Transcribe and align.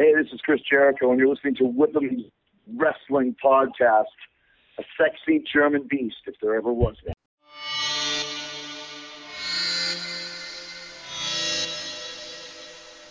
Hey, 0.00 0.14
this 0.14 0.32
is 0.32 0.40
Chris 0.40 0.62
Jericho, 0.62 1.10
and 1.10 1.20
you're 1.20 1.28
listening 1.28 1.56
to 1.56 1.64
Woodland 1.64 2.24
Wrestling 2.74 3.36
Podcast, 3.44 4.06
a 4.78 4.82
sexy 4.96 5.44
German 5.52 5.86
beast, 5.90 6.16
if 6.26 6.36
there 6.40 6.54
ever 6.54 6.72
was 6.72 6.96
one. 7.04 7.12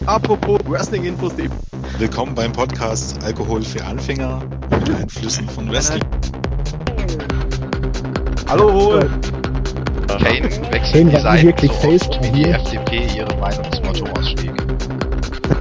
Apropos 0.07 0.57
Wrestling-Infos, 0.65 1.38
Willkommen 1.99 2.33
beim 2.33 2.53
Podcast 2.53 3.24
Alkohol 3.24 3.62
für 3.62 3.85
Anfänger 3.85 4.42
mit 4.71 4.90
Einflüssen 4.90 5.47
von 5.47 5.69
Wrestling. 5.69 6.01
Hallo 8.47 8.74
Hol. 8.74 9.01
Kane 10.08 10.49
wechselt 10.71 10.94
Kane 10.94 11.12
die 11.12 11.17
Seiten 11.17 11.47
wirklich 11.49 11.71
so 11.71 11.81
face 11.81 12.10
oft, 12.10 12.24
wie 12.24 12.31
die. 12.31 12.49
FDP 12.49 13.06
ihre 13.15 13.37
Meinungsmotto 13.37 14.06
ausschlägt. 14.17 14.49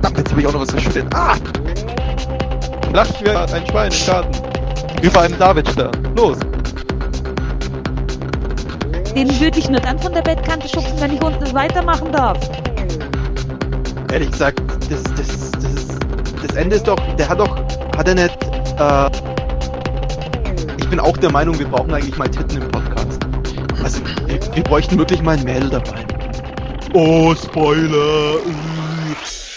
Verdammt, 0.00 0.18
jetzt 0.18 0.30
habe 0.30 0.40
ich 0.40 0.46
auch 0.46 0.52
noch 0.52 0.60
was 0.60 0.70
verschüttet. 0.70 1.12
Ah! 1.12 1.34
Lacht 2.92 3.20
wie 3.20 3.30
ein 3.30 3.66
Schwein 3.66 3.90
im 3.90 4.06
Garten. 4.06 5.02
Über 5.02 5.20
einem 5.22 5.38
Davidstern. 5.38 5.90
Los. 6.16 6.38
Den 9.16 9.40
würde 9.40 9.58
ich 9.58 9.68
nur 9.68 9.80
dann 9.80 9.98
von 9.98 10.12
der 10.12 10.22
Bettkante 10.22 10.68
schubsen, 10.68 11.00
wenn 11.00 11.14
ich 11.14 11.20
unten 11.20 11.52
weitermachen 11.52 12.12
darf. 12.12 12.38
Ehrlich 14.12 14.30
gesagt, 14.30 14.62
das, 14.88 15.02
das, 15.02 15.50
das, 15.50 16.46
das 16.46 16.56
Ende 16.56 16.76
ist 16.76 16.86
doch, 16.86 16.98
der 17.16 17.28
hat 17.28 17.40
doch, 17.40 17.56
hat 17.96 18.06
er 18.06 18.14
nicht, 18.14 18.38
äh, 18.78 19.10
ich 20.78 20.88
bin 20.88 21.00
auch 21.00 21.16
der 21.16 21.32
Meinung, 21.32 21.58
wir 21.58 21.66
brauchen 21.66 21.92
eigentlich 21.92 22.16
mal 22.16 22.28
Titten 22.28 22.62
im 22.62 22.70
Podcast. 22.70 23.18
Also, 23.82 24.00
wir, 24.26 24.38
wir 24.54 24.62
bräuchten 24.62 24.96
wirklich 24.96 25.22
mal 25.22 25.36
ein 25.36 25.42
Mädel 25.42 25.70
dabei. 25.70 26.06
Oh, 26.94 27.34
Spoiler! 27.34 28.36
uh. 28.46 29.47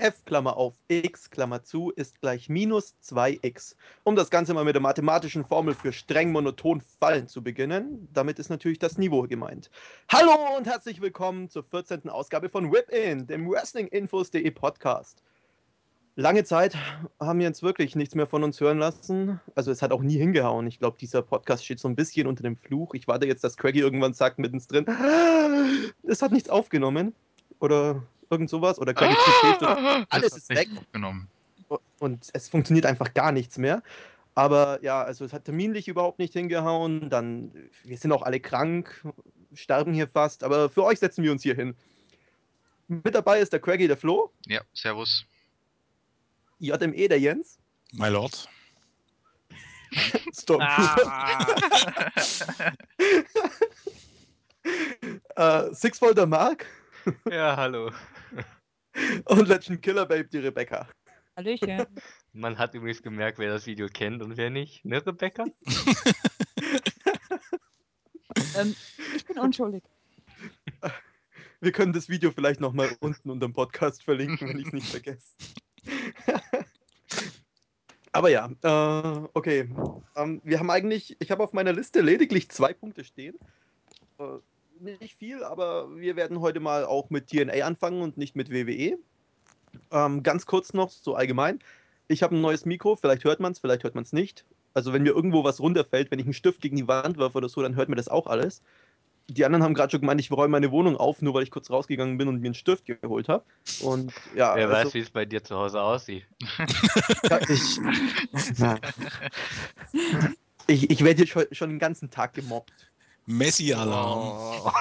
F, 0.00 0.24
Klammer 0.24 0.56
auf, 0.56 0.72
x, 0.88 1.28
Klammer 1.28 1.62
zu, 1.62 1.90
ist 1.90 2.22
gleich 2.22 2.48
minus 2.48 2.94
2x. 3.04 3.76
Um 4.02 4.16
das 4.16 4.30
Ganze 4.30 4.54
mal 4.54 4.64
mit 4.64 4.74
der 4.74 4.80
mathematischen 4.80 5.44
Formel 5.44 5.74
für 5.74 5.92
streng 5.92 6.32
monoton 6.32 6.80
Fallen 6.80 7.28
zu 7.28 7.42
beginnen, 7.42 8.08
damit 8.14 8.38
ist 8.38 8.48
natürlich 8.48 8.78
das 8.78 8.96
Niveau 8.96 9.24
gemeint. 9.24 9.70
Hallo 10.08 10.56
und 10.56 10.66
herzlich 10.66 11.02
willkommen 11.02 11.50
zur 11.50 11.64
14. 11.64 12.08
Ausgabe 12.08 12.48
von 12.48 12.72
Whip-In, 12.72 13.26
dem 13.26 13.46
Wrestlinginfos.de 13.50 14.50
Podcast. 14.52 15.22
Lange 16.16 16.44
Zeit 16.44 16.78
haben 17.20 17.38
wir 17.38 17.46
jetzt 17.46 17.62
wirklich 17.62 17.94
nichts 17.94 18.14
mehr 18.14 18.26
von 18.26 18.42
uns 18.42 18.58
hören 18.58 18.78
lassen. 18.78 19.38
Also 19.54 19.70
es 19.70 19.82
hat 19.82 19.92
auch 19.92 20.00
nie 20.00 20.16
hingehauen. 20.16 20.66
Ich 20.66 20.78
glaube, 20.78 20.96
dieser 20.98 21.20
Podcast 21.20 21.62
steht 21.62 21.78
so 21.78 21.88
ein 21.88 21.94
bisschen 21.94 22.26
unter 22.26 22.42
dem 22.42 22.56
Fluch. 22.56 22.94
Ich 22.94 23.06
warte 23.06 23.26
jetzt, 23.26 23.44
dass 23.44 23.58
Craigie 23.58 23.80
irgendwann 23.80 24.14
sagt 24.14 24.38
mittendrin, 24.38 24.86
es 26.04 26.22
hat 26.22 26.32
nichts 26.32 26.48
aufgenommen. 26.48 27.14
Oder 27.58 28.02
irgend 28.30 28.50
sowas. 28.50 28.78
Oder 28.78 28.94
zählt 29.40 29.60
das 29.60 30.06
alles 30.08 30.36
ist 30.36 30.48
weg. 30.50 30.68
Genommen. 30.92 31.28
und 31.98 32.28
es 32.32 32.48
funktioniert 32.48 32.86
einfach 32.86 33.12
gar 33.14 33.32
nichts 33.32 33.58
mehr. 33.58 33.82
Aber 34.34 34.82
ja, 34.82 35.02
also 35.02 35.24
es 35.24 35.32
hat 35.32 35.44
terminlich 35.44 35.88
überhaupt 35.88 36.18
nicht 36.18 36.32
hingehauen. 36.32 37.10
Dann, 37.10 37.52
wir 37.84 37.98
sind 37.98 38.12
auch 38.12 38.22
alle 38.22 38.40
krank, 38.40 39.04
sterben 39.54 39.92
hier 39.92 40.08
fast. 40.08 40.44
Aber 40.44 40.70
für 40.70 40.84
euch 40.84 40.98
setzen 40.98 41.24
wir 41.24 41.32
uns 41.32 41.42
hier 41.42 41.54
hin. 41.54 41.74
Mit 42.88 43.14
dabei 43.14 43.40
ist 43.40 43.52
der 43.52 43.60
Craigie, 43.60 43.86
der 43.86 43.96
Flo, 43.96 44.32
Ja, 44.46 44.62
servus. 44.72 45.24
JME, 46.58 47.08
der 47.08 47.20
Jens. 47.20 47.58
My 47.92 48.08
Lord. 48.08 48.48
Stop. 50.32 50.60
äh, 55.36 55.74
Sixfold 55.74 56.16
der 56.18 56.26
Mark 56.26 56.66
Ja, 57.30 57.56
hallo. 57.56 57.90
Und 59.26 59.48
Legend 59.48 59.82
Killer 59.82 60.06
Babe, 60.06 60.24
die 60.24 60.38
Rebecca. 60.38 60.88
Hallöchen. 61.36 61.86
Man 62.32 62.58
hat 62.58 62.74
übrigens 62.74 63.02
gemerkt, 63.02 63.38
wer 63.38 63.50
das 63.50 63.66
Video 63.66 63.88
kennt 63.88 64.22
und 64.22 64.36
wer 64.36 64.50
nicht. 64.50 64.84
Ne, 64.84 65.04
Rebecca? 65.04 65.46
ähm, 68.56 68.74
ich 69.16 69.24
bin 69.24 69.38
unschuldig. 69.38 69.82
Wir 71.60 71.72
können 71.72 71.92
das 71.92 72.08
Video 72.08 72.30
vielleicht 72.30 72.60
nochmal 72.60 72.96
unten 73.00 73.30
unter 73.30 73.46
dem 73.46 73.52
Podcast 73.52 74.02
verlinken, 74.02 74.48
wenn 74.48 74.58
ich 74.58 74.66
es 74.66 74.72
nicht 74.72 74.88
vergesse. 74.88 75.34
Aber 78.12 78.28
ja, 78.28 78.50
äh, 78.62 79.28
okay. 79.34 79.68
Ähm, 80.16 80.40
wir 80.42 80.58
haben 80.58 80.70
eigentlich, 80.70 81.16
ich 81.20 81.30
habe 81.30 81.44
auf 81.44 81.52
meiner 81.52 81.72
Liste 81.72 82.00
lediglich 82.00 82.50
zwei 82.50 82.72
Punkte 82.72 83.04
stehen. 83.04 83.36
Äh, 84.18 84.38
nicht 84.80 85.18
viel, 85.18 85.44
aber 85.44 85.96
wir 85.96 86.16
werden 86.16 86.40
heute 86.40 86.60
mal 86.60 86.84
auch 86.84 87.10
mit 87.10 87.28
TNA 87.28 87.64
anfangen 87.64 88.02
und 88.02 88.16
nicht 88.16 88.36
mit 88.36 88.50
WWE. 88.50 88.98
Ähm, 89.90 90.22
ganz 90.22 90.46
kurz 90.46 90.72
noch, 90.72 90.90
so 90.90 91.14
allgemein. 91.14 91.60
Ich 92.08 92.22
habe 92.22 92.34
ein 92.34 92.40
neues 92.40 92.64
Mikro, 92.64 92.96
vielleicht 92.96 93.24
hört 93.24 93.40
man 93.40 93.52
es, 93.52 93.58
vielleicht 93.58 93.84
hört 93.84 93.94
man 93.94 94.04
es 94.04 94.12
nicht. 94.12 94.44
Also 94.74 94.92
wenn 94.92 95.02
mir 95.02 95.10
irgendwo 95.10 95.44
was 95.44 95.60
runterfällt, 95.60 96.10
wenn 96.10 96.18
ich 96.18 96.26
einen 96.26 96.34
Stift 96.34 96.60
gegen 96.60 96.76
die 96.76 96.88
Wand 96.88 97.18
werfe 97.18 97.38
oder 97.38 97.48
so, 97.48 97.62
dann 97.62 97.76
hört 97.76 97.88
mir 97.88 97.96
das 97.96 98.08
auch 98.08 98.26
alles. 98.26 98.62
Die 99.28 99.44
anderen 99.44 99.62
haben 99.62 99.74
gerade 99.74 99.92
schon 99.92 100.00
gemeint, 100.00 100.20
ich 100.20 100.32
räume 100.32 100.48
meine 100.48 100.72
Wohnung 100.72 100.96
auf, 100.96 101.22
nur 101.22 101.34
weil 101.34 101.44
ich 101.44 101.52
kurz 101.52 101.70
rausgegangen 101.70 102.18
bin 102.18 102.26
und 102.26 102.40
mir 102.40 102.48
einen 102.48 102.54
Stift 102.54 102.86
geholt 102.86 103.28
habe. 103.28 103.44
Und 103.80 104.12
ja, 104.34 104.56
Wer 104.56 104.68
also, 104.68 104.88
weiß, 104.88 104.94
wie 104.94 105.00
es 105.00 105.10
bei 105.10 105.24
dir 105.24 105.44
zu 105.44 105.56
Hause 105.56 105.80
aussieht. 105.80 106.24
ja, 107.28 107.38
ich, 107.48 107.78
ich, 110.66 110.90
ich 110.90 111.04
werde 111.04 111.18
hier 111.18 111.26
schon, 111.28 111.44
schon 111.52 111.70
den 111.70 111.78
ganzen 111.78 112.10
Tag 112.10 112.34
gemobbt. 112.34 112.89
Messi-Alarm. 113.30 114.62
Oh. 114.64 114.72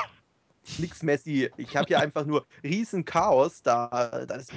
Nix 0.77 1.01
Messi. 1.01 1.49
Ich 1.57 1.75
habe 1.75 1.87
hier 1.87 1.99
einfach 1.99 2.25
nur 2.25 2.45
riesen 2.63 3.05
Chaos, 3.05 3.63
da, 3.63 3.87
da, 3.87 4.25
das, 4.25 4.47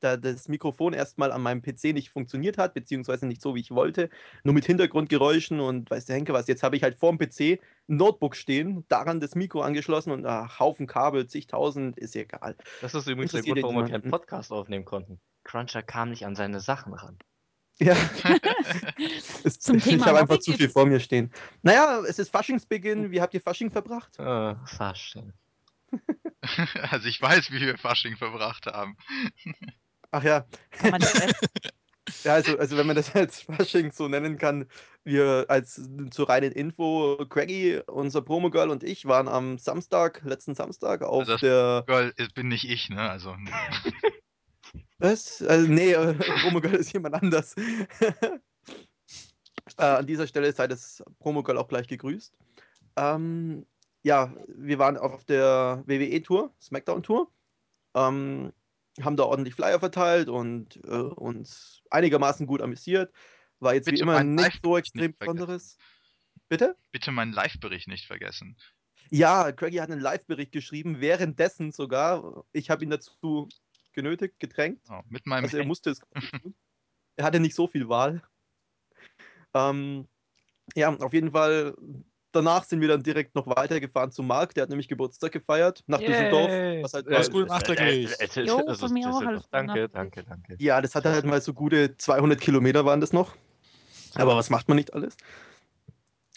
da 0.00 0.16
das 0.16 0.48
Mikrofon 0.48 0.92
erstmal 0.92 1.32
an 1.32 1.42
meinem 1.42 1.62
PC 1.62 1.92
nicht 1.92 2.10
funktioniert 2.10 2.56
hat, 2.58 2.74
beziehungsweise 2.74 3.26
nicht 3.26 3.42
so, 3.42 3.54
wie 3.54 3.60
ich 3.60 3.72
wollte. 3.72 4.08
Nur 4.44 4.54
mit 4.54 4.64
Hintergrundgeräuschen 4.64 5.60
und 5.60 5.90
weiß 5.90 6.06
der 6.06 6.16
Henke 6.16 6.32
was. 6.32 6.46
Jetzt 6.46 6.62
habe 6.62 6.76
ich 6.76 6.82
halt 6.82 6.96
vorm 6.96 7.18
PC 7.18 7.58
ein 7.88 7.96
Notebook 7.96 8.36
stehen, 8.36 8.84
daran 8.88 9.20
das 9.20 9.34
Mikro 9.34 9.62
angeschlossen 9.62 10.12
und 10.12 10.24
ach, 10.26 10.60
Haufen 10.60 10.86
Kabel, 10.86 11.26
zigtausend, 11.26 11.98
ist 11.98 12.14
egal. 12.14 12.56
Das 12.80 12.94
ist 12.94 13.08
übrigens 13.08 13.32
der 13.32 13.42
Grund, 13.42 13.62
warum 13.62 13.76
wir 13.76 13.88
keinen 13.88 14.10
Podcast 14.10 14.52
aufnehmen 14.52 14.84
konnten. 14.84 15.20
Cruncher 15.44 15.82
kam 15.82 16.10
nicht 16.10 16.26
an 16.26 16.36
seine 16.36 16.60
Sachen 16.60 16.92
ran. 16.94 17.18
Ja. 17.78 17.94
Es- 19.44 19.58
Zum 19.60 19.76
ich 19.78 19.84
Thema 19.84 20.06
habe 20.06 20.20
einfach 20.20 20.38
zu 20.38 20.52
viel 20.52 20.68
vor 20.68 20.86
mir 20.86 21.00
stehen. 21.00 21.30
Naja, 21.62 22.00
es 22.08 22.18
ist 22.18 22.30
Faschingsbeginn. 22.30 23.10
Wie 23.10 23.20
habt 23.20 23.34
ihr 23.34 23.40
Fasching 23.40 23.70
verbracht? 23.70 24.18
Äh, 24.18 24.54
Fasching. 24.66 25.32
also 26.90 27.08
ich 27.08 27.20
weiß, 27.20 27.50
wie 27.52 27.60
wir 27.60 27.76
Fasching 27.78 28.16
verbracht 28.16 28.66
haben. 28.66 28.96
Ach 30.10 30.22
ja, 30.22 30.46
Kann 30.70 30.90
man 30.92 31.00
das 31.00 31.14
essen? 31.14 31.48
Ja, 32.22 32.34
also, 32.34 32.56
also 32.56 32.76
wenn 32.76 32.86
man 32.86 32.94
das 32.96 33.14
als 33.16 33.42
Fasching 33.42 33.90
so 33.92 34.06
nennen 34.08 34.38
kann, 34.38 34.66
wir 35.04 35.46
als 35.48 35.80
zur 36.10 36.28
reinen 36.28 36.52
Info, 36.52 37.16
Craigie, 37.28 37.80
unser 37.88 38.22
Promo-Girl 38.22 38.70
und 38.70 38.84
ich 38.84 39.06
waren 39.06 39.26
am 39.28 39.58
Samstag, 39.58 40.22
letzten 40.24 40.54
Samstag 40.54 41.02
auf 41.02 41.20
Also 41.20 41.32
das- 41.32 41.40
der. 41.40 41.84
Girl, 41.86 42.12
es 42.16 42.28
bin 42.32 42.48
nicht 42.48 42.68
ich, 42.68 42.88
ne? 42.90 43.10
Also. 43.10 43.34
Was? 44.98 45.42
Also, 45.42 45.70
nee, 45.70 45.94
Promo-Girl 46.42 46.74
ist 46.74 46.92
jemand 46.92 47.14
anders. 47.14 47.54
äh, 49.78 49.82
an 49.82 50.06
dieser 50.06 50.26
Stelle 50.26 50.52
sei 50.52 50.66
das 50.66 51.02
Promo-Girl 51.18 51.58
auch 51.58 51.68
gleich 51.68 51.86
gegrüßt. 51.88 52.34
Ähm, 52.96 53.66
ja, 54.02 54.32
wir 54.48 54.78
waren 54.78 54.96
auf 54.96 55.24
der 55.24 55.82
WWE-Tour, 55.86 56.54
Smackdown-Tour. 56.60 57.30
Ähm, 57.94 58.52
haben 59.02 59.16
da 59.16 59.24
ordentlich 59.24 59.54
Flyer 59.54 59.78
verteilt 59.78 60.28
und 60.28 60.76
äh, 60.84 60.88
uns 60.88 61.82
einigermaßen 61.90 62.46
gut 62.46 62.62
amüsiert. 62.62 63.12
War 63.58 63.74
jetzt 63.74 63.86
wie 63.86 63.92
Bitte 63.92 64.02
immer 64.02 64.14
meinen 64.14 64.34
nicht 64.34 64.60
so 64.62 64.70
nicht 64.70 64.86
extrem 64.86 65.12
vergessen. 65.12 65.18
Besonderes. 65.18 65.78
Bitte? 66.48 66.76
Bitte 66.92 67.12
meinen 67.12 67.32
Live-Bericht 67.32 67.88
nicht 67.88 68.06
vergessen. 68.06 68.56
Ja, 69.10 69.52
Craigie 69.52 69.80
hat 69.80 69.90
einen 69.90 70.00
Live-Bericht 70.00 70.52
geschrieben, 70.52 71.00
währenddessen 71.00 71.72
sogar. 71.72 72.44
Ich 72.52 72.70
habe 72.70 72.84
ihn 72.84 72.90
dazu 72.90 73.48
genötigt, 73.96 74.38
gedrängt. 74.38 74.80
Oh, 74.88 75.00
mit 75.08 75.26
meinem 75.26 75.44
Also 75.44 75.56
er 75.56 75.60
Handy. 75.62 75.68
musste 75.68 75.90
es 75.90 76.00
tun. 76.42 76.54
Er 77.16 77.24
hatte 77.24 77.40
nicht 77.40 77.54
so 77.56 77.66
viel 77.66 77.88
Wahl. 77.88 78.22
Ähm, 79.54 80.06
ja, 80.74 80.94
auf 80.94 81.12
jeden 81.12 81.32
Fall. 81.32 81.74
Danach 82.32 82.64
sind 82.64 82.82
wir 82.82 82.88
dann 82.88 83.02
direkt 83.02 83.34
noch 83.34 83.46
weitergefahren 83.46 84.12
zu 84.12 84.22
Marc. 84.22 84.52
Der 84.52 84.62
hat 84.62 84.68
nämlich 84.68 84.88
Geburtstag 84.88 85.32
gefeiert 85.32 85.82
nach 85.86 86.00
Yay. 86.00 86.08
Düsseldorf. 86.08 86.50
Was 86.82 86.92
halt 86.92 87.08
Alles 87.08 87.30
gut 87.30 87.48
nachträglich. 87.48 88.10
Äh, 88.20 88.42
Jo, 88.44 88.74
von 88.74 88.92
mir 88.92 89.08
auch 89.08 89.22
alles 89.22 89.48
Danke, 89.48 89.88
danke, 89.88 90.22
danke. 90.22 90.56
Ja, 90.58 90.82
das 90.82 90.94
hat 90.94 91.06
halt 91.06 91.24
mal 91.24 91.40
so 91.40 91.54
gute 91.54 91.96
200 91.96 92.38
Kilometer 92.38 92.84
waren 92.84 93.00
das 93.00 93.14
noch. 93.14 93.34
Aber 94.14 94.36
was 94.36 94.50
macht 94.50 94.68
man 94.68 94.76
nicht 94.76 94.92
alles? 94.92 95.16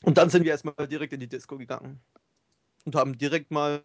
Und 0.03 0.17
dann 0.17 0.29
sind 0.29 0.45
wir 0.45 0.51
erstmal 0.51 0.87
direkt 0.87 1.11
in 1.11 1.19
die 1.19 1.27
Disco 1.27 1.57
gegangen. 1.57 1.99
Und 2.85 2.95
haben 2.95 3.17
direkt 3.17 3.51
mal 3.51 3.83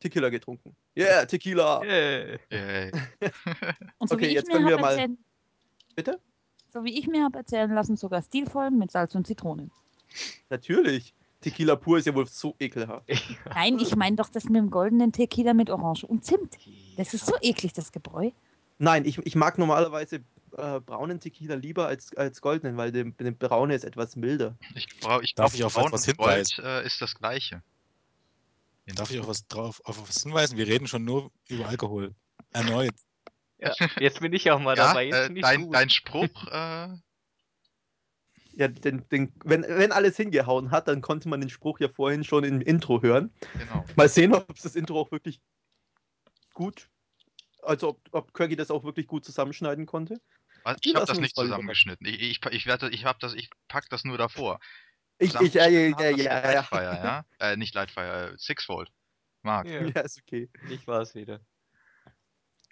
Tequila 0.00 0.28
getrunken. 0.30 0.74
Yeah, 0.96 1.26
Tequila! 1.26 1.82
Yay. 1.84 2.38
Und 3.98 4.08
so 4.08 4.14
Okay, 4.14 4.24
wie 4.24 4.28
ich 4.28 4.34
jetzt 4.34 4.46
mir 4.48 4.54
können 4.54 4.68
wir 4.68 4.78
mal- 4.78 4.92
erzählen, 4.92 5.18
Bitte? 5.94 6.20
so 6.72 6.84
wie 6.84 6.98
ich 6.98 7.06
mir 7.06 7.24
habe 7.24 7.38
erzählen 7.38 7.70
lassen, 7.72 7.96
sogar 7.96 8.22
stilvoll 8.22 8.70
mit 8.70 8.90
Salz 8.90 9.14
und 9.14 9.26
Zitrone. 9.26 9.70
Natürlich. 10.50 11.14
Tequila 11.40 11.76
pur 11.76 11.98
ist 11.98 12.06
ja 12.06 12.14
wohl 12.14 12.26
so 12.26 12.54
ekelhaft. 12.58 13.08
Nein, 13.54 13.78
ich 13.78 13.94
meine 13.94 14.16
doch 14.16 14.28
das 14.30 14.44
mit 14.44 14.56
dem 14.56 14.70
goldenen 14.70 15.12
Tequila 15.12 15.54
mit 15.54 15.70
Orange 15.70 16.04
und 16.06 16.24
Zimt. 16.24 16.56
Das 16.96 17.12
ist 17.14 17.26
so 17.26 17.34
eklig, 17.40 17.72
das 17.72 17.92
Gebräu. 17.92 18.30
Nein, 18.78 19.04
ich, 19.04 19.18
ich 19.24 19.36
mag 19.36 19.58
normalerweise 19.58 20.16
äh, 20.56 20.80
braunen 20.80 21.20
Tequila 21.20 21.54
lieber 21.54 21.86
als, 21.86 22.14
als 22.16 22.40
goldenen, 22.40 22.76
weil 22.76 22.90
der, 22.92 23.04
der 23.04 23.30
braune 23.32 23.74
ist 23.74 23.84
etwas 23.84 24.16
milder. 24.16 24.56
Ich, 24.74 24.86
brau- 25.00 25.20
ich 25.20 25.34
Darf 25.34 25.52
glaub, 25.52 25.54
ich 25.54 25.64
auf 25.64 25.74
Braun 25.74 25.86
etwas 25.88 26.08
und 26.08 26.16
Gold 26.18 26.30
hinweisen? 26.48 26.64
äh, 26.64 26.86
ist 26.86 27.00
das 27.02 27.14
gleiche. 27.14 27.62
Darf 28.94 29.10
ich 29.10 29.20
auch 29.20 29.28
was 29.28 29.46
drauf 29.48 29.80
auf 29.84 30.08
was 30.08 30.22
hinweisen? 30.22 30.56
Wir 30.56 30.66
reden 30.66 30.86
schon 30.86 31.04
nur 31.04 31.32
über 31.48 31.66
Alkohol. 31.66 32.14
Erneut. 32.52 32.94
Ja, 33.58 33.72
jetzt 34.00 34.20
bin 34.20 34.32
ich 34.32 34.50
auch 34.50 34.60
mal 34.60 34.76
Ja, 34.76 34.88
dabei. 34.88 35.06
Jetzt 35.06 35.30
äh, 35.30 35.40
dein, 35.40 35.70
dein 35.70 35.90
Spruch, 35.90 36.46
äh, 36.48 36.88
Ja, 38.52 38.68
den, 38.68 39.08
den, 39.08 39.32
wenn, 39.44 39.62
wenn 39.62 39.92
alles 39.92 40.16
hingehauen 40.16 40.70
hat, 40.70 40.88
dann 40.88 41.00
konnte 41.00 41.28
man 41.28 41.40
den 41.40 41.50
Spruch 41.50 41.80
ja 41.80 41.88
vorhin 41.88 42.22
schon 42.22 42.44
im 42.44 42.60
Intro 42.60 43.02
hören. 43.02 43.32
genau. 43.58 43.84
Mal 43.96 44.08
sehen, 44.08 44.34
ob 44.34 44.54
das 44.60 44.76
Intro 44.76 45.00
auch 45.00 45.10
wirklich 45.10 45.40
gut, 46.54 46.88
also 47.62 47.88
ob, 47.88 48.00
ob 48.12 48.32
Kirky 48.34 48.56
das 48.56 48.70
auch 48.70 48.84
wirklich 48.84 49.06
gut 49.06 49.24
zusammenschneiden 49.24 49.86
konnte. 49.86 50.20
Was? 50.62 50.76
Ich 50.82 50.94
habe 50.94 51.06
das 51.06 51.18
nicht 51.18 51.36
zusammengeschnitten. 51.36 52.06
Ich, 52.06 52.20
ich, 52.20 52.40
ich, 52.50 52.66
werde, 52.66 52.88
ich, 52.90 53.04
hab 53.04 53.20
das, 53.20 53.34
ich 53.34 53.50
pack 53.68 53.88
das 53.90 54.04
nur 54.04 54.16
davor. 54.18 54.58
Ich, 55.18 55.34
ich, 55.40 55.54
ja, 55.54 55.66
ja, 55.66 55.88
ja, 55.98 56.10
ja. 56.10 56.40
Lightfire, 56.52 56.82
ja? 56.82 57.24
Äh, 57.38 57.56
nicht 57.56 57.74
Lightfire, 57.74 58.32
äh, 58.32 58.38
Sixfold. 58.38 58.90
Marc. 59.42 59.66
Ja, 59.66 59.82
Ja, 59.82 60.00
ist 60.02 60.20
okay. 60.22 60.50
ich 60.68 60.86
war 60.86 61.00
es 61.00 61.14
wieder. 61.14 61.40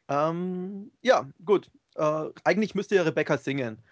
Ähm, 0.09 0.93
ja, 1.03 1.27
gut. 1.45 1.71
Äh, 1.95 2.27
eigentlich 2.43 2.75
müsste 2.75 2.97
ja 2.97 3.03
Rebecca 3.03 3.39
singen. 3.39 3.83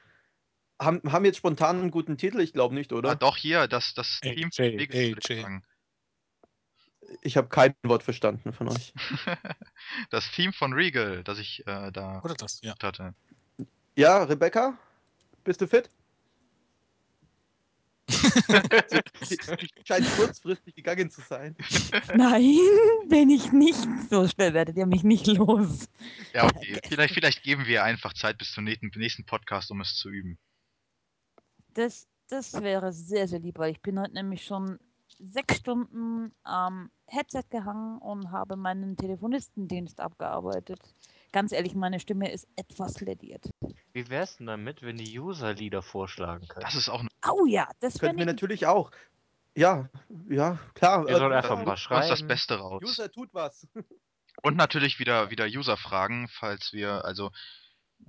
Haben, 0.80 1.00
haben 1.10 1.24
jetzt 1.24 1.38
spontan 1.38 1.78
einen 1.80 1.90
guten 1.90 2.18
Titel? 2.18 2.40
Ich 2.40 2.52
glaube 2.52 2.74
nicht, 2.74 2.92
Ah, 2.92 2.96
oder? 2.96 3.14
doch, 3.14 3.36
hier, 3.36 3.68
das, 3.68 3.94
das 3.94 4.18
AJ, 4.22 4.34
Team 4.34 4.50
von 4.52 4.64
Regal, 4.64 5.08
würde 5.08 5.20
ich 5.34 5.44
AJ. 5.44 5.60
Ich 7.22 7.36
habe 7.36 7.48
kein 7.48 7.74
Wort 7.84 8.02
verstanden 8.02 8.52
von 8.52 8.68
euch. 8.68 8.92
das 10.10 10.30
Team 10.32 10.52
von 10.52 10.72
Regal, 10.72 11.22
das 11.24 11.38
ich 11.38 11.66
äh, 11.66 11.90
da 11.92 12.20
Oder 12.22 12.34
das, 12.34 12.60
ja. 12.62 12.74
hatte. 12.82 13.14
Ja, 13.96 14.24
Rebecca, 14.24 14.76
bist 15.44 15.60
du 15.60 15.68
fit? 15.68 15.90
Scheint 19.84 20.06
kurzfristig 20.16 20.74
gegangen 20.74 21.10
zu 21.10 21.20
sein. 21.20 21.56
Nein, 22.14 22.58
bin 23.08 23.30
ich 23.30 23.52
nicht. 23.52 23.86
So 24.10 24.26
schnell 24.28 24.54
werdet 24.54 24.76
ihr 24.76 24.86
mich 24.86 25.04
nicht 25.04 25.26
los. 25.26 25.88
Ja, 26.32 26.44
okay. 26.44 26.78
vielleicht, 26.88 27.14
vielleicht 27.14 27.42
geben 27.42 27.66
wir 27.66 27.84
einfach 27.84 28.12
Zeit 28.12 28.38
bis 28.38 28.52
zum 28.52 28.64
nächsten, 28.64 29.24
Podcast, 29.24 29.70
um 29.70 29.80
es 29.80 29.94
zu 29.94 30.08
üben. 30.10 30.38
Das, 31.74 32.06
das 32.28 32.60
wäre 32.62 32.92
sehr, 32.92 33.28
sehr 33.28 33.40
lieb, 33.40 33.58
weil 33.58 33.72
ich 33.72 33.80
bin 33.80 33.98
heute 33.98 34.14
nämlich 34.14 34.44
schon 34.44 34.78
sechs 35.18 35.56
Stunden 35.56 36.32
am 36.42 36.90
Headset 37.06 37.44
gehangen 37.50 37.98
und 37.98 38.30
habe 38.30 38.56
meinen 38.56 38.96
Telefonistendienst 38.96 40.00
abgearbeitet. 40.00 40.80
Ganz 41.32 41.52
ehrlich, 41.52 41.74
meine 41.74 41.98
Stimme 41.98 42.30
ist 42.30 42.46
etwas 42.56 43.00
lediert. 43.00 43.48
Wie 43.92 44.08
wär's 44.08 44.36
denn 44.36 44.46
damit, 44.46 44.82
wenn 44.82 44.98
die 44.98 45.18
User 45.18 45.54
Lieder 45.54 45.82
vorschlagen 45.82 46.46
können? 46.46 46.64
Das 46.64 46.74
ist 46.74 46.88
auch 46.88 47.00
eine 47.00 47.08
Au 47.22 47.46
ja, 47.46 47.68
das 47.80 47.98
Könnten 47.98 48.18
wir 48.18 48.26
wäre 48.26 48.34
natürlich 48.34 48.66
auch. 48.66 48.90
Ja, 49.54 49.88
ja, 50.28 50.58
klar. 50.74 51.06
Wir 51.06 51.16
sollen 51.16 51.32
äh, 51.32 51.36
einfach 51.36 51.56
User- 51.56 51.64
mal 51.64 51.72
das 51.72 51.80
schreiben. 51.80 52.28
Beste 52.28 52.56
raus. 52.56 52.82
User 52.84 53.10
tut 53.10 53.32
was. 53.32 53.66
Und 54.42 54.56
natürlich 54.56 54.98
wieder, 54.98 55.30
wieder 55.30 55.46
User-Fragen, 55.46 56.28
falls 56.28 56.72
wir, 56.72 57.04
also, 57.04 57.30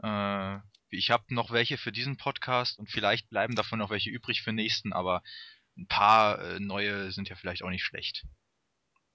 äh, 0.01 0.57
ich 0.89 1.11
habe 1.11 1.33
noch 1.33 1.51
welche 1.51 1.77
für 1.77 1.91
diesen 1.91 2.17
Podcast 2.17 2.79
und 2.79 2.89
vielleicht 2.89 3.29
bleiben 3.29 3.55
davon 3.55 3.79
noch 3.79 3.89
welche 3.89 4.09
übrig 4.09 4.41
für 4.41 4.53
nächsten, 4.53 4.93
aber 4.93 5.21
ein 5.77 5.87
paar 5.87 6.39
äh, 6.39 6.59
neue 6.59 7.11
sind 7.11 7.29
ja 7.29 7.35
vielleicht 7.35 7.63
auch 7.63 7.69
nicht 7.69 7.83
schlecht. 7.83 8.25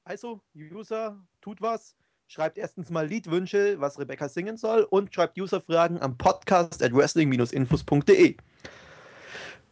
Also, 0.05 0.43
User 0.55 1.25
tut 1.41 1.61
was. 1.61 1.97
Schreibt 2.31 2.59
erstens 2.59 2.91
mal 2.91 3.07
Liedwünsche, 3.07 3.81
was 3.81 3.99
Rebecca 3.99 4.29
singen 4.29 4.59
soll, 4.59 4.83
und 4.83 5.15
schreibt 5.15 5.39
Userfragen 5.39 5.99
am 6.03 6.19
podcast 6.19 6.83
at 6.83 6.93
wrestling-infos.de. 6.93 8.37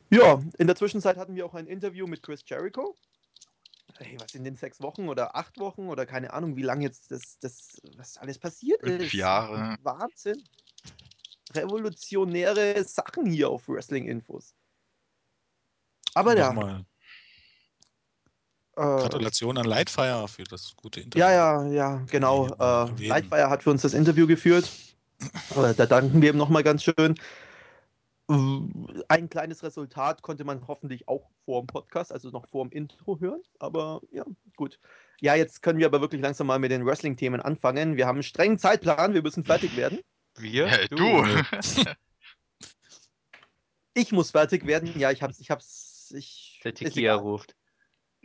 Ja, 0.09 0.43
in 0.57 0.67
der 0.67 0.75
Zwischenzeit 0.75 1.19
hatten 1.19 1.35
wir 1.35 1.45
auch 1.45 1.53
ein 1.53 1.67
Interview 1.67 2.07
mit 2.07 2.23
Chris 2.23 2.43
Jericho. 2.47 2.97
Hey, 3.99 4.17
was 4.19 4.35
in 4.35 4.43
den 4.43 4.57
sechs 4.57 4.81
Wochen 4.81 5.11
oder 5.11 5.37
acht 5.37 5.59
Wochen 5.59 5.89
oder 5.89 6.07
keine 6.07 6.33
Ahnung, 6.33 6.57
wie 6.57 6.63
lange 6.63 6.85
jetzt 6.85 7.11
das, 7.11 7.39
das 7.41 7.79
was 7.97 8.17
alles 8.17 8.39
passiert 8.39 8.81
Fünf 8.81 9.03
ist. 9.03 9.13
Jahre. 9.13 9.77
Wahnsinn. 9.83 10.43
Revolutionäre 11.53 12.83
Sachen 12.85 13.27
hier 13.27 13.51
auf 13.51 13.69
Wrestling-Infos. 13.69 14.55
Aber 16.15 16.35
ja. 16.35 16.55
Nochmal 16.55 16.87
Gratulation 18.77 19.59
an 19.59 19.65
Lightfire 19.65 20.29
für 20.29 20.45
das 20.45 20.75
gute 20.77 21.01
Interview. 21.01 21.27
Ja, 21.27 21.33
ja, 21.33 21.67
ja, 21.67 22.03
genau. 22.11 22.47
Äh. 22.47 23.07
Lightfire 23.07 23.49
hat 23.49 23.63
für 23.63 23.71
uns 23.71 23.83
das 23.83 23.95
Interview 23.95 24.27
geführt. 24.27 24.71
Äh, 25.57 25.73
da 25.73 25.87
danken 25.87 26.21
wir 26.21 26.29
ihm 26.29 26.37
nochmal 26.37 26.63
ganz 26.63 26.83
schön. 26.83 27.15
Äh, 28.29 28.35
Ein 29.09 29.31
kleines 29.31 29.63
Resultat 29.63 30.21
konnte 30.21 30.45
man 30.45 30.69
hoffentlich 30.69 31.09
auch 31.09 31.31
vor 31.47 31.63
dem 31.63 31.69
Podcast, 31.69 32.13
also 32.13 32.29
noch 32.29 32.47
vor 32.49 32.67
dem 32.67 32.71
Intro 32.71 33.19
hören. 33.19 33.41
Aber 33.59 34.03
ja, 34.11 34.27
gut. 34.57 34.79
Ja, 35.23 35.35
jetzt 35.35 35.63
können 35.63 35.79
wir 35.79 35.87
aber 35.87 36.03
wirklich 36.03 36.21
langsam 36.21 36.49
mal 36.49 36.59
mit 36.59 36.71
den 36.71 36.85
Wrestling-Themen 36.85 37.41
anfangen. 37.41 37.97
Wir 37.97 38.07
haben 38.07 38.17
einen 38.17 38.25
strengen 38.25 38.59
Zeitplan, 38.59 39.15
wir 39.15 39.23
müssen 39.23 39.43
fertig 39.43 39.75
werden. 39.75 40.01
Wir? 40.37 40.67
Äh, 40.67 40.89
du! 40.89 41.25
Ich 43.99 44.13
muss 44.13 44.33
fertig 44.33 44.67
werden. 44.67 44.93
Ja, 44.99 45.11
ich 45.11 45.23
hab's, 45.23 45.41
ich 45.41 45.51
hab's. 45.51 46.13
Ich, 46.15 46.61
Der 46.63 46.75
Tequila 46.75 47.15
egal. 47.15 47.41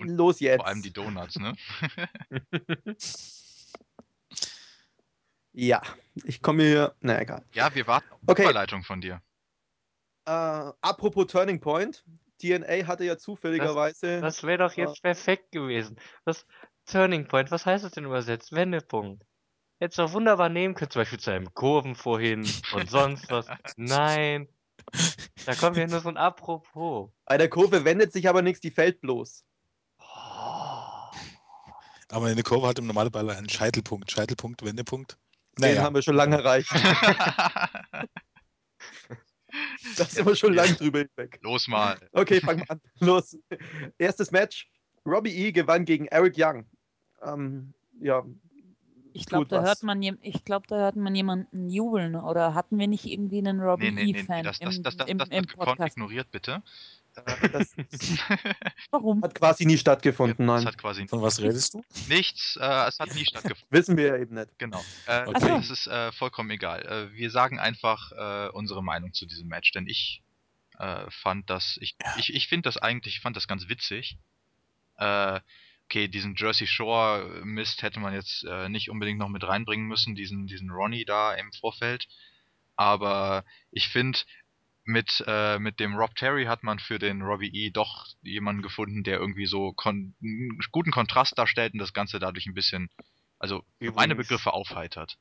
Ruft. 0.01 0.17
Los 0.17 0.39
jetzt. 0.39 0.57
Vor 0.57 0.67
allem 0.67 0.81
die 0.81 0.93
Donuts, 0.93 1.37
ne? 1.39 1.55
Ja, 5.53 5.81
ich 6.23 6.41
komme 6.41 6.63
hier. 6.63 6.95
Na 7.01 7.19
egal. 7.21 7.43
Ja, 7.53 7.73
wir 7.75 7.87
warten 7.87 8.11
auf 8.11 8.19
Okay. 8.27 8.43
Überleitung 8.43 8.83
von 8.83 9.01
dir. 9.01 9.21
Äh, 10.25 10.31
apropos 10.31 11.27
Turning 11.27 11.59
Point. 11.59 12.03
TNA 12.39 12.87
hatte 12.87 13.03
ja 13.03 13.17
zufälligerweise. 13.17 14.19
Das 14.21 14.43
wäre 14.43 14.57
doch 14.57 14.73
jetzt 14.73 15.01
perfekt 15.03 15.51
gewesen. 15.51 15.99
Das 16.25 16.45
Turning 16.85 17.27
Point, 17.27 17.51
was 17.51 17.65
heißt 17.65 17.83
das 17.83 17.91
denn 17.91 18.05
übersetzt? 18.05 18.51
Wendepunkt. 18.51 19.25
Hättest 19.79 19.99
du 19.99 20.03
auch 20.03 20.13
wunderbar 20.13 20.49
nehmen 20.49 20.73
können, 20.73 20.91
zum 20.91 21.01
Beispiel 21.01 21.19
zu 21.19 21.31
einem 21.31 21.53
Kurven 21.53 21.95
vorhin 21.95 22.47
und 22.73 22.89
sonst 22.89 23.29
was. 23.29 23.47
Nein. 23.77 24.47
Da 25.45 25.55
kommt 25.55 25.77
ja 25.77 25.87
nur 25.87 25.99
so 25.99 26.09
ein 26.09 26.17
Apropos. 26.17 27.11
Bei 27.25 27.37
der 27.37 27.49
Kurve 27.49 27.85
wendet 27.85 28.13
sich 28.13 28.27
aber 28.27 28.41
nichts, 28.41 28.61
die 28.61 28.71
fällt 28.71 29.01
bloß. 29.01 29.43
Aber 32.11 32.27
eine 32.27 32.43
Kurve 32.43 32.67
hat 32.67 32.77
im 32.79 32.87
Normalfall 32.87 33.29
einen 33.29 33.49
Scheitelpunkt. 33.49 34.11
Scheitelpunkt, 34.11 34.63
Wendepunkt. 34.63 35.17
Den 35.57 35.69
Naja, 35.69 35.83
haben 35.83 35.95
wir 35.95 36.01
schon 36.01 36.15
lange 36.15 36.37
erreicht. 36.37 36.69
Da 39.97 40.05
sind 40.05 40.25
wir 40.25 40.35
schon 40.35 40.53
lange 40.53 40.73
drüber 40.73 40.99
hinweg. 40.99 41.39
Los 41.41 41.67
mal. 41.67 41.97
Okay, 42.13 42.39
fangen 42.39 42.61
wir 42.61 42.71
an. 42.71 42.81
Los. 42.99 43.37
Erstes 43.97 44.31
Match. 44.31 44.69
Robbie 45.05 45.35
E. 45.35 45.51
gewann 45.51 45.85
gegen 45.85 46.05
Eric 46.07 46.35
Young. 46.37 46.65
Ähm, 47.23 47.73
ja, 47.99 48.23
Ich 49.13 49.25
glaube, 49.25 49.47
da 49.47 49.61
hört 49.61 49.83
man 49.83 50.01
ich 50.01 50.45
glaube, 50.45 50.67
da 50.67 50.77
hört 50.77 50.95
man 50.95 51.15
jemanden 51.15 51.69
jubeln 51.69 52.15
oder 52.15 52.53
hatten 52.53 52.77
wir 52.77 52.87
nicht 52.87 53.05
irgendwie 53.05 53.39
einen 53.39 53.59
Robbie 53.59 53.91
Nee, 53.91 53.91
nee, 53.91 54.03
nee, 54.05 54.11
nee, 54.13 54.19
E-Fan 54.21 54.43
das, 54.43 54.59
das, 54.59 54.77
im, 54.77 54.83
das, 54.83 54.97
das, 54.97 55.07
im, 55.09 55.17
das 55.17 55.29
im 55.29 55.35
wird 55.35 55.47
gekonnt 55.49 55.69
Podcast? 55.69 55.97
ignoriert, 55.97 56.31
bitte. 56.31 56.63
Das 57.51 57.75
Warum? 58.91 59.21
hat 59.23 59.35
quasi 59.35 59.65
nie 59.65 59.77
stattgefunden, 59.77 60.45
nein. 60.45 60.65
hat 60.65 60.77
quasi 60.77 61.07
von 61.07 61.21
was 61.21 61.39
redest 61.41 61.73
du? 61.73 61.83
nichts, 62.09 62.57
äh, 62.59 62.87
es 62.87 62.99
hat 62.99 63.13
nie 63.13 63.25
stattgefunden. 63.25 63.67
Wissen 63.69 63.97
wir 63.97 64.07
ja 64.07 64.17
eben 64.17 64.35
nicht. 64.35 64.57
Genau. 64.57 64.83
Äh, 65.07 65.25
Okay. 65.27 65.47
Das 65.49 65.69
ist 65.69 65.87
äh, 65.87 66.11
vollkommen 66.13 66.49
egal. 66.51 66.81
Äh, 66.85 67.15
wir 67.15 67.29
sagen 67.31 67.59
einfach 67.59 68.11
äh, 68.11 68.49
unsere 68.49 68.83
Meinung 68.83 69.13
zu 69.13 69.25
diesem 69.25 69.47
Match, 69.47 69.71
denn 69.71 69.87
ich 69.87 70.21
äh, 70.79 71.09
fand 71.09 71.49
das, 71.49 71.77
ich, 71.81 71.95
ich, 72.17 72.33
ich 72.33 72.47
finde 72.47 72.67
das 72.67 72.77
eigentlich, 72.77 73.15
ich 73.15 73.21
fand 73.21 73.35
das 73.35 73.47
ganz 73.47 73.69
witzig. 73.69 74.17
Äh, 74.97 75.39
okay, 75.85 76.07
diesen 76.07 76.35
Jersey 76.35 76.67
Shore 76.67 77.41
Mist 77.43 77.81
hätte 77.81 77.99
man 77.99 78.13
jetzt 78.13 78.43
äh, 78.45 78.69
nicht 78.69 78.89
unbedingt 78.89 79.19
noch 79.19 79.29
mit 79.29 79.45
reinbringen 79.47 79.87
müssen, 79.87 80.15
diesen, 80.15 80.47
diesen 80.47 80.69
Ronnie 80.71 81.05
da 81.05 81.33
im 81.33 81.51
Vorfeld. 81.53 82.07
Aber 82.75 83.43
ich 83.71 83.89
finde, 83.89 84.19
mit, 84.91 85.23
äh, 85.27 85.57
mit 85.59 85.79
dem 85.79 85.95
Rob 85.95 86.15
Terry 86.15 86.45
hat 86.45 86.63
man 86.63 86.79
für 86.79 86.99
den 86.99 87.21
Robbie 87.21 87.49
E 87.53 87.69
doch 87.71 88.07
jemanden 88.21 88.61
gefunden, 88.61 89.03
der 89.03 89.17
irgendwie 89.19 89.45
so 89.45 89.73
kon 89.73 90.13
einen 90.21 90.59
guten 90.71 90.91
Kontrast 90.91 91.37
darstellt 91.37 91.73
und 91.73 91.79
das 91.79 91.93
Ganze 91.93 92.19
dadurch 92.19 92.45
ein 92.47 92.53
bisschen, 92.53 92.89
also 93.39 93.63
für 93.79 93.91
meine 93.93 94.13
Übrigens- 94.13 94.27
Begriffe 94.29 94.53
aufheitert. 94.53 95.17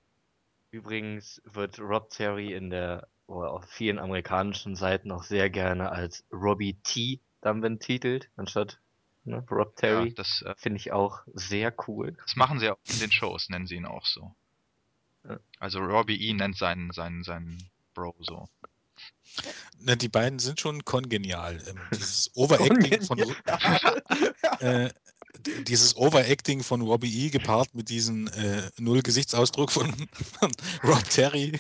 Übrigens 0.73 1.43
wird 1.45 1.81
Rob 1.81 2.11
Terry 2.11 2.53
in 2.53 2.71
der, 2.71 3.09
oder 3.27 3.51
auf 3.51 3.65
vielen 3.69 3.99
amerikanischen 3.99 4.77
Seiten 4.77 5.11
auch 5.11 5.25
sehr 5.25 5.51
gerne 5.51 5.91
als 5.91 6.25
Robbie 6.33 6.75
T 6.85 7.21
dann 7.41 7.61
betitelt, 7.61 8.31
anstatt 8.37 8.79
ne, 9.25 9.45
Rob 9.51 9.75
Terry. 9.77 10.09
Ja, 10.09 10.15
das, 10.15 10.43
äh, 10.43 10.55
Finde 10.57 10.77
ich 10.77 10.93
auch 10.93 11.23
sehr 11.35 11.75
cool. 11.89 12.17
das 12.25 12.37
machen 12.37 12.61
sie 12.61 12.71
auch 12.71 12.79
in 12.93 13.01
den 13.01 13.11
Shows, 13.11 13.49
nennen 13.49 13.67
sie 13.67 13.77
ihn 13.77 13.87
auch 13.87 14.07
so. 14.07 14.35
Also 15.59 15.81
Robbie 15.81 16.17
E 16.29 16.33
nennt 16.33 16.57
seinen, 16.57 16.93
seinen, 16.93 17.25
seinen 17.25 17.59
Bro 17.95 18.15
so. 18.21 18.49
Na, 19.81 19.97
die 19.97 20.09
beiden 20.09 20.39
sind 20.39 20.61
schon 20.61 20.85
kongenial. 20.85 21.59
Ähm, 21.69 21.79
dieses 21.95 22.31
Overacting 22.35 23.03
von, 23.03 23.19
äh, 24.61 24.91
dieses 25.63 25.97
Overacting 25.97 26.63
von 26.63 26.83
Robbie 26.83 27.27
E. 27.27 27.31
gepaart 27.31 27.75
mit 27.75 27.89
diesem 27.89 28.27
äh, 28.29 28.63
Null-Gesichtsausdruck 28.79 29.73
von, 29.73 29.93
von 30.39 30.53
Rob 30.85 31.03
Terry, 31.09 31.59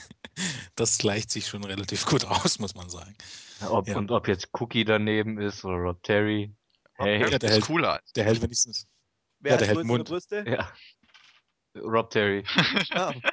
das 0.76 0.98
gleicht 0.98 1.30
sich 1.30 1.46
schon 1.48 1.64
relativ 1.64 2.04
gut 2.06 2.24
aus, 2.26 2.58
muss 2.58 2.74
man 2.74 2.90
sagen. 2.90 3.14
Ob, 3.68 3.88
Ja. 3.88 3.96
Und 3.96 4.10
ob 4.10 4.28
jetzt 4.28 4.48
Cookie 4.60 4.84
daneben 4.84 5.38
ist 5.40 5.64
oder 5.64 5.76
Rob 5.76 6.02
Terry. 6.02 6.52
Hey, 6.98 7.20
Ja, 7.22 7.38
der 7.38 7.48
ist 7.48 7.54
hält- 7.56 7.64
cooler 7.64 8.00
Der 8.16 8.24
hält 8.24 8.42
wenigstens. 8.42 8.86
Wer 9.38 9.52
Ja, 9.52 9.54
hat 9.54 9.60
der 9.62 9.68
hält 9.76 9.86
Mund. 9.86 10.08
Brüste? 10.08 10.44
ja. 10.46 10.70
Rob 11.82 12.10
Terry. 12.10 12.44
Ah. 12.92 13.12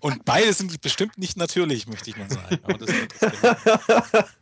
Und 0.00 0.24
beide 0.24 0.52
sind 0.52 0.80
bestimmt 0.80 1.18
nicht 1.18 1.36
natürlich, 1.36 1.86
möchte 1.86 2.10
ich 2.10 2.16
mal 2.16 2.30
sagen. 2.30 2.58
Aber 2.62 2.78
das 2.78 2.88
wird 2.88 3.22
das 3.22 4.34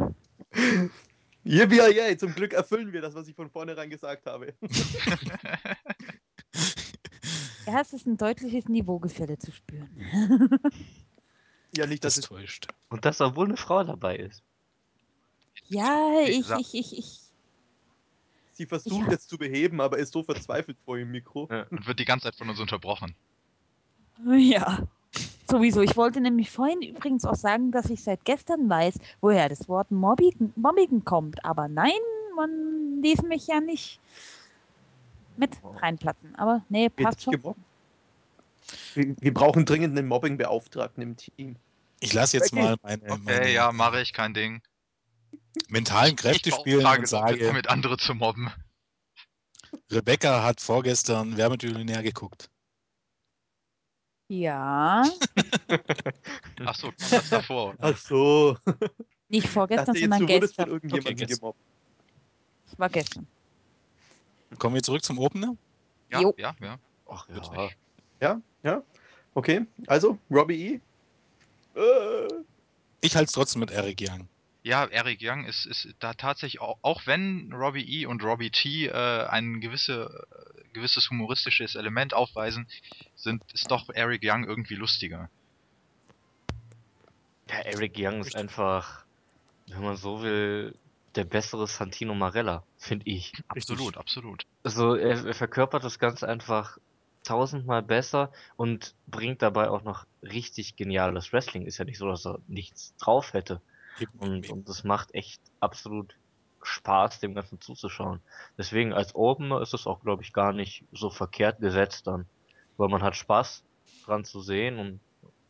Yippie, 1.44 1.76
yay, 1.76 2.16
zum 2.16 2.34
Glück 2.34 2.52
erfüllen 2.52 2.92
wir 2.92 3.00
das, 3.00 3.14
was 3.14 3.28
ich 3.28 3.34
von 3.34 3.50
vornherein 3.50 3.90
gesagt 3.90 4.26
habe. 4.26 4.54
Ja, 7.66 7.82
es 7.82 7.92
ist 7.92 8.06
ein 8.06 8.16
deutliches 8.16 8.68
Niveaugefälle 8.68 9.38
zu 9.38 9.52
spüren. 9.52 10.58
ja, 11.76 11.86
nicht, 11.86 12.02
dass 12.02 12.16
das 12.16 12.24
es 12.24 12.28
täuscht. 12.28 12.66
Und 12.88 13.04
das, 13.04 13.20
obwohl 13.20 13.46
eine 13.46 13.56
Frau 13.56 13.84
dabei 13.84 14.16
ist. 14.16 14.42
Ja, 15.68 16.20
ich, 16.26 16.50
ich, 16.50 16.74
ich, 16.74 16.98
ich. 16.98 17.29
Sie 18.60 18.66
versucht 18.66 19.08
Ja. 19.08 19.14
es 19.14 19.26
zu 19.26 19.38
beheben, 19.38 19.80
aber 19.80 19.96
ist 19.96 20.12
so 20.12 20.22
verzweifelt 20.22 20.76
vor 20.84 20.98
dem 20.98 21.10
Mikro. 21.10 21.48
Ja. 21.50 21.64
und 21.70 21.86
wird 21.86 21.98
die 21.98 22.04
ganze 22.04 22.24
Zeit 22.24 22.36
von 22.36 22.50
uns 22.50 22.60
unterbrochen. 22.60 23.14
Ja. 24.26 24.86
Sowieso. 25.50 25.80
Ich 25.80 25.96
wollte 25.96 26.20
nämlich 26.20 26.50
vorhin 26.50 26.82
übrigens 26.82 27.24
auch 27.24 27.34
sagen, 27.34 27.72
dass 27.72 27.88
ich 27.88 28.02
seit 28.04 28.24
gestern 28.26 28.68
weiß, 28.68 28.98
woher 29.22 29.48
das 29.48 29.66
Wort 29.68 29.90
Mobbing, 29.90 30.52
Mobbing 30.56 31.04
kommt. 31.04 31.42
Aber 31.44 31.68
nein, 31.68 31.90
man 32.36 33.00
ließ 33.02 33.22
mich 33.22 33.46
ja 33.46 33.60
nicht 33.60 33.98
mit 35.38 35.52
reinplatzen. 35.80 36.34
Aber 36.36 36.62
nee, 36.68 36.90
passt 36.90 37.22
schon. 37.22 37.32
Wir, 38.94 39.16
wir 39.18 39.34
brauchen 39.34 39.64
dringend 39.64 39.98
einen 39.98 40.06
Mobbing-Beauftragten 40.06 41.02
im 41.02 41.16
Team. 41.16 41.56
Ich 42.00 42.12
lasse 42.12 42.36
jetzt 42.36 42.54
mal 42.54 42.76
meine, 42.82 43.02
Okay, 43.08 43.20
meine 43.24 43.50
ja, 43.50 43.72
mache 43.72 44.02
ich, 44.02 44.12
kein 44.12 44.34
Ding. 44.34 44.60
Mentalen 45.68 46.16
Kräfte 46.16 46.48
ich 46.50 46.54
spielen 46.54 46.86
und 46.86 47.08
sage, 47.08 47.38
damit, 47.38 47.68
andere 47.68 47.96
zu 47.96 48.14
mobben. 48.14 48.50
Rebecca 49.90 50.42
hat 50.42 50.60
vorgestern 50.60 51.36
Wärmedillionär 51.36 52.02
geguckt. 52.02 52.50
Ja. 54.28 55.02
Achso, 56.64 56.92
kam 56.92 57.10
das 57.10 57.28
davor. 57.30 57.74
Ach 57.78 57.96
so. 57.96 58.56
Nicht 59.28 59.44
Ich 59.44 59.50
vorgestern, 59.50 59.86
dachte 59.86 60.00
sondern 60.00 60.20
du 60.26 60.28
wurdest 60.34 60.54
von 60.54 60.64
gestern. 60.64 60.70
irgendjemandem 60.74 61.12
Okay, 61.14 61.26
gestern. 61.26 61.40
gemobbt. 61.40 61.60
Es 62.66 62.78
war 62.78 62.88
gestern. 62.88 63.26
Kommen 64.58 64.74
wir 64.76 64.82
zurück 64.82 65.02
zum 65.04 65.18
Opener? 65.18 65.56
Ja, 66.10 66.20
Jo. 66.20 66.34
ja, 66.38 66.54
ja. 66.60 66.78
Ach 67.08 67.28
Witzig. 67.28 67.76
Ja, 68.20 68.40
ja. 68.62 68.82
Okay, 69.34 69.66
also, 69.86 70.18
Robbie 70.30 70.80
E. 71.74 71.78
Äh, 71.78 72.28
Ich 73.00 73.14
halte 73.16 73.26
es 73.26 73.32
trotzdem 73.32 73.60
mit 73.60 73.70
Eric 73.70 74.00
Young. 74.00 74.28
Ja, 74.62 74.84
Eric 74.84 75.20
Young 75.22 75.46
ist, 75.46 75.64
ist 75.64 75.94
da 76.00 76.12
tatsächlich, 76.12 76.60
auch, 76.60 76.78
auch 76.82 77.06
wenn 77.06 77.52
Robbie 77.52 78.02
E. 78.02 78.06
und 78.06 78.22
Robbie 78.22 78.50
T. 78.50 78.86
Äh, 78.86 79.26
ein 79.26 79.60
gewisse, 79.60 80.26
äh, 80.30 80.72
gewisses 80.74 81.08
humoristisches 81.10 81.76
Element 81.76 82.12
aufweisen, 82.12 82.66
sind, 83.16 83.42
ist 83.54 83.70
doch 83.70 83.88
Eric 83.88 84.20
Young 84.22 84.44
irgendwie 84.44 84.74
lustiger. 84.74 85.30
Ja, 87.48 87.56
Eric 87.60 87.94
Young 87.96 88.20
ist 88.20 88.36
einfach, 88.36 89.04
wenn 89.68 89.82
man 89.82 89.96
so 89.96 90.22
will, 90.22 90.74
der 91.14 91.24
bessere 91.24 91.66
Santino 91.66 92.14
Marella, 92.14 92.62
finde 92.78 93.06
ich. 93.08 93.32
Absolut, 93.48 93.96
absolut. 93.96 94.46
Also 94.62 94.94
er, 94.94 95.24
er 95.26 95.34
verkörpert 95.34 95.84
das 95.84 95.98
Ganze 95.98 96.28
einfach 96.28 96.78
tausendmal 97.24 97.82
besser 97.82 98.32
und 98.56 98.94
bringt 99.06 99.42
dabei 99.42 99.70
auch 99.70 99.82
noch 99.82 100.06
richtig 100.22 100.76
geniales 100.76 101.32
Wrestling. 101.32 101.66
Ist 101.66 101.78
ja 101.78 101.84
nicht 101.84 101.98
so, 101.98 102.08
dass 102.08 102.26
er 102.26 102.38
nichts 102.46 102.94
drauf 102.96 103.32
hätte. 103.32 103.60
Und, 104.18 104.48
und 104.50 104.68
das 104.68 104.84
macht 104.84 105.14
echt 105.14 105.40
absolut 105.60 106.14
Spaß, 106.62 107.20
dem 107.20 107.34
Ganzen 107.34 107.60
zuzuschauen. 107.60 108.20
Deswegen 108.58 108.92
als 108.92 109.14
Opener 109.14 109.60
ist 109.62 109.74
es 109.74 109.86
auch, 109.86 110.00
glaube 110.02 110.22
ich, 110.22 110.32
gar 110.32 110.52
nicht 110.52 110.84
so 110.92 111.10
verkehrt 111.10 111.60
gesetzt 111.60 112.06
dann. 112.06 112.26
Weil 112.76 112.88
man 112.88 113.02
hat 113.02 113.16
Spaß 113.16 113.62
dran 114.04 114.24
zu 114.24 114.40
sehen 114.40 114.78
und 114.78 115.00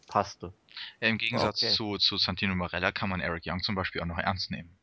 passte. 0.07 0.53
Ja, 1.01 1.09
Im 1.09 1.19
Gegensatz 1.19 1.63
Okay. 1.63 1.73
zu, 1.75 1.99
zu 1.99 2.17
Santino 2.17 2.55
Marella 2.55 2.93
kann 2.93 3.09
man 3.11 3.21
Eric 3.21 3.45
Young 3.47 3.63
zum 3.63 3.75
Beispiel 3.75 4.01
auch 4.01 4.07
noch 4.07 4.19
ernst 4.19 4.51
nehmen. 4.51 4.77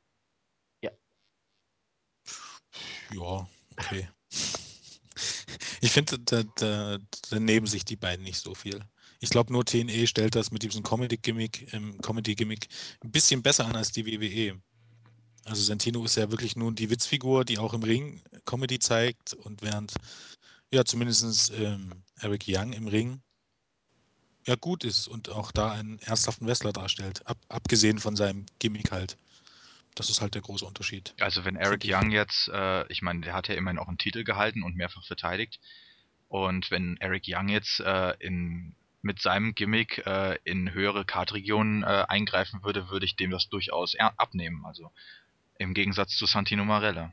Ja, 3.12 3.48
okay. 3.78 4.10
Ich 5.80 5.92
finde, 5.92 6.20
da, 6.20 6.44
da, 6.56 6.98
da 7.30 7.40
nehmen 7.40 7.68
sich 7.68 7.86
die 7.86 7.96
beiden 7.96 8.24
nicht 8.24 8.40
so 8.40 8.56
viel. 8.56 8.84
Ich 9.20 9.30
glaube, 9.30 9.52
nur 9.52 9.66
TNE 9.66 10.08
stellt 10.08 10.36
das 10.36 10.52
mit 10.52 10.64
diesem 10.64 10.84
Comedy-Gimmick, 10.84 11.74
ähm, 11.74 12.00
Comedy-Gimmick 12.02 12.68
ein 13.04 13.12
bisschen 13.12 13.42
besser 13.42 13.66
an 13.66 13.76
als 13.76 13.92
die 13.92 14.06
WWE. 14.06 14.60
Also 15.46 15.64
Santino 15.64 16.04
ist 16.04 16.18
ja 16.18 16.30
wirklich 16.30 16.56
nur 16.56 16.72
die 16.74 16.90
Witzfigur, 16.90 17.46
die 17.46 17.58
auch 17.58 17.74
im 17.74 17.84
Ring 17.84 18.22
Comedy 18.46 18.80
zeigt 18.80 19.34
und 19.34 19.62
während, 19.62 19.94
ja, 20.72 20.84
zumindest 20.84 21.52
ähm, 21.58 22.04
Eric 22.20 22.46
Young 22.48 22.74
im 22.74 22.88
Ring 22.88 23.22
ja 24.46 24.56
gut 24.56 24.84
ist 24.84 25.08
und 25.08 25.30
auch 25.30 25.52
da 25.52 25.72
einen 25.72 26.00
ernsthaften 26.00 26.48
Wrestler 26.48 26.74
darstellt, 26.74 27.26
ab, 27.28 27.38
abgesehen 27.50 28.00
von 28.00 28.16
seinem 28.16 28.46
Gimmick 28.60 28.92
halt. 28.92 29.18
Das 29.96 30.10
ist 30.10 30.22
halt 30.22 30.36
der 30.36 30.42
große 30.42 30.66
Unterschied. 30.66 31.14
Also 31.20 31.44
wenn 31.44 31.56
Eric. 31.56 31.84
Young 31.86 32.12
jetzt, 32.12 32.50
äh, 32.50 32.86
ich 32.92 33.02
meine, 33.02 33.22
der 33.22 33.34
hat 33.34 33.48
ja 33.48 33.56
immerhin 33.56 33.80
auch 33.80 33.88
einen 33.88 33.98
Titel 33.98 34.24
gehalten 34.24 34.64
und 34.64 34.76
mehrfach 34.76 35.04
verteidigt. 35.04 35.60
Und 36.28 36.70
wenn 36.72 36.98
Eric 36.98 37.24
Young 37.28 37.50
jetzt 37.50 37.80
äh, 37.80 38.14
in, 38.20 38.76
mit 39.01 39.22
seinem 39.22 39.56
Gimmick 39.56 40.06
äh, 40.06 40.38
in 40.44 40.74
höhere 40.74 41.06
Kartregionen 41.06 41.84
äh, 41.84 42.06
eingreifen 42.08 42.63
würde, 42.63 42.89
würde 42.89 43.06
ich 43.06 43.16
dem 43.16 43.32
das 43.32 43.50
durchaus 43.50 43.94
er- 43.94 44.13
abnehmen. 44.18 44.66
Also 44.66 44.92
im 45.58 45.74
Gegensatz 45.74 46.18
zu 46.18 46.25
Santino 46.25 46.66
Marella. 46.66 47.12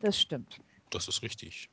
Das 0.00 0.20
stimmt. 0.20 0.60
Das 0.90 1.08
ist 1.08 1.22
richtig. 1.22 1.68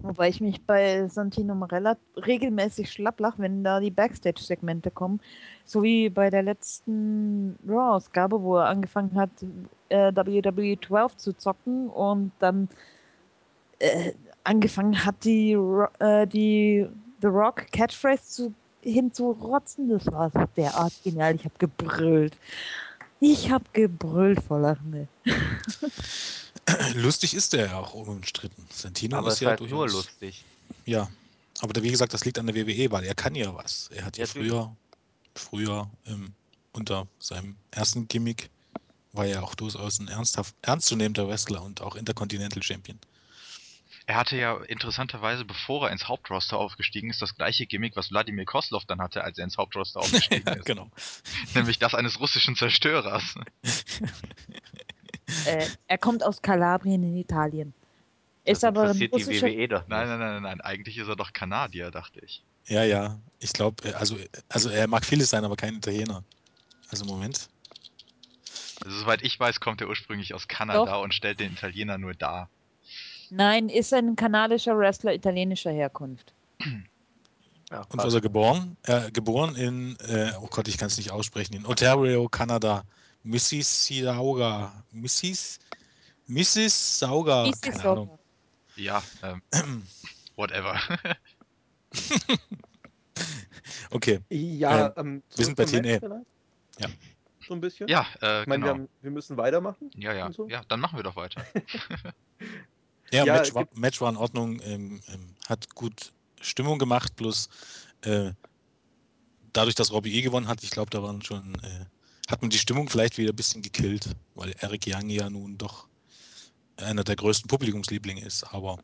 Wobei 0.00 0.28
ich 0.28 0.40
mich 0.40 0.60
bei 0.62 1.06
Santino 1.08 1.54
Marella 1.54 1.96
regelmäßig 2.16 2.90
schlapplach, 2.90 3.34
wenn 3.38 3.62
da 3.62 3.78
die 3.78 3.90
Backstage-Segmente 3.90 4.90
kommen. 4.90 5.20
So 5.64 5.82
wie 5.82 6.08
bei 6.08 6.28
der 6.30 6.42
letzten 6.42 7.56
Raw-Ausgabe, 7.66 8.40
wo 8.42 8.56
er 8.56 8.66
angefangen 8.66 9.14
hat, 9.14 9.30
äh, 9.90 10.12
WWE 10.14 10.78
12 10.80 11.16
zu 11.16 11.32
zocken 11.34 11.88
und 11.88 12.32
dann 12.40 12.68
äh, 13.78 14.12
angefangen 14.44 15.04
hat, 15.04 15.24
die, 15.24 15.52
äh, 15.98 16.26
die 16.26 16.88
The 17.22 17.28
Rock 17.28 17.66
Catchphrase 17.72 18.22
zu, 18.24 18.54
hinzurotzen. 18.82 19.88
Das 19.88 20.06
war 20.06 20.30
so 20.30 20.44
derart 20.56 20.92
genial. 21.04 21.36
Ich 21.36 21.44
habe 21.44 21.54
gebrüllt. 21.58 22.36
Ich 23.20 23.50
habe 23.50 23.64
gebrüllt 23.72 24.42
vor 24.42 24.58
Lachen. 24.58 25.08
Lustig 26.94 27.34
ist 27.34 27.52
der 27.52 27.66
ja 27.66 27.78
auch 27.78 27.94
unumstritten. 27.94 28.66
Santino 28.70 29.16
Aber 29.16 29.28
ist 29.28 29.40
ja 29.40 29.50
halt 29.50 29.60
nur 29.60 29.68
durchaus. 29.68 29.92
lustig. 29.92 30.44
Ja, 30.84 31.08
aber 31.60 31.80
wie 31.82 31.90
gesagt, 31.90 32.12
das 32.12 32.24
liegt 32.24 32.38
an 32.38 32.46
der 32.46 32.56
WWE, 32.56 32.90
weil 32.90 33.04
er 33.04 33.14
kann 33.14 33.34
ja 33.34 33.54
was. 33.54 33.88
Er 33.94 34.04
hat 34.04 34.16
ja, 34.16 34.24
Ja, 34.24 34.26
früher, 34.26 34.76
früher 35.34 35.90
ähm, 36.06 36.32
unter 36.72 37.06
seinem 37.20 37.56
ersten 37.70 38.08
Gimmick 38.08 38.50
war 39.12 39.26
er 39.26 39.44
auch 39.44 39.54
durchaus 39.54 40.00
ein 40.00 40.08
ernsthaft, 40.08 40.54
ernstzunehmender 40.62 41.28
Wrestler 41.28 41.62
und 41.62 41.80
auch 41.80 41.94
Intercontinental 41.94 42.62
Champion. 42.62 42.98
Er 44.12 44.18
hatte 44.18 44.36
ja 44.36 44.58
interessanterweise, 44.64 45.46
bevor 45.46 45.86
er 45.86 45.90
ins 45.90 46.06
Hauptroster 46.06 46.58
aufgestiegen 46.58 47.08
ist, 47.08 47.22
das 47.22 47.34
gleiche 47.34 47.64
Gimmick, 47.64 47.96
was 47.96 48.10
Wladimir 48.10 48.44
Kozlov 48.44 48.84
dann 48.84 49.00
hatte, 49.00 49.24
als 49.24 49.38
er 49.38 49.44
ins 49.44 49.56
Hauptroster 49.56 50.00
aufgestiegen 50.00 50.44
ja, 50.46 50.52
ist. 50.52 50.66
genau. 50.66 50.90
Nämlich 51.54 51.78
das 51.78 51.94
eines 51.94 52.20
russischen 52.20 52.54
Zerstörers. 52.54 53.34
Äh, 55.46 55.66
er 55.86 55.96
kommt 55.96 56.22
aus 56.24 56.42
Kalabrien 56.42 57.02
in 57.04 57.16
Italien. 57.16 57.72
Das 58.44 58.58
Ist 58.58 58.64
aber 58.64 58.90
ein 58.90 58.98
die 58.98 59.06
russischer 59.06 59.46
WWE 59.46 59.68
doch 59.68 59.80
nicht. 59.80 59.88
Nein, 59.88 60.08
nein, 60.08 60.18
nein, 60.18 60.32
nein, 60.34 60.42
nein. 60.42 60.60
Eigentlich 60.60 60.98
ist 60.98 61.08
er 61.08 61.16
doch 61.16 61.32
Kanadier, 61.32 61.90
dachte 61.90 62.20
ich. 62.20 62.42
Ja, 62.66 62.84
ja. 62.84 63.18
Ich 63.38 63.54
glaube, 63.54 63.96
also, 63.96 64.18
also 64.50 64.68
er 64.68 64.88
mag 64.88 65.06
vieles 65.06 65.30
sein, 65.30 65.44
aber 65.44 65.56
kein 65.56 65.76
Italiener. 65.76 66.22
Also 66.90 67.06
Moment. 67.06 67.48
Also, 68.84 68.98
soweit 68.98 69.22
ich 69.22 69.40
weiß, 69.40 69.60
kommt 69.60 69.80
er 69.80 69.88
ursprünglich 69.88 70.34
aus 70.34 70.48
Kanada 70.48 70.96
Doch. 70.96 71.02
und 71.02 71.14
stellt 71.14 71.40
den 71.40 71.52
Italiener 71.52 71.96
nur 71.96 72.12
dar. 72.12 72.50
Nein, 73.34 73.70
ist 73.70 73.94
ein 73.94 74.14
kanadischer 74.14 74.76
Wrestler 74.76 75.14
italienischer 75.14 75.70
Herkunft. 75.70 76.34
Ja, 77.70 77.80
Und 77.88 77.98
er 78.00 78.20
geboren? 78.20 78.76
Äh, 78.82 79.10
geboren 79.10 79.56
in, 79.56 79.96
äh, 80.00 80.32
oh 80.42 80.48
Gott, 80.50 80.68
ich 80.68 80.76
kann 80.76 80.88
es 80.88 80.98
nicht 80.98 81.10
aussprechen, 81.10 81.54
in 81.54 81.64
Ontario, 81.64 82.28
Kanada. 82.28 82.84
Mississauga. 83.22 84.84
Missis? 84.90 85.58
Mississauga. 86.26 87.46
Ist 87.46 87.62
Keine 87.62 87.76
es 87.76 87.82
so? 87.82 87.92
Ahnung. 87.92 88.18
Ja, 88.76 89.02
ähm, 89.22 89.42
whatever. 90.36 90.78
Okay, 93.90 94.20
Ja, 94.30 94.92
ähm, 94.96 95.22
wir 95.36 95.44
sind 95.44 95.54
bei 95.56 95.64
TNA. 95.66 96.00
Ja. 96.78 96.88
So 97.46 97.54
ein 97.54 97.60
bisschen? 97.60 97.86
Ja, 97.88 98.06
äh, 98.22 98.42
Ich 98.42 98.46
meine, 98.46 98.62
genau. 98.62 98.74
wir, 98.74 98.80
haben, 98.80 98.88
wir 99.02 99.10
müssen 99.10 99.36
weitermachen. 99.36 99.90
ja, 99.96 100.12
ja, 100.14 100.32
so. 100.32 100.48
ja, 100.48 100.62
dann 100.68 100.80
machen 100.80 100.98
wir 100.98 101.02
doch 101.02 101.16
weiter. 101.16 101.44
Ja, 103.12 103.24
Ja, 103.26 103.34
Match, 103.34 103.54
war, 103.54 103.68
Match 103.74 104.00
war 104.00 104.10
in 104.10 104.16
Ordnung, 104.16 104.60
ähm, 104.62 105.00
ähm, 105.08 105.34
hat 105.46 105.74
gut 105.74 106.12
Stimmung 106.40 106.78
gemacht, 106.78 107.14
bloß 107.16 107.48
äh, 108.02 108.32
dadurch, 109.52 109.74
dass 109.74 109.92
Robbie 109.92 110.14
E 110.14 110.22
gewonnen 110.22 110.48
hat, 110.48 110.62
ich 110.62 110.70
glaube, 110.70 110.90
da 110.90 111.02
waren 111.02 111.22
schon, 111.22 111.54
äh, 111.56 111.84
hat 112.28 112.40
man 112.40 112.50
die 112.50 112.58
Stimmung 112.58 112.88
vielleicht 112.88 113.18
wieder 113.18 113.32
ein 113.32 113.36
bisschen 113.36 113.62
gekillt, 113.62 114.08
weil 114.34 114.54
Eric 114.60 114.84
Young 114.86 115.10
ja 115.10 115.28
nun 115.28 115.58
doch 115.58 115.88
einer 116.76 117.04
der 117.04 117.16
größten 117.16 117.48
Publikumslieblinge 117.48 118.24
ist, 118.24 118.44
aber 118.44 118.78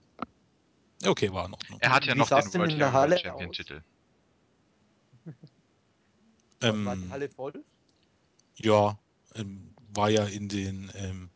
okay, 1.05 1.33
war 1.33 1.47
in 1.47 1.55
Ordnung. 1.55 1.79
Er 1.81 1.91
hat 1.91 2.05
ja 2.05 2.15
Wie 2.15 2.19
noch 2.19 2.29
den 2.29 2.53
World 2.53 2.73
Heavyweight 2.73 3.21
Champion? 3.21 3.53
Titel. 3.53 3.83
Ähm, 6.61 6.85
War 6.85 6.97
die 6.97 7.11
Halle 7.11 7.29
voll? 7.29 7.65
ja, 8.57 8.99
ähm, 9.37 9.75
war 9.95 10.11
ja 10.11 10.25
in 10.25 10.49
den 10.49 10.91
ähm, 10.97 11.31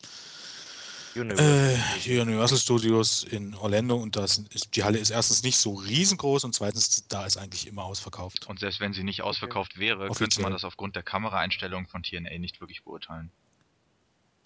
Universal 1.14 1.46
äh, 1.46 1.76
Studios. 1.76 2.22
Universal 2.22 2.58
Studios 2.58 3.24
in 3.24 3.54
Orlando 3.54 3.96
und 3.96 4.16
das 4.16 4.38
ist, 4.38 4.76
die 4.76 4.84
Halle 4.84 4.98
ist 4.98 5.10
erstens 5.10 5.42
nicht 5.42 5.58
so 5.58 5.74
riesengroß 5.74 6.44
und 6.44 6.54
zweitens, 6.54 7.06
da 7.08 7.26
ist 7.26 7.36
eigentlich 7.36 7.66
immer 7.66 7.84
ausverkauft. 7.84 8.46
Und 8.48 8.60
selbst 8.60 8.80
wenn 8.80 8.92
sie 8.92 9.04
nicht 9.04 9.22
ausverkauft 9.22 9.78
wäre, 9.78 10.06
könnte 10.06 10.10
Offiziell. 10.10 10.42
man 10.42 10.52
das 10.52 10.64
aufgrund 10.64 10.96
der 10.96 11.02
Kameraeinstellungen 11.02 11.86
von 11.86 12.02
TNA 12.02 12.38
nicht 12.38 12.60
wirklich 12.60 12.82
beurteilen. 12.84 13.30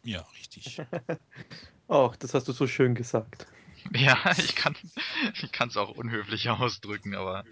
Ja, 0.02 0.25
richtig. 0.38 0.80
Ach, 1.88 2.16
das 2.16 2.35
hast 2.35 2.49
du 2.49 2.52
so 2.52 2.66
schön 2.66 2.94
gesagt. 2.94 3.46
Ja, 3.94 4.18
ich 4.37 4.56
kann 4.56 4.75
ich 5.40 5.52
kann 5.52 5.68
es 5.68 5.76
auch 5.76 5.90
unhöflicher 5.90 6.58
ausdrücken, 6.58 7.14
aber 7.14 7.44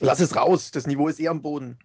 Lass 0.00 0.20
es 0.20 0.36
raus, 0.36 0.70
das 0.70 0.86
Niveau 0.86 1.08
ist 1.08 1.18
eh 1.18 1.26
am 1.26 1.42
Boden. 1.42 1.78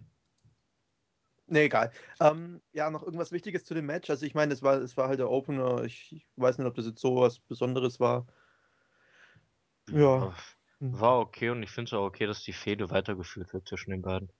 Nee, 1.52 1.64
egal. 1.66 1.92
Ähm, 2.18 2.62
ja, 2.72 2.88
noch 2.88 3.02
irgendwas 3.02 3.30
Wichtiges 3.30 3.66
zu 3.66 3.74
dem 3.74 3.84
Match. 3.84 4.08
Also 4.08 4.24
ich 4.24 4.34
meine, 4.34 4.54
es 4.54 4.62
war, 4.62 4.76
es 4.76 4.96
war 4.96 5.08
halt 5.08 5.18
der 5.18 5.28
Opener. 5.28 5.84
Ich, 5.84 6.10
ich 6.10 6.26
weiß 6.36 6.56
nicht, 6.56 6.66
ob 6.66 6.74
das 6.74 6.86
jetzt 6.86 7.02
so 7.02 7.16
was 7.16 7.40
Besonderes 7.40 8.00
war. 8.00 8.26
Ja. 9.90 10.34
War 10.80 11.18
okay 11.20 11.50
und 11.50 11.62
ich 11.62 11.70
finde 11.70 11.90
es 11.90 11.92
auch 11.92 12.06
okay, 12.06 12.24
dass 12.24 12.42
die 12.42 12.54
Fehde 12.54 12.88
weitergeführt 12.88 13.52
wird 13.52 13.68
zwischen 13.68 13.90
den 13.90 14.00
beiden. 14.00 14.32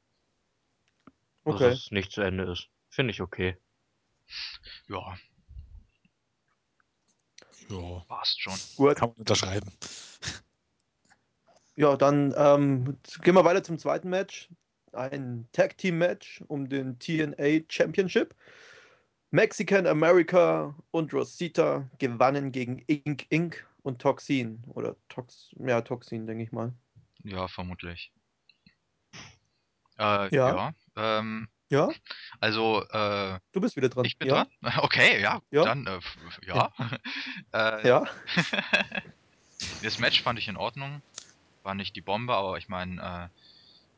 Also, 1.45 1.57
Okay. 1.57 1.71
dass 1.71 1.81
es 1.81 1.91
nicht 1.91 2.13
zu 2.13 2.23
Ende 2.23 2.51
ist. 2.51 2.69
Finde 2.89 3.11
ich 3.11 3.21
okay. 3.21 3.59
ja, 4.89 5.15
Ja, 7.69 8.05
passt 8.09 8.41
schon. 8.41 8.59
Gut. 8.77 8.97
kann 8.97 9.11
man 9.11 9.19
unterschreiben. 9.19 9.71
Ja, 11.77 11.95
dann 11.97 12.33
ähm, 12.39 12.99
gehen 13.21 13.35
wir 13.35 13.45
weiter 13.45 13.63
zum 13.63 13.79
zweiten 13.79 14.09
Match. 14.09 14.49
Ein 14.93 15.49
Tag 15.53 15.79
Team 15.79 15.99
Match 15.99 16.43
um 16.49 16.69
den 16.69 16.99
TNA 16.99 17.65
Championship. 17.69 18.35
Mexican 19.31 19.87
America 19.87 20.75
und 20.91 21.13
Rosita 21.15 21.89
gewannen 21.99 22.53
gegen 22.53 22.81
Inc. 22.87 23.27
Inc. 23.31 23.67
und 23.83 24.01
Toxin. 24.01 24.63
Oder 24.69 24.97
Tox, 25.09 25.51
ja, 25.59 25.81
Toxin, 25.81 26.27
denke 26.27 26.45
ich 26.45 26.53
mal. 26.53 26.75
Ja, 27.25 27.49
vermutlich. 27.49 28.13
Äh, 29.99 30.35
Ja. 30.35 30.49
ja. 30.57 30.73
ähm, 30.97 31.49
Ja, 31.71 31.89
also, 32.41 32.83
äh, 32.91 33.39
du 33.53 33.61
bist 33.63 33.77
wieder 33.77 33.89
dran. 33.89 34.05
ich 34.05 34.19
bin 34.19 34.29
ja? 34.29 34.45
dran? 34.45 34.73
Okay, 34.85 35.21
ja, 35.23 35.41
Ja. 35.51 35.65
dann, 35.65 35.87
äh, 35.87 35.97
f- 35.97 36.41
ja. 36.45 36.71
äh, 37.53 37.89
Ja. 37.89 38.05
das 39.83 39.99
Match 39.99 40.23
fand 40.23 40.39
ich 40.39 40.49
in 40.49 40.57
Ordnung. 40.59 41.01
War 41.63 41.75
nicht 41.75 41.95
die 41.97 42.01
Bombe, 42.03 42.35
aber 42.35 42.59
ich 42.59 42.69
meine, 42.69 43.31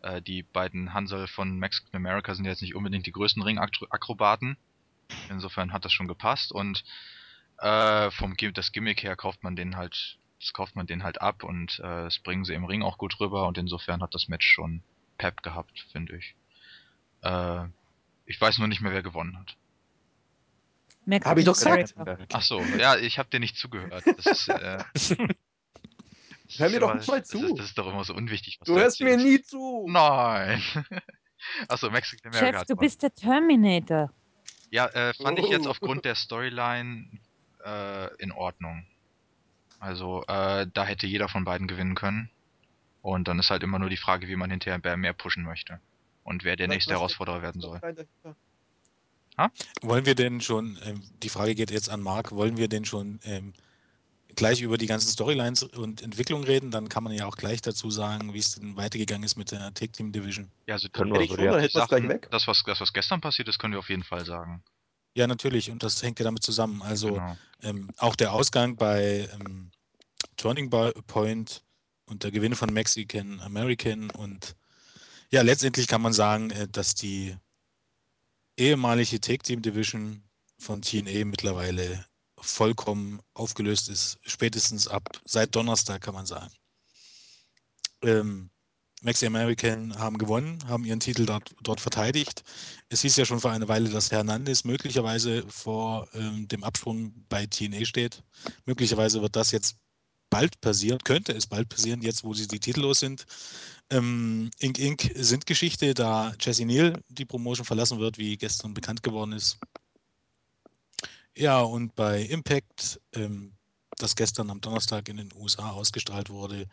äh, 0.04 0.22
die 0.22 0.42
beiden 0.42 0.92
Hansel 0.92 1.26
von 1.26 1.58
Mexican 1.58 1.96
America 1.96 2.34
sind 2.34 2.44
jetzt 2.44 2.62
nicht 2.62 2.74
unbedingt 2.74 3.06
die 3.06 3.12
größten 3.12 3.42
Ringakrobaten. 3.42 4.56
Insofern 5.28 5.72
hat 5.72 5.84
das 5.84 5.92
schon 5.92 6.08
gepasst 6.08 6.52
und 6.52 6.84
äh, 7.58 8.10
vom 8.10 8.34
das 8.54 8.72
Gimmick 8.72 9.02
her 9.02 9.16
kauft 9.16 9.42
man 9.42 9.56
den 9.56 9.76
halt, 9.76 10.18
das 10.40 10.52
kauft 10.52 10.76
man 10.76 10.86
den 10.86 11.02
halt 11.02 11.20
ab 11.20 11.44
und 11.44 11.78
äh, 11.78 12.04
das 12.04 12.18
bringen 12.18 12.44
sie 12.44 12.54
im 12.54 12.64
Ring 12.64 12.82
auch 12.82 12.98
gut 12.98 13.18
rüber 13.20 13.46
und 13.46 13.58
insofern 13.58 14.02
hat 14.02 14.14
das 14.14 14.28
Match 14.28 14.46
schon 14.46 14.82
Pep 15.18 15.42
gehabt, 15.42 15.86
finde 15.92 16.16
ich. 16.16 16.34
Äh, 17.22 17.66
ich 18.26 18.40
weiß 18.40 18.58
nur 18.58 18.68
nicht 18.68 18.80
mehr, 18.80 18.92
wer 18.92 19.02
gewonnen 19.02 19.38
hat. 19.38 19.56
Mexican 21.04 21.30
Hab 21.30 21.38
ich 21.38 21.44
doch 21.44 21.54
gesagt. 21.54 21.96
America. 21.98 22.26
Ach 22.32 22.42
so, 22.42 22.60
ja, 22.78 22.96
ich 22.96 23.18
habe 23.18 23.28
dir 23.28 23.40
nicht 23.40 23.56
zugehört. 23.56 24.04
Das 24.06 24.26
ist, 24.26 24.48
äh, 24.48 24.82
Hör 26.58 26.70
mir 26.70 26.80
doch 26.80 26.94
mal 27.06 27.20
Das 27.20 27.28
zu. 27.28 27.44
ist, 27.44 27.58
das 27.58 27.66
ist 27.66 27.78
doch 27.78 27.86
immer 27.86 28.04
so 28.04 28.14
unwichtig, 28.14 28.56
was 28.60 28.66
Du 28.66 28.74
hörst 28.76 29.00
mir 29.00 29.16
nie 29.16 29.40
zu. 29.42 29.86
Nein. 29.88 30.62
Achso, 31.68 31.90
Mexican 31.90 32.32
America. 32.34 32.58
Chef, 32.60 32.66
du 32.68 32.76
bist 32.76 33.02
der 33.02 33.14
Terminator. 33.14 34.10
Ja, 34.70 34.86
äh, 34.88 35.12
fand 35.14 35.38
ich 35.38 35.46
jetzt 35.48 35.66
aufgrund 35.66 36.04
der 36.04 36.14
Storyline 36.14 37.06
äh, 37.64 38.14
in 38.16 38.32
Ordnung. 38.32 38.86
Also, 39.80 40.22
äh, 40.28 40.66
da 40.72 40.84
hätte 40.84 41.06
jeder 41.06 41.28
von 41.28 41.44
beiden 41.44 41.66
gewinnen 41.68 41.94
können. 41.94 42.30
Und 43.02 43.28
dann 43.28 43.38
ist 43.38 43.50
halt 43.50 43.62
immer 43.62 43.78
nur 43.78 43.90
die 43.90 43.98
Frage, 43.98 44.28
wie 44.28 44.36
man 44.36 44.50
hinterher 44.50 44.80
mehr- 44.82 44.96
mehr 44.96 45.12
pushen 45.12 45.44
möchte. 45.44 45.78
Und 46.22 46.42
wer 46.44 46.56
der 46.56 46.68
nächste 46.68 46.92
Herausforderer 46.94 47.42
werden 47.42 47.60
soll. 47.60 47.78
dahinter? 47.80 48.06
Wollen 49.82 50.06
wir 50.06 50.14
denn 50.14 50.40
schon, 50.40 50.78
ähm, 50.84 51.02
die 51.22 51.28
Frage 51.28 51.54
geht 51.54 51.70
jetzt 51.70 51.90
an 51.90 52.00
Marc, 52.00 52.32
wollen 52.32 52.56
wir 52.56 52.68
denn 52.68 52.84
schon 52.84 53.18
ähm, 53.24 53.52
gleich 54.36 54.60
über 54.62 54.78
die 54.78 54.86
ganzen 54.86 55.08
Storylines 55.10 55.62
und 55.62 56.02
Entwicklungen 56.02 56.44
reden? 56.44 56.70
Dann 56.70 56.88
kann 56.88 57.04
man 57.04 57.12
ja 57.12 57.26
auch 57.26 57.36
gleich 57.36 57.60
dazu 57.62 57.90
sagen, 57.90 58.32
wie 58.34 58.38
es 58.38 58.54
denn 58.54 58.76
weitergegangen 58.76 59.24
ist 59.24 59.36
mit 59.36 59.50
der 59.50 59.72
Take 59.74 59.92
Team 59.92 60.12
Division. 60.12 60.50
Ja, 60.66 60.74
also 60.74 60.88
Können 60.88 61.10
wir 61.12 61.20
Hätte 61.20 61.24
ich 61.24 61.30
so, 61.30 61.36
schon, 61.36 61.44
ja. 61.44 61.52
wir 61.52 61.58
es 61.64 61.72
gleich 61.72 61.88
Sachen- 61.88 62.08
weg. 62.08 62.28
Das 62.30 62.46
was, 62.46 62.62
das, 62.64 62.80
was 62.80 62.92
gestern 62.92 63.20
passiert 63.20 63.48
ist, 63.48 63.58
können 63.58 63.72
wir 63.72 63.78
auf 63.80 63.88
jeden 63.88 64.04
Fall 64.04 64.24
sagen. 64.24 64.62
Ja, 65.16 65.26
natürlich, 65.26 65.70
und 65.70 65.82
das 65.82 66.02
hängt 66.02 66.18
ja 66.18 66.24
damit 66.24 66.42
zusammen. 66.42 66.82
Also 66.82 67.12
Genau. 67.14 67.36
ähm, 67.62 67.88
auch 67.98 68.16
der 68.16 68.32
Ausgang 68.32 68.76
bei 68.76 69.28
ähm, 69.32 69.70
Turning 70.36 70.70
Point 71.06 71.62
und 72.06 72.24
der 72.24 72.30
Gewinn 72.32 72.54
von 72.56 72.72
Mexican 72.72 73.40
American 73.40 74.10
und 74.10 74.56
ja, 75.30 75.42
letztendlich 75.42 75.86
kann 75.86 76.02
man 76.02 76.12
sagen, 76.12 76.50
äh, 76.50 76.66
dass 76.68 76.94
die 76.94 77.36
ehemalige 78.56 79.20
Take 79.20 79.42
Team 79.42 79.62
Division 79.62 80.22
von 80.58 80.82
TNA 80.82 81.24
mittlerweile 81.24 82.04
vollkommen 82.44 83.20
aufgelöst 83.34 83.88
ist, 83.88 84.18
spätestens 84.22 84.88
ab 84.88 85.02
seit 85.24 85.54
Donnerstag 85.54 86.02
kann 86.02 86.14
man 86.14 86.26
sagen. 86.26 86.52
Ähm, 88.02 88.50
Maxi 89.02 89.26
American 89.26 89.98
haben 89.98 90.16
gewonnen, 90.16 90.58
haben 90.66 90.84
ihren 90.84 91.00
Titel 91.00 91.26
dort, 91.26 91.54
dort 91.62 91.80
verteidigt. 91.80 92.42
Es 92.88 93.02
hieß 93.02 93.16
ja 93.16 93.26
schon 93.26 93.40
vor 93.40 93.50
einer 93.50 93.68
Weile, 93.68 93.90
dass 93.90 94.10
Hernandez 94.10 94.64
möglicherweise 94.64 95.44
vor 95.48 96.08
ähm, 96.14 96.48
dem 96.48 96.64
Absprung 96.64 97.12
bei 97.28 97.46
TNA 97.46 97.84
steht. 97.84 98.22
Möglicherweise 98.64 99.20
wird 99.20 99.36
das 99.36 99.50
jetzt 99.50 99.76
bald 100.30 100.58
passieren, 100.62 100.98
könnte 101.04 101.32
es 101.32 101.46
bald 101.46 101.68
passieren, 101.68 102.00
jetzt 102.00 102.24
wo 102.24 102.32
sie 102.32 102.48
die 102.48 102.60
titellos 102.60 103.00
sind. 103.00 103.26
Ähm, 103.90 104.50
Inc. 104.58 104.78
Inc. 104.78 105.12
sind 105.16 105.46
Geschichte, 105.46 105.92
da 105.92 106.34
Jesse 106.40 106.64
Neal 106.64 106.98
die 107.08 107.26
Promotion 107.26 107.66
verlassen 107.66 107.98
wird, 107.98 108.16
wie 108.16 108.36
gestern 108.38 108.72
bekannt 108.72 109.02
geworden 109.02 109.32
ist. 109.32 109.58
Ja, 111.36 111.60
und 111.60 111.94
bei 111.94 112.22
Impact, 112.22 113.00
ähm, 113.14 113.52
das 113.98 114.14
gestern 114.16 114.50
am 114.50 114.60
Donnerstag 114.60 115.08
in 115.08 115.16
den 115.16 115.30
USA 115.34 115.70
ausgestrahlt 115.70 116.30
wurde, 116.30 116.66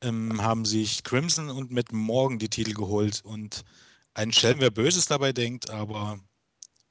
ähm, 0.00 0.42
haben 0.42 0.64
sich 0.64 1.04
Crimson 1.04 1.50
und 1.50 1.70
Matt 1.70 1.92
Morgan 1.92 2.38
die 2.38 2.48
Titel 2.48 2.74
geholt. 2.74 3.22
Und 3.24 3.64
ein 4.14 4.32
Schelm, 4.32 4.60
wer 4.60 4.70
Böses 4.70 5.06
dabei 5.06 5.32
denkt, 5.32 5.70
aber 5.70 6.18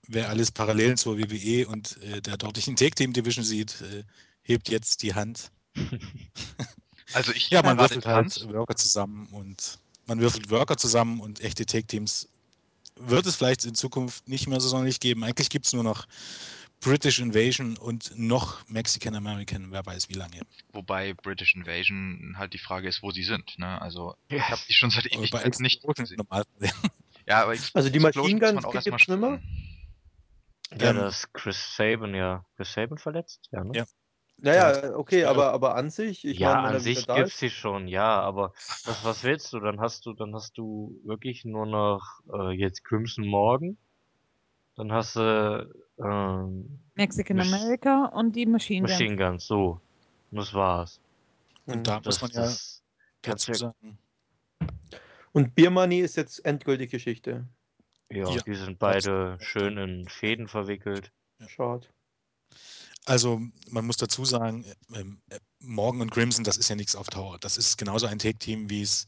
wer 0.08 0.30
alles 0.30 0.52
Parallelen 0.52 0.98
zur 0.98 1.18
WWE 1.18 1.68
und 1.68 2.02
äh, 2.04 2.22
der 2.22 2.38
dortigen 2.38 2.76
Take 2.76 2.96
Team 2.96 3.14
Division 3.14 3.44
sieht, 3.44 3.82
äh, 3.82 4.04
hebt 4.44 4.70
jetzt 4.70 5.04
die 5.04 5.14
Hand. 5.14 5.52
Also 7.14 7.34
ich 7.34 7.50
Ja, 7.50 7.62
man 7.62 7.78
würfelt 7.78 8.06
halt 8.06 8.38
Hand. 8.38 8.54
Worker 8.54 8.76
zusammen 8.78 9.28
und 9.34 9.80
man 10.06 10.22
würfelt 10.22 10.50
Worker 10.50 10.78
zusammen 10.78 11.20
und 11.20 11.42
echte 11.42 11.66
Take 11.66 11.86
Teams 11.86 12.30
wird 12.96 13.26
es 13.26 13.36
vielleicht 13.36 13.66
in 13.66 13.76
Zukunft 13.76 14.28
nicht 14.28 14.48
mehr 14.48 14.60
so 14.60 14.70
sonderlich 14.70 15.00
geben. 15.00 15.24
Eigentlich 15.24 15.50
gibt 15.50 15.66
es 15.66 15.74
nur 15.74 15.84
noch 15.84 16.06
British 16.82 17.20
Invasion 17.20 17.78
und 17.78 18.12
noch 18.18 18.68
Mexican 18.68 19.16
American, 19.16 19.72
wer 19.72 19.86
weiß 19.86 20.10
wie 20.10 20.14
lange. 20.16 20.42
Wobei 20.74 21.14
British 21.14 21.56
Invasion 21.56 22.36
halt 22.38 22.54
die 22.54 22.58
Frage 22.58 22.88
ist, 22.88 23.04
wo 23.04 23.12
sie 23.12 23.24
sind. 23.24 23.58
Ne? 23.60 23.80
Also 23.82 24.16
ich 24.30 24.42
habe 24.42 24.62
die 24.68 24.74
schon 24.74 24.90
seit 24.90 25.06
Ewigkeiten 25.06 25.62
nicht 25.62 25.82
gesehen. 25.84 26.22
Ja, 27.28 27.44
aber 27.44 27.52
Also 27.52 27.90
die 27.90 27.98
Explosion 27.98 28.40
Machine 28.40 28.40
Guns 28.40 28.84
gibt's 28.84 29.08
nimmer? 29.08 29.40
schaffen. 29.40 29.78
Ja, 30.80 30.90
Ähm, 30.90 30.96
da 30.96 31.08
ist 31.10 31.34
Chris 31.34 31.76
Saban 31.76 32.16
ja. 32.16 32.46
Chris 32.56 32.74
Saban 32.74 32.98
verletzt? 32.98 33.48
Ja, 33.52 33.64
ne? 33.64 33.72
Ja. 33.76 33.86
Naja, 34.38 34.96
okay, 34.98 35.22
Ja. 35.22 35.30
aber, 35.30 35.52
aber 35.54 35.76
an 35.76 35.92
sich, 35.92 36.26
ich 36.26 36.40
ja, 36.40 36.54
meine, 36.62 36.78
an 36.78 36.80
sich 36.80 37.06
da 37.06 37.16
gibt's 37.18 37.34
ist. 37.34 37.40
sie 37.40 37.50
schon, 37.52 37.88
ja, 37.88 38.20
aber 38.22 38.54
was, 38.86 39.04
was 39.04 39.24
willst 39.24 39.54
du? 39.54 39.60
Dann 39.60 39.80
hast 39.80 40.06
du, 40.08 40.14
dann 40.14 40.34
hast 40.34 40.58
du 40.58 41.00
wirklich 41.06 41.46
nur 41.46 41.68
noch 41.68 42.02
äh, 42.34 42.52
jetzt 42.54 42.84
Crimson 42.84 43.28
Morgan. 43.28 43.78
Dann 44.76 44.92
hast 44.92 45.16
du 45.16 45.74
ähm, 46.00 46.80
Mexican 46.96 47.38
Mach- 47.38 47.46
America 47.48 48.06
und 48.08 48.36
die 48.36 48.46
Machine 48.46 48.88
Guns. 48.88 49.00
Machine 49.00 49.16
Guns, 49.18 49.46
so. 49.46 49.82
Und 50.32 50.38
das 50.38 50.54
war's. 50.54 51.00
Und 51.66 51.86
da 51.88 52.00
Das, 52.00 52.22
muss 52.22 52.34
man 52.34 52.44
ja 52.46 52.52
dazu 53.22 53.52
du 53.52 53.52
ja, 53.52 53.58
sagen, 53.58 53.98
Und 55.34 55.56
Beer 55.56 55.70
Money 55.70 56.00
ist 56.00 56.16
jetzt 56.18 56.44
endgültig 56.46 56.92
Geschichte. 56.92 57.46
Ja, 58.12 58.30
Ja, 58.30 58.42
die 58.42 58.56
sind 58.56 58.80
beide 58.80 59.38
schön 59.40 59.78
in 59.78 60.08
Fäden 60.08 60.48
verwickelt. 60.48 61.12
Schade. 61.48 61.88
Also 63.06 63.42
man 63.70 63.86
muss 63.86 63.98
dazu 63.98 64.26
sagen, 64.26 64.66
ähm, 64.94 65.22
äh, 65.30 65.40
Morgan 65.60 66.02
und 66.02 66.12
Crimson, 66.12 66.44
das 66.44 66.58
ist 66.58 66.70
ja 66.70 66.76
nichts 66.76 66.96
auf 66.96 67.08
Tower. 67.10 67.38
Das 67.40 67.58
ist 67.58 67.78
genauso 67.78 68.06
ein 68.08 68.20
Take-Team, 68.20 68.70
wie 68.70 68.82
es 68.84 69.08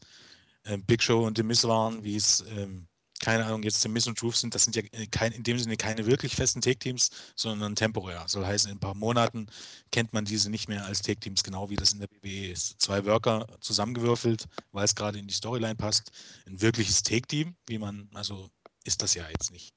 äh, 0.64 0.78
Big 0.78 1.02
Show 1.02 1.24
und 1.26 1.36
The 1.36 1.42
Miz 1.44 1.64
waren, 1.64 2.02
wie 2.02 2.16
es, 2.16 2.44
ähm, 2.56 2.88
keine 3.24 3.46
Ahnung, 3.46 3.62
jetzt 3.62 3.80
The 3.80 3.88
Miz 3.88 4.06
und 4.06 4.18
Truth 4.18 4.36
sind. 4.36 4.54
Das 4.54 4.64
sind 4.64 4.76
ja 4.76 4.82
äh, 4.92 5.06
kein, 5.06 5.32
in 5.32 5.42
dem 5.44 5.58
Sinne 5.58 5.78
keine 5.78 6.04
wirklich 6.04 6.36
festen 6.36 6.60
Take-Teams, 6.60 7.10
sondern 7.34 7.74
temporär. 7.74 8.22
Soll 8.26 8.44
heißen, 8.44 8.70
in 8.70 8.76
ein 8.76 8.80
paar 8.80 8.94
Monaten 8.94 9.46
kennt 9.92 10.12
man 10.12 10.26
diese 10.26 10.50
nicht 10.50 10.68
mehr 10.68 10.84
als 10.84 11.00
Take-Teams, 11.00 11.42
genau 11.42 11.70
wie 11.70 11.76
das 11.76 11.94
in 11.94 12.00
der 12.00 12.08
WWE 12.10 12.48
ist. 12.50 12.78
Zwei 12.82 13.06
Worker 13.06 13.46
zusammengewürfelt, 13.60 14.44
weil 14.72 14.84
es 14.84 14.94
gerade 14.94 15.18
in 15.18 15.26
die 15.26 15.32
Storyline 15.32 15.74
passt. 15.74 16.12
Ein 16.46 16.60
wirkliches 16.60 17.02
Take-Team, 17.02 17.56
wie 17.66 17.78
man, 17.78 18.10
also 18.12 18.50
ist 18.84 19.00
das 19.00 19.14
ja 19.14 19.26
jetzt 19.30 19.50
nicht. 19.52 19.72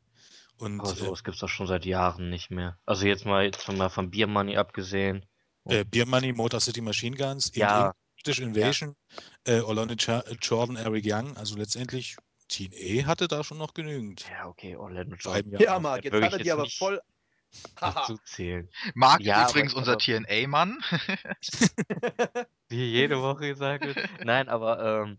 Und 0.57 0.81
Aber 0.81 0.91
äh, 0.91 0.95
sowas 0.95 1.23
gibt's 1.23 1.39
doch 1.39 1.47
schon 1.47 1.67
seit 1.67 1.85
Jahren 1.85 2.29
nicht 2.29 2.51
mehr. 2.51 2.77
Also 2.85 3.05
jetzt 3.05 3.25
mal, 3.25 3.45
jetzt 3.45 3.63
von 3.63 3.77
mal 3.77 3.89
von 3.89 4.11
Beer 4.11 4.27
Money 4.27 4.57
abgesehen. 4.57 5.25
Äh, 5.69 5.85
Beer 5.85 6.05
Money, 6.05 6.33
Motor 6.33 6.59
City 6.59 6.81
Machine 6.81 7.15
Guns, 7.15 7.51
Ja. 7.55 7.93
British 8.17 8.39
Invasion, 8.39 8.95
äh, 9.45 9.61
Orlando 9.61 9.93
Jordan, 9.93 10.75
Eric 10.75 11.05
Young, 11.07 11.37
also 11.37 11.55
letztendlich 11.55 12.17
Teen 12.47 12.71
E 12.73 13.03
hatte 13.05 13.27
da 13.27 13.43
schon 13.43 13.57
noch 13.57 13.73
genügend. 13.73 14.25
Ja, 14.29 14.47
okay, 14.47 14.75
Orlando 14.75 15.15
Vor 15.17 15.33
Jordan. 15.35 15.51
Jahr. 15.51 15.61
Ja, 15.61 15.75
auch. 15.77 15.81
Marc, 15.81 16.03
jetzt 16.03 16.13
Würde 16.13 16.25
hat 16.25 16.33
er 16.33 16.37
ich 16.39 16.43
die 16.43 16.51
aber 16.51 16.69
voll. 16.69 17.01
Dazu 17.79 18.17
zählen. 18.25 18.69
Marc 18.93 19.21
Ja, 19.21 19.45
ist 19.45 19.51
übrigens 19.51 19.71
aber- 19.73 19.79
unser 19.79 19.91
aber- 19.93 19.99
TNA-Mann. 20.01 20.77
Wie 22.69 22.91
jede 22.91 23.21
Woche 23.21 23.47
gesagt 23.47 23.85
wird. 23.85 23.97
Nein, 24.23 24.49
aber 24.49 25.03
ähm, 25.03 25.17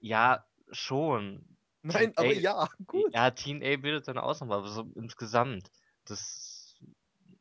ja, 0.00 0.44
schon. 0.70 1.44
Nein, 1.82 2.12
aber 2.16 2.28
Ey, 2.28 2.40
ja, 2.40 2.68
gut. 2.86 3.12
Ja, 3.12 3.30
Teen 3.30 3.62
A 3.62 3.76
bildet 3.76 4.08
eine 4.08 4.22
Ausnahme, 4.22 4.54
aber 4.54 4.68
so 4.68 4.90
insgesamt. 4.94 5.70
Das 6.06 6.76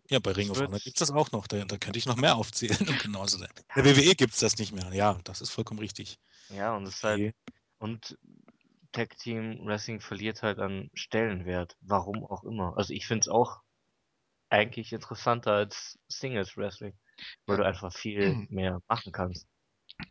Ja, 0.10 0.20
bei 0.20 0.32
Ring 0.32 0.50
of 0.50 0.58
Honor 0.58 0.80
gibt 0.80 0.88
es 0.88 1.08
das 1.08 1.12
auch 1.12 1.32
noch. 1.32 1.48
Da, 1.48 1.64
da 1.64 1.78
könnte 1.78 2.00
ich 2.00 2.06
noch 2.06 2.18
mehr 2.18 2.36
aufzählen, 2.36 2.78
um 2.88 2.98
genau 2.98 3.26
zu 3.26 3.38
sein. 3.38 3.50
In 3.76 3.84
der 3.84 3.96
WWE 3.96 4.16
gibt 4.16 4.34
es 4.34 4.40
das 4.40 4.58
nicht 4.58 4.74
mehr. 4.74 4.92
Ja, 4.94 5.18
das 5.24 5.42
ist 5.42 5.52
vollkommen 5.52 5.80
richtig. 5.80 6.18
Ja, 6.50 6.76
und 6.76 6.84
es 6.88 6.96
ist 6.96 7.04
halt, 7.04 7.34
und 7.80 8.18
Tag 8.94 9.18
Team 9.18 9.60
Wrestling 9.66 10.00
verliert 10.00 10.42
halt 10.42 10.60
an 10.60 10.90
Stellenwert. 10.94 11.76
Warum 11.82 12.24
auch 12.26 12.44
immer. 12.44 12.78
Also 12.78 12.94
ich 12.94 13.06
finde 13.06 13.22
es 13.22 13.28
auch 13.28 13.62
eigentlich 14.50 14.94
interessanter 14.94 15.52
als 15.52 16.00
Singles 16.08 16.56
Wrestling, 16.56 16.98
weil 17.46 17.58
du 17.58 17.66
einfach 17.66 17.92
viel 17.92 18.46
mehr 18.50 18.80
machen 18.88 19.12
kannst. 19.12 19.48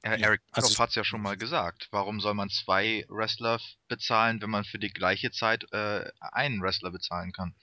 Ja, 0.04 0.12
Eric 0.12 0.42
also 0.52 0.68
Bischoff 0.68 0.82
hat 0.82 0.88
es 0.90 0.94
ja 0.96 1.04
schon 1.04 1.22
mal 1.22 1.36
gesagt. 1.36 1.88
Warum 1.90 2.20
soll 2.20 2.34
man 2.34 2.48
zwei 2.50 3.04
Wrestler 3.08 3.58
bezahlen, 3.88 4.40
wenn 4.42 4.50
man 4.50 4.64
für 4.64 4.78
die 4.78 4.92
gleiche 4.92 5.30
Zeit 5.30 5.66
äh, 5.72 6.10
einen 6.20 6.60
Wrestler 6.62 6.90
bezahlen 6.90 7.32
kann? 7.32 7.54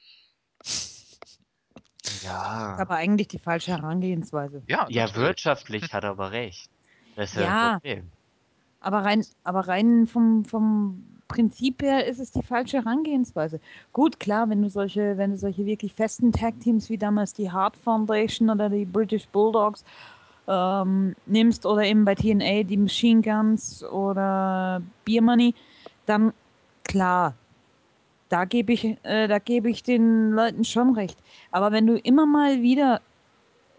Ja. 2.23 2.77
Aber 2.79 2.95
eigentlich 2.95 3.27
die 3.27 3.39
falsche 3.39 3.71
Herangehensweise. 3.71 4.63
Ja, 4.67 4.87
Ja, 4.89 5.13
wirtschaftlich 5.15 5.93
hat 5.93 6.03
er 6.03 6.11
aber 6.11 6.31
recht. 6.31 6.69
Das 7.15 7.31
ist 7.31 7.35
ja, 7.37 7.41
Ja. 7.41 7.71
das 7.73 7.81
Problem. 7.81 8.11
Aber 8.81 8.99
rein, 8.99 9.25
aber 9.43 9.67
rein 9.67 10.07
vom, 10.07 10.45
vom 10.45 11.03
Prinzip 11.27 11.81
her 11.81 12.05
ist 12.07 12.19
es 12.19 12.31
die 12.31 12.43
falsche 12.43 12.77
Herangehensweise. 12.77 13.59
Gut, 13.93 14.19
klar, 14.19 14.49
wenn 14.49 14.61
du 14.61 14.69
solche, 14.69 15.17
wenn 15.17 15.31
du 15.31 15.37
solche 15.37 15.65
wirklich 15.65 15.93
festen 15.93 16.31
Tag-Teams 16.31 16.89
wie 16.89 16.97
damals 16.97 17.33
die 17.33 17.51
Hart 17.51 17.77
Foundation 17.77 18.49
oder 18.49 18.69
die 18.69 18.85
British 18.85 19.27
Bulldogs 19.27 19.83
ähm, 20.47 21.15
nimmst 21.27 21.65
oder 21.65 21.83
eben 21.83 22.03
bei 22.03 22.15
TNA 22.15 22.63
die 22.63 22.77
Machine 22.77 23.21
Guns 23.21 23.83
oder 23.83 24.81
Beer 25.05 25.21
Money, 25.21 25.53
dann 26.07 26.33
klar, 26.83 27.35
da 28.29 28.45
gebe 28.45 28.73
ich, 28.73 28.97
äh, 29.03 29.27
da 29.27 29.37
gebe 29.39 29.69
ich 29.69 29.83
den 29.83 30.31
Leuten 30.31 30.63
schon 30.63 30.95
recht. 30.95 31.19
Aber 31.51 31.71
wenn 31.71 31.85
du 31.85 31.97
immer 31.97 32.25
mal 32.25 32.61
wieder 32.61 33.01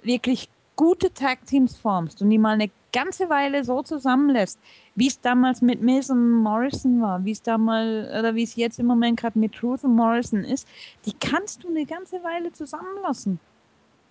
wirklich 0.02 0.48
gute 0.76 1.12
Tag-Teams 1.12 1.76
formst 1.76 2.22
und 2.22 2.30
die 2.30 2.38
mal 2.38 2.54
eine 2.54 2.70
ganze 2.92 3.28
Weile 3.30 3.64
so 3.64 3.82
zusammenlässt, 3.82 4.58
wie 4.94 5.06
es 5.06 5.20
damals 5.20 5.62
mit 5.62 5.80
und 5.80 6.30
Morrison 6.42 7.00
war, 7.00 7.24
wie 7.24 7.32
es 7.32 7.42
damals, 7.42 8.08
oder 8.10 8.34
wie 8.34 8.42
es 8.42 8.56
jetzt 8.56 8.78
im 8.78 8.86
Moment 8.86 9.20
gerade 9.20 9.38
mit 9.38 9.54
Truth 9.54 9.84
und 9.84 9.94
Morrison 9.94 10.44
ist, 10.44 10.66
die 11.06 11.12
kannst 11.12 11.64
du 11.64 11.68
eine 11.68 11.86
ganze 11.86 12.22
Weile 12.22 12.52
zusammenlassen. 12.52 13.40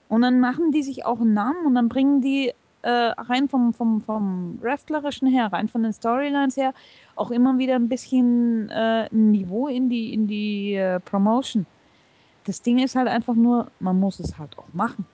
Und 0.08 0.22
dann 0.22 0.40
machen 0.40 0.72
die 0.72 0.84
sich 0.84 1.06
auch 1.06 1.22
einen 1.22 1.34
Namen 1.34 1.66
und 1.66 1.76
dann 1.76 1.90
bringen 1.90 2.22
die 2.22 2.54
äh, 2.82 2.90
rein 2.90 3.50
vom, 3.50 3.74
vom, 3.74 4.02
vom 4.02 4.58
Wrestlerischen 4.62 5.28
her, 5.28 5.52
rein 5.52 5.68
von 5.68 5.84
den 5.84 5.94
Storylines 5.94 6.58
her, 6.58 6.74
auch 7.16 7.32
immer 7.32 7.58
wieder 7.58 7.76
ein 7.76 7.90
bisschen 7.90 8.70
äh, 8.70 9.08
ein 9.12 9.32
Niveau 9.32 9.68
in 9.68 9.90
die, 9.90 10.14
in 10.14 10.28
die 10.28 10.76
äh, 10.76 11.00
Promotion. 11.00 11.66
Das 12.46 12.62
Ding 12.62 12.80
ist 12.80 12.96
halt 12.96 13.08
einfach 13.08 13.36
nur, 13.36 13.70
man 13.80 14.00
muss 14.00 14.20
es 14.20 14.38
halt 14.38 14.58
auch 14.58 14.74
machen. 14.74 15.06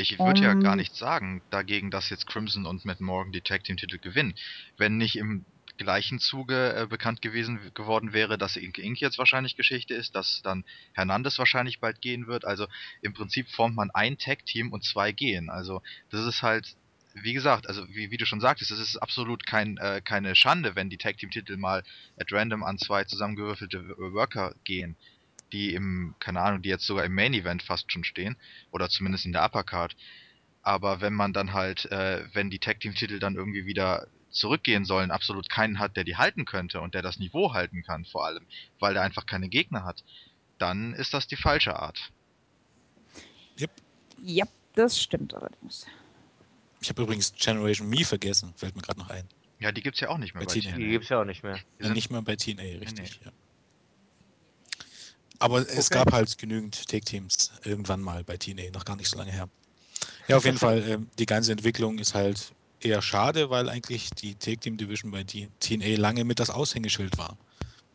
Ich 0.00 0.18
würde 0.18 0.42
ja 0.42 0.54
gar 0.54 0.72
Ähm, 0.72 0.78
nichts 0.78 0.98
sagen 0.98 1.42
dagegen, 1.50 1.90
dass 1.90 2.10
jetzt 2.10 2.26
Crimson 2.26 2.66
und 2.66 2.84
Matt 2.84 3.00
Morgan 3.00 3.32
die 3.32 3.42
Tag 3.42 3.64
Team 3.64 3.76
Titel 3.76 3.98
gewinnen. 3.98 4.34
Wenn 4.76 4.96
nicht 4.96 5.16
im 5.16 5.44
gleichen 5.76 6.18
Zuge 6.18 6.74
äh, 6.74 6.86
bekannt 6.86 7.22
gewesen 7.22 7.58
geworden 7.74 8.12
wäre, 8.12 8.36
dass 8.36 8.56
Inc. 8.56 8.78
Inc. 8.78 9.00
jetzt 9.00 9.18
wahrscheinlich 9.18 9.56
Geschichte 9.56 9.94
ist, 9.94 10.14
dass 10.14 10.42
dann 10.42 10.64
Hernandez 10.92 11.38
wahrscheinlich 11.38 11.80
bald 11.80 12.00
gehen 12.02 12.26
wird. 12.26 12.44
Also 12.44 12.66
im 13.00 13.14
Prinzip 13.14 13.48
formt 13.48 13.76
man 13.76 13.90
ein 13.90 14.18
Tag 14.18 14.44
Team 14.44 14.72
und 14.72 14.84
zwei 14.84 15.12
gehen. 15.12 15.48
Also 15.48 15.82
das 16.10 16.26
ist 16.26 16.42
halt, 16.42 16.76
wie 17.14 17.32
gesagt, 17.32 17.66
also 17.66 17.88
wie, 17.88 18.10
wie 18.10 18.18
du 18.18 18.26
schon 18.26 18.40
sagtest, 18.40 18.70
es 18.70 18.78
ist 18.78 18.96
absolut 18.98 19.46
kein, 19.46 19.78
äh, 19.78 20.02
keine 20.04 20.34
Schande, 20.34 20.76
wenn 20.76 20.90
die 20.90 20.98
Tag 20.98 21.16
Team 21.16 21.30
Titel 21.30 21.56
mal 21.56 21.82
at 22.18 22.30
random 22.30 22.62
an 22.62 22.78
zwei 22.78 23.04
zusammengewürfelte 23.04 23.96
Worker 23.96 24.54
gehen, 24.64 24.96
die 25.52 25.74
im, 25.74 26.14
keine 26.20 26.40
Ahnung, 26.40 26.62
die 26.62 26.68
jetzt 26.68 26.86
sogar 26.86 27.04
im 27.04 27.14
Main 27.14 27.34
Event 27.34 27.62
fast 27.62 27.90
schon 27.92 28.04
stehen 28.04 28.36
oder 28.70 28.88
zumindest 28.88 29.24
in 29.26 29.32
der 29.32 29.44
Uppercard. 29.44 29.96
Aber 30.62 31.00
wenn 31.00 31.14
man 31.14 31.32
dann 31.32 31.52
halt, 31.52 31.86
äh, 31.86 32.24
wenn 32.34 32.50
die 32.50 32.58
Tag 32.58 32.80
Team 32.80 32.94
Titel 32.94 33.18
dann 33.18 33.34
irgendwie 33.36 33.64
wieder 33.66 34.06
zurückgehen 34.30 34.84
sollen, 34.84 35.10
absolut 35.10 35.48
keinen 35.48 35.78
hat, 35.78 35.96
der 35.96 36.04
die 36.04 36.16
halten 36.16 36.44
könnte 36.44 36.80
und 36.80 36.94
der 36.94 37.02
das 37.02 37.18
Niveau 37.18 37.52
halten 37.52 37.82
kann, 37.82 38.04
vor 38.04 38.26
allem, 38.26 38.46
weil 38.78 38.94
der 38.94 39.02
einfach 39.02 39.26
keine 39.26 39.48
Gegner 39.48 39.84
hat, 39.84 40.04
dann 40.58 40.92
ist 40.94 41.14
das 41.14 41.26
die 41.26 41.36
falsche 41.36 41.76
Art. 41.78 42.12
Ja, 44.22 44.44
das 44.74 45.00
stimmt 45.00 45.34
allerdings. 45.34 45.86
Ich 46.82 46.88
habe 46.90 47.02
übrigens 47.02 47.34
Generation 47.34 47.88
Me 47.88 48.04
vergessen, 48.04 48.52
fällt 48.56 48.76
mir 48.76 48.82
gerade 48.82 49.00
noch 49.00 49.10
ein. 49.10 49.26
Ja, 49.58 49.72
die 49.72 49.82
gibt's 49.82 50.00
ja 50.00 50.08
auch 50.08 50.18
nicht 50.18 50.34
mehr 50.34 50.44
Bei 50.44 50.52
bei 50.54 50.60
TNA. 50.60 50.76
Die 50.76 50.82
TNA. 50.84 50.90
gibt's 50.92 51.08
ja 51.08 51.20
auch 51.20 51.24
nicht 51.24 51.42
mehr. 51.42 51.58
Die 51.78 51.84
sind- 51.84 51.92
nicht 51.94 52.10
mehr 52.10 52.22
bei 52.22 52.36
TNA, 52.36 52.78
richtig. 52.78 53.20
Ja. 53.24 53.30
Aber 55.40 55.60
es 55.68 55.88
Okay. 55.88 55.94
gab 55.94 56.12
halt 56.12 56.38
genügend 56.38 56.86
Take-Teams 56.88 57.52
irgendwann 57.64 58.02
mal 58.02 58.24
bei 58.24 58.36
TNA, 58.36 58.70
noch 58.72 58.84
gar 58.84 58.96
nicht 58.96 59.08
so 59.08 59.18
lange 59.18 59.32
her. 59.32 59.48
Ja, 60.28 60.36
auf 60.36 60.44
jeden 60.44 60.58
Fall, 60.58 60.82
ähm, 60.88 61.10
die 61.18 61.26
ganze 61.26 61.52
Entwicklung 61.52 61.98
ist 61.98 62.14
halt 62.14 62.52
eher 62.80 63.02
schade, 63.02 63.50
weil 63.50 63.68
eigentlich 63.68 64.14
die 64.14 64.36
Take-Team-Division 64.36 65.10
bei 65.10 65.24
TNA 65.24 65.96
lange 65.98 66.24
mit 66.24 66.40
das 66.40 66.50
Aushängeschild 66.50 67.18
war. 67.18 67.38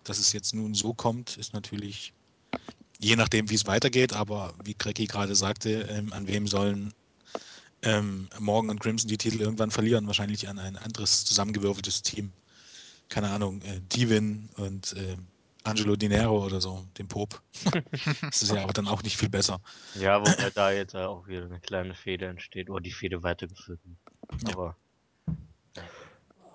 Dass 0.03 0.19
es 0.19 0.33
jetzt 0.33 0.53
nun 0.53 0.73
so 0.75 0.93
kommt, 0.93 1.37
ist 1.37 1.53
natürlich 1.53 2.13
je 2.99 3.15
nachdem, 3.15 3.49
wie 3.49 3.55
es 3.55 3.67
weitergeht, 3.67 4.13
aber 4.13 4.55
wie 4.63 4.75
Cracky 4.75 5.05
gerade 5.07 5.35
sagte, 5.35 5.83
ähm, 5.89 6.13
an 6.13 6.27
wem 6.27 6.47
sollen 6.47 6.93
ähm, 7.83 8.29
Morgan 8.39 8.71
und 8.71 8.79
Crimson 8.79 9.09
die 9.09 9.17
Titel 9.17 9.41
irgendwann 9.41 9.71
verlieren? 9.71 10.07
Wahrscheinlich 10.07 10.47
an 10.49 10.59
ein 10.59 10.77
anderes 10.77 11.25
zusammengewürfeltes 11.25 12.01
Team. 12.03 12.33
Keine 13.09 13.29
Ahnung, 13.31 13.61
äh, 13.63 13.81
Divin 13.81 14.49
und 14.57 14.93
äh, 14.93 15.17
Angelo 15.65 15.95
Dinero 15.95 16.45
oder 16.45 16.61
so, 16.61 16.85
dem 16.97 17.07
Pop. 17.07 17.41
das 18.21 18.43
ist 18.43 18.51
ja 18.51 18.63
aber 18.63 18.73
dann 18.73 18.87
auch 18.87 19.01
nicht 19.03 19.17
viel 19.17 19.29
besser. 19.29 19.59
Ja, 19.95 20.19
wobei 20.19 20.49
da 20.53 20.71
jetzt 20.71 20.95
auch 20.95 21.27
wieder 21.27 21.45
eine 21.45 21.59
kleine 21.59 21.95
Fehde 21.95 22.27
entsteht 22.27 22.69
oder 22.69 22.81
die 22.81 22.91
Fehde 22.91 23.23
weitergeführt 23.23 23.79
wird. 23.83 24.47
Ja. 24.47 24.53
Aber 24.53 24.75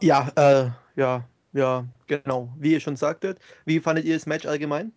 Ja, 0.01 0.29
äh, 0.37 0.71
ja, 0.97 1.29
ja, 1.53 1.87
genau. 2.07 2.53
Wie 2.57 2.73
ihr 2.73 2.81
schon 2.81 2.97
sagtet, 2.97 3.39
wie 3.65 3.81
fandet 3.81 4.05
ihr 4.05 4.15
das 4.15 4.27
Match 4.27 4.47
allgemein? 4.47 4.93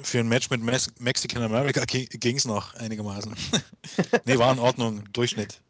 Für 0.00 0.20
ein 0.20 0.28
Match 0.28 0.50
mit 0.50 0.62
Mes 0.62 0.92
Mexican 0.98 1.42
America 1.42 1.84
ging 1.86 2.36
es 2.36 2.44
noch 2.44 2.74
einigermaßen. 2.74 3.34
nee, 4.26 4.38
war 4.38 4.52
in 4.52 4.58
Ordnung, 4.58 5.04
Durchschnitt. 5.12 5.60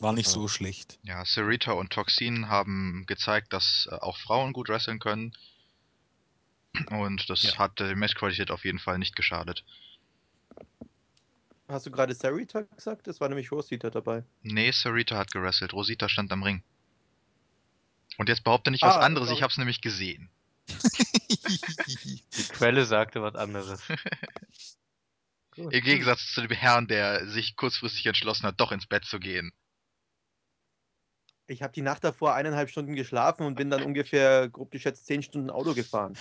War 0.00 0.12
nicht 0.12 0.28
so 0.28 0.46
schlecht. 0.48 0.98
Ja, 1.02 1.24
Sarita 1.24 1.72
und 1.72 1.90
Toxin 1.90 2.48
haben 2.48 3.04
gezeigt, 3.06 3.52
dass 3.52 3.88
äh, 3.90 3.94
auch 3.96 4.16
Frauen 4.18 4.52
gut 4.52 4.68
wresteln 4.68 4.98
können. 4.98 5.32
Und 6.90 7.28
das 7.28 7.42
Ja. 7.42 7.58
hat 7.58 7.80
der 7.80 7.96
Matchqualität 7.96 8.50
auf 8.50 8.64
jeden 8.64 8.78
Fall 8.78 8.98
nicht 8.98 9.16
geschadet. 9.16 9.64
Hast 11.68 11.86
du 11.86 11.90
gerade 11.90 12.14
Sarita 12.14 12.62
gesagt? 12.62 13.08
Es 13.08 13.20
war 13.20 13.28
nämlich 13.28 13.50
Rosita 13.52 13.90
dabei. 13.90 14.24
Nee, 14.42 14.70
Sarita 14.70 15.16
hat 15.16 15.32
gewrestelt. 15.32 15.72
Rosita 15.72 16.08
stand 16.08 16.32
am 16.32 16.42
Ring. 16.42 16.62
Und 18.16 18.28
jetzt 18.28 18.44
behaupte 18.44 18.70
nicht 18.70 18.82
was 18.82 18.94
Ah, 18.96 19.00
anderes, 19.00 19.28
sorry. 19.28 19.38
ich 19.38 19.42
hab's 19.42 19.58
nämlich 19.58 19.80
gesehen. 19.80 20.30
die 20.68 22.48
Quelle 22.50 22.84
sagte 22.86 23.22
was 23.22 23.34
anderes. 23.34 23.80
Im 25.56 25.70
Gegensatz 25.70 26.32
zu 26.32 26.40
dem 26.42 26.56
Herrn, 26.56 26.86
der 26.86 27.26
sich 27.28 27.56
kurzfristig 27.56 28.06
entschlossen 28.06 28.44
hat, 28.46 28.60
doch 28.60 28.70
ins 28.70 28.86
Bett 28.86 29.04
zu 29.04 29.18
gehen. 29.18 29.52
Ich 31.48 31.62
habe 31.62 31.72
die 31.72 31.82
Nacht 31.82 32.04
davor 32.04 32.34
eineinhalb 32.34 32.70
Stunden 32.70 32.94
geschlafen 32.94 33.44
und 33.44 33.54
bin 33.54 33.70
dann 33.70 33.82
ungefähr, 33.84 34.48
grob 34.48 34.70
geschätzt, 34.70 35.06
zehn 35.06 35.22
Stunden 35.22 35.50
Auto 35.50 35.74
gefahren. 35.74 36.14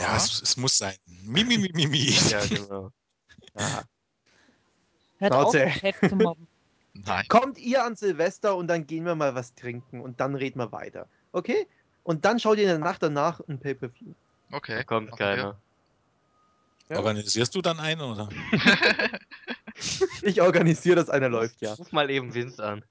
Ja, 0.00 0.16
es, 0.16 0.42
es 0.42 0.56
muss 0.56 0.78
sein. 0.78 0.94
Mimi, 1.24 1.58
mi, 1.58 1.70
mi, 1.74 1.86
mi. 1.86 2.10
Ja, 2.28 2.44
genau. 2.46 2.92
Ja. 3.58 3.82
Hört 5.18 5.32
auf, 5.32 5.54
mobben. 6.12 6.46
Nein. 6.92 7.24
Kommt 7.28 7.58
ihr 7.58 7.84
an 7.84 7.96
Silvester 7.96 8.56
und 8.56 8.66
dann 8.68 8.86
gehen 8.86 9.04
wir 9.04 9.14
mal 9.14 9.34
was 9.34 9.54
trinken 9.54 10.00
und 10.00 10.20
dann 10.20 10.34
reden 10.34 10.58
wir 10.58 10.72
weiter. 10.72 11.08
Okay? 11.32 11.66
Und 12.02 12.24
dann 12.24 12.40
schaut 12.40 12.58
ihr 12.58 12.64
in 12.64 12.68
der 12.70 12.78
Nacht 12.78 13.02
danach 13.02 13.40
ein 13.48 13.58
Pay-Per-View. 13.58 14.14
Okay. 14.52 14.76
Da 14.76 14.84
kommt 14.84 15.10
wir. 15.12 15.16
keiner. 15.16 15.60
Ja. 16.88 16.96
Organisierst 16.96 17.54
du 17.54 17.62
dann 17.62 17.78
einen 17.80 18.00
oder? 18.00 18.28
Ich 20.22 20.42
organisiere, 20.42 20.96
dass 20.96 21.08
einer 21.08 21.28
läuft, 21.28 21.60
ja. 21.60 21.74
Ruf 21.74 21.92
mal 21.92 22.10
eben 22.10 22.34
Vince 22.34 22.64
an. 22.64 22.84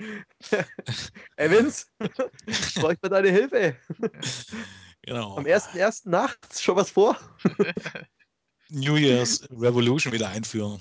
Evans, 1.36 1.86
bräuchte 2.74 2.98
man 3.02 3.10
deine 3.10 3.30
Hilfe. 3.30 3.76
Genau. 5.02 5.36
Am 5.36 5.44
1.1. 5.44 6.08
nachts 6.08 6.62
schon 6.62 6.76
was 6.76 6.90
vor? 6.90 7.16
New 8.70 8.96
Year's 8.96 9.48
Revolution 9.50 10.12
wieder 10.12 10.28
einführen. 10.28 10.80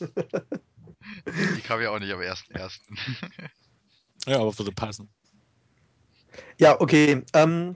Die 0.00 1.60
kam 1.62 1.80
ja 1.80 1.90
auch 1.90 1.98
nicht 1.98 2.12
am 2.12 2.20
1.1. 2.20 2.80
Ja, 4.26 4.38
aber 4.38 4.56
würde 4.56 4.70
passen. 4.70 5.12
Ja, 6.56 6.80
okay. 6.80 7.24
Ähm, 7.32 7.74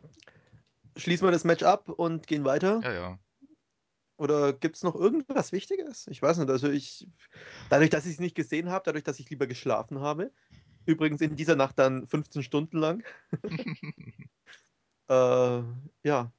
schließen 0.96 1.27
wir 1.27 1.33
das 1.33 1.42
Match 1.42 1.64
ab 1.64 1.88
und 1.88 2.29
gehen 2.29 2.44
weiter. 2.44 2.81
ja, 2.85 2.92
ja. 2.92 3.18
Oder 4.18 4.55
gibt 4.55 4.77
es 4.77 4.83
noch 4.83 4.94
irgendwas 4.94 5.53
Wichtiges? 5.53 6.07
Ich 6.07 6.22
weiß 6.22 6.38
nicht. 6.38 6.49
Also 6.49 6.70
ich, 6.70 7.07
dadurch, 7.68 7.90
dass 7.90 8.07
ich 8.07 8.14
es 8.14 8.20
nicht 8.20 8.35
gesehen 8.35 8.70
habe, 8.70 8.85
dadurch, 8.85 9.05
dass 9.05 9.18
ich 9.18 9.29
lieber 9.29 9.46
geschlafen 9.46 10.01
habe, 10.01 10.33
übrigens 10.87 11.20
in 11.20 11.37
dieser 11.37 11.57
Nacht 11.57 11.79
dann 11.79 12.07
15 12.07 12.42
Stunden 12.42 12.79
lang. 12.79 13.05
äh, 15.09 15.62
ja, 16.03 16.33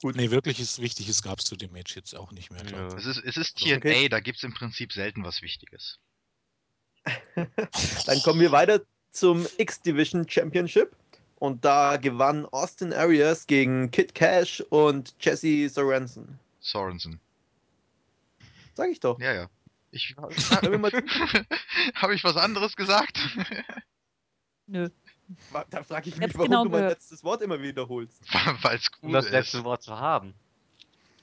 Gut. 0.00 0.16
Nee, 0.16 0.30
wirkliches 0.30 0.80
Wichtiges 0.80 1.22
gab 1.22 1.40
es 1.40 1.46
zu 1.46 1.56
dem 1.56 1.72
Match 1.72 1.96
jetzt 1.96 2.14
auch 2.14 2.30
nicht 2.30 2.52
mehr. 2.52 2.62
glaub 2.62 2.96
Es 2.96 3.06
ist, 3.06 3.22
es 3.24 3.36
ist 3.36 3.60
Okay. 3.60 3.80
TNA, 3.80 4.08
da 4.08 4.20
gibt 4.20 4.38
es 4.38 4.44
im 4.44 4.54
Prinzip 4.54 4.92
selten 4.92 5.24
was 5.24 5.42
Wichtiges. 5.42 5.98
Dann 7.34 8.22
kommen 8.22 8.40
wir 8.40 8.52
weiter 8.52 8.82
zum 9.10 9.46
X-Division 9.56 10.28
Championship. 10.28 10.94
Und 11.36 11.64
da 11.64 11.96
gewann 11.96 12.46
Austin 12.46 12.92
Arias 12.92 13.46
gegen 13.46 13.90
Kid 13.92 14.14
Cash 14.14 14.60
und 14.70 15.14
Jesse 15.20 15.68
Sorensen. 15.68 16.38
Sorensen. 16.58 17.20
Sag 18.74 18.90
ich 18.90 18.98
doch. 18.98 19.20
Ja, 19.20 19.32
ja. 19.32 19.50
Ich. 19.90 20.14
Habe 21.94 22.14
ich 22.14 22.24
was 22.24 22.36
anderes 22.36 22.76
gesagt? 22.76 23.18
Nö. 24.66 24.88
Da 25.70 25.82
frage 25.82 26.08
ich 26.08 26.14
Ich 26.14 26.20
mich, 26.20 26.34
warum 26.34 26.46
genau 26.50 26.64
du 26.64 26.70
mein 26.70 26.80
gehört. 26.80 26.94
letztes 26.98 27.22
Wort 27.24 27.42
immer 27.42 27.60
wiederholst. 27.60 28.18
Weil 28.62 28.76
es 28.76 28.88
Um 29.00 29.08
cool 29.08 29.12
das 29.14 29.26
ist. 29.26 29.32
letzte 29.32 29.64
Wort 29.64 29.82
zu 29.82 29.98
haben. 29.98 30.34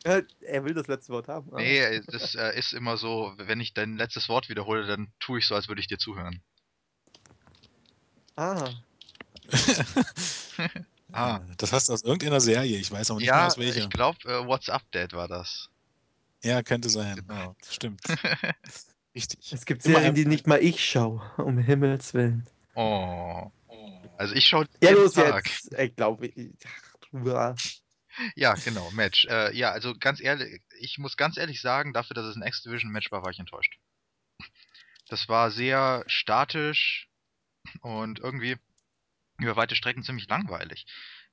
Äh, 0.04 0.21
Er 0.41 0.63
will 0.63 0.73
das 0.75 0.88
letzte 0.88 1.12
Wort 1.13 1.28
haben. 1.28 1.49
Nee, 1.56 2.01
das 2.08 2.36
äh, 2.36 2.58
ist 2.58 2.73
immer 2.73 2.97
so, 2.97 3.34
wenn 3.38 3.60
ich 3.60 3.73
dein 3.73 3.97
letztes 3.97 4.30
Wort 4.30 4.49
wiederhole, 4.49 4.86
dann 4.86 5.12
tue 5.19 5.39
ich 5.39 5.47
so, 5.47 5.56
als 5.56 5.67
würde 5.67 5.82
ich 5.82 5.88
dir 5.88 5.97
zuhören. 5.97 6.41
Ah. 8.36 8.69
Ah. 11.12 11.39
Das 11.58 11.71
hast 11.71 11.89
du 11.89 11.93
aus 11.93 12.04
irgendeiner 12.04 12.41
Serie, 12.41 12.78
ich 12.78 12.91
weiß 12.91 13.10
aber 13.12 13.19
nicht 13.19 13.30
mehr 13.30 13.38
Ja, 13.39 13.47
aus 13.47 13.58
welcher. 13.58 13.80
ich 13.80 13.89
glaube, 13.89 14.17
äh, 14.25 14.45
What's 14.45 14.69
Up 14.69 14.84
Dad 14.91 15.13
war 15.13 15.28
das. 15.28 15.69
Ja, 16.45 16.62
könnte 16.62 16.89
sein. 16.89 17.15
Genau. 17.27 17.55
Stimmt. 17.67 18.01
Richtig. 19.15 19.51
Es 19.51 19.65
gibt 19.65 19.81
Serien, 19.81 20.13
die 20.13 20.25
nicht 20.25 20.45
mal 20.45 20.62
ich 20.62 20.86
schaue. 20.86 21.21
Um 21.38 21.58
Himmels 21.58 22.13
Willen. 22.13 22.47
Oh. 22.75 23.49
Also 24.17 24.36
ich 24.36 24.45
schaue 24.45 24.67
Ja, 24.81 24.89
jeden 24.91 25.01
los 25.01 25.13
Tag. 25.13 25.47
jetzt. 25.47 25.73
Ich 25.73 25.95
glaube. 25.95 26.31
Ja. 27.12 27.55
Ja, 28.36 28.53
genau, 28.53 28.91
Match. 28.91 29.25
Äh, 29.25 29.55
ja, 29.58 29.71
also 29.71 29.93
ganz 29.97 30.21
ehrlich, 30.21 30.62
ich 30.79 30.97
muss 30.99 31.17
ganz 31.17 31.36
ehrlich 31.38 31.62
sagen, 31.62 31.93
dafür, 31.93 32.13
dass 32.13 32.25
es 32.25 32.36
ein 32.36 32.43
X-Division-Match 32.43 33.12
war, 33.12 33.23
war 33.23 33.31
ich 33.31 33.39
enttäuscht. 33.39 33.77
Das 35.10 35.27
war 35.27 35.51
sehr 35.51 36.03
statisch 36.08 37.10
und 37.81 38.19
irgendwie 38.19 38.58
über 39.39 39.55
weite 39.55 39.75
Strecken 39.75 40.03
ziemlich 40.03 40.27
langweilig. 40.29 40.86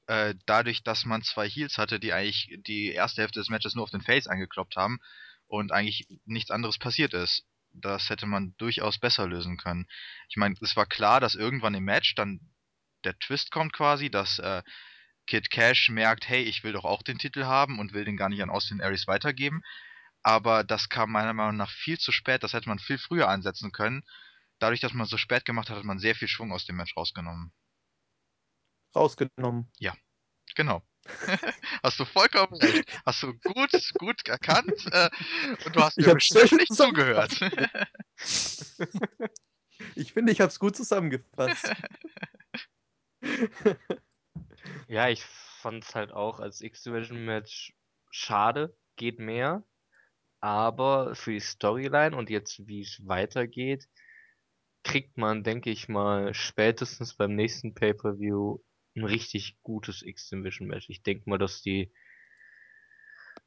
Äh, 0.07 0.35
dadurch, 0.47 0.83
dass 0.83 1.05
man 1.05 1.23
zwei 1.23 1.49
Heels 1.49 1.79
hatte, 1.79 2.01
die 2.01 2.13
eigentlich 2.13 2.59
die 2.67 2.93
erste 2.93 3.23
Hälfte 3.23 3.41
des 3.41 3.49
Matches 3.49 3.75
nur 3.75 3.85
auf 3.85 3.91
den 3.91 4.03
Face 4.03 4.27
angekloppt 4.27 4.77
haben 4.77 4.99
und 5.47 5.73
eigentlich 5.73 6.07
nichts 6.25 6.51
anderes 6.51 6.79
passiert 6.79 7.15
ist. 7.15 7.45
Das 7.73 8.11
hätte 8.11 8.27
man 8.27 8.55
durchaus 8.59 8.99
besser 8.99 9.27
lösen 9.27 9.57
können. 9.57 9.87
Ich 10.29 10.37
meine, 10.37 10.55
es 10.61 10.77
war 10.77 10.87
klar, 10.87 11.21
dass 11.21 11.35
irgendwann 11.35 11.75
im 11.75 11.85
Match 11.85 12.15
dann 12.15 12.41
der 13.05 13.19
Twist 13.19 13.51
kommt 13.51 13.73
quasi, 13.73 14.11
dass 14.11 14.39
äh, 14.39 14.63
Kid 15.27 15.51
Cash 15.51 15.89
merkt, 15.89 16.29
hey, 16.29 16.43
ich 16.43 16.65
will 16.65 16.73
doch 16.73 16.85
auch 16.85 17.03
den 17.03 17.19
Titel 17.19 17.45
haben 17.45 17.79
und 17.79 17.93
will 17.93 18.05
den 18.05 18.17
gar 18.17 18.29
nicht 18.29 18.43
an 18.43 18.51
Austin 18.51 18.81
Aries 18.81 19.07
weitergeben. 19.07 19.63
Aber 20.23 20.65
das 20.65 20.89
kam 20.89 21.11
meiner 21.11 21.33
Meinung 21.33 21.57
nach 21.57 21.71
viel 21.71 21.99
zu 21.99 22.13
spät, 22.13 22.43
das 22.43 22.53
hätte 22.53 22.69
man 22.69 22.79
viel 22.79 22.99
früher 22.99 23.29
ansetzen 23.29 23.73
können. 23.73 24.03
Dadurch, 24.59 24.81
dass 24.81 24.93
man 24.93 25.05
es 25.05 25.11
so 25.11 25.19
spät 25.19 25.45
gemacht 25.45 25.71
hat, 25.71 25.79
hat 25.79 25.85
man 25.85 25.99
sehr 25.99 26.15
viel 26.15 26.29
Schwung 26.29 26.53
aus 26.53 26.65
dem 26.67 26.77
Match 26.77 26.97
rausgenommen. 26.97 27.53
Rausgenommen. 28.95 29.71
Genau. 30.55 30.83
hast 31.83 31.99
du 31.99 32.05
vollkommen 32.05 32.55
recht. 32.55 32.85
Hast 33.05 33.23
du 33.23 33.35
gut, 33.35 33.71
gut 33.99 34.29
erkannt 34.29 34.87
äh, 34.93 35.11
und 35.65 35.75
du 35.75 35.83
hast 35.83 35.99
Ich 35.99 36.07
mir 36.07 36.15
bestimmt 36.15 36.53
nicht 36.53 36.75
zugehört. 36.75 37.41
Ich 39.97 40.13
finde, 40.13 40.31
ich 40.31 40.41
habe 40.41 40.49
es 40.49 40.59
gut 40.59 40.77
zusammengefasst. 40.77 41.73
Ja, 44.87 45.09
ich 45.09 45.25
fand 45.25 45.85
es 45.85 45.95
halt 45.95 46.13
auch 46.13 46.39
als 46.39 46.61
X-Division-Match 46.61 47.75
schade, 48.11 48.77
geht 48.97 49.19
mehr. 49.19 49.65
Aber 50.41 51.15
für 51.15 51.33
die 51.33 51.41
Storyline 51.41 52.17
und 52.17 52.31
jetzt 52.31 52.67
wie 52.67 52.83
es 52.83 53.01
weitergeht, 53.07 53.89
kriegt 54.85 55.19
man, 55.19 55.43
denke 55.43 55.71
ich 55.71 55.89
mal, 55.89 56.35
spätestens 56.35 57.15
beim 57.15 57.35
nächsten 57.35 57.75
Pay-Per-View 57.75 58.59
ein 58.95 59.05
richtig 59.05 59.57
gutes 59.63 60.03
X-Division-Match. 60.03 60.89
Ich 60.89 61.03
denke 61.03 61.29
mal, 61.29 61.39
dass 61.39 61.63
die 61.63 61.93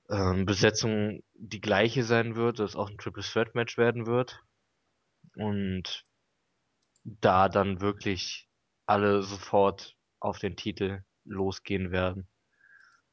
ähm, 0.09 0.45
Besetzung 0.45 1.23
die 1.33 1.61
gleiche 1.61 2.03
sein 2.03 2.35
wird, 2.35 2.59
dass 2.59 2.75
auch 2.75 2.89
ein 2.89 2.97
Triple 2.97 3.23
Threat 3.23 3.55
Match 3.55 3.77
werden 3.77 4.05
wird. 4.05 4.43
Und 5.35 6.05
da 7.03 7.49
dann 7.49 7.81
wirklich 7.81 8.49
alle 8.85 9.21
sofort 9.21 9.95
auf 10.19 10.39
den 10.39 10.55
Titel 10.55 11.03
losgehen 11.23 11.91
werden. 11.91 12.27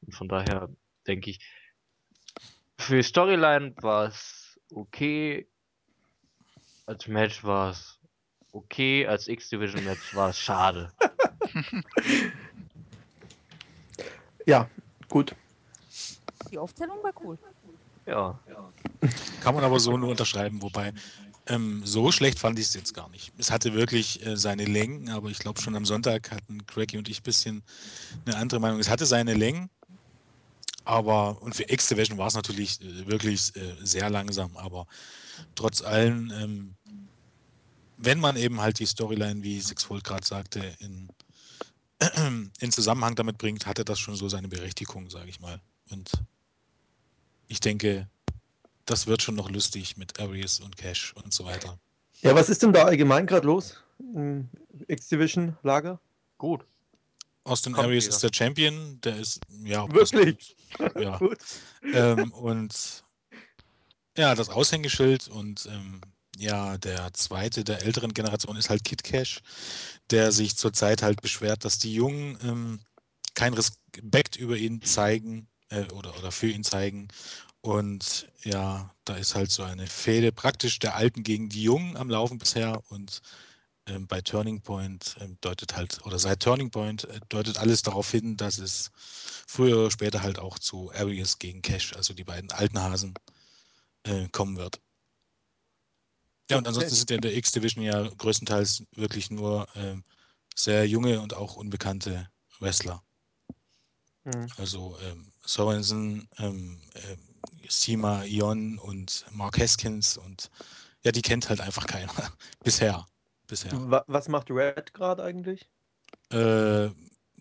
Und 0.01 0.15
von 0.15 0.27
daher 0.27 0.69
denke 1.07 1.29
ich, 1.29 1.39
für 2.77 2.97
die 2.97 3.03
Storyline 3.03 3.75
war 3.81 4.07
es 4.07 4.59
okay. 4.71 5.47
Als 6.85 7.07
Match 7.07 7.43
war 7.43 7.71
es 7.71 7.99
okay. 8.51 9.07
Als 9.07 9.27
X-Division-Match 9.27 10.15
war 10.15 10.29
es 10.29 10.39
schade. 10.39 10.91
Ja, 14.45 14.69
gut. 15.09 15.35
Die 16.51 16.57
Aufzählung 16.57 16.97
war 17.01 17.13
cool. 17.23 17.37
Ja. 18.05 18.37
Kann 19.41 19.55
man 19.55 19.63
aber 19.63 19.79
so 19.79 19.95
nur 19.97 20.09
unterschreiben, 20.09 20.61
wobei 20.61 20.93
ähm, 21.47 21.81
so 21.85 22.11
schlecht 22.11 22.39
fand 22.39 22.59
ich 22.59 22.67
es 22.67 22.73
jetzt 22.73 22.93
gar 22.93 23.09
nicht. 23.09 23.31
Es 23.37 23.51
hatte 23.51 23.73
wirklich 23.73 24.25
äh, 24.25 24.37
seine 24.37 24.65
Längen, 24.65 25.09
aber 25.09 25.29
ich 25.29 25.39
glaube 25.39 25.61
schon 25.61 25.75
am 25.75 25.85
Sonntag 25.85 26.31
hatten 26.31 26.65
Cracky 26.67 26.97
und 26.97 27.09
ich 27.09 27.19
ein 27.19 27.23
bisschen 27.23 27.63
eine 28.25 28.37
andere 28.37 28.59
Meinung. 28.59 28.79
Es 28.79 28.89
hatte 28.89 29.05
seine 29.05 29.33
Längen, 29.33 29.69
aber 30.85 31.41
und 31.41 31.55
für 31.55 31.69
X-Division 31.69 32.17
war 32.17 32.27
es 32.27 32.33
natürlich 32.33 32.81
äh, 32.81 33.07
wirklich 33.07 33.55
äh, 33.55 33.75
sehr 33.81 34.09
langsam, 34.09 34.55
aber 34.57 34.85
trotz 35.55 35.81
allem, 35.81 36.31
ähm, 36.31 36.75
wenn 37.97 38.19
man 38.19 38.35
eben 38.35 38.59
halt 38.61 38.79
die 38.79 38.85
Storyline, 38.85 39.43
wie 39.43 39.59
Sixfold 39.59 40.03
gerade 40.03 40.25
sagte, 40.25 40.75
in, 40.79 41.09
in 42.59 42.71
Zusammenhang 42.71 43.15
damit 43.15 43.37
bringt, 43.37 43.65
hatte 43.65 43.85
das 43.85 43.99
schon 43.99 44.15
so 44.15 44.29
seine 44.29 44.47
Berechtigung, 44.47 45.09
sage 45.09 45.29
ich 45.29 45.39
mal. 45.39 45.59
Und 45.91 46.11
ich 47.47 47.59
denke, 47.59 48.07
das 48.85 49.07
wird 49.07 49.21
schon 49.21 49.35
noch 49.35 49.49
lustig 49.49 49.97
mit 49.97 50.19
Aries 50.19 50.59
und 50.59 50.77
Cash 50.77 51.13
und 51.13 51.33
so 51.33 51.45
weiter. 51.45 51.77
Ja, 52.21 52.35
was 52.35 52.49
ist 52.49 52.63
denn 52.63 52.73
da 52.73 52.83
allgemein 52.85 53.27
gerade 53.27 53.45
los? 53.45 53.77
Im 53.99 54.49
X-Division-Lager? 54.87 55.99
Gut. 56.37 56.65
Austin 57.43 57.73
Kommt 57.73 57.87
Aries 57.87 58.05
wieder. 58.05 58.15
ist 58.15 58.23
der 58.23 58.31
Champion, 58.33 58.99
der 59.01 59.17
ist, 59.17 59.41
ja, 59.63 59.91
Wirklich? 59.91 60.55
ja. 60.99 61.17
Gut. 61.17 61.39
ähm, 61.93 62.31
und 62.31 63.03
ja, 64.17 64.35
das 64.35 64.49
Aushängeschild 64.49 65.27
und 65.27 65.67
ähm, 65.71 66.01
ja, 66.37 66.77
der 66.77 67.13
zweite 67.13 67.63
der 67.63 67.83
älteren 67.83 68.13
Generation 68.13 68.57
ist 68.57 68.69
halt 68.69 68.83
Kid 68.83 69.03
Cash, 69.03 69.41
der 70.09 70.31
sich 70.31 70.57
zurzeit 70.57 71.01
halt 71.03 71.21
beschwert, 71.21 71.65
dass 71.65 71.79
die 71.79 71.93
Jungen 71.93 72.37
ähm, 72.43 72.79
kein 73.35 73.53
Respekt 73.53 74.35
über 74.35 74.57
ihn 74.57 74.81
zeigen 74.81 75.47
äh, 75.69 75.85
oder, 75.93 76.17
oder 76.17 76.31
für 76.31 76.49
ihn 76.49 76.63
zeigen. 76.63 77.07
Und 77.61 78.27
ja, 78.43 78.93
da 79.05 79.15
ist 79.15 79.35
halt 79.35 79.51
so 79.51 79.63
eine 79.63 79.87
Fehde 79.87 80.31
praktisch 80.31 80.79
der 80.79 80.95
Alten 80.95 81.23
gegen 81.23 81.49
die 81.49 81.63
Jungen 81.63 81.97
am 81.97 82.09
Laufen 82.09 82.37
bisher 82.37 82.81
und 82.89 83.21
ähm, 83.87 84.07
bei 84.07 84.21
Turning 84.21 84.61
Point 84.61 85.17
ähm, 85.21 85.37
deutet 85.41 85.75
halt, 85.75 86.05
oder 86.05 86.19
seit 86.19 86.41
Turning 86.41 86.71
Point 86.71 87.05
äh, 87.05 87.19
deutet 87.29 87.57
alles 87.59 87.81
darauf 87.81 88.09
hin, 88.11 88.37
dass 88.37 88.57
es 88.57 88.91
früher 89.47 89.77
oder 89.77 89.91
später 89.91 90.21
halt 90.23 90.39
auch 90.39 90.59
zu 90.59 90.91
Arius 90.93 91.39
gegen 91.39 91.61
Cash, 91.61 91.93
also 91.93 92.13
die 92.13 92.23
beiden 92.23 92.51
alten 92.51 92.79
Hasen, 92.79 93.13
äh, 94.03 94.27
kommen 94.29 94.57
wird. 94.57 94.81
Ja, 96.53 96.57
und 96.59 96.67
ansonsten 96.67 96.95
sind 96.95 97.09
ja 97.09 97.15
in 97.17 97.21
der 97.21 97.35
X-Division 97.35 97.83
ja 97.83 98.07
größtenteils 98.07 98.83
wirklich 98.95 99.29
nur 99.31 99.67
ähm, 99.75 100.03
sehr 100.55 100.87
junge 100.87 101.19
und 101.21 101.33
auch 101.33 101.55
unbekannte 101.55 102.29
Wrestler. 102.59 103.03
Hm. 104.25 104.47
Also 104.57 104.97
ähm, 105.01 105.31
Sorensen, 105.45 106.27
ähm, 106.37 106.79
ähm, 106.95 107.19
Sima 107.69 108.23
Ion 108.23 108.77
und 108.79 109.25
Mark 109.31 109.59
Haskins 109.59 110.17
und 110.17 110.49
ja, 111.03 111.11
die 111.11 111.21
kennt 111.21 111.49
halt 111.49 111.59
einfach 111.61 111.85
keiner. 111.87 112.11
Bisher. 112.63 113.05
Bisher. 113.47 113.71
Wa- 113.89 114.05
Was 114.07 114.27
macht 114.29 114.49
Red 114.49 114.93
gerade 114.93 115.23
eigentlich? 115.23 115.67
Äh, 116.29 116.89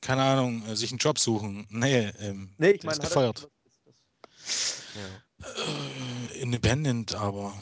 keine 0.00 0.22
Ahnung, 0.22 0.66
äh, 0.66 0.74
sich 0.74 0.90
einen 0.90 0.98
Job 0.98 1.18
suchen. 1.18 1.66
Nee, 1.70 2.08
ähm, 2.18 2.54
Nee, 2.58 2.70
ich 2.70 2.82
meine, 2.82 2.96
ist 2.98 3.04
er- 3.04 3.08
gefeuert. 3.08 3.48
das? 4.34 4.82
Ja. 4.94 5.46
Äh, 5.46 6.38
independent, 6.40 7.14
aber. 7.14 7.54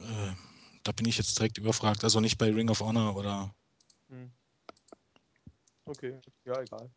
Äh, 0.00 0.32
da 0.84 0.92
bin 0.92 1.06
ich 1.06 1.18
jetzt 1.18 1.38
direkt 1.38 1.58
überfragt. 1.58 2.04
Also 2.04 2.20
nicht 2.20 2.38
bei 2.38 2.50
Ring 2.52 2.68
of 2.70 2.80
Honor 2.80 3.16
oder. 3.16 3.54
Hm. 4.08 4.30
Okay, 5.84 6.20
ja, 6.44 6.60
egal. 6.60 6.90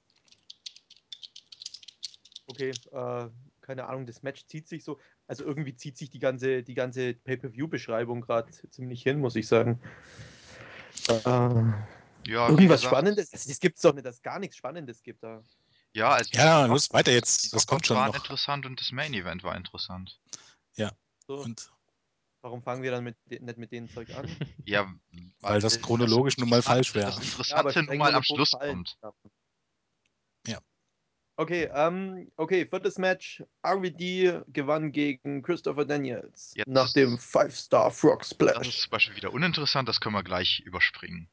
Okay, 2.47 2.71
äh, 2.91 3.29
keine 3.61 3.87
Ahnung, 3.87 4.05
das 4.05 4.21
Match 4.21 4.45
zieht 4.45 4.67
sich 4.67 4.83
so, 4.83 4.99
also 5.27 5.43
irgendwie 5.45 5.75
zieht 5.75 5.97
sich 5.97 6.09
die 6.09 6.19
ganze, 6.19 6.61
die 6.63 6.73
ganze 6.73 7.13
Pay-Per-View-Beschreibung 7.13 8.21
gerade 8.21 8.51
ziemlich 8.69 9.01
hin, 9.01 9.19
muss 9.19 9.35
ich 9.35 9.47
sagen. 9.47 9.79
Äh, 11.07 11.13
Ja, 12.25 12.49
irgendwas 12.49 12.81
gesagt, 12.81 12.83
Spannendes? 12.83 13.29
Das, 13.31 13.45
das 13.45 13.59
gibt's 13.59 13.81
doch 13.81 13.93
nicht, 13.93 14.05
dass 14.05 14.21
gar 14.21 14.39
nichts 14.39 14.57
Spannendes 14.57 15.01
gibt 15.01 15.23
da. 15.23 15.41
Ja, 15.93 16.11
also 16.11 16.29
Ja, 16.33 16.65
los, 16.65 16.91
weiter 16.91 17.11
jetzt. 17.11 17.53
Das 17.53 17.65
kommt 17.65 17.87
schon 17.87 17.97
waren 17.97 18.07
noch. 18.07 18.15
interessant 18.15 18.65
und 18.65 18.79
das 18.79 18.91
Main 18.91 19.13
Event 19.13 19.43
war 19.43 19.55
interessant. 19.55 20.19
So, 21.25 21.35
Und 21.37 21.71
warum 22.43 22.61
fangen 22.61 22.83
wir 22.83 22.91
dann 22.91 23.03
mit, 23.03 23.15
de- 23.25 23.39
nicht 23.41 23.57
mit 23.57 23.71
dem 23.71 23.89
Zeug 23.89 24.09
an? 24.15 24.27
Ja, 24.65 24.93
Weil 25.41 25.59
das 25.59 25.81
chronologisch 25.81 26.37
nun 26.37 26.49
mal 26.49 26.61
falsch 26.61 26.93
wäre. 26.93 27.07
Das 27.07 27.17
Ja, 27.17 27.23
Interessante 27.23 27.79
nun 27.79 27.85
streng 27.85 27.99
mal 27.99 28.13
am 28.15 28.23
Schluss 28.23 28.51
fallen. 28.51 28.85
kommt. 28.85 28.97
Ja. 30.47 30.59
Okay, 31.35 31.69
ähm, 31.73 32.31
okay, 32.37 32.67
viertes 32.67 32.97
Match. 32.97 33.43
RVD 33.65 34.41
gewann 34.47 34.91
gegen 34.91 35.41
Christopher 35.41 35.83
Daniels 35.85 36.53
Jetzt 36.55 36.67
nach 36.67 36.93
dem 36.93 37.17
Five-Star 37.17 37.89
Frog 37.91 38.19
Das 38.19 38.27
ist 38.29 38.33
Splash. 38.35 38.81
zum 38.83 38.91
Beispiel 38.91 39.15
wieder 39.15 39.33
uninteressant, 39.33 39.89
das 39.89 39.99
können 39.99 40.13
wir 40.15 40.23
gleich 40.23 40.59
überspringen. 40.59 41.29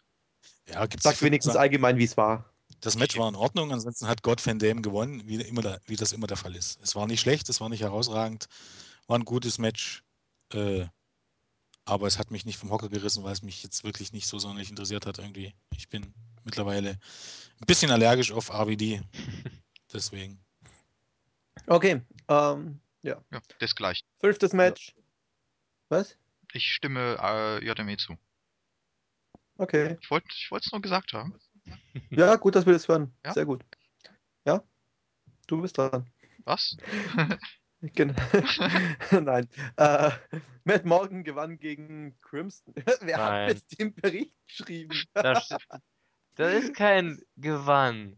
Ja, 0.68 0.86
gibt's 0.86 1.04
Sag 1.04 1.20
wenigstens 1.22 1.52
sagen, 1.54 1.62
allgemein, 1.64 1.98
wie 1.98 2.04
es 2.04 2.16
war. 2.16 2.50
Das 2.80 2.96
Match 2.96 3.18
war 3.18 3.28
in 3.28 3.34
Ordnung, 3.34 3.72
ansonsten 3.72 4.06
hat 4.08 4.22
God 4.22 4.44
Van 4.44 4.58
Dam 4.58 4.80
gewonnen, 4.80 5.22
wie, 5.26 5.40
immer 5.42 5.60
da, 5.60 5.78
wie 5.86 5.96
das 5.96 6.12
immer 6.12 6.26
der 6.26 6.36
Fall 6.38 6.54
ist. 6.56 6.80
Es 6.82 6.94
war 6.96 7.06
nicht 7.06 7.20
schlecht, 7.20 7.48
es 7.48 7.60
war 7.60 7.68
nicht 7.68 7.82
herausragend, 7.82 8.46
war 9.06 9.18
ein 9.18 9.24
gutes 9.24 9.58
Match, 9.58 10.02
äh, 10.54 10.86
aber 11.90 12.06
es 12.06 12.18
hat 12.18 12.30
mich 12.30 12.46
nicht 12.46 12.58
vom 12.58 12.70
Hocker 12.70 12.88
gerissen, 12.88 13.24
weil 13.24 13.32
es 13.32 13.42
mich 13.42 13.62
jetzt 13.62 13.82
wirklich 13.82 14.12
nicht 14.12 14.28
so 14.28 14.38
sonderlich 14.38 14.70
interessiert 14.70 15.06
hat 15.06 15.18
irgendwie. 15.18 15.52
Ich 15.76 15.88
bin 15.88 16.14
mittlerweile 16.44 16.90
ein 16.90 17.66
bisschen 17.66 17.90
allergisch 17.90 18.30
auf 18.32 18.50
RVD, 18.50 19.02
deswegen. 19.92 20.38
Okay, 21.66 22.00
ähm, 22.28 22.80
ja. 23.02 23.22
Ja, 23.32 23.40
das 23.58 23.74
gleich. 23.74 24.04
Fünftes 24.20 24.52
Match. 24.52 24.94
Was? 25.88 26.16
Ich 26.52 26.72
stimme 26.72 27.16
äh, 27.20 27.64
JME 27.64 27.96
zu. 27.96 28.16
Okay. 29.58 29.98
Ich 30.00 30.10
wollte 30.10 30.28
ich 30.30 30.48
es 30.50 30.72
nur 30.72 30.80
gesagt 30.80 31.12
haben. 31.12 31.34
Ja, 32.10 32.36
gut, 32.36 32.54
dass 32.54 32.66
wir 32.66 32.72
das 32.72 32.88
hören. 32.88 33.12
Ja? 33.24 33.34
Sehr 33.34 33.44
gut. 33.44 33.64
Ja? 34.44 34.62
Du 35.46 35.60
bist 35.60 35.76
dran. 35.76 36.08
Was? 36.44 36.76
Genau. 37.82 38.14
Nein. 39.10 39.48
Äh, 39.76 40.10
Matt 40.64 40.84
Morgan 40.84 41.24
gewann 41.24 41.58
gegen 41.58 42.18
Crimson. 42.20 42.74
Wer 43.00 43.16
hat 43.16 43.30
Nein. 43.32 43.48
jetzt 43.50 43.78
den 43.78 43.94
Bericht 43.94 44.34
geschrieben? 44.46 44.94
Da, 45.14 45.40
steht- 45.40 45.58
da 46.36 46.48
ist 46.50 46.74
kein 46.74 47.20
Gewann. 47.36 48.16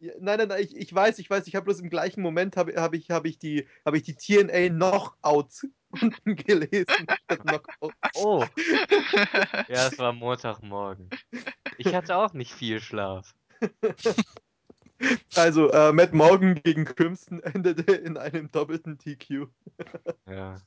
Nein, 0.00 0.38
nein, 0.38 0.48
nein, 0.48 0.62
ich, 0.64 0.76
ich 0.76 0.92
weiß, 0.92 1.20
ich 1.20 1.30
weiß, 1.30 1.46
ich 1.46 1.54
habe 1.54 1.64
bloß 1.66 1.78
im 1.78 1.88
gleichen 1.88 2.22
Moment 2.22 2.56
habe 2.56 2.74
hab 2.74 2.92
ich, 2.92 3.10
hab 3.10 3.24
ich, 3.24 3.38
die, 3.38 3.68
hab 3.84 3.94
ich 3.94 4.02
die 4.02 4.16
TNA 4.16 4.68
Knockouts 4.70 5.68
unten 5.90 6.34
gelesen. 6.34 6.86
statt 6.88 7.40
Knockouts. 7.46 7.94
Oh, 8.16 8.44
ja, 9.68 9.86
es 9.86 9.98
war 9.98 10.12
Montagmorgen. 10.12 11.08
Ich 11.78 11.94
hatte 11.94 12.16
auch 12.16 12.32
nicht 12.32 12.52
viel 12.52 12.80
Schlaf. 12.80 13.32
Also, 15.34 15.70
äh, 15.70 15.92
Matt 15.92 16.12
Morgan 16.12 16.54
gegen 16.62 16.84
Crimson 16.84 17.42
endete 17.42 17.92
in 17.92 18.16
einem 18.16 18.50
doppelten 18.50 18.98
TQ. 18.98 19.48
Ja. 20.26 20.60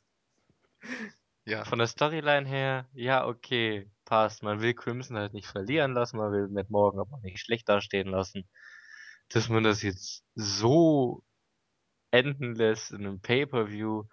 ja, 1.45 1.63
Von 1.65 1.80
der 1.80 1.88
Storyline 1.88 2.48
her, 2.48 2.88
ja, 2.93 3.26
okay, 3.26 3.89
passt. 4.06 4.43
Man 4.43 4.62
will 4.62 4.74
Crimson 4.74 5.17
halt 5.17 5.34
nicht 5.34 5.48
verlieren 5.48 5.93
lassen, 5.93 6.17
man 6.17 6.32
will 6.32 6.48
Matt 6.48 6.69
Morgan 6.69 7.00
aber 7.00 7.19
nicht 7.19 7.39
schlecht 7.39 7.69
dastehen 7.69 8.08
lassen. 8.08 8.48
Dass 9.30 9.50
man 9.50 9.63
das 9.63 9.82
jetzt 9.82 10.24
so 10.36 11.24
enden 12.12 12.56
lässt 12.56 12.91
in 12.91 13.06
einem 13.06 13.19
Pay-Per-View, 13.19 14.04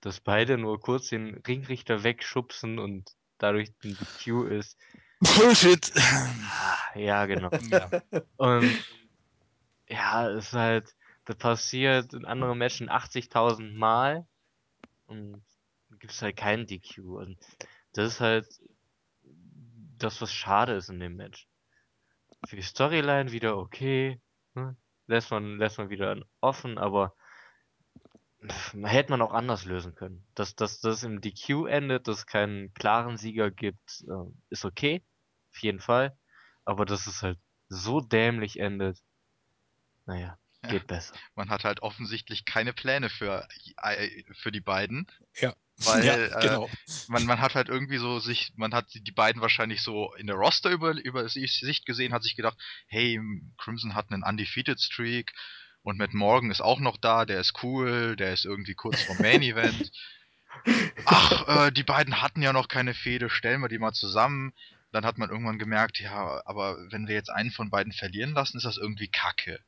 dass 0.00 0.20
beide 0.20 0.58
nur 0.58 0.80
kurz 0.80 1.08
den 1.08 1.40
Ringrichter 1.46 2.02
wegschubsen 2.02 2.78
und 2.78 3.10
dadurch 3.38 3.70
ein 3.84 3.96
DQ 3.96 4.46
ist. 4.48 4.78
Bullshit! 5.20 5.92
Ah, 5.96 6.98
ja, 6.98 7.26
genau. 7.26 7.50
ja. 7.70 7.90
Und 8.36 8.70
ja, 9.90 10.30
es 10.30 10.46
ist 10.48 10.52
halt, 10.52 10.94
das 11.24 11.36
passiert 11.36 12.14
in 12.14 12.24
anderen 12.24 12.58
Matchen 12.58 12.88
80.000 12.88 13.74
Mal 13.74 14.26
und 15.06 15.42
gibt 15.98 16.12
es 16.12 16.22
halt 16.22 16.36
keinen 16.36 16.66
DQ. 16.66 16.98
Und 16.98 17.38
das 17.92 18.14
ist 18.14 18.20
halt 18.20 18.46
das, 19.98 20.20
was 20.22 20.32
schade 20.32 20.74
ist 20.74 20.88
in 20.88 21.00
dem 21.00 21.16
Match. 21.16 21.46
Für 22.46 22.56
die 22.56 22.62
Storyline 22.62 23.32
wieder 23.32 23.58
okay, 23.58 24.20
ne? 24.54 24.76
lässt 25.06 25.30
man, 25.30 25.58
lässt 25.58 25.78
man 25.78 25.90
wieder 25.90 26.16
offen, 26.40 26.78
aber 26.78 27.14
pff, 28.48 28.74
hätte 28.84 29.10
man 29.10 29.20
auch 29.20 29.32
anders 29.32 29.64
lösen 29.64 29.94
können. 29.94 30.24
Dass, 30.34 30.54
dass 30.54 30.80
das 30.80 31.02
im 31.02 31.20
DQ 31.20 31.66
endet, 31.66 32.08
dass 32.08 32.18
es 32.18 32.26
keinen 32.26 32.72
klaren 32.74 33.16
Sieger 33.18 33.50
gibt, 33.50 34.04
äh, 34.08 34.30
ist 34.48 34.64
okay, 34.64 35.02
auf 35.50 35.58
jeden 35.58 35.80
Fall. 35.80 36.16
Aber 36.64 36.86
dass 36.86 37.06
es 37.06 37.22
halt 37.22 37.38
so 37.68 38.00
dämlich 38.00 38.58
endet, 38.58 39.02
naja, 40.06 40.38
Ja. 40.62 40.70
geht 40.70 40.86
besser. 40.86 41.14
man 41.34 41.50
hat 41.50 41.64
halt 41.64 41.80
offensichtlich 41.80 42.44
keine 42.44 42.72
Pläne 42.72 43.08
für, 43.08 43.48
äh, 43.82 44.24
für 44.34 44.52
die 44.52 44.60
beiden. 44.60 45.06
Ja. 45.40 45.54
Weil 45.78 46.04
ja, 46.04 46.16
äh, 46.16 46.40
genau. 46.42 46.70
man, 47.08 47.24
man 47.24 47.40
hat 47.40 47.54
halt 47.54 47.68
irgendwie 47.68 47.98
so 47.98 48.18
sich, 48.18 48.52
man 48.56 48.74
hat 48.74 48.86
die 48.92 49.12
beiden 49.12 49.40
wahrscheinlich 49.40 49.82
so 49.82 50.14
in 50.14 50.26
der 50.26 50.36
Roster 50.36 50.70
über, 50.70 50.92
über 50.92 51.28
Sicht 51.28 51.86
gesehen, 51.86 52.12
hat 52.12 52.22
sich 52.22 52.36
gedacht, 52.36 52.58
hey, 52.86 53.20
Crimson 53.56 53.94
hat 53.94 54.10
einen 54.10 54.22
Undefeated 54.22 54.80
Streak 54.80 55.32
und 55.82 55.98
Matt 55.98 56.12
Morgan 56.12 56.50
ist 56.50 56.60
auch 56.60 56.80
noch 56.80 56.98
da, 56.98 57.24
der 57.24 57.40
ist 57.40 57.62
cool, 57.62 58.16
der 58.16 58.32
ist 58.34 58.44
irgendwie 58.44 58.74
kurz 58.74 59.02
vom 59.02 59.16
Main 59.18 59.42
Event. 59.42 59.90
Ach, 61.06 61.66
äh, 61.66 61.70
die 61.70 61.84
beiden 61.84 62.20
hatten 62.20 62.42
ja 62.42 62.52
noch 62.52 62.68
keine 62.68 62.92
Fehde, 62.92 63.30
stellen 63.30 63.60
wir 63.60 63.68
die 63.68 63.78
mal 63.78 63.92
zusammen. 63.92 64.52
Dann 64.92 65.06
hat 65.06 65.18
man 65.18 65.30
irgendwann 65.30 65.58
gemerkt, 65.58 66.00
ja, 66.00 66.42
aber 66.44 66.76
wenn 66.90 67.06
wir 67.06 67.14
jetzt 67.14 67.30
einen 67.30 67.52
von 67.52 67.70
beiden 67.70 67.92
verlieren 67.92 68.32
lassen, 68.32 68.56
ist 68.56 68.66
das 68.66 68.76
irgendwie 68.76 69.08
kacke. 69.08 69.60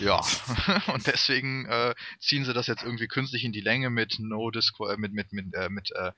Ja, 0.00 0.20
und 0.92 1.06
deswegen 1.06 1.66
äh, 1.66 1.94
ziehen 2.18 2.44
sie 2.44 2.54
das 2.54 2.66
jetzt 2.66 2.82
irgendwie 2.82 3.08
künstlich 3.08 3.44
in 3.44 3.52
die 3.52 3.60
Länge 3.60 3.90
mit 3.90 4.18
No 4.18 4.50
Disco, 4.50 4.88
äh, 4.88 4.96
mit 4.96 5.12
mit 5.12 5.32
mit 5.32 5.54
äh, 5.54 5.68
mit 5.68 5.90
äh, 5.92 6.12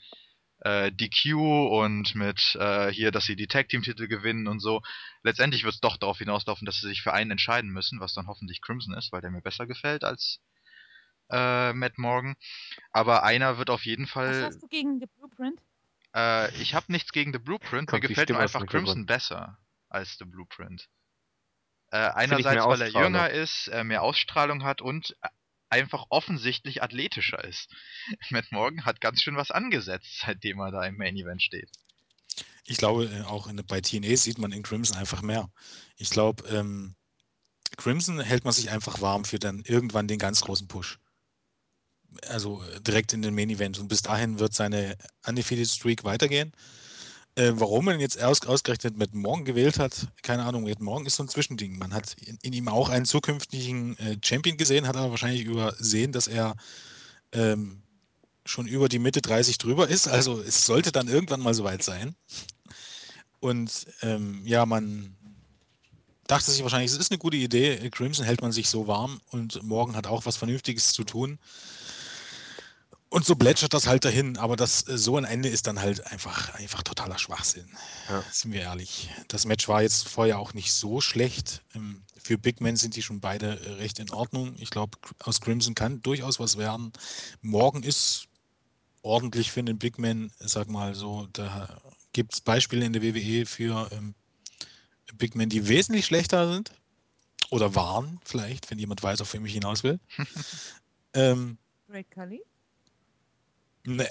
äh, 0.61 0.92
DQ 0.92 1.35
und 1.35 2.14
mit 2.14 2.55
äh, 2.55 2.92
hier, 2.92 3.11
dass 3.11 3.24
sie 3.24 3.37
die 3.37 3.48
Tag 3.48 3.68
Team 3.68 3.83
Titel 3.83 4.07
gewinnen 4.07 4.46
und 4.46 4.61
so. 4.61 4.81
Letztendlich 5.22 5.64
wird 5.64 5.74
es 5.74 5.81
doch 5.81 5.96
darauf 5.96 6.18
hinauslaufen, 6.18 6.66
dass 6.66 6.81
sie 6.81 6.88
sich 6.88 7.02
für 7.02 7.12
einen 7.12 7.33
entscheiden 7.33 7.70
müssen, 7.70 8.00
was 8.00 8.14
dann 8.14 8.28
hoffentlich 8.28 8.61
Crimson 8.62 8.94
ist, 8.94 9.12
weil 9.12 9.20
der 9.20 9.31
mir 9.31 9.42
besser 9.42 9.67
gefällt 9.67 10.04
als 10.04 10.40
äh, 11.31 11.73
Matt 11.73 11.98
Morgan. 11.98 12.37
Aber 12.92 13.25
einer 13.25 13.58
wird 13.58 13.71
auf 13.71 13.85
jeden 13.85 14.04
Was 14.04 14.12
Fall. 14.12 14.44
hast 14.44 14.62
du 14.62 14.69
gegen 14.69 15.00
The 15.00 15.06
Blueprint? 15.06 15.60
Äh, 16.14 16.54
ich 16.60 16.75
habe 16.75 16.92
nichts 16.92 17.12
gegen 17.12 17.33
The 17.33 17.38
Blueprint. 17.38 17.88
Kommt 17.88 18.02
mir 18.02 18.08
gefällt 18.08 18.29
dem 18.29 18.37
einfach 18.37 18.67
Crimson 18.67 19.06
besser 19.06 19.58
als 19.88 20.17
The 20.19 20.25
Blueprint. 20.25 20.88
Äh, 21.93 22.11
einerseits, 22.15 22.65
weil 22.65 22.81
er 22.81 22.88
jünger 22.88 23.29
ist, 23.29 23.69
äh, 23.69 23.85
mehr 23.85 24.03
Ausstrahlung 24.03 24.65
hat 24.65 24.81
und 24.81 25.15
äh, 25.21 25.29
einfach 25.69 26.07
offensichtlich 26.09 26.83
athletischer 26.83 27.45
ist. 27.45 27.69
Matt 28.31 28.51
Morgan 28.51 28.87
hat 28.87 29.03
ganz 29.03 29.21
schön 29.21 29.37
was 29.37 29.51
angesetzt, 29.51 30.23
seitdem 30.25 30.59
er 30.61 30.73
da 30.73 30.85
im 30.85 30.97
Main 30.97 31.17
Event 31.17 31.43
steht. 31.43 31.69
Ich 32.65 32.79
glaube, 32.79 33.05
äh, 33.05 33.23
auch 33.25 33.47
in, 33.47 33.57
bei 33.67 33.83
TNA 33.83 34.17
sieht 34.17 34.38
man 34.38 34.53
in 34.53 34.63
Crimson 34.63 34.97
einfach 34.97 35.21
mehr. 35.21 35.51
Ich 35.99 36.09
glaube, 36.09 36.49
ähm, 36.49 36.95
Crimson 37.77 38.21
hält 38.21 38.45
man 38.45 38.55
sich 38.55 38.71
einfach 38.71 39.03
warm 39.03 39.27
für 39.27 39.38
dann 39.38 39.63
irgendwann 39.67 40.09
den 40.09 40.19
ganz 40.19 40.40
großen 40.40 40.69
Push. 40.69 40.99
Also 42.27 42.63
äh, 42.63 42.81
direkt 42.81 43.13
in 43.13 43.21
den 43.21 43.35
Main 43.35 43.51
Event. 43.51 43.79
Und 43.79 43.88
bis 43.88 44.01
dahin 44.01 44.38
wird 44.38 44.55
seine 44.55 44.97
Undefeated 45.27 45.69
Streak 45.69 46.05
weitergehen. 46.05 46.53
Äh, 47.35 47.52
warum 47.54 47.87
man 47.87 47.98
jetzt 47.98 48.22
aus, 48.22 48.42
ausgerechnet 48.42 48.98
Matt 48.98 49.14
Morgan 49.14 49.46
gewählt 49.46 49.78
hat, 49.78 50.08
keine 50.22 50.44
Ahnung. 50.44 50.64
Matt 50.64 50.80
Morgan 50.80 51.06
ist 51.06 51.16
so 51.16 51.22
ein 51.22 51.28
Zwischending. 51.28 51.78
Man 51.78 51.94
hat 51.94 52.14
in, 52.20 52.38
in 52.42 52.52
ihm 52.52 52.68
auch 52.68 52.90
einen 52.90 53.06
zukünftigen 53.06 53.96
äh, 53.98 54.18
Champion 54.22 54.58
gesehen, 54.58 54.87
hat 54.87 54.96
aber 54.96 55.10
wahrscheinlich 55.10 55.44
übersehen, 55.44 56.12
dass 56.12 56.26
er 56.26 56.54
ähm, 57.33 57.83
schon 58.44 58.66
über 58.66 58.88
die 58.88 58.98
Mitte 58.98 59.22
30 59.22 59.56
drüber 59.56 59.88
ist. 59.88 60.08
Also 60.08 60.40
es 60.40 60.66
sollte 60.66 60.92
dann 60.92 61.08
irgendwann 61.08 61.40
mal 61.40 61.54
soweit 61.54 61.83
sein. 61.83 62.14
Und 63.40 63.87
ähm, 64.02 64.42
ja, 64.44 64.66
man 64.66 65.16
dachte 66.26 66.50
sich 66.50 66.62
wahrscheinlich, 66.62 66.92
es 66.92 66.98
ist 66.98 67.10
eine 67.10 67.18
gute 67.18 67.37
Idee. 67.38 67.90
Crimson 67.90 68.26
hält 68.26 68.42
man 68.42 68.52
sich 68.52 68.68
so 68.68 68.87
warm 68.87 69.20
und 69.30 69.62
morgen 69.62 69.96
hat 69.96 70.06
auch 70.06 70.26
was 70.26 70.37
Vernünftiges 70.37 70.92
zu 70.92 71.04
tun. 71.04 71.38
Und 73.13 73.27
so 73.27 73.37
plätschert 73.37 73.75
das 73.75 73.87
halt 73.87 74.06
dahin, 74.06 74.38
aber 74.38 74.56
das 74.56 74.88
äh, 74.88 74.96
so 74.96 75.19
ein 75.19 75.27
Ende 75.27 75.50
ist 75.50 75.67
dann 75.67 75.79
halt 75.79 76.06
einfach, 76.10 76.54
einfach 76.54 76.83
totaler 76.83 77.19
Schwachsinn. 77.19 77.69
Ja. 78.08 78.25
Sind 78.33 78.52
wir 78.52 78.63
ehrlich. 78.63 79.10
Das 79.29 79.44
Match 79.44 79.69
war 79.69 79.83
jetzt 79.83 80.08
vorher 80.08 80.38
auch 80.38 80.54
nicht 80.54 80.73
so 80.73 81.02
schlecht. 81.02 81.63
Ähm, 81.75 82.04
Für 82.17 82.38
Big 82.38 82.63
Men 82.63 82.77
sind 82.77 82.96
die 82.96 83.02
schon 83.02 83.21
beide 83.21 83.60
äh, 83.60 83.73
recht 83.73 83.98
in 83.98 84.10
Ordnung. 84.13 84.56
Ich 84.58 84.71
glaube, 84.71 84.96
aus 85.19 85.42
Crimson 85.42 85.75
kann 85.75 86.00
durchaus 86.00 86.40
was 86.40 86.56
werden. 86.56 86.90
Morgen 87.42 87.83
ist 87.83 88.29
ordentlich 89.02 89.52
für 89.52 89.63
den 89.63 89.79
Big 89.79 89.98
Man, 89.98 90.33
sag 90.38 90.71
mal 90.71 90.94
so. 90.94 91.29
Da 91.35 91.83
gibt 92.15 92.33
es 92.33 92.40
Beispiele 92.40 92.87
in 92.87 92.94
der 92.94 93.02
WWE 93.02 93.44
für 93.44 93.90
ähm, 93.92 94.15
Big 95.19 95.35
Men, 95.35 95.50
die 95.50 95.69
wesentlich 95.69 96.06
schlechter 96.06 96.50
sind. 96.50 96.73
Oder 97.50 97.75
waren, 97.75 98.21
vielleicht, 98.25 98.71
wenn 98.71 98.79
jemand 98.79 99.02
weiß, 99.02 99.21
auf 99.21 99.35
wen 99.35 99.44
ich 99.44 99.52
hinaus 99.52 99.83
will. 99.83 100.00
ähm, 101.13 101.58
Great 101.90 102.10
Kali? 102.10 102.42
Ne, 103.85 104.08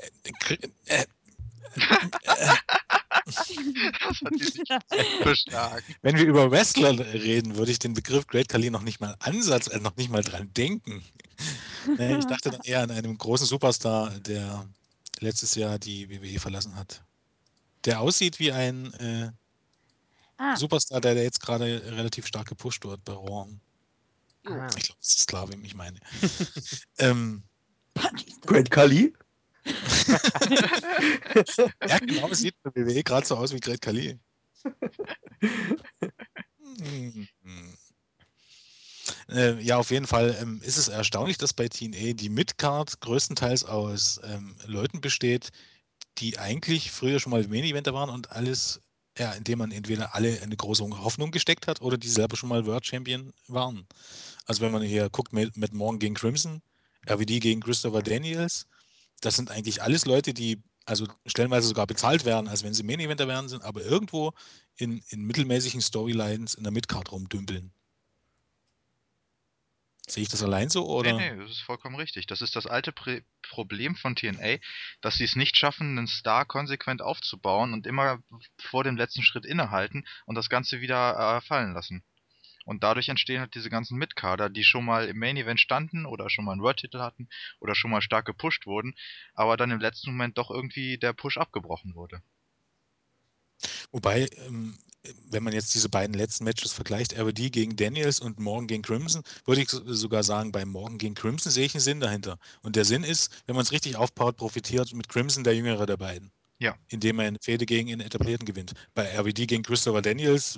äh, 0.86 1.06
Das 3.26 4.22
hat 4.22 4.34
die 4.40 4.44
sich. 4.44 4.70
Wenn 6.02 6.18
wir 6.18 6.26
über 6.26 6.52
Wrestler 6.52 6.98
reden, 7.14 7.56
würde 7.56 7.72
ich 7.72 7.80
den 7.80 7.94
Begriff 7.94 8.28
Great 8.28 8.50
Khali 8.50 8.70
noch 8.70 8.82
nicht 8.82 9.00
mal 9.00 9.16
Ansatz, 9.20 9.68
äh, 9.68 9.80
noch 9.80 9.96
nicht 9.96 10.10
mal 10.10 10.24
dran 10.24 10.52
denken. 10.54 11.04
Nee, 11.98 12.18
ich 12.18 12.26
dachte 12.26 12.52
dann 12.52 12.62
eher 12.64 12.82
an 12.82 12.92
einen 12.92 13.18
großen 13.18 13.48
Superstar, 13.48 14.12
der 14.20 14.68
letztes 15.20 15.56
Jahr 15.56 15.80
die 15.80 16.10
WWE 16.10 16.40
verlassen 16.40 16.76
hat. 16.76 17.04
Der 17.86 18.00
aussieht 18.00 18.40
wie 18.40 18.52
ein 18.52 18.94
äh, 18.96 19.32
ah, 20.38 20.56
Superstar, 20.56 21.02
der, 21.02 21.16
der 21.16 21.24
jetzt 21.24 21.42
gerade 21.42 21.82
relativ 21.86 22.28
stark 22.28 22.48
gepusht 22.48 22.86
wird 22.86 23.04
bei 23.04 23.14
Raw. 23.14 23.50
Ah. 24.46 24.68
Ich 24.78 24.84
glaube, 24.86 25.00
es 25.02 25.16
ist 25.16 25.28
klar, 25.28 25.50
wem 25.52 25.64
ich 25.64 25.76
meine. 25.76 26.00
ähm. 27.00 27.44
Great 28.46 28.70
Kali? 28.72 29.14
ja, 31.88 32.00
genau, 32.00 32.30
es 32.30 32.40
sieht 32.40 32.56
bei 32.64 32.72
WWE 32.76 33.04
gerade 33.04 33.26
so 33.26 33.36
aus 33.36 33.54
wie 33.54 33.60
Great 33.60 33.82
Khali. 33.82 34.20
Hm. 36.80 37.28
Äh, 39.30 39.60
ja, 39.62 39.78
auf 39.78 39.92
jeden 39.92 40.08
Fall 40.08 40.36
ähm, 40.42 40.62
ist 40.64 40.78
es 40.78 40.88
erstaunlich, 40.88 41.38
dass 41.38 41.54
bei 41.54 41.68
TNA 41.68 42.14
die 42.14 42.30
Midcard 42.30 43.00
größtenteils 43.02 43.66
aus 43.66 44.20
ähm, 44.24 44.56
Leuten 44.66 45.02
besteht, 45.02 45.50
die 46.18 46.38
eigentlich 46.38 46.92
früher 46.92 47.20
schon 47.20 47.32
mal 47.32 47.48
Main-Eventer 47.48 47.94
waren 47.94 48.10
und 48.10 48.32
alles, 48.32 48.82
ja, 49.18 49.32
indem 49.34 49.60
man 49.60 49.72
entweder 49.72 50.16
alle 50.16 50.42
eine 50.42 50.56
große 50.56 50.84
Hoffnung 50.84 51.32
gesteckt 51.32 51.68
hat 51.68 51.82
oder 51.82 51.98
die 51.98 52.10
selber 52.10 52.36
schon 52.36 52.50
mal 52.50 52.66
World 52.66 52.86
Champion 52.86 53.34
waren. 53.48 53.88
Also 54.46 54.62
wenn 54.62 54.72
man 54.72 54.82
hier 54.82 55.10
guckt 55.10 55.34
mit, 55.34 55.56
mit 55.58 55.74
Morgan 55.74 56.00
gegen 56.00 56.16
Crimson, 56.16 56.62
RVD 57.10 57.40
gegen 57.40 57.62
Christopher 57.62 58.02
Daniels, 58.02 58.68
das 59.22 59.36
sind 59.36 59.52
eigentlich 59.52 59.82
alles 59.82 60.06
Leute, 60.06 60.34
die 60.34 60.62
also 60.86 61.08
stellenweise 61.26 61.68
sogar 61.68 61.88
bezahlt 61.88 62.26
werden, 62.26 62.48
als 62.48 62.64
wenn 62.64 62.74
sie 62.74 62.84
Main-Eventer 62.84 63.28
werden 63.28 63.50
sind, 63.50 63.64
aber 63.64 63.82
irgendwo 63.84 64.34
in, 64.76 65.02
in 65.10 65.24
mittelmäßigen 65.24 65.82
Storylines 65.82 66.56
in 66.56 66.64
der 66.64 66.74
Midcard 66.74 67.12
rumdümpeln. 67.12 67.72
Sehe 70.08 70.24
ich 70.24 70.30
das 70.30 70.44
allein 70.44 70.70
so 70.70 70.88
oder? 70.88 71.14
Nee, 71.14 71.32
nee, 71.32 71.42
das 71.42 71.52
ist 71.52 71.62
vollkommen 71.62 71.96
richtig. 71.96 72.26
Das 72.26 72.42
ist 72.42 72.56
das 72.56 72.66
alte 72.66 72.92
Prä 72.92 73.22
Problem 73.50 73.96
von 73.96 74.16
TNA, 74.16 74.58
dass 75.02 75.16
sie 75.16 75.24
es 75.24 75.36
nicht 75.36 75.58
schaffen, 75.58 75.98
einen 75.98 76.08
Star 76.08 76.46
konsequent 76.46 77.02
aufzubauen 77.02 77.74
und 77.74 77.86
immer 77.86 78.20
vor 78.58 78.84
dem 78.84 78.98
letzten 78.98 79.24
Schritt 79.24 79.46
innehalten 79.46 80.06
und 80.26 80.36
das 80.36 80.50
Ganze 80.50 80.82
wieder 80.82 81.38
äh, 81.38 81.42
fallen 81.42 81.74
lassen. 81.74 82.04
Und 82.72 82.84
dadurch 82.84 83.10
entstehen 83.10 83.42
halt 83.42 83.54
diese 83.54 83.70
ganzen 83.70 83.98
Mitkader, 83.98 84.50
die 84.50 84.64
schon 84.64 84.86
mal 84.86 85.10
im 85.10 85.20
Main 85.20 85.36
Event 85.36 85.60
standen 85.60 86.06
oder 86.06 86.30
schon 86.30 86.46
mal 86.46 86.54
einen 86.54 86.62
World-Titel 86.62 87.00
hatten 87.00 87.28
oder 87.60 87.76
schon 87.76 87.92
mal 87.92 88.02
stark 88.02 88.26
gepusht 88.26 88.66
wurden, 88.66 88.96
aber 89.34 89.58
dann 89.58 89.72
im 89.72 89.82
letzten 89.82 90.12
Moment 90.12 90.38
doch 90.38 90.50
irgendwie 90.50 90.98
der 90.98 91.12
Push 91.12 91.38
abgebrochen 91.38 91.96
wurde. 91.96 92.22
Wobei, 93.92 94.30
ähm, 94.48 94.78
wenn 95.30 95.44
man 95.44 95.52
jetzt 95.52 95.76
diese 95.76 95.90
beiden 95.90 96.14
letzten 96.14 96.46
Matches 96.46 96.72
vergleicht, 96.72 97.12
RVD 97.12 97.50
gegen 97.50 97.76
Daniels 97.76 98.22
und 98.22 98.40
Morgan 98.40 98.68
gegen 98.68 98.84
Crimson, 98.84 99.22
würde 99.44 99.64
ich 99.64 99.70
so- 99.70 99.94
sogar 99.94 100.24
sagen, 100.24 100.54
bei 100.54 100.64
Morgan 100.64 100.98
gegen 100.98 101.14
Crimson 101.14 101.52
sehe 101.52 101.66
ich 101.66 101.76
einen 101.76 101.82
Sinn 101.82 102.00
dahinter. 102.00 102.40
Und 102.62 102.78
der 102.78 102.86
Sinn 102.86 103.04
ist, 103.04 103.44
wenn 103.48 103.58
man 103.58 103.64
es 103.64 103.74
richtig 103.74 103.98
aufbaut, 103.98 104.38
profitiert 104.38 104.94
mit 104.94 105.10
Crimson 105.10 105.44
der 105.44 105.58
jüngere 105.58 105.86
der 105.86 105.98
beiden. 105.98 106.32
Ja. 106.60 106.78
Indem 106.88 107.20
er 107.20 107.28
eine 107.28 107.40
Fehde 107.42 107.66
gegen 107.66 107.92
einen 107.92 108.00
etablierten 108.00 108.46
gewinnt. 108.46 108.76
Bei 108.94 109.12
RVD 109.20 109.46
gegen 109.46 109.64
Christopher 109.64 110.02
Daniels, 110.02 110.58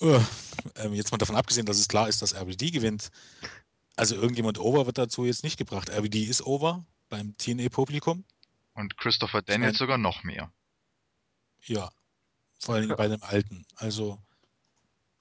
äh, 0.00 0.88
jetzt 0.92 1.10
mal 1.12 1.18
davon 1.18 1.36
abgesehen, 1.36 1.66
dass 1.66 1.78
es 1.78 1.88
klar 1.88 2.08
ist, 2.08 2.22
dass 2.22 2.34
RVD 2.34 2.70
gewinnt. 2.70 3.10
Also 3.96 4.14
irgendjemand 4.14 4.58
over 4.58 4.86
wird 4.86 4.98
dazu 4.98 5.24
jetzt 5.24 5.42
nicht 5.44 5.56
gebracht. 5.56 5.90
RVD 5.90 6.24
ist 6.24 6.42
over 6.44 6.84
beim 7.08 7.36
TNA-Publikum. 7.38 8.24
Und 8.74 8.96
Christopher 8.98 9.42
Daniels 9.42 9.72
mein- 9.74 9.78
sogar 9.78 9.98
noch 9.98 10.22
mehr. 10.22 10.52
Ja, 11.62 11.90
vor 12.60 12.74
allem 12.74 12.94
bei 12.96 13.08
dem 13.08 13.22
Alten. 13.22 13.64
Also, 13.76 14.18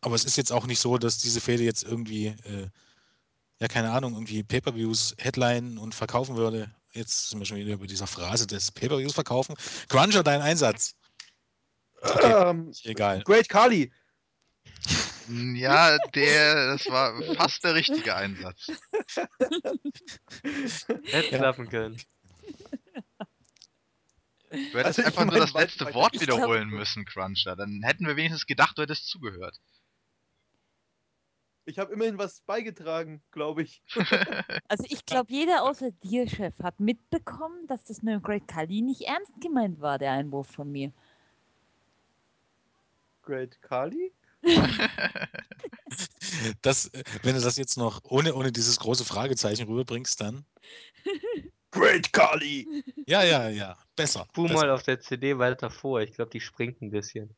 aber 0.01 0.15
es 0.15 0.25
ist 0.25 0.35
jetzt 0.35 0.51
auch 0.51 0.67
nicht 0.67 0.79
so, 0.79 0.97
dass 0.97 1.17
diese 1.19 1.41
Fehde 1.41 1.63
jetzt 1.63 1.83
irgendwie, 1.83 2.27
äh, 2.27 2.67
ja, 3.59 3.67
keine 3.67 3.91
Ahnung, 3.91 4.13
irgendwie 4.13 4.43
Pay-Per-Views 4.43 5.15
headline 5.17 5.77
und 5.77 5.95
verkaufen 5.95 6.35
würde. 6.35 6.69
Jetzt 6.91 7.29
sind 7.29 7.39
wir 7.39 7.45
schon 7.45 7.57
wieder 7.57 7.73
über 7.73 7.87
dieser 7.87 8.07
Phrase 8.07 8.45
des 8.45 8.71
Pay-Per-Views 8.71 9.13
verkaufen. 9.13 9.55
Cruncher, 9.87 10.23
dein 10.23 10.41
Einsatz. 10.41 10.95
Okay. 12.01 12.49
Ähm, 12.49 12.71
Egal. 12.83 13.23
Great 13.23 13.49
Kali. 13.49 13.91
Ja, 15.27 15.97
der, 16.13 16.67
das 16.67 16.85
war 16.87 17.19
fast 17.35 17.63
der 17.63 17.73
richtige 17.75 18.15
Einsatz. 18.15 18.67
Hätte 21.05 21.31
Ja. 21.31 21.37
klappen 21.37 21.67
können. 21.69 21.97
Du 24.51 24.57
hättest 24.57 24.85
Also 24.85 25.01
ich 25.01 25.07
einfach 25.07 25.25
nur 25.25 25.33
mein, 25.33 25.41
das 25.41 25.53
weil- 25.53 25.63
letzte 25.63 25.85
weil- 25.85 25.93
Wort 25.95 26.21
wiederholen 26.21 26.69
müssen, 26.69 27.05
Cruncher. 27.05 27.55
Dann 27.55 27.81
hätten 27.83 28.05
wir 28.05 28.15
wenigstens 28.15 28.45
gedacht, 28.45 28.77
du 28.77 28.83
hättest 28.83 29.07
zugehört. 29.07 29.59
Ich 31.67 31.79
habe 31.79 31.91
immerhin 31.93 32.19
was 32.19 32.41
beigetragen, 32.41 33.23
glaube 33.31 33.63
ich. 33.63 33.81
Also 34.67 34.85
ich 34.87 35.05
glaube, 35.05 35.31
jeder 35.33 35.63
außer 35.63 35.91
dir, 35.91 36.29
Chef, 36.29 36.53
hat 36.61 36.79
mitbekommen, 36.79 37.65
dass 37.67 37.83
das 37.85 38.03
mit 38.03 38.13
dem 38.13 38.21
Great 38.21 38.47
Kali 38.47 38.81
nicht 38.83 39.01
ernst 39.01 39.31
gemeint 39.41 39.81
war, 39.81 39.97
der 39.97 40.11
Einwurf 40.11 40.47
von 40.47 40.71
mir. 40.71 40.93
Great 43.23 43.59
Kali? 43.63 44.13
Das, 46.61 46.87
äh, 46.87 47.03
wenn 47.23 47.35
du 47.35 47.41
das 47.41 47.57
jetzt 47.57 47.77
noch 47.77 48.01
ohne, 48.03 48.33
ohne 48.33 48.51
dieses 48.51 48.79
große 48.79 49.05
Fragezeichen 49.05 49.67
rüberbringst, 49.67 50.19
dann. 50.19 50.45
Great 51.71 52.11
Kali! 52.13 52.83
Ja, 53.05 53.23
ja, 53.23 53.49
ja. 53.49 53.77
Besser. 53.95 54.25
Spur 54.31 54.47
besser. 54.47 54.59
mal 54.59 54.69
auf 54.71 54.83
der 54.83 54.99
CD 54.99 55.37
weiter 55.37 55.69
vor. 55.69 56.01
Ich 56.01 56.13
glaube, 56.13 56.31
die 56.31 56.41
springt 56.41 56.81
ein 56.81 56.89
bisschen. 56.89 57.35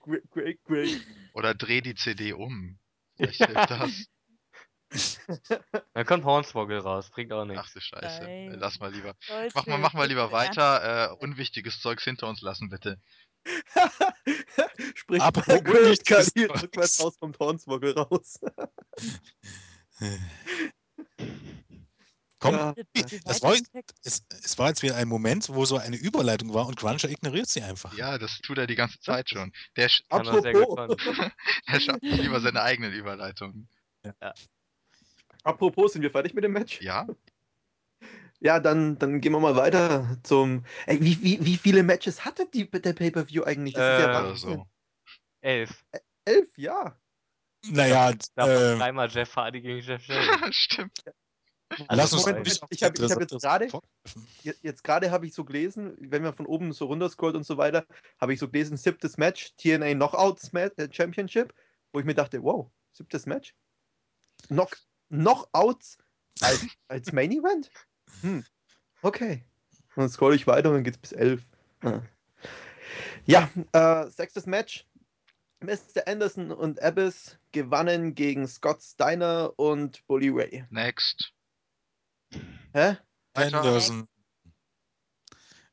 Great, 0.00 0.30
great, 0.30 0.62
great. 0.64 1.00
Oder 1.34 1.54
dreh 1.54 1.80
die 1.80 1.94
CD 1.94 2.32
um. 2.32 2.78
Vielleicht 3.16 3.44
hilft 3.46 3.70
das. 3.70 4.06
Dann 5.94 6.06
kommt 6.06 6.24
Hornswoggle 6.24 6.78
raus. 6.78 7.10
Bringt 7.10 7.32
auch 7.32 7.42
Ach 7.42 7.46
nichts. 7.46 7.72
du 7.72 7.80
Scheiße. 7.80 8.22
Nein. 8.22 8.56
Lass 8.58 8.78
mal 8.80 8.92
lieber. 8.92 9.14
Mach 9.54 9.66
mal, 9.66 9.78
mach 9.78 9.94
mal 9.94 10.06
lieber 10.06 10.30
weiter. 10.32 11.10
Äh, 11.10 11.14
unwichtiges 11.16 11.80
Zeugs 11.80 12.04
hinter 12.04 12.28
uns 12.28 12.42
lassen, 12.42 12.68
bitte. 12.68 13.00
Sprich 14.94 15.20
Kali 16.04 16.24
Zeugs. 16.24 16.62
rückwärts 16.62 17.02
raus 17.02 17.16
vom 17.18 17.32
Hornswoggle 17.38 17.94
raus. 17.94 18.38
Komm, 22.42 22.54
Ja. 22.54 22.74
Das 23.24 23.40
war 23.42 23.54
es, 24.02 24.24
es 24.42 24.58
war 24.58 24.68
jetzt 24.68 24.82
wieder 24.82 24.96
ein 24.96 25.06
Moment, 25.06 25.48
wo 25.48 25.64
so 25.64 25.76
eine 25.76 25.96
Überleitung 25.96 26.52
war 26.52 26.66
und 26.66 26.76
Cruncher 26.76 27.08
ignoriert 27.08 27.48
sie 27.48 27.62
einfach. 27.62 27.96
Ja, 27.96 28.18
das 28.18 28.40
tut 28.40 28.58
er 28.58 28.66
die 28.66 28.74
ganze 28.74 28.98
Zeit 28.98 29.30
schon. 29.30 29.52
Der, 29.76 29.88
sch 29.88 30.02
er 30.08 30.22
der 31.68 31.80
schafft 31.80 32.02
lieber 32.02 32.40
seine 32.40 32.62
eigenen 32.62 32.92
Überleitungen. 32.92 33.68
apropos, 35.44 35.92
sind 35.92 36.02
wir 36.02 36.10
fertig 36.10 36.34
mit 36.34 36.42
dem 36.42 36.52
Match? 36.52 36.80
Ja? 36.80 37.06
Ja, 38.44 38.58
dann, 38.58 38.98
dann 38.98 39.20
gehen 39.20 39.30
wir 39.32 39.38
mal 39.38 39.54
weiter 39.54 40.16
zum. 40.24 40.64
Ey, 40.86 41.00
wie, 41.00 41.22
wie, 41.22 41.44
wie 41.44 41.56
viele 41.56 41.84
Matches 41.84 42.24
hatte 42.24 42.46
die, 42.52 42.68
der 42.68 42.92
Pay-Per-View 42.92 43.44
eigentlich? 43.44 43.74
Das 43.74 43.98
ist 44.00 44.04
ja 44.04 44.10
Äh, 44.10 44.24
Wahnsinn. 44.24 44.50
so. 44.58 44.66
Elf. 45.42 45.84
Elf, 46.24 46.48
ja. 46.58 46.98
Naja, 47.68 48.12
Davon 48.34 48.52
ähm, 48.72 48.78
dreimal 48.80 49.08
Jeff 49.08 49.36
Hardy 49.36 49.60
gegen 49.60 49.80
Jeff 49.80 50.04
Jarrett. 50.06 50.52
Stimmt. 50.54 50.98
Lass 51.88 52.12
uns 52.12 52.26
Moment, 52.26 52.46
ich 52.48 52.60
hab- 52.60 52.72
ich 52.72 52.82
hab 52.82 52.98
jetzt 52.98 53.40
gerade- 53.40 53.68
Jetzt 54.42 54.84
gerade 54.84 55.10
habe 55.12 55.26
ich 55.26 55.34
so 55.34 55.44
gelesen, 55.44 55.96
wenn 56.00 56.22
man 56.22 56.34
von 56.34 56.46
oben 56.46 56.72
so 56.72 56.86
runter 56.86 57.08
scrollt 57.08 57.36
und 57.36 57.44
so 57.46 57.56
weiter, 57.56 57.86
habe 58.20 58.34
ich 58.34 58.40
so 58.40 58.48
gelesen, 58.48 58.76
siebtes 58.76 59.16
Match, 59.16 59.54
TNA 59.56 59.94
Knockouts 59.94 60.52
äh, 60.52 60.88
Championship, 60.90 61.54
wo 61.92 62.00
ich 62.00 62.04
mir 62.04 62.14
dachte, 62.14 62.42
wow, 62.42 62.70
siebtes 62.92 63.24
Match? 63.26 63.54
Knock 64.48 64.76
Knockouts 65.10 65.96
als, 66.40 66.66
als 66.88 67.12
Main 67.12 67.30
Event? 67.30 67.70
Hm, 68.22 68.44
okay. 69.02 69.44
Dann 69.94 70.08
scroll 70.08 70.34
ich 70.34 70.46
weiter 70.46 70.70
und 70.70 70.76
dann 70.76 70.84
geht's 70.84 70.98
bis 70.98 71.12
elf. 71.12 71.44
Ah. 71.82 72.00
Ja, 73.26 73.50
äh, 73.72 74.08
sechstes 74.10 74.46
Match. 74.46 74.86
Mr. 75.60 76.06
Anderson 76.06 76.50
und 76.50 76.82
Abyss 76.82 77.38
gewannen 77.52 78.14
gegen 78.14 78.48
Scott 78.48 78.82
Steiner 78.82 79.52
und 79.56 80.04
Bully 80.06 80.30
Ray. 80.30 80.64
Next. 80.70 81.32
Hä? 82.72 82.96
Anderson. 83.34 84.08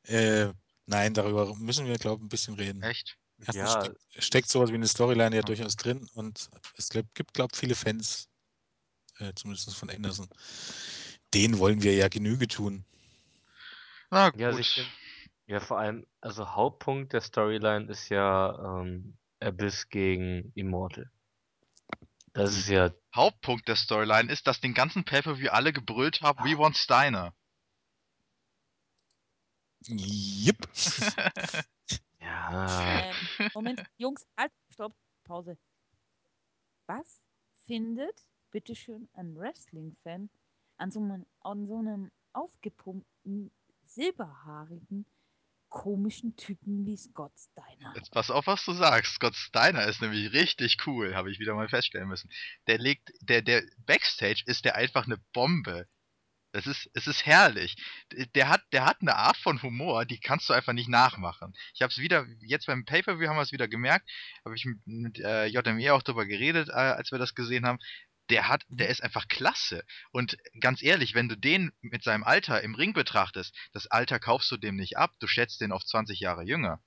Äh, 0.04 0.52
nein, 0.86 1.14
darüber 1.14 1.54
müssen 1.56 1.86
wir, 1.86 1.96
glaube 1.98 2.20
ich, 2.20 2.26
ein 2.26 2.28
bisschen 2.28 2.54
reden. 2.54 2.82
Echt? 2.82 3.16
Erstens 3.38 3.56
Ja, 3.56 3.84
steckt, 3.84 4.24
steckt 4.24 4.48
sowas 4.48 4.70
wie 4.70 4.74
eine 4.74 4.86
Storyline 4.86 5.34
ja 5.34 5.42
durchaus 5.42 5.76
drin 5.76 6.06
und 6.14 6.50
es 6.76 6.90
gibt, 6.90 7.32
glaube 7.32 7.50
ich, 7.52 7.58
viele 7.58 7.74
Fans, 7.74 8.28
äh, 9.18 9.32
zumindest 9.34 9.74
von 9.74 9.90
Anderson. 9.90 10.28
Den 11.34 11.58
wollen 11.58 11.82
wir 11.82 11.94
ja 11.94 12.08
Genüge 12.08 12.48
tun. 12.48 12.84
Na 14.10 14.30
gut. 14.30 14.40
Ja, 14.40 14.52
Ja, 15.46 15.60
vor 15.60 15.78
allem, 15.78 16.06
also 16.20 16.54
Hauptpunkt 16.54 17.12
der 17.12 17.20
Storyline 17.20 17.90
ist 17.90 18.08
ja 18.08 18.80
ähm, 18.80 19.16
Abyss 19.40 19.88
gegen 19.88 20.52
Immortal. 20.54 21.10
Das 22.32 22.56
ist 22.56 22.68
ja, 22.68 22.92
Hauptpunkt 23.14 23.66
der 23.66 23.74
Storyline 23.76 24.30
ist, 24.30 24.46
dass 24.46 24.60
den 24.60 24.74
ganzen 24.74 25.04
Pay-Per-View 25.04 25.50
alle 25.50 25.72
gebrüllt 25.72 26.22
haben, 26.22 26.44
We 26.44 26.56
want 26.56 26.76
Steiner. 26.76 27.34
Yep. 29.88 30.68
ja, 32.20 33.10
Ähm, 33.40 33.50
Moment, 33.54 33.82
Jungs, 33.96 34.26
halt, 34.36 34.52
stopp, 34.72 34.94
Pause. 35.24 35.58
Was 36.86 37.20
findet, 37.66 38.28
bitteschön, 38.50 39.08
ein 39.14 39.34
Wrestling-Fan 39.36 40.30
an 40.80 40.90
so 40.90 41.00
einem, 41.00 41.26
an 41.40 41.66
so 41.66 41.78
einem 41.78 42.10
aufgepumpten, 42.32 43.50
silberhaarigen, 43.84 45.04
komischen 45.68 46.34
Typen 46.36 46.86
wie 46.86 46.96
Scott 46.96 47.32
Steiner? 47.38 47.92
Jetzt 47.94 48.10
pass 48.10 48.30
auf, 48.30 48.46
was 48.46 48.64
du 48.64 48.72
sagst. 48.72 49.14
Scott 49.14 49.36
Steiner 49.36 49.86
ist 49.86 50.00
nämlich 50.00 50.32
richtig 50.32 50.78
cool, 50.86 51.14
habe 51.14 51.30
ich 51.30 51.38
wieder 51.38 51.54
mal 51.54 51.68
feststellen 51.68 52.08
müssen. 52.08 52.30
Der 52.66 52.78
legt, 52.78 53.12
der, 53.20 53.42
der 53.42 53.62
Backstage 53.86 54.42
ist 54.46 54.64
der 54.64 54.76
einfach 54.76 55.06
eine 55.06 55.18
Bombe. 55.32 55.86
Das 56.52 56.66
ist, 56.66 56.90
es 56.94 57.06
ist 57.06 57.26
herrlich. 57.26 57.76
Der 58.34 58.48
hat, 58.48 58.62
der 58.72 58.84
hat 58.84 59.00
eine 59.00 59.14
Art 59.14 59.36
von 59.36 59.62
Humor, 59.62 60.04
die 60.04 60.18
kannst 60.18 60.48
du 60.48 60.52
einfach 60.52 60.72
nicht 60.72 60.88
nachmachen. 60.88 61.54
Ich 61.74 61.82
habe 61.82 61.92
es 61.92 61.98
wieder, 61.98 62.26
jetzt 62.40 62.66
beim 62.66 62.84
Pay-Per-View 62.84 63.28
haben 63.28 63.36
wir 63.36 63.42
es 63.42 63.52
wieder 63.52 63.68
gemerkt, 63.68 64.10
habe 64.44 64.56
ich 64.56 64.64
mit, 64.64 64.84
mit 64.84 65.18
äh, 65.20 65.46
JME 65.46 65.94
auch 65.94 66.02
drüber 66.02 66.26
geredet, 66.26 66.68
äh, 66.68 66.72
als 66.72 67.12
wir 67.12 67.20
das 67.20 67.36
gesehen 67.36 67.66
haben. 67.66 67.78
Der 68.30 68.48
hat, 68.48 68.64
der 68.68 68.88
ist 68.88 69.02
einfach 69.02 69.28
klasse. 69.28 69.84
Und 70.12 70.36
ganz 70.60 70.82
ehrlich, 70.82 71.14
wenn 71.14 71.28
du 71.28 71.36
den 71.36 71.72
mit 71.80 72.04
seinem 72.04 72.24
Alter 72.24 72.62
im 72.62 72.74
Ring 72.74 72.92
betrachtest, 72.92 73.54
das 73.72 73.86
Alter 73.86 74.18
kaufst 74.18 74.50
du 74.50 74.56
dem 74.56 74.76
nicht 74.76 74.96
ab, 74.96 75.12
du 75.18 75.26
schätzt 75.26 75.60
den 75.60 75.72
auf 75.72 75.84
20 75.84 76.20
Jahre 76.20 76.44
jünger. 76.44 76.82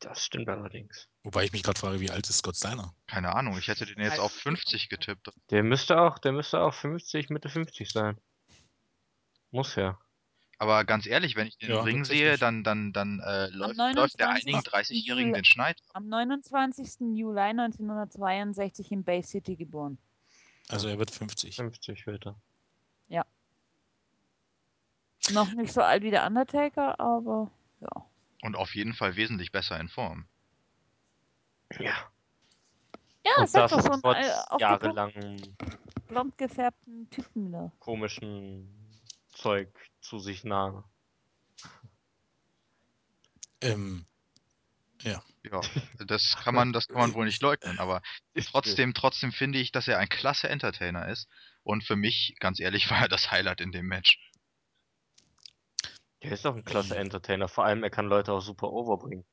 das 0.00 0.24
stimmt 0.24 0.48
allerdings. 0.48 1.08
Wobei 1.24 1.44
ich 1.44 1.52
mich 1.52 1.62
gerade 1.62 1.78
frage, 1.78 2.00
wie 2.00 2.10
alt 2.10 2.28
ist 2.28 2.38
Scott 2.38 2.56
Steiner? 2.56 2.94
Keine 3.06 3.34
Ahnung, 3.34 3.58
ich 3.58 3.68
hätte 3.68 3.84
den 3.84 4.00
jetzt 4.00 4.20
auf 4.20 4.32
50 4.32 4.88
getippt. 4.88 5.30
Der 5.50 5.62
müsste 5.62 6.00
auch, 6.00 6.18
der 6.18 6.32
müsste 6.32 6.60
auch 6.60 6.74
50, 6.74 7.30
Mitte 7.30 7.48
50 7.48 7.90
sein. 7.90 8.20
Muss 9.50 9.74
ja. 9.74 9.98
Aber 10.58 10.84
ganz 10.84 11.06
ehrlich, 11.06 11.36
wenn 11.36 11.46
ich 11.46 11.56
den 11.58 11.70
Ja, 11.70 11.82
Ring 11.82 12.04
sehe, 12.04 12.36
dann, 12.36 12.64
dann, 12.64 12.92
dann 12.92 13.20
äh, 13.20 13.46
läuft, 13.50 13.76
läuft 13.94 14.18
der 14.18 14.26
29. 14.28 14.46
einigen 14.46 14.58
30-Jährigen 14.58 15.28
Juli- 15.30 15.38
den 15.38 15.44
Schneid. 15.44 15.80
Am 15.92 16.08
29. 16.08 17.16
Juli 17.16 17.40
1962 17.40 18.90
in 18.90 19.04
Bay 19.04 19.22
City 19.22 19.54
geboren. 19.56 19.98
Also 20.68 20.88
er 20.88 20.98
wird 20.98 21.10
50. 21.12 21.56
50 21.56 22.06
wird 22.06 22.26
er. 22.26 22.36
Noch 25.32 25.52
nicht 25.52 25.72
so 25.72 25.82
alt 25.82 26.02
wie 26.02 26.10
der 26.10 26.26
Undertaker, 26.26 26.98
aber 26.98 27.50
ja. 27.80 28.06
Und 28.42 28.56
auf 28.56 28.74
jeden 28.74 28.94
Fall 28.94 29.16
wesentlich 29.16 29.52
besser 29.52 29.78
in 29.78 29.88
Form. 29.88 30.26
Ja. 31.78 31.92
Ja, 33.26 33.32
Und 33.36 33.50
sag 33.50 33.68
das 33.68 33.84
doch 33.84 34.00
schon, 34.00 34.14
äh, 34.14 34.30
auf 34.48 34.60
jahrelangem 34.60 35.36
blond 36.06 36.38
gefärbten 36.38 37.10
Typen 37.10 37.52
da. 37.52 37.70
komischen 37.78 38.77
Zeug 39.38 39.68
zu 40.00 40.18
sich 40.18 40.44
nahm. 40.44 40.84
Ähm, 43.60 44.06
Ja, 45.44 45.60
das 46.06 46.36
kann 46.42 46.54
man, 46.54 46.72
das 46.72 46.88
kann 46.88 46.98
man 46.98 47.14
wohl 47.14 47.26
nicht 47.26 47.40
leugnen, 47.42 47.78
aber 47.78 48.02
trotzdem, 48.50 48.94
trotzdem 48.94 49.32
finde 49.32 49.58
ich, 49.58 49.72
dass 49.72 49.88
er 49.88 49.98
ein 49.98 50.08
klasse 50.08 50.48
Entertainer 50.48 51.08
ist. 51.08 51.28
Und 51.62 51.84
für 51.84 51.96
mich, 51.96 52.34
ganz 52.40 52.60
ehrlich, 52.60 52.90
war 52.90 53.02
er 53.02 53.08
das 53.08 53.30
Highlight 53.30 53.60
in 53.60 53.72
dem 53.72 53.86
Match. 53.86 54.18
Der 56.22 56.32
ist 56.32 56.44
doch 56.44 56.56
ein 56.56 56.64
klasse 56.64 56.96
Entertainer. 56.96 57.48
Vor 57.48 57.64
allem, 57.64 57.84
er 57.84 57.90
kann 57.90 58.06
Leute 58.06 58.32
auch 58.32 58.40
super 58.40 58.70
overbringen. 58.72 59.24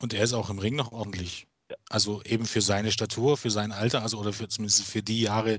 und 0.00 0.14
er 0.14 0.22
ist 0.22 0.32
auch 0.32 0.48
im 0.48 0.60
Ring 0.60 0.76
noch 0.76 0.92
ordentlich. 0.92 1.48
Ja. 1.68 1.76
Also 1.88 2.22
eben 2.22 2.46
für 2.46 2.60
seine 2.60 2.92
Statur, 2.92 3.36
für 3.36 3.50
sein 3.50 3.72
Alter, 3.72 4.02
also 4.02 4.18
oder 4.18 4.32
für 4.32 4.48
zumindest 4.48 4.84
für 4.84 5.02
die 5.02 5.22
Jahre, 5.22 5.58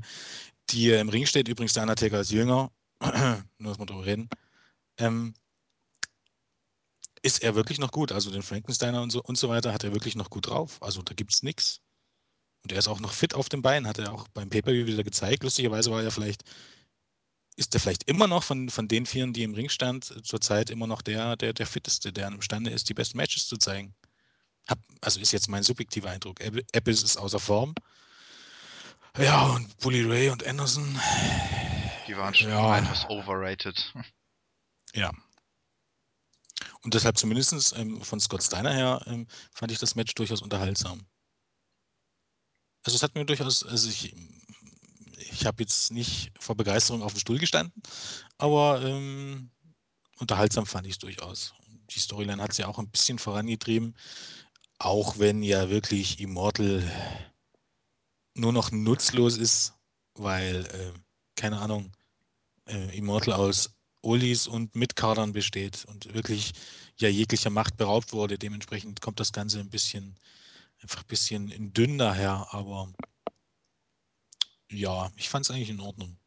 die 0.70 0.90
er 0.90 1.02
im 1.02 1.10
Ring 1.10 1.26
steht. 1.26 1.50
Übrigens 1.50 1.74
der 1.74 1.84
Undertaker 1.84 2.22
ist 2.22 2.32
jünger, 2.32 2.72
nur 3.58 3.72
dass 3.72 3.80
wir 3.80 3.86
drüber 3.86 4.06
reden. 4.06 4.30
Ähm, 4.98 5.34
ist 7.24 7.44
er 7.44 7.56
wirklich 7.56 7.80
noch 7.80 7.92
gut? 7.92 8.12
Also 8.12 8.32
den 8.32 8.42
Frankensteiner 8.42 9.02
und 9.02 9.12
so 9.12 9.22
und 9.24 9.38
so 9.38 9.50
weiter 9.50 9.74
hat 9.74 9.84
er 9.84 9.94
wirklich 9.94 10.16
noch 10.16 10.30
gut 10.30 10.48
drauf. 10.48 10.82
Also 10.82 11.02
da 11.02 11.14
gibt's 11.14 11.44
nichts. 11.44 11.82
Und 12.64 12.72
er 12.72 12.80
ist 12.80 12.88
auch 12.88 13.00
noch 13.00 13.14
fit 13.14 13.34
auf 13.34 13.50
den 13.50 13.62
Beinen, 13.62 13.88
hat 13.88 13.98
er 13.98 14.14
auch 14.14 14.28
beim 14.30 14.50
Pay-Per-View 14.50 14.86
wieder 14.86 15.04
gezeigt. 15.04 15.44
Lustigerweise 15.44 15.90
war 15.90 16.04
er 16.04 16.12
vielleicht, 16.12 16.44
ist 17.56 17.74
er 17.74 17.80
vielleicht 17.80 18.04
immer 18.04 18.28
noch 18.28 18.44
von, 18.44 18.70
von 18.70 18.88
den 18.88 19.08
Vieren, 19.08 19.34
die 19.34 19.44
im 19.44 19.56
Ring 19.56 19.70
stand, 19.70 20.14
zurzeit 20.24 20.70
immer 20.70 20.86
noch 20.86 21.02
der, 21.02 21.36
der, 21.38 21.54
der 21.54 21.66
fitteste, 21.66 22.14
der 22.14 22.28
imstande 22.28 22.70
ist, 22.70 22.88
die 22.90 22.94
besten 22.94 23.18
Matches 23.18 23.48
zu 23.48 23.58
zeigen. 23.58 23.96
Hab, 24.68 24.80
also 25.02 25.20
ist 25.20 25.32
jetzt 25.32 25.50
mein 25.50 25.64
subjektiver 25.64 26.12
Eindruck. 26.12 26.40
Abyss 26.76 27.02
ist 27.02 27.18
außer 27.18 27.40
Form. 27.40 27.74
Ja, 29.18 29.48
und 29.48 29.76
Bully 29.80 30.04
Ray 30.04 30.30
und 30.30 30.46
Anderson. 30.46 31.00
Die 32.08 32.18
waren 32.18 32.34
schon 32.34 32.50
Ja. 32.50 32.78
etwas 32.80 33.10
overrated. 33.10 33.94
Ja. 34.94 35.10
Und 36.82 36.94
deshalb 36.94 37.18
zumindest 37.18 37.74
ähm, 37.78 38.02
von 38.02 38.20
Scott 38.20 38.44
Steiner 38.44 38.74
her 38.74 39.02
ähm, 39.06 39.26
fand 39.54 39.72
ich 39.72 39.78
das 39.80 39.96
Match 39.96 40.14
durchaus 40.16 40.42
unterhaltsam. 40.42 41.06
Also 42.84 42.98
es 42.98 43.04
hat 43.04 43.16
mir 43.16 43.24
durchaus, 43.26 43.64
also 43.64 43.88
ich, 43.88 44.14
ich 45.18 45.46
habe 45.46 45.64
jetzt 45.64 45.92
nicht 45.92 46.32
vor 46.40 46.56
Begeisterung 46.58 47.04
auf 47.04 47.14
dem 47.14 47.20
Stuhl 47.20 47.38
gestanden, 47.40 47.82
aber 48.38 48.82
ähm, 48.84 49.52
unterhaltsam 50.20 50.66
fand 50.66 50.88
ich 50.88 50.94
es 50.94 51.00
durchaus. 51.00 51.54
Die 51.92 52.00
Storyline 52.00 52.42
hat 52.42 52.52
es 52.52 52.58
ja 52.58 52.68
auch 52.68 52.80
ein 52.80 52.90
bisschen 52.90 53.18
vorangetrieben, 53.20 53.96
auch 54.80 55.20
wenn 55.20 55.44
ja 55.44 55.70
wirklich 55.70 56.20
Immortal 56.20 56.84
nur 58.34 58.52
noch 58.52 58.72
nutzlos 58.72 59.38
ist, 59.38 59.74
weil, 60.16 60.66
äh, 60.66 60.94
keine 61.42 61.60
Ahnung, 61.60 61.92
äh, 62.68 62.96
Immortal 62.96 63.34
aus 63.34 63.76
Olis 64.04 64.48
und 64.48 64.76
Mitkadern 64.76 65.34
besteht 65.34 65.86
und 65.86 66.14
wirklich 66.14 66.54
ja 66.98 67.10
jeglicher 67.10 67.50
Macht 67.50 67.78
beraubt 67.78 68.14
wurde. 68.14 68.38
Dementsprechend 68.38 69.02
kommt 69.02 69.20
das 69.20 69.32
Ganze 69.34 69.60
ein 69.60 69.72
bisschen, 69.72 70.16
einfach 70.84 71.02
ein 71.02 71.08
bisschen 71.08 71.50
in 71.50 71.74
dünn 71.74 71.98
daher, 71.98 72.48
aber 72.52 72.94
ja, 74.70 75.12
ich 75.16 75.30
fand 75.30 75.46
es 75.46 75.52
eigentlich 75.52 75.72
in 75.72 75.80
Ordnung. 75.80 76.18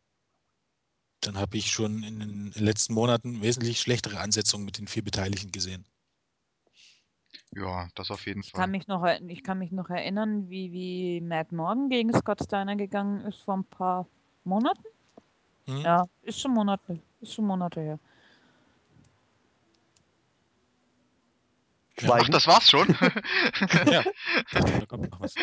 Dann 1.21 1.39
habe 1.39 1.57
ich 1.57 1.71
schon 1.71 2.03
in 2.03 2.19
den 2.19 2.53
letzten 2.57 2.93
Monaten 2.95 3.41
wesentlich 3.41 3.81
schlechtere 3.81 4.19
Ansetzungen 4.19 4.65
mit 4.65 4.79
den 4.79 4.89
vier 4.89 5.05
Beteiligten 5.05 5.53
gesehen. 5.53 5.87
Ja, 7.53 7.89
das 7.95 8.11
auf 8.11 8.27
jeden 8.27 8.43
Ich 8.43 8.53
kann 8.53 8.71
Fall. 8.71 8.71
mich 8.71 8.87
noch, 8.89 9.05
ich 9.29 9.45
kann 9.45 9.59
mich 9.59 9.71
noch 9.71 9.91
erinnern, 9.91 10.51
wie, 10.51 10.73
wie 10.73 11.21
Matt 11.21 11.53
Morgan 11.53 11.89
gegen 11.89 12.13
Scott 12.13 12.43
Steiner 12.43 12.77
gegangen 12.77 13.21
ist 13.27 13.41
vor 13.43 13.57
ein 13.59 13.65
paar 13.65 14.07
Monaten. 14.45 14.85
Hm? 15.67 15.79
Ja, 15.79 16.05
ist 16.23 16.41
schon 16.41 16.53
Monate, 16.53 17.01
ist 17.21 17.35
schon 17.35 17.47
Monate 17.47 17.81
her. 17.81 17.99
Ach, 21.97 22.03
Schweigen. 22.03 22.33
das 22.33 22.47
war's 22.47 22.69
schon? 22.69 22.89
Ja, 23.91 24.03
da 24.53 24.87
kommt 24.87 25.11
noch 25.11 25.21
was. 25.21 25.35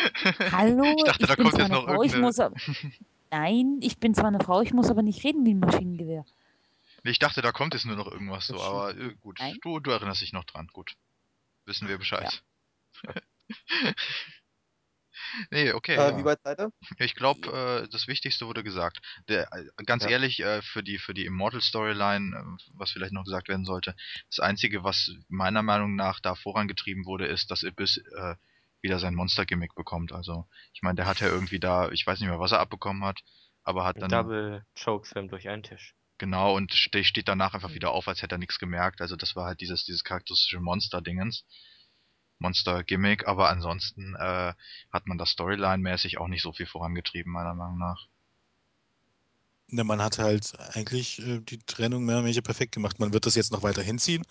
Hallo, 0.52 0.94
Ich 0.98 1.04
dachte, 1.04 1.26
da 1.26 1.34
bin 1.34 1.44
kommt 1.46 1.56
zwar 1.56 1.60
jetzt 1.62 1.70
eine 1.72 1.74
noch 1.74 1.84
Frau, 1.86 2.02
ich 2.02 2.12
irgendeine- 2.12 2.22
muss 2.26 2.38
aber, 2.38 2.56
Nein, 3.30 3.78
ich 3.80 3.98
bin 3.98 4.14
zwar 4.14 4.26
eine 4.26 4.40
Frau, 4.40 4.60
ich 4.60 4.72
muss 4.74 4.90
aber 4.90 5.02
nicht 5.02 5.24
reden 5.24 5.46
wie 5.46 5.54
ein 5.54 5.60
Maschinengewehr. 5.60 6.24
Nee, 7.04 7.10
ich 7.10 7.18
dachte, 7.18 7.40
da 7.42 7.50
kommt 7.52 7.72
jetzt 7.74 7.86
nur 7.86 7.96
noch 7.96 8.06
irgendwas 8.12 8.46
so, 8.46 8.52
Das 8.54 8.62
aber 8.62 8.96
äh, 8.96 9.14
gut. 9.22 9.38
Nein. 9.40 9.56
Du, 9.62 9.80
du 9.80 9.90
erinnerst 9.90 10.20
dich 10.20 10.32
noch 10.34 10.44
dran. 10.44 10.68
Gut. 10.72 10.94
Wissen 11.64 11.88
wir 11.88 11.96
Bescheid. 11.98 12.42
Nee, 15.50 15.72
okay. 15.72 15.94
Äh, 15.94 15.96
ja. 15.96 16.18
Wie 16.18 16.24
weit 16.24 16.40
seid 16.42 16.60
ihr? 16.60 16.72
Ich 16.98 17.14
glaube, 17.14 17.82
äh, 17.84 17.88
das 17.90 18.06
Wichtigste 18.08 18.46
wurde 18.46 18.62
gesagt. 18.62 19.00
Der, 19.28 19.52
äh, 19.52 19.64
ganz 19.84 20.04
Ja. 20.04 20.10
ehrlich, 20.10 20.40
äh, 20.40 20.62
für 20.62 20.82
die 20.82 20.98
für 20.98 21.14
die 21.14 21.24
Immortal 21.26 21.60
Storyline, 21.60 22.36
äh, 22.36 22.62
was 22.74 22.90
vielleicht 22.92 23.12
noch 23.12 23.24
gesagt 23.24 23.48
werden 23.48 23.64
sollte, 23.64 23.94
das 24.28 24.40
Einzige, 24.40 24.84
was 24.84 25.10
meiner 25.28 25.62
Meinung 25.62 25.94
nach 25.96 26.20
da 26.20 26.34
vorangetrieben 26.34 27.04
wurde, 27.06 27.26
ist, 27.26 27.50
dass 27.50 27.62
Ibis 27.62 27.98
äh, 27.98 28.34
wieder 28.80 28.98
sein 28.98 29.14
Monster-Gimmick 29.14 29.74
bekommt. 29.74 30.12
Also, 30.12 30.46
ich 30.74 30.82
meine, 30.82 30.96
der 30.96 31.06
hat 31.06 31.20
ja 31.20 31.28
irgendwie 31.28 31.60
da, 31.60 31.90
ich 31.90 32.06
weiß 32.06 32.18
nicht 32.20 32.28
mehr, 32.28 32.40
was 32.40 32.52
er 32.52 32.60
abbekommen 32.60 33.04
hat, 33.04 33.20
aber 33.62 33.84
hat 33.84 34.02
dann 34.02 34.10
Double 34.10 34.64
Chokeslam 34.82 35.28
durch 35.28 35.48
einen 35.48 35.62
Tisch. 35.62 35.94
genau 36.18 36.56
und 36.56 36.72
ste 36.72 37.04
steht 37.04 37.28
danach 37.28 37.54
einfach 37.54 37.74
wieder 37.74 37.90
auf, 37.92 38.08
als 38.08 38.22
hätte 38.22 38.34
er 38.34 38.38
nichts 38.38 38.58
gemerkt. 38.58 39.00
Also, 39.00 39.14
das 39.16 39.36
war 39.36 39.46
halt 39.46 39.60
dieses 39.60 39.84
dieses 39.84 40.02
charakteristische 40.04 40.58
Monster-Dingens. 40.60 41.44
Monster-Gimmick, 42.42 43.26
aber 43.26 43.48
ansonsten 43.48 44.14
äh, 44.16 44.52
hat 44.92 45.06
man 45.06 45.16
das 45.16 45.30
Storyline-mäßig 45.30 46.18
auch 46.18 46.28
nicht 46.28 46.42
so 46.42 46.52
viel 46.52 46.66
vorangetrieben, 46.66 47.32
meiner 47.32 47.54
Meinung 47.54 47.78
nach. 47.78 48.06
Ne, 49.68 49.84
man 49.84 50.02
hat 50.02 50.18
halt 50.18 50.52
eigentlich 50.74 51.26
äh, 51.26 51.40
die 51.40 51.58
Trennung 51.58 52.04
mehr 52.04 52.16
oder 52.16 52.24
weniger 52.26 52.42
perfekt 52.42 52.72
gemacht. 52.74 53.00
Man 53.00 53.14
wird 53.14 53.24
das 53.24 53.36
jetzt 53.36 53.52
noch 53.52 53.62
weiter 53.62 53.82
hinziehen, 53.82 54.22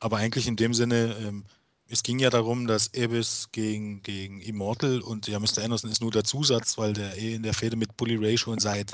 aber 0.00 0.16
eigentlich 0.16 0.46
in 0.46 0.56
dem 0.56 0.72
Sinne, 0.72 1.14
ähm, 1.20 1.44
es 1.88 2.02
ging 2.02 2.18
ja 2.18 2.30
darum, 2.30 2.66
dass 2.66 2.92
Abyss 2.94 3.48
gegen, 3.52 4.02
gegen 4.02 4.40
Immortal 4.40 5.00
und 5.02 5.28
ja, 5.28 5.38
Mr. 5.38 5.62
Anderson 5.62 5.90
ist 5.90 6.00
nur 6.00 6.10
der 6.10 6.24
Zusatz, 6.24 6.78
weil 6.78 6.94
der 6.94 7.16
eh 7.16 7.34
in 7.34 7.42
der 7.42 7.54
Fehde 7.54 7.76
mit 7.76 7.96
Bully 7.96 8.16
Ray 8.16 8.38
schon 8.38 8.58
seit 8.58 8.92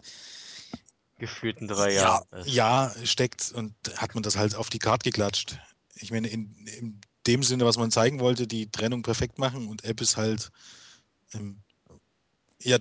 Gefühlten 1.19 1.69
drei 1.69 1.93
ja, 1.93 2.03
Jahren. 2.03 2.27
ist. 2.41 2.49
ja 2.49 2.93
steckt 3.05 3.53
und 3.53 3.75
hat 3.97 4.15
man 4.15 4.25
das 4.25 4.37
halt 4.37 4.57
auf 4.57 4.71
die 4.71 4.81
Karte 4.81 5.09
geklatscht. 5.09 5.57
Ich 5.95 6.11
meine, 6.11 6.27
in, 6.27 6.67
in 6.67 7.01
dem 7.27 7.43
Sinne, 7.43 7.65
was 7.65 7.79
man 7.79 7.91
zeigen 7.91 8.21
wollte, 8.21 8.47
die 8.47 8.71
Trennung 8.71 9.03
perfekt 9.03 9.39
machen 9.39 9.69
und 9.69 9.85
Abyss 9.85 10.17
halt 10.17 10.51
ähm, 11.35 11.63
ja, 12.61 12.79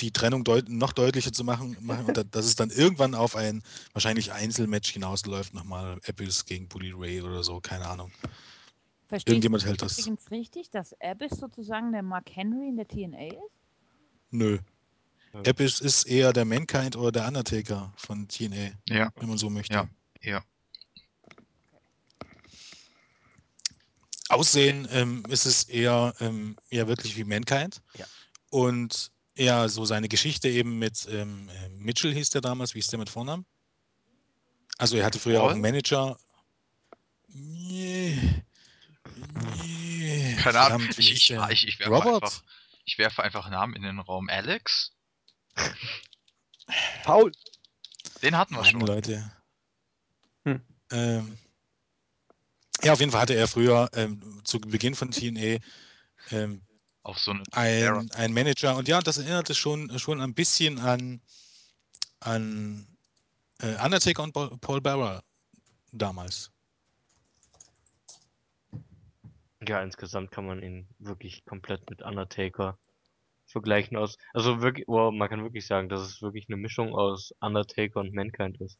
die 0.00 0.10
Trennung 0.10 0.44
deut 0.44 0.68
noch 0.68 0.92
deutlicher 0.92 1.32
zu 1.32 1.44
machen, 1.44 1.76
machen 1.80 2.06
und 2.06 2.16
da, 2.16 2.24
dass 2.24 2.44
es 2.44 2.56
dann 2.56 2.70
irgendwann 2.70 3.14
auf 3.14 3.36
ein 3.36 3.62
wahrscheinlich 3.92 4.32
Einzelmatch 4.32 4.90
hinausläuft, 4.90 5.54
nochmal 5.54 6.00
Abyss 6.08 6.44
gegen 6.44 6.68
Bully 6.68 6.92
Ray 6.92 7.22
oder 7.22 7.44
so, 7.44 7.60
keine 7.60 7.86
Ahnung. 7.86 8.10
Verstehe 9.08 9.34
Irgendjemand 9.34 9.64
hält 9.64 9.82
das. 9.82 9.98
übrigens 9.98 10.30
richtig, 10.30 10.70
dass 10.70 10.94
Abyss 11.00 11.38
sozusagen 11.38 11.92
der 11.92 12.02
Mark 12.02 12.30
Henry 12.34 12.68
in 12.68 12.76
der 12.76 12.88
TNA 12.88 13.28
ist? 13.28 13.52
Nö. 14.30 14.58
Ja. 15.34 15.40
Abyss 15.50 15.80
ist 15.80 16.04
eher 16.04 16.32
der 16.32 16.44
Mankind 16.44 16.96
oder 16.96 17.12
der 17.12 17.28
Undertaker 17.28 17.92
von 17.96 18.26
TNA, 18.26 18.72
Ja, 18.88 19.12
wenn 19.16 19.28
man 19.28 19.38
so 19.38 19.50
möchte. 19.50 19.74
Ja. 19.74 19.88
ja. 20.20 20.42
Aussehen 24.32 24.88
ähm, 24.90 25.24
ist 25.28 25.46
es 25.46 25.64
eher, 25.64 26.14
ähm, 26.20 26.56
eher 26.70 26.88
wirklich 26.88 27.16
wie 27.16 27.24
Mankind. 27.24 27.82
Ja. 27.94 28.06
Und 28.50 29.10
eher 29.34 29.68
so 29.68 29.84
seine 29.84 30.08
Geschichte 30.08 30.48
eben 30.48 30.78
mit 30.78 31.06
ähm, 31.10 31.48
äh, 31.48 31.68
Mitchell 31.70 32.12
hieß 32.12 32.30
der 32.30 32.40
damals, 32.40 32.74
wie 32.74 32.78
ist 32.78 32.92
der 32.92 32.98
mit 32.98 33.10
Vornamen? 33.10 33.46
Also 34.78 34.96
er 34.96 35.04
hatte 35.04 35.18
früher 35.18 35.40
auch 35.40 35.44
Paul? 35.44 35.52
einen 35.52 35.60
Manager. 35.60 36.18
Nee. 37.28 38.18
Nee. 39.62 40.36
Keine 40.40 40.60
Ahnung. 40.60 40.88
Ich, 40.96 41.12
ich, 41.12 41.30
ich, 41.30 41.68
ich, 41.68 41.78
werfe 41.78 41.92
Robert? 41.92 42.22
einfach, 42.22 42.42
ich 42.84 42.98
werfe 42.98 43.22
einfach 43.22 43.48
Namen 43.48 43.74
in 43.74 43.82
den 43.82 44.00
Raum. 44.00 44.28
Alex? 44.28 44.92
Paul. 47.04 47.32
Den 48.22 48.36
hatten 48.36 48.54
wir 48.54 48.62
Mann, 48.62 48.70
schon. 48.70 48.80
Leute. 48.80 49.32
Hm. 50.44 50.60
Ähm, 50.90 51.38
ja, 52.84 52.92
auf 52.92 53.00
jeden 53.00 53.12
Fall 53.12 53.22
hatte 53.22 53.34
er 53.34 53.48
früher 53.48 53.88
ähm, 53.94 54.40
zu 54.44 54.60
Beginn 54.60 54.94
von 54.94 55.10
TNA 55.10 55.58
ähm, 56.30 56.62
Auf 57.02 57.18
so 57.18 57.34
ein, 57.52 58.10
ein 58.12 58.32
Manager 58.32 58.76
und 58.76 58.88
ja, 58.88 59.00
das 59.00 59.18
erinnerte 59.18 59.54
schon, 59.54 59.98
schon 59.98 60.20
ein 60.20 60.34
bisschen 60.34 60.78
an, 60.78 61.20
an 62.20 62.86
äh, 63.60 63.74
Undertaker 63.84 64.22
und 64.22 64.32
Paul, 64.32 64.80
Bearer 64.80 65.22
damals. 65.92 66.50
Ja, 69.66 69.80
insgesamt 69.82 70.32
kann 70.32 70.46
man 70.46 70.62
ihn 70.62 70.88
wirklich 70.98 71.44
komplett 71.44 71.88
mit 71.88 72.02
Undertaker 72.02 72.78
vergleichen 73.46 73.96
aus. 73.96 74.16
Also 74.32 74.60
wirklich, 74.60 74.88
oh, 74.88 75.12
man 75.12 75.28
kann 75.28 75.44
wirklich 75.44 75.66
sagen, 75.66 75.88
dass 75.88 76.00
es 76.00 76.22
wirklich 76.22 76.48
eine 76.48 76.56
Mischung 76.56 76.94
aus 76.94 77.32
Undertaker 77.40 78.00
und 78.00 78.12
Mankind 78.12 78.60
ist. 78.60 78.78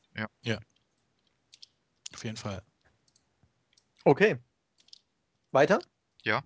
Auf 2.13 2.25
jeden 2.25 2.37
Fall. 2.37 2.63
Okay. 4.05 4.39
Weiter? 5.53 5.81
Ja. 6.25 6.43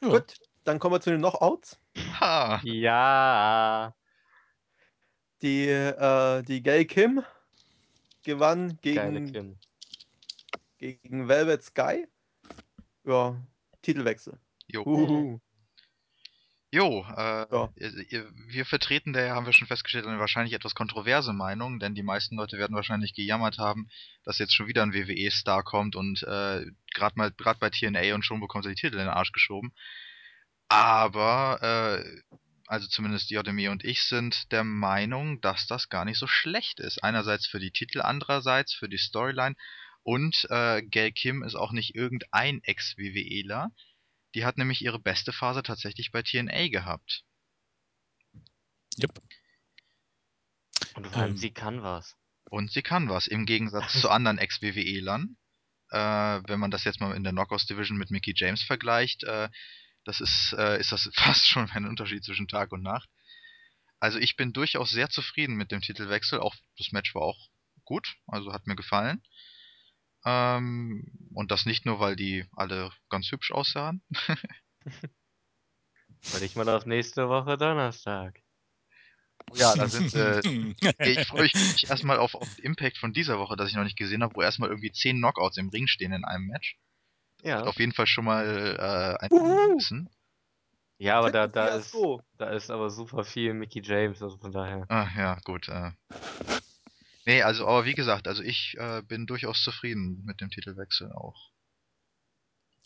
Ja. 0.00 0.08
Gut, 0.08 0.34
dann 0.64 0.78
kommen 0.78 0.94
wir 0.94 1.00
zu 1.00 1.10
den 1.10 1.20
Knockouts. 1.20 1.78
Ha! 2.20 2.60
Ja. 2.64 3.94
Die, 5.42 5.68
äh, 5.68 6.42
die 6.42 6.62
Gail 6.62 6.84
Kim 6.84 7.22
gewann 8.22 8.78
gegen, 8.80 9.32
Kim. 9.32 9.58
gegen 10.78 11.28
Velvet 11.28 11.62
Sky. 11.62 12.06
Ja, 13.04 13.36
Titelwechsel. 13.82 14.38
Jo. 14.68 14.82
Uhuhu. 14.82 15.40
Jo, 16.70 17.06
äh, 17.16 17.46
Ja. 17.50 17.70
wir 18.48 18.66
vertreten 18.66 19.14
da, 19.14 19.30
haben 19.34 19.46
wir 19.46 19.54
schon 19.54 19.66
festgestellt, 19.68 20.06
eine 20.06 20.18
wahrscheinlich 20.18 20.52
etwas 20.52 20.74
kontroverse 20.74 21.32
Meinung, 21.32 21.78
denn 21.78 21.94
die 21.94 22.02
meisten 22.02 22.36
Leute 22.36 22.58
werden 22.58 22.76
wahrscheinlich 22.76 23.14
gejammert 23.14 23.56
haben, 23.58 23.88
dass 24.24 24.38
jetzt 24.38 24.54
schon 24.54 24.66
wieder 24.66 24.82
ein 24.82 24.92
WWE-Star 24.92 25.62
kommt 25.62 25.96
und 25.96 26.22
äh, 26.24 26.66
gerade 26.94 27.16
mal 27.16 27.30
gerade 27.32 27.58
bei 27.58 27.70
TNA 27.70 28.14
und 28.14 28.22
schon 28.24 28.40
bekommt 28.40 28.66
er 28.66 28.70
die 28.70 28.80
Titel 28.80 28.94
in 28.96 29.06
den 29.06 29.08
Arsch 29.08 29.32
geschoben. 29.32 29.72
Aber 30.68 31.58
äh, 31.62 32.38
also 32.66 32.86
zumindest 32.86 33.30
JME 33.30 33.70
und 33.70 33.82
ich 33.82 34.02
sind 34.02 34.52
der 34.52 34.62
Meinung, 34.64 35.40
dass 35.40 35.66
das 35.66 35.88
gar 35.88 36.04
nicht 36.04 36.18
so 36.18 36.26
schlecht 36.26 36.80
ist. 36.80 37.02
Einerseits 37.02 37.46
für 37.46 37.60
die 37.60 37.70
Titel, 37.70 38.02
andererseits 38.02 38.74
für 38.74 38.90
die 38.90 38.98
Storyline 38.98 39.56
und 40.02 40.46
äh, 40.50 40.82
Gail 40.82 41.12
Kim 41.12 41.42
ist 41.42 41.54
auch 41.54 41.72
nicht 41.72 41.94
irgendein 41.94 42.62
Ex-WWEler. 42.62 43.70
Die 44.34 44.44
hat 44.44 44.58
nämlich 44.58 44.82
ihre 44.82 44.98
beste 44.98 45.32
Phase 45.32 45.62
tatsächlich 45.62 46.12
bei 46.12 46.22
TNA 46.22 46.68
gehabt. 46.68 47.24
Yep. 49.00 49.22
Und 50.94 51.06
vor 51.06 51.22
allem, 51.22 51.32
Ähm. 51.32 51.36
sie 51.36 51.50
kann 51.50 51.82
was. 51.82 52.16
Und 52.50 52.72
sie 52.72 52.82
kann 52.82 53.08
was, 53.08 53.26
im 53.26 53.46
Gegensatz 53.46 53.92
zu 54.00 54.10
anderen 54.10 54.38
Ex-WWElern. 54.38 55.36
Äh, 55.90 55.98
wenn 56.46 56.60
man 56.60 56.70
das 56.70 56.84
jetzt 56.84 57.00
mal 57.00 57.14
in 57.16 57.24
der 57.24 57.32
Knockouts 57.32 57.66
Division 57.66 57.96
mit 57.96 58.10
Mickey 58.10 58.34
James 58.36 58.62
vergleicht, 58.62 59.24
äh, 59.24 59.48
das 60.04 60.20
ist, 60.20 60.54
äh, 60.58 60.78
ist 60.78 60.92
das 60.92 61.10
fast 61.14 61.46
schon 61.48 61.70
ein 61.70 61.86
Unterschied 61.86 62.24
zwischen 62.24 62.48
Tag 62.48 62.72
und 62.72 62.82
Nacht. 62.82 63.08
Also 64.00 64.18
ich 64.18 64.36
bin 64.36 64.52
durchaus 64.52 64.90
sehr 64.90 65.10
zufrieden 65.10 65.56
mit 65.56 65.72
dem 65.72 65.80
Titelwechsel. 65.80 66.40
Auch 66.40 66.54
das 66.76 66.92
Match 66.92 67.14
war 67.14 67.22
auch 67.22 67.48
gut, 67.84 68.16
also 68.26 68.52
hat 68.52 68.66
mir 68.66 68.76
gefallen. 68.76 69.22
Ähm, 70.24 71.30
und 71.34 71.50
das 71.50 71.66
nicht 71.66 71.86
nur, 71.86 72.00
weil 72.00 72.16
die 72.16 72.46
alle 72.52 72.90
ganz 73.08 73.30
hübsch 73.30 73.52
aussahen. 73.52 74.02
Weil 76.32 76.42
ich 76.42 76.56
mal 76.56 76.68
auf 76.68 76.84
nächste 76.84 77.28
Woche 77.28 77.56
Donnerstag. 77.56 78.42
Ja, 79.54 79.74
da 79.74 79.88
sind 79.88 80.12
äh, 80.14 80.40
ich 80.98 81.26
freue 81.26 81.42
mich 81.42 81.88
erstmal 81.88 82.18
auf, 82.18 82.34
auf 82.34 82.54
den 82.56 82.64
Impact 82.64 82.98
von 82.98 83.12
dieser 83.12 83.38
Woche, 83.38 83.56
das 83.56 83.70
ich 83.70 83.76
noch 83.76 83.84
nicht 83.84 83.96
gesehen 83.96 84.22
habe, 84.22 84.34
wo 84.34 84.42
erstmal 84.42 84.68
irgendwie 84.68 84.92
zehn 84.92 85.18
Knockouts 85.18 85.56
im 85.56 85.68
Ring 85.68 85.86
stehen 85.86 86.12
in 86.12 86.24
einem 86.24 86.46
Match. 86.46 86.76
Ja. 87.42 87.62
Auf 87.62 87.78
jeden 87.78 87.92
Fall 87.92 88.06
schon 88.06 88.24
mal 88.24 88.44
äh, 88.78 89.24
ein. 89.24 89.30
Wissen. 89.30 90.10
Ja, 90.98 91.18
aber 91.20 91.30
da, 91.30 91.46
da 91.46 91.68
ist, 91.68 91.96
da 92.36 92.50
ist 92.50 92.70
aber 92.70 92.90
super 92.90 93.22
viel 93.22 93.54
Mickey 93.54 93.80
James, 93.80 94.20
also 94.20 94.36
von 94.36 94.50
daher. 94.50 94.84
Ah, 94.88 95.08
ja, 95.16 95.38
gut. 95.44 95.68
Äh. 95.68 95.92
Nee, 97.28 97.42
also, 97.42 97.66
aber 97.66 97.84
wie 97.84 97.94
gesagt, 97.94 98.26
also 98.26 98.42
ich 98.42 98.74
äh, 98.78 99.02
bin 99.02 99.26
durchaus 99.26 99.62
zufrieden 99.62 100.22
mit 100.24 100.40
dem 100.40 100.50
Titelwechsel 100.50 101.12
auch. 101.12 101.52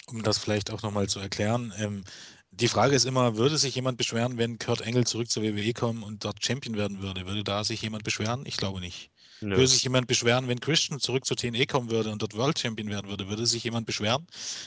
um 0.07 0.22
das 0.22 0.38
vielleicht 0.38 0.70
auch 0.70 0.82
nochmal 0.82 1.09
zu 1.09 1.20
erklären. 1.20 1.72
Ähm, 1.78 2.05
die 2.51 2.68
Frage 2.68 2.95
ist 2.95 3.05
immer, 3.07 3.36
würde 3.36 3.57
sich 3.57 3.74
jemand 3.74 3.97
beschweren, 3.99 4.36
wenn 4.38 4.59
Kurt 4.59 4.80
Engel 4.82 5.07
zurück 5.07 5.30
zur 5.30 5.43
WWE 5.43 5.72
kommen 5.72 6.03
und 6.03 6.24
dort 6.24 6.45
Champion 6.45 6.76
werden 6.76 7.01
würde? 7.01 7.26
Würde 7.26 7.45
da 7.45 7.64
sich 7.64 7.80
jemand 7.82 8.05
beschweren? 8.05 8.45
Ich 8.47 8.57
glaube 8.57 8.80
nicht. 8.80 9.11
Nö. 9.40 9.57
Würde 9.57 9.68
sich 9.68 9.82
jemand 9.84 10.07
beschweren, 10.09 10.49
wenn 10.49 10.61
Christian 10.61 11.01
zurück 11.01 11.24
zur 11.24 11.36
TNA 11.36 11.64
kommen 11.66 11.90
würde 11.90 12.11
und 12.11 12.20
dort 12.22 12.34
World 12.36 12.59
Champion 12.59 12.90
werden 12.90 13.09
würde? 13.09 13.28
Würde 13.28 13.47
sich 13.47 13.64
jemand 13.64 13.86
beschweren? 13.86 14.26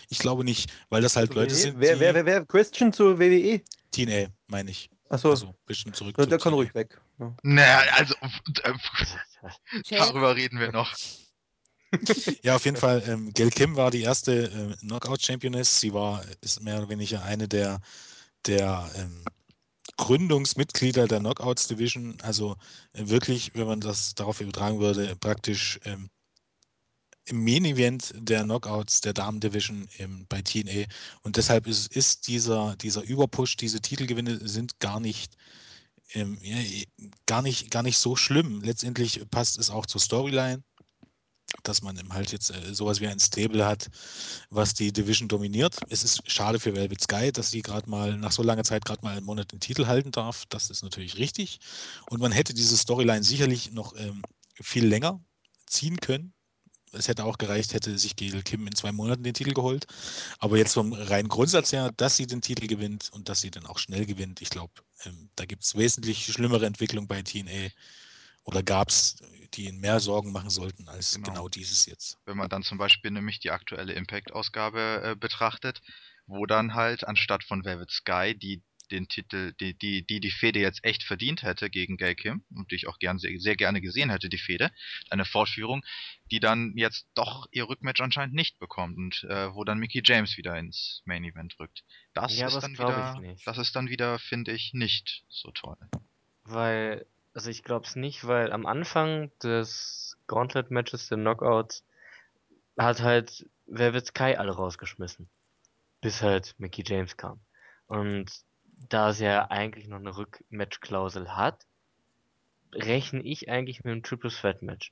Ich 0.09 0.19
glaube 0.19 0.43
nicht, 0.45 0.71
weil 0.89 1.01
das 1.01 1.15
halt 1.15 1.33
Leute 1.33 1.53
WWE? 1.53 1.55
sind, 1.55 1.79
wer, 1.79 1.99
wer, 1.99 2.15
wer, 2.15 2.25
wer? 2.25 2.45
Christian 2.45 2.91
zur 2.93 3.19
WWE? 3.19 3.61
TNA, 3.91 4.27
meine 4.47 4.71
ich. 4.71 4.89
Achso, 5.09 5.29
Also 5.29 5.55
Christian 5.67 5.93
zurück 5.93 6.17
der, 6.17 6.23
zu 6.23 6.29
der 6.29 6.39
kann 6.39 6.53
TNA. 6.53 6.55
ruhig 6.55 6.73
weg. 6.75 7.01
Ja. 7.19 7.35
Naja, 7.43 7.83
also 7.93 8.15
äh, 8.63 8.73
darüber 9.89 10.35
reden 10.35 10.59
wir 10.59 10.71
noch. 10.71 10.93
Ja, 12.41 12.55
auf 12.55 12.65
jeden 12.65 12.77
Fall. 12.77 13.03
Ähm, 13.07 13.33
Gail 13.33 13.49
Kim 13.51 13.75
war 13.75 13.89
die 13.91 14.01
erste 14.01 14.45
äh, 14.45 14.75
Knockout-Championess. 14.85 15.79
Sie 15.79 15.93
war, 15.93 16.23
ist 16.41 16.61
mehr 16.61 16.77
oder 16.77 16.89
weniger 16.89 17.23
eine 17.23 17.47
der, 17.47 17.79
der 18.45 18.89
ähm, 18.95 19.23
Gründungsmitglieder 19.97 21.07
der 21.07 21.19
Knockouts 21.19 21.67
Division. 21.67 22.17
Also 22.21 22.57
äh, 22.93 23.07
wirklich, 23.07 23.51
wenn 23.53 23.67
man 23.67 23.81
das 23.81 24.15
darauf 24.15 24.41
übertragen 24.41 24.79
würde, 24.79 25.15
praktisch 25.15 25.79
ähm, 25.85 26.09
im 27.25 27.43
Main 27.43 27.65
Event 27.65 28.13
der 28.15 28.43
Knockouts 28.43 29.01
der 29.01 29.13
Damen 29.13 29.39
Division 29.39 29.87
im, 29.97 30.25
bei 30.27 30.41
TNA. 30.41 30.85
Und 31.21 31.37
deshalb 31.37 31.65
ist, 31.67 31.95
ist 31.95 32.27
dieser, 32.27 32.75
dieser 32.75 33.03
Überpush, 33.03 33.55
diese 33.55 33.81
Titelgewinne 33.81 34.47
sind 34.47 34.79
gar 34.79 34.99
nicht, 34.99 35.35
ähm, 36.15 36.39
gar 37.25 37.41
nicht, 37.41 37.71
gar 37.71 37.83
nicht 37.83 37.97
so 37.97 38.15
schlimm. 38.15 38.61
Letztendlich 38.61 39.21
passt 39.29 39.59
es 39.59 39.69
auch 39.69 39.85
zur 39.85 40.01
Storyline, 40.01 40.63
dass 41.63 41.81
man 41.81 41.97
eben 41.97 42.13
halt 42.13 42.31
jetzt 42.31 42.51
äh, 42.51 42.73
sowas 42.73 43.01
wie 43.01 43.07
ein 43.07 43.19
Stable 43.19 43.65
hat, 43.65 43.89
was 44.49 44.73
die 44.73 44.91
Division 44.91 45.27
dominiert. 45.27 45.77
Es 45.89 46.03
ist 46.03 46.29
schade 46.29 46.59
für 46.59 46.75
Velvet 46.75 47.01
Sky, 47.01 47.31
dass 47.31 47.51
sie 47.51 47.61
gerade 47.61 47.89
mal 47.89 48.17
nach 48.17 48.31
so 48.31 48.43
langer 48.43 48.63
Zeit 48.63 48.85
gerade 48.85 49.01
mal 49.03 49.17
einen 49.17 49.25
Monat 49.25 49.51
den 49.51 49.59
Titel 49.59 49.87
halten 49.87 50.11
darf. 50.11 50.45
Das 50.49 50.69
ist 50.69 50.83
natürlich 50.83 51.17
richtig. 51.17 51.59
Und 52.09 52.19
man 52.21 52.31
hätte 52.31 52.53
diese 52.53 52.77
Storyline 52.77 53.23
sicherlich 53.23 53.71
noch 53.71 53.95
ähm, 53.97 54.21
viel 54.61 54.85
länger 54.85 55.23
ziehen 55.67 55.97
können. 55.97 56.34
Es 56.95 57.07
hätte 57.07 57.25
auch 57.25 57.37
gereicht, 57.37 57.73
hätte 57.73 57.97
sich 57.97 58.15
Gail 58.15 58.41
Kim 58.43 58.65
in 58.67 58.75
zwei 58.75 58.91
Monaten 58.91 59.23
den 59.23 59.33
Titel 59.33 59.53
geholt. 59.53 59.85
Aber 60.39 60.57
jetzt 60.57 60.73
vom 60.73 60.93
reinen 60.93 61.27
Grundsatz 61.27 61.71
her, 61.71 61.91
dass 61.97 62.17
sie 62.17 62.27
den 62.27 62.41
Titel 62.41 62.67
gewinnt 62.67 63.09
und 63.13 63.29
dass 63.29 63.41
sie 63.41 63.51
dann 63.51 63.65
auch 63.65 63.77
schnell 63.77 64.05
gewinnt, 64.05 64.41
ich 64.41 64.49
glaube, 64.49 64.73
ähm, 65.03 65.29
da 65.35 65.45
gibt 65.45 65.63
es 65.63 65.75
wesentlich 65.75 66.25
schlimmere 66.25 66.65
Entwicklungen 66.65 67.07
bei 67.07 67.21
TNA. 67.21 67.69
Oder 68.43 68.61
gab 68.61 68.89
es, 68.89 69.17
die 69.55 69.65
ihnen 69.65 69.79
mehr 69.79 69.99
Sorgen 69.99 70.31
machen 70.31 70.49
sollten 70.51 70.87
als 70.87 71.15
Genau. 71.15 71.27
genau, 71.27 71.49
dieses 71.49 71.85
jetzt. 71.87 72.17
Wenn 72.25 72.37
man 72.37 72.49
dann 72.49 72.63
zum 72.63 72.77
Beispiel 72.77 73.11
nämlich 73.11 73.39
die 73.39 73.51
aktuelle 73.51 73.93
Impact-Ausgabe 73.93 75.01
äh, 75.03 75.15
betrachtet, 75.15 75.81
wo 76.27 76.45
dann 76.45 76.75
halt 76.75 77.07
anstatt 77.07 77.43
von 77.43 77.65
Velvet 77.65 77.91
Sky, 77.91 78.35
die 78.37 78.61
den 78.87 79.07
Titel, 79.07 79.53
die 79.59 79.73
die, 79.73 80.05
die, 80.05 80.19
die 80.19 80.31
Fehde 80.31 80.59
jetzt 80.59 80.83
echt 80.83 81.03
verdient 81.03 81.43
hätte 81.43 81.69
gegen 81.69 81.97
Gail 81.97 82.15
Kim 82.15 82.43
und 82.55 82.71
die 82.71 82.75
ich 82.75 82.87
auch 82.87 82.99
gern, 82.99 83.19
sehr, 83.19 83.37
sehr 83.39 83.55
gerne 83.55 83.81
gesehen 83.81 84.09
hätte, 84.09 84.29
die 84.29 84.37
Fehde, 84.37 84.71
eine 85.09 85.25
Fortführung, 85.25 85.83
die 86.31 86.39
dann 86.39 86.73
jetzt 86.75 87.07
doch 87.15 87.47
ihr 87.51 87.67
Rückmatch 87.67 88.01
anscheinend 88.01 88.35
nicht 88.35 88.59
bekommt 88.59 88.97
und 88.97 89.23
äh, 89.29 89.53
wo 89.53 89.63
dann 89.63 89.79
Mickey 89.79 90.01
James 90.03 90.37
wieder 90.37 90.57
ins 90.57 91.01
Main 91.05 91.23
Event 91.23 91.59
rückt. 91.59 91.83
Das 92.13 92.37
Ja, 92.37 92.47
ist 92.47 92.61
dann 92.61 92.77
wieder, 92.77 93.21
das 93.45 93.57
ist 93.57 93.75
dann 93.75 93.89
wieder, 93.89 94.19
finde 94.19 94.51
ich, 94.51 94.73
nicht 94.73 95.23
so 95.29 95.51
toll. 95.51 95.77
Weil, 96.43 97.05
also 97.33 97.49
ich 97.49 97.63
glaube 97.63 97.85
es 97.85 97.95
nicht, 97.95 98.25
weil 98.25 98.51
am 98.51 98.65
Anfang 98.65 99.31
des 99.39 100.17
Gauntlet-Matches, 100.27 101.09
der 101.09 101.17
Knockouts, 101.17 101.83
hat 102.77 103.01
halt 103.01 103.49
Velvet 103.67 104.07
Sky 104.07 104.35
alle 104.35 104.51
rausgeschmissen. 104.51 105.29
Bis 106.01 106.21
halt 106.21 106.55
Mickey 106.57 106.83
James 106.85 107.17
kam. 107.17 107.39
Und 107.87 108.31
da 108.89 109.13
sie 109.13 109.25
ja 109.25 109.49
eigentlich 109.49 109.87
noch 109.87 109.99
eine 109.99 110.15
Rückmatch-Klausel 110.15 111.35
hat, 111.35 111.65
rechne 112.73 113.21
ich 113.23 113.49
eigentlich 113.49 113.83
mit 113.83 113.91
einem 113.91 114.03
Triple 114.03 114.31
Threat 114.31 114.61
Match. 114.61 114.91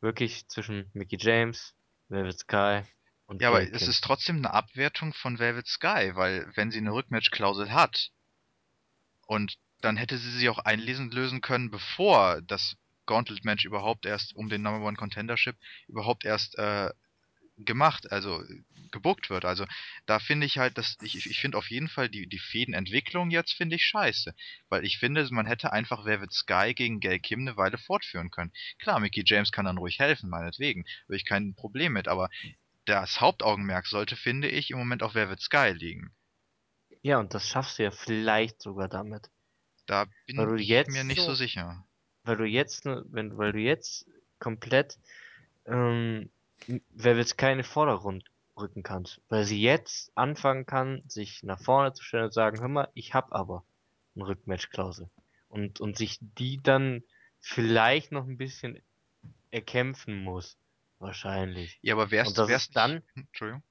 Wirklich 0.00 0.46
zwischen 0.48 0.90
Mickey 0.92 1.16
James, 1.18 1.74
Velvet 2.08 2.38
Sky 2.38 2.82
und 3.26 3.40
Ja, 3.40 3.48
aber 3.48 3.64
Gail 3.64 3.74
es 3.74 3.88
ist 3.88 4.04
trotzdem 4.04 4.36
eine 4.36 4.52
Abwertung 4.52 5.14
von 5.14 5.38
Velvet 5.38 5.66
Sky, 5.66 6.12
weil 6.14 6.50
wenn 6.54 6.70
sie 6.70 6.78
eine 6.78 6.92
Rückmatch-Klausel 6.92 7.72
hat 7.72 8.10
und 9.26 9.56
dann 9.80 9.96
hätte 9.96 10.18
sie 10.18 10.30
sie 10.30 10.48
auch 10.48 10.58
einlesen 10.58 11.10
lösen 11.10 11.40
können, 11.40 11.70
bevor 11.70 12.42
das 12.42 12.76
Gauntlet-Match 13.06 13.64
überhaupt 13.64 14.06
erst 14.06 14.34
um 14.34 14.48
den 14.48 14.62
Number 14.62 14.86
One 14.86 14.96
Contendership 14.96 15.56
überhaupt 15.88 16.24
erst 16.24 16.56
äh, 16.58 16.90
gemacht, 17.56 18.10
also 18.12 18.42
gebuckt 18.90 19.30
wird. 19.30 19.44
Also 19.44 19.64
da 20.06 20.18
finde 20.20 20.46
ich 20.46 20.58
halt, 20.58 20.78
dass 20.78 20.96
ich, 21.02 21.14
ich 21.26 21.40
finde 21.40 21.58
auf 21.58 21.70
jeden 21.70 21.88
Fall 21.88 22.08
die, 22.08 22.26
die 22.28 22.38
Fädenentwicklung 22.38 23.30
jetzt 23.30 23.52
finde 23.52 23.76
ich 23.76 23.84
scheiße. 23.84 24.34
Weil 24.68 24.84
ich 24.84 24.98
finde, 24.98 25.26
man 25.30 25.46
hätte 25.46 25.72
einfach 25.72 26.04
Velvet 26.04 26.32
Sky 26.32 26.74
gegen 26.74 27.00
Gail 27.00 27.18
Kim 27.20 27.40
eine 27.40 27.56
Weile 27.56 27.78
fortführen 27.78 28.30
können. 28.30 28.52
Klar, 28.78 29.00
Mickey 29.00 29.22
James 29.26 29.52
kann 29.52 29.64
dann 29.66 29.78
ruhig 29.78 29.98
helfen, 29.98 30.30
meinetwegen. 30.30 30.84
Habe 31.04 31.16
ich 31.16 31.24
kein 31.24 31.54
Problem 31.54 31.92
mit, 31.94 32.08
aber 32.08 32.28
das 32.86 33.20
Hauptaugenmerk 33.20 33.86
sollte, 33.86 34.16
finde 34.16 34.48
ich, 34.48 34.70
im 34.70 34.78
Moment 34.78 35.02
auf 35.02 35.14
Velvet 35.14 35.40
Sky 35.40 35.72
liegen. 35.74 36.14
Ja, 37.02 37.18
und 37.20 37.34
das 37.34 37.48
schaffst 37.48 37.78
du 37.78 37.84
ja 37.84 37.92
vielleicht 37.92 38.60
sogar 38.60 38.88
damit. 38.88 39.30
Da 39.86 40.06
bin 40.26 40.58
ich 40.58 40.86
mir 40.88 41.04
nicht 41.04 41.20
so 41.20 41.26
so- 41.26 41.34
sicher. 41.34 41.86
weil 42.24 42.36
du 42.36 42.44
jetzt, 42.44 42.84
wenn, 42.86 43.36
weil 43.38 43.52
du 43.52 43.58
jetzt 43.60 44.06
komplett 44.38 44.98
ähm, 45.66 46.30
Sky 47.24 47.52
in 47.52 47.58
den 47.58 47.64
Vordergrund 47.64 48.24
rücken 48.56 48.82
kannst. 48.82 49.20
Weil 49.28 49.44
sie 49.44 49.60
jetzt 49.60 50.12
anfangen 50.16 50.66
kann, 50.66 51.02
sich 51.08 51.42
nach 51.42 51.60
vorne 51.60 51.92
zu 51.92 52.02
stellen 52.02 52.24
und 52.24 52.34
sagen, 52.34 52.60
hör 52.60 52.68
mal, 52.68 52.88
ich 52.94 53.14
hab 53.14 53.32
aber 53.32 53.64
eine 54.14 54.26
Rückmatch-Klausel. 54.26 55.10
Und, 55.48 55.80
und 55.80 55.96
sich 55.96 56.18
die 56.20 56.60
dann 56.62 57.02
vielleicht 57.40 58.12
noch 58.12 58.26
ein 58.26 58.38
bisschen 58.38 58.80
erkämpfen 59.50 60.22
muss. 60.22 60.56
Wahrscheinlich. 60.98 61.78
Ja, 61.82 61.94
aber 61.94 62.10
wär's, 62.10 62.28
Und 62.28 62.38
das 62.38 62.48
wär's 62.48 62.70
dann, 62.70 63.02
Hm, 63.14 63.26
Entschuldigung. 63.26 63.62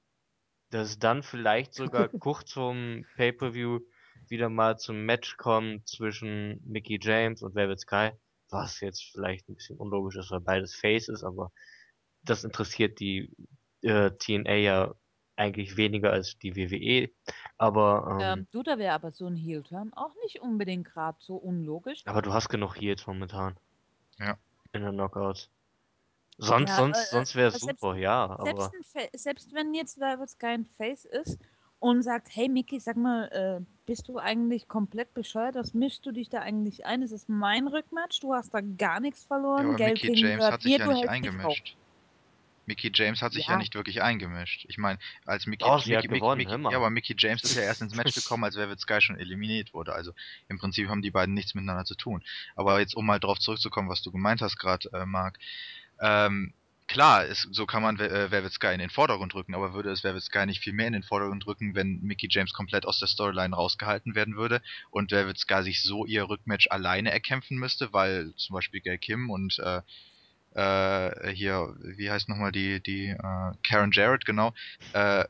dass 0.70 0.88
es 0.90 0.98
dann 0.98 1.22
vielleicht 1.22 1.74
sogar 1.74 2.08
kurz 2.20 2.52
vorm 2.52 3.04
Pay-Per-View 3.16 3.80
wieder 4.28 4.48
mal 4.48 4.78
zum 4.78 5.04
Match 5.04 5.36
kommt 5.36 5.88
zwischen 5.88 6.60
Mickey 6.64 6.98
James 7.02 7.42
und 7.42 7.54
Velvet 7.54 7.80
Sky, 7.80 8.12
was 8.50 8.80
jetzt 8.80 9.02
vielleicht 9.12 9.48
ein 9.48 9.56
bisschen 9.56 9.76
unlogisch 9.76 10.16
ist, 10.16 10.30
weil 10.30 10.40
beides 10.40 10.74
Face 10.74 11.08
ist, 11.08 11.24
aber 11.24 11.52
das 12.24 12.44
interessiert 12.44 13.00
die 13.00 13.30
äh, 13.82 14.10
TNA 14.10 14.54
ja 14.54 14.94
eigentlich 15.36 15.76
weniger 15.76 16.12
als 16.12 16.38
die 16.38 16.54
WWE. 16.56 17.10
Aber, 17.58 18.18
ähm, 18.20 18.38
Ähm, 18.40 18.46
du, 18.52 18.62
da 18.62 18.78
wäre 18.78 18.94
aber 18.94 19.10
so 19.10 19.26
ein 19.26 19.36
Heel-Turn 19.36 19.92
auch 19.94 20.12
nicht 20.22 20.40
unbedingt 20.40 20.86
gerade 20.86 21.18
so 21.20 21.36
unlogisch. 21.36 22.02
aber 22.06 22.22
du 22.22 22.32
hast 22.32 22.48
genug 22.48 22.76
Heels 22.80 23.06
momentan. 23.06 23.56
Ja. 24.18 24.36
In 24.72 24.82
den 24.82 24.92
Knockouts. 24.94 25.50
Sonst, 26.38 26.70
Ja, 26.70 26.76
sonst, 26.76 26.98
äh, 26.98 27.06
sonst 27.10 27.34
wäre 27.36 27.48
es 27.48 27.60
selbst- 27.60 27.80
super, 27.80 27.96
ja, 27.96 28.26
aber. 28.38 28.70
Selbst, 28.84 29.22
selbst 29.22 29.54
wenn 29.54 29.72
jetzt 29.74 29.98
Velvet 30.00 30.28
Sky 30.30 30.46
ein 30.46 30.66
Face 30.66 31.04
ist 31.04 31.38
und 31.78 32.02
sagt, 32.02 32.28
hey 32.34 32.48
Mickey, 32.48 32.80
sag 32.80 32.96
mal, 32.96 33.26
äh, 33.28 33.64
bist 33.86 34.08
du 34.08 34.18
eigentlich 34.18 34.66
komplett 34.68 35.14
bescheuert? 35.14 35.54
Was 35.56 35.74
mischst 35.74 36.04
du 36.06 36.12
dich 36.12 36.28
da 36.28 36.40
eigentlich 36.40 36.86
ein? 36.86 37.02
Es 37.02 37.12
ist 37.12 37.28
mein 37.28 37.68
Rückmatch, 37.68 38.18
du 38.20 38.34
hast 38.34 38.52
da 38.54 38.60
gar 38.60 38.98
nichts 39.00 39.22
Ja, 39.24 39.28
verloren. 39.28 39.66
aber 39.66 39.76
Gail 39.76 39.92
Mickey 39.94 40.14
James 40.14 40.44
hat 40.44 40.62
sich 40.62 40.72
mir, 40.72 40.78
ja 40.78 40.84
du 40.86 40.90
nicht 40.92 41.08
hältst 41.08 41.20
mich 41.22 41.30
raus. 41.30 41.36
eingemischt. 41.38 41.76
Mickey 42.66 42.90
James 42.94 43.22
hat 43.22 43.32
sich 43.32 43.46
ja. 43.46 43.52
Ja. 43.52 43.58
nicht 43.58 43.74
wirklich 43.74 44.02
eingemischt. 44.02 44.64
Ich 44.68 44.78
meine, 44.78 44.98
als 45.24 45.46
Mickey, 45.46 45.64
Doch, 45.64 45.80
hat 45.80 45.86
Mickey, 45.86 46.08
gewonnen, 46.08 46.38
Mickey, 46.38 46.72
ja, 46.72 46.76
aber 46.76 46.90
Mickey 46.90 47.14
James 47.16 47.42
ist 47.42 47.56
ja 47.56 47.62
erst 47.62 47.82
ins 47.82 47.94
Match 47.94 48.14
gekommen, 48.14 48.44
als 48.44 48.56
Velvet 48.56 48.80
Sky 48.80 49.00
schon 49.00 49.18
eliminiert 49.18 49.74
wurde. 49.74 49.92
Also 49.92 50.12
im 50.48 50.58
Prinzip 50.58 50.88
haben 50.88 51.02
die 51.02 51.10
beiden 51.10 51.34
nichts 51.34 51.54
miteinander 51.54 51.84
zu 51.84 51.94
tun. 51.94 52.22
Aber 52.56 52.80
jetzt 52.80 52.96
um 52.96 53.06
mal 53.06 53.20
drauf 53.20 53.38
zurückzukommen, 53.38 53.88
was 53.88 54.02
du 54.02 54.10
gemeint 54.10 54.40
hast 54.40 54.58
gerade, 54.58 54.88
äh, 54.92 55.06
Marc. 55.06 55.38
Ähm, 56.00 56.54
klar, 56.86 57.24
ist, 57.24 57.48
so 57.52 57.66
kann 57.66 57.82
man 57.82 57.98
äh, 57.98 58.30
Velvet 58.30 58.52
Sky 58.52 58.72
in 58.72 58.78
den 58.78 58.90
Vordergrund 58.90 59.34
rücken, 59.34 59.54
aber 59.54 59.74
würde 59.74 59.90
es 59.90 60.04
Velvet 60.04 60.22
Sky 60.22 60.46
nicht 60.46 60.62
viel 60.62 60.72
mehr 60.72 60.86
in 60.86 60.92
den 60.92 61.02
Vordergrund 61.02 61.46
rücken, 61.46 61.74
wenn 61.74 62.00
Mickey 62.02 62.28
James 62.30 62.52
komplett 62.52 62.86
aus 62.86 62.98
der 62.98 63.08
Storyline 63.08 63.54
rausgehalten 63.54 64.14
werden 64.14 64.36
würde 64.36 64.62
und 64.90 65.10
Velvet 65.10 65.38
Sky 65.38 65.62
sich 65.62 65.82
so 65.82 66.04
ihr 66.04 66.28
Rückmatch 66.28 66.68
alleine 66.70 67.10
erkämpfen 67.10 67.58
müsste, 67.58 67.92
weil 67.92 68.34
zum 68.36 68.54
Beispiel 68.54 68.80
Gail 68.80 68.98
Kim 68.98 69.30
und 69.30 69.58
äh, 69.58 69.82
äh, 70.54 71.30
hier, 71.32 71.74
wie 71.80 72.10
heißt 72.10 72.28
nochmal 72.28 72.52
die, 72.52 72.82
die, 72.82 73.08
äh, 73.10 73.52
Karen 73.66 73.90
Jarrett, 73.92 74.24
genau, 74.24 74.52
äh, 74.92 75.24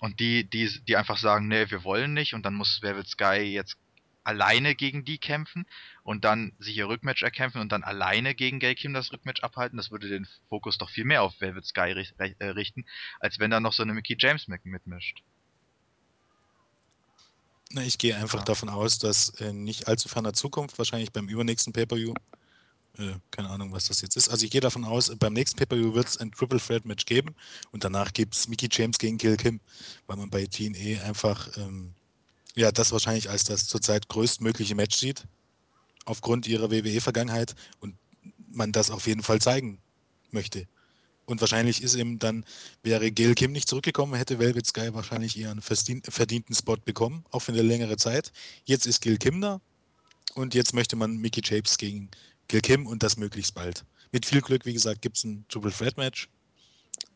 und 0.00 0.20
die, 0.20 0.48
die, 0.48 0.68
die 0.86 0.96
einfach 0.96 1.18
sagen, 1.18 1.48
nee, 1.48 1.70
wir 1.70 1.84
wollen 1.84 2.14
nicht 2.14 2.34
und 2.34 2.44
dann 2.44 2.54
muss 2.54 2.82
Velvet 2.82 3.08
Sky 3.08 3.40
jetzt 3.42 3.76
alleine 4.24 4.74
gegen 4.74 5.04
die 5.04 5.18
kämpfen 5.18 5.66
und 6.02 6.24
dann 6.24 6.52
sich 6.58 6.76
ihr 6.76 6.88
Rückmatch 6.88 7.22
erkämpfen 7.22 7.60
und 7.62 7.72
dann 7.72 7.84
alleine 7.84 8.34
gegen 8.34 8.60
Gail 8.60 8.74
Kim 8.74 8.92
das 8.92 9.12
Rückmatch 9.12 9.42
abhalten, 9.42 9.78
das 9.78 9.90
würde 9.90 10.08
den 10.08 10.26
Fokus 10.48 10.78
doch 10.78 10.90
viel 10.90 11.04
mehr 11.04 11.22
auf 11.22 11.40
Velvet 11.40 11.64
Sky 11.66 11.94
äh, 12.18 12.44
richten, 12.46 12.84
als 13.20 13.38
wenn 13.38 13.50
da 13.50 13.60
noch 13.60 13.72
so 13.72 13.82
eine 13.82 13.94
Mickey 13.94 14.16
James 14.18 14.48
mit, 14.48 14.64
mitmischt. 14.66 15.22
Na, 17.70 17.82
ich 17.82 17.98
gehe 17.98 18.16
einfach 18.16 18.40
Ja. 18.40 18.44
davon 18.44 18.68
aus, 18.68 18.98
dass 18.98 19.28
in 19.28 19.64
nicht 19.64 19.88
allzu 19.88 20.08
ferner 20.08 20.32
Zukunft, 20.32 20.78
wahrscheinlich 20.78 21.12
beim 21.12 21.28
übernächsten 21.28 21.72
Pay-Per-View, 21.72 22.14
äh, 22.96 23.14
keine 23.30 23.50
Ahnung, 23.50 23.72
was 23.72 23.86
das 23.86 24.00
jetzt 24.00 24.16
ist. 24.16 24.28
Also 24.28 24.44
ich 24.44 24.50
gehe 24.50 24.60
davon 24.60 24.84
aus, 24.84 25.12
beim 25.18 25.32
nächsten 25.32 25.58
Pay-Per-View 25.58 25.94
wird 25.94 26.08
es 26.08 26.16
ein 26.16 26.32
Triple 26.32 26.60
Threat 26.60 26.84
Match 26.84 27.04
geben 27.06 27.34
und 27.70 27.84
danach 27.84 28.12
gibt 28.12 28.34
es 28.34 28.48
Mickey 28.48 28.68
James 28.70 28.98
gegen 28.98 29.18
Kill 29.18 29.36
Kim, 29.36 29.60
weil 30.06 30.16
man 30.16 30.30
bei 30.30 30.46
TNA 30.46 31.02
einfach 31.04 31.56
ähm, 31.56 31.94
ja 32.54 32.72
das 32.72 32.92
wahrscheinlich 32.92 33.30
als 33.30 33.44
das 33.44 33.66
zurzeit 33.66 34.08
größtmögliche 34.08 34.74
Match 34.74 34.96
sieht, 34.96 35.26
aufgrund 36.04 36.48
ihrer 36.48 36.70
WWE-Vergangenheit 36.70 37.54
und 37.80 37.94
man 38.50 38.72
das 38.72 38.90
auf 38.90 39.06
jeden 39.06 39.22
Fall 39.22 39.40
zeigen 39.40 39.78
möchte. 40.30 40.66
Und 41.26 41.42
wahrscheinlich 41.42 41.82
ist 41.82 41.94
eben 41.94 42.18
dann, 42.18 42.44
wäre 42.82 43.12
Gail 43.12 43.34
Kim 43.34 43.52
nicht 43.52 43.68
zurückgekommen, 43.68 44.14
hätte 44.14 44.38
Velvet 44.38 44.66
Sky 44.66 44.94
wahrscheinlich 44.94 45.36
ihren 45.36 45.60
verdien- 45.60 46.02
verdienten 46.10 46.54
Spot 46.54 46.78
bekommen, 46.78 47.22
auch 47.30 47.40
für 47.40 47.52
eine 47.52 47.60
längere 47.60 47.98
Zeit. 47.98 48.32
Jetzt 48.64 48.86
ist 48.86 49.02
Gail 49.02 49.18
Kim 49.18 49.42
da 49.42 49.60
und 50.34 50.54
jetzt 50.54 50.72
möchte 50.72 50.96
man 50.96 51.18
Mickey 51.18 51.42
James 51.44 51.76
gegen 51.76 52.08
Gail 52.48 52.60
Kim 52.62 52.86
und 52.86 53.02
das 53.02 53.16
möglichst 53.16 53.54
bald. 53.54 53.84
Mit 54.10 54.24
viel 54.24 54.40
Glück, 54.40 54.64
wie 54.64 54.72
gesagt, 54.72 55.02
gibt 55.02 55.18
es 55.18 55.24
ein 55.24 55.44
Triple 55.48 55.70
Threat 55.70 55.96
Match 55.96 56.28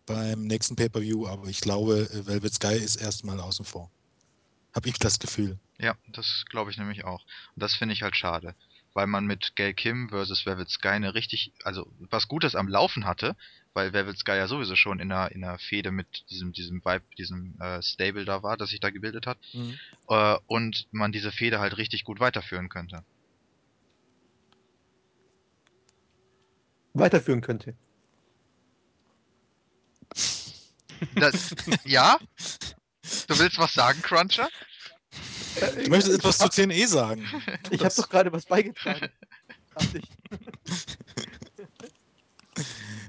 beim 0.07 0.43
nächsten 0.43 0.77
Pay-Per-View, 0.77 1.27
aber 1.27 1.49
ich 1.49 1.61
glaube, 1.61 2.09
äh, 2.13 2.27
Velvet 2.27 2.55
Sky 2.55 2.75
ist 2.75 2.97
erstmal 2.97 3.41
außen 3.41 3.65
vor. 3.65 3.91
Habe 4.75 4.89
ich 4.89 4.99
das 4.99 5.19
Gefühl. 5.19 5.59
Ja, 5.79 5.97
das 6.09 6.45
glaube 6.51 6.71
ich 6.71 6.79
nämlich 6.79 7.05
auch. 7.05 7.25
Und 7.55 7.63
das 7.63 7.75
finde 7.75 7.95
ich 7.95 8.03
halt 8.03 8.17
schade. 8.17 8.55
Weil 8.95 9.07
man 9.07 9.25
mit 9.25 9.57
Gail 9.57 9.73
Kim 9.73 10.11
versus 10.11 10.45
Velvet 10.45 10.69
Sky 10.69 10.89
eine 10.89 11.15
richtig, 11.15 11.53
also 11.65 11.91
was 12.11 12.29
Gutes 12.29 12.55
am 12.55 12.69
Laufen 12.69 13.07
hatte, 13.07 13.37
weil 13.73 13.95
Velvet 13.95 14.19
Sky 14.19 14.33
ja 14.33 14.49
sowieso 14.49 14.77
schon 14.77 15.01
in 15.01 15.11
einer, 15.11 15.33
in 15.33 15.43
einer 15.43 15.59
Fehde 15.59 15.93
mit 15.93 16.25
diesem, 16.29 16.53
diesem 16.53 16.85
Vibe, 16.85 17.05
diesem 17.17 17.59
äh, 17.59 17.83
Stable 17.83 18.27
da 18.27 18.43
war, 18.43 18.59
das 18.59 18.71
sich 18.71 18.81
da 18.81 18.91
gebildet 18.91 19.27
hat. 19.27 19.39
Mhm. 19.55 19.79
Äh, 20.09 20.37
und 20.47 20.89
man 20.91 21.11
diese 21.11 21.33
Fehde 21.33 21.59
halt 21.59 21.79
richtig 21.79 22.05
gut 22.05 22.21
weiterführen 22.21 22.69
könnte. 22.69 23.03
Weiterführen 26.95 27.41
könnte. 27.41 27.75
Das, 31.17 31.55
ja? 31.85 32.19
Du 33.27 33.39
willst 33.39 33.59
was 33.59 33.73
sagen, 33.73 34.01
Cruncher? 34.03 34.49
Du 35.85 35.91
möchtest 35.91 36.19
etwas 36.19 36.39
zu 36.39 36.49
TNE 36.49 36.87
sagen. 36.87 37.27
Ich 37.71 37.85
habe 37.85 37.95
doch 37.95 38.09
gerade 38.09 38.33
was 38.33 38.47
beigetragen. 38.47 39.09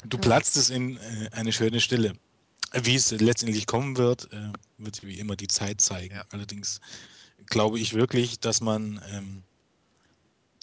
Du 0.06 0.18
platzt 0.18 0.58
es 0.58 0.70
in 0.70 0.98
äh, 0.98 1.30
eine 1.32 1.52
schöne 1.52 1.80
Stille. 1.80 2.14
Wie 2.74 2.96
es 2.96 3.12
letztendlich 3.12 3.68
kommen 3.68 3.98
wird, 3.98 4.32
äh, 4.34 4.52
wird 4.78 5.04
wie 5.04 5.20
immer 5.20 5.36
die 5.36 5.48
Zeit 5.48 5.82
zeigen. 5.82 6.16
Ja. 6.16 6.26
Allerdings 6.32 6.82
glaube 7.48 7.80
ich 7.80 7.94
wirklich, 7.94 8.40
dass 8.40 8.62
man 8.62 9.02
ähm, 9.12 9.44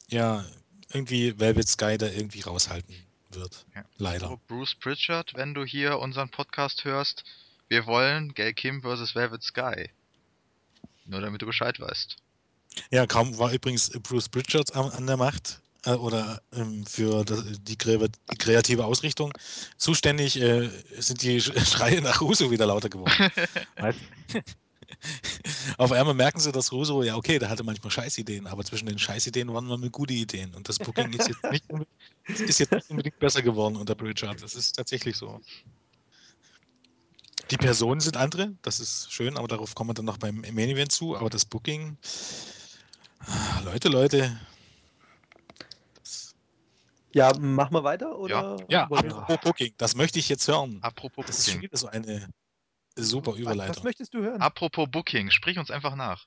ja 0.08 0.44
irgendwie 0.92 1.38
Velvet 1.38 1.68
Sky 1.68 1.96
da 1.98 2.06
irgendwie 2.06 2.40
raushalten 2.40 2.94
wird. 3.34 3.66
Ja. 3.74 3.84
Leider. 3.96 4.28
So, 4.28 4.40
Bruce 4.48 4.74
Pritchard, 4.74 5.32
wenn 5.34 5.54
du 5.54 5.64
hier 5.64 5.98
unseren 5.98 6.28
Podcast 6.30 6.84
hörst, 6.84 7.24
wir 7.68 7.86
wollen 7.86 8.34
Gail 8.34 8.52
Kim 8.52 8.82
vs. 8.82 9.14
Velvet 9.14 9.42
Sky. 9.42 9.90
Nur 11.06 11.20
damit 11.20 11.42
du 11.42 11.46
Bescheid 11.46 11.78
weißt. 11.80 12.16
Ja, 12.90 13.06
kaum 13.06 13.36
war 13.38 13.52
übrigens 13.52 13.90
Bruce 14.02 14.28
Pritchard 14.28 14.74
an, 14.76 14.90
an 14.90 15.06
der 15.06 15.16
Macht 15.16 15.60
äh, 15.84 15.90
oder 15.92 16.40
ähm, 16.52 16.86
für 16.86 17.24
das, 17.24 17.44
die, 17.62 17.76
die 17.76 18.36
kreative 18.38 18.84
Ausrichtung 18.84 19.32
zuständig, 19.76 20.40
äh, 20.40 20.68
sind 20.98 21.22
die 21.22 21.40
Sch- 21.42 21.58
Schreie 21.70 22.00
nach 22.00 22.20
Russo 22.20 22.50
wieder 22.50 22.66
lauter 22.66 22.88
geworden. 22.88 23.12
Weißt? 23.76 23.98
Auf 25.78 25.92
einmal 25.92 26.14
merken 26.14 26.40
sie, 26.40 26.52
dass 26.52 26.72
Russo, 26.72 27.02
ja 27.02 27.16
okay, 27.16 27.38
der 27.38 27.48
hatte 27.48 27.62
manchmal 27.64 27.90
Scheißideen, 27.90 28.46
aber 28.46 28.64
zwischen 28.64 28.86
den 28.86 28.98
Scheißideen 28.98 29.52
waren 29.52 29.66
manchmal 29.66 29.90
gute 29.90 30.12
Ideen. 30.14 30.54
Und 30.54 30.68
das 30.68 30.78
Booking 30.78 31.12
ist 31.12 31.28
jetzt 31.28 31.42
nicht, 31.50 31.64
unbedingt- 31.70 31.88
ist 32.28 32.58
jetzt 32.58 32.72
nicht 32.72 32.90
unbedingt 32.90 33.18
besser 33.18 33.42
geworden 33.42 33.76
unter 33.76 33.94
Pritchard. 33.94 34.42
Das 34.42 34.54
ist 34.54 34.72
tatsächlich 34.76 35.16
so. 35.16 35.40
Die 37.50 37.56
Personen 37.56 38.00
sind 38.00 38.16
andere, 38.16 38.54
das 38.62 38.78
ist 38.78 39.12
schön, 39.12 39.36
aber 39.36 39.48
darauf 39.48 39.74
kommen 39.74 39.90
wir 39.90 39.94
dann 39.94 40.04
noch 40.04 40.18
beim 40.18 40.36
Main 40.36 40.58
Event 40.68 40.92
zu. 40.92 41.16
Aber 41.16 41.30
das 41.30 41.44
Booking, 41.44 41.96
ah, 43.20 43.60
Leute, 43.64 43.88
Leute. 43.88 44.38
Ja, 47.12 47.36
machen 47.38 47.74
wir 47.74 47.82
weiter 47.82 48.16
oder? 48.16 48.56
ja, 48.68 48.88
wir- 48.88 48.98
apropos 49.16 49.38
Booking, 49.42 49.74
das 49.78 49.96
möchte 49.96 50.20
ich 50.20 50.28
jetzt 50.28 50.46
hören. 50.46 50.78
Apropos 50.82 51.26
Das 51.26 51.38
ist 51.38 51.46
schon 51.46 51.54
Booking. 51.54 51.62
wieder 51.70 51.76
so 51.78 51.88
eine 51.88 52.28
super 52.96 53.34
Überleitung. 53.34 53.76
was 53.76 53.82
möchtest 53.82 54.14
du 54.14 54.22
hören? 54.22 54.40
Apropos 54.40 54.88
Booking, 54.90 55.30
sprich 55.30 55.58
uns 55.58 55.70
einfach 55.70 55.94
nach. 55.94 56.26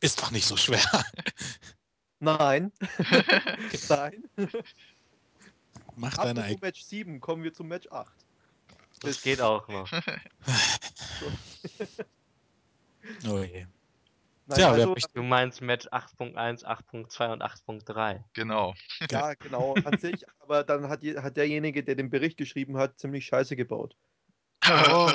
Ist 0.00 0.20
doch 0.22 0.30
nicht 0.30 0.46
so 0.46 0.56
schwer. 0.56 0.80
Nein. 2.20 2.72
Nein. 3.88 4.24
Mach 5.96 6.14
deine 6.14 6.30
Apropos 6.30 6.44
eigene. 6.44 6.58
Match 6.60 6.82
7, 6.82 7.20
kommen 7.20 7.42
wir 7.42 7.52
zum 7.52 7.68
Match 7.68 7.88
8. 7.90 8.14
Das 9.00 9.22
geht 9.22 9.40
auch 9.40 9.66
noch. 9.68 9.90
Oh 13.26 13.38
je. 13.38 13.66
Nein, 14.46 14.58
Tja, 14.58 14.76
wer 14.76 14.88
also, 14.88 14.94
Du 15.14 15.22
meinst 15.22 15.60
Match 15.60 15.86
8.1, 15.88 16.64
8.2 16.64 17.32
und 17.32 17.42
8.3. 17.42 18.24
genau. 18.32 18.74
ja, 19.10 19.34
genau, 19.34 19.74
an 19.84 19.98
sich, 19.98 20.26
aber 20.40 20.64
dann 20.64 20.88
hat, 20.88 21.02
hat 21.04 21.36
derjenige, 21.36 21.84
der 21.84 21.94
den 21.94 22.10
Bericht 22.10 22.36
geschrieben 22.36 22.76
hat, 22.76 22.98
ziemlich 22.98 23.26
scheiße 23.26 23.54
gebaut. 23.54 23.96
Oh. 24.68 25.10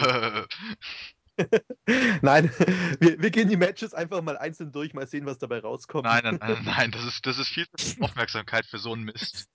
Nein, 2.22 2.50
wir, 3.00 3.22
wir 3.22 3.30
gehen 3.30 3.50
die 3.50 3.58
Matches 3.58 3.94
einfach 3.94 4.22
mal 4.22 4.38
einzeln 4.38 4.72
durch, 4.72 4.94
mal 4.94 5.06
sehen, 5.06 5.26
was 5.26 5.38
dabei 5.38 5.60
rauskommt. 5.60 6.06
nein, 6.06 6.24
nein, 6.24 6.38
nein, 6.40 6.64
nein, 6.64 6.92
das 6.92 7.04
ist, 7.04 7.26
das 7.26 7.38
ist 7.38 7.50
viel 7.50 7.66
zu 7.76 8.02
Aufmerksamkeit 8.02 8.66
für 8.66 8.78
so 8.78 8.94
einen 8.94 9.04
Mist. 9.04 9.50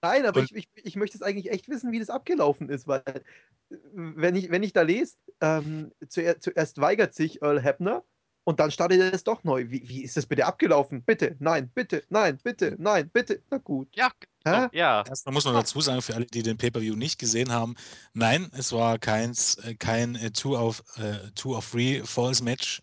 Nein, 0.00 0.26
aber 0.26 0.42
ich, 0.42 0.54
ich, 0.54 0.68
ich 0.74 0.96
möchte 0.96 1.16
es 1.16 1.22
eigentlich 1.22 1.50
echt 1.50 1.68
wissen, 1.68 1.90
wie 1.92 1.98
das 1.98 2.10
abgelaufen 2.10 2.68
ist, 2.68 2.86
weil 2.86 3.02
äh, 3.06 3.22
wenn 3.70 4.36
ich, 4.36 4.50
wenn 4.50 4.62
ich 4.62 4.72
da 4.72 4.82
lese, 4.82 5.16
ähm, 5.40 5.92
zuer, 6.08 6.40
zuerst 6.40 6.80
weigert 6.80 7.14
sich 7.14 7.42
Earl 7.42 7.60
Hebner 7.60 8.04
und 8.48 8.60
dann 8.60 8.70
startet 8.70 8.98
er 8.98 9.12
es 9.12 9.24
doch 9.24 9.44
neu. 9.44 9.66
Wie, 9.68 9.86
wie 9.90 10.02
ist 10.02 10.16
das 10.16 10.24
bitte 10.24 10.46
abgelaufen? 10.46 11.02
Bitte, 11.02 11.36
nein, 11.38 11.68
bitte, 11.74 12.02
nein, 12.08 12.38
bitte, 12.42 12.76
nein, 12.78 13.10
bitte. 13.10 13.42
Na 13.50 13.58
gut. 13.58 13.94
Ja, 13.94 14.10
Hä? 14.46 14.68
Ja, 14.72 15.04
Erstmal 15.06 15.34
muss 15.34 15.44
man 15.44 15.52
dazu 15.52 15.78
sagen, 15.82 16.00
für 16.00 16.14
alle, 16.14 16.24
die 16.24 16.42
den 16.42 16.56
Pay-Per-View 16.56 16.96
nicht 16.96 17.18
gesehen 17.18 17.52
haben, 17.52 17.74
nein, 18.14 18.50
es 18.56 18.72
war 18.72 18.98
keins, 18.98 19.56
äh, 19.56 19.74
kein 19.74 20.14
äh, 20.14 20.30
Two 20.30 20.56
of, 20.56 20.82
äh, 20.96 21.30
Two 21.34 21.54
of 21.58 21.70
Three 21.70 22.00
Falls 22.02 22.40
Match. 22.40 22.82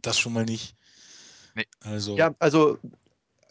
Das 0.00 0.18
schon 0.18 0.32
mal 0.32 0.46
nicht. 0.46 0.74
Nee. 1.54 1.66
Also, 1.80 2.16
Ja, 2.16 2.34
also 2.38 2.78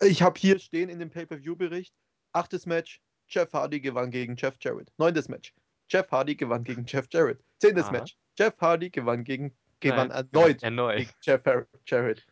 ich 0.02 0.24
habe 0.24 0.40
hier 0.40 0.58
stehen 0.58 0.90
in 0.90 0.98
dem 0.98 1.12
Pay-Per-View-Bericht, 1.12 1.94
achtes 2.32 2.66
Match, 2.66 3.00
Jeff 3.28 3.54
Hardy 3.54 3.80
gewann 3.82 4.10
gegen 4.10 4.36
Jeff 4.36 4.56
Jarrett. 4.60 4.92
Neuntes 4.98 5.30
Match, 5.30 5.54
Jeff 5.90 6.10
Hardy 6.10 6.34
gewann 6.34 6.64
gegen 6.64 6.86
Jeff 6.88 7.06
Jarrett. 7.12 7.40
Zehntes 7.60 7.84
Aha. 7.84 7.92
Match, 7.92 8.18
Jeff 8.36 8.56
Hardy 8.60 8.90
gewann 8.90 9.24
gegen 9.24 9.56
gewann 9.84 10.10
Nein, 10.10 10.28
erneut 10.32 10.64
erneut. 10.64 10.98
gegen 10.98 11.12
Jeff 11.22 11.42
Jarrett. 11.86 12.26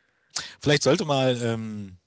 vielleicht 0.59 0.83
sollte 0.83 1.05
mal, 1.05 1.39
ähm, 1.41 1.97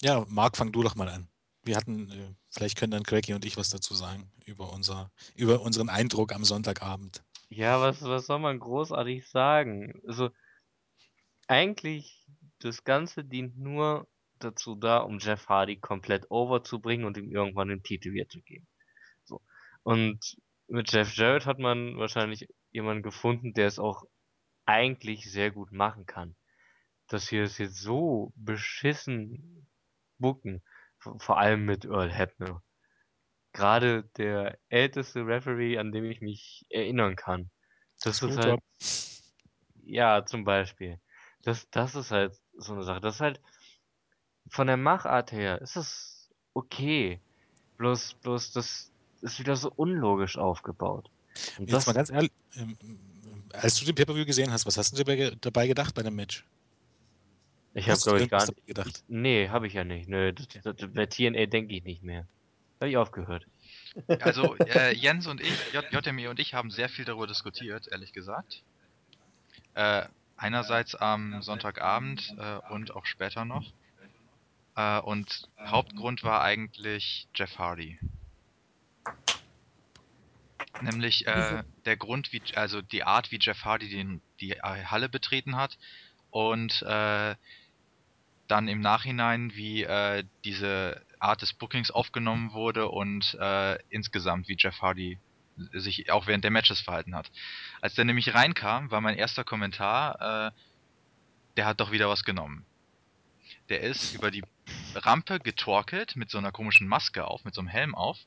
ja, 0.00 0.24
Marc, 0.28 0.56
fang 0.56 0.72
du 0.72 0.82
doch 0.82 0.94
mal 0.94 1.08
an. 1.08 1.28
Wir 1.62 1.76
hatten, 1.76 2.10
äh, 2.10 2.34
vielleicht 2.50 2.76
können 2.78 2.92
dann 2.92 3.02
Cracky 3.02 3.34
und 3.34 3.44
ich 3.44 3.56
was 3.56 3.70
dazu 3.70 3.94
sagen 3.94 4.30
über, 4.44 4.72
unser, 4.72 5.10
über 5.34 5.60
unseren 5.60 5.88
Eindruck 5.88 6.32
am 6.32 6.44
Sonntagabend. 6.44 7.22
Ja, 7.50 7.80
was, 7.80 8.02
was 8.02 8.26
soll 8.26 8.38
man 8.38 8.58
großartig 8.58 9.28
sagen? 9.28 10.00
Also, 10.06 10.30
eigentlich, 11.46 12.26
das 12.60 12.84
Ganze 12.84 13.24
dient 13.24 13.58
nur 13.58 14.06
dazu 14.38 14.74
da, 14.74 14.98
um 14.98 15.18
Jeff 15.18 15.48
Hardy 15.48 15.76
komplett 15.76 16.30
overzubringen 16.30 17.06
und 17.06 17.16
ihm 17.16 17.30
irgendwann 17.30 17.68
den 17.68 17.82
Titel 17.82 18.12
wiederzugeben. 18.12 18.66
So. 19.24 19.40
Und 19.82 20.36
mit 20.68 20.92
Jeff 20.92 21.14
Jarrett 21.14 21.46
hat 21.46 21.58
man 21.58 21.96
wahrscheinlich 21.96 22.48
jemanden 22.70 23.02
gefunden, 23.02 23.54
der 23.54 23.66
es 23.66 23.78
auch 23.78 24.04
eigentlich 24.68 25.30
sehr 25.30 25.50
gut 25.50 25.72
machen 25.72 26.04
kann. 26.06 26.36
Dass 27.08 27.32
wir 27.32 27.42
es 27.42 27.56
jetzt 27.56 27.80
so 27.80 28.32
beschissen 28.36 29.66
bucken, 30.18 30.62
vor 30.98 31.38
allem 31.38 31.64
mit 31.64 31.86
Earl 31.86 32.12
Hebner. 32.12 32.62
Gerade 33.52 34.04
der 34.18 34.58
älteste 34.68 35.26
Referee, 35.26 35.78
an 35.78 35.90
dem 35.90 36.04
ich 36.04 36.20
mich 36.20 36.66
erinnern 36.68 37.16
kann. 37.16 37.50
Das 38.02 38.22
ist 38.22 38.36
halt, 38.36 38.60
ja, 39.84 40.24
zum 40.26 40.44
Beispiel. 40.44 41.00
Das, 41.42 41.68
das 41.70 41.94
ist 41.94 42.10
halt 42.10 42.38
so 42.52 42.74
eine 42.74 42.82
Sache. 42.82 43.00
Das 43.00 43.16
ist 43.16 43.20
halt, 43.20 43.40
von 44.50 44.66
der 44.66 44.76
Machart 44.76 45.32
her, 45.32 45.62
ist 45.62 45.76
es 45.76 46.30
okay. 46.52 47.20
Bloß, 47.78 48.14
bloß, 48.14 48.52
das 48.52 48.92
ist 49.22 49.40
wieder 49.40 49.56
so 49.56 49.72
unlogisch 49.74 50.36
aufgebaut. 50.36 51.10
Und 51.58 51.70
Jetzt 51.70 51.72
das, 51.72 51.86
mal 51.86 51.94
ganz 51.94 52.10
ehrlich, 52.10 52.32
ähm, 52.56 52.76
als 53.52 53.78
du 53.78 53.84
den 53.84 53.94
Pay-Per-View 53.94 54.24
gesehen 54.24 54.50
hast, 54.50 54.66
was 54.66 54.76
hast 54.76 54.98
du 54.98 55.04
dir 55.04 55.36
dabei, 55.40 55.66
gedacht 55.66 55.94
bei 55.94 56.02
dem 56.02 56.16
Match? 56.16 56.44
ich 57.74 57.88
habe 57.88 58.00
glaube 58.00 58.22
ich 58.22 58.30
gar 58.30 58.46
dabei 58.46 58.62
gedacht? 58.66 59.04
Nee, 59.08 59.48
habe 59.48 59.66
ich 59.66 59.74
ja 59.74 59.84
nicht. 59.84 60.08
Nö, 60.08 60.32
das, 60.32 60.48
das, 60.62 60.90
bei 60.92 61.06
TNA 61.06 61.46
denke 61.46 61.74
ich 61.74 61.84
nicht 61.84 62.02
mehr. 62.02 62.26
Habe 62.80 62.90
ich 62.90 62.96
aufgehört. 62.96 63.46
Also 64.20 64.56
äh, 64.56 64.94
Jens 64.94 65.26
und 65.26 65.40
ich, 65.40 65.72
JME 65.72 66.30
und 66.30 66.38
ich 66.38 66.54
haben 66.54 66.70
sehr 66.70 66.88
viel 66.88 67.04
darüber 67.04 67.26
diskutiert, 67.26 67.88
ehrlich 67.90 68.12
gesagt. 68.12 68.62
Äh, 69.74 70.04
einerseits 70.36 70.94
am 70.94 71.42
Sonntagabend 71.42 72.34
äh, 72.38 72.72
und 72.72 72.94
auch 72.94 73.06
später 73.06 73.44
noch. 73.44 73.72
Äh, 74.76 75.00
und 75.00 75.48
Hauptgrund 75.58 76.22
war 76.22 76.42
eigentlich 76.42 77.28
Jeff 77.34 77.58
Hardy. 77.58 77.98
Nämlich 80.80 81.26
äh, 81.26 81.64
der 81.84 81.96
Grund, 81.96 82.32
wie, 82.32 82.42
also 82.54 82.82
die 82.82 83.04
Art, 83.04 83.30
wie 83.30 83.38
Jeff 83.40 83.64
Hardy 83.64 83.88
den, 83.88 84.20
die 84.40 84.52
äh, 84.52 84.84
Halle 84.84 85.08
betreten 85.08 85.56
hat 85.56 85.78
und 86.30 86.82
äh, 86.82 87.34
dann 88.46 88.68
im 88.68 88.80
Nachhinein, 88.80 89.54
wie 89.54 89.82
äh, 89.82 90.24
diese 90.44 91.04
Art 91.18 91.42
des 91.42 91.52
Bookings 91.52 91.90
aufgenommen 91.90 92.52
wurde 92.52 92.88
und 92.88 93.34
äh, 93.40 93.78
insgesamt, 93.90 94.48
wie 94.48 94.56
Jeff 94.58 94.80
Hardy 94.80 95.18
sich 95.72 96.10
auch 96.10 96.26
während 96.26 96.44
der 96.44 96.50
Matches 96.50 96.80
verhalten 96.80 97.14
hat. 97.14 97.30
Als 97.80 97.94
der 97.94 98.04
nämlich 98.04 98.34
reinkam, 98.34 98.90
war 98.90 99.00
mein 99.00 99.16
erster 99.16 99.44
Kommentar, 99.44 100.48
äh, 100.48 100.50
der 101.56 101.66
hat 101.66 101.80
doch 101.80 101.90
wieder 101.90 102.08
was 102.08 102.24
genommen. 102.24 102.64
Der 103.68 103.80
ist 103.80 104.14
über 104.14 104.30
die 104.30 104.44
Rampe 104.94 105.40
getorkelt 105.40 106.16
mit 106.16 106.30
so 106.30 106.38
einer 106.38 106.52
komischen 106.52 106.88
Maske 106.88 107.26
auf, 107.26 107.44
mit 107.44 107.54
so 107.54 107.60
einem 107.60 107.68
Helm 107.68 107.94
auf. 107.94 108.18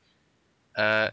Äh, 0.74 1.12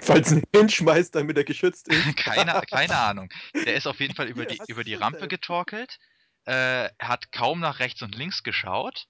Falls 0.00 0.32
ein 0.32 0.42
hinschmeißt, 0.54 1.14
damit 1.14 1.36
er 1.36 1.44
geschützt 1.44 1.88
ist. 1.88 2.16
keine, 2.16 2.60
keine 2.70 2.96
Ahnung. 2.98 3.30
Der 3.54 3.74
ist 3.74 3.86
auf 3.86 4.00
jeden 4.00 4.14
Fall 4.14 4.28
über 4.28 4.46
die, 4.46 4.60
über 4.68 4.84
die 4.84 4.94
Rampe 4.94 5.20
denn? 5.20 5.28
getorkelt, 5.28 5.98
äh, 6.44 6.88
hat 6.98 7.32
kaum 7.32 7.60
nach 7.60 7.78
rechts 7.78 8.02
und 8.02 8.14
links 8.14 8.42
geschaut, 8.42 9.06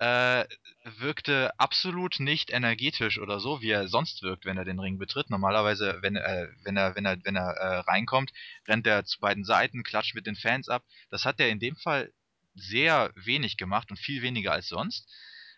äh, 0.00 0.42
äh, 0.42 0.46
wirkte 0.98 1.50
absolut 1.58 2.18
nicht 2.18 2.50
energetisch 2.50 3.18
oder 3.18 3.38
so, 3.40 3.60
wie 3.60 3.70
er 3.70 3.88
sonst 3.88 4.22
wirkt, 4.22 4.44
wenn 4.44 4.58
er 4.58 4.64
den 4.64 4.80
Ring 4.80 4.98
betritt. 4.98 5.30
Normalerweise, 5.30 5.98
wenn, 6.02 6.16
äh, 6.16 6.48
wenn 6.62 6.76
er, 6.76 6.96
wenn 6.96 7.06
er, 7.06 7.16
wenn 7.24 7.36
er 7.36 7.50
äh, 7.52 7.78
reinkommt, 7.78 8.32
rennt 8.66 8.86
er 8.86 9.04
zu 9.04 9.20
beiden 9.20 9.44
Seiten, 9.44 9.84
klatscht 9.84 10.14
mit 10.14 10.26
den 10.26 10.36
Fans 10.36 10.68
ab. 10.68 10.84
Das 11.10 11.24
hat 11.24 11.38
er 11.40 11.48
in 11.48 11.60
dem 11.60 11.76
Fall 11.76 12.12
sehr 12.54 13.12
wenig 13.14 13.56
gemacht 13.56 13.90
und 13.90 13.96
viel 13.98 14.22
weniger 14.22 14.52
als 14.52 14.68
sonst. 14.68 15.08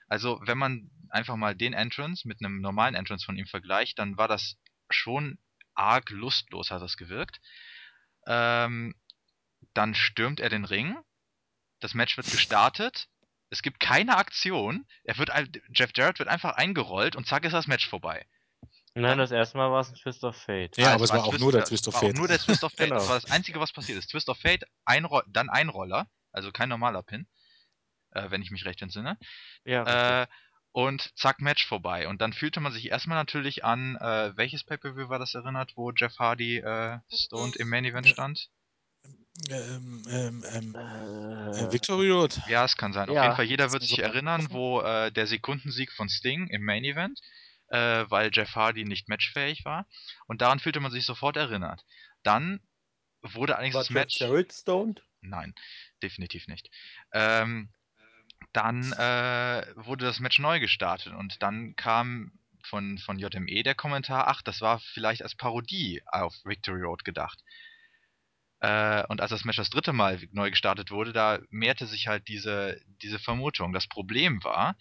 Also, 0.09 0.41
wenn 0.45 0.59
man 0.59 0.91
einfach 1.11 1.37
mal 1.37 1.55
den 1.55 1.73
Entrance 1.73 2.27
mit 2.27 2.41
einem 2.41 2.61
normalen 2.61 2.95
Entrance 2.95 3.25
von 3.25 3.37
ihm 3.37 3.47
vergleicht, 3.47 3.99
dann 3.99 4.17
war 4.17 4.29
das 4.29 4.57
schon 4.91 5.39
arg 5.75 6.11
lustlos, 6.11 6.71
hat 6.71 6.83
das 6.83 6.97
gewirkt. 6.97 7.41
Ähm, 8.27 8.95
dann 9.75 9.95
stürmt 9.95 10.41
er 10.41 10.49
den 10.49 10.65
Ring. 10.65 10.97
Das 11.81 11.95
Match 11.95 12.17
wird 12.17 12.31
gestartet. 12.31 13.09
Es 13.51 13.63
gibt 13.63 13.79
keine 13.81 14.17
Aktion. 14.17 14.87
Er 15.05 15.19
wird, 15.19 15.31
ein- 15.31 15.53
Jeff 15.73 15.91
Jarrett 15.95 16.19
wird 16.19 16.29
einfach 16.29 16.57
eingerollt 16.57 17.15
und 17.17 17.27
zack 17.27 17.45
ist 17.45 17.53
das 17.53 17.67
Match 17.67 17.89
vorbei. 17.89 18.27
Nein, 18.95 19.19
das 19.19 19.31
erste 19.31 19.59
Mal 19.59 19.71
war 19.71 19.81
es 19.83 19.91
ein 19.91 19.95
Twist 19.95 20.25
of 20.25 20.37
Fate. 20.37 20.77
Ja, 20.79 20.89
Ah, 20.91 20.95
aber 20.95 21.05
es 21.05 21.11
war 21.11 21.25
auch 21.25 21.31
Twist- 21.31 21.41
nur 21.43 21.53
der 21.53 21.65
Twist 21.65 21.87
of 21.87 21.95
war 21.95 22.01
Fate. 22.01 22.15
Auch 22.15 22.19
nur 22.19 22.29
der 22.29 22.39
Twist 22.39 22.65
of 22.65 22.73
Fate. 22.73 22.79
Genau. 22.89 22.95
Das 22.99 23.09
war 23.09 23.21
das 23.21 23.31
Einzige, 23.31 23.61
was 23.61 23.73
passiert 23.73 23.99
ist. 23.99 24.09
Twist 24.11 24.29
of 24.31 24.39
Fate, 24.39 24.65
Einro 24.87 25.23
dann 25.29 25.51
Einroller, 25.51 26.09
also 26.33 26.51
kein 26.51 26.71
normaler 26.71 27.03
Pin, 27.03 27.29
äh, 28.17 28.31
wenn 28.31 28.43
ich 28.43 28.51
mich 28.51 28.65
recht 28.65 28.83
entsinne. 28.83 29.19
Ja. 29.65 30.23
Äh, 30.23 30.27
und 30.73 31.11
zack, 31.17 31.41
Match 31.41 31.67
vorbei. 31.67 32.07
Und 32.09 32.21
dann 32.21 32.33
fühlte 32.35 32.61
man 32.61 32.73
sich 32.73 32.91
erstmal 32.91 33.17
natürlich 33.17 33.65
an, 33.65 33.97
äh, 33.97 34.37
welches 34.37 34.65
Pay-Per-View 34.65 35.09
war 35.09 35.19
das 35.19 35.35
erinnert, 35.35 35.73
wo 35.77 35.91
Jeff 35.93 36.19
Hardy 36.19 36.59
äh, 36.59 36.99
stoned 37.11 37.57
im 37.57 37.69
Main 37.69 37.85
Event 37.85 38.09
stand? 38.09 38.51
Ähm, 39.51 40.03
ähm, 40.11 40.45
ähm, 40.53 40.75
Äh, 40.75 41.63
äh, 41.63 41.73
Victory 41.73 42.11
Road. 42.11 42.41
Ja, 42.47 42.65
es 42.65 42.77
kann 42.77 42.93
sein. 42.93 43.09
Auf 43.09 43.15
Ja. 43.15 43.23
jeden 43.25 43.37
Fall, 43.37 43.45
jeder 43.47 43.73
wird 43.73 43.83
sich 43.83 43.99
erinnern, 43.99 44.49
wo 44.51 44.81
äh, 44.81 45.11
der 45.13 45.27
Sekundensieg 45.27 45.93
von 45.93 46.09
Sting 46.09 46.49
im 46.49 46.65
Main 46.65 46.85
Event, 46.85 47.21
äh, 47.69 48.05
weil 48.09 48.31
Jeff 48.33 48.55
Hardy 48.55 48.85
nicht 48.85 49.09
matchfähig 49.09 49.65
war. 49.65 49.87
Und 50.27 50.43
daran 50.43 50.59
fühlte 50.59 50.81
man 50.81 50.91
sich 50.91 51.07
sofort 51.07 51.37
erinnert. 51.37 51.85
Dann 52.23 52.61
wurde 53.23 53.57
allerdings 53.57 53.75
War 53.75 53.83
das 53.83 53.91
Match. 53.91 54.21
Jarrett 54.21 54.53
stoned? 54.53 55.03
Nein, 55.21 55.55
definitiv 56.03 56.47
nicht. 56.47 56.71
Ähm, 57.13 57.71
dann 58.53 58.93
äh, 58.93 59.65
wurde 59.77 60.07
das 60.07 60.21
Match 60.21 60.39
neu 60.39 60.61
gestartet 60.61 61.13
und 61.13 61.43
dann 61.43 61.77
kam 61.77 62.33
von, 62.65 62.99
von 62.99 63.19
JME 63.19 63.63
der 63.63 63.75
Kommentar, 63.75 64.29
ach, 64.29 64.43
das 64.43 64.61
war 64.61 64.81
vielleicht 64.81 65.23
als 65.23 65.35
Parodie 65.35 66.03
auf 66.07 66.35
Victory 66.45 66.83
Road 66.83 67.05
gedacht. 67.05 67.43
Äh, 68.61 69.05
und 69.09 69.21
als 69.21 69.31
das 69.31 69.45
Match 69.45 69.59
das 69.59 69.71
dritte 69.71 69.93
Mal 69.93 70.21
neu 70.33 70.51
gestartet 70.51 70.91
wurde, 70.91 71.13
da 71.13 71.39
mehrte 71.51 71.87
sich 71.87 72.09
halt 72.09 72.29
diese, 72.29 72.81
diese 73.03 73.19
Vermutung. 73.19 73.73
Das 73.73 73.87
Problem 73.87 74.43
war, 74.43 74.77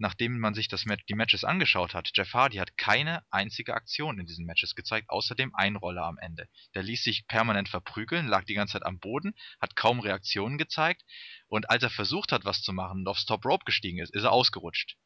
nachdem 0.00 0.38
man 0.38 0.54
sich 0.54 0.66
das 0.66 0.86
Match, 0.86 1.04
die 1.06 1.14
Matches 1.14 1.44
angeschaut 1.44 1.94
hat, 1.94 2.10
Jeff 2.14 2.32
Hardy 2.32 2.56
hat 2.56 2.76
keine 2.76 3.22
einzige 3.30 3.74
Aktion 3.74 4.18
in 4.18 4.26
diesen 4.26 4.46
Matches 4.46 4.74
gezeigt, 4.74 5.10
außer 5.10 5.34
dem 5.34 5.54
Einroller 5.54 6.04
am 6.04 6.18
Ende. 6.18 6.48
Der 6.74 6.82
ließ 6.82 7.04
sich 7.04 7.26
permanent 7.26 7.68
verprügeln, 7.68 8.26
lag 8.26 8.44
die 8.44 8.54
ganze 8.54 8.72
Zeit 8.72 8.86
am 8.86 8.98
Boden, 8.98 9.34
hat 9.60 9.76
kaum 9.76 10.00
Reaktionen 10.00 10.58
gezeigt 10.58 11.04
und 11.48 11.70
als 11.70 11.82
er 11.82 11.90
versucht 11.90 12.32
hat, 12.32 12.44
was 12.44 12.62
zu 12.62 12.72
machen 12.72 13.00
und 13.00 13.08
aufs 13.08 13.26
Top 13.26 13.44
Rope 13.44 13.64
gestiegen 13.66 13.98
ist, 13.98 14.14
ist 14.14 14.24
er 14.24 14.32
ausgerutscht. 14.32 14.96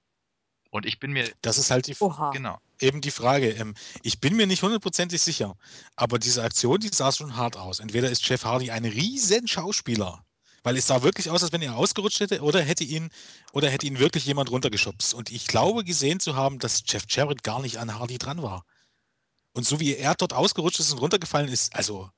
Und 0.71 0.87
ich 0.87 0.99
bin 0.99 1.13
mir, 1.13 1.31
Das 1.43 1.59
ist 1.59 1.71
halt 1.71 1.87
die, 1.87 1.97
Oha. 2.01 2.31
genau, 2.31 2.59
eben 2.81 3.01
die 3.01 3.13
Frage. 3.13 3.51
Ähm, 3.51 3.75
ich 4.03 4.21
bin 4.21 4.37
mir 4.37 4.47
nicht 4.47 4.63
hundertprozentig 4.63 5.23
sicher, 5.23 5.57
aber 5.97 6.19
diese 6.19 6.43
Aktion, 6.43 6.81
die 6.81 6.89
sah 6.89 7.13
schon 7.13 7.37
hart 7.37 7.57
aus. 7.57 7.81
Entweder 7.81 8.11
ist 8.11 8.29
Jeff 8.29 8.45
Hardy 8.45 8.71
ein 8.71 8.85
riesen 8.85 9.47
Schauspieler, 9.47 10.24
weil 10.65 10.77
es 10.77 10.89
sah 10.89 11.03
wirklich 11.03 11.31
aus, 11.31 11.43
als 11.43 11.53
wenn 11.53 11.63
er 11.63 11.77
ausgerutscht 11.77 12.21
hätte, 12.21 12.41
oder 12.41 12.61
hätte 12.61 12.83
ihn, 12.85 13.11
oder 13.53 13.71
hätte 13.71 13.87
ihn 13.87 14.01
wirklich 14.01 14.25
jemand 14.25 14.51
runtergeschubst. 14.51 15.15
Und 15.15 15.31
ich 15.31 15.47
glaube 15.47 15.85
gesehen 15.85 16.19
zu 16.19 16.35
haben, 16.35 16.59
dass 16.59 16.83
Jeff 16.87 17.05
Jarrett 17.09 17.45
gar 17.45 17.61
nicht 17.61 17.79
an 17.79 17.95
Hardy 17.95 18.19
dran 18.19 18.43
war. 18.43 18.65
Und 19.53 19.67
so 19.67 19.79
wie 19.79 19.95
er 19.95 20.15
dort 20.17 20.33
ausgerutscht 20.33 20.81
ist 20.81 20.91
und 20.91 20.99
runtergefallen 20.99 21.49
ist, 21.49 21.77
also 21.77 22.11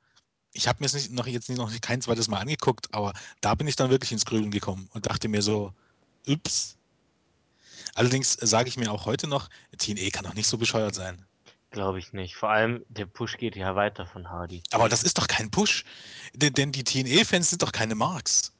ich 0.52 0.68
habe 0.68 0.78
mir 0.80 0.86
es 0.86 0.94
nicht, 0.94 1.10
noch 1.10 1.26
jetzt 1.26 1.50
noch 1.50 1.72
kein 1.82 2.00
zweites 2.00 2.28
Mal 2.28 2.38
angeguckt, 2.38 2.86
aber 2.94 3.12
da 3.42 3.54
bin 3.54 3.68
ich 3.68 3.76
dann 3.76 3.90
wirklich 3.90 4.12
ins 4.12 4.24
Grübeln 4.24 4.50
gekommen 4.50 4.88
und 4.94 5.06
dachte 5.06 5.28
mir 5.28 5.42
so, 5.42 5.74
ups. 6.26 6.76
Allerdings 7.94 8.34
sage 8.40 8.68
ich 8.68 8.76
mir 8.76 8.92
auch 8.92 9.06
heute 9.06 9.26
noch, 9.26 9.50
TNE 9.76 10.10
kann 10.10 10.24
doch 10.24 10.34
nicht 10.34 10.46
so 10.46 10.56
bescheuert 10.56 10.94
sein. 10.94 11.25
Glaube 11.76 11.98
ich 11.98 12.14
nicht. 12.14 12.36
Vor 12.36 12.48
allem, 12.48 12.86
der 12.88 13.04
Push 13.04 13.36
geht 13.36 13.54
ja 13.54 13.76
weiter 13.76 14.06
von 14.06 14.30
Hardy. 14.30 14.62
Aber 14.70 14.88
das 14.88 15.02
ist 15.02 15.18
doch 15.18 15.26
kein 15.26 15.50
Push. 15.50 15.84
Denn, 16.32 16.54
denn 16.54 16.72
die 16.72 16.82
TNE-Fans 16.84 17.50
sind 17.50 17.60
doch 17.60 17.70
keine 17.70 17.94
Marks. 17.94 18.54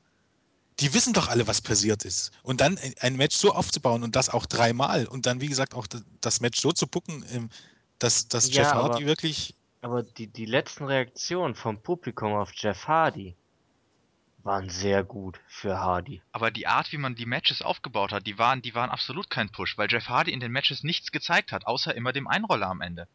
Die 0.81 0.93
wissen 0.93 1.15
doch 1.15 1.29
alle, 1.29 1.47
was 1.47 1.63
passiert 1.63 2.05
ist. 2.05 2.31
Und 2.43 2.61
dann 2.61 2.79
ein- 3.01 3.17
Match 3.17 3.35
so 3.35 3.53
aufzubauen 3.55 4.03
und 4.03 4.15
das 4.17 4.29
auch 4.29 4.45
dreimal 4.45 5.07
und 5.07 5.25
dann, 5.25 5.41
wie 5.41 5.47
gesagt, 5.47 5.73
auch 5.75 5.87
d- 5.87 6.01
das 6.21 6.41
Match 6.43 6.61
so 6.61 6.73
zu 6.73 6.87
bucken, 6.87 7.25
ähm, 7.33 7.49
dass, 7.99 8.29
dass 8.29 8.51
Ja, 8.53 8.65
Jeff 8.65 8.73
Hardy 8.75 8.97
aber- 8.97 9.07
wirklich. 9.07 9.55
Aber 9.81 10.03
die, 10.03 10.27
die 10.27 10.45
letzten 10.45 10.85
Reaktionen 10.85 11.55
vom 11.55 11.81
Publikum 11.81 12.35
auf 12.35 12.51
Jeff 12.53 12.87
Hardy 12.87 13.35
waren 14.47 14.69
sehr 14.71 15.03
gut 15.05 15.39
für 15.49 15.79
Hardy. 15.79 16.23
aber 16.33 16.51
die 16.51 16.67
Art, 16.67 16.93
wie 16.93 16.99
man 16.99 17.15
die 17.15 17.27
Matches 17.27 17.61
aufgebaut 17.63 18.13
hat, 18.13 18.27
die 18.27 18.39
waren, 18.39 18.63
die 18.63 18.75
waren 18.75 18.91
absolut 18.91 19.29
kein 19.29 19.51
Push, 19.51 19.77
weil 19.77 19.91
Jeff 19.91 20.09
Hardy 20.09 20.33
in 20.33 20.41
den 20.41 20.53
Matches 20.53 20.83
nichts 20.85 21.13
gezeigt 21.13 21.53
hat, 21.53 21.67
außer 21.67 21.95
immer 21.95 22.13
dem 22.13 22.27
Einroller 22.29 22.69
am 22.69 22.81
Ende. 22.81 23.09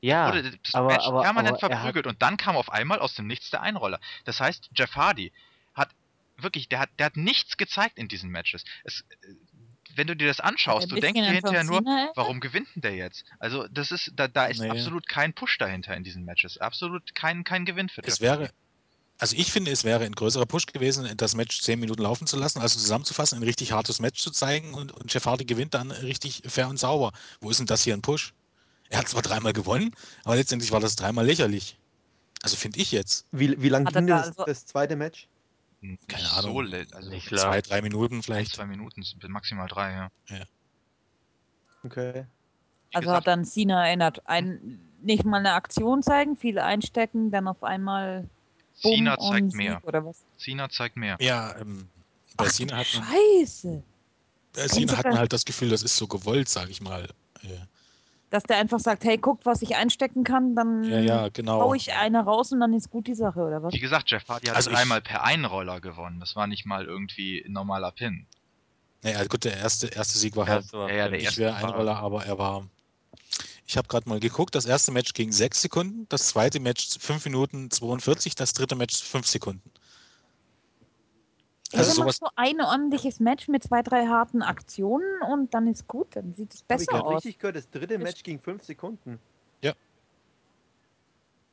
Ja, 0.00 0.28
wurde 0.28 0.42
das 0.62 0.74
aber- 0.74 0.88
Match 0.88 1.06
aber- 1.06 1.22
permanent 1.22 1.56
aber 1.62 1.72
er 1.72 1.76
hat- 1.78 1.82
verprügelt 1.82 2.06
und 2.06 2.22
dann 2.22 2.36
kam 2.36 2.56
auf 2.56 2.70
einmal 2.70 2.98
aus 3.00 3.14
dem 3.14 3.26
Nichts 3.26 3.50
der 3.50 3.62
Einroller. 3.62 3.98
Das 4.24 4.40
heißt, 4.40 4.70
Jeff 4.74 4.94
Hardy 4.94 5.32
hat 5.74 5.90
wirklich, 6.36 6.68
der 6.68 6.78
hat, 6.80 6.90
der 6.98 7.06
hat 7.06 7.16
nichts 7.16 7.56
gezeigt 7.56 7.98
in 7.98 8.08
diesen 8.08 8.30
Matches. 8.30 8.64
Es, 8.84 9.00
äh, 9.22 9.34
wenn 9.94 10.06
du 10.06 10.14
dir 10.14 10.28
das 10.28 10.40
anschaust, 10.40 10.92
du 10.92 10.96
denkst 10.96 11.18
dir 11.22 11.30
hinterher 11.30 11.64
nur, 11.64 11.78
Cena, 11.82 12.12
warum 12.14 12.40
gewinnt 12.40 12.68
denn 12.74 12.82
der 12.82 12.94
jetzt? 12.94 13.24
Also 13.38 13.66
das 13.68 13.90
ist, 13.90 14.12
da, 14.14 14.28
da 14.28 14.44
ist 14.46 14.60
Nee. 14.60 14.68
absolut 14.68 15.08
kein 15.08 15.32
Push 15.32 15.56
dahinter 15.56 15.96
in 15.96 16.04
diesen 16.04 16.24
Matches. 16.26 16.58
Absolut 16.58 17.14
kein, 17.14 17.44
kein 17.44 17.64
Gewinn 17.64 17.88
für 17.88 18.02
Es 18.02 18.20
Hardy. 18.20 18.22
wäre. 18.42 18.50
Also 19.18 19.34
ich 19.36 19.50
finde, 19.50 19.70
es 19.70 19.82
wäre 19.84 20.04
ein 20.04 20.12
größerer 20.12 20.44
Push 20.44 20.66
gewesen, 20.66 21.10
das 21.16 21.34
Match 21.34 21.62
zehn 21.62 21.80
Minuten 21.80 22.02
laufen 22.02 22.26
zu 22.26 22.36
lassen, 22.36 22.60
also 22.60 22.78
zusammenzufassen, 22.78 23.38
ein 23.38 23.42
richtig 23.42 23.72
hartes 23.72 23.98
Match 23.98 24.20
zu 24.20 24.30
zeigen 24.30 24.74
und, 24.74 24.92
und 24.92 25.12
Jeff 25.12 25.24
Hardy 25.24 25.44
gewinnt 25.46 25.72
dann 25.74 25.90
richtig 25.90 26.42
fair 26.46 26.68
und 26.68 26.78
sauber. 26.78 27.12
Wo 27.40 27.50
ist 27.50 27.58
denn 27.58 27.66
das 27.66 27.82
hier 27.82 27.94
ein 27.94 28.02
Push? 28.02 28.34
Er 28.90 28.98
hat 28.98 29.08
zwar 29.08 29.22
dreimal 29.22 29.52
gewonnen, 29.54 29.92
aber 30.24 30.36
letztendlich 30.36 30.70
war 30.70 30.80
das 30.80 30.96
dreimal 30.96 31.24
lächerlich. 31.24 31.78
Also 32.42 32.56
finde 32.56 32.78
ich 32.78 32.92
jetzt. 32.92 33.26
Wie, 33.32 33.60
wie 33.60 33.70
lange 33.70 33.90
ging 33.90 34.06
da 34.06 34.18
das, 34.18 34.26
also- 34.28 34.44
das 34.44 34.66
zweite 34.66 34.96
Match? 34.96 35.28
Nicht 35.80 36.08
Keine 36.08 36.26
so 36.26 36.48
Ahnung. 36.48 36.64
le- 36.66 36.86
also 36.92 37.10
Nicht 37.10 37.28
Zwei, 37.28 37.60
drei 37.62 37.82
Minuten 37.82 38.22
vielleicht. 38.22 38.54
zwei 38.54 38.66
Minuten, 38.66 39.02
maximal 39.28 39.68
drei, 39.68 39.92
ja. 39.92 40.08
Okay. 41.84 42.26
Wie 42.90 42.96
Also 42.96 43.00
gesagt, 43.06 43.16
hat 43.16 43.26
dann 43.26 43.44
Cena 43.44 43.86
erinnert, 43.86 44.26
ein, 44.26 44.80
nicht 45.02 45.24
mal 45.24 45.38
eine 45.38 45.52
Aktion 45.52 46.02
zeigen, 46.02 46.36
viel 46.36 46.58
einstecken, 46.58 47.30
dann 47.30 47.46
auf 47.48 47.62
einmal 47.62 48.28
Und 48.82 49.06
zeigt 49.20 49.50
Sieg 49.52 49.54
mehr. 49.58 49.80
oder 49.84 50.04
was? 50.04 50.16
Cena 50.38 50.68
zeigt 50.68 50.96
mehr. 50.96 51.16
Ja, 51.20 51.56
ähm, 51.58 51.88
bei 52.36 52.46
Ach, 52.48 52.52
du 52.52 52.64
hat 52.76 52.86
man, 52.94 53.04
Scheiße. 53.04 53.82
äh, 54.56 54.66
Cena 54.68 54.96
hat 54.96 55.04
man 55.06 55.18
halt 55.18 55.32
das 55.32 55.44
Gefühl, 55.44 55.70
das 55.70 55.82
ist 55.82 55.96
so 55.96 56.06
gewollt, 56.06 56.48
sage 56.48 56.70
ich 56.70 56.80
mal. 56.80 57.04
Äh, 57.42 57.48
Dass 58.30 58.42
der 58.42 58.58
einfach 58.58 58.80
sagt, 58.80 59.04
hey, 59.04 59.16
guckt, 59.16 59.46
was 59.46 59.62
ich 59.62 59.76
einstecken 59.76 60.24
kann, 60.24 60.54
dann 60.54 60.84
ja, 60.84 61.00
ja, 61.00 61.22
hau 61.22 61.30
genau. 61.32 61.74
ich 61.74 61.92
eine 61.94 62.24
raus 62.24 62.52
und 62.52 62.60
dann 62.60 62.74
ist 62.74 62.90
gut 62.90 63.06
die 63.06 63.14
Sache, 63.14 63.40
oder 63.40 63.62
was? 63.62 63.72
Wie 63.72 63.78
gesagt, 63.78 64.10
Jeff 64.10 64.28
Hardy 64.28 64.48
hat 64.48 64.56
Also 64.56 64.70
ich- 64.70 64.76
dreimal 64.76 65.00
per 65.00 65.24
Einroller 65.24 65.80
gewonnen. 65.80 66.20
Das 66.20 66.36
war 66.36 66.46
nicht 66.46 66.66
mal 66.66 66.84
irgendwie 66.84 67.40
ein 67.46 67.52
normaler 67.52 67.92
Pin. 67.92 68.26
Naja, 69.02 69.24
gut, 69.26 69.44
der 69.44 69.56
erste, 69.56 69.86
erste 69.86 70.18
Sieg 70.18 70.34
war 70.36 70.46
Ja, 70.48 70.54
halt 70.54 70.72
Ja, 70.72 70.88
ja, 70.88 71.08
der 71.08 71.20
schwer 71.30 71.52
war- 71.52 71.58
Einroller, 71.64 71.96
aber 71.96 72.26
er 72.26 72.38
war. 72.38 72.66
Ich 73.66 73.76
habe 73.76 73.88
gerade 73.88 74.08
mal 74.08 74.20
geguckt, 74.20 74.54
das 74.54 74.66
erste 74.66 74.92
Match 74.92 75.12
ging 75.12 75.32
6 75.32 75.60
Sekunden, 75.62 76.06
das 76.08 76.28
zweite 76.28 76.60
Match 76.60 76.98
5 76.98 77.24
Minuten 77.24 77.70
42, 77.70 78.34
das 78.34 78.52
dritte 78.52 78.76
Match 78.76 79.02
5 79.02 79.26
Sekunden. 79.26 79.70
Ja, 81.72 81.80
Also 81.80 81.90
dann 81.90 81.96
sowas, 81.96 82.20
machst 82.20 82.22
du 82.22 82.28
ein 82.36 82.60
ordentliches 82.60 83.18
Match 83.18 83.48
mit 83.48 83.64
zwei, 83.64 83.82
drei 83.82 84.06
harten 84.06 84.42
Aktionen 84.42 85.20
und 85.28 85.52
dann 85.52 85.66
ist 85.66 85.88
gut, 85.88 86.14
dann 86.14 86.34
sieht 86.34 86.54
es 86.54 86.60
Hab 86.60 86.80
ich 86.80 86.86
besser 86.86 86.92
gerade 86.92 87.04
aus. 87.04 87.14
richtig 87.16 87.38
gehört, 87.38 87.56
das 87.56 87.68
dritte 87.70 87.98
Match 87.98 88.22
ging 88.22 88.38
fünf 88.38 88.62
Sekunden. 88.62 89.18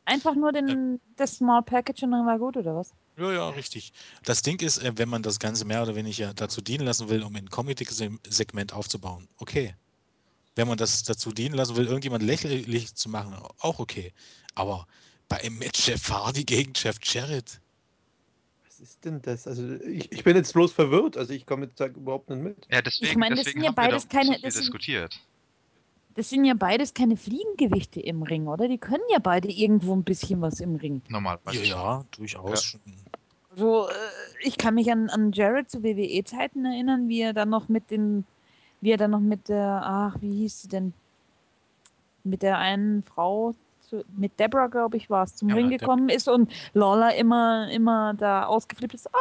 Einfach 0.05 0.36
nur 0.36 0.51
den, 0.51 0.99
das 1.16 1.38
Small 1.38 1.64
Package 1.64 2.03
und 2.03 2.11
dann 2.11 2.26
war 2.26 2.38
gut, 2.38 2.57
oder 2.57 2.76
was? 2.76 2.93
ja, 3.18 3.32
ja, 3.32 3.49
richtig. 3.49 3.93
Das 4.24 4.41
Ding 4.41 4.59
ist, 4.61 4.80
äh, 4.80 4.91
wenn 4.97 5.07
man 5.07 5.24
das 5.24 5.39
Ganze 5.39 5.66
mehr 5.66 5.82
oder 5.84 5.95
weniger 5.95 6.34
dazu 6.34 6.61
dienen 6.61 6.86
lassen 6.86 7.09
will, 7.09 7.24
um 7.24 7.36
ein 7.36 7.49
Comedy-Segment 7.49 8.74
aufzubauen, 8.74 9.30
okay. 9.38 9.76
Wenn 10.55 10.67
man 10.67 10.77
das 10.77 11.03
dazu 11.03 11.31
dienen 11.31 11.55
lassen 11.55 11.75
will, 11.75 11.87
irgendjemand 11.87 12.23
lächerlich 12.23 12.93
zu 12.95 13.09
machen, 13.09 13.35
auch 13.59 13.79
okay. 13.79 14.13
Aber 14.55 14.87
bei 15.29 15.37
einem 15.41 15.57
Match 15.57 15.87
Jeff 15.87 16.09
Hardy 16.09 16.43
gegen 16.43 16.73
Jeff 16.75 16.97
Jarrett, 17.03 17.59
Was 18.65 18.79
ist 18.79 19.03
denn 19.03 19.21
das? 19.21 19.47
Also 19.47 19.75
ich, 19.79 20.11
ich 20.11 20.23
bin 20.23 20.35
jetzt 20.35 20.53
bloß 20.53 20.71
verwirrt, 20.73 21.17
also 21.17 21.33
ich 21.33 21.45
komme 21.45 21.65
jetzt 21.65 21.79
überhaupt 21.95 22.29
nicht 22.29 22.41
mit. 22.41 22.67
Ja, 22.71 22.81
deswegen, 22.81 23.19
meine, 23.19 23.35
das 23.35 23.45
deswegen 23.45 23.61
sind 23.61 23.65
ja 23.65 23.71
beides 23.71 24.07
keine- 24.07 24.35
so 24.35 24.41
das 24.41 24.53
sind- 24.53 24.63
diskutiert. 24.63 25.19
Das 26.15 26.29
sind 26.29 26.45
ja 26.45 26.53
beides 26.53 26.93
keine 26.93 27.17
Fliegengewichte 27.17 27.99
im 27.99 28.21
Ring, 28.21 28.45
oder? 28.47 28.67
Die 28.67 28.77
können 28.77 29.01
ja 29.11 29.17
beide 29.17 29.49
irgendwo 29.49 29.95
ein 29.95 30.03
bisschen 30.03 30.41
was 30.41 30.59
im 30.59 30.75
Ring. 30.75 31.01
Normalerweise. 31.07 31.63
ja, 31.63 31.65
ja, 31.99 32.05
durchaus 32.11 32.49
Ja. 32.51 32.55
schon. 32.57 32.81
So, 33.55 33.87
äh, 33.87 33.91
ich 34.43 34.57
kann 34.59 34.75
mich 34.75 34.91
an, 34.91 35.09
an 35.09 35.31
Jared 35.31 35.71
zu 35.71 35.81
WWE-Zeiten 35.81 36.65
erinnern, 36.65 37.07
wie 37.09 37.21
er 37.21 37.33
dann 37.33 37.49
noch 37.49 37.67
mit 37.67 37.89
dem, 37.89 38.25
wie 38.84 38.91
er 38.91 38.97
dann 38.97 39.11
noch 39.11 39.21
mit 39.21 39.47
der, 39.47 39.81
ach, 39.84 40.17
wie 40.19 40.39
hieß 40.39 40.63
sie 40.63 40.67
denn? 40.67 40.93
Mit 42.25 42.41
der 42.41 42.57
einen 42.57 43.01
Frau, 43.03 43.53
zu, 43.89 44.03
mit 44.17 44.38
Deborah, 44.39 44.67
glaube 44.67 44.97
ich, 44.97 45.09
war 45.09 45.23
es, 45.23 45.38
zum 45.38 45.49
Ja, 45.49 45.55
Ring 45.55 45.69
Deb- 45.69 45.79
gekommen 45.79 46.09
ist 46.09 46.27
und 46.27 46.51
Lawler 46.73 47.15
immer, 47.15 47.69
immer 47.71 48.13
da 48.13 48.45
ausgeflippt 48.45 48.93
ist, 48.93 49.07
ah, 49.13 49.17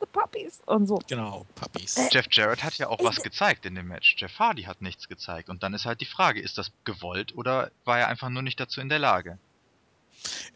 the 0.00 0.06
puppies 0.12 0.60
und 0.66 0.86
so. 0.86 0.98
Genau, 1.08 1.46
Puppies. 1.54 1.96
Äh, 1.96 2.08
Jeff 2.12 2.26
Jarrett 2.30 2.62
hat 2.62 2.74
ja 2.74 2.88
auch 2.88 2.98
Ey, 2.98 3.06
was 3.06 3.16
gezeigt 3.22 3.64
in 3.64 3.74
dem 3.74 3.88
Match. 3.88 4.14
Jeff 4.18 4.38
Hardy 4.38 4.64
hat 4.64 4.82
nichts 4.82 5.08
gezeigt. 5.08 5.48
Und 5.48 5.62
dann 5.62 5.72
ist 5.72 5.86
halt 5.86 6.02
die 6.02 6.06
Frage, 6.06 6.40
ist 6.40 6.58
das 6.58 6.70
gewollt 6.84 7.34
oder 7.34 7.70
war 7.86 7.98
er 7.98 8.08
einfach 8.08 8.28
nur 8.28 8.42
nicht 8.42 8.60
dazu 8.60 8.80
in 8.82 8.90
der 8.90 8.98
Lage? 8.98 9.38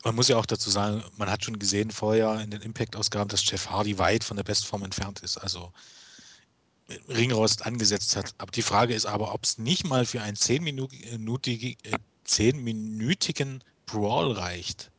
Man 0.05 0.15
muss 0.15 0.29
ja 0.29 0.37
auch 0.37 0.47
dazu 0.47 0.69
sagen, 0.69 1.03
man 1.17 1.31
hat 1.31 1.45
schon 1.45 1.59
gesehen 1.59 1.91
vorher 1.91 2.41
in 2.41 2.51
den 2.51 2.61
Impact-Ausgaben, 2.61 3.29
dass 3.29 3.49
Jeff 3.49 3.71
Hardy 3.71 3.99
weit 3.99 4.25
von 4.25 4.37
der 4.37 4.45
Bestform 4.45 4.83
entfernt 4.83 5.21
ist. 5.21 5.39
Also 5.39 5.73
Ringrost 7.09 7.67
angesetzt 7.67 8.17
hat. 8.17 8.35
Aber 8.39 8.51
die 8.51 8.63
Frage 8.63 8.95
ist 8.95 9.07
aber, 9.07 9.35
ob 9.35 9.45
es 9.45 9.59
nicht 9.59 9.87
mal 9.87 10.05
für 10.05 10.23
einen 10.23 10.37
10-minütigen 10.37 11.77
äh, 11.85 11.99
10-minütigen 12.27 13.61
Brawl 13.87 14.33
reicht. 14.33 14.91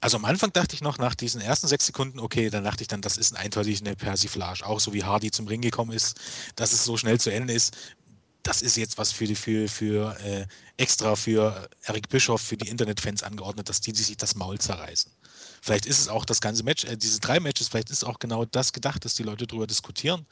Also 0.00 0.18
am 0.18 0.24
Anfang 0.26 0.52
dachte 0.52 0.74
ich 0.74 0.82
noch, 0.82 0.98
nach 0.98 1.14
diesen 1.14 1.40
ersten 1.40 1.68
sechs 1.68 1.86
Sekunden, 1.86 2.20
okay, 2.20 2.50
dann 2.50 2.64
dachte 2.64 2.82
ich 2.82 2.88
dann, 2.88 3.00
das 3.00 3.16
ist 3.16 3.34
eindeutig 3.34 3.80
eine 3.80 3.96
Persiflage. 3.96 4.64
Auch 4.66 4.78
so 4.78 4.92
wie 4.92 5.04
Hardy 5.04 5.30
zum 5.30 5.46
Ring 5.46 5.62
gekommen 5.62 5.92
ist, 5.92 6.20
dass 6.54 6.72
es 6.72 6.84
so 6.84 6.96
schnell 6.96 7.18
zu 7.18 7.30
Ende 7.30 7.54
ist. 7.54 7.76
Das 8.42 8.62
ist 8.62 8.76
jetzt 8.76 8.98
was 8.98 9.10
für 9.10 9.26
für, 9.34 9.68
für 9.68 10.16
äh, 10.20 10.46
extra 10.76 11.16
für 11.16 11.68
Eric 11.82 12.08
Bischoff, 12.10 12.42
für 12.42 12.56
die 12.56 12.68
Internetfans 12.68 13.22
angeordnet, 13.22 13.68
dass 13.68 13.80
die 13.80 13.92
sich 13.92 14.16
das 14.16 14.36
Maul 14.36 14.58
zerreißen. 14.58 15.10
Vielleicht 15.66 15.86
ist 15.86 15.98
es 15.98 16.08
auch 16.08 16.24
das 16.24 16.40
ganze 16.40 16.62
Match, 16.62 16.84
äh, 16.84 16.96
diese 16.96 17.18
drei 17.18 17.40
Matches, 17.40 17.66
vielleicht 17.66 17.90
ist 17.90 18.04
auch 18.04 18.20
genau 18.20 18.44
das 18.44 18.72
gedacht, 18.72 19.04
dass 19.04 19.16
die 19.16 19.24
Leute 19.24 19.48
drüber 19.48 19.66
diskutieren. 19.66 20.24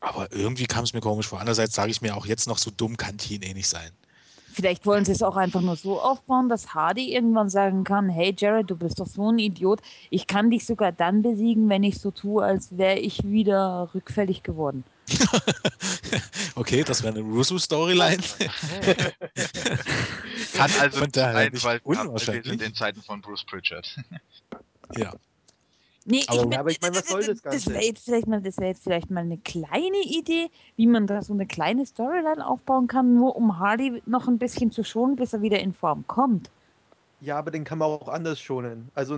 Aber 0.00 0.32
irgendwie 0.32 0.66
kam 0.66 0.82
es 0.82 0.92
mir 0.92 1.00
komisch 1.00 1.28
vor. 1.28 1.38
Andererseits 1.38 1.76
sage 1.76 1.92
ich 1.92 2.02
mir 2.02 2.16
auch 2.16 2.26
jetzt 2.26 2.48
noch, 2.48 2.58
so 2.58 2.72
dumm 2.76 2.96
kann 2.96 3.16
Teen 3.16 3.42
eh 3.42 3.54
nicht 3.54 3.68
sein. 3.68 3.92
Vielleicht 4.52 4.86
wollen 4.86 5.04
sie 5.04 5.12
es 5.12 5.22
auch 5.22 5.36
einfach 5.36 5.60
nur 5.60 5.76
so 5.76 6.00
aufbauen, 6.00 6.48
dass 6.48 6.74
Hardy 6.74 7.14
irgendwann 7.14 7.48
sagen 7.48 7.84
kann, 7.84 8.08
hey 8.08 8.34
Jared, 8.36 8.68
du 8.68 8.76
bist 8.76 8.98
doch 8.98 9.06
so 9.06 9.30
ein 9.30 9.38
Idiot. 9.38 9.80
Ich 10.10 10.26
kann 10.26 10.50
dich 10.50 10.66
sogar 10.66 10.90
dann 10.90 11.22
besiegen, 11.22 11.68
wenn 11.68 11.84
ich 11.84 12.00
so 12.00 12.10
tue, 12.10 12.44
als 12.44 12.76
wäre 12.76 12.98
ich 12.98 13.22
wieder 13.22 13.88
rückfällig 13.94 14.42
geworden. 14.42 14.82
okay, 16.54 16.82
das 16.84 17.02
wäre 17.02 17.14
eine 17.14 17.22
Russo-Storyline. 17.22 18.22
Kann 20.54 20.70
also 20.80 20.98
Von 20.98 21.06
nicht 21.06 21.16
daher 21.16 21.32
sein, 21.34 21.52
nicht 21.52 21.64
weil 21.64 21.80
weil 21.84 22.60
in 22.60 22.74
Zeiten 22.74 23.02
von 23.02 23.20
Bruce 23.20 23.44
Pritchard. 23.44 23.96
ja. 24.96 25.12
Nee, 26.04 26.24
Aber- 26.26 26.42
mein, 26.42 26.52
Ja, 26.52 26.60
aber 26.60 26.70
ich 26.70 26.80
meine, 26.80 26.96
was 26.96 27.06
soll 27.06 27.20
das 27.24 27.42
Das 27.42 27.52
Ganze? 27.52 27.74
wäre 27.74 27.84
jetzt, 27.84 28.04
vielleicht 28.04 28.26
mal- 28.26 28.40
das 28.42 28.58
wär 28.58 28.68
jetzt 28.68 28.82
vielleicht 28.82 29.10
mal 29.10 29.20
eine 29.20 29.38
kleine 29.38 30.02
Idee, 30.04 30.48
wie 30.76 30.86
man 30.88 31.06
da 31.06 31.22
so 31.22 31.32
eine 31.32 31.46
kleine 31.46 31.86
Storyline 31.86 32.44
aufbauen 32.46 32.88
kann, 32.88 33.14
nur 33.14 33.36
um 33.36 33.58
Hardy 33.58 34.02
noch 34.06 34.26
ein 34.26 34.38
bisschen 34.38 34.72
zu 34.72 34.82
schonen, 34.84 35.14
bis 35.16 35.32
er 35.32 35.42
wieder 35.42 35.60
in 35.60 35.72
Form 35.72 36.04
kommt. 36.08 36.50
Ja, 37.22 37.38
aber 37.38 37.52
den 37.52 37.62
kann 37.62 37.78
man 37.78 37.88
auch 37.88 38.08
anders 38.08 38.40
schonen. 38.40 38.90
Also 38.94 39.16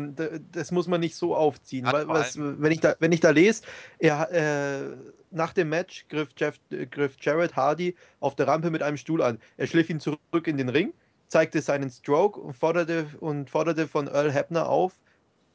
das 0.53 0.71
muss 0.71 0.87
man 0.87 1.01
nicht 1.01 1.17
so 1.17 1.35
aufziehen. 1.35 1.87
Weil, 1.87 2.07
was, 2.07 2.39
wenn, 2.39 2.71
ich 2.71 2.81
da, 2.81 2.95
wenn 2.99 3.13
ich 3.13 3.21
da 3.21 3.31
lese, 3.31 3.63
er, 3.99 4.31
äh, 4.31 4.95
nach 5.31 5.55
dem 5.55 5.71
Match 5.71 6.07
griff, 6.11 6.29
Jeff, 6.37 6.61
äh, 6.71 6.85
griff 6.85 7.17
Jared 7.19 7.57
Hardy 7.57 7.97
auf 8.21 8.35
der 8.35 8.47
Rampe 8.47 8.71
mit 8.71 8.83
einem 8.83 8.99
Stuhl 8.99 9.23
an. 9.23 9.39
Er 9.57 9.67
schliff 9.67 9.89
ihn 9.89 10.01
zurück 10.01 10.47
in 10.47 10.59
den 10.59 10.69
Ring, 10.69 10.93
zeigte 11.29 11.63
seinen 11.63 11.89
Stroke 11.89 12.39
und 12.39 12.53
forderte, 12.53 13.07
und 13.21 13.49
forderte 13.49 13.89
von 13.89 14.07
Earl 14.07 14.31
Hebner 14.31 14.69
auf 14.69 14.93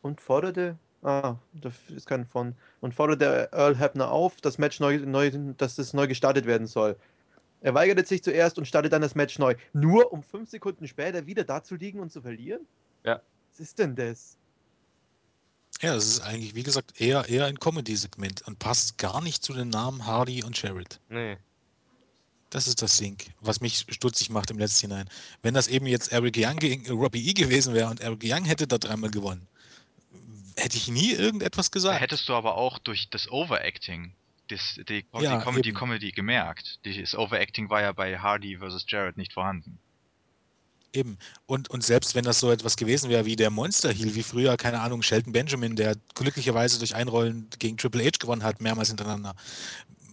und 0.01 0.19
forderte, 0.19 0.75
ah, 1.03 1.35
das 1.53 1.75
ist 1.95 2.07
kein 2.07 2.25
von, 2.25 2.55
und 2.81 2.95
forderte 2.95 3.49
Earl 3.51 3.77
Hebner 3.77 4.09
auf, 4.09 4.41
das 4.41 4.57
Match 4.57 4.79
neu, 4.79 4.97
neu, 4.97 5.29
dass 5.55 5.77
es 5.77 5.93
neu 5.93 6.07
gestartet 6.07 6.47
werden 6.47 6.65
soll. 6.65 6.95
Er 7.61 7.73
weigerte 7.73 8.05
sich 8.05 8.23
zuerst 8.23 8.57
und 8.57 8.65
startet 8.65 8.93
dann 8.93 9.01
das 9.01 9.15
Match 9.15 9.37
neu. 9.37 9.55
Nur 9.73 10.13
um 10.13 10.23
fünf 10.23 10.49
Sekunden 10.49 10.87
später 10.87 11.25
wieder 11.25 11.43
da 11.43 11.61
zu 11.63 11.75
liegen 11.75 11.99
und 11.99 12.11
zu 12.11 12.21
verlieren? 12.21 12.61
Ja. 13.03 13.21
Was 13.51 13.59
ist 13.59 13.79
denn 13.79 13.95
das? 13.95 14.37
Ja, 15.81 15.93
das 15.93 16.07
ist 16.07 16.21
eigentlich, 16.21 16.55
wie 16.55 16.63
gesagt, 16.63 16.99
eher, 16.99 17.27
eher 17.29 17.45
ein 17.45 17.59
Comedy-Segment 17.59 18.45
und 18.47 18.59
passt 18.59 18.97
gar 18.97 19.21
nicht 19.21 19.43
zu 19.43 19.53
den 19.53 19.69
Namen 19.69 20.05
Hardy 20.05 20.43
und 20.43 20.61
Jared. 20.61 20.99
Nee. 21.09 21.37
Das 22.49 22.67
ist 22.67 22.81
das 22.81 22.97
Ding, 22.97 23.17
was 23.41 23.61
mich 23.61 23.85
stutzig 23.89 24.29
macht 24.29 24.49
im 24.49 24.57
Letzten 24.57 24.89
hinein. 24.89 25.09
Wenn 25.43 25.53
das 25.53 25.67
eben 25.67 25.85
jetzt 25.85 26.11
Eric 26.11 26.35
Young 26.37 26.57
gegen 26.57 26.89
Robbie 26.91 27.29
E 27.29 27.33
gewesen 27.33 27.73
wäre 27.73 27.89
und 27.89 28.01
Eric 28.01 28.21
Young 28.23 28.43
hätte 28.45 28.67
da 28.67 28.77
dreimal 28.77 29.11
gewonnen, 29.11 29.47
hätte 30.57 30.75
ich 30.77 30.87
nie 30.87 31.11
irgendetwas 31.11 31.69
Da 31.69 31.73
gesagt. 31.73 32.01
hättest 32.01 32.27
du 32.27 32.33
aber 32.33 32.55
auch 32.55 32.79
durch 32.79 33.09
das 33.09 33.29
Overacting 33.31 34.13
das, 34.49 34.79
die, 34.87 35.05
Ja, 35.19 35.37
die, 35.37 35.43
Comedy, 35.43 35.69
eben. 35.69 35.77
Comedy 35.77 36.11
gemerkt. 36.11 36.79
Das 36.83 37.15
Overacting 37.15 37.69
war 37.69 37.81
ja 37.81 37.91
bei 37.91 38.17
Hardy 38.17 38.57
vs. 38.57 38.85
Jared 38.87 39.17
nicht 39.17 39.33
vorhanden. 39.33 39.79
Eben. 40.91 41.19
Und, 41.45 41.69
und 41.69 41.83
selbst 41.83 42.15
wenn 42.15 42.25
das 42.25 42.39
so 42.39 42.51
etwas 42.51 42.75
gewesen 42.75 43.09
wäre 43.09 43.25
wie 43.25 43.35
der 43.35 43.51
Monster 43.51 43.91
Heel, 43.91 44.15
wie 44.15 44.23
früher, 44.23 44.57
keine 44.57 44.81
Ahnung, 44.81 45.03
Shelton 45.03 45.33
Benjamin, 45.33 45.75
der 45.75 45.95
glücklicherweise 46.15 46.79
durch 46.79 46.95
Einrollen 46.95 47.47
gegen 47.59 47.77
Triple 47.77 48.03
H 48.03 48.17
gewonnen 48.19 48.43
hat, 48.43 48.59
mehrmals 48.59 48.87
hintereinander. 48.87 49.35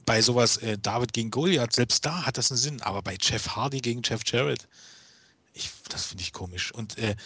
Bei 0.04 0.20
sowas 0.20 0.58
äh, 0.58 0.76
David 0.78 1.14
gegen 1.14 1.30
Goliath, 1.30 1.72
selbst 1.72 2.04
da 2.04 2.26
hat 2.26 2.36
das 2.36 2.50
einen 2.50 2.58
Sinn. 2.58 2.82
Aber 2.82 3.00
bei 3.02 3.16
Jeff 3.20 3.56
Hardy 3.56 3.80
gegen 3.80 4.02
Jeff 4.04 4.20
Jarrett, 4.26 4.68
ich, 5.54 5.70
das 5.88 6.06
finde 6.06 6.22
ich 6.22 6.34
komisch. 6.34 6.72
Und 6.72 6.98
äh, 6.98 7.16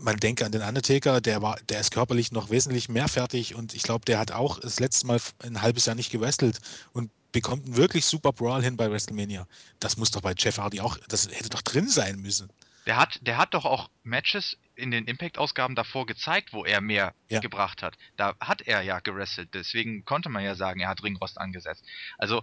man 0.00 0.16
denke 0.16 0.44
an 0.44 0.52
den 0.52 0.62
Undertaker, 0.62 1.20
der 1.20 1.42
war, 1.42 1.58
der 1.68 1.80
ist 1.80 1.92
körperlich 1.92 2.32
noch 2.32 2.50
wesentlich 2.50 2.88
mehr 2.88 3.08
fertig 3.08 3.54
und 3.54 3.74
ich 3.74 3.82
glaube, 3.82 4.04
der 4.04 4.18
hat 4.18 4.32
auch 4.32 4.58
das 4.60 4.80
letzte 4.80 5.06
Mal 5.06 5.20
ein 5.44 5.62
halbes 5.62 5.86
Jahr 5.86 5.96
nicht 5.96 6.10
gewrestelt 6.10 6.58
und 6.92 7.10
bekommt 7.32 7.66
einen 7.66 7.76
wirklich 7.76 8.04
super 8.06 8.32
Brawl 8.32 8.62
hin 8.62 8.76
bei 8.76 8.90
WrestleMania. 8.90 9.46
Das 9.78 9.96
muss 9.96 10.10
doch 10.10 10.20
bei 10.20 10.34
Jeff 10.36 10.58
Hardy 10.58 10.80
auch, 10.80 10.98
das 11.08 11.28
hätte 11.28 11.50
doch 11.50 11.62
drin 11.62 11.88
sein 11.88 12.20
müssen. 12.20 12.50
Der 12.86 12.96
hat, 12.96 13.18
der 13.22 13.36
hat 13.36 13.54
doch 13.54 13.66
auch 13.66 13.90
Matches 14.02 14.56
in 14.74 14.90
den 14.90 15.04
Impact-Ausgaben 15.04 15.74
davor 15.74 16.06
gezeigt, 16.06 16.52
wo 16.52 16.64
er 16.64 16.80
mehr 16.80 17.14
Ja. 17.28 17.40
gebracht 17.40 17.82
hat. 17.82 17.96
Da 18.16 18.34
hat 18.40 18.62
er 18.62 18.80
ja 18.82 19.00
gewrestelt, 19.00 19.50
deswegen 19.52 20.04
konnte 20.04 20.30
man 20.30 20.42
ja 20.42 20.54
sagen, 20.54 20.80
er 20.80 20.88
hat 20.88 21.02
Ringrost 21.02 21.38
angesetzt. 21.38 21.84
Also 22.16 22.42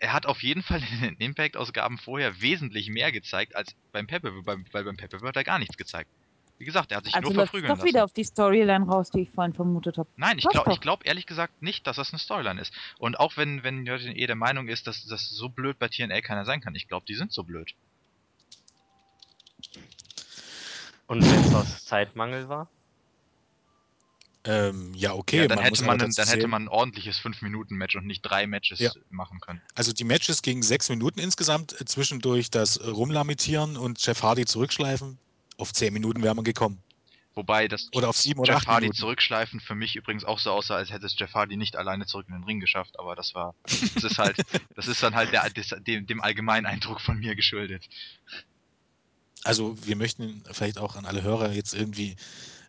er, 0.00 0.12
hat 0.12 0.26
auf 0.26 0.42
jeden 0.42 0.62
Fall 0.62 0.82
in 0.82 1.00
den 1.00 1.16
Impact-Ausgaben 1.18 1.98
vorher 1.98 2.40
wesentlich 2.40 2.88
mehr 2.88 3.12
gezeigt 3.12 3.54
als 3.54 3.74
beim 3.92 4.06
Pepe, 4.06 4.32
weil 4.44 4.84
beim 4.84 4.96
Pepe 4.96 5.20
hat 5.22 5.36
er 5.36 5.44
gar 5.44 5.58
nichts 5.58 5.76
gezeigt. 5.76 6.10
Wie 6.58 6.66
gesagt, 6.66 6.90
er 6.90 6.98
hat 6.98 7.04
sich 7.06 7.14
Also 7.14 7.28
nur 7.28 7.36
läuft 7.36 7.46
es 7.46 7.50
verprügeln 7.50 7.68
doch 7.70 7.78
lassen. 7.78 7.88
wieder 7.88 8.04
auf 8.04 8.12
die 8.12 8.24
Storyline 8.24 8.84
raus, 8.84 9.10
die 9.10 9.20
ich 9.20 9.30
vorhin 9.30 9.54
vermutet 9.54 9.96
habe. 9.96 10.10
Nein, 10.16 10.36
ich 10.38 10.46
glaube 10.46 10.76
glaub 10.78 11.06
ehrlich 11.06 11.24
gesagt 11.24 11.62
nicht, 11.62 11.86
dass 11.86 11.96
das 11.96 12.12
eine 12.12 12.18
Storyline 12.18 12.60
ist. 12.60 12.74
Und 12.98 13.18
auch 13.18 13.38
wenn, 13.38 13.62
wenn 13.62 13.84
die 13.84 13.90
Leute 13.90 14.10
eh 14.10 14.26
der 14.26 14.36
Meinung 14.36 14.68
ist, 14.68 14.86
dass 14.86 15.06
das 15.06 15.30
so 15.30 15.48
blöd 15.48 15.78
bei 15.78 15.88
TNA 15.88 16.20
keiner 16.20 16.44
sein 16.44 16.60
kann, 16.60 16.74
ich 16.74 16.86
glaube, 16.86 17.06
die 17.06 17.14
sind 17.14 17.32
so 17.32 17.44
blöd. 17.44 17.74
Und 21.06 21.22
wenn 21.22 21.40
es 21.40 21.54
aus 21.54 21.84
Zeitmangel 21.86 22.48
war? 22.50 22.68
Ähm, 24.44 24.94
ja, 24.94 25.12
okay. 25.12 25.36
ja, 25.38 25.48
dann 25.48 25.58
hätte 25.58 25.84
man, 25.84 26.00
ein, 26.00 26.08
dazu 26.08 26.16
dann 26.16 26.28
hätte 26.28 26.48
man 26.48 26.64
ein 26.64 26.68
ordentliches 26.68 27.18
5-Minuten-Match 27.18 27.96
und 27.96 28.06
nicht 28.06 28.22
drei 28.22 28.46
Matches 28.46 28.78
Ja. 28.78 28.90
machen 29.10 29.38
können. 29.40 29.60
Also 29.74 29.92
die 29.92 30.04
Matches 30.04 30.40
gegen 30.40 30.62
sechs 30.62 30.88
Minuten 30.88 31.20
insgesamt, 31.20 31.78
äh, 31.78 31.84
zwischendurch 31.84 32.50
das 32.50 32.78
äh, 32.78 32.88
Rumlamentieren 32.88 33.76
und 33.76 34.04
Jeff 34.04 34.22
Hardy 34.22 34.46
zurückschleifen. 34.46 35.18
Auf 35.58 35.74
zehn 35.74 35.92
Minuten 35.92 36.22
wäre 36.22 36.34
man 36.34 36.44
gekommen. 36.44 36.82
Wobei 37.34 37.68
das 37.68 37.88
Oder 37.94 38.08
auf 38.08 38.16
sieben 38.16 38.40
oder 38.40 38.54
Jeff 38.54 38.66
Hardy 38.66 38.86
Minuten. 38.86 38.98
zurückschleifen 38.98 39.60
für 39.60 39.74
mich 39.74 39.94
übrigens 39.94 40.24
auch 40.24 40.38
so 40.38 40.50
aussah, 40.50 40.76
als 40.76 40.90
hätte 40.90 41.06
es 41.06 41.14
Jeff 41.18 41.32
Hardy 41.34 41.56
nicht 41.56 41.76
alleine 41.76 42.06
zurück 42.06 42.26
in 42.28 42.34
den 42.34 42.44
Ring 42.44 42.60
geschafft, 42.60 42.98
aber 42.98 43.14
das 43.14 43.34
war, 43.34 43.54
das 43.94 44.02
ist 44.04 44.18
halt, 44.18 44.36
das 44.74 44.88
ist 44.88 45.02
dann 45.02 45.14
halt 45.14 45.32
der, 45.32 45.48
des, 45.50 45.74
dem, 45.86 46.06
dem 46.06 46.20
allgemeinen 46.22 46.66
Eindruck 46.66 47.00
von 47.00 47.18
mir 47.18 47.36
geschuldet. 47.36 47.84
Also 49.44 49.76
wir 49.86 49.96
möchten 49.96 50.42
vielleicht 50.50 50.78
auch 50.78 50.96
an 50.96 51.06
alle 51.06 51.22
Hörer 51.22 51.52
jetzt 51.52 51.72
irgendwie 51.72 52.16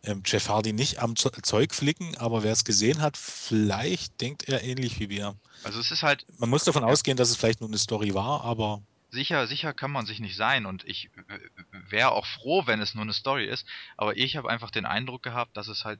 ähm, 0.04 0.24
Jeff 0.26 0.50
Hardy 0.50 0.74
nicht 0.74 1.00
am 1.00 1.16
Zeug 1.16 1.74
flicken, 1.74 2.18
aber 2.18 2.44
wer 2.44 2.54
es 2.54 2.64
gesehen 2.64 3.02
hat, 3.02 3.18
vielleicht 3.18 4.20
denkt 4.22 4.48
er 4.48 4.64
ähnlich 4.64 5.00
wie 5.00 5.10
wir. 5.10 5.36
Also 5.64 5.80
es 5.80 5.92
ist 5.92 6.04
halt, 6.04 6.26
Man 6.40 6.50
muss 6.50 6.64
davon 6.64 6.84
ausgehen, 6.84 7.18
dass 7.18 7.30
es 7.30 7.36
vielleicht 7.36 7.62
nur 7.62 7.70
eine 7.70 7.78
Story 7.78 8.14
war, 8.14 8.44
aber 8.44 8.82
sicher, 9.12 9.46
sicher 9.46 9.74
kann 9.74 9.92
man 9.92 10.06
sich 10.06 10.20
nicht 10.20 10.36
sein 10.36 10.66
und 10.66 10.84
ich 10.86 11.10
wäre 11.90 12.12
auch 12.12 12.26
froh, 12.26 12.64
wenn 12.66 12.82
es 12.82 12.96
nur 12.96 13.04
eine 13.04 13.14
Story 13.14 13.46
ist, 13.46 13.66
aber 13.98 14.18
ich 14.18 14.38
habe 14.38 14.50
einfach 14.50 14.72
den 14.72 14.86
Eindruck 14.86 15.22
gehabt, 15.22 15.56
dass 15.58 15.68
es 15.68 15.86
halt, 15.86 16.00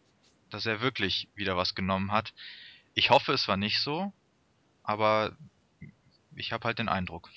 dass 0.50 0.66
er 0.66 0.82
wirklich 0.82 1.28
wieder 1.36 1.58
was 1.58 1.76
genommen 1.76 2.12
hat. 2.12 2.34
Ich 2.94 3.10
hoffe, 3.10 3.34
es 3.34 3.48
war 3.48 3.58
nicht 3.58 3.82
so, 3.82 4.12
aber 4.84 5.36
ich 6.36 6.52
habe 6.52 6.66
halt 6.66 6.80
den 6.80 6.90
Eindruck. 6.90 7.30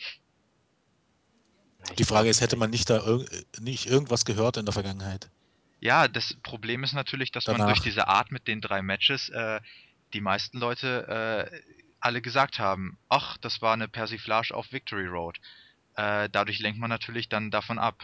die 1.99 2.05
Frage 2.05 2.28
ist, 2.28 2.41
hätte 2.41 2.57
man 2.57 2.70
nicht 2.70 2.89
da 2.89 3.05
irg 3.05 3.28
nicht 3.61 3.86
irgendwas 3.86 4.24
gehört 4.24 4.57
in 4.57 4.65
der 4.65 4.73
Vergangenheit? 4.73 5.31
Ja, 5.85 6.09
das 6.09 6.32
Problem 6.43 6.82
ist 6.82 6.94
natürlich, 6.94 7.31
dass 7.31 7.47
man 7.47 7.59
Danach. 7.59 7.74
durch 7.74 7.82
diese 7.82 8.09
Art 8.09 8.32
mit 8.32 8.48
den 8.48 8.62
drei 8.62 8.81
Matches 8.81 9.28
äh, 9.28 9.61
die 10.15 10.23
meisten 10.23 10.59
Leute 10.59 11.51
äh, 11.52 11.61
alle 12.01 12.23
gesagt 12.23 12.59
haben, 12.59 12.97
ach, 13.11 13.36
das 13.36 13.61
war 13.61 13.74
eine 13.74 13.86
Persiflage 13.86 14.55
auf 14.55 14.73
Victory 14.73 15.06
Road. 15.06 15.39
Äh, 15.97 16.31
dadurch 16.32 16.59
lenkt 16.61 16.81
man 16.81 16.89
natürlich 16.89 17.28
dann 17.28 17.51
davon 17.51 17.78
ab. 17.78 18.02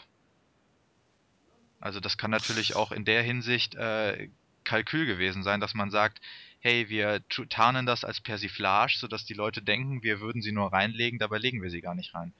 Also 1.80 2.00
das 2.00 2.18
kann 2.18 2.30
natürlich 2.30 2.76
auch 2.76 2.92
in 2.92 3.06
der 3.06 3.22
Hinsicht 3.22 3.74
äh, 3.76 4.28
Kalkül 4.64 5.06
gewesen 5.06 5.42
sein, 5.42 5.60
dass 5.60 5.72
man 5.72 5.90
sagt, 5.90 6.20
hey, 6.58 6.90
wir 6.90 7.26
tarnen 7.48 7.86
das 7.86 8.04
als 8.04 8.20
Persiflage, 8.20 8.98
sodass 8.98 9.24
die 9.24 9.32
Leute 9.32 9.62
denken, 9.62 10.02
wir 10.02 10.20
würden 10.20 10.42
sie 10.42 10.52
nur 10.52 10.70
reinlegen, 10.70 11.18
dabei 11.18 11.38
legen 11.38 11.62
wir 11.62 11.70
sie 11.70 11.80
gar 11.80 11.94
nicht 11.94 12.14
rein. 12.14 12.34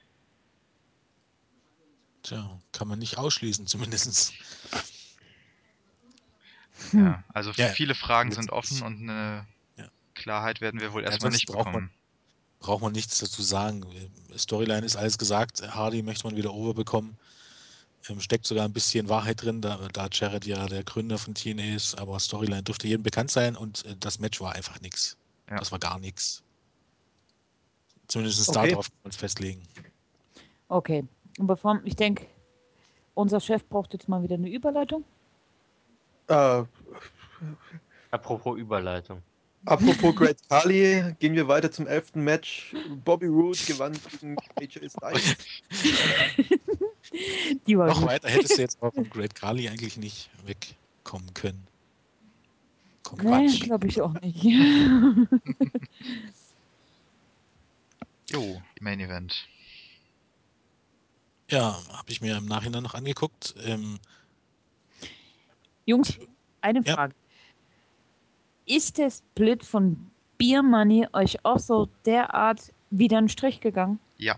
Tja, 2.21 2.61
kann 2.71 2.87
man 2.87 2.99
nicht 2.99 3.17
ausschließen, 3.17 3.65
zumindest. 3.65 4.35
Hm. 6.91 7.05
Ja, 7.05 7.23
also 7.33 7.51
Ja, 7.51 7.67
viele 7.67 7.95
Fragen 7.95 8.31
sind 8.31 8.51
offen 8.51 8.81
und 8.81 9.01
eine 9.09 9.45
Ja. 9.77 9.85
Klarheit 10.15 10.61
werden 10.61 10.79
wir 10.81 10.93
wohl 10.93 11.03
erstmal 11.03 11.31
nicht 11.31 11.45
braucht 11.47 11.65
man- 11.65 11.73
bekommen. 11.73 11.91
Braucht 12.59 12.81
man 12.83 12.91
nichts 12.91 13.19
dazu 13.19 13.41
sagen. 13.41 13.83
Storyline 14.37 14.85
ist 14.85 14.95
alles 14.95 15.17
gesagt. 15.17 15.61
Hardy 15.73 16.03
möchte 16.03 16.25
man 16.27 16.35
wieder 16.35 16.53
overbekommen. 16.53 17.17
Ähm, 18.07 18.19
steckt 18.19 18.45
sogar 18.45 18.65
ein 18.65 18.73
bisschen 18.73 19.09
Wahrheit 19.09 19.41
drin, 19.43 19.61
da, 19.61 19.87
da 19.93 20.07
Jared 20.11 20.45
ja 20.45 20.65
der 20.67 20.83
Gründer 20.83 21.17
von 21.17 21.33
TNA 21.35 21.75
ist, 21.75 21.99
aber 21.99 22.19
Storyline 22.19 22.61
dürfte 22.63 22.87
jedem 22.87 23.03
bekannt 23.03 23.31
sein 23.31 23.55
und 23.55 23.85
äh, 23.85 23.95
das 23.99 24.19
Match 24.19 24.39
war 24.41 24.53
einfach 24.53 24.79
nichts. 24.81 25.17
Ja. 25.49 25.57
Das 25.57 25.71
war 25.71 25.79
gar 25.79 25.99
nichts. 25.99 26.43
Zumindest 28.07 28.47
Okay. 28.49 28.69
darauf 28.71 28.89
kann 28.89 28.99
man 29.03 29.09
es 29.11 29.15
festlegen. 29.17 29.61
Okay. 30.67 31.03
Und 31.39 31.47
bevor, 31.47 31.79
ich 31.85 31.95
denke, 31.95 32.27
unser 33.13 33.39
Chef 33.39 33.63
braucht 33.69 33.93
jetzt 33.93 34.07
mal 34.09 34.21
wieder 34.23 34.35
eine 34.35 34.49
Überleitung. 34.49 35.03
Äh, 36.31 36.63
Apropos 38.11 38.57
Überleitung. 38.57 39.21
apropos 39.65 40.15
Great 40.15 40.37
Kali, 40.49 41.13
gehen 41.19 41.33
wir 41.35 41.47
weiter 41.47 41.71
zum 41.71 41.87
elften 41.87 42.23
Match. 42.23 42.73
Bobby 43.03 43.27
Roode 43.27 43.57
gewann 43.67 43.93
gegen 44.19 44.35
AJ 44.59 44.89
Styles. 44.89 45.35
Die 47.67 47.77
war 47.77 47.87
Noch 47.87 47.99
gut. 47.99 48.07
weiter 48.09 48.29
hättest 48.29 48.57
du 48.57 48.61
jetzt 48.61 48.77
aber 48.81 48.91
von 48.91 49.09
Great 49.09 49.35
Kali 49.35 49.67
eigentlich 49.67 49.97
nicht 49.97 50.29
wegkommen 50.45 51.33
können. 51.33 51.67
Komm, 53.03 53.19
Quatsch. 53.19 53.61
glaube 53.61 53.87
ich 53.87 54.01
auch 54.01 54.13
nicht. 54.21 54.43
Jo, 58.31 58.61
Main 58.79 59.01
Event. 59.01 59.45
Ja, 61.49 61.77
habe 61.91 62.09
ich 62.11 62.21
mir 62.21 62.37
im 62.37 62.45
Nachhinein 62.45 62.81
noch 62.83 62.93
angeguckt. 62.93 63.55
Ähm, 63.65 63.99
Jungs, 65.85 66.19
eine 66.61 66.81
Ja. 66.83 66.95
Frage. 66.95 67.13
Ist 68.65 68.97
der 68.97 69.09
Split 69.09 69.65
von 69.65 69.97
Beer 70.37 70.63
Money 70.63 71.07
euch 71.13 71.43
auch 71.43 71.59
so 71.59 71.89
derart 72.05 72.71
wieder 72.89 73.17
einen 73.17 73.29
Strich 73.29 73.59
gegangen? 73.59 73.99
Ja. 74.17 74.35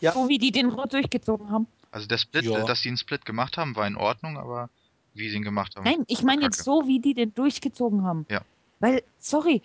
Ja. 0.00 0.12
So 0.12 0.28
wie 0.28 0.38
die 0.38 0.50
den 0.52 0.68
Rot 0.68 0.92
durchgezogen 0.92 1.50
haben? 1.50 1.66
Also 1.90 2.06
der 2.06 2.18
Split, 2.18 2.44
Ja. 2.44 2.64
dass 2.64 2.80
sie 2.82 2.88
einen 2.88 2.98
Split 2.98 3.24
gemacht 3.24 3.56
haben, 3.56 3.74
war 3.76 3.86
in 3.86 3.96
Ordnung, 3.96 4.36
aber 4.36 4.68
wie 5.14 5.30
sie 5.30 5.36
ihn 5.36 5.42
gemacht 5.42 5.76
haben. 5.76 5.84
Nein, 5.84 6.04
ich 6.08 6.22
meine 6.22 6.42
jetzt 6.42 6.62
so, 6.62 6.86
wie 6.86 7.00
die 7.00 7.14
den 7.14 7.32
durchgezogen 7.34 8.02
haben. 8.02 8.26
Ja. 8.28 8.42
Weil, 8.80 9.02
sorry, 9.18 9.62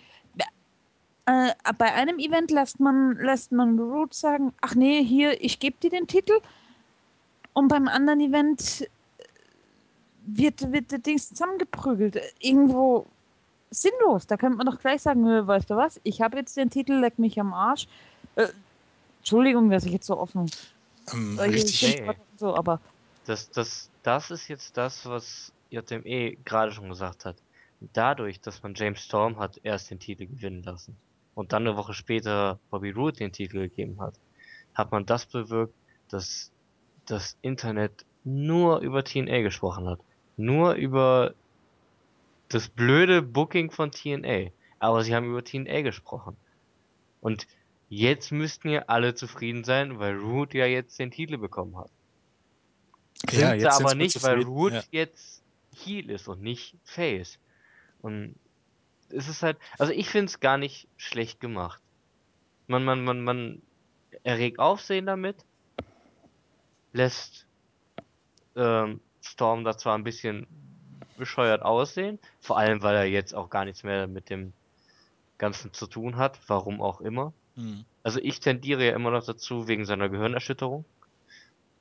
äh, 1.26 1.52
bei 1.78 1.92
einem 1.92 2.18
Event 2.18 2.50
lässt 2.50 2.80
man, 2.80 3.16
lässt 3.18 3.52
man 3.52 3.78
Root 3.78 4.14
sagen, 4.14 4.52
ach 4.60 4.74
nee, 4.74 5.04
hier, 5.04 5.42
ich 5.42 5.58
gebe 5.60 5.76
dir 5.78 5.90
den 5.90 6.06
Titel. 6.06 6.32
Und 7.52 7.68
beim 7.68 7.86
anderen 7.86 8.20
Event 8.20 8.88
wird, 10.26 10.72
wird 10.72 10.90
der 10.92 10.98
Dings 11.00 11.28
zusammengeprügelt. 11.28 12.18
Irgendwo 12.40 13.06
sinnlos. 13.70 14.26
Da 14.26 14.36
könnte 14.36 14.58
man 14.58 14.66
doch 14.66 14.78
gleich 14.78 15.02
sagen, 15.02 15.22
"Nö, 15.22 15.46
weißt 15.46 15.70
du 15.70 15.76
was, 15.76 16.00
ich 16.04 16.20
habe 16.22 16.38
jetzt 16.38 16.56
den 16.56 16.70
Titel, 16.70 16.94
leck 16.94 17.18
mich 17.18 17.40
am 17.40 17.54
Arsch. 17.54 17.86
Äh, 18.36 18.48
Entschuldigung, 19.20 19.70
dass 19.70 19.84
ich 19.84 19.92
jetzt 19.92 20.06
so 20.06 20.18
offen 20.18 20.50
ähm, 21.12 21.38
richtig, 21.38 22.02
und 22.06 22.38
so, 22.38 22.54
aber 22.54 22.80
Das, 23.24 23.50
das, 23.50 23.90
das 24.02 24.30
ist 24.30 24.48
jetzt 24.48 24.76
das, 24.76 25.06
was 25.06 25.52
JME 25.70 26.36
gerade 26.44 26.72
schon 26.72 26.88
gesagt 26.88 27.24
hat. 27.24 27.42
Dadurch, 27.80 28.40
dass 28.40 28.62
man 28.62 28.74
James 28.74 29.00
Storm 29.02 29.38
hat 29.38 29.58
erst 29.62 29.90
den 29.90 29.98
Titel 30.00 30.26
gewinnen 30.26 30.62
lassen 30.62 31.00
und 31.34 31.52
dann 31.52 31.66
eine 31.66 31.76
Woche 31.76 31.94
später 31.94 32.60
Bobby 32.70 32.90
Roode 32.90 33.18
den 33.18 33.32
Titel 33.32 33.60
gegeben 33.60 34.00
hat, 34.00 34.20
hat 34.74 34.92
man 34.92 35.06
das 35.06 35.26
bewirkt, 35.26 35.74
dass 36.08 36.52
das 37.06 37.36
Internet 37.42 38.06
nur 38.24 38.80
über 38.80 39.04
TNA 39.04 39.42
gesprochen 39.42 39.88
hat. 39.88 40.00
Nur 40.36 40.74
über 40.74 41.34
das 42.48 42.68
blöde 42.68 43.22
Booking 43.22 43.70
von 43.70 43.90
TNA. 43.90 44.50
Aber 44.78 45.04
sie 45.04 45.14
haben 45.14 45.26
über 45.26 45.44
TNA 45.44 45.82
gesprochen. 45.82 46.36
Und 47.20 47.46
jetzt 47.88 48.32
müssten 48.32 48.68
ja 48.68 48.84
alle 48.86 49.14
zufrieden 49.14 49.64
sein, 49.64 49.98
weil 49.98 50.16
Roode 50.16 50.58
ja 50.58 50.66
jetzt 50.66 50.98
den 50.98 51.10
Titel 51.10 51.38
bekommen 51.38 51.76
hat. 51.76 51.90
Sind 53.30 53.40
Ja, 53.40 53.58
sie 53.58 53.68
aber 53.68 53.94
nicht, 53.94 54.22
weil 54.22 54.42
Root 54.42 54.72
ja. 54.72 54.82
jetzt 54.90 55.42
Heel 55.74 56.10
ist 56.10 56.28
und 56.28 56.42
nicht 56.42 56.76
Face. 56.84 57.38
Und 58.00 58.34
es 59.10 59.28
ist 59.28 59.42
halt, 59.42 59.58
also 59.78 59.92
ich 59.92 60.08
finde 60.08 60.26
es 60.26 60.40
gar 60.40 60.58
nicht 60.58 60.88
schlecht 60.96 61.40
gemacht. 61.40 61.80
Man, 62.66 62.84
man, 62.84 63.04
man, 63.04 63.22
man 63.22 63.62
erregt 64.24 64.58
Aufsehen 64.58 65.06
damit, 65.06 65.36
lässt 66.92 67.46
ähm, 68.56 69.00
Storm 69.22 69.64
da 69.64 69.76
zwar 69.76 69.96
ein 69.96 70.04
bisschen 70.04 70.46
bescheuert 71.16 71.62
aussehen, 71.62 72.18
vor 72.40 72.58
allem 72.58 72.82
weil 72.82 72.96
er 72.96 73.04
jetzt 73.04 73.34
auch 73.34 73.50
gar 73.50 73.64
nichts 73.64 73.84
mehr 73.84 74.06
mit 74.06 74.30
dem 74.30 74.52
Ganzen 75.38 75.72
zu 75.72 75.86
tun 75.86 76.16
hat, 76.16 76.38
warum 76.48 76.80
auch 76.80 77.00
immer. 77.00 77.32
Hm. 77.56 77.84
Also 78.02 78.18
ich 78.20 78.40
tendiere 78.40 78.86
ja 78.86 78.94
immer 78.94 79.10
noch 79.10 79.24
dazu, 79.24 79.68
wegen 79.68 79.84
seiner 79.84 80.08
Gehirnerschütterung, 80.08 80.84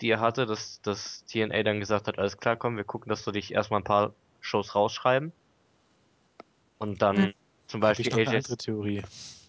die 0.01 0.09
er 0.09 0.19
hatte, 0.19 0.45
dass, 0.45 0.81
dass 0.81 1.25
TNA 1.25 1.63
dann 1.63 1.79
gesagt 1.79 2.07
hat, 2.07 2.19
alles 2.19 2.37
klar, 2.37 2.57
komm, 2.57 2.77
wir 2.77 2.83
gucken, 2.83 3.09
dass 3.09 3.23
du 3.23 3.31
dich 3.31 3.53
erstmal 3.53 3.81
ein 3.81 3.85
paar 3.85 4.13
Shows 4.39 4.75
rausschreiben. 4.75 5.33
Und 6.79 7.01
dann 7.01 7.15
Mhm. 7.17 7.33
zum 7.67 7.79
Beispiel 7.81 8.13
AJ, 8.13 8.41
Theorie. 8.57 9.03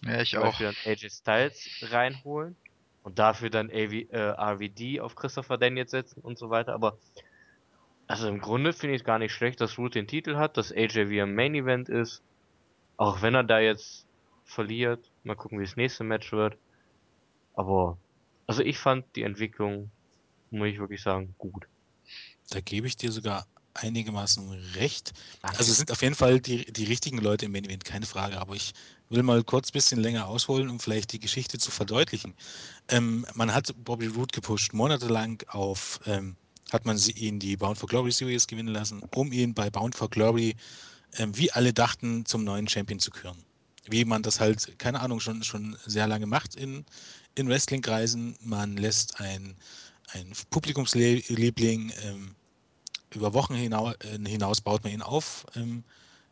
Ja, 0.05 0.21
ich 0.21 0.37
auch. 0.37 0.43
Beispiel 0.43 0.67
dann 0.67 0.75
AJ 0.85 1.09
Styles 1.09 1.69
reinholen 1.81 2.57
und 3.01 3.19
dafür 3.19 3.49
dann 3.49 3.69
AV, 3.69 3.93
äh, 4.09 4.35
RVD 4.37 4.99
auf 5.01 5.15
Christopher 5.15 5.57
Daniels 5.57 5.91
setzen 5.91 6.21
und 6.21 6.37
so 6.37 6.49
weiter. 6.49 6.73
Aber 6.73 6.99
also 8.07 8.27
im 8.27 8.39
Grunde 8.39 8.73
finde 8.73 8.95
ich 8.95 9.01
es 9.01 9.05
gar 9.05 9.19
nicht 9.19 9.33
schlecht, 9.33 9.61
dass 9.61 9.77
Root 9.77 9.95
den 9.95 10.07
Titel 10.07 10.35
hat, 10.35 10.57
dass 10.57 10.71
AJ 10.71 11.09
wie 11.09 11.19
im 11.19 11.35
Main 11.35 11.55
Event 11.55 11.89
ist. 11.89 12.21
Auch 12.97 13.21
wenn 13.21 13.33
er 13.33 13.43
da 13.43 13.59
jetzt 13.59 14.05
verliert. 14.45 15.09
Mal 15.23 15.35
gucken, 15.35 15.59
wie 15.59 15.63
das 15.63 15.75
nächste 15.75 16.03
Match 16.03 16.31
wird. 16.31 16.57
Aber 17.55 17.97
also 18.47 18.61
ich 18.61 18.77
fand 18.77 19.05
die 19.15 19.23
Entwicklung, 19.23 19.89
muss 20.51 20.67
ich 20.67 20.79
wirklich 20.79 21.01
sagen, 21.01 21.33
gut. 21.37 21.65
Da 22.49 22.59
gebe 22.59 22.87
ich 22.87 22.97
dir 22.97 23.11
sogar 23.11 23.47
einigermaßen 23.73 24.49
recht. 24.75 25.13
Danke. 25.41 25.57
Also 25.57 25.71
es 25.71 25.77
sind 25.77 25.91
auf 25.91 26.01
jeden 26.01 26.15
Fall 26.15 26.39
die, 26.39 26.65
die 26.71 26.83
richtigen 26.83 27.17
Leute 27.17 27.45
im 27.45 27.51
Main 27.53 27.65
Event, 27.65 27.85
keine 27.85 28.05
Frage. 28.05 28.39
Aber 28.39 28.55
ich 28.55 28.73
will 29.09 29.23
mal 29.23 29.43
kurz 29.43 29.69
ein 29.69 29.73
bisschen 29.73 29.99
länger 29.99 30.27
ausholen, 30.27 30.69
um 30.69 30.79
vielleicht 30.79 31.13
die 31.13 31.19
Geschichte 31.19 31.57
zu 31.57 31.71
verdeutlichen. 31.71 32.35
Ähm, 32.89 33.25
man 33.33 33.53
hat 33.53 33.73
Bobby 33.83 34.07
Roode 34.07 34.33
gepusht, 34.33 34.73
monatelang 34.73 35.41
auf, 35.47 35.99
ähm, 36.05 36.35
hat 36.73 36.85
man 36.85 36.97
ihn 37.15 37.39
die 37.39 37.55
Bound 37.55 37.77
for 37.77 37.87
Glory 37.87 38.11
Series 38.11 38.47
gewinnen 38.47 38.73
lassen, 38.73 39.03
um 39.15 39.31
ihn 39.31 39.53
bei 39.53 39.69
Bound 39.69 39.95
for 39.95 40.09
Glory, 40.09 40.55
ähm, 41.17 41.37
wie 41.37 41.51
alle 41.51 41.71
dachten, 41.71 42.25
zum 42.25 42.43
neuen 42.43 42.67
Champion 42.67 42.99
zu 42.99 43.11
küren. 43.11 43.37
Wie 43.85 44.03
man 44.03 44.23
das 44.23 44.39
halt, 44.39 44.79
keine 44.79 44.99
Ahnung, 45.01 45.19
schon, 45.19 45.43
schon 45.43 45.77
sehr 45.85 46.07
lange 46.07 46.25
macht 46.25 46.55
in, 46.55 46.83
in 47.35 47.47
Wrestling-Kreisen. 47.47 48.37
Man 48.41 48.75
lässt 48.77 49.19
ein, 49.21 49.55
ein 50.13 50.31
Publikumsliebling 50.49 51.93
ähm, 52.03 52.35
über 53.13 53.33
Wochen 53.33 53.53
hinaus, 53.53 53.93
äh, 53.99 54.17
hinaus 54.27 54.59
baut 54.59 54.83
man 54.83 54.93
ihn 54.93 55.01
auf, 55.03 55.45
ähm, 55.55 55.83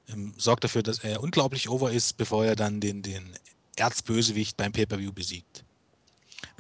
ähm, 0.10 0.34
sorgt 0.38 0.64
dafür, 0.64 0.82
dass 0.82 1.00
er 1.00 1.22
unglaublich 1.22 1.70
over 1.70 1.92
ist, 1.92 2.18
bevor 2.18 2.46
er 2.46 2.56
dann 2.56 2.80
den, 2.80 3.04
den 3.04 3.36
Erzbösewicht 3.76 4.58
beim 4.58 4.72
Pay-Per-View 4.72 5.14
besiegt. 5.14 5.64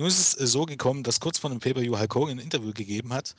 Nun 0.01 0.07
ist 0.07 0.17
es 0.19 0.39
äh, 0.39 0.47
so 0.47 0.65
gekommen, 0.65 1.03
dass 1.03 1.19
kurz 1.19 1.37
vor 1.37 1.51
dem 1.51 1.59
Pay-Per-View 1.59 1.95
Hulk 1.95 2.15
Hogan 2.15 2.39
ein 2.39 2.43
Interview 2.43 2.73
gegeben 2.73 3.13
hat, 3.13 3.35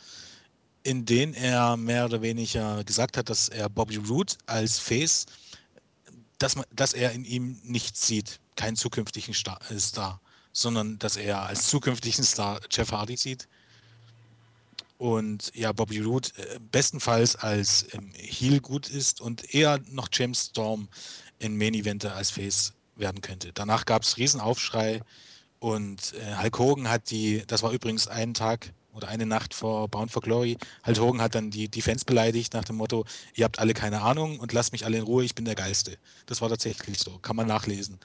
in 0.85 1.05
dem 1.05 1.35
er 1.35 1.77
mehr 1.77 2.05
oder 2.05 2.23
weniger 2.23 2.85
gesagt 2.85 3.17
hat, 3.17 3.29
dass 3.29 3.49
er 3.49 3.69
Bobby 3.69 3.97
Roode 3.97 4.35
als 4.47 4.79
Face, 4.79 5.27
dass, 6.39 6.55
man, 6.55 6.65
dass 6.71 6.93
er 6.93 7.11
in 7.11 7.25
ihm 7.25 7.61
nichts 7.65 8.07
sieht, 8.07 8.39
keinen 8.55 8.77
zukünftigen 8.77 9.35
Star, 9.35 9.59
äh, 9.73 9.81
Star, 9.81 10.21
sondern 10.53 11.01
dass 11.01 11.17
er 11.17 11.43
als 11.43 11.67
zukünftigen 11.67 12.23
Star 12.23 12.61
Jeff 12.71 12.93
Hardy 12.93 13.17
sieht 13.17 13.49
und 14.99 15.51
ja, 15.57 15.73
Bobby 15.73 15.99
Roode 15.99 16.29
äh, 16.37 16.61
bestenfalls 16.71 17.35
als 17.35 17.87
ähm, 17.93 18.13
Heel 18.15 18.61
gut 18.61 18.89
ist 18.89 19.21
und 19.21 19.53
eher 19.53 19.81
noch 19.91 20.09
James 20.13 20.51
Storm 20.51 20.89
in 21.41 21.57
Main 21.57 21.75
Eventer 21.75 22.15
als 22.15 22.31
Face 22.31 22.73
werden 22.95 23.21
könnte. 23.21 23.51
Danach 23.53 23.85
gab 23.85 24.03
es 24.05 24.17
Riesenaufschrei 24.17 25.03
und 25.63 26.15
äh, 26.15 26.43
Hulk 26.43 26.59
Hogan 26.59 26.89
hat 26.89 27.11
die, 27.11 27.45
das 27.47 27.63
war 27.63 27.71
übrigens 27.71 28.09
einen 28.09 28.35
Tag 28.35 28.73
oder 28.93 29.07
eine 29.07 29.27
Nacht 29.27 29.55
vor 29.55 29.87
Bound 29.89 30.11
for 30.11 30.21
Glory, 30.21 30.59
Hulk 30.85 30.99
Hogan 30.99 31.23
hat 31.23 31.37
dann 31.37 31.53
die, 31.53 31.69
die 31.69 31.83
Fans 31.83 32.05
beleidigt 32.05 32.53
nach 32.53 32.65
dem 32.65 32.77
Motto, 32.77 33.05
ihr 33.35 33.45
habt 33.45 33.61
alle 33.61 33.73
keine 33.73 34.03
Ahnung 34.03 34.41
und 34.41 34.53
lasst 34.53 34.73
mich 34.73 34.85
alle 34.85 34.99
in 34.99 35.05
Ruhe, 35.05 35.23
ich 35.25 35.37
bin 35.37 35.45
der 35.45 35.55
Geilste. 35.55 35.97
Das 36.27 36.41
war 36.41 36.49
tatsächlich 36.49 36.99
so, 36.99 37.17
kann 37.19 37.37
man 37.37 37.47
nachlesen. 37.47 38.01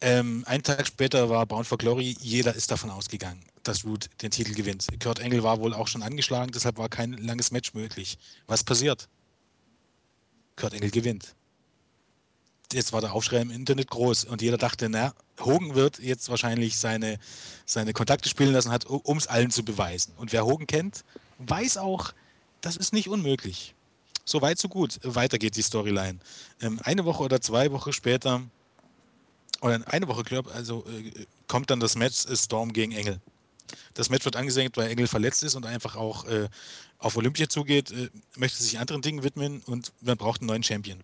Ähm, 0.00 0.42
einen 0.48 0.64
Tag 0.64 0.84
später 0.84 1.30
war 1.30 1.46
Bound 1.46 1.66
for 1.68 1.78
Glory, 1.78 2.16
jeder 2.20 2.52
ist 2.56 2.72
davon 2.72 2.90
ausgegangen. 2.90 3.44
dass 3.62 3.84
Root 3.84 4.10
den 4.22 4.32
Titel 4.32 4.54
gewinnt. 4.54 4.88
Kurt 5.00 5.20
Engel 5.20 5.44
war 5.44 5.60
wohl 5.60 5.74
auch 5.74 5.86
schon 5.86 6.02
angeschlagen, 6.02 6.50
deshalb 6.52 6.76
war 6.78 6.88
kein 6.88 7.12
langes 7.12 7.52
Match 7.52 7.72
möglich. 7.72 8.18
Was 8.48 8.64
passiert? 8.64 9.08
Kurt 10.56 10.74
Engel 10.74 10.90
gewinnt. 10.90 11.36
Jetzt 12.72 12.92
war 12.92 13.00
der 13.00 13.14
Aufschrei 13.14 13.40
im 13.40 13.50
Internet 13.50 13.88
groß 13.88 14.24
und 14.24 14.42
jeder 14.42 14.58
dachte, 14.58 14.90
na, 14.90 15.14
Hogan 15.40 15.74
wird 15.74 16.00
jetzt 16.00 16.28
wahrscheinlich 16.28 16.76
seine, 16.76 17.18
seine 17.64 17.94
Kontakte 17.94 18.28
spielen 18.28 18.52
lassen, 18.52 18.70
um 18.86 19.16
es 19.16 19.26
allen 19.26 19.50
zu 19.50 19.64
beweisen. 19.64 20.12
Und 20.18 20.32
wer 20.32 20.44
Hogan 20.44 20.66
kennt, 20.66 21.02
weiß 21.38 21.78
auch, 21.78 22.12
das 22.60 22.76
ist 22.76 22.92
nicht 22.92 23.08
unmöglich. 23.08 23.74
So 24.26 24.42
weit, 24.42 24.58
so 24.58 24.68
gut. 24.68 25.00
Weiter 25.02 25.38
geht 25.38 25.56
die 25.56 25.62
Storyline. 25.62 26.18
Ähm, 26.60 26.78
eine 26.84 27.06
Woche 27.06 27.22
oder 27.22 27.40
zwei 27.40 27.72
Wochen 27.72 27.94
später, 27.94 28.42
oder 29.62 29.80
eine 29.86 30.06
Woche, 30.06 30.22
glaube 30.22 30.52
also 30.52 30.84
äh, 30.86 31.24
kommt 31.46 31.70
dann 31.70 31.80
das 31.80 31.96
Match 31.96 32.26
äh, 32.26 32.36
Storm 32.36 32.74
gegen 32.74 32.92
Engel. 32.92 33.18
Das 33.94 34.10
Match 34.10 34.26
wird 34.26 34.36
angesenkt, 34.36 34.76
weil 34.76 34.90
Engel 34.90 35.06
verletzt 35.06 35.42
ist 35.42 35.54
und 35.54 35.64
einfach 35.64 35.96
auch 35.96 36.26
äh, 36.26 36.48
auf 36.98 37.16
Olympia 37.16 37.48
zugeht, 37.48 37.90
äh, 37.92 38.10
möchte 38.36 38.62
sich 38.62 38.78
anderen 38.78 39.00
Dingen 39.00 39.22
widmen 39.22 39.62
und 39.66 39.92
man 40.02 40.18
braucht 40.18 40.42
einen 40.42 40.48
neuen 40.48 40.62
Champion. 40.62 41.02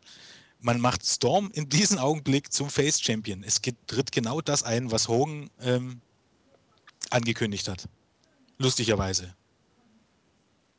Man 0.60 0.81
macht 0.81 1.05
Storm 1.05 1.51
in 1.52 1.68
diesem 1.68 1.98
Augenblick 1.98 2.52
zum 2.52 2.70
Face 2.70 3.01
Champion. 3.01 3.43
Es 3.44 3.60
tritt 3.86 4.12
genau 4.12 4.40
das 4.40 4.62
ein, 4.62 4.90
was 4.90 5.09
Hogan 5.09 5.51
ähm, 5.60 6.01
angekündigt 7.10 7.68
hat. 7.68 7.86
Lustigerweise. 8.59 9.35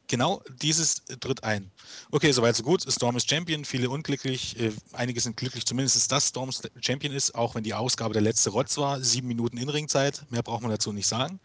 Genau 0.07 0.41
dieses 0.61 1.03
tritt 1.19 1.43
ein. 1.43 1.71
Okay, 2.11 2.31
soweit 2.31 2.55
so 2.55 2.63
gut. 2.63 2.85
Storm 2.87 3.15
ist 3.15 3.29
Champion, 3.29 3.65
viele 3.65 3.89
unglücklich. 3.89 4.59
Äh, 4.59 4.71
einige 4.93 5.19
sind 5.19 5.35
glücklich, 5.35 5.65
zumindest 5.65 6.11
dass 6.11 6.27
Storm 6.27 6.51
Champion 6.79 7.13
ist, 7.13 7.33
auch 7.33 7.55
wenn 7.55 7.63
die 7.63 7.73
Ausgabe 7.73 8.13
der 8.13 8.21
letzte 8.21 8.51
Rotz 8.51 8.77
war. 8.77 9.01
Sieben 9.01 9.27
Minuten 9.27 9.57
Inringzeit, 9.57 10.23
mehr 10.29 10.43
braucht 10.43 10.61
man 10.61 10.71
dazu 10.71 10.91
nicht 10.91 11.07
sagen. 11.07 11.39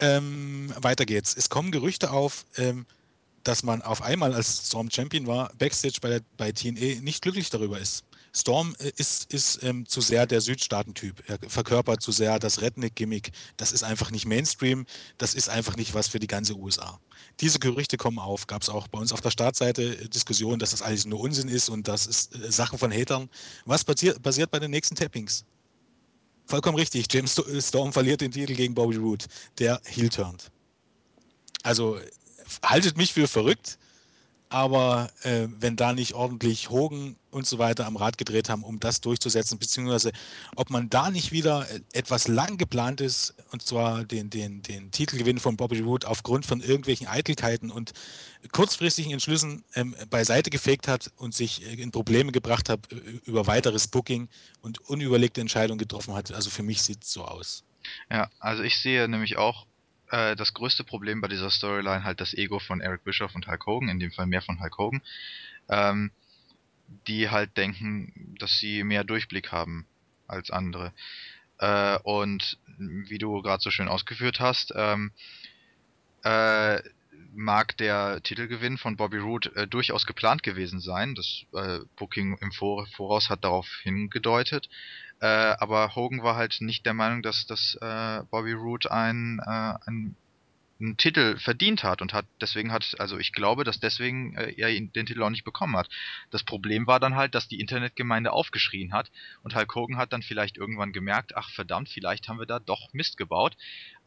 Ähm, 0.00 0.72
weiter 0.80 1.06
geht's. 1.06 1.34
Es 1.36 1.48
kommen 1.48 1.70
Gerüchte 1.70 2.10
auf, 2.10 2.44
ähm, 2.56 2.86
dass 3.48 3.62
man 3.62 3.80
auf 3.80 4.02
einmal, 4.02 4.34
als 4.34 4.66
Storm 4.66 4.90
Champion 4.90 5.26
war, 5.26 5.50
Backstage 5.56 5.98
bei, 6.02 6.10
der, 6.10 6.20
bei 6.36 6.52
TNA 6.52 7.00
nicht 7.00 7.22
glücklich 7.22 7.48
darüber 7.48 7.78
ist. 7.78 8.04
Storm 8.34 8.76
äh, 8.78 8.92
ist, 8.96 9.32
ist 9.32 9.62
ähm, 9.62 9.86
zu 9.86 10.02
sehr 10.02 10.26
der 10.26 10.42
Südstaatentyp. 10.42 11.22
Er 11.26 11.38
verkörpert 11.48 12.02
zu 12.02 12.12
sehr 12.12 12.38
das 12.38 12.60
Redneck-Gimmick. 12.60 13.30
Das 13.56 13.72
ist 13.72 13.82
einfach 13.82 14.10
nicht 14.10 14.26
Mainstream. 14.26 14.84
Das 15.16 15.32
ist 15.32 15.48
einfach 15.48 15.76
nicht 15.76 15.94
was 15.94 16.08
für 16.08 16.18
die 16.18 16.26
ganze 16.26 16.54
USA. 16.56 17.00
Diese 17.40 17.58
Gerüchte 17.58 17.96
kommen 17.96 18.18
auf. 18.18 18.46
Gab 18.46 18.60
es 18.60 18.68
auch 18.68 18.86
bei 18.86 18.98
uns 18.98 19.12
auf 19.12 19.22
der 19.22 19.30
Startseite 19.30 19.82
äh, 19.82 20.08
Diskussionen, 20.08 20.58
dass 20.58 20.72
das 20.72 20.82
alles 20.82 21.06
nur 21.06 21.20
Unsinn 21.20 21.48
ist 21.48 21.70
und 21.70 21.88
das 21.88 22.06
ist 22.06 22.34
äh, 22.34 22.52
Sache 22.52 22.76
von 22.76 22.92
Hatern. 22.92 23.30
Was 23.64 23.82
passiert, 23.82 24.22
passiert 24.22 24.50
bei 24.50 24.58
den 24.58 24.70
nächsten 24.70 24.94
Tappings? 24.94 25.46
Vollkommen 26.44 26.76
richtig. 26.76 27.06
James 27.10 27.40
Storm 27.60 27.94
verliert 27.94 28.20
den 28.20 28.30
Titel 28.30 28.54
gegen 28.54 28.74
Bobby 28.74 28.96
Roode, 28.96 29.24
der 29.58 29.80
heel 29.86 30.10
turned. 30.10 30.50
Also 31.62 31.98
haltet 32.62 32.96
mich 32.96 33.12
für 33.12 33.28
verrückt, 33.28 33.78
aber 34.50 35.10
äh, 35.22 35.46
wenn 35.60 35.76
da 35.76 35.92
nicht 35.92 36.14
ordentlich 36.14 36.70
Hogan 36.70 37.16
und 37.30 37.46
so 37.46 37.58
weiter 37.58 37.86
am 37.86 37.96
Rad 37.96 38.16
gedreht 38.16 38.48
haben, 38.48 38.64
um 38.64 38.80
das 38.80 39.00
durchzusetzen, 39.00 39.58
beziehungsweise 39.58 40.12
ob 40.56 40.70
man 40.70 40.88
da 40.88 41.10
nicht 41.10 41.32
wieder 41.32 41.68
äh, 41.70 41.80
etwas 41.92 42.28
lang 42.28 42.56
geplant 42.56 43.00
ist, 43.00 43.34
und 43.52 43.62
zwar 43.62 44.04
den, 44.04 44.30
den, 44.30 44.62
den 44.62 44.90
Titelgewinn 44.90 45.38
von 45.38 45.56
Bobby 45.56 45.80
Roode 45.80 46.08
aufgrund 46.08 46.46
von 46.46 46.60
irgendwelchen 46.60 47.06
Eitelkeiten 47.06 47.70
und 47.70 47.92
kurzfristigen 48.52 49.12
Entschlüssen 49.12 49.64
ähm, 49.74 49.94
beiseite 50.08 50.50
gefegt 50.50 50.88
hat 50.88 51.10
und 51.16 51.34
sich 51.34 51.66
äh, 51.66 51.74
in 51.74 51.90
Probleme 51.90 52.32
gebracht 52.32 52.68
hat 52.70 52.90
äh, 52.90 52.96
über 53.24 53.46
weiteres 53.46 53.86
Booking 53.88 54.28
und 54.62 54.78
unüberlegte 54.88 55.40
Entscheidungen 55.40 55.78
getroffen 55.78 56.14
hat. 56.14 56.32
Also 56.32 56.48
für 56.48 56.62
mich 56.62 56.82
sieht 56.82 57.04
es 57.04 57.12
so 57.12 57.24
aus. 57.24 57.64
Ja, 58.10 58.30
also 58.40 58.62
ich 58.62 58.78
sehe 58.78 59.08
nämlich 59.08 59.36
auch 59.36 59.66
äh, 60.10 60.36
das 60.36 60.54
größte 60.54 60.84
Problem 60.84 61.20
bei 61.20 61.28
dieser 61.28 61.50
Storyline 61.50 62.04
halt 62.04 62.20
das 62.20 62.34
Ego 62.34 62.58
von 62.58 62.80
Eric 62.80 63.04
Bischoff 63.04 63.34
und 63.34 63.46
Hulk 63.46 63.66
Hogan, 63.66 63.88
in 63.88 64.00
dem 64.00 64.10
Fall 64.10 64.26
mehr 64.26 64.42
von 64.42 64.60
Hulk 64.60 64.78
Hogan, 64.78 65.02
ähm, 65.68 66.10
die 67.06 67.28
halt 67.28 67.56
denken, 67.56 68.34
dass 68.38 68.58
sie 68.58 68.84
mehr 68.84 69.04
Durchblick 69.04 69.52
haben 69.52 69.86
als 70.26 70.50
andere. 70.50 70.92
Äh, 71.58 71.98
und 72.02 72.58
wie 72.78 73.18
du 73.18 73.42
gerade 73.42 73.62
so 73.62 73.70
schön 73.70 73.88
ausgeführt 73.88 74.40
hast, 74.40 74.72
ähm, 74.76 75.12
äh, 76.22 76.80
mag 77.34 77.76
der 77.76 78.22
Titelgewinn 78.22 78.78
von 78.78 78.96
Bobby 78.96 79.18
Roode 79.18 79.54
äh, 79.54 79.66
durchaus 79.66 80.06
geplant 80.06 80.42
gewesen 80.42 80.80
sein. 80.80 81.14
Das 81.14 81.44
äh, 81.54 81.80
Booking 81.96 82.38
im 82.40 82.52
Vor 82.52 82.86
Voraus 82.88 83.30
hat 83.30 83.44
darauf 83.44 83.66
hingedeutet. 83.82 84.68
Äh, 85.20 85.26
aber 85.26 85.94
Hogan 85.94 86.22
war 86.22 86.36
halt 86.36 86.60
nicht 86.60 86.86
der 86.86 86.94
Meinung, 86.94 87.22
dass, 87.22 87.46
dass 87.46 87.76
äh, 87.80 88.22
Bobby 88.30 88.52
Roode 88.52 88.90
ein, 88.90 89.40
äh, 89.44 89.74
ein 89.86 90.16
einen 90.80 90.96
Titel 90.96 91.36
verdient 91.38 91.82
hat 91.82 92.02
und 92.02 92.12
hat 92.12 92.26
deswegen 92.40 92.72
hat 92.72 92.94
also 92.98 93.18
ich 93.18 93.32
glaube, 93.32 93.64
dass 93.64 93.80
deswegen 93.80 94.36
äh, 94.36 94.52
er 94.56 94.68
den 94.68 95.06
Titel 95.06 95.22
auch 95.22 95.30
nicht 95.30 95.44
bekommen 95.44 95.76
hat. 95.76 95.88
Das 96.30 96.44
Problem 96.44 96.86
war 96.86 97.00
dann 97.00 97.16
halt, 97.16 97.34
dass 97.34 97.48
die 97.48 97.60
Internetgemeinde 97.60 98.32
aufgeschrien 98.32 98.92
hat 98.92 99.10
und 99.42 99.54
Hulk 99.54 99.74
Hogan 99.74 99.96
hat 99.96 100.12
dann 100.12 100.22
vielleicht 100.22 100.56
irgendwann 100.56 100.92
gemerkt, 100.92 101.36
ach 101.36 101.50
verdammt, 101.50 101.88
vielleicht 101.88 102.28
haben 102.28 102.38
wir 102.38 102.46
da 102.46 102.60
doch 102.60 102.92
Mist 102.92 103.16
gebaut. 103.16 103.56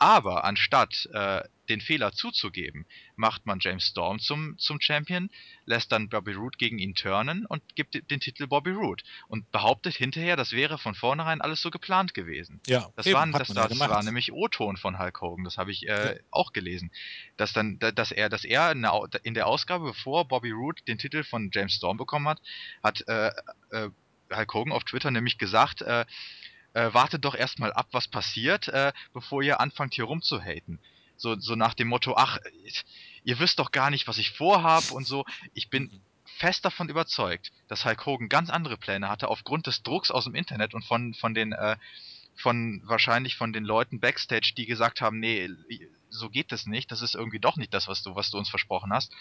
Aber 0.01 0.45
anstatt 0.45 1.07
äh, 1.13 1.43
den 1.69 1.79
Fehler 1.79 2.11
zuzugeben, 2.11 2.87
macht 3.15 3.45
man 3.45 3.59
James 3.61 3.85
Storm 3.85 4.17
zum, 4.17 4.57
zum 4.57 4.81
Champion, 4.81 5.29
lässt 5.65 5.91
dann 5.91 6.09
Bobby 6.09 6.33
Roode 6.33 6.57
gegen 6.57 6.79
ihn 6.79 6.95
turnen 6.95 7.45
und 7.45 7.61
gibt 7.75 7.93
den 8.09 8.19
Titel 8.19 8.47
Bobby 8.47 8.71
Roode 8.71 9.03
und 9.27 9.51
behauptet 9.51 9.93
hinterher, 9.95 10.35
das 10.35 10.53
wäre 10.53 10.79
von 10.79 10.95
vornherein 10.95 11.39
alles 11.39 11.61
so 11.61 11.69
geplant 11.69 12.15
gewesen. 12.15 12.59
Ja, 12.65 12.89
das, 12.95 13.05
eben, 13.05 13.13
war, 13.13 13.31
hat 13.31 13.41
das, 13.41 13.49
ja 13.49 13.67
das 13.67 13.79
war 13.79 14.01
nämlich 14.01 14.31
O-Ton 14.33 14.75
von 14.77 14.97
Hulk 14.97 15.21
Hogan, 15.21 15.43
das 15.45 15.57
habe 15.59 15.69
ich 15.71 15.87
äh, 15.87 16.15
Ja. 16.15 16.19
auch 16.31 16.51
gelesen, 16.51 16.89
dass 17.37 17.53
dann, 17.53 17.77
da- 17.77 17.91
dass 17.91 18.11
er, 18.11 18.29
dass 18.29 18.43
er 18.43 18.71
in 18.71 18.81
der 18.81 18.93
Au- 18.93 19.07
in 19.21 19.35
der 19.35 19.45
Ausgabe, 19.45 19.85
bevor 19.85 20.27
Bobby 20.27 20.49
Roode 20.49 20.81
den 20.87 20.97
Titel 20.97 21.23
von 21.23 21.51
James 21.53 21.73
Storm 21.75 21.97
bekommen 21.97 22.27
hat, 22.27 22.41
hat 22.81 23.07
äh, 23.07 23.27
äh, 23.69 23.89
Hulk 24.33 24.53
Hogan 24.55 24.73
auf 24.73 24.83
Twitter 24.85 25.11
nämlich 25.11 25.37
gesagt, 25.37 25.81
äh, 25.83 26.05
äh, 26.73 26.93
wartet 26.93 27.25
doch 27.25 27.35
erstmal 27.35 27.73
ab, 27.73 27.87
was 27.91 28.07
passiert, 28.07 28.67
äh, 28.69 28.93
bevor 29.13 29.41
ihr 29.43 29.59
anfangt 29.59 29.93
hier 29.93 30.05
rumzuhaten. 30.05 30.79
So, 31.17 31.39
so 31.39 31.55
nach 31.55 31.73
dem 31.75 31.87
Motto, 31.87 32.15
ach, 32.17 32.39
ihr 33.23 33.39
wisst 33.39 33.59
doch 33.59 33.71
gar 33.71 33.89
nicht, 33.91 34.07
was 34.07 34.17
ich 34.17 34.31
vorhab 34.31 34.91
und 34.91 35.05
so. 35.05 35.23
Ich 35.53 35.69
bin 35.69 35.83
Mhm. 35.83 36.01
fest 36.25 36.65
davon 36.65 36.89
überzeugt, 36.89 37.51
dass 37.67 37.85
Hulk 37.85 38.05
Hogan 38.05 38.29
ganz 38.29 38.49
andere 38.49 38.77
Pläne 38.77 39.09
hatte, 39.09 39.27
aufgrund 39.27 39.67
des 39.67 39.83
Drucks 39.83 40.09
aus 40.11 40.23
dem 40.23 40.35
Internet 40.35 40.73
und 40.73 40.83
von, 40.83 41.13
von 41.13 41.33
den, 41.33 41.51
äh, 41.53 41.77
von 42.35 42.81
wahrscheinlich 42.85 43.35
von 43.35 43.53
den 43.53 43.63
Leuten 43.65 43.99
backstage, 43.99 44.53
die 44.57 44.65
gesagt 44.65 45.01
haben, 45.01 45.19
nee, 45.19 45.49
so 46.09 46.29
geht 46.29 46.51
das 46.51 46.65
nicht, 46.65 46.91
das 46.91 47.01
ist 47.01 47.15
irgendwie 47.15 47.39
doch 47.39 47.57
nicht 47.57 47.73
das, 47.73 47.87
was 47.87 48.01
du, 48.01 48.15
was 48.15 48.31
du 48.31 48.37
uns 48.37 48.49
versprochen 48.49 48.91
hast, 48.91 49.13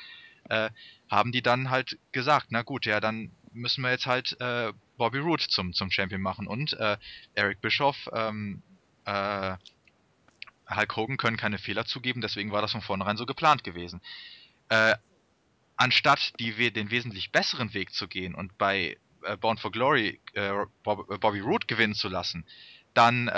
äh, 0.48 0.70
haben 1.10 1.32
die 1.32 1.42
dann 1.42 1.70
halt 1.70 1.98
gesagt, 2.12 2.46
na 2.50 2.62
gut, 2.62 2.86
ja, 2.86 3.00
dann 3.00 3.32
müssen 3.52 3.82
wir 3.82 3.90
jetzt 3.90 4.06
halt 4.06 4.36
äh, 4.40 4.72
Bobby 4.96 5.18
Roode 5.18 5.46
zum, 5.48 5.72
zum 5.72 5.90
Champion 5.90 6.20
machen 6.20 6.46
und 6.46 6.72
äh, 6.74 6.96
Eric 7.34 7.60
Bischoff, 7.60 8.08
ähm, 8.12 8.62
äh, 9.04 9.56
Hulk 10.68 10.96
Hogan 10.96 11.16
können 11.16 11.36
keine 11.36 11.58
Fehler 11.58 11.84
zugeben, 11.84 12.20
deswegen 12.20 12.52
war 12.52 12.62
das 12.62 12.72
von 12.72 12.80
vornherein 12.80 13.16
so 13.16 13.26
geplant 13.26 13.64
gewesen. 13.64 14.00
Äh, 14.68 14.94
anstatt 15.76 16.32
die, 16.38 16.72
den 16.72 16.90
wesentlich 16.90 17.32
besseren 17.32 17.74
Weg 17.74 17.92
zu 17.92 18.06
gehen 18.06 18.34
und 18.34 18.56
bei 18.58 18.98
äh, 19.22 19.36
Bound 19.36 19.60
for 19.60 19.72
Glory 19.72 20.20
äh, 20.34 20.52
Bob, 20.82 21.08
Bobby 21.20 21.40
Roode 21.40 21.66
gewinnen 21.66 21.94
zu 21.94 22.08
lassen, 22.08 22.44
dann 22.94 23.28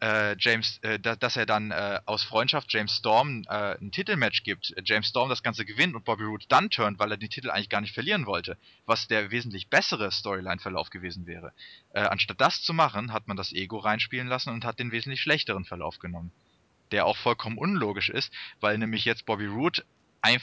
äh, 0.00 0.36
James, 0.38 0.78
äh, 0.82 0.98
da, 0.98 1.16
dass 1.16 1.36
er 1.36 1.46
dann 1.46 1.70
äh, 1.70 2.00
aus 2.04 2.22
Freundschaft 2.22 2.72
James 2.72 2.96
Storm 2.96 3.44
äh, 3.48 3.76
ein 3.78 3.90
Titelmatch 3.92 4.42
gibt, 4.42 4.74
James 4.84 5.08
Storm 5.08 5.28
das 5.28 5.42
Ganze 5.42 5.64
gewinnt 5.64 5.94
und 5.94 6.04
Bobby 6.04 6.24
Roode 6.24 6.44
dann 6.48 6.70
turnt, 6.70 6.98
weil 6.98 7.10
er 7.10 7.16
den 7.16 7.30
Titel 7.30 7.50
eigentlich 7.50 7.70
gar 7.70 7.80
nicht 7.80 7.94
verlieren 7.94 8.26
wollte, 8.26 8.58
was 8.84 9.08
der 9.08 9.30
wesentlich 9.30 9.68
bessere 9.68 10.10
Storyline-Verlauf 10.10 10.90
gewesen 10.90 11.26
wäre. 11.26 11.52
Äh, 11.92 12.00
anstatt 12.00 12.40
das 12.40 12.62
zu 12.62 12.74
machen, 12.74 13.12
hat 13.12 13.26
man 13.26 13.36
das 13.36 13.52
Ego 13.52 13.78
reinspielen 13.78 14.28
lassen 14.28 14.50
und 14.50 14.64
hat 14.64 14.78
den 14.78 14.92
wesentlich 14.92 15.20
schlechteren 15.20 15.64
Verlauf 15.64 15.98
genommen. 15.98 16.30
Der 16.92 17.06
auch 17.06 17.16
vollkommen 17.16 17.58
unlogisch 17.58 18.10
ist, 18.10 18.32
weil 18.60 18.78
nämlich 18.78 19.04
jetzt 19.04 19.26
Bobby 19.26 19.46
Roode 19.46 19.82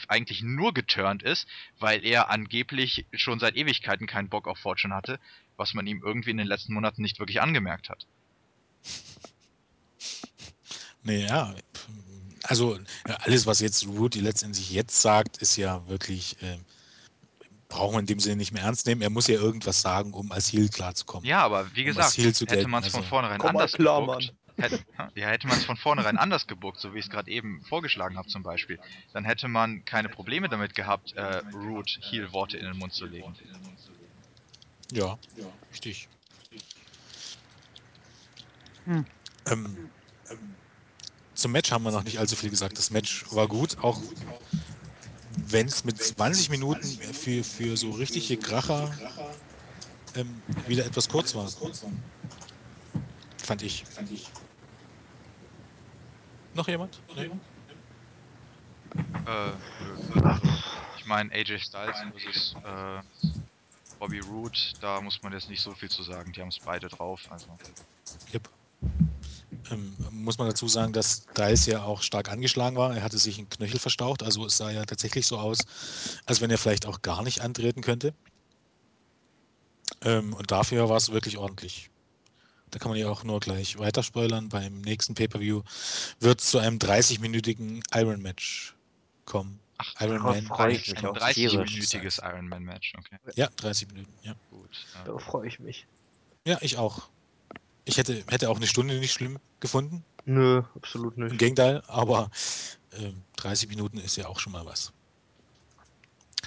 eigentlich 0.08 0.42
nur 0.42 0.74
geturnt 0.74 1.24
ist, 1.24 1.48
weil 1.80 2.06
er 2.06 2.30
angeblich 2.30 3.06
schon 3.14 3.40
seit 3.40 3.58
Ewigkeiten 3.58 4.08
keinen 4.08 4.30
Bock 4.30 4.48
auf 4.48 4.58
Fortune 4.58 4.96
hatte, 4.96 5.20
was 5.58 5.74
man 5.74 5.86
ihm 5.88 6.02
irgendwie 6.04 6.32
in 6.32 6.38
den 6.38 6.48
letzten 6.48 6.74
Monaten 6.74 7.02
nicht 7.02 7.20
wirklich 7.20 7.42
angemerkt 7.42 7.90
hat. 7.90 8.08
Nee, 11.04 11.26
ja. 11.26 11.54
Also 12.44 12.80
alles, 13.06 13.46
was 13.46 13.60
jetzt 13.60 13.86
Rudy 13.88 14.20
letztendlich 14.20 14.72
jetzt 14.72 15.02
sagt, 15.02 15.38
ist 15.38 15.56
ja 15.56 15.88
wirklich, 15.88 16.42
äh, 16.42 16.58
brauchen 17.70 17.96
wir 17.96 18.00
in 18.00 18.06
dem 18.06 18.20
Sinne 18.20 18.36
nicht 18.36 18.52
mehr 18.52 18.64
ernst 18.64 18.86
nehmen. 18.86 19.02
Er 19.02 19.10
muss 19.10 19.28
ja 19.28 19.36
irgendwas 19.36 19.82
sagen, 19.82 20.14
um 20.14 20.32
als 20.32 20.52
Heel 20.52 20.70
klarzukommen. 20.70 21.26
Ja, 21.26 21.40
aber 21.44 21.74
wie 21.76 21.82
Um 21.82 21.88
gesagt, 21.88 22.12
zu 22.12 22.46
hätte 22.46 22.68
man 22.68 22.84
es 22.84 22.90
von 22.90 23.00
also- 23.00 23.10
vornherein 23.10 23.40
Komm 23.40 23.54
mal 23.54 23.62
anders 23.62 23.74
klar, 23.74 24.02
gebuckt, 24.02 24.34
hätte, 24.58 24.80
ja, 25.16 25.28
hätte 25.28 25.48
man 25.48 25.58
es 25.58 25.66
von 25.66 25.78
vornherein 25.78 26.18
anders 26.18 26.46
gebuckt, 26.48 26.80
so 26.80 26.94
wie 26.94 27.00
ich 27.00 27.06
es 27.06 27.12
gerade 27.12 27.32
eben 27.32 27.64
vorgeschlagen 27.64 28.18
habe 28.18 28.28
zum 28.28 28.44
Beispiel, 28.44 28.80
dann 29.14 29.26
hätte 29.26 29.48
man 29.48 29.86
keine 29.86 30.10
Probleme 30.10 30.50
damit 30.50 30.76
gehabt, 30.76 31.14
äh, 31.14 31.42
Root 31.54 31.98
Heel-Worte 32.02 32.58
in 32.58 32.66
den 32.66 32.78
Mund 32.78 32.94
zu 32.94 33.06
legen. 33.06 33.36
Ja, 34.92 35.18
richtig. 35.72 36.08
Hm. 38.86 39.06
Ähm, 39.48 39.90
zum 41.34 41.52
Match 41.52 41.72
haben 41.72 41.84
wir 41.84 41.92
noch 41.92 42.04
nicht 42.04 42.20
allzu 42.20 42.36
viel 42.36 42.50
gesagt. 42.50 42.78
Das 42.78 42.92
Match 42.92 43.26
war 43.32 43.48
gut, 43.48 43.78
auch 43.80 44.00
wenn 45.36 45.68
es 45.68 45.84
mit 45.84 46.02
20 46.02 46.50
Minuten 46.50 46.86
für, 46.86 47.44
für 47.44 47.76
so 47.76 47.92
richtige 47.92 48.38
Kracher 48.38 48.92
ähm, 50.16 50.42
wieder 50.68 50.86
etwas 50.86 51.10
kurz 51.10 51.34
war. 51.34 51.50
Fand 53.44 53.62
ich. 53.62 53.84
Noch 56.54 56.68
jemand? 56.68 57.02
Nee? 57.16 57.32
Äh, 59.26 59.30
also, 59.30 60.40
ich 60.98 61.06
meine, 61.06 61.34
AJ 61.34 61.60
Styles 61.60 61.98
versus 62.12 62.56
äh, 62.64 63.02
Bobby 64.00 64.20
Roode, 64.20 64.60
da 64.80 65.02
muss 65.02 65.22
man 65.24 65.34
jetzt 65.34 65.50
nicht 65.50 65.62
so 65.62 65.74
viel 65.74 65.90
zu 65.90 66.04
sagen. 66.04 66.32
Die 66.32 66.42
haben 66.42 66.50
es 66.50 66.60
beide 66.60 66.88
drauf. 66.88 67.22
Also. 67.32 67.48
Yep. 68.34 68.50
Ähm, 69.72 69.96
muss 70.12 70.38
man 70.38 70.48
dazu 70.48 70.68
sagen, 70.68 70.94
dass 70.94 71.26
Styles 71.32 71.66
ja 71.66 71.84
auch 71.84 72.02
stark 72.02 72.30
angeschlagen 72.30 72.76
war. 72.76 72.96
Er 72.96 73.04
hatte 73.04 73.18
sich 73.18 73.38
einen 73.38 73.50
Knöchel 73.50 73.80
verstaucht, 73.80 74.24
also 74.24 74.46
es 74.46 74.58
sah 74.58 74.70
ja 74.72 74.86
tatsächlich 74.86 75.26
so 75.26 75.38
aus, 75.38 75.60
als 76.26 76.42
wenn 76.42 76.52
er 76.52 76.58
vielleicht 76.58 76.86
auch 76.86 77.02
gar 77.02 77.24
nicht 77.24 77.42
antreten 77.42 77.82
könnte. 77.82 78.14
Ähm, 80.04 80.34
und 80.34 80.52
dafür 80.52 80.90
war 80.90 80.98
es 80.98 81.12
wirklich 81.12 81.38
ordentlich. 81.38 81.90
Da 82.72 82.80
kann 82.80 82.90
man 82.90 83.00
ja 83.00 83.08
auch 83.08 83.24
nur 83.24 83.40
gleich 83.40 83.78
weiter 83.78 84.02
spoilern. 84.04 84.50
Beim 84.50 84.82
nächsten 84.82 85.14
Pay-Per-View 85.14 85.62
wird 86.20 86.42
es 86.42 86.50
zu 86.50 86.58
einem 86.58 86.80
30-minütigen 86.80 87.84
Iron-Match 87.94 88.76
kommen. 89.26 89.60
Ach, 89.78 89.94
Iron 90.02 90.18
darauf 90.18 90.36
Man. 90.36 90.46
freu 90.48 90.70
ich 90.72 90.90
mich 90.92 91.06
auch 91.06 91.16
Styles. 91.16 91.36
tierisch. 91.36 91.72
30-minütiges 91.72 92.28
Ironman-Match, 92.28 92.94
okay. 92.98 93.18
Ja, 93.36 93.48
30 93.56 93.88
Minuten, 93.90 94.14
ja. 94.24 94.34
Gut. 94.50 94.86
Äh, 95.04 95.08
Da 95.08 95.18
freue 95.20 95.48
ich 95.48 95.60
mich. 95.60 95.86
Ja, 96.46 96.58
ich 96.62 96.78
auch. 96.78 97.10
Ich 97.86 97.98
hätte, 97.98 98.24
hätte 98.30 98.50
auch 98.50 98.56
eine 98.58 98.68
Stunde 98.68 98.98
nicht 99.00 99.12
schlimm 99.12 99.40
gefunden. 99.60 100.04
Nö, 100.26 100.64
absolut 100.76 101.18
Im 101.18 101.26
nicht. 101.26 101.38
Gegenteil, 101.38 101.82
aber 101.88 102.30
ähm, 102.98 103.22
30 103.38 103.70
Minuten 103.70 103.98
ist 103.98 104.16
ja 104.16 104.28
auch 104.28 104.40
schon 104.40 104.54
mal 104.54 104.66
was. 104.66 104.94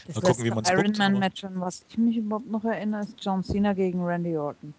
Das 0.07 0.17
Mal 0.17 0.21
gucken, 0.23 0.45
wie 0.45 0.49
letzte 0.49 0.55
man's 0.55 0.69
guckt, 0.69 0.79
aber- 0.79 0.89
Ironman-Match, 0.89 1.45
an 1.45 1.61
was 1.61 1.85
ich 1.89 1.99
mich 1.99 2.17
überhaupt 2.17 2.47
noch 2.49 2.65
erinnere, 2.65 3.03
ist 3.03 3.17
John 3.21 3.43
Cena 3.45 3.73
gegen 3.75 4.03
Randy 4.03 4.37
Orton. 4.37 4.73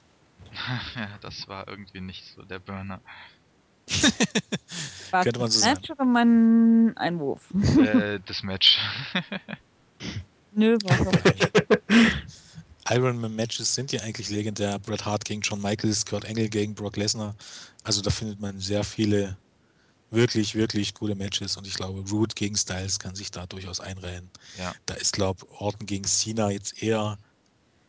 ja, 0.95 1.09
das 1.21 1.47
war 1.47 1.67
irgendwie 1.67 2.01
nicht 2.01 2.25
so 2.33 2.41
der 2.43 2.59
Burner. 2.59 3.01
War 5.11 5.23
Könnte 5.23 5.39
man 5.39 5.49
das 5.49 5.61
so 5.61 5.69
Match 5.69 5.89
oder 5.91 6.05
mein 6.05 6.93
Einwurf? 6.97 7.41
äh, 7.77 8.19
das 8.25 8.41
Match. 8.43 8.79
Nö, 10.51 10.77
war 10.83 10.97
doch 11.05 11.87
nicht. 12.89 12.97
Ironman 12.97 13.35
Matches 13.35 13.73
sind 13.73 13.91
ja 13.91 14.01
eigentlich 14.01 14.29
legendär. 14.29 14.79
Bret 14.79 15.05
Hart 15.05 15.25
gegen 15.25 15.43
Shawn 15.43 15.61
Michaels, 15.61 16.05
Kurt 16.05 16.25
Angle 16.25 16.49
gegen 16.49 16.75
Brock 16.75 16.97
Lesnar. 16.97 17.35
Also 17.83 18.01
da 18.01 18.09
findet 18.09 18.39
man 18.39 18.59
sehr 18.59 18.83
viele 18.83 19.37
wirklich, 20.09 20.55
wirklich 20.55 20.93
gute 20.93 21.15
Matches 21.15 21.57
und 21.57 21.67
ich 21.67 21.73
glaube, 21.73 21.99
Root 22.09 22.35
gegen 22.35 22.55
Styles 22.55 22.99
kann 22.99 23.15
sich 23.15 23.31
da 23.31 23.45
durchaus 23.45 23.79
einreihen. 23.79 24.29
Ja. 24.57 24.73
Da 24.85 24.93
ist, 24.95 25.13
glaube 25.13 25.45
ich, 25.45 25.59
Orton 25.59 25.85
gegen 25.85 26.05
Cena 26.05 26.49
jetzt 26.49 26.81
eher 26.81 27.17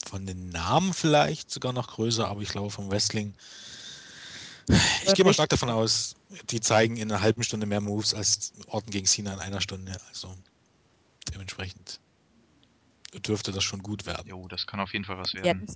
von 0.09 0.27
den 0.27 0.51
Namen 0.51 0.95
vielleicht 0.95 1.51
sogar 1.51 1.73
noch 1.73 1.89
größer, 1.89 2.27
aber 2.27 2.41
ich 2.41 2.49
glaube 2.49 2.71
vom 2.71 2.91
Wrestling. 2.91 3.35
Ich 5.07 5.15
gehe 5.15 5.25
mal 5.25 5.33
stark 5.33 5.49
davon 5.49 5.71
aus, 5.71 6.15
die 6.51 6.61
zeigen 6.61 6.97
in 6.97 7.11
einer 7.11 7.23
halben 7.23 7.43
Stunde 7.43 7.67
mehr 7.67 7.81
Moves 7.81 8.15
als 8.15 8.53
Orton 8.67 8.91
gegen 8.91 9.07
Cena 9.07 9.33
in 9.35 9.41
einer 9.41 9.61
Stunde. 9.61 9.97
Also 10.09 10.35
dementsprechend 11.33 12.01
dürfte 13.15 13.53
das 13.53 13.65
schon 13.65 13.83
gut 13.83 14.07
werden. 14.07 14.29
Jo, 14.29 14.47
das 14.49 14.67
kann 14.67 14.81
auf 14.81 14.93
jeden 14.93 15.05
Fall 15.05 15.19
was 15.19 15.35
werden. 15.35 15.67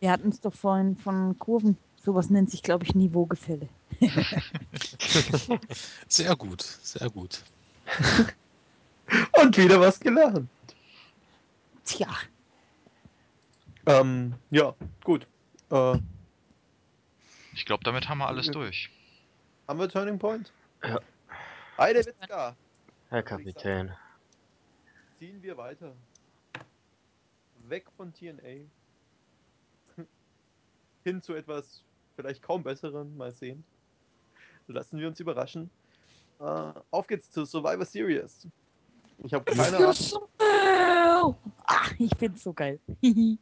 Wir 0.00 0.10
hatten 0.10 0.28
es 0.28 0.40
doch 0.40 0.54
vorhin 0.54 0.96
von 0.96 1.38
Kurven. 1.38 1.76
Sowas 2.04 2.30
nennt 2.30 2.50
sich, 2.50 2.62
glaube 2.62 2.84
ich, 2.84 2.94
Niveaugefälle. 2.94 3.68
Sehr 6.08 6.36
gut, 6.36 6.62
sehr 6.62 7.10
gut. 7.10 7.42
Und 9.40 9.56
wieder 9.56 9.80
was 9.80 9.98
gelernt. 9.98 10.48
Tja, 11.84 12.08
Ähm, 13.86 14.34
ja, 14.50 14.74
gut. 15.02 15.26
Äh, 15.70 15.98
Ich 17.54 17.64
glaube, 17.64 17.82
damit 17.84 18.08
haben 18.08 18.18
wir 18.18 18.26
alles 18.28 18.46
durch. 18.48 18.90
haben 19.66 19.78
wir 19.80 19.88
Turning 19.88 20.18
Point? 20.18 20.52
Ja. 20.84 21.00
Heide 21.78 22.04
Witzka. 22.04 22.54
Herr 23.08 23.22
Kapitän. 23.22 23.92
Ziehen 25.18 25.42
wir 25.42 25.56
weiter. 25.56 25.94
Weg 27.68 27.86
von 27.96 28.12
TNA. 28.12 28.66
Hin 31.04 31.22
zu 31.22 31.34
etwas 31.34 31.82
vielleicht 32.16 32.42
kaum 32.42 32.62
besseren. 32.62 33.16
Mal 33.16 33.32
sehen. 33.32 33.64
Lassen 34.66 34.98
wir 34.98 35.08
uns 35.08 35.18
überraschen. 35.20 35.70
Äh, 36.40 36.72
auf 36.90 37.06
geht's 37.06 37.30
zu 37.30 37.44
Survivor 37.44 37.84
Series. 37.84 38.46
Ich 39.24 39.32
habe 39.34 39.44
keine 39.44 39.76
Ahnung, 39.78 39.94
Ah, 41.66 41.86
ich 41.98 42.10
find's 42.18 42.44
so 42.44 42.52
geil. 42.52 42.78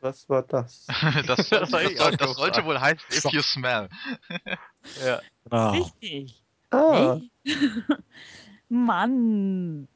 was 0.00 0.28
war 0.28 0.42
das? 0.48 0.86
das, 1.26 1.48
Das 1.48 1.70
das, 1.70 2.16
das 2.16 2.36
sollte 2.36 2.64
wohl 2.64 2.78
heißen, 2.80 3.06
if 3.12 3.24
you 3.32 3.40
smell. 3.40 3.88
Ja. 5.02 5.20
Richtig. 5.70 6.42
Ah, 6.70 7.18
Hey. 7.44 7.58
Mann. 8.68 9.88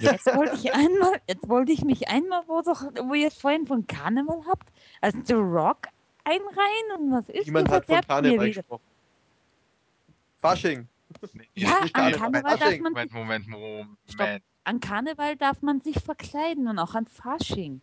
Jetzt 0.00 0.26
wollte 0.26 0.56
ich 0.56 0.72
einmal, 0.74 1.20
jetzt 1.28 1.48
wollte 1.48 1.72
ich 1.72 1.84
mich 1.84 2.08
einmal, 2.08 2.42
wo, 2.46 2.60
doch, 2.62 2.82
wo 3.04 3.14
ihr 3.14 3.28
es 3.28 3.34
vorhin 3.38 3.66
von 3.66 3.86
Karneval 3.86 4.42
habt, 4.48 4.68
als 5.00 5.14
The 5.24 5.34
Rock 5.34 5.86
einreihen 6.24 6.98
und 6.98 7.12
was 7.12 7.28
ist 7.28 7.46
niemand 7.46 7.68
ihr 7.68 7.74
hat 7.74 7.86
von 7.86 8.00
Karneval 8.00 8.50
gesprochen. 8.50 8.82
Fasching. 10.40 10.88
Nee, 11.34 11.48
Ja, 11.54 11.76
an 11.78 11.92
Karneval. 11.92 12.12
Karneval 12.18 12.42
darf 12.42 12.60
Fasching. 12.60 12.82
man, 12.82 12.92
Moment, 12.92 13.12
Moment, 13.12 13.48
Moment. 13.48 13.88
Stopp. 14.08 14.28
an 14.64 14.80
Karneval 14.80 15.36
darf 15.36 15.62
man 15.62 15.80
sich 15.80 15.98
verkleiden 16.02 16.68
und 16.68 16.78
auch 16.78 16.94
an 16.94 17.06
Fasching. 17.06 17.80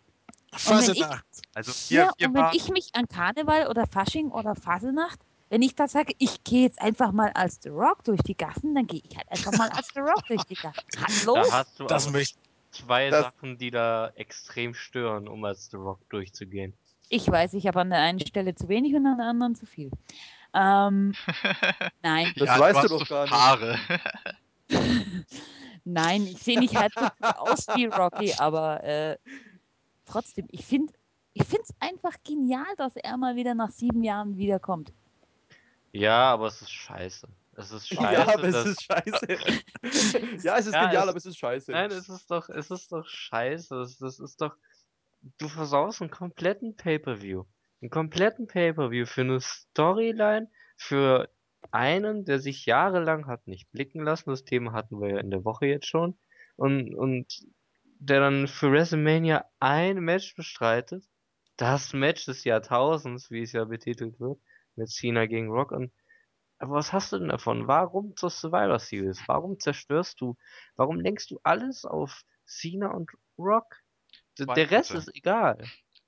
wenn 0.52 0.58
ich- 0.58 0.62
Fasenacht. 0.62 1.26
Also 1.54 1.72
wir, 1.92 2.12
Ja, 2.20 2.28
und 2.28 2.34
wenn 2.34 2.46
ich 2.54 2.70
mich 2.70 2.90
an 2.96 3.08
Karneval 3.08 3.68
oder 3.68 3.86
Fasching 3.88 4.30
oder 4.32 4.56
Faselnacht, 4.56 5.20
wenn 5.50 5.62
ich 5.62 5.76
da 5.76 5.88
sage, 5.88 6.14
ich 6.18 6.44
gehe 6.44 6.64
jetzt 6.64 6.82
einfach 6.82 7.12
mal 7.12 7.32
als 7.34 7.60
The 7.64 7.70
Rock 7.70 8.04
durch 8.04 8.22
die 8.22 8.36
Gassen, 8.36 8.76
dann 8.76 8.88
gehe 8.88 9.02
ich 9.08 9.16
halt 9.18 9.30
einfach 9.32 9.52
mal 9.58 9.70
als 9.70 9.88
The 9.94 10.00
Rock 10.02 10.26
durch 10.28 10.44
die 10.44 10.56
Gassen. 10.56 10.84
Hallo? 11.24 11.36
Da 11.36 11.52
hast 11.52 11.80
du 11.80 11.86
Das 11.86 12.12
möchte 12.12 12.38
zwei 12.72 13.10
das- 13.10 13.24
Sachen, 13.26 13.58
die 13.58 13.72
da 13.72 14.10
extrem 14.16 14.74
stören, 14.74 15.28
um 15.28 15.44
als 15.46 15.70
The 15.72 15.78
Rock 15.78 16.00
durchzugehen. 16.10 16.74
Ich 17.10 17.30
weiß, 17.30 17.54
ich 17.54 17.66
habe 17.68 17.80
an 17.82 17.90
der 17.90 18.00
einen 18.00 18.20
Stelle 18.20 18.54
zu 18.56 18.68
wenig 18.68 18.94
und 18.94 19.06
an 19.06 19.18
der 19.18 19.28
anderen 19.28 19.56
zu 19.56 19.66
viel. 19.66 19.90
Ähm, 20.54 21.14
nein, 22.04 22.34
Das 22.36 22.48
ja, 22.48 22.60
weißt 22.60 22.84
du 22.84 22.88
doch 22.98 23.08
gar 23.08 23.24
nicht. 23.24 23.34
Haare. 23.34 23.80
nein, 25.86 26.24
ich 26.28 26.40
sehe 26.40 26.60
nicht 26.60 26.76
halb 26.76 26.92
so 26.94 27.06
aus 27.26 27.68
wie 27.76 27.86
Rocky, 27.86 28.34
aber 28.38 28.84
äh, 28.84 29.18
trotzdem, 30.06 30.48
ich 30.52 30.66
finde 30.66 30.94
ich 31.34 31.44
es 31.44 31.74
einfach 31.80 32.16
genial, 32.26 32.66
dass 32.78 32.96
er 32.96 33.16
mal 33.18 33.36
wieder 33.36 33.54
nach 33.54 33.70
sieben 33.72 34.04
Jahren 34.04 34.38
wiederkommt. 34.38 34.92
Ja, 36.00 36.32
aber 36.34 36.48
es 36.48 36.62
ist 36.62 36.72
scheiße. 36.72 37.28
Es 37.56 37.72
ist 37.72 37.88
scheiße. 37.90 38.14
Ja, 38.14 38.28
aber 38.34 38.44
es 38.44 38.66
ist 38.66 38.84
scheiße. 38.84 39.28
ja, 40.44 40.58
es 40.58 40.68
ist 40.68 40.74
Ja, 40.74 40.86
genial, 40.86 41.04
es- 41.04 41.10
aber 41.10 41.18
es 41.18 41.26
ist 41.26 41.38
scheiße. 41.38 41.72
Nein, 41.72 41.92
es 41.92 42.10
ist 42.10 42.30
doch, 42.30 42.50
es 42.50 42.70
ist 42.72 42.92
doch 42.92 43.06
scheiße. 43.08 43.76
Es- 43.82 43.98
Das 43.98 44.20
ist 44.20 44.42
doch. 44.42 44.56
Du 45.40 45.48
versaust 45.48 46.02
einen 46.02 46.12
kompletten 46.12 46.76
Pay-Per-View. 46.76 47.44
Einen 47.82 47.90
kompletten 47.90 48.48
Pay-Per-View 48.48 49.06
für 49.06 49.22
eine 49.22 49.40
Storyline 49.42 50.50
für 50.78 51.30
einen, 51.72 52.24
der 52.26 52.40
sich 52.40 52.66
jahrelang 52.66 53.26
hat 53.26 53.48
nicht 53.48 53.72
blicken 53.72 54.04
lassen. 54.04 54.30
Das 54.30 54.44
Thema 54.46 54.74
hatten 54.74 55.02
wir 55.02 55.10
ja 55.10 55.20
in 55.20 55.32
der 55.32 55.44
Woche 55.44 55.66
jetzt 55.66 55.88
schon. 55.88 56.18
Und, 56.56 56.94
und 56.96 57.26
der 58.00 58.20
dann 58.20 58.48
für 58.48 58.72
WrestleMania 58.72 59.46
ein 59.60 59.98
Match 60.00 60.36
bestreitet. 60.36 61.04
Das 61.58 61.94
Match 61.94 62.26
des 62.26 62.44
Jahrtausends, 62.44 63.32
wie 63.32 63.42
es 63.42 63.52
ja 63.52 63.66
betitelt 63.66 64.20
wird. 64.20 64.40
Mit 64.78 64.90
Cena 64.90 65.26
gegen 65.26 65.50
Rock. 65.50 65.72
Und 65.72 65.92
aber 66.60 66.76
was 66.76 66.92
hast 66.92 67.12
du 67.12 67.20
denn 67.20 67.30
davon? 67.30 67.68
Warum 67.68 68.16
zur 68.16 68.30
Survivor 68.30 68.80
Series? 68.80 69.22
Warum 69.28 69.60
zerstörst 69.60 70.20
du? 70.22 70.38
Warum 70.76 71.00
lenkst 71.00 71.30
du 71.30 71.40
alles 71.44 71.86
auf 71.86 72.24
Cena 72.46 72.92
und 72.92 73.12
Rock? 73.38 73.76
D 74.40 74.46
Zwei 74.46 74.54
der 74.56 74.72
Rest 74.72 74.92
ist 74.92 75.16
egal. 75.16 75.64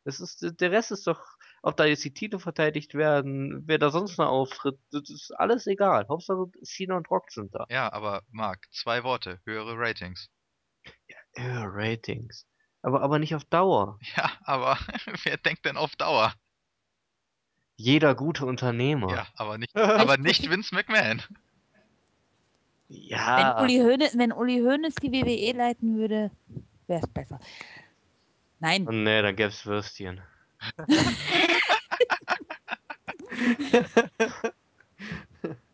Es 0.06 0.20
ist, 0.20 0.60
der 0.60 0.72
Rest 0.72 0.92
ist 0.92 1.06
doch, 1.06 1.24
ob 1.62 1.78
da 1.78 1.86
jetzt 1.86 2.04
die 2.04 2.14
Titel 2.14 2.40
verteidigt 2.40 2.96
werden, 2.96 3.68
wer 3.68 3.78
da 3.78 3.92
sonst 3.92 4.18
noch 4.18 4.30
auftritt, 4.30 4.80
das 4.92 5.10
ist 5.10 5.32
alles 5.32 5.68
egal. 5.68 6.08
Hauptsache 6.08 6.46
Cena 6.64 6.98
und 6.98 7.12
Rock 7.12 7.32
sind 7.32 7.54
da. 7.54 7.66
Ja, 7.70 7.92
aber 7.92 8.24
Marc, 8.32 8.66
zwei 8.72 9.04
Worte, 9.04 9.40
höhere 9.46 9.76
Ratings. 9.78 10.30
Ja, 11.36 11.66
Ratings. 11.66 12.48
Aber, 12.82 13.02
aber 13.02 13.20
nicht 13.20 13.36
auf 13.36 13.46
Dauer. 13.46 14.00
Ja, 14.16 14.32
aber 14.44 14.78
wer 15.24 15.38
denkt 15.38 15.66
denn 15.66 15.78
auf 15.78 15.96
Dauer? 15.96 16.34
Jeder 17.80 18.14
gute 18.14 18.46
Unternehmer. 18.46 19.10
Ja, 19.10 19.26
aber 19.38 19.58
nicht, 19.58 19.74
aber 19.78 20.18
nicht 20.18 20.50
Vince 20.50 20.76
McMahon. 20.76 21.24
Wenn 22.90 22.98
Ja. 23.08 23.64
Uli, 23.64 23.78
Hoeneß, 23.78 24.18
wenn 24.18 24.34
Uli 24.34 24.60
Hoeneß 24.60 24.96
die 24.96 25.14
WWE 25.14 25.54
leiten 25.58 25.96
würde, 25.98 26.30
wäre 26.88 27.02
es 27.02 27.08
besser. 27.08 27.40
Nein, 28.60 28.86
Und 28.86 29.06
nee, 29.06 29.22
dann 29.22 29.34
gäb's 29.34 29.66
Würstchen. 29.66 30.20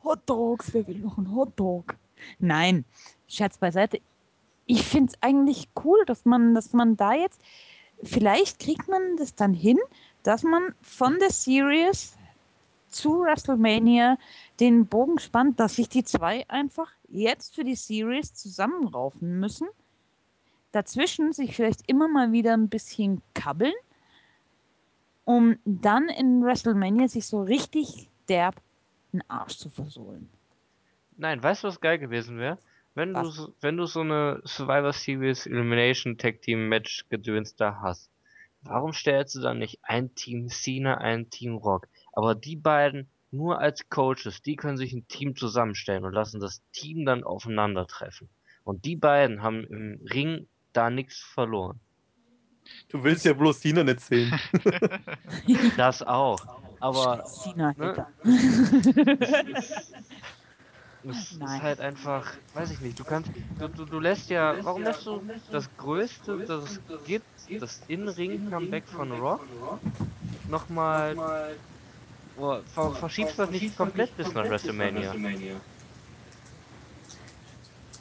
Hot 0.03 0.19
Dogs, 0.27 0.75
wer 0.75 0.85
will 0.85 0.99
noch 0.99 1.17
einen 1.17 1.35
Hot 1.35 1.53
Dog? 1.59 1.95
Nein, 2.37 2.85
Scherz 3.27 3.57
beiseite. 3.57 3.99
Ich 4.67 4.83
finde 4.83 5.11
es 5.11 5.23
eigentlich 5.23 5.69
cool, 5.83 6.05
dass 6.05 6.23
man, 6.25 6.53
dass 6.53 6.71
man 6.73 6.97
da 6.97 7.13
jetzt, 7.15 7.41
vielleicht 8.03 8.59
kriegt 8.59 8.87
man 8.87 9.17
das 9.17 9.33
dann 9.33 9.55
hin, 9.55 9.79
dass 10.25 10.41
man 10.41 10.73
von 10.81 11.19
der 11.19 11.29
Series 11.29 12.17
zu 12.87 13.21
WrestleMania 13.21 14.17
den 14.59 14.87
Bogen 14.87 15.19
spannt, 15.19 15.59
dass 15.59 15.75
sich 15.75 15.87
die 15.87 16.03
zwei 16.03 16.49
einfach 16.49 16.91
jetzt 17.07 17.53
für 17.53 17.63
die 17.63 17.75
Series 17.75 18.33
zusammenraufen 18.33 19.39
müssen. 19.39 19.67
Dazwischen 20.71 21.31
sich 21.31 21.55
vielleicht 21.55 21.87
immer 21.87 22.07
mal 22.07 22.31
wieder 22.31 22.53
ein 22.53 22.69
bisschen 22.69 23.21
kabbeln, 23.35 23.73
um 25.25 25.57
dann 25.63 26.09
in 26.09 26.43
WrestleMania 26.43 27.07
sich 27.07 27.27
so 27.27 27.43
richtig 27.43 28.09
derb 28.27 28.55
den 29.13 29.21
Arsch 29.29 29.57
zu 29.57 29.69
versohlen. 29.69 30.27
Nein, 31.17 31.41
weißt 31.41 31.63
du, 31.63 31.67
was 31.67 31.79
geil 31.79 31.99
gewesen 31.99 32.39
wäre? 32.39 32.57
Wenn 32.95 33.13
du, 33.13 33.19
Was? 33.19 33.51
wenn 33.61 33.77
du 33.77 33.85
so 33.85 34.01
eine 34.01 34.41
Survivor 34.43 34.91
Series 34.91 35.45
Elimination 35.45 36.17
Tag 36.17 36.41
Team 36.41 36.67
Match 36.67 37.05
Gedöns 37.09 37.55
da 37.55 37.79
hast, 37.81 38.09
warum 38.65 38.93
stellst 38.93 39.35
du 39.35 39.41
dann 39.41 39.59
nicht 39.59 39.79
ein 39.83 40.13
Team 40.15 40.49
Cena, 40.49 40.97
ein 40.97 41.29
Team 41.29 41.55
Rock? 41.55 41.87
Aber 42.11 42.35
die 42.35 42.55
beiden 42.55 43.09
nur 43.31 43.59
als 43.59 43.89
Coaches, 43.89 44.41
die 44.41 44.55
können 44.55 44.77
sich 44.77 44.93
ein 44.93 45.07
Team 45.07 45.35
zusammenstellen 45.35 46.03
und 46.03 46.13
lassen 46.13 46.39
das 46.39 46.61
Team 46.71 47.05
dann 47.05 47.23
aufeinandertreffen. 47.23 48.29
Und 48.63 48.85
die 48.85 48.95
beiden 48.95 49.41
haben 49.41 49.63
im 49.65 49.99
Ring 50.11 50.47
da 50.73 50.89
nichts 50.89 51.19
verloren. 51.19 51.79
Du 52.89 53.03
willst 53.03 53.25
ja 53.25 53.33
bloß 53.33 53.59
Cena 53.59 53.83
nicht 53.83 54.01
sehen. 54.01 54.33
Das 55.77 56.01
auch. 56.01 56.43
Aber 56.79 57.23
Cena 57.25 57.73
ne? 57.77 58.07
Es 61.07 61.31
ist 61.31 61.39
Nein. 61.39 61.61
halt 61.61 61.79
einfach, 61.79 62.35
weiß 62.53 62.71
ich 62.71 62.81
nicht, 62.81 62.99
du 62.99 63.05
kannst, 63.05 63.31
du, 63.59 63.67
du, 63.67 63.85
du 63.85 63.99
lässt 63.99 64.29
ja, 64.29 64.57
warum 64.63 64.83
lässt 64.83 65.05
du 65.05 65.21
das 65.51 65.67
Größte, 65.77 66.43
das 66.47 66.63
es 66.71 67.05
gibt, 67.05 67.27
das 67.61 67.83
In-Ring-Comeback 67.87 68.87
von 68.87 69.11
Rock, 69.11 69.47
nochmal, 70.47 71.15
boah, 72.35 72.63
ver 72.65 72.91
verschiebst 72.93 73.37
du 73.37 73.43
das 73.43 73.51
nicht 73.51 73.75
komplett 73.77 74.15
bis 74.15 74.33
nach 74.33 74.49
WrestleMania? 74.49 75.15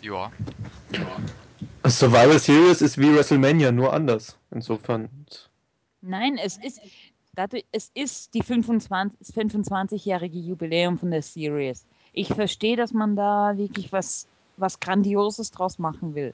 Ja. 0.01 0.33
Survival 1.87 2.39
Series 2.39 2.81
ist 2.81 2.99
wie 2.99 3.15
WrestleMania, 3.15 3.71
nur 3.71 3.93
anders. 3.93 4.39
Insofern. 4.51 5.09
Nein, 6.01 6.39
es 6.39 6.57
ist, 6.65 6.81
dadurch, 7.35 7.65
es 7.73 7.91
ist 7.95 8.33
die 8.35 8.43
25, 8.43 9.19
das 9.19 9.35
25-jährige 9.35 10.39
Jubiläum 10.39 10.99
von 10.99 11.11
der 11.11 11.23
Series. 11.23 11.87
Ich 12.15 12.29
verstehe, 12.33 12.77
dass 12.77 12.93
man 12.93 13.17
da 13.17 13.57
wirklich 13.57 13.93
was, 13.93 14.27
was 14.57 14.81
Grandioses 14.81 15.51
draus 15.51 15.79
machen 15.79 16.15
will. 16.15 16.33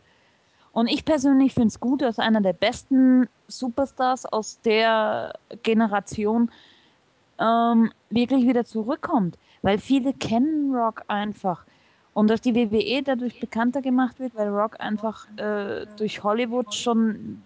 Und 0.72 0.86
ich 0.86 1.04
persönlich 1.04 1.54
finde 1.54 1.68
es 1.68 1.80
gut, 1.80 2.02
dass 2.02 2.18
einer 2.18 2.40
der 2.40 2.52
besten 2.52 3.28
Superstars 3.48 4.26
aus 4.26 4.60
der 4.60 5.32
Generation 5.62 6.50
ähm, 7.40 7.90
wirklich 8.10 8.46
wieder 8.46 8.64
zurückkommt. 8.64 9.36
Weil 9.62 9.78
viele 9.78 10.12
kennen 10.12 10.74
Rock 10.74 11.02
einfach. 11.08 11.64
Und 12.12 12.28
dass 12.28 12.40
die 12.40 12.54
WWE 12.54 13.02
dadurch 13.02 13.40
bekannter 13.40 13.82
gemacht 13.82 14.20
wird, 14.20 14.34
weil 14.34 14.48
Rock 14.48 14.78
einfach 14.80 15.26
äh, 15.38 15.86
durch 15.96 16.22
Hollywood 16.22 16.74
schon 16.74 17.42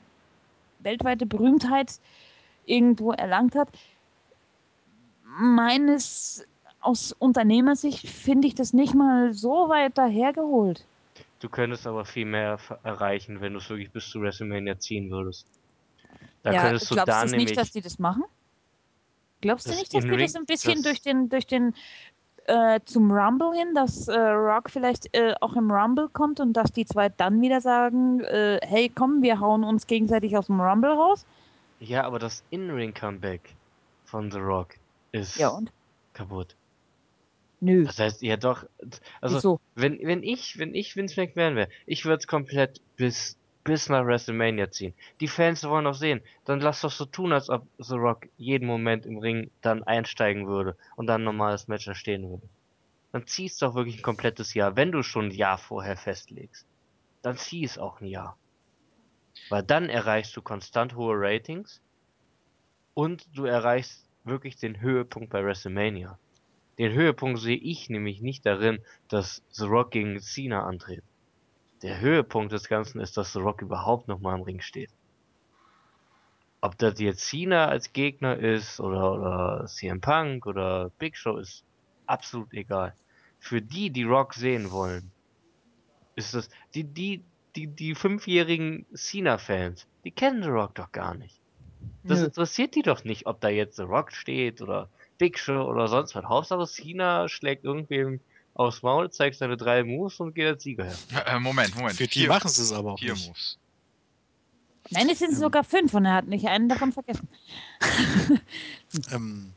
weltweite 0.81 1.25
Berühmtheit 1.25 1.99
irgendwo 2.67 3.13
erlangt 3.13 3.55
hat. 3.55 3.69
Meines 5.25 6.47
aus 6.85 7.13
Unternehmersicht 7.19 8.07
finde 8.09 8.49
ich 8.49 8.55
das 8.55 8.73
nicht 8.73 8.95
mal 8.95 9.33
so 9.33 9.69
weit 9.69 9.97
dahergeholt. 9.99 10.85
Du 11.41 11.49
könntest 11.49 11.87
aber 11.87 12.05
viel 12.05 12.25
mehr 12.25 12.59
erreichen, 12.83 13.41
wenn 13.41 13.53
du 13.53 13.59
es 13.59 13.69
wirklich 13.69 13.91
bis 13.93 14.09
zu 14.09 14.21
WrestleMania 14.21 14.79
ziehen 14.79 15.11
würdest. 15.11 15.47
Da 16.43 16.53
ja, 16.53 16.63
könntest 16.63 16.91
du 16.91 16.95
glaubst 16.97 17.23
du 17.23 17.27
nämlich, 17.29 17.47
nicht, 17.47 17.59
dass 17.59 17.73
die 17.73 17.81
das 17.81 17.99
machen? 17.99 18.25
Glaubst 19.41 19.67
du 19.67 19.71
nicht, 19.73 19.95
dass 19.95 20.03
die 20.03 20.09
In-Ring- 20.09 20.21
das 20.21 20.35
ein 20.37 20.47
bisschen 20.47 20.75
das- 20.75 20.83
durch 20.83 21.03
den, 21.03 21.29
durch 21.29 21.47
den 21.47 21.75
äh, 22.47 22.81
zum 22.85 23.11
Rumble 23.11 23.53
hin, 23.55 23.75
dass 23.75 24.09
äh, 24.09 24.19
Rock 24.19 24.71
vielleicht 24.71 25.15
äh, 25.15 25.35
auch 25.41 25.55
im 25.57 25.71
Rumble 25.71 26.09
kommt 26.09 26.41
und 26.41 26.53
dass 26.55 26.73
die 26.73 26.85
zwei 26.85 27.09
dann 27.09 27.41
wieder 27.41 27.61
sagen, 27.61 28.21
äh, 28.21 28.59
hey 28.63 28.91
komm, 28.95 29.23
wir 29.23 29.41
hauen 29.41 29.65
uns 29.65 29.87
gegenseitig 29.87 30.37
aus 30.37 30.47
dem 30.47 30.61
Rumble 30.61 30.91
raus? 30.91 31.25
ja, 31.79 32.05
aber 32.05 32.19
das 32.19 32.43
In-Ring-Comeback 32.51 33.57
von 34.05 34.31
The 34.31 34.39
Rock 34.39 34.75
ist 35.13 35.39
Ja 35.39 35.59
kaputt. 36.13 36.57
Nö. 37.65 37.85
Das 37.85 37.99
heißt, 37.99 38.21
ja 38.21 38.37
doch, 38.37 38.67
also 39.23 39.37
Wieso? 39.37 39.61
wenn, 39.75 39.99
wenn 40.03 40.23
ich, 40.23 40.59
wenn 40.59 40.75
ich 40.75 40.97
Vince 40.97 41.19
McMahon 41.19 41.57
wäre, 41.57 41.71
ich 41.87 42.05
würde 42.05 42.19
es 42.19 42.27
komplett 42.27 42.83
bis, 42.97 43.39
bis 43.65 43.89
nach 43.89 44.05
WrestleMania 44.05 44.71
ziehen. 44.71 44.93
Die 45.21 45.29
Fans 45.29 45.65
wollen 45.65 45.87
doch 45.87 45.95
sehen. 45.95 46.21
Dann 46.45 46.61
lass 46.61 46.83
doch 46.83 46.91
so 46.91 47.07
tun, 47.07 47.33
als 47.33 47.49
ob 47.49 47.67
The 47.79 47.95
Rock 47.95 48.29
jeden 48.37 48.67
Moment 48.67 49.07
im 49.07 49.17
Ring 49.17 49.51
dann 49.63 49.83
einsteigen 49.83 50.47
würde 50.47 50.77
und 50.97 51.07
dann 51.07 51.23
ein 51.23 51.25
normales 51.25 51.67
Match 51.67 51.89
erstehen 51.89 52.29
würde. 52.29 52.47
Dann 53.13 53.27
zieh's 53.27 53.57
doch 53.57 53.75
wirklich 53.75 53.97
ein 53.97 54.03
komplettes 54.03 54.53
Jahr. 54.53 54.77
Wenn 54.77 54.93
du 54.93 55.03
schon 55.03 55.29
ein 55.29 55.31
Jahr 55.31 55.57
vorher 55.57 55.97
festlegst, 55.97 56.67
dann 57.23 57.39
zieh 57.39 57.65
es 57.65 57.79
auch 57.79 58.03
ein 58.03 58.09
Jahr. 58.09 58.37
Weil 59.49 59.63
dann 59.63 59.89
erreichst 59.89 60.37
du 60.37 60.43
konstant 60.43 60.97
hohe 60.97 61.15
Ratings 61.17 61.81
und 62.93 63.27
du 63.35 63.47
erreichst 63.47 64.05
wirklich 64.25 64.57
den 64.57 64.83
Höhepunkt 64.83 65.31
bei 65.31 65.43
WrestleMania. 65.43 66.19
Den 66.79 66.93
Höhepunkt 66.93 67.41
sehe 67.41 67.57
ich 67.57 67.89
nämlich 67.89 68.21
nicht 68.21 68.45
darin, 68.45 68.81
dass 69.09 69.43
The 69.51 69.67
Rock 69.67 69.93
gegen 69.93 70.21
Cena 70.21 70.65
antritt. 70.65 71.05
Der 71.83 72.01
Höhepunkt 72.01 72.53
des 72.53 72.69
Ganzen 72.69 73.01
ist, 73.01 73.17
dass 73.17 73.33
The 73.33 73.41
Rock 73.41 73.63
überhaupt 73.63 74.09
noch 74.09 74.21
mal 74.21 74.35
im 74.37 74.43
Ring 74.43 74.61
steht. 74.61 74.91
Ob 76.61 76.79
das 76.79 76.99
jetzt 76.99 77.29
Cena 77.29 77.67
als 77.67 77.93
Gegner 77.93 78.39
ist 78.39 78.81
oder, 78.81 79.13
oder 79.13 79.67
CM 79.67 80.01
Punk 80.01 80.47
oder 80.47 80.91
Big 80.99 81.17
Show 81.17 81.37
ist 81.37 81.63
absolut 82.07 82.53
egal. 82.55 82.95
Für 83.39 83.61
die, 83.61 83.91
die 83.91 84.05
Rock 84.05 84.35
sehen 84.35 84.71
wollen, 84.71 85.11
ist 86.17 86.35
das, 86.35 86.49
die, 86.75 86.85
die, 86.85 87.23
die, 87.55 87.67
die 87.67 87.95
fünfjährigen 87.95 88.87
Cena-Fans, 88.95 89.87
die 90.05 90.11
kennen 90.11 90.43
The 90.43 90.49
Rock 90.49 90.75
doch 90.75 90.91
gar 90.91 91.15
nicht. 91.15 91.39
Das 92.03 92.23
interessiert 92.23 92.75
die 92.75 92.83
doch 92.83 93.05
nicht, 93.05 93.27
ob 93.27 93.41
da 93.41 93.49
jetzt 93.49 93.77
The 93.77 93.83
Rock 93.83 94.13
steht 94.13 94.61
oder 94.61 94.89
Big 95.19 95.39
Show 95.39 95.63
oder 95.63 95.89
sonst 95.89 96.15
was. 96.15 96.25
Hauptsache 96.25 96.67
Cena 96.67 97.29
schlägt 97.29 97.65
irgendwem 97.65 98.21
aufs 98.55 98.83
Maul, 98.83 99.11
zeigt 99.11 99.37
seine 99.37 99.57
drei 99.57 99.83
Moves 99.85 100.21
und 100.21 100.35
geht 100.35 100.47
als 100.47 100.63
Sieger 100.63 100.85
her. 100.85 101.27
Äh, 101.27 101.39
Moment, 101.41 101.75
Moment. 101.77 101.97
Für 101.97 102.07
die 102.07 102.21
Vier, 102.21 102.29
machen 102.29 102.49
sie 102.49 102.63
es 102.63 102.73
aber 102.73 102.93
auch 102.93 102.99
vier 102.99 103.13
nicht. 103.15 103.27
Moves. 103.29 103.59
Nein, 104.91 105.09
es 105.09 105.19
sind 105.19 105.31
Ähm. 105.33 105.37
sogar 105.39 105.65
fünf 105.65 105.95
und 105.95 106.05
er 106.05 106.15
hat 106.15 106.27
nicht 106.27 106.47
einen 106.47 106.69
davon 106.69 106.93
vergessen. 106.93 107.29
Ähm, 109.11 109.53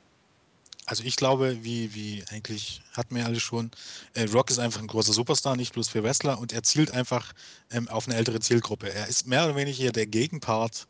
also 0.88 1.04
ich 1.04 1.16
glaube, 1.16 1.64
wie, 1.64 1.94
wie 1.94 2.24
eigentlich 2.32 2.82
hatten 2.94 3.16
wir 3.16 3.26
alle 3.26 3.40
schon, 3.40 3.70
äh, 4.16 4.24
Rock 4.24 4.50
ist 4.50 4.58
einfach 4.58 4.80
ein 4.82 4.88
großer 4.88 5.14
Superstar, 5.14 5.56
nicht 5.56 5.74
bloß 5.74 5.90
für 5.90 6.02
Wrestler 6.02 6.40
und 6.40 6.54
er 6.54 6.64
zielt 6.64 6.92
einfach 6.92 7.34
ähm, 7.72 7.88
auf 7.90 8.08
eine 8.08 8.16
ältere 8.16 8.40
Zielgruppe. 8.40 8.92
Er 8.92 9.08
ist 9.08 9.28
mehr 9.28 9.46
oder 9.46 9.56
weniger 9.56 9.92
der 9.92 10.08
Gegenpart 10.08 10.88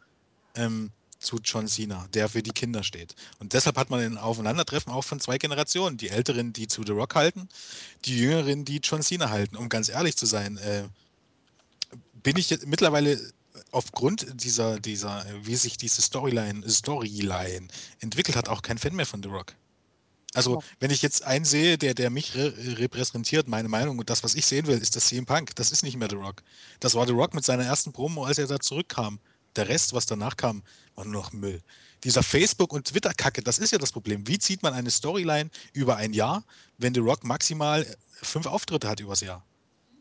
ähm, 0.55 0.91
zu 1.19 1.37
John 1.43 1.67
Cena, 1.67 2.07
der 2.13 2.29
für 2.29 2.43
die 2.43 2.51
Kinder 2.51 2.83
steht. 2.83 3.15
Und 3.39 3.53
deshalb 3.53 3.77
hat 3.77 3.89
man 3.89 3.99
ein 3.99 4.17
Aufeinandertreffen 4.17 4.91
auch 4.91 5.03
von 5.03 5.19
zwei 5.19 5.37
Generationen. 5.37 5.97
Die 5.97 6.09
Älteren, 6.09 6.53
die 6.53 6.67
zu 6.67 6.83
The 6.83 6.91
Rock 6.91 7.15
halten, 7.15 7.49
die 8.05 8.17
Jüngeren, 8.17 8.65
die 8.65 8.77
John 8.77 9.01
Cena 9.01 9.29
halten. 9.29 9.55
Um 9.55 9.69
ganz 9.69 9.89
ehrlich 9.89 10.15
zu 10.15 10.25
sein, 10.25 10.57
äh, 10.57 10.83
bin 12.23 12.37
ich 12.37 12.57
mittlerweile 12.65 13.19
aufgrund 13.71 14.27
dieser, 14.43 14.79
dieser, 14.79 15.25
äh, 15.25 15.45
wie 15.45 15.55
sich 15.55 15.77
diese 15.77 16.01
Storyline, 16.01 16.67
Storyline 16.69 17.67
entwickelt 17.99 18.37
hat, 18.37 18.49
auch 18.49 18.61
kein 18.61 18.77
Fan 18.77 18.95
mehr 18.95 19.05
von 19.05 19.23
The 19.23 19.29
Rock. 19.29 19.55
Also, 20.33 20.61
wenn 20.79 20.91
ich 20.91 21.01
jetzt 21.01 21.23
einen 21.23 21.45
sehe, 21.45 21.77
der, 21.77 21.93
der 21.93 22.09
mich 22.09 22.35
re 22.35 22.53
repräsentiert, 22.77 23.47
meine 23.47 23.69
Meinung 23.69 23.97
und 23.97 24.09
das, 24.09 24.23
was 24.23 24.35
ich 24.35 24.45
sehen 24.45 24.67
will, 24.67 24.77
ist 24.77 24.95
das 24.95 25.07
CM 25.07 25.25
Punk. 25.25 25.55
Das 25.55 25.71
ist 25.71 25.83
nicht 25.83 25.97
mehr 25.97 26.09
The 26.09 26.15
Rock. 26.15 26.43
Das 26.79 26.93
war 26.95 27.07
The 27.07 27.13
Rock 27.13 27.33
mit 27.33 27.43
seiner 27.45 27.63
ersten 27.63 27.91
Promo, 27.91 28.25
als 28.25 28.37
er 28.37 28.45
da 28.45 28.59
zurückkam. 28.59 29.19
Der 29.55 29.67
Rest, 29.69 29.93
was 29.93 30.05
danach 30.05 30.37
kam, 30.37 30.63
war 30.95 31.05
nur 31.05 31.21
noch 31.21 31.33
Müll. 31.33 31.61
Dieser 32.03 32.21
Facebook- 32.21 32.73
und 32.73 32.87
Twitter-Kacke, 32.87 33.41
das 33.41 33.57
ist 33.57 33.71
ja 33.71 33.77
das 33.77 33.91
Problem. 33.91 34.27
Wie 34.27 34.37
zieht 34.37 34.61
man 34.61 34.73
eine 34.73 34.91
Storyline 34.91 35.49
über 35.73 35.97
ein 35.97 36.13
Jahr, 36.13 36.43
wenn 36.77 36.93
The 36.93 36.99
Rock 36.99 37.23
maximal 37.23 37.83
äh, 37.83 37.95
fünf 38.21 38.45
Auftritte 38.45 38.87
hat 38.87 38.99
übers 38.99 39.21
Jahr? 39.21 39.43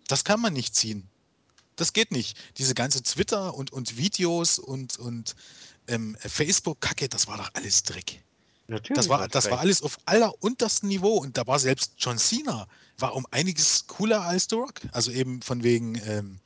Das 0.09 0.25
kann 0.25 0.41
man 0.41 0.53
nicht 0.53 0.75
ziehen. 0.75 1.09
Das 1.77 1.93
geht 1.93 2.13
nicht. 2.13 2.39
Diese 2.59 2.75
ganze 2.75 3.03
Twitter 3.03 3.55
und, 3.55 3.73
und 3.73 3.97
Videos 3.97 4.59
und, 4.59 4.99
und 4.99 5.37
ähm, 5.89 6.17
Facebook-Kacke, 6.21 7.09
das 7.09 7.27
war 7.27 7.39
doch 7.39 7.51
alles 7.55 7.83
Dreck. 7.83 8.23
Natürlich. 8.69 8.97
Das 8.97 9.09
war, 9.09 9.29
das 9.29 9.51
war 9.51 9.61
alles 9.61 9.83
auf 9.83 9.99
allerunterstem 10.07 10.89
Niveau 10.89 11.19
und 11.19 11.37
da 11.37 11.47
war 11.47 11.59
selbst 11.59 11.93
John 11.99 12.19
Cena 12.19 12.67
war 12.99 13.15
um 13.15 13.27
einiges 13.31 13.87
cooler 13.87 14.23
als 14.23 14.49
The 14.51 14.57
Rock. 14.57 14.81
Also 14.93 15.13
eben 15.13 15.41
von 15.43 15.63
wegen 15.63 16.01
ähm, 16.05 16.41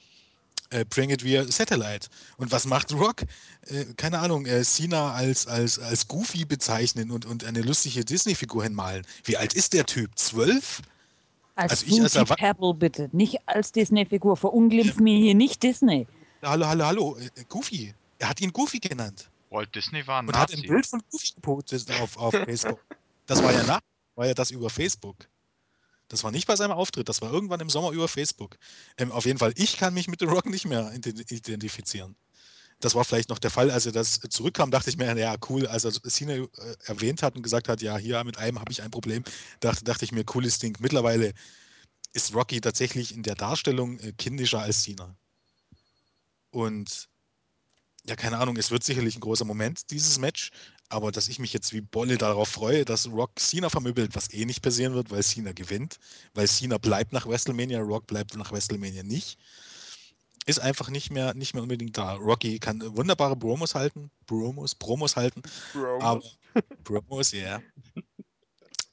äh, 0.70 0.84
Bring 0.84 1.10
It 1.10 1.22
via 1.24 1.44
Satellite. 1.44 2.08
Und 2.36 2.50
was 2.52 2.64
macht 2.66 2.92
Rock? 2.92 3.22
Äh, 3.66 3.84
keine 3.96 4.18
Ahnung, 4.20 4.46
äh, 4.46 4.62
Cena 4.64 5.12
als, 5.12 5.46
als, 5.46 5.78
als 5.78 6.08
Goofy 6.08 6.44
bezeichnen 6.44 7.10
und, 7.10 7.26
und 7.26 7.44
eine 7.44 7.60
lustige 7.62 8.04
Disney-Figur 8.04 8.62
hinmalen. 8.64 9.04
Wie 9.24 9.36
alt 9.36 9.54
ist 9.54 9.72
der 9.72 9.86
Typ? 9.86 10.10
Zwölf? 10.16 10.80
Als 11.56 11.72
Also 11.72 11.86
ich 11.86 12.00
als 12.02 12.16
Erwa- 12.16 12.36
Pebble 12.36 12.72
bitte, 12.74 13.08
nicht 13.12 13.38
als 13.46 13.72
Disney-Figur. 13.72 14.36
Verunglimpf 14.36 14.96
mir 14.98 15.16
hier 15.18 15.34
nicht 15.34 15.62
Disney. 15.62 16.06
Hallo, 16.42 16.66
hallo, 16.66 16.84
hallo, 16.86 17.16
äh, 17.18 17.44
Goofy. 17.48 17.94
Er 18.18 18.28
hat 18.30 18.40
ihn 18.40 18.52
Goofy 18.52 18.78
genannt. 18.78 19.28
Walt 19.50 19.74
Disney 19.74 20.06
war 20.06 20.22
ein 20.22 20.28
Und 20.28 20.36
hat 20.38 20.50
ein 20.52 20.58
Nazi. 20.58 20.68
Bild 20.68 20.86
von 20.86 21.02
Goofy 21.10 21.32
gepostet 21.34 21.90
auf, 22.00 22.16
auf 22.16 22.32
Facebook. 22.46 22.80
Das 23.26 23.42
war 23.42 23.52
ja 23.52 23.62
nach, 23.64 23.80
war 24.14 24.26
ja 24.26 24.34
das 24.34 24.50
über 24.50 24.70
Facebook. 24.70 25.16
Das 26.10 26.24
war 26.24 26.32
nicht 26.32 26.48
bei 26.48 26.56
seinem 26.56 26.72
Auftritt, 26.72 27.08
das 27.08 27.22
war 27.22 27.32
irgendwann 27.32 27.60
im 27.60 27.70
Sommer 27.70 27.92
über 27.92 28.08
Facebook. 28.08 28.58
Ähm, 28.98 29.12
auf 29.12 29.26
jeden 29.26 29.38
Fall, 29.38 29.52
ich 29.54 29.76
kann 29.76 29.94
mich 29.94 30.08
mit 30.08 30.18
The 30.18 30.26
Rock 30.26 30.46
nicht 30.46 30.66
mehr 30.66 30.92
ident- 30.92 31.32
identifizieren. 31.32 32.16
Das 32.80 32.96
war 32.96 33.04
vielleicht 33.04 33.28
noch 33.28 33.38
der 33.38 33.50
Fall, 33.50 33.70
als 33.70 33.86
er 33.86 33.92
das 33.92 34.18
zurückkam, 34.28 34.72
dachte 34.72 34.90
ich 34.90 34.96
mir, 34.96 35.16
ja, 35.16 35.36
cool, 35.48 35.68
als 35.68 35.84
er 35.84 35.92
Cena 35.92 36.32
äh, 36.32 36.48
erwähnt 36.86 37.22
hat 37.22 37.36
und 37.36 37.42
gesagt 37.42 37.68
hat, 37.68 37.80
ja, 37.80 37.96
hier 37.96 38.24
mit 38.24 38.38
einem 38.38 38.58
habe 38.58 38.72
ich 38.72 38.82
ein 38.82 38.90
Problem, 38.90 39.22
dachte, 39.60 39.84
dachte 39.84 40.04
ich 40.04 40.10
mir, 40.10 40.24
cooles 40.24 40.58
Ding. 40.58 40.76
Mittlerweile 40.80 41.32
ist 42.12 42.34
Rocky 42.34 42.60
tatsächlich 42.60 43.14
in 43.14 43.22
der 43.22 43.36
Darstellung 43.36 44.00
äh, 44.00 44.12
kindischer 44.12 44.60
als 44.60 44.82
Cena. 44.82 45.14
Und 46.50 47.08
ja, 48.08 48.16
keine 48.16 48.38
Ahnung, 48.38 48.56
es 48.56 48.72
wird 48.72 48.82
sicherlich 48.82 49.16
ein 49.16 49.20
großer 49.20 49.44
Moment, 49.44 49.92
dieses 49.92 50.18
Match, 50.18 50.50
aber 50.90 51.12
dass 51.12 51.28
ich 51.28 51.38
mich 51.38 51.52
jetzt 51.52 51.72
wie 51.72 51.80
Bolle 51.80 52.18
darauf 52.18 52.48
freue, 52.48 52.84
dass 52.84 53.10
Rock 53.10 53.38
Cena 53.38 53.70
vermöbelt, 53.70 54.14
was 54.14 54.32
eh 54.32 54.44
nicht 54.44 54.60
passieren 54.60 54.94
wird, 54.94 55.10
weil 55.10 55.22
Cena 55.22 55.52
gewinnt, 55.52 55.98
weil 56.34 56.48
Cena 56.48 56.78
bleibt 56.78 57.12
nach 57.12 57.26
WrestleMania, 57.26 57.80
Rock 57.80 58.06
bleibt 58.08 58.36
nach 58.36 58.52
WrestleMania 58.52 59.04
nicht, 59.04 59.38
ist 60.46 60.58
einfach 60.58 60.90
nicht 60.90 61.10
mehr, 61.10 61.32
nicht 61.34 61.54
mehr 61.54 61.62
unbedingt 61.62 61.96
da. 61.96 62.14
Rocky 62.14 62.58
kann 62.58 62.80
wunderbare 62.96 63.36
Promos 63.36 63.74
halten, 63.74 64.10
Promos, 64.26 64.74
Promos 64.74 65.16
halten, 65.16 65.42
aber 66.00 66.22
Promos, 66.84 67.30
ja. 67.30 67.62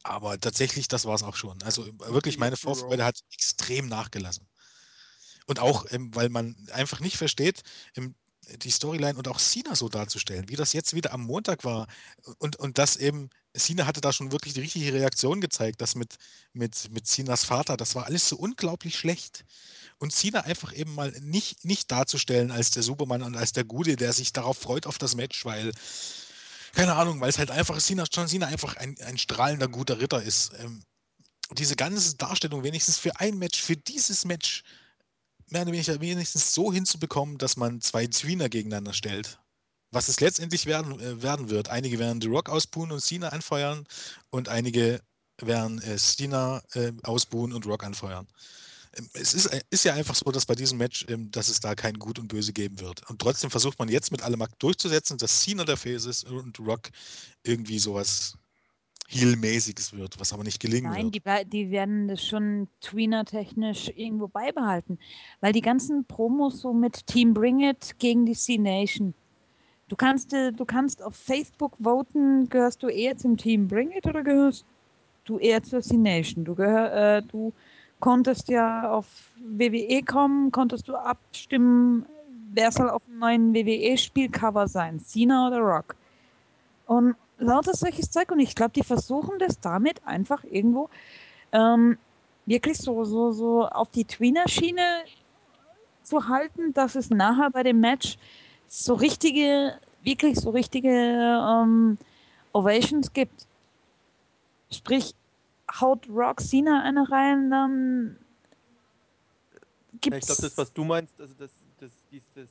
Aber 0.04 0.40
tatsächlich, 0.40 0.88
das 0.88 1.06
war 1.06 1.16
es 1.16 1.24
auch 1.24 1.36
schon. 1.36 1.62
Also 1.64 1.86
wirklich, 2.00 2.38
meine 2.38 2.56
Vorfreude 2.58 3.04
hat 3.04 3.20
extrem 3.34 3.88
nachgelassen. 3.88 4.48
Und 5.48 5.60
auch, 5.60 5.86
ähm, 5.92 6.14
weil 6.14 6.30
man 6.30 6.56
einfach 6.72 7.00
nicht 7.00 7.18
versteht, 7.18 7.64
ähm, 7.96 8.16
die 8.56 8.72
Storyline 8.72 9.18
und 9.18 9.28
auch 9.28 9.40
Cena 9.40 9.76
so 9.76 9.90
darzustellen, 9.90 10.50
wie 10.50 10.56
das 10.56 10.74
jetzt 10.74 10.94
wieder 10.94 11.14
am 11.14 11.24
Montag 11.24 11.64
war. 11.64 11.88
Und, 12.40 12.56
und 12.58 12.78
das 12.78 12.96
eben, 12.96 13.30
Cena 13.56 13.86
hatte 13.86 14.02
da 14.02 14.14
schon 14.14 14.32
wirklich 14.32 14.54
die 14.54 14.62
richtige 14.62 14.94
Reaktion 14.94 15.42
gezeigt, 15.42 15.82
das 15.82 15.96
mit, 15.96 16.16
mit, 16.54 16.92
mit 16.92 17.08
Cenas 17.08 17.44
Vater, 17.44 17.78
das 17.78 17.96
war 17.96 18.06
alles 18.06 18.30
so 18.30 18.38
unglaublich 18.38 18.98
schlecht. 18.98 19.46
Und 20.00 20.14
Cena 20.14 20.42
einfach 20.42 20.74
eben 20.74 20.94
mal 20.94 21.12
nicht, 21.22 21.66
nicht 21.66 21.92
darzustellen 21.92 22.52
als 22.52 22.72
der 22.72 22.84
Supermann 22.84 23.24
und 23.24 23.36
als 23.36 23.52
der 23.52 23.64
Gute, 23.64 23.96
der 23.96 24.14
sich 24.14 24.32
darauf 24.32 24.58
freut 24.58 24.86
auf 24.86 24.98
das 24.98 25.16
Match, 25.16 25.44
weil, 25.46 25.72
keine 26.74 26.96
Ahnung, 26.96 27.20
weil 27.20 27.30
es 27.30 27.40
halt 27.40 27.52
einfach 27.52 27.80
Cena, 27.80 28.06
John 28.12 28.28
Cena 28.28 28.48
einfach 28.48 28.78
ein, 28.78 28.96
ein 29.02 29.18
strahlender 29.18 29.68
guter 29.68 30.00
Ritter 30.00 30.22
ist. 30.22 30.52
Ähm, 30.60 30.84
diese 31.52 31.76
ganze 31.76 32.16
Darstellung 32.18 32.64
wenigstens 32.64 33.00
für 33.00 33.20
ein 33.20 33.38
Match, 33.38 33.62
für 33.62 33.78
dieses 33.78 34.26
Match, 34.26 34.64
mehr 35.50 35.62
oder 35.64 35.72
weniger 35.72 36.00
wenigstens 36.02 36.54
so 36.54 36.72
hinzubekommen, 36.74 37.38
dass 37.38 37.58
man 37.58 37.82
zwei 37.82 38.08
Tweener 38.08 38.50
gegeneinander 38.50 38.94
stellt. 38.94 39.40
Was 39.92 40.10
es 40.10 40.20
letztendlich 40.20 40.66
werden, 40.66 41.00
äh, 41.00 41.22
werden 41.22 41.50
wird. 41.50 41.70
Einige 41.70 42.00
werden 42.00 42.22
The 42.22 42.28
Rock 42.28 42.50
ausbuhen 42.50 42.92
und 42.92 43.02
Cena 43.02 43.30
anfeuern 43.30 43.88
und 44.32 44.50
einige 44.50 45.02
werden 45.42 45.82
äh, 45.82 45.98
Cena 45.98 46.62
äh, 46.74 46.92
ausbuhen 47.04 47.54
und 47.54 47.66
Rock 47.66 47.84
anfeuern. 47.84 48.28
Ähm, 48.98 49.10
Es 49.14 49.34
ist, 49.34 49.48
äh, 49.48 49.62
ist 49.70 49.86
ja 49.86 49.94
einfach 49.94 50.16
so, 50.16 50.32
dass 50.32 50.46
bei 50.46 50.56
diesem 50.56 50.78
Match, 50.78 51.06
ähm, 51.10 51.32
dass 51.32 51.48
es 51.48 51.60
da 51.60 51.76
kein 51.76 51.98
Gut 52.00 52.20
und 52.20 52.28
Böse 52.28 52.54
geben 52.54 52.80
wird. 52.80 53.10
Und 53.10 53.20
trotzdem 53.22 53.50
versucht 53.50 53.80
man 53.80 53.90
jetzt 53.90 54.12
mit 54.12 54.22
allem 54.24 54.40
Markt 54.40 54.62
durchzusetzen, 54.62 55.18
dass 55.18 55.42
Cena 55.42 55.64
der 55.64 55.78
Face 55.78 56.06
ist 56.06 56.26
und 56.26 56.60
Rock 56.60 56.90
irgendwie 57.44 57.80
sowas 57.80 58.34
Heel-mäßiges 59.10 59.94
wird, 59.96 60.20
was 60.20 60.34
aber 60.34 60.44
nicht 60.44 60.60
gelingen 60.60 60.92
Nein, 60.92 61.06
wird. 61.06 61.16
die, 61.16 61.20
blei- 61.22 61.44
die 61.46 61.72
werden 61.72 62.08
das 62.10 62.26
schon 62.26 62.68
tweener-technisch 62.82 63.90
irgendwo 63.96 64.28
beibehalten. 64.28 65.00
Weil 65.40 65.54
die 65.54 65.62
ganzen 65.62 66.04
Promos 66.06 66.60
so 66.62 66.74
mit 66.74 67.08
Team 67.08 67.34
Bring 67.34 67.62
It 67.62 67.96
gegen 68.00 68.26
die 68.26 68.34
C-Nation. 68.36 69.14
Du 69.88 69.96
kannst, 69.96 70.34
äh, 70.34 70.52
du 70.52 70.66
kannst 70.66 71.02
auf 71.02 71.16
Facebook 71.16 71.74
voten, 71.82 72.50
gehörst 72.50 72.84
du 72.84 72.88
eher 72.90 73.16
zum 73.16 73.38
Team 73.38 73.68
Bring 73.70 73.92
It 73.92 74.06
oder 74.06 74.22
gehörst 74.24 74.66
du 75.24 75.38
eher 75.40 75.64
zur 75.64 75.82
C-Nation? 75.82 76.44
Du, 76.44 76.54
gehör, 76.56 77.18
äh, 77.18 77.22
du 77.24 77.54
konntest 78.02 78.50
ja 78.50 78.92
auf 78.92 79.06
WWE 79.40 80.04
kommen, 80.04 80.52
konntest 80.52 80.90
du 80.90 80.96
abstimmen, 80.96 82.06
wer 82.52 82.72
soll 82.74 82.90
auf 82.90 83.02
dem 83.06 83.20
neuen 83.20 83.54
WWE-Spielcover 83.54 84.68
sein, 84.68 85.00
Cena 85.00 85.48
oder 85.48 85.60
Rock. 85.60 85.96
Und 86.86 87.16
lauter 87.38 87.74
solches 87.74 88.12
Zeug. 88.12 88.32
Und 88.32 88.40
ich 88.40 88.56
glaube, 88.56 88.72
die 88.74 88.84
versuchen 88.84 89.40
das 89.40 89.60
damit 89.60 90.06
einfach 90.06 90.44
irgendwo 90.44 90.90
ähm, 91.52 91.98
wirklich 92.46 92.78
so, 92.78 93.04
so, 93.06 93.32
so 93.32 93.68
auf 93.68 93.90
die 93.92 94.06
Tweener-Schiene 94.06 95.06
zu 96.04 96.28
halten, 96.28 96.74
dass 96.74 96.96
es 96.96 97.10
nachher 97.10 97.52
bei 97.52 97.64
dem 97.64 97.80
Match 97.80 98.18
so 98.68 98.94
richtige, 98.96 99.80
wirklich 100.04 100.40
so 100.40 100.52
richtige 100.52 100.90
ähm, 100.90 101.98
Ovations 102.54 103.14
gibt. 103.14 103.48
Sprich, 104.72 105.14
haut 105.80 106.08
Rock 106.10 106.42
Cena 106.42 106.84
eine 106.84 107.10
rein, 107.12 107.50
dann 107.52 108.18
Ja, 110.10 110.18
gibt's. 110.18 110.18
ich 110.18 110.26
glaube, 110.26 110.42
das, 110.42 110.58
was 110.58 110.72
du 110.74 110.84
meinst, 110.84 111.20
also 111.20 111.34
das, 111.36 111.52
das, 111.80 111.92
dies, 112.12 112.24
das, 112.34 112.50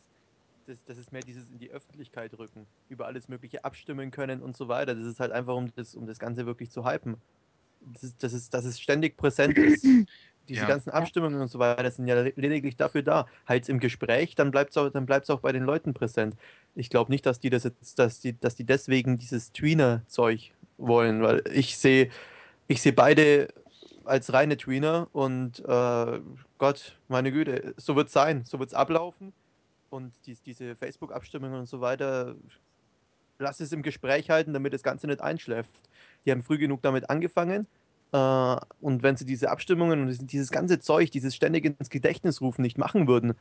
das, 0.66 0.78
das 0.86 0.98
ist 0.98 1.12
mehr 1.12 1.22
dieses 1.22 1.48
in 1.50 1.58
die 1.58 1.70
Öffentlichkeit 1.70 2.36
rücken, 2.38 2.66
über 2.88 3.06
alles 3.06 3.28
Mögliche 3.28 3.64
abstimmen 3.64 4.10
können 4.10 4.42
und 4.42 4.56
so 4.56 4.68
weiter. 4.68 4.94
Das 4.94 5.06
ist 5.06 5.20
halt 5.20 5.32
einfach, 5.32 5.54
um 5.54 5.72
das, 5.74 5.94
um 5.94 6.06
das 6.06 6.18
Ganze 6.18 6.46
wirklich 6.46 6.70
zu 6.70 6.84
hypen. 6.84 7.16
Das 7.80 8.02
ist, 8.02 8.22
das 8.22 8.32
ist, 8.32 8.52
dass 8.54 8.64
es 8.64 8.80
ständig 8.80 9.16
präsent 9.16 9.56
ist. 9.58 9.84
Diese 10.48 10.60
Ja. 10.60 10.68
ganzen 10.68 10.90
Abstimmungen 10.90 11.40
und 11.40 11.48
so 11.48 11.58
weiter 11.58 11.90
sind 11.90 12.06
ja 12.06 12.20
lediglich 12.22 12.76
dafür 12.76 13.02
da. 13.02 13.26
Halt 13.46 13.68
im 13.68 13.80
Gespräch, 13.80 14.34
dann 14.36 14.50
bleibt 14.52 14.70
es 14.70 14.76
auch, 14.76 14.88
dann 14.90 15.06
bleibt's 15.06 15.28
auch 15.30 15.40
bei 15.40 15.52
den 15.52 15.64
Leuten 15.64 15.92
präsent. 15.92 16.36
Ich 16.74 16.88
glaube 16.88 17.10
nicht, 17.10 17.26
dass 17.26 17.40
die 17.40 17.50
das 17.50 17.64
jetzt, 17.64 17.98
dass 17.98 18.20
die, 18.20 18.38
dass 18.38 18.54
die 18.54 18.64
deswegen 18.64 19.18
dieses 19.18 19.52
Tweener-Zeug 19.52 20.52
wollen, 20.78 21.22
weil 21.22 21.42
ich 21.52 21.76
sehe, 21.78 22.10
ich 22.68 22.80
sehe 22.82 22.92
beide 22.92 23.48
als 24.04 24.32
reine 24.32 24.56
Tweener 24.56 25.08
und 25.12 25.58
äh, 25.66 26.20
Gott, 26.58 26.96
meine 27.08 27.32
Güte, 27.32 27.74
so 27.76 27.96
wird 27.96 28.06
es 28.08 28.12
sein, 28.12 28.44
so 28.44 28.58
wird 28.60 28.68
es 28.70 28.74
ablaufen. 28.74 29.32
Und 29.96 30.12
dies, 30.26 30.42
diese 30.42 30.76
Facebook-Abstimmungen 30.76 31.60
und 31.60 31.66
so 31.66 31.80
weiter, 31.80 32.34
lass 33.38 33.60
es 33.60 33.72
im 33.72 33.82
Gespräch 33.82 34.28
halten, 34.28 34.52
damit 34.52 34.74
das 34.74 34.82
Ganze 34.82 35.06
nicht 35.06 35.22
einschläft. 35.22 35.70
Die 36.26 36.30
haben 36.30 36.42
früh 36.42 36.58
genug 36.58 36.82
damit 36.82 37.08
angefangen. 37.08 37.66
Äh, 38.12 38.56
und 38.82 39.02
wenn 39.02 39.16
sie 39.16 39.24
diese 39.24 39.50
Abstimmungen 39.50 40.02
und 40.02 40.30
dieses- 40.30 40.50
ganze 40.50 40.80
Zeug, 40.80 41.10
dieses 41.10 41.34
ständig 41.34 41.64
ins 41.64 41.88
Gedächtnis 41.88 42.42
rufen 42.42 42.60
nicht 42.60 42.76
machen 42.76 43.08
würden, 43.08 43.34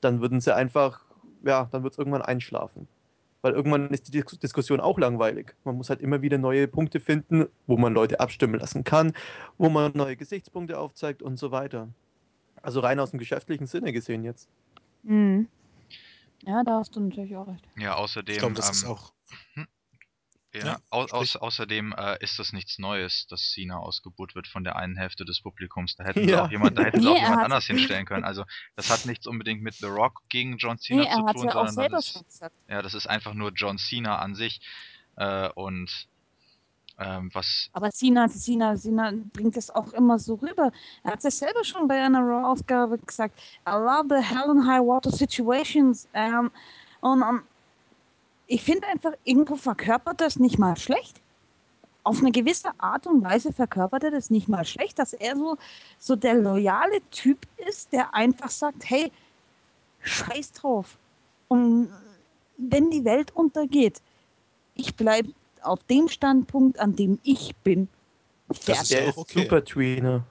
dann 0.00 0.20
würden 0.20 0.40
sie 0.40 0.52
einfach, 0.52 1.04
ja, 1.44 1.68
dann 1.70 1.84
wird 1.84 1.92
es 1.92 1.98
irgendwann 1.98 2.22
einschlafen. 2.22 2.88
Weil 3.42 3.52
irgendwann 3.52 3.88
ist 3.90 4.08
die 4.08 4.10
Dis 4.10 4.38
Diskussion 4.38 4.80
auch 4.80 4.98
langweilig. 4.98 5.54
Man 5.64 5.76
muss 5.76 5.90
halt 5.90 6.00
immer 6.00 6.22
wieder 6.22 6.38
neue 6.38 6.66
Punkte 6.66 6.98
finden, 6.98 7.46
wo 7.68 7.76
man 7.76 7.94
Leute 7.94 8.18
abstimmen 8.18 8.58
lassen 8.58 8.82
kann, 8.82 9.12
wo 9.58 9.68
man 9.70 9.92
neue 9.94 10.16
Gesichtspunkte 10.16 10.76
aufzeigt 10.76 11.22
und 11.22 11.38
so 11.38 11.52
weiter. 11.52 11.88
Also 12.62 12.80
rein 12.80 12.98
aus 12.98 13.10
dem 13.12 13.20
geschäftlichen 13.20 13.66
Sinne 13.66 13.92
gesehen 13.92 14.24
jetzt. 14.24 14.48
Mhm. 15.04 15.46
Ja, 16.44 16.62
da 16.64 16.78
hast 16.78 16.96
du 16.96 17.00
natürlich 17.00 17.36
auch 17.36 17.46
recht. 17.46 17.66
Ja, 17.76 17.94
außerdem. 17.94 18.34
Ich 18.34 18.38
glaube, 18.40 18.54
das 18.54 18.70
ist 18.70 18.82
ähm, 18.84 18.90
auch. 18.90 19.12
Ja, 20.52 20.66
Ja, 20.66 20.78
au 20.90 21.02
sprich. 21.06 21.12
aus 21.14 21.36
außerdem 21.36 21.94
äh, 21.96 22.16
ist 22.24 22.38
das 22.40 22.52
nichts 22.52 22.78
Neues, 22.78 23.26
dass 23.28 23.52
Cena 23.52 23.78
ausgebuht 23.78 24.34
wird 24.34 24.48
von 24.48 24.64
der 24.64 24.74
einen 24.74 24.96
Hälfte 24.96 25.24
des 25.24 25.40
Publikums. 25.42 25.94
Da 25.94 26.02
hätten 26.04 26.24
sie 26.24 26.30
Ja. 26.30 26.44
auch 26.44 26.50
jemand, 26.50 26.76
da 26.76 26.82
hätten 26.82 27.00
sie 27.00 27.06
Nee, 27.08 27.12
auch 27.12 27.16
er 27.18 27.22
jemand 27.22 27.44
anders 27.44 27.66
hinstellen 27.66 28.04
können. 28.04 28.24
Also 28.24 28.44
das 28.74 28.90
hat 28.90 29.04
nichts 29.04 29.28
unbedingt 29.28 29.62
mit 29.62 29.76
The 29.80 29.86
Rock 29.86 30.22
gegen 30.28 30.56
John 30.56 30.76
Cena 30.78 31.02
Nee, 31.02 31.08
er 31.08 31.14
zu 31.18 31.24
hat 31.26 31.32
tun, 31.34 31.44
ja 31.44 31.50
auch 31.50 31.54
sondern 31.68 31.74
selber 31.74 31.96
das 31.98 32.08
schon 32.08 32.22
ist, 32.22 32.32
gesagt. 32.32 32.56
ja, 32.68 32.82
das 32.82 32.94
ist 32.94 33.06
einfach 33.06 33.34
nur 33.34 33.52
John 33.52 33.78
Cena 33.78 34.18
an 34.18 34.34
sich. 34.34 34.60
Äh, 35.16 35.50
und 35.50 36.08
ähm, 37.00 37.30
was 37.32 37.70
Aber 37.72 37.90
Sina, 37.90 38.28
Sina, 38.28 38.76
Sina 38.76 39.12
bringt 39.32 39.56
es 39.56 39.70
auch 39.70 39.92
immer 39.94 40.18
so 40.18 40.34
rüber. 40.34 40.70
Er 41.02 41.12
hat 41.12 41.24
es 41.24 41.38
selber 41.38 41.64
schon 41.64 41.88
bei 41.88 42.00
einer 42.00 42.20
Raw-Ausgabe 42.20 42.98
gesagt. 42.98 43.40
I 43.66 43.72
love 43.72 44.06
the 44.08 44.22
hell 44.22 44.50
and 44.50 44.66
high 44.66 44.84
water 44.86 45.10
situations. 45.10 46.06
Ähm, 46.12 46.50
und 47.00 47.22
ähm, 47.22 47.42
ich 48.46 48.62
finde 48.62 48.86
einfach, 48.88 49.12
irgendwo 49.24 49.56
verkörpert 49.56 50.20
das 50.20 50.38
nicht 50.38 50.58
mal 50.58 50.76
schlecht. 50.76 51.20
Auf 52.02 52.18
eine 52.20 52.32
gewisse 52.32 52.70
Art 52.78 53.06
und 53.06 53.22
Weise 53.24 53.52
verkörpert 53.52 54.04
er 54.04 54.10
das 54.10 54.30
nicht 54.30 54.48
mal 54.48 54.64
schlecht, 54.64 54.98
dass 54.98 55.12
er 55.12 55.36
so, 55.36 55.56
so 55.98 56.16
der 56.16 56.34
loyale 56.34 57.00
Typ 57.10 57.46
ist, 57.68 57.92
der 57.92 58.14
einfach 58.14 58.50
sagt, 58.50 58.88
hey, 58.88 59.10
scheiß 60.00 60.52
drauf. 60.52 60.98
Und 61.48 61.90
wenn 62.56 62.90
die 62.90 63.04
Welt 63.04 63.34
untergeht, 63.34 64.02
ich 64.74 64.96
bleibe 64.96 65.32
auf 65.62 65.82
dem 65.84 66.08
Standpunkt, 66.08 66.78
an 66.78 66.96
dem 66.96 67.18
ich 67.22 67.54
bin. 67.64 67.88
Das 68.48 68.58
ist 68.58 68.64
Fertig. 68.64 68.90
ja 68.90 68.98
Der 69.00 69.06
auch 69.08 69.12
ist 69.12 69.18
okay. 69.18 69.42
super 69.42 69.64
Tweener. 69.64 70.24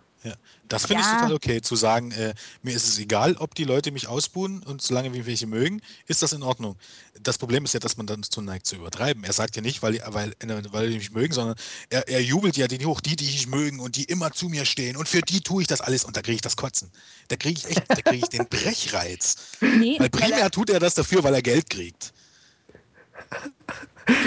Das 0.68 0.85
finde 0.85 1.01
Ja. 1.01 1.07
ich 1.07 1.14
total 1.22 1.34
okay, 1.34 1.61
zu 1.61 1.76
sagen, 1.76 2.11
äh, 2.11 2.34
mir 2.61 2.76
ist 2.76 2.88
es 2.88 2.99
egal, 2.99 3.35
ob 3.38 3.56
die 3.56 3.64
Leute 3.64 3.91
mich 3.91 4.07
ausbuhen 4.07 4.61
und 4.64 4.81
solange 4.81 5.14
wir 5.14 5.26
welche 5.26 5.47
mögen, 5.47 5.81
ist 6.07 6.22
das 6.22 6.34
in 6.34 6.43
Ordnung. 6.43 6.76
Das 7.23 7.38
Problem 7.38 7.64
ist 7.65 7.73
ja, 7.73 7.80
dass 7.80 7.97
man 7.97 8.06
dann 8.06 8.22
zu 8.22 8.41
neigt 8.41 8.68
zu 8.68 8.76
übertreiben. 8.76 9.23
Er 9.23 9.34
sagt 9.34 9.56
ja 9.56 9.61
nicht, 9.61 9.81
weil, 9.81 9.99
weil, 10.07 10.34
weil 10.72 10.89
die 10.89 10.97
mich 10.97 11.11
mögen, 11.11 11.34
sondern 11.34 11.56
er, 11.89 12.07
er 12.07 12.22
jubelt 12.22 12.57
ja 12.57 12.68
die 12.68 12.85
hoch, 12.85 13.01
die, 13.01 13.15
die 13.15 13.30
ich 13.30 13.47
mögen 13.47 13.80
und 13.80 13.95
die 13.95 14.03
immer 14.03 14.31
zu 14.31 14.49
mir 14.49 14.65
stehen 14.65 14.97
und 14.97 15.07
für 15.07 15.22
die 15.22 15.41
tue 15.41 15.61
ich 15.61 15.68
das 15.68 15.81
alles 15.81 16.03
und 16.03 16.15
da 16.18 16.22
kriege 16.22 16.35
ich 16.35 16.41
das 16.41 16.57
Kotzen. 16.57 16.91
Da 17.30 17.35
kriege 17.38 17.57
ich 17.57 17.65
echt, 17.65 17.89
da 17.89 17.95
kriege 17.95 18.18
ich 18.23 18.30
den 18.30 18.45
Brechreiz. 18.49 19.38
Nee, 19.61 19.95
Weil 19.99 20.01
weil 20.01 20.10
primär 20.10 20.51
tut 20.51 20.69
er 20.69 20.80
das 20.80 20.93
dafür, 20.95 21.23
weil 21.23 21.34
er 21.34 21.41
Geld 21.41 21.69
kriegt. 21.69 22.14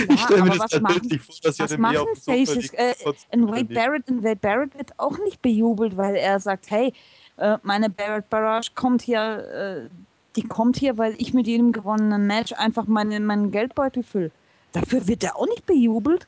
Ich 0.08 0.20
stelle 0.20 0.42
mir 0.42 0.50
das 0.50 0.58
was 0.60 0.70
dann 0.70 0.82
machen- 0.82 0.94
wirklich 1.02 1.22
vor, 1.22 1.34
dass 1.42 1.58
ihr 1.58 1.64
was 1.64 1.72
eher 1.72 1.78
machen 1.78 1.96
auf 1.98 2.18
Faces? 2.24 2.72
Äh, 2.74 2.94
In 3.30 3.48
Wade 3.48 3.64
Barrett, 3.64 4.08
in 4.08 4.22
Wade 4.22 4.36
Barrett 4.36 4.76
wird 4.78 4.98
auch 4.98 5.18
nicht 5.18 5.42
bejubelt, 5.42 5.96
weil 5.96 6.14
er 6.16 6.38
sagt, 6.40 6.70
hey, 6.70 6.92
äh, 7.38 7.58
meine 7.62 7.90
Barrett 7.90 8.28
Barrage 8.30 8.70
kommt 8.74 9.02
hier, 9.02 9.88
äh, 9.88 9.88
die 10.36 10.42
kommt 10.46 10.76
hier, 10.76 10.96
weil 10.98 11.14
ich 11.18 11.34
mit 11.34 11.46
jedem 11.46 11.72
gewonnenen 11.72 12.26
Match 12.26 12.52
einfach 12.52 12.86
meine, 12.86 13.18
meinen 13.20 13.50
Geldbeutel 13.50 14.02
fülle. 14.02 14.30
Dafür 14.72 15.06
wird 15.06 15.24
er 15.24 15.36
auch 15.36 15.46
nicht 15.46 15.66
bejubelt. 15.66 16.26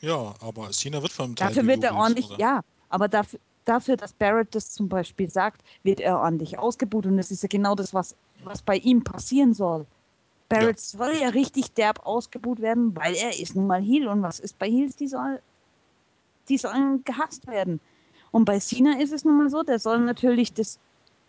Ja, 0.00 0.34
aber 0.40 0.70
Cena 0.70 1.02
wird 1.02 1.12
vom 1.12 1.36
Teil 1.36 1.48
Dafür 1.48 1.66
wird 1.66 1.84
er 1.84 1.90
bejubelt, 1.90 2.00
ordentlich, 2.02 2.30
oder? 2.30 2.38
ja, 2.38 2.60
aber 2.88 3.08
dafür, 3.08 3.38
dafür, 3.64 3.96
dass 3.96 4.12
Barrett 4.12 4.54
das 4.54 4.70
zum 4.70 4.88
Beispiel 4.88 5.30
sagt, 5.30 5.62
wird 5.82 6.00
er 6.00 6.18
ordentlich 6.18 6.58
ausgebucht 6.58 7.06
und 7.06 7.16
das 7.16 7.30
ist 7.30 7.42
ja 7.42 7.48
genau 7.48 7.74
das, 7.74 7.92
was, 7.92 8.14
was 8.44 8.62
bei 8.62 8.76
ihm 8.78 9.02
passieren 9.04 9.52
soll. 9.54 9.86
Barrett 10.52 10.80
soll 10.80 11.14
ja 11.20 11.28
richtig 11.28 11.72
derb 11.72 12.06
ausgebucht 12.06 12.60
werden, 12.60 12.94
weil 12.96 13.14
er 13.14 13.38
ist 13.38 13.56
nun 13.56 13.66
mal 13.66 13.80
Heel 13.80 14.08
und 14.08 14.22
was 14.22 14.40
ist 14.40 14.58
bei 14.58 14.68
Heels? 14.68 14.96
Die, 14.96 15.08
soll, 15.08 15.40
die 16.48 16.58
sollen 16.58 17.02
gehasst 17.04 17.46
werden. 17.46 17.80
Und 18.30 18.44
bei 18.44 18.58
Cena 18.58 18.98
ist 18.98 19.12
es 19.12 19.24
nun 19.24 19.36
mal 19.38 19.50
so, 19.50 19.62
der 19.62 19.78
soll 19.78 20.00
natürlich 20.00 20.52
das 20.52 20.78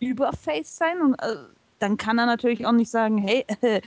Überface 0.00 0.76
sein 0.76 1.00
und 1.00 1.14
äh, 1.14 1.36
dann 1.78 1.96
kann 1.96 2.18
er 2.18 2.26
natürlich 2.26 2.66
auch 2.66 2.72
nicht 2.72 2.90
sagen, 2.90 3.18
hey, 3.18 3.44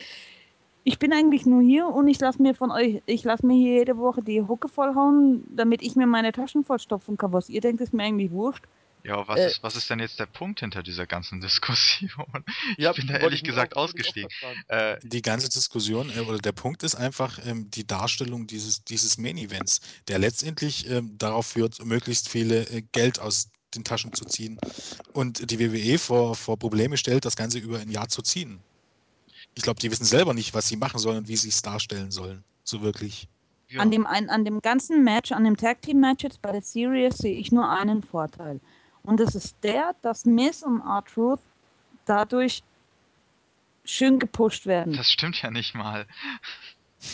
ich 0.83 0.99
bin 0.99 1.11
eigentlich 1.11 1.45
nur 1.45 1.61
hier 1.61 1.87
und 1.87 2.07
ich 2.07 2.19
lasse 2.19 2.41
mir 2.41 2.55
von 2.55 2.71
euch, 2.71 3.01
ich 3.05 3.23
lasse 3.23 3.45
mir 3.45 3.55
hier 3.55 3.79
jede 3.79 3.97
Woche 3.97 4.21
die 4.21 4.41
Hucke 4.41 4.69
vollhauen, 4.69 5.43
damit 5.55 5.81
ich 5.81 5.95
mir 5.95 6.07
meine 6.07 6.31
Taschen 6.31 6.63
vollstopfen 6.63 7.17
kann. 7.17 7.33
Was 7.33 7.49
ihr 7.49 7.61
denkt, 7.61 7.81
ist 7.81 7.93
mir 7.93 8.03
eigentlich 8.03 8.31
wurscht. 8.31 8.65
Ja, 9.07 9.25
was, 9.27 9.39
Äh, 9.39 9.47
ist, 9.47 9.63
was 9.63 9.75
ist 9.77 9.89
denn 9.89 9.99
jetzt 9.99 10.19
der 10.19 10.25
Punkt 10.25 10.59
hinter 10.59 10.83
dieser 10.83 11.07
ganzen 11.07 11.39
Diskussion? 11.47 12.43
Ich 12.77 12.83
Ja, 12.83 12.91
bin 12.91 13.07
da 13.07 13.15
ehrlich 13.17 13.39
ich 13.41 13.43
gesagt 13.47 13.75
auch- 13.77 13.85
ich 13.87 13.89
ausgestiegen. 13.95 14.29
Äh, 14.67 14.97
Die 15.01 15.21
ganze 15.21 15.47
Diskussion 15.47 16.09
äh, 16.15 16.19
oder 16.19 16.39
der 16.39 16.51
Punkt 16.51 16.83
ist 16.83 16.95
einfach 16.95 17.39
ähm, 17.45 17.71
die 17.71 17.87
Darstellung 17.87 18.47
dieses, 18.47 18.83
dieses 18.83 19.17
Main-Events, 19.17 19.79
der 20.09 20.19
letztendlich 20.19 20.89
ähm, 20.89 21.17
darauf 21.17 21.47
führt, 21.47 21.83
möglichst 21.85 22.27
viele 22.27 22.67
äh, 22.69 22.81
Geld 22.91 23.19
aus 23.19 23.49
den 23.75 23.83
Taschen 23.85 24.13
zu 24.13 24.25
ziehen 24.25 24.59
und 25.13 25.51
die 25.51 25.59
WWE 25.59 25.97
vor, 25.99 26.35
vor 26.35 26.57
Probleme 26.59 26.97
stellt, 26.97 27.23
das 27.25 27.35
Ganze 27.35 27.59
über 27.59 27.79
ein 27.79 27.89
Jahr 27.91 28.07
zu 28.09 28.21
ziehen. 28.21 28.59
Ich 29.55 29.63
glaube, 29.63 29.79
die 29.79 29.89
wissen 29.91 30.05
selber 30.05 30.33
nicht, 30.33 30.53
was 30.53 30.67
sie 30.67 30.75
machen 30.77 30.99
sollen 30.99 31.17
und 31.19 31.27
wie 31.27 31.35
sie 31.37 31.49
es 31.49 31.61
darstellen 31.61 32.11
sollen. 32.11 32.43
So 32.63 32.81
wirklich. 32.81 33.27
ja. 33.69 33.81
An, 33.81 33.89
dem, 33.91 34.05
ein, 34.05 34.29
an 34.29 34.45
dem 34.45 34.61
ganzen 34.61 35.03
Match, 35.03 35.31
an 35.31 35.43
dem 35.45 35.57
Tag 35.57 35.81
Team 35.81 35.99
Match 35.99 36.23
jetzt 36.23 36.41
bei 36.41 36.51
der 36.51 36.61
Series 36.61 37.17
sehe 37.17 37.37
ich 37.37 37.51
nur 37.51 37.69
einen 37.69 38.03
Vorteil. 38.03 38.59
Und 39.07 39.21
das 39.21 39.35
ist 39.35 39.55
der, 39.63 39.95
dass 40.01 40.25
Miss 40.25 40.63
und 40.63 40.81
R-Truth 40.81 41.39
dadurch 42.03 42.61
schön 43.85 44.19
gepusht 44.19 44.65
werden. 44.65 44.97
Das 44.97 45.09
stimmt 45.09 45.41
ja 45.41 45.49
nicht 45.49 45.73
mal. 45.73 46.05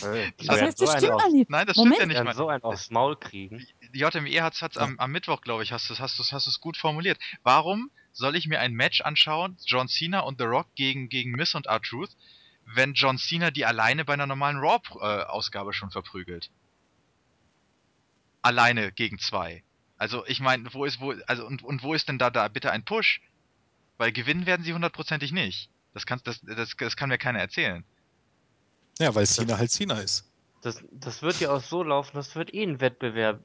Äh, 0.02 0.32
die 0.40 0.48
das 0.48 0.56
werden 0.56 0.68
heißt, 0.70 0.78
so 0.80 0.86
das 0.86 0.95
einen 0.95 1.03
stimmt 1.06 1.22
auch 1.22 1.30
nicht. 1.30 1.49
Nein, 1.52 1.68
das 1.68 1.78
Moment. 1.78 1.95
stimmt 1.98 2.14
ja 2.14 2.20
nicht 2.24 2.26
mal. 2.30 2.36
so 2.36 2.48
einen 2.49 2.64
aufs 2.64 2.90
Maul 2.90 3.15
kriegen. 3.15 3.64
Die 3.94 3.99
JME 3.99 4.41
hat 4.41 4.53
es 4.56 4.61
Ja. 4.61 4.70
am, 4.78 4.98
am 4.98 5.11
Mittwoch, 5.11 5.41
glaube 5.41 5.61
ich, 5.61 5.72
hast 5.72 5.88
du 5.88 5.99
hast 5.99 6.18
du's, 6.18 6.34
hast 6.34 6.48
du's 6.48 6.60
gut 6.60 6.78
formuliert. 6.78 7.20
Warum 7.44 7.91
soll 8.11 8.36
ich 8.36 8.48
mir 8.48 8.60
ein 8.60 8.74
Match 8.74 9.02
anschauen, 9.02 9.56
John 9.64 9.88
Cena 9.88 10.22
und 10.22 10.40
The 10.40 10.45
Rock 10.45 10.68
gegen, 10.74 11.10
gegen 11.10 11.30
Miss 11.32 11.53
und 11.53 11.68
R-Truth, 11.68 12.18
wenn 12.65 12.94
John 12.95 13.20
Cena 13.20 13.52
die 13.52 13.65
alleine 13.65 14.03
bei 14.03 14.14
einer 14.14 14.26
normalen 14.26 14.57
Raw-Ausgabe 14.57 15.74
schon 15.74 15.91
verprügelt? 15.91 16.49
Alleine 18.41 18.91
gegen 18.91 19.20
zwei. 19.20 19.64
Also 20.04 20.26
ich 20.28 20.42
meine, 20.42 20.66
wo 20.74 20.84
ist, 20.84 21.00
wo, 21.00 21.14
also 21.28 21.48
und, 21.48 21.64
und 21.64 21.82
wo 21.82 21.94
ist 21.94 22.10
denn 22.10 22.18
da, 22.18 22.30
da 22.30 22.50
bitte 22.50 22.72
ein 22.72 22.84
Push? 22.84 23.22
Weil 23.98 24.12
gewinnen 24.12 24.46
werden 24.46 24.66
sie 24.66 24.74
hundertprozentig 24.74 25.32
nicht. 25.32 25.70
Das, 25.94 26.06
kann, 26.06 26.20
das, 26.26 26.42
das, 26.42 26.76
das 26.78 26.98
kann 26.98 27.08
mir 27.08 27.18
keiner 27.18 27.40
erzählen. 27.40 27.86
Ja, 29.00 29.16
weil 29.16 29.26
Cena 29.26 29.58
halt 29.58 29.72
Cena 29.72 30.02
ist. 30.02 30.30
Das, 30.62 30.84
das 30.92 31.22
wird 31.22 31.40
ja 31.40 31.52
auch 31.52 31.62
so 31.62 31.84
laufen, 31.84 32.18
das 32.18 32.36
wird 32.36 32.54
eh 32.54 32.64
ein 32.64 32.82
Wettbewerb. 32.82 33.40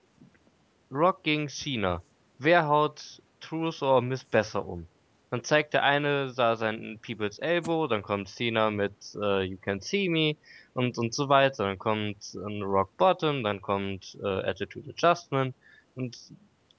Rock 0.91 1.23
gegen 1.23 1.49
Cena. 1.49 2.03
Wer 2.41 2.67
haut 2.67 3.23
Truth 3.39 3.81
oder 3.81 4.01
Miss 4.01 4.25
besser 4.25 4.67
um? 4.67 4.89
Dann 5.31 5.45
zeigt 5.45 5.75
der 5.75 5.85
eine 5.85 6.33
da 6.35 6.57
seinen 6.57 6.99
People's 6.99 7.39
Elbow, 7.39 7.87
dann 7.87 8.03
kommt 8.03 8.31
Cena 8.31 8.73
mit 8.73 9.15
äh, 9.15 9.45
You 9.45 9.59
Can 9.59 9.81
See 9.81 10.09
Me 10.09 10.35
und, 10.75 10.99
und 10.99 11.15
so 11.15 11.29
weiter. 11.29 11.67
Dann 11.67 11.79
kommt 11.79 12.35
ein 12.35 12.63
Rock 12.63 12.97
Bottom, 12.97 13.45
dann 13.45 13.63
kommt 13.63 14.19
äh, 14.21 14.27
Attitude 14.27 14.91
Adjustment 14.91 15.55
und 15.99 16.17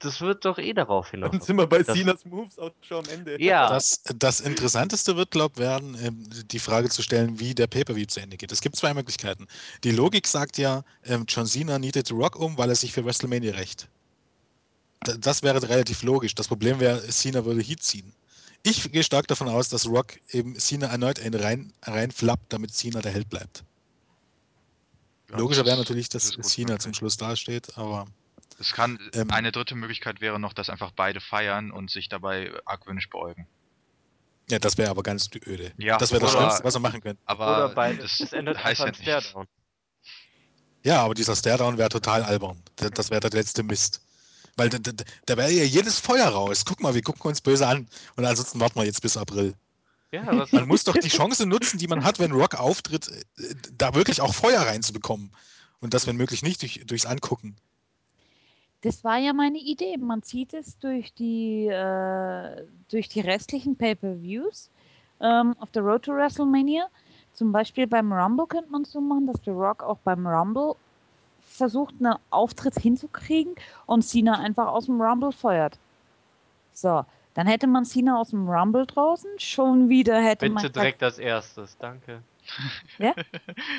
das 0.00 0.20
wird 0.22 0.46
doch 0.46 0.56
eh 0.58 0.72
darauf 0.72 1.10
Dann 1.10 1.30
hinaus. 1.30 1.46
sind 1.46 1.56
wir 1.56 1.66
bei 1.66 1.82
Das- 1.82 1.94
Sinas 1.96 2.24
Moves 2.24 2.58
auch 2.58 2.70
schon 2.80 3.04
am 3.04 3.12
Ende. 3.12 3.40
Ja, 3.40 3.68
Das, 3.68 4.02
das 4.16 4.40
Interessanteste 4.40 5.14
wird, 5.16 5.30
glaube 5.30 5.52
ich, 5.56 5.60
werden, 5.60 5.94
ähm, 6.02 6.26
die 6.50 6.58
Frage 6.58 6.88
zu 6.88 7.02
stellen, 7.02 7.38
wie 7.38 7.54
der 7.54 7.66
Pay-Per-View 7.66 8.06
zu 8.06 8.20
Ende 8.20 8.38
geht. 8.38 8.50
Es 8.50 8.62
gibt 8.62 8.76
zwei 8.76 8.94
Möglichkeiten. 8.94 9.46
Die 9.84 9.90
Logik 9.90 10.26
sagt 10.26 10.56
ja, 10.56 10.84
ähm, 11.04 11.26
John 11.28 11.44
Cena 11.46 11.78
nietet 11.78 12.08
The 12.08 12.14
Rock 12.14 12.36
um, 12.36 12.56
weil 12.56 12.70
er 12.70 12.76
sich 12.76 12.92
für 12.92 13.04
WrestleMania 13.04 13.52
rächt. 13.52 13.88
Das 15.18 15.42
wäre 15.42 15.62
relativ 15.62 16.02
logisch. 16.02 16.34
Das 16.34 16.48
Problem 16.48 16.80
wäre, 16.80 17.06
Cena 17.08 17.44
würde 17.44 17.60
Heat 17.60 17.82
ziehen. 17.82 18.12
Ich 18.62 18.90
gehe 18.92 19.02
stark 19.02 19.26
davon 19.28 19.48
aus, 19.48 19.68
dass 19.70 19.86
Rock 19.86 20.18
eben 20.30 20.54
Cena 20.58 20.86
erneut 20.88 21.20
einen 21.20 21.34
rein, 21.40 21.72
reinflappt, 21.82 22.52
damit 22.52 22.74
Cena 22.74 23.00
der 23.00 23.12
Held 23.12 23.28
bleibt. 23.30 23.64
Ja, 25.30 25.38
Logischer 25.38 25.64
wäre 25.64 25.78
natürlich, 25.78 26.08
dass 26.08 26.30
Cena 26.42 26.78
zum 26.78 26.92
Schluss 26.94 27.16
dasteht, 27.16 27.76
aber 27.78 28.06
Es 28.58 28.72
kann, 28.72 28.98
Ähm, 29.14 29.30
eine 29.30 29.52
dritte 29.52 29.74
Möglichkeit 29.74 30.20
wäre 30.20 30.38
noch, 30.38 30.52
dass 30.52 30.68
einfach 30.70 30.90
beide 30.90 31.20
feiern 31.20 31.70
und 31.70 31.90
sich 31.90 32.08
dabei 32.08 32.52
argwöhnisch 32.64 33.08
beäugen. 33.08 33.46
ja, 34.50 34.58
das 34.58 34.76
wäre 34.78 34.90
aber 34.90 35.02
ganz 35.02 35.30
öde. 35.46 35.72
Ja, 35.78 35.96
das 35.98 36.10
wäre 36.12 36.20
das 36.22 36.32
Schlimmste, 36.32 36.64
was 36.64 36.74
er 36.74 36.80
machen 36.80 37.00
könnte. 37.00 37.22
Aber 37.24 37.66
oder 37.66 37.68
beide. 37.74 38.02
das 38.02 38.20
es 38.20 38.32
endet 38.32 38.62
heißt 38.62 38.80
einfach 38.82 39.00
ja. 39.04 39.20
Stairdown. 39.20 39.46
Ja, 40.82 41.02
aber 41.02 41.14
dieser 41.14 41.36
Stairdown 41.36 41.78
wäre 41.78 41.88
total 41.90 42.22
albern. 42.22 42.62
Das 42.76 43.10
wäre 43.10 43.20
der 43.20 43.30
letzte 43.30 43.62
Mist. 43.62 44.00
Weil 44.56 44.70
da, 44.70 44.78
da, 44.78 44.92
da 45.26 45.36
wäre 45.36 45.50
ja 45.50 45.64
jedes 45.64 46.00
Feuer 46.00 46.28
raus. 46.28 46.64
Guck 46.64 46.80
mal, 46.80 46.94
wir 46.94 47.02
gucken 47.02 47.22
uns 47.22 47.40
böse 47.40 47.66
an. 47.66 47.86
Und 48.16 48.24
ansonsten 48.24 48.60
warten 48.60 48.78
wir 48.78 48.84
jetzt 48.84 49.02
bis 49.02 49.16
April. 49.16 49.54
Ja, 50.12 50.26
was, 50.26 50.50
Man 50.52 50.66
muss 50.66 50.84
doch 50.84 50.96
die 50.96 51.08
Chance 51.08 51.46
nutzen, 51.46 51.78
die 51.78 51.86
man 51.86 52.02
hat, 52.02 52.18
wenn 52.18 52.32
Rock 52.32 52.56
auftritt, 52.56 53.08
äh, 53.08 53.54
da 53.76 53.94
wirklich 53.94 54.20
auch 54.20 54.34
Feuer 54.34 54.62
reinzubekommen. 54.62 55.32
Und 55.80 55.94
das, 55.94 56.06
wenn 56.06 56.16
möglich, 56.16 56.42
nicht 56.42 56.62
durch, 56.62 56.82
durchs 56.86 57.06
Angucken. 57.06 57.56
Das 58.82 59.04
war 59.04 59.18
ja 59.18 59.32
meine 59.32 59.58
Idee. 59.58 59.96
Man 59.98 60.22
zieht 60.22 60.54
es 60.54 60.78
durch 60.78 61.12
die, 61.12 61.66
äh, 61.66 62.64
durch 62.90 63.08
die 63.08 63.20
restlichen 63.20 63.76
Pay-Per-Views 63.76 64.70
ähm, 65.20 65.54
auf 65.60 65.70
der 65.70 65.82
Road 65.82 66.04
to 66.04 66.12
WrestleMania. 66.14 66.86
Zum 67.34 67.52
Beispiel 67.52 67.86
beim 67.86 68.12
Rumble 68.12 68.46
könnte 68.46 68.70
man 68.70 68.82
es 68.82 68.92
so 68.92 69.00
machen, 69.00 69.26
dass 69.26 69.36
The 69.44 69.50
Rock 69.50 69.82
auch 69.82 69.98
beim 69.98 70.26
Rumble 70.26 70.74
versucht, 71.40 71.94
einen 72.00 72.16
Auftritt 72.30 72.78
hinzukriegen 72.78 73.54
und 73.86 74.02
Cena 74.02 74.38
einfach 74.38 74.68
aus 74.68 74.86
dem 74.86 75.00
Rumble 75.00 75.32
feuert. 75.32 75.78
So, 76.72 77.04
dann 77.34 77.46
hätte 77.46 77.66
man 77.66 77.84
Cena 77.84 78.18
aus 78.18 78.30
dem 78.30 78.48
Rumble 78.48 78.86
draußen. 78.86 79.30
Schon 79.38 79.88
wieder 79.88 80.20
hätte 80.20 80.48
man. 80.48 80.62
bitte 80.62 80.72
direkt 80.72 81.02
als 81.02 81.18
erstes, 81.18 81.76
danke. 81.78 82.22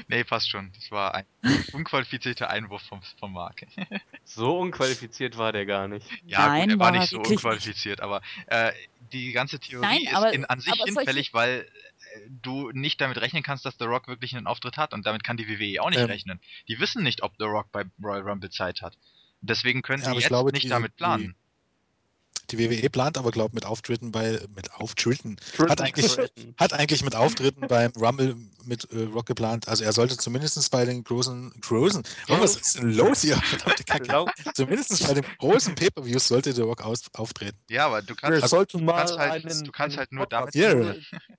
nee, 0.07 0.23
passt 0.23 0.49
schon. 0.49 0.71
Das 0.73 0.91
war 0.91 1.15
ein 1.15 1.25
unqualifizierter 1.73 2.49
Einwurf 2.49 2.81
vom, 2.83 3.01
vom 3.19 3.33
Mark. 3.33 3.65
So 4.23 4.59
unqualifiziert 4.59 5.37
war 5.37 5.51
der 5.51 5.65
gar 5.65 5.87
nicht. 5.87 6.07
Ja, 6.25 6.47
Nein, 6.47 6.61
gut, 6.69 6.71
er 6.71 6.79
war 6.79 6.93
war 6.93 6.99
nicht 6.99 7.09
so 7.09 7.19
unqualifiziert, 7.19 7.99
aber 8.01 8.21
äh, 8.47 8.71
die 9.11 9.31
ganze 9.33 9.59
Theorie 9.59 9.85
Nein, 9.85 10.01
ist 10.03 10.13
aber- 10.13 10.31
in, 10.33 10.45
an 10.45 10.59
sich 10.61 10.73
hinfällig, 10.73 11.33
weil 11.33 11.67
äh, 12.15 12.19
du 12.29 12.71
nicht 12.71 13.01
damit 13.01 13.19
rechnen 13.19 13.43
kannst, 13.43 13.65
dass 13.65 13.77
The 13.77 13.85
Rock 13.85 14.07
wirklich 14.07 14.35
einen 14.37 14.47
Auftritt 14.47 14.77
hat 14.77 14.93
und 14.93 15.05
damit 15.05 15.23
kann 15.23 15.35
die 15.37 15.49
WWE 15.49 15.81
auch 15.81 15.89
nicht 15.89 15.99
Ähm. 15.99 16.05
rechnen. 16.05 16.39
Die 16.69 16.79
wissen 16.79 17.03
nicht, 17.03 17.23
ob 17.23 17.33
The 17.39 17.45
Rock 17.45 17.71
bei 17.71 17.83
Royal 18.01 18.21
Rumble 18.21 18.51
Zeit 18.51 18.81
hat. 18.81 18.97
Deswegen 19.41 19.81
können 19.81 20.03
Ja, 20.03 20.11
sie 20.11 20.15
jetzt 20.19 20.27
glaube, 20.27 20.51
nicht 20.51 20.63
die- 20.65 20.69
damit 20.69 20.95
planen. 20.95 21.35
Die 21.35 21.35
WWE 22.57 22.89
plant 22.89 23.17
aber, 23.17 23.31
glaube 23.31 23.49
ich, 23.49 23.53
mit 23.55 23.65
Auftritten 23.65 24.11
bei. 24.11 24.39
Mit 24.55 24.73
Auftritten? 24.73 25.37
Tritten. 25.37 25.69
Hat 25.69 25.81
eigentlich, 25.81 26.17
hat 26.57 26.73
eigentlich 26.73 27.03
mit 27.03 27.15
Auftritten 27.15 27.67
beim 27.67 27.91
Rumble 27.99 28.35
mit 28.65 28.91
äh, 28.91 29.03
Rock 29.05 29.25
geplant. 29.25 29.67
Also 29.67 29.83
er 29.83 29.93
sollte 29.93 30.17
zumindest 30.17 30.69
bei 30.71 30.85
den 30.85 31.03
großen. 31.03 31.53
Großen? 31.61 32.03
Oh, 32.29 32.39
was 32.39 32.55
ist 32.55 32.77
denn 32.77 32.91
los 32.93 33.21
hier? 33.21 33.35
Verdammte 33.37 33.83
Kacke. 33.83 34.25
Zumindest 34.53 35.07
bei 35.07 35.13
den 35.13 35.25
großen 35.39 35.75
Pay-Per-Views 35.75 36.27
sollte 36.27 36.53
der 36.53 36.65
Rock 36.65 36.81
aus, 36.81 37.03
auftreten. 37.13 37.57
Ja, 37.69 37.87
aber 37.87 38.01
du 38.01 38.15
kannst, 38.15 38.47
sollten 38.47 38.85
mal 38.85 38.93
kannst 38.97 39.17
halt- 39.17 39.45
einen, 39.45 39.63
du 39.63 39.71
kannst 39.71 39.97
halt 39.97 40.11
nur 40.11 40.25
damit- 40.27 40.53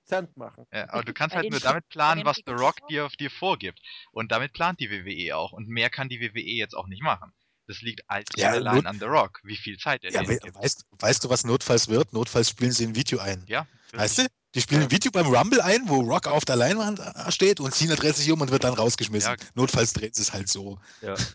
Cent 0.05 0.35
machen. 0.37 0.65
ja, 0.73 0.89
aber 0.89 1.03
du 1.03 1.13
kannst 1.13 1.35
halt 1.35 1.49
nur 1.49 1.59
damit 1.59 1.87
planen, 1.89 2.25
was 2.25 2.37
The 2.45 2.51
Rock 2.53 2.87
dir, 2.89 3.07
dir 3.19 3.31
vorgibt. 3.31 3.79
Und 4.11 4.31
damit 4.31 4.53
plant 4.53 4.79
die 4.79 4.89
WWE 4.91 5.35
auch. 5.37 5.51
Und 5.53 5.67
mehr 5.67 5.89
kann 5.89 6.09
die 6.09 6.19
WWE 6.19 6.41
jetzt 6.41 6.75
auch 6.75 6.87
nicht 6.87 7.01
machen. 7.01 7.31
Das 7.67 7.81
liegt 7.81 8.01
einzig 8.09 8.37
Ja, 8.37 8.49
und 8.49 8.55
allein 8.55 8.75
Not- 8.75 8.85
an 8.87 8.99
The 8.99 9.05
Rock, 9.05 9.39
wie 9.43 9.55
viel 9.55 9.77
Zeit 9.77 10.03
er 10.03 10.11
Ja, 10.11 10.21
denen 10.21 10.35
we 10.35 10.39
gibt. 10.39 10.55
weißt, 10.57 10.85
weißt 10.99 11.23
du, 11.23 11.29
was 11.29 11.43
notfalls 11.45 11.87
wird? 11.87 12.11
Notfalls 12.13 12.49
spielen 12.49 12.71
sie 12.71 12.85
ein 12.85 12.95
Video 12.95 13.19
ein. 13.19 13.43
Ja, 13.47 13.65
Weißt 13.93 14.17
du? 14.19 14.27
Die 14.55 14.61
spielen 14.61 14.81
ein 14.83 14.91
Video 14.91 15.11
beim 15.11 15.27
Rumble 15.27 15.61
ein, 15.61 15.87
wo 15.87 16.01
Rock 16.01 16.27
auf 16.27 16.45
der 16.45 16.55
Leinwand 16.55 16.99
äh, 16.99 17.31
steht 17.31 17.59
und 17.59 17.73
Cena 17.73 17.95
dreht 17.95 18.15
sich 18.15 18.29
um 18.31 18.41
und 18.41 18.51
wird 18.51 18.63
dann 18.63 18.73
rausgeschmissen. 18.73 19.31
Ja. 19.39 19.45
Notfalls 19.55 19.93
dreht 19.93 20.17
es 20.17 20.33
halt 20.33 20.47
so. 20.49 20.79
Ja. 21.01 21.15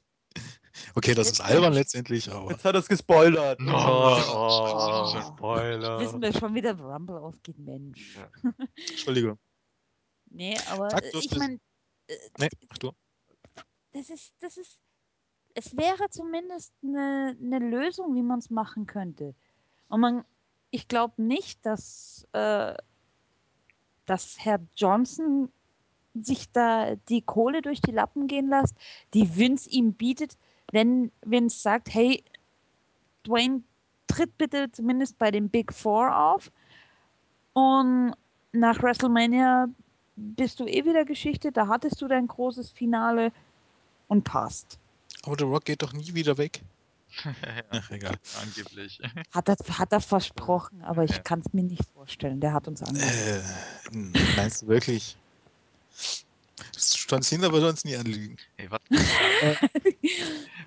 Okay, 0.94 1.12
das 1.12 1.28
ist 1.30 1.40
albern 1.40 1.72
letztendlich, 1.72 2.30
aber. 2.30 2.52
Jetzt 2.52 2.64
hat 2.64 2.74
er 2.74 2.78
es 2.80 2.86
gespoilert. 2.86 3.58
No. 3.60 3.72
Oh, 3.72 4.16
Wissen 5.14 5.34
Spoiler. 5.36 6.20
wir 6.20 6.32
schon, 6.32 6.54
wie 6.54 6.60
der 6.62 6.78
Rumble 6.78 7.16
ausgeht, 7.18 7.58
Mensch. 7.58 8.16
Ja. 8.16 8.30
Entschuldigung. 8.88 9.38
Nee, 10.30 10.56
aber 10.68 10.88
Sag 10.90 11.02
äh, 11.04 11.18
ich 11.18 11.30
meine, 11.36 11.58
Nee, 12.38 12.48
ach 12.68 12.78
du. 12.78 12.92
das 13.92 14.08
ist, 14.08 14.32
das 14.40 14.56
ist, 14.56 14.78
es 15.58 15.76
wäre 15.76 16.08
zumindest 16.08 16.72
eine, 16.84 17.36
eine 17.42 17.58
Lösung, 17.58 18.14
wie 18.14 18.22
man 18.22 18.38
es 18.38 18.48
machen 18.48 18.86
könnte. 18.86 19.34
Und 19.88 20.00
man, 20.00 20.24
ich 20.70 20.86
glaube 20.86 21.20
nicht, 21.20 21.66
dass, 21.66 22.28
äh, 22.32 22.74
dass 24.06 24.36
Herr 24.38 24.60
Johnson 24.76 25.50
sich 26.14 26.50
da 26.52 26.94
die 27.08 27.22
Kohle 27.22 27.60
durch 27.60 27.80
die 27.80 27.90
Lappen 27.90 28.28
gehen 28.28 28.48
lässt, 28.48 28.76
die 29.14 29.36
Vince 29.36 29.68
ihm 29.68 29.94
bietet, 29.94 30.38
wenn 30.70 31.10
Vince 31.22 31.58
sagt, 31.60 31.92
hey, 31.92 32.22
Dwayne, 33.26 33.62
tritt 34.06 34.38
bitte 34.38 34.70
zumindest 34.70 35.18
bei 35.18 35.32
den 35.32 35.50
Big 35.50 35.72
Four 35.72 36.16
auf 36.16 36.52
und 37.52 38.14
nach 38.52 38.82
WrestleMania 38.82 39.68
bist 40.16 40.60
du 40.60 40.66
eh 40.66 40.84
wieder 40.84 41.04
Geschichte, 41.04 41.50
da 41.50 41.66
hattest 41.66 42.00
du 42.00 42.06
dein 42.06 42.28
großes 42.28 42.70
Finale 42.70 43.32
und 44.06 44.24
passt. 44.24 44.78
Aber 45.28 45.36
der 45.36 45.46
Rock 45.46 45.66
geht 45.66 45.82
doch 45.82 45.92
nie 45.92 46.14
wieder 46.14 46.38
weg. 46.38 46.62
Ach, 47.70 47.90
egal. 47.90 48.16
Angeblich. 48.40 48.98
Hat 49.30 49.46
er, 49.50 49.56
hat 49.78 49.92
er 49.92 50.00
versprochen, 50.00 50.80
aber 50.82 51.04
ich 51.04 51.10
Ja. 51.10 51.18
kann 51.18 51.40
es 51.40 51.52
mir 51.52 51.64
nicht 51.64 51.84
vorstellen. 51.92 52.40
Der 52.40 52.54
hat 52.54 52.66
uns 52.66 52.82
angerufen. 52.82 53.44
Äh, 53.92 54.32
meinst 54.34 54.62
du 54.62 54.68
wirklich? 54.68 55.18
John 57.08 57.20
Cena 57.20 57.52
würde 57.52 57.68
uns 57.68 57.84
nie 57.84 57.94
anlügen. 57.94 58.36
Hey, 58.56 58.70
was, 58.70 58.80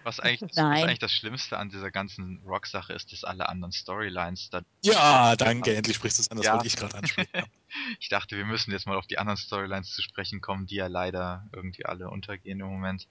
was, 0.04 0.20
eigentlich, 0.20 0.42
was 0.42 0.58
eigentlich 0.58 1.00
das 1.00 1.12
Schlimmste 1.12 1.58
an 1.58 1.70
dieser 1.70 1.90
ganzen 1.90 2.40
Rock-Sache 2.46 2.94
ist, 2.94 3.12
dass 3.12 3.24
alle 3.24 3.50
anderen 3.50 3.72
Storylines 3.72 4.50
da. 4.52 4.62
Ja, 4.84 5.36
danke, 5.36 5.76
endlich 5.76 5.96
sprichst 5.98 6.20
du 6.20 6.22
es 6.22 6.30
an, 6.30 6.38
das 6.38 6.46
Ja. 6.46 6.54
wollte 6.54 6.68
ich 6.68 6.76
gerade 6.76 6.96
ansprechen. 7.00 7.46
Ich 8.00 8.10
dachte, 8.10 8.38
wir 8.38 8.46
müssen 8.46 8.72
jetzt 8.72 8.86
mal 8.86 8.98
auf 8.98 9.08
die 9.08 9.18
anderen 9.18 9.38
Storylines 9.38 9.90
zu 9.90 10.04
sprechen 10.04 10.40
kommen, 10.40 10.68
die 10.68 10.76
ja 10.76 10.86
leider 10.88 11.48
irgendwie 11.52 11.86
alle 11.86 12.10
untergehen 12.12 12.60
im 12.60 12.68
Moment. 12.68 13.08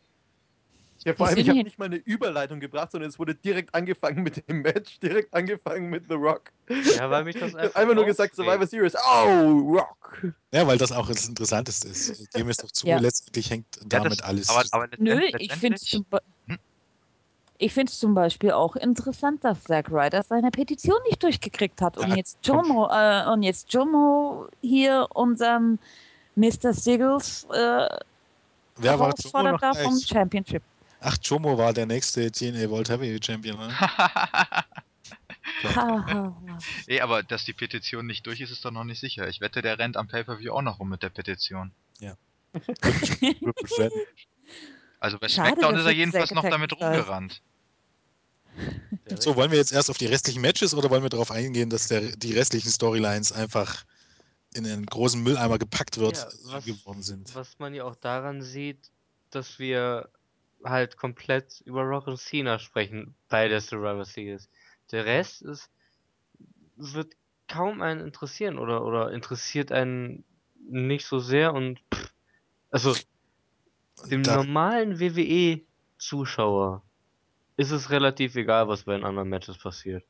Ja, 1.05 1.15
vor 1.15 1.29
allem, 1.29 1.39
ich 1.39 1.49
habe 1.49 1.63
nicht 1.63 1.79
mal 1.79 1.87
eine 1.87 1.97
Überleitung 1.97 2.61
gebracht, 2.61 2.93
sondern 2.93 3.09
es 3.09 3.19
wurde 3.19 3.35
direkt 3.35 3.75
angefangen 3.75 4.23
mit 4.23 4.47
dem 4.49 4.61
Match, 4.61 5.01
direkt 5.01 5.33
angefangen 5.33 5.89
mit 5.89 6.05
The 6.09 6.15
Rock. 6.15 6.53
Ja, 6.69 7.11
weil 7.11 7.25
mich 7.25 7.37
das 7.37 7.55
einfach. 7.55 7.75
einfach 7.75 7.95
nur 7.95 8.05
gesagt. 8.05 8.37
Survivor 8.37 8.67
Series. 8.67 8.95
Oh, 8.97 9.77
Rock! 9.77 10.35
Ja, 10.53 10.67
weil 10.67 10.77
das 10.77 10.93
auch 10.93 11.09
das 11.09 11.27
Interessanteste 11.27 11.89
ist. 11.89 12.37
Dem 12.37 12.49
ist 12.51 12.63
doch 12.63 12.71
zu, 12.71 12.87
Ja. 12.87 12.99
letztendlich 12.99 13.51
hängt 13.51 13.67
damit 13.87 14.23
alles. 14.23 14.51
Aber, 14.51 14.65
aber 14.73 14.89
Nö, 14.99 15.21
ich 15.39 15.53
finde 15.55 15.77
es 15.77 15.83
zum, 15.85 16.05
Be 16.11 16.21
Hm? 16.49 16.59
ich 17.57 17.73
find's 17.73 17.99
zum 17.99 18.15
Beispiel 18.15 18.51
auch 18.51 18.77
interessant, 18.77 19.43
dass 19.45 19.65
Zack 19.65 19.91
Ryder 19.91 20.23
seine 20.23 20.51
Petition 20.51 20.97
nicht 21.09 21.23
durchgekriegt 21.23 21.81
hat 21.81 21.97
und 21.97 22.09
Ja, 22.09 22.17
jetzt 22.17 22.39
Jomo, 22.43 22.89
äh, 22.91 23.27
und 23.33 23.43
jetzt 23.43 23.73
Jomo 23.73 24.49
hier 24.61 25.07
unseren 25.15 25.79
Mr. 26.37 26.75
Siggles 26.75 27.47
äh, 27.53 27.89
Wer 28.77 28.99
war 28.99 29.15
da 29.61 29.75
vom? 29.75 29.99
Championship. 29.99 30.63
Ach, 31.01 31.17
Jomo 31.23 31.57
war 31.59 31.73
der 31.73 31.87
nächste 31.87 32.31
TNA 32.31 32.69
World 32.71 32.91
Heavyweight 32.91 33.25
Champion, 33.25 33.59
ne? 33.59 33.75
Ey, 36.87 37.01
aber 37.01 37.23
dass 37.23 37.45
die 37.45 37.53
Petition 37.53 38.07
nicht 38.07 38.27
durch 38.27 38.41
ist, 38.41 38.51
ist 38.51 38.65
doch 38.65 38.71
noch 38.71 38.85
nicht 38.85 39.01
sicher. 39.01 39.29
Ich 39.29 39.41
wette, 39.41 39.63
der 39.63 39.79
rennt 39.79 39.97
am 39.97 40.09
Pay-Per-View 40.09 40.53
auch 40.53 40.63
noch 40.63 40.79
rum 40.79 40.89
mit 40.91 41.03
der 41.03 41.11
Petition. 41.11 41.73
Threat. 42.81 43.93
Also 45.03 45.19
bei 45.19 45.29
Schade, 45.29 45.53
SmackDown 45.53 45.77
ist 45.77 45.87
er 45.87 45.93
jedenfalls 45.93 46.31
noch 46.33 46.43
damit 46.43 46.75
rumgerannt. 46.79 47.41
So, 49.19 49.35
wollen 49.35 49.51
wir 49.51 49.57
jetzt 49.57 49.73
erst 49.73 49.89
auf 49.89 49.97
die 49.97 50.05
restlichen 50.05 50.43
Matches 50.43 50.75
oder 50.75 50.91
wollen 50.91 51.03
wir 51.03 51.09
darauf 51.09 51.31
eingehen, 51.31 51.71
dass 51.71 51.89
der, 51.89 52.03
die 52.17 52.35
restlichen 52.35 52.69
Storylines 52.69 53.33
einfach 53.33 53.87
in 54.53 54.67
einen 54.67 54.85
großen 54.85 55.23
Mülleimer 55.23 55.59
gepackt 55.59 55.97
wird, 55.97 56.19
Ja, 56.19 56.29
was- 56.53 56.67
geworden 56.67 57.03
sind? 57.03 57.35
Was 57.35 57.59
man 57.59 57.73
ja 57.73 57.85
auch 57.85 57.97
daran 57.97 58.43
sieht, 58.43 58.91
dass 59.31 59.59
wir 59.59 60.11
halt 60.65 60.97
komplett 60.97 61.61
über 61.65 61.82
Rock 61.82 62.07
und 62.07 62.19
Cena 62.19 62.59
sprechen 62.59 63.15
bei 63.28 63.49
der 63.49 63.61
Survivor 63.61 64.05
Series. 64.05 64.49
Der 64.93 65.05
Rest 65.05 65.43
ist, 65.43 65.70
wird 66.77 67.15
kaum 67.49 67.82
einen 67.82 68.01
interessieren 68.01 68.59
oder, 68.59 68.85
oder 68.85 69.12
interessiert 69.12 69.73
einen 69.73 70.24
nicht 70.69 71.07
so 71.07 71.19
sehr 71.19 71.53
und 71.55 71.81
pff, 71.93 72.12
also 72.70 72.95
dem 74.11 74.23
Da- 74.23 74.37
normalen 74.37 75.01
WWE-Zuschauer 75.01 76.82
ist 77.57 77.70
es 77.70 77.91
relativ 77.91 78.37
egal, 78.37 78.69
was 78.69 78.85
bei 78.85 78.95
den 78.95 79.05
anderen 79.05 79.28
Matches 79.28 79.59
passiert. 79.59 80.05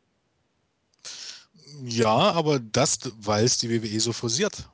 Ja, 1.82 2.32
aber 2.32 2.58
das, 2.60 2.98
weil 3.18 3.44
es 3.44 3.58
die 3.58 3.70
WWE 3.70 4.00
so 4.00 4.12
forciert. 4.12 4.68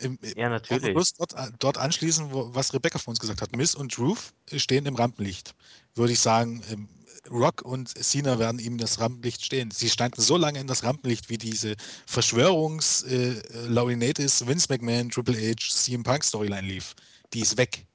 Im, 0.00 0.18
im- 0.22 0.28
Ja, 0.38 0.46
Ich 0.56 0.70
natürlich. 0.70 0.94
muss 0.94 1.14
dort, 1.14 1.34
dort 1.58 1.78
anschließen, 1.78 2.32
wo, 2.32 2.54
was 2.54 2.74
Rebecca 2.74 2.98
vor 2.98 3.12
uns 3.12 3.20
gesagt 3.20 3.40
hat. 3.42 3.56
Miss 3.56 3.74
und 3.74 3.98
Ruth 3.98 4.32
stehen 4.56 4.86
im 4.86 4.94
Rampenlicht. 4.96 5.54
Würde 5.94 6.12
ich 6.12 6.20
sagen, 6.20 6.62
ähm, 6.70 6.88
Rock 7.30 7.62
und 7.62 7.88
Cena 7.88 8.38
werden 8.38 8.58
ihm 8.58 8.76
das 8.76 9.00
Rampenlicht 9.00 9.42
stehen. 9.44 9.70
Sie 9.70 9.88
standen 9.88 10.20
so 10.20 10.36
lange 10.36 10.60
in 10.60 10.66
das 10.66 10.82
Rampenlicht, 10.82 11.30
wie 11.30 11.38
diese 11.38 11.74
Verschwörungs 12.06 13.02
äh, 13.04 13.30
äh, 13.38 13.66
Laurinaitis, 13.66 14.46
Vince 14.46 14.66
McMahon, 14.68 15.08
Triple 15.10 15.34
H, 15.36 15.54
CM 15.70 16.02
Punk 16.02 16.22
Storyline 16.24 16.66
lief. 16.66 16.94
Die 17.32 17.40
ist 17.40 17.56
weg. 17.56 17.86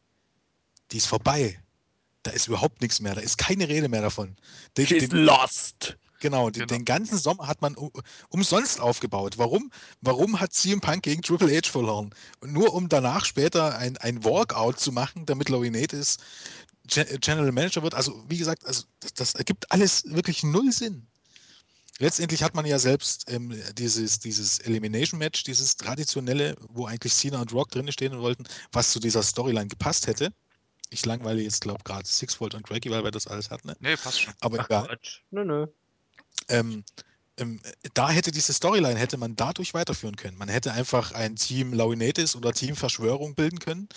Die 0.92 0.98
ist 0.98 1.06
vorbei. 1.06 1.60
Da 2.24 2.32
ist 2.32 2.48
überhaupt 2.48 2.82
nichts 2.82 3.00
mehr. 3.00 3.14
Da 3.16 3.22
ist 3.22 3.38
keine 3.38 3.68
Rede 3.70 3.88
mehr 3.88 4.02
davon. 4.02 4.36
Den, 4.76 4.88
She's 4.88 5.08
den, 5.10 5.20
lost! 5.26 5.96
Genau, 6.20 6.50
den, 6.50 6.62
Genau. 6.68 6.78
den 6.78 6.86
ganzen 6.86 7.18
Sommer 7.18 7.48
hat 7.48 7.62
man 7.62 7.76
umsonst 8.30 8.80
aufgebaut. 8.82 9.38
Warum? 9.38 9.72
Warum 10.02 10.40
hat 10.40 10.54
CM 10.54 10.82
Punk 10.82 11.04
gegen 11.04 11.22
Triple 11.22 11.56
H 11.58 11.70
verloren? 11.70 12.14
Nur 12.46 12.74
um 12.74 12.90
danach 12.90 13.26
später 13.26 13.78
ein, 13.78 13.98
ein 13.98 14.24
Walkout 14.24 14.80
zu 14.80 14.92
machen, 14.92 15.26
damit 15.26 15.50
Laurie 15.50 15.70
Natis 15.70 16.18
Gen- 16.88 17.20
General 17.22 17.52
Manager 17.52 17.84
wird. 17.84 17.94
Also, 17.96 18.24
wie 18.28 18.38
gesagt, 18.38 18.66
also 18.66 18.84
das, 19.00 19.14
das 19.14 19.36
ergibt 19.36 19.72
alles 19.72 20.04
wirklich 20.06 20.44
null 20.44 20.72
Sinn. 20.72 21.08
Letztendlich 22.00 22.44
hat 22.44 22.56
man 22.56 22.66
ja 22.66 22.80
selbst 22.80 23.30
ähm, 23.30 23.54
dieses, 23.78 24.20
dieses 24.20 24.60
Elimination-Match, 24.60 25.44
dieses 25.44 25.76
traditionelle, 25.76 26.56
wo 26.70 26.86
eigentlich 26.86 27.14
Cena 27.14 27.42
und 27.42 27.52
Rock 27.54 27.72
drin 27.72 27.92
stehen 27.92 28.18
wollten, 28.20 28.46
was 28.72 28.92
zu 28.92 29.00
dieser 29.02 29.22
Storyline 29.22 29.68
gepasst 29.68 30.08
hätte. 30.08 30.34
Ich 30.92 31.06
langweile 31.06 31.42
jetzt, 31.42 31.62
glaube 31.62 31.84
gerade 31.84 32.08
Six 32.08 32.40
Volt 32.40 32.56
und 32.56 32.68
Draggy, 32.70 32.90
weil 32.90 33.04
wir 33.04 33.12
das 33.12 33.28
alles 33.28 33.52
hatten. 33.52 33.68
Ne? 33.68 33.76
Nee, 33.82 33.96
passt 33.98 34.22
schon. 34.22 34.34
Aber 34.40 34.60
Ach 34.62 34.66
egal. 34.66 34.98
Nö, 35.30 35.44
nö. 35.44 35.68
Ähm, 36.48 36.84
ähm, 37.38 37.62
da 37.94 38.10
hätte 38.10 38.32
diese 38.32 38.54
Storyline 38.54 39.00
hätte 39.00 39.18
man 39.18 39.36
dadurch 39.36 39.74
weiterführen 39.74 40.16
können. 40.16 40.38
Man 40.38 40.50
hätte 40.50 40.74
einfach 40.74 41.12
ein 41.14 41.36
Team 41.36 41.74
Lauinatis 41.74 42.36
oder 42.36 42.54
Team 42.54 42.76
Verschwörung 42.76 43.36
bilden 43.36 43.60
können 43.60 43.88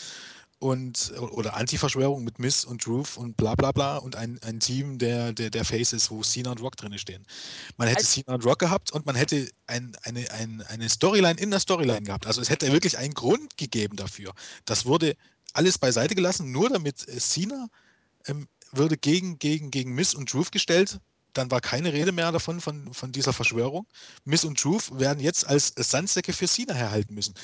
und 0.59 1.12
oder 1.19 1.56
Anti-Verschwörung 1.56 2.23
mit 2.23 2.39
Miss 2.39 2.64
und 2.64 2.86
Ruth 2.86 3.16
und 3.16 3.36
bla 3.36 3.56
bla 3.56 3.73
bla 3.73 3.97
und 3.97 4.14
ein, 4.14 4.39
ein 4.43 4.60
Team 4.60 4.97
der, 4.98 5.32
der, 5.32 5.51
der 5.51 5.64
Faces, 5.64 6.09
wo 6.10 6.23
Cena 6.23 6.52
und 6.52 6.60
Rock 6.62 6.77
drin 6.77 6.97
stehen. 6.98 7.27
Man 7.78 7.89
hätte 7.89 8.01
Als- 8.01 8.12
Cena 8.12 8.35
und 8.35 8.44
Rock 8.47 8.60
gehabt 8.60 8.93
und 8.93 9.05
man 9.05 9.16
hätte 9.16 9.51
ein, 9.66 9.97
eine, 10.05 10.31
ein, 10.31 10.62
eine 10.69 10.89
Storyline 10.89 11.40
in 11.40 11.51
der 11.51 11.59
Storyline 11.59 12.02
gehabt. 12.02 12.27
Also 12.28 12.40
es 12.40 12.48
hätte 12.48 12.70
wirklich 12.70 12.97
einen 12.97 13.14
Grund 13.14 13.56
gegeben 13.56 13.97
dafür. 13.97 14.32
Das 14.64 14.86
wurde 14.86 15.16
alles 15.52 15.78
beiseite 15.78 16.14
gelassen, 16.14 16.52
nur 16.52 16.70
damit 16.70 17.09
äh, 17.09 17.19
Cena 17.19 17.66
ähm, 18.27 18.47
würde 18.70 18.97
gegen, 18.97 19.40
gegen, 19.40 19.73
gegen 19.73 19.94
Miss 19.94 20.14
und 20.14 20.31
Truth 20.31 20.52
gestellt. 20.52 21.01
Dann 21.35 21.51
war 21.51 21.61
keine 21.61 21.93
Rede 21.93 22.13
mehr 22.13 22.31
davon, 22.33 22.61
von, 22.61 22.93
von 22.93 23.13
dieser 23.13 23.33
Verschwörung. 23.33 23.87
Miss 24.25 24.45
und 24.45 24.61
Truth 24.61 24.99
werden 24.99 25.21
jetzt 25.21 25.47
als 25.47 25.73
Sandsäcke 25.77 26.33
für 26.33 26.47
Cena 26.47 26.75
herhalten 26.75 27.15
müssen. 27.15 27.35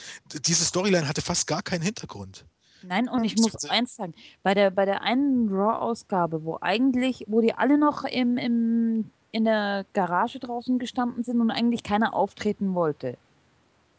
Diese 0.46 0.64
Storyline 0.64 1.08
hatte 1.08 1.22
fast 1.22 1.46
gar 1.46 1.62
keinen 1.62 1.82
Hintergrund. 1.82 2.46
Nein, 2.80 3.08
und 3.08 3.24
ich 3.24 3.36
muss 3.36 3.64
eins 3.68 3.96
sagen, 3.96 4.14
bei 4.42 4.54
der, 4.54 4.70
bei 4.70 4.84
der 4.84 5.02
einen 5.02 5.48
Raw-Ausgabe, 5.48 6.44
wo 6.44 6.58
eigentlich, 6.60 7.24
wo 7.26 7.40
die 7.40 7.54
alle 7.54 7.76
noch 7.76 8.04
im, 8.04 8.36
im, 8.38 9.10
in 9.32 9.44
der 9.44 9.84
Garage 9.94 10.38
draußen 10.38 10.78
gestanden 10.78 11.24
sind 11.24 11.40
und 11.40 11.50
eigentlich 11.50 11.82
keiner 11.82 12.14
auftreten 12.14 12.74
wollte, 12.74 13.18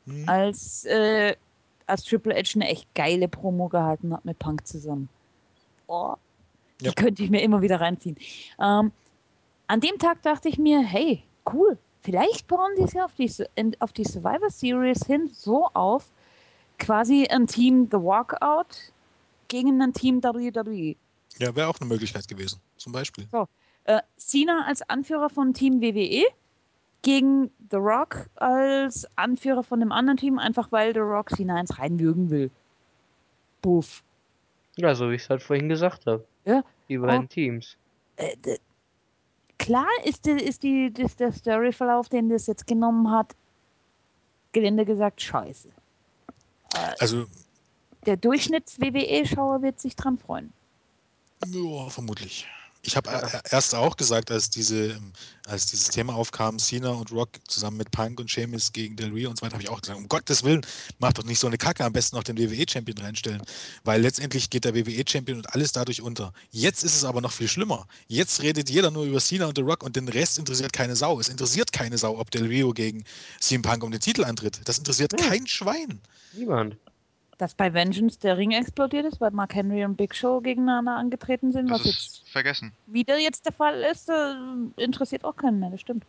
Hm? 0.08 0.26
als, 0.26 0.84
äh, 0.86 1.36
als 1.88 2.04
Triple 2.04 2.36
H 2.36 2.56
eine 2.56 2.68
echt 2.70 2.94
geile 2.96 3.28
Promo 3.28 3.70
gehalten 3.70 4.14
hat 4.14 4.26
mit 4.26 4.40
Punk 4.40 4.68
zusammen. 4.68 5.10
Oh, 5.88 6.16
die 6.86 6.92
Ja. 6.92 6.94
könnte 6.94 7.24
ich 7.24 7.30
mir 7.32 7.42
immer 7.44 7.62
wieder 7.62 7.82
reinziehen. 7.82 8.18
Ähm, 8.60 8.94
an 9.70 9.80
dem 9.82 10.00
Tag 10.00 10.24
dachte 10.24 10.50
ich 10.50 10.58
mir, 10.58 10.82
hey, 10.82 11.24
cool, 11.54 11.78
vielleicht 12.02 12.48
bauen 12.48 12.72
die 12.76 12.82
es 12.82 12.94
ja 12.94 13.06
auf 13.06 13.14
die, 13.14 13.32
auf 13.80 13.94
die 13.94 14.04
Survivor 14.04 14.50
Series 14.50 15.06
hin 15.06 15.30
so 15.32 15.68
auf, 15.74 16.10
quasi 16.80 17.28
ein 17.28 17.46
Team 17.46 17.88
The 17.92 17.98
Walkout 17.98 18.92
gegen 19.48 19.80
ein 19.80 19.94
Team 19.94 20.24
WWE. 20.24 20.96
Ja, 21.38 21.56
wäre 21.56 21.68
auch 21.68 21.80
eine 21.80 21.88
Möglichkeit 21.88 22.28
gewesen, 22.28 22.60
zum 22.78 22.94
Beispiel. 22.94 23.28
Äh, 23.84 24.02
Cena 24.18 24.66
als 24.66 24.82
Anführer 24.90 25.30
von 25.30 25.54
Team 25.54 25.82
WWE 25.82 26.26
gegen 27.04 27.52
The 27.70 27.78
Rock 27.78 28.28
als 28.38 29.08
Anführer 29.18 29.62
von 29.62 29.80
dem 29.82 29.92
anderen 29.92 30.18
Team, 30.18 30.40
einfach 30.40 30.72
weil 30.72 30.94
The 30.94 31.00
Rock 31.00 31.30
Cena 31.30 31.60
ins 31.60 31.78
reinwürgen 31.78 32.32
will. 32.32 32.50
Puff. 33.62 34.04
Ja, 34.78 34.96
so 34.96 35.12
wie 35.12 35.16
ich 35.16 35.24
es 35.24 35.30
halt 35.30 35.44
vorhin 35.44 35.70
gesagt 35.70 36.08
habe. 36.08 36.26
Ja. 36.46 36.64
Die 36.88 36.98
beiden 36.98 37.30
Teams. 37.30 37.78
Äh, 38.16 38.36
klar 39.60 39.88
ist, 40.04 40.26
die, 40.26 40.32
ist, 40.32 40.64
die, 40.64 40.92
ist 40.98 41.20
der 41.20 41.32
Storyverlauf, 41.32 42.10
den 42.10 42.30
das 42.30 42.48
jetzt 42.48 42.66
genommen 42.66 43.12
hat, 43.12 43.36
gelinde 44.52 44.86
gesagt, 44.86 45.22
scheiße. 45.22 45.70
Also, 47.00 47.26
Der 48.06 48.18
Durchschnitts-WWE-Schauer 48.18 49.62
wird 49.62 49.80
sich 49.80 49.96
dran 49.96 50.18
freuen. 50.18 50.52
ja, 51.46 51.90
vermutlich. 51.90 52.48
Ich 52.90 52.96
habe 52.98 53.42
erst 53.52 53.76
auch 53.76 53.96
gesagt, 53.98 54.32
als, 54.32 54.50
diese, 54.50 54.94
ähm, 54.94 55.14
als 55.46 55.68
dieses 55.68 55.90
Thema 55.90 56.16
aufkam, 56.16 56.58
Cena 56.58 56.90
und 56.90 57.12
Rock 57.12 57.30
zusammen 57.48 57.78
mit 57.78 57.92
Punk 57.92 58.20
und 58.20 58.32
Sheamus 58.32 58.74
gegen 58.74 58.96
Del 58.96 59.12
Rio 59.12 59.30
und 59.30 59.38
so 59.38 59.46
weiter, 59.46 59.54
habe 59.54 59.62
ich 59.62 59.70
auch 59.70 59.80
gesagt, 59.80 60.00
um 60.00 60.08
Gottes 60.08 60.44
Willen, 60.44 60.66
mach 60.98 61.14
doch 61.14 61.24
nicht 61.24 61.38
so 61.38 61.46
eine 61.46 61.60
Kacke, 61.60 61.86
am 61.86 61.94
besten 61.94 62.16
noch 62.16 62.24
den 62.24 62.36
WWE-Champion 62.40 62.98
reinstellen, 62.98 63.44
weil 63.84 64.02
letztendlich 64.02 64.50
geht 64.50 64.66
der 64.66 64.74
WWE-Champion 64.74 65.38
und 65.38 65.54
alles 65.54 65.72
dadurch 65.72 66.02
unter. 66.02 66.34
Jetzt 66.50 66.84
ist 66.84 66.96
es 66.96 67.04
aber 67.04 67.22
noch 67.22 67.32
viel 67.32 67.48
schlimmer. 67.48 67.86
Jetzt 68.08 68.42
redet 68.42 68.72
jeder 68.72 68.90
nur 68.90 69.06
über 69.06 69.20
Cena 69.20 69.46
und 69.46 69.56
The 69.56 69.62
Rock 69.62 69.84
und 69.84 69.96
den 69.96 70.08
Rest 70.08 70.40
interessiert 70.40 70.74
keine 70.74 70.96
Sau. 70.96 71.20
Es 71.20 71.30
interessiert 71.30 71.72
keine 71.72 71.96
Sau, 71.96 72.18
ob 72.18 72.32
Del 72.32 72.48
Rio 72.48 72.74
gegen 72.74 73.04
CM 73.40 73.62
Punk 73.62 73.84
um 73.84 73.92
den 73.92 74.02
Titel 74.02 74.24
antritt. 74.24 74.62
Das 74.66 74.80
interessiert 74.80 75.14
Ja. 75.20 75.28
kein 75.28 75.46
Schwein. 75.46 76.02
Niemand. 76.34 76.76
Dass 77.40 77.56
bei 77.56 77.74
Vengeance 77.74 78.20
der 78.20 78.38
Ring 78.38 78.52
explodiert 78.52 79.06
ist, 79.06 79.20
weil 79.22 79.32
Mark 79.32 79.56
Henry 79.56 79.84
und 79.86 79.96
Big 79.96 80.14
Show 80.14 80.42
gegeneinander 80.42 80.96
angetreten 80.98 81.52
sind, 81.52 81.70
Das 81.72 81.80
was 81.80 81.88
jetzt 81.88 82.30
vergessen. 82.30 82.74
wieder 82.86 83.18
jetzt 83.18 83.46
der 83.46 83.54
Fall 83.54 83.82
ist, 83.82 84.10
äh, 84.10 84.36
interessiert 84.76 85.24
auch 85.24 85.36
keinen 85.36 85.60
mehr, 85.60 85.70
das 85.72 85.80
stimmt. 85.82 86.04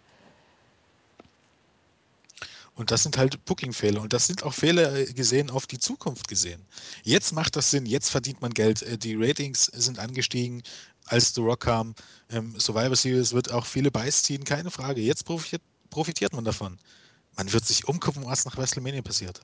Und 2.74 2.90
das 2.90 3.02
sind 3.02 3.16
halt 3.18 3.44
Booking-Fehler. 3.44 4.00
Und 4.00 4.12
das 4.12 4.26
sind 4.26 4.42
auch 4.42 4.54
Fehler 4.54 4.94
äh, 4.96 5.04
gesehen 5.12 5.50
auf 5.50 5.66
die 5.66 5.78
Zukunft 5.78 6.28
gesehen. 6.28 6.62
Jetzt 7.04 7.32
macht 7.32 7.54
das 7.56 7.70
Sinn, 7.70 7.86
jetzt 7.86 8.10
verdient 8.10 8.40
man 8.40 8.52
Geld. 8.52 8.82
Äh, 8.82 8.96
Die 8.98 9.14
Ratings 9.14 9.66
sind 9.66 9.98
angestiegen, 9.98 10.62
als 11.06 11.34
The 11.34 11.42
Rock 11.42 11.60
kam. 11.60 11.94
Ähm, 12.30 12.58
Survivor 12.58 12.96
Series 12.96 13.32
wird 13.32 13.52
auch 13.52 13.66
viele 13.66 13.90
Buys 13.90 14.22
ziehen, 14.22 14.44
keine 14.44 14.70
Frage. 14.70 15.00
Jetzt 15.00 15.24
profitiert, 15.24 15.62
profitiert 15.90 16.32
man 16.32 16.44
davon. 16.44 16.78
Man 17.36 17.52
wird 17.52 17.66
sich 17.66 17.86
umgucken, 17.86 18.24
was 18.24 18.44
nach 18.46 18.56
WrestleMania 18.56 19.02
passiert. 19.02 19.40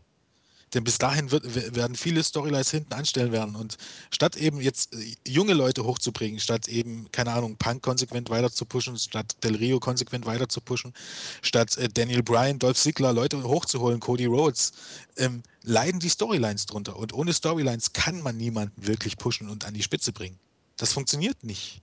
Denn 0.76 0.84
bis 0.84 0.98
dahin 0.98 1.30
wird, 1.30 1.74
werden 1.74 1.96
viele 1.96 2.22
Storylines 2.22 2.70
hinten 2.70 2.92
anstellen 2.92 3.32
werden. 3.32 3.56
Und 3.56 3.78
statt 4.10 4.36
eben 4.36 4.60
jetzt 4.60 4.94
äh, 4.94 5.16
junge 5.26 5.54
Leute 5.54 5.84
hochzubringen, 5.84 6.38
statt 6.38 6.68
eben, 6.68 7.10
keine 7.12 7.32
Ahnung, 7.32 7.56
Punk 7.56 7.82
konsequent 7.82 8.28
weiter 8.28 8.52
zu 8.52 8.66
pushen, 8.66 8.98
statt 8.98 9.42
Del 9.42 9.56
Rio 9.56 9.80
konsequent 9.80 10.26
weiter 10.26 10.50
zu 10.50 10.60
pushen, 10.60 10.92
statt 11.40 11.78
äh, 11.78 11.88
Daniel 11.88 12.22
Bryan, 12.22 12.58
Dolph 12.58 12.76
Ziggler, 12.76 13.14
Leute 13.14 13.42
hochzuholen, 13.42 14.00
Cody 14.00 14.26
Rhodes, 14.26 14.74
ähm, 15.16 15.42
leiden 15.62 15.98
die 15.98 16.10
Storylines 16.10 16.66
drunter. 16.66 16.96
Und 16.96 17.14
ohne 17.14 17.32
Storylines 17.32 17.94
kann 17.94 18.20
man 18.20 18.36
niemanden 18.36 18.86
wirklich 18.86 19.16
pushen 19.16 19.48
und 19.48 19.64
an 19.64 19.72
die 19.72 19.82
Spitze 19.82 20.12
bringen. 20.12 20.38
Das 20.76 20.92
funktioniert 20.92 21.42
nicht. 21.42 21.80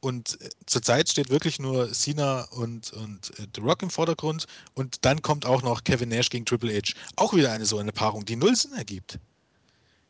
Und 0.00 0.40
äh, 0.40 0.48
zurzeit 0.66 1.08
steht 1.08 1.28
wirklich 1.28 1.58
nur 1.58 1.92
Cena 1.92 2.42
und, 2.52 2.92
und 2.94 3.38
äh, 3.38 3.46
The 3.54 3.60
Rock 3.60 3.82
im 3.82 3.90
Vordergrund. 3.90 4.46
Und 4.74 5.04
dann 5.04 5.22
kommt 5.22 5.44
auch 5.44 5.62
noch 5.62 5.84
Kevin 5.84 6.08
Nash 6.08 6.30
gegen 6.30 6.46
Triple 6.46 6.74
H. 6.74 6.94
Auch 7.16 7.34
wieder 7.34 7.52
eine 7.52 7.66
so 7.66 7.78
eine 7.78 7.92
Paarung, 7.92 8.24
die 8.24 8.36
null 8.36 8.56
Sinn 8.56 8.72
ergibt. 8.72 9.18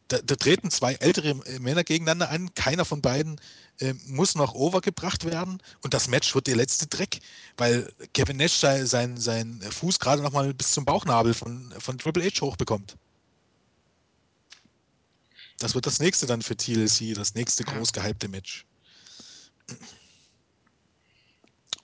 Da, 0.08 0.18
da 0.18 0.34
treten 0.34 0.70
zwei 0.70 0.94
ältere 0.94 1.34
Männer 1.60 1.84
gegeneinander 1.84 2.30
an. 2.30 2.54
Keiner 2.54 2.84
von 2.84 3.00
beiden 3.00 3.40
äh, 3.78 3.94
muss 4.06 4.34
noch 4.34 4.54
overgebracht 4.54 5.24
werden. 5.24 5.58
Und 5.82 5.94
das 5.94 6.08
Match 6.08 6.34
wird 6.34 6.46
der 6.46 6.56
letzte 6.56 6.86
Dreck, 6.86 7.20
weil 7.56 7.92
Kevin 8.14 8.36
Nash 8.36 8.54
sein, 8.54 8.86
sein, 8.86 9.16
sein 9.16 9.60
Fuß 9.60 9.98
gerade 9.98 10.22
noch 10.22 10.32
mal 10.32 10.54
bis 10.54 10.72
zum 10.72 10.84
Bauchnabel 10.84 11.34
von, 11.34 11.72
von 11.78 11.98
Triple 11.98 12.24
H 12.24 12.40
hochbekommt. 12.40 12.96
Das 15.58 15.74
wird 15.74 15.86
das 15.86 16.00
nächste 16.00 16.26
dann 16.26 16.42
für 16.42 16.56
TLC, 16.56 17.14
das 17.14 17.34
nächste 17.34 17.64
groß 17.64 17.92
gehypte 17.92 18.28
Match. 18.28 18.64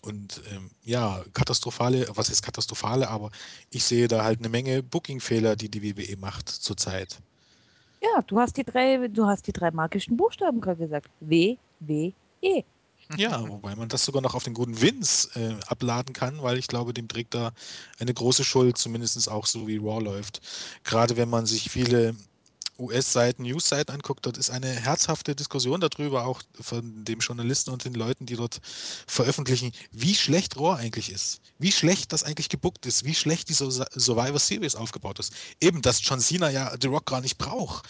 Und 0.03 0.41
ähm, 0.53 0.71
ja, 0.85 1.25
katastrophale, 1.33 2.07
was 2.15 2.29
ist 2.29 2.43
katastrophale, 2.43 3.09
aber 3.09 3.31
ich 3.71 3.83
sehe 3.85 4.07
da 4.07 4.23
halt 4.23 4.39
eine 4.39 4.49
Menge 4.49 4.83
Booking-Fehler, 4.83 5.57
die 5.57 5.69
die 5.69 5.83
WWE 5.83 6.17
macht 6.17 6.49
zurzeit. 6.49 7.19
Ja, 8.01 8.23
du 8.23 8.39
hast 8.39 8.57
die 8.57 8.63
drei, 8.63 9.09
du 9.09 9.27
hast 9.27 9.47
die 9.49 9.53
drei 9.53 9.71
magischen 9.73 10.17
Buchstaben 10.17 10.61
gerade 10.61 10.79
gesagt. 10.79 11.11
W, 11.21 11.57
W, 11.81 12.13
E. 12.41 12.63
Ja, 13.17 13.49
wobei 13.49 13.77
man 13.77 13.89
das 13.89 14.05
sogar 14.05 14.21
noch 14.21 14.35
auf 14.35 14.45
den 14.45 14.55
guten 14.55 14.81
Vince 14.81 15.29
äh, 15.39 15.55
abladen 15.67 16.13
kann, 16.13 16.43
weil 16.43 16.59
ich 16.59 16.67
glaube, 16.67 16.93
dem 16.93 17.07
trägt 17.07 17.35
da 17.35 17.53
eine 18.01 18.13
große 18.13 18.45
Schuld, 18.45 18.79
zumindest 18.79 19.31
auch 19.31 19.47
so 19.47 19.69
wie 19.69 19.77
Raw 19.77 20.03
läuft. 20.03 20.41
Gerade 20.83 21.17
wenn 21.17 21.29
man 21.29 21.47
sich 21.47 21.71
viele 21.71 22.17
US-Seiten, 22.79 23.43
News-Seiten 23.43 23.93
anguckt, 23.93 24.27
dort 24.27 24.37
ist 24.39 24.51
eine 24.51 24.69
herzhafte 24.69 25.35
Diskussion 25.35 25.81
darüber, 25.81 26.27
auch 26.27 26.43
von 26.61 27.05
dem 27.05 27.21
Journalisten 27.21 27.71
und 27.71 27.85
den 27.85 27.95
Leuten, 27.95 28.27
die 28.27 28.37
dort 28.37 28.61
veröffentlichen, 29.07 29.73
wie 29.93 30.15
schlecht 30.15 30.57
Raw 30.57 30.79
eigentlich 30.79 31.11
ist, 31.11 31.41
wie 31.59 31.73
schlecht 31.73 32.13
das 32.13 32.23
eigentlich 32.23 32.49
gebuckt 32.49 32.87
ist, 32.87 33.05
wie 33.05 33.15
schlecht 33.15 33.49
die 33.49 33.55
Sur- 33.55 33.89
Survivor 33.95 34.39
Series 34.39 34.75
aufgebaut 34.75 35.19
ist. 35.19 35.33
Eben, 35.61 35.83
dass 35.83 36.01
John 36.03 36.21
Cena 36.21 36.51
ja 36.51 36.75
The 36.81 36.89
Rock 36.89 37.07
gar 37.07 37.21
nicht 37.21 37.39
braucht. 37.39 37.89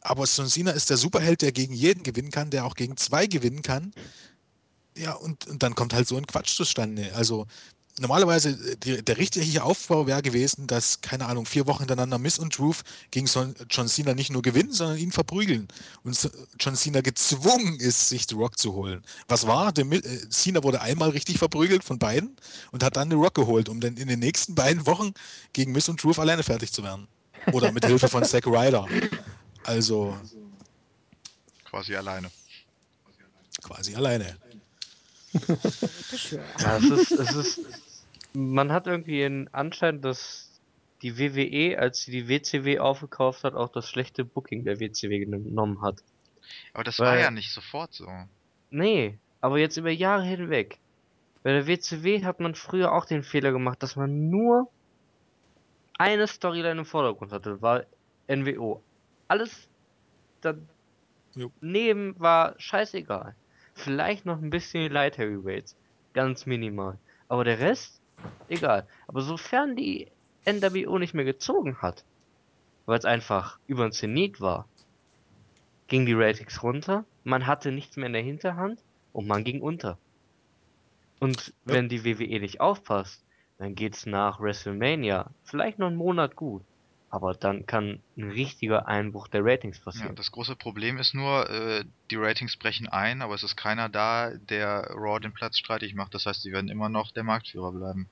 Aber 0.00 0.24
John 0.24 0.48
Cena 0.48 0.70
ist 0.70 0.90
der 0.90 0.96
Superheld, 0.96 1.42
der 1.42 1.52
gegen 1.52 1.74
jeden 1.74 2.02
gewinnen 2.02 2.30
kann, 2.30 2.50
der 2.50 2.64
auch 2.64 2.74
gegen 2.74 2.96
zwei 2.96 3.26
gewinnen 3.26 3.62
kann. 3.62 3.92
Ja, 4.96 5.12
und, 5.12 5.46
und 5.46 5.62
dann 5.62 5.74
kommt 5.74 5.92
halt 5.92 6.08
so 6.08 6.16
ein 6.16 6.26
Quatsch 6.26 6.56
zustande. 6.56 7.12
Also 7.14 7.46
normalerweise, 8.00 8.50
äh, 8.50 8.76
die, 8.76 9.02
der 9.04 9.16
richtige 9.18 9.62
Aufbau 9.62 10.06
wäre 10.06 10.22
gewesen, 10.22 10.66
dass, 10.66 11.00
keine 11.00 11.26
Ahnung, 11.26 11.46
vier 11.46 11.66
Wochen 11.66 11.80
hintereinander 11.80 12.18
Miss 12.18 12.38
und 12.38 12.52
Truth 12.54 12.78
gegen 13.10 13.26
Son, 13.26 13.54
John 13.70 13.88
Cena 13.88 14.14
nicht 14.14 14.30
nur 14.30 14.42
gewinnen, 14.42 14.72
sondern 14.72 14.98
ihn 14.98 15.12
verprügeln. 15.12 15.68
Und 16.04 16.16
so- 16.16 16.30
John 16.60 16.76
Cena 16.76 17.00
gezwungen 17.00 17.78
ist, 17.80 18.08
sich 18.08 18.26
The 18.28 18.34
Rock 18.34 18.58
zu 18.58 18.72
holen. 18.74 19.04
Was 19.28 19.46
war? 19.46 19.72
Der, 19.72 19.84
äh, 19.90 20.28
Cena 20.30 20.62
wurde 20.62 20.80
einmal 20.80 21.10
richtig 21.10 21.38
verprügelt 21.38 21.84
von 21.84 21.98
beiden 21.98 22.36
und 22.72 22.82
hat 22.82 22.96
dann 22.96 23.10
The 23.10 23.16
Rock 23.16 23.34
geholt, 23.34 23.68
um 23.68 23.80
dann 23.80 23.96
in 23.96 24.08
den 24.08 24.18
nächsten 24.20 24.54
beiden 24.54 24.86
Wochen 24.86 25.12
gegen 25.52 25.72
Miss 25.72 25.88
und 25.88 26.00
Truth 26.00 26.18
alleine 26.18 26.42
fertig 26.42 26.72
zu 26.72 26.82
werden. 26.82 27.06
Oder 27.52 27.72
mit 27.72 27.84
Hilfe 27.86 28.08
von 28.08 28.24
Zack 28.24 28.46
Ryder. 28.46 28.86
Also 29.64 30.16
Quasi 31.64 31.94
alleine. 31.96 32.30
quasi 33.62 33.94
alleine. 33.94 34.36
Ja, 36.58 36.78
es 36.78 36.84
ist, 36.90 37.10
es 37.12 37.34
ist, 37.34 37.60
man 38.34 38.72
hat 38.72 38.86
irgendwie 38.86 39.18
den 39.18 39.52
Anschein, 39.54 40.00
dass 40.00 40.60
die 41.02 41.18
WWE, 41.18 41.78
als 41.78 42.00
sie 42.02 42.10
die 42.10 42.28
WCW 42.28 42.78
aufgekauft 42.80 43.44
hat, 43.44 43.54
auch 43.54 43.68
das 43.70 43.88
schlechte 43.88 44.24
Booking 44.24 44.64
der 44.64 44.80
WCW 44.80 45.20
genommen 45.20 45.80
hat. 45.82 46.02
Aber 46.72 46.84
das 46.84 46.98
war 46.98 47.12
Weil- 47.12 47.20
ja 47.20 47.30
nicht 47.30 47.52
sofort 47.52 47.92
so. 47.94 48.08
Nee, 48.70 49.18
aber 49.40 49.58
jetzt 49.58 49.76
über 49.76 49.90
Jahre 49.90 50.24
hinweg. 50.24 50.78
Bei 51.42 51.52
der 51.52 51.66
WCW 51.66 52.24
hat 52.24 52.40
man 52.40 52.54
früher 52.54 52.92
auch 52.92 53.04
den 53.04 53.22
Fehler 53.22 53.52
gemacht, 53.52 53.82
dass 53.82 53.96
man 53.96 54.28
nur 54.28 54.68
eine 55.96 56.26
Storyline 56.26 56.80
im 56.80 56.84
Vordergrund 56.84 57.32
hatte, 57.32 57.62
war 57.62 57.84
NWO. 58.26 58.82
Alles 59.28 59.68
Jo. 61.34 61.52
daneben 61.60 62.18
war 62.18 62.54
scheißegal. 62.58 63.34
Vielleicht 63.74 64.26
noch 64.26 64.40
ein 64.40 64.50
bisschen 64.50 64.82
die 64.82 64.88
Light 64.92 65.18
Heavyweights. 65.18 65.76
Ganz 66.12 66.46
minimal. 66.46 66.98
Aber 67.28 67.44
der 67.44 67.58
Rest, 67.60 67.97
egal. 68.48 68.86
Aber 69.06 69.22
sofern 69.22 69.76
die 69.76 70.08
NWO 70.46 70.98
nicht 70.98 71.14
mehr 71.14 71.24
gezogen 71.24 71.80
hat, 71.82 72.04
weil 72.86 72.98
es 72.98 73.04
einfach 73.04 73.58
überinszeniert 73.66 74.40
war, 74.40 74.66
ging 75.88 76.06
die 76.06 76.14
Ratings 76.14 76.62
runter, 76.62 77.04
man 77.24 77.46
hatte 77.46 77.72
nichts 77.72 77.96
mehr 77.96 78.06
in 78.06 78.12
der 78.12 78.22
Hinterhand 78.22 78.80
und 79.12 79.26
man 79.26 79.44
ging 79.44 79.60
unter. 79.60 79.98
Und 81.18 81.52
wenn 81.64 81.88
die 81.88 82.04
WWE 82.04 82.40
nicht 82.40 82.60
aufpasst, 82.60 83.24
dann 83.58 83.74
geht's 83.74 84.06
nach 84.06 84.40
WrestleMania 84.40 85.30
vielleicht 85.44 85.78
noch 85.78 85.88
einen 85.88 85.96
Monat 85.96 86.36
gut. 86.36 86.62
Aber 87.10 87.32
dann 87.34 87.64
kann 87.64 88.02
ein 88.16 88.30
richtiger 88.30 88.86
Einbruch 88.86 89.28
der 89.28 89.42
Ratings 89.44 89.78
Ja, 89.78 89.84
passieren. 89.84 90.16
das 90.16 90.30
große 90.30 90.56
Problem 90.56 90.98
ist 90.98 91.14
nur, 91.14 91.48
äh, 91.48 91.84
die 92.10 92.16
Ratings 92.16 92.58
brechen 92.58 92.86
ein, 92.88 93.22
aber 93.22 93.34
es 93.34 93.42
ist 93.42 93.56
keiner 93.56 93.88
da, 93.88 94.30
der 94.36 94.90
Raw 94.90 95.18
den 95.18 95.32
Platz 95.32 95.58
streitig 95.58 95.94
macht. 95.94 96.12
Das 96.14 96.26
heißt, 96.26 96.42
sie 96.42 96.52
werden 96.52 96.68
immer 96.68 96.90
noch 96.90 97.10
der 97.12 97.24
Marktführer 97.24 97.72
bleiben. 97.72 98.10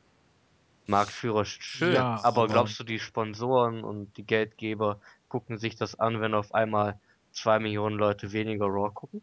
Marktführer 0.87 1.45
schön, 1.45 1.93
Ja, 1.95 2.21
aber 2.23 2.25
aber- 2.25 2.49
glaubst 2.49 2.79
du, 2.81 2.85
die 2.85 2.99
Sponsoren 3.01 3.85
und 3.85 4.17
die 4.17 4.25
Geldgeber 4.25 5.01
gucken 5.29 5.59
sich 5.59 5.77
das 5.77 5.99
an, 5.99 6.21
wenn 6.21 6.33
auf 6.33 6.55
einmal 6.55 6.99
zwei 7.33 7.59
Millionen 7.59 7.99
Leute 7.99 8.33
weniger 8.33 8.67
Raw 8.67 8.91
gucken? 8.95 9.21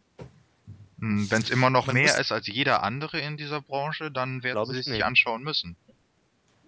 Wenn 0.97 1.41
es 1.41 1.49
immer 1.49 1.69
noch 1.69 1.87
Man 1.87 1.95
mehr 1.95 2.17
ist 2.19 2.31
als 2.31 2.47
jeder 2.47 2.83
andere 2.83 3.19
in 3.19 3.37
dieser 3.37 3.61
Branche, 3.61 4.11
dann 4.11 4.43
werden 4.43 4.63
sie 4.65 4.77
ich 4.79 4.85
sich 4.85 4.93
nicht. 4.93 5.03
anschauen 5.05 5.43
müssen. 5.43 5.75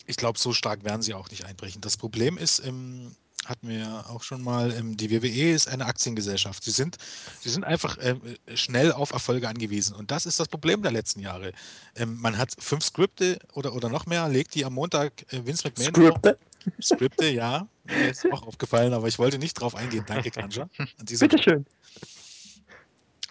Ich 0.06 0.18
glaube, 0.18 0.40
so 0.40 0.53
stark 0.53 0.84
werden 0.84 1.02
sie 1.02 1.14
auch 1.14 1.30
nicht 1.30 1.45
einbrechen. 1.45 1.82
Das 1.82 1.98
Problem 1.98 2.38
ist, 2.38 2.60
ähm, 2.65 3.15
hatten 3.45 3.68
wir 3.69 3.77
ja 3.77 4.06
auch 4.10 4.23
schon 4.23 4.41
mal. 4.41 4.73
Ähm, 4.73 4.98
die 4.98 5.11
WWE 5.11 5.52
ist 5.52 5.68
eine 5.68 5.86
Aktiengesellschaft. 5.86 6.64
Sie 6.64 6.72
sind, 6.72 6.98
sie 7.41 7.49
sind 7.49 7.64
einfach 7.64 7.98
ähm, 8.02 8.22
schnell 8.53 8.91
auf 8.91 9.11
Erfolge 9.11 9.48
angewiesen. 9.48 9.95
Und 9.95 10.11
das 10.11 10.26
ist 10.26 10.40
das 10.40 10.48
Problem 10.48 10.82
der 10.82 10.91
letzten 10.91 11.19
Jahre. 11.19 11.53
Ähm, 11.95 12.18
man 12.19 12.38
hat 12.38 12.53
fünf 12.57 12.84
Skripte 12.84 13.40
oder, 13.53 13.73
oder 13.73 13.90
noch 13.90 14.06
mehr, 14.06 14.27
legt 14.30 14.56
die 14.56 14.65
am 14.65 14.73
Montag 14.73 15.11
äh, 15.34 15.45
Vince 15.45 15.68
McMahon. 15.68 15.94
Skripte. 15.94 16.38
Skripte, 16.82 17.27
ja. 17.27 17.68
Mir 17.84 18.10
ist 18.10 18.26
auch 18.32 18.41
aufgefallen, 18.48 18.94
aber 18.94 19.07
ich 19.07 19.19
wollte 19.19 19.38
nicht 19.38 19.53
drauf 19.53 19.76
eingehen. 19.76 20.03
Danke, 20.07 20.32
Kanja. 20.32 20.68
Bitteschön. 20.98 21.65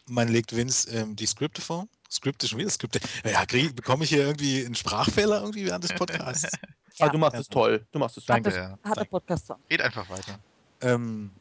man 0.07 0.29
legt 0.29 0.55
Vince 0.55 0.89
ähm, 0.91 1.17
die 1.17 1.27
Skripte 1.27 1.61
vor. 1.61 1.89
Skripte, 2.15 2.47
schon 2.49 2.59
wieder 2.59 2.71
Skripte. 2.71 3.01
Ja, 3.25 3.45
krieg, 3.47 3.75
bekomme 3.75 4.05
ich 4.05 4.11
hier 4.11 4.21
irgendwie 4.23 4.65
einen 4.65 4.75
Sprachfehler 4.75 5.41
irgendwie 5.41 5.65
während 5.67 5.85
des 5.85 5.93
Podcasts? 5.95 6.49
Ah, 7.01 7.09
du 7.09 7.19
machst 7.19 7.35
Ja. 7.35 7.41
es 7.41 7.49
toll. 7.49 7.85
Du 7.91 7.99
machst 7.99 8.17
es 8.19 8.25
Danke. 8.25 8.51
toll. 8.51 8.59
Das 8.61 8.71
Ja. 8.85 8.91
hat 8.91 8.97
der 8.99 9.05
Podcast 9.07 9.49
so. 9.49 9.57
Red 9.69 9.81
einfach 9.81 10.09
weiter. 10.09 10.39
Ähm, 10.81 11.33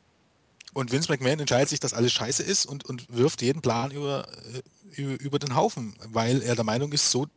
und 0.74 0.92
Vince 0.92 1.12
McMahon 1.12 1.40
entscheidet 1.40 1.70
sich, 1.70 1.80
dass 1.80 1.94
alles 1.94 2.12
scheiße 2.12 2.42
ist 2.42 2.66
und, 2.66 2.86
und 2.86 3.06
wirft 3.16 3.44
jeden 3.44 3.62
Plan 3.62 3.92
über, 3.92 4.28
äh, 4.52 5.00
über, 5.00 5.22
über 5.24 5.38
den 5.38 5.56
Haufen, 5.56 5.96
weil 6.08 6.42
er 6.42 6.56
der 6.56 6.64
Meinung 6.64 6.92
ist, 6.92 7.12
so 7.12 7.26
äh, 7.26 7.28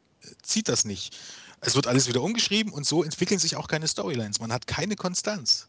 zieht 0.43 0.69
das 0.71 0.87
nicht. 0.87 1.15
Es 1.61 1.75
wird 1.75 1.87
alles 1.87 2.09
wieder 2.09 2.23
umgeschrieben 2.23 2.73
und 2.73 2.87
so 2.87 3.05
entwickeln 3.05 3.39
sich 3.39 3.57
auch 3.57 3.69
keine 3.69 3.87
Storylines. 3.87 4.41
Man 4.41 4.51
hat 4.51 4.67
keine 4.67 4.97
Konstanz. 4.97 5.69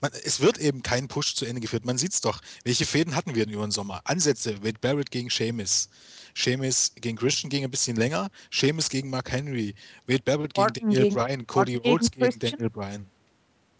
Man, 0.00 0.10
es 0.24 0.40
wird 0.40 0.58
eben 0.58 0.82
kein 0.82 1.06
Push 1.06 1.36
zu 1.36 1.46
Ende 1.46 1.60
geführt. 1.60 1.84
Man 1.84 1.98
sieht 1.98 2.14
es 2.14 2.20
doch. 2.20 2.40
Welche 2.64 2.84
Fäden 2.84 3.14
hatten 3.14 3.36
wir 3.36 3.44
denn 3.44 3.54
über 3.54 3.64
den 3.64 3.70
Sommer? 3.70 4.00
Ansätze, 4.02 4.64
Wade 4.64 4.78
Barrett 4.80 5.12
gegen 5.12 5.30
Sheamus. 5.30 5.88
Sheamus 6.36 6.92
gegen 7.00 7.16
Christian 7.16 7.48
ging 7.48 7.64
ein 7.64 7.70
bisschen 7.70 7.96
länger. 7.96 8.28
Sheamus 8.50 8.90
gegen 8.90 9.08
Mark 9.08 9.32
Henry. 9.32 9.74
Wade 10.06 10.22
Barrett 10.22 10.52
gegen 10.52 10.64
Orton 10.66 10.82
Daniel 10.82 11.02
gegen- 11.04 11.14
Bryan. 11.14 11.46
Cody 11.46 11.76
Orton 11.76 11.82
gegen 11.82 11.92
Rhodes 11.94 12.10
gegen 12.10 12.22
Christian? 12.24 12.50
Daniel 12.52 12.70
Bryan. 12.70 13.06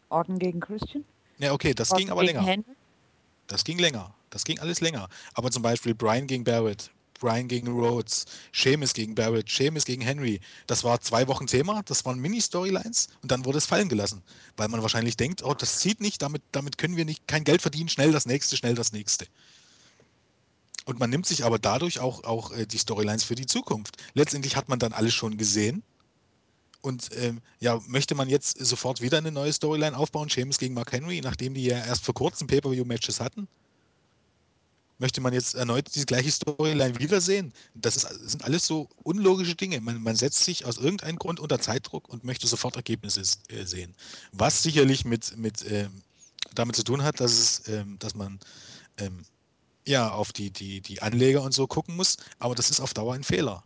Orton 0.08 0.38
gegen 0.38 0.60
Christian. 0.60 1.04
Ja, 1.38 1.52
okay, 1.52 1.74
das 1.74 1.90
Orton 1.90 2.04
ging 2.04 2.10
aber 2.10 2.22
gegen 2.22 2.34
länger. 2.38 2.46
Henry. 2.46 2.76
Das 3.46 3.62
ging 3.62 3.78
länger. 3.78 4.14
Das 4.30 4.44
ging 4.44 4.58
alles 4.58 4.80
länger. 4.80 5.06
Aber 5.34 5.50
zum 5.50 5.62
Beispiel 5.62 5.94
Brian 5.94 6.26
gegen 6.26 6.44
Barrett, 6.44 6.90
Brian 7.20 7.46
gegen 7.46 7.68
Rhodes, 7.68 8.24
Sheamus 8.52 8.94
gegen 8.94 9.14
Barrett, 9.14 9.50
Sheamus 9.50 9.84
gegen 9.84 10.00
Henry. 10.00 10.40
Das 10.66 10.82
war 10.82 10.98
zwei 11.02 11.28
Wochen 11.28 11.46
Thema, 11.46 11.82
das 11.84 12.06
waren 12.06 12.18
Mini-Storylines 12.18 13.08
und 13.20 13.30
dann 13.30 13.44
wurde 13.44 13.58
es 13.58 13.66
fallen 13.66 13.90
gelassen. 13.90 14.22
Weil 14.56 14.68
man 14.68 14.80
wahrscheinlich 14.80 15.18
denkt, 15.18 15.42
oh, 15.44 15.52
das 15.52 15.78
zieht 15.80 16.00
nicht, 16.00 16.22
damit, 16.22 16.40
damit 16.52 16.78
können 16.78 16.96
wir 16.96 17.04
nicht 17.04 17.28
kein 17.28 17.44
Geld 17.44 17.60
verdienen, 17.60 17.90
schnell 17.90 18.12
das 18.12 18.24
nächste, 18.24 18.56
schnell 18.56 18.74
das 18.74 18.92
nächste. 18.92 19.26
Und 20.86 21.00
man 21.00 21.10
nimmt 21.10 21.26
sich 21.26 21.44
aber 21.44 21.58
dadurch 21.58 21.98
auch, 21.98 22.24
auch 22.24 22.52
äh, 22.52 22.64
die 22.64 22.78
Storylines 22.78 23.24
für 23.24 23.34
die 23.34 23.46
Zukunft. 23.46 23.96
Letztendlich 24.14 24.56
hat 24.56 24.68
man 24.68 24.78
dann 24.78 24.92
alles 24.92 25.12
schon 25.12 25.36
gesehen. 25.36 25.82
Und 26.80 27.10
ähm, 27.16 27.40
ja, 27.58 27.80
möchte 27.88 28.14
man 28.14 28.28
jetzt 28.28 28.64
sofort 28.64 29.00
wieder 29.00 29.18
eine 29.18 29.32
neue 29.32 29.52
Storyline 29.52 29.96
aufbauen, 29.96 30.30
Sheamus 30.30 30.58
gegen 30.58 30.74
Mark 30.74 30.92
Henry, 30.92 31.20
nachdem 31.20 31.54
die 31.54 31.64
ja 31.64 31.84
erst 31.84 32.04
vor 32.04 32.14
kurzem 32.14 32.46
Pay-Per-View-Matches 32.46 33.18
hatten? 33.18 33.48
Möchte 34.98 35.20
man 35.20 35.34
jetzt 35.34 35.56
erneut 35.56 35.92
die 35.92 36.06
gleiche 36.06 36.30
Storyline 36.30 36.98
wiedersehen? 37.00 37.52
Das, 37.74 37.96
ist, 37.96 38.04
das 38.04 38.30
sind 38.30 38.44
alles 38.44 38.64
so 38.64 38.88
unlogische 39.02 39.56
Dinge. 39.56 39.80
Man, 39.80 40.00
man 40.00 40.14
setzt 40.14 40.44
sich 40.44 40.64
aus 40.64 40.78
irgendeinem 40.78 41.18
Grund 41.18 41.40
unter 41.40 41.60
Zeitdruck 41.60 42.08
und 42.08 42.22
möchte 42.22 42.46
sofort 42.46 42.76
Ergebnisse 42.76 43.22
äh, 43.48 43.64
sehen. 43.64 43.92
Was 44.30 44.62
sicherlich 44.62 45.04
mit, 45.04 45.36
mit 45.36 45.68
ähm, 45.68 46.02
damit 46.54 46.76
zu 46.76 46.84
tun 46.84 47.02
hat, 47.02 47.18
dass, 47.18 47.32
es, 47.32 47.68
ähm, 47.68 47.98
dass 47.98 48.14
man 48.14 48.38
ähm, 48.98 49.24
ja 49.86 50.10
auf 50.10 50.32
die, 50.32 50.50
die, 50.50 50.80
die 50.80 51.02
Anleger 51.02 51.42
und 51.42 51.52
so 51.52 51.66
gucken 51.66 51.96
muss, 51.96 52.16
aber 52.38 52.54
das 52.54 52.70
ist 52.70 52.80
auf 52.80 52.94
Dauer 52.94 53.14
ein 53.14 53.24
Fehler. 53.24 53.62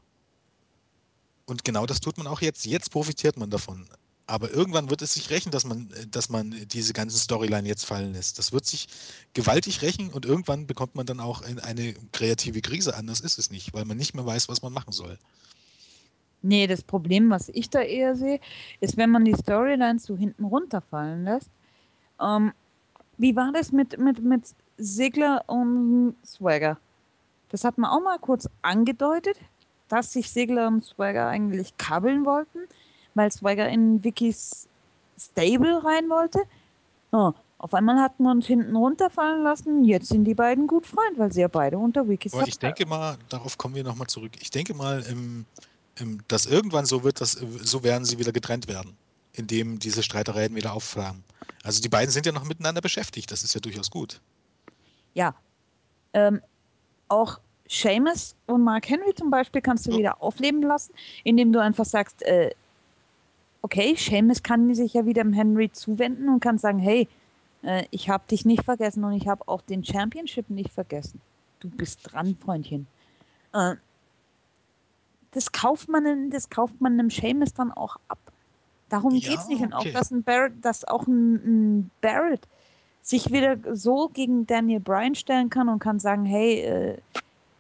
Und 1.46 1.64
genau 1.64 1.86
das 1.86 2.00
tut 2.00 2.16
man 2.16 2.26
auch 2.26 2.40
jetzt. 2.40 2.64
Jetzt 2.64 2.90
profitiert 2.90 3.36
man 3.36 3.50
davon. 3.50 3.88
Aber 4.26 4.52
irgendwann 4.52 4.90
wird 4.90 5.02
es 5.02 5.14
sich 5.14 5.30
rächen, 5.30 5.50
dass 5.50 5.64
man, 5.64 5.90
äh, 5.90 6.06
dass 6.06 6.28
man 6.28 6.54
diese 6.68 6.92
ganzen 6.92 7.18
Storyline 7.18 7.66
jetzt 7.66 7.84
fallen 7.84 8.12
lässt. 8.12 8.38
Das 8.38 8.52
wird 8.52 8.64
sich 8.64 8.86
gewaltig 9.34 9.82
rächen 9.82 10.10
und 10.10 10.24
irgendwann 10.24 10.68
bekommt 10.68 10.94
man 10.94 11.06
dann 11.06 11.18
auch 11.18 11.42
in 11.42 11.58
eine 11.58 11.94
kreative 12.12 12.60
Krise. 12.60 12.94
Anders 12.94 13.20
ist 13.20 13.38
es 13.38 13.50
nicht, 13.50 13.74
weil 13.74 13.84
man 13.84 13.96
nicht 13.96 14.14
mehr 14.14 14.24
weiß, 14.24 14.48
was 14.48 14.62
man 14.62 14.72
machen 14.72 14.92
soll. 14.92 15.18
Nee, 16.42 16.68
das 16.68 16.82
Problem, 16.82 17.28
was 17.28 17.48
ich 17.50 17.68
da 17.68 17.80
eher 17.80 18.14
sehe, 18.14 18.40
ist, 18.80 18.96
wenn 18.96 19.10
man 19.10 19.24
die 19.24 19.34
Storylines 19.34 20.04
so 20.04 20.16
hinten 20.16 20.44
runterfallen 20.44 21.24
lässt. 21.24 21.50
Ähm, 22.20 22.52
wie 23.18 23.34
war 23.34 23.52
das 23.52 23.72
mit, 23.72 23.98
mit, 23.98 24.22
mit 24.22 24.44
Segler 24.80 25.44
und 25.46 26.14
Swagger? 26.24 26.78
Das 27.50 27.64
hat 27.64 27.78
man 27.78 27.90
auch 27.90 28.00
mal 28.00 28.18
kurz 28.18 28.48
angedeutet, 28.62 29.36
dass 29.88 30.12
sich 30.12 30.30
Segler 30.30 30.68
und 30.68 30.84
Swagger 30.84 31.26
eigentlich 31.28 31.76
kabbeln 31.76 32.24
wollten, 32.24 32.60
weil 33.14 33.30
Swagger 33.30 33.68
in 33.68 34.02
Vickys 34.02 34.68
Stable 35.18 35.84
rein 35.84 36.08
wollte. 36.08 36.40
Oh, 37.12 37.32
auf 37.58 37.74
einmal 37.74 38.00
hat 38.00 38.18
man 38.20 38.38
uns 38.38 38.46
hinten 38.46 38.74
runterfallen 38.74 39.42
lassen. 39.42 39.84
Jetzt 39.84 40.08
sind 40.08 40.24
die 40.24 40.34
beiden 40.34 40.66
gut 40.66 40.86
Freund, 40.86 41.18
weil 41.18 41.30
sie 41.32 41.42
ja 41.42 41.48
beide 41.48 41.76
unter 41.76 42.08
Vickys 42.08 42.32
Aber 42.32 42.48
ich 42.48 42.58
denke 42.58 42.86
mal, 42.86 43.18
darauf 43.28 43.58
kommen 43.58 43.74
wir 43.74 43.84
nochmal 43.84 44.06
zurück. 44.06 44.32
Ich 44.40 44.50
denke 44.50 44.72
mal, 44.72 45.04
ähm, 45.10 45.44
ähm, 45.98 46.22
dass 46.28 46.46
irgendwann 46.46 46.86
so 46.86 47.04
wird, 47.04 47.20
dass, 47.20 47.32
so 47.32 47.82
werden 47.82 48.06
sie 48.06 48.18
wieder 48.18 48.32
getrennt 48.32 48.66
werden, 48.66 48.96
indem 49.34 49.78
diese 49.78 50.02
Streitereien 50.02 50.54
wieder 50.54 50.72
aufflammen. 50.72 51.22
Also 51.62 51.82
die 51.82 51.90
beiden 51.90 52.10
sind 52.10 52.24
ja 52.24 52.32
noch 52.32 52.44
miteinander 52.44 52.80
beschäftigt. 52.80 53.30
Das 53.30 53.42
ist 53.42 53.54
ja 53.54 53.60
durchaus 53.60 53.90
gut. 53.90 54.20
Ja. 55.14 55.34
Ähm, 56.12 56.40
auch 57.08 57.40
Seamus 57.68 58.34
und 58.46 58.62
Mark 58.62 58.88
Henry 58.88 59.14
zum 59.14 59.30
Beispiel 59.30 59.62
kannst 59.62 59.86
du 59.86 59.96
wieder 59.96 60.20
aufleben 60.22 60.62
lassen, 60.62 60.92
indem 61.24 61.52
du 61.52 61.60
einfach 61.60 61.84
sagst, 61.84 62.22
äh, 62.22 62.50
okay, 63.62 63.94
Seamus 63.96 64.42
kann 64.42 64.74
sich 64.74 64.94
ja 64.94 65.06
wieder 65.06 65.22
dem 65.22 65.32
Henry 65.32 65.70
zuwenden 65.70 66.28
und 66.28 66.40
kann 66.40 66.58
sagen, 66.58 66.78
hey, 66.78 67.08
äh, 67.62 67.84
ich 67.90 68.08
habe 68.08 68.24
dich 68.28 68.44
nicht 68.44 68.64
vergessen 68.64 69.04
und 69.04 69.12
ich 69.12 69.28
habe 69.28 69.46
auch 69.46 69.62
den 69.62 69.84
Championship 69.84 70.50
nicht 70.50 70.72
vergessen. 70.72 71.20
Du 71.60 71.68
bist 71.68 72.00
dran, 72.02 72.36
Freundchen. 72.42 72.86
Äh, 73.52 73.76
das 75.32 75.52
kauft 75.52 75.88
man, 75.88 76.30
das 76.30 76.50
kauft 76.50 76.80
man 76.80 76.94
einem 76.94 77.10
Seamus 77.10 77.54
dann 77.54 77.70
auch 77.70 77.96
ab. 78.08 78.18
Darum 78.88 79.14
Ja, 79.14 79.30
geht's 79.30 79.46
nicht. 79.46 79.62
Und 79.62 79.72
auch, 79.72 79.86
dass 79.92 80.10
ein 80.10 80.24
Barrett, 80.24 80.54
dass 80.64 80.84
auch 80.84 81.06
ein, 81.06 81.34
ein 81.78 81.90
Barrett 82.00 82.48
sich 83.02 83.32
wieder 83.32 83.56
so 83.74 84.08
gegen 84.08 84.46
Daniel 84.46 84.80
Bryan 84.80 85.14
stellen 85.14 85.50
kann 85.50 85.68
und 85.68 85.78
kann 85.78 85.98
sagen, 85.98 86.24
hey, 86.24 86.60
äh, 86.60 86.98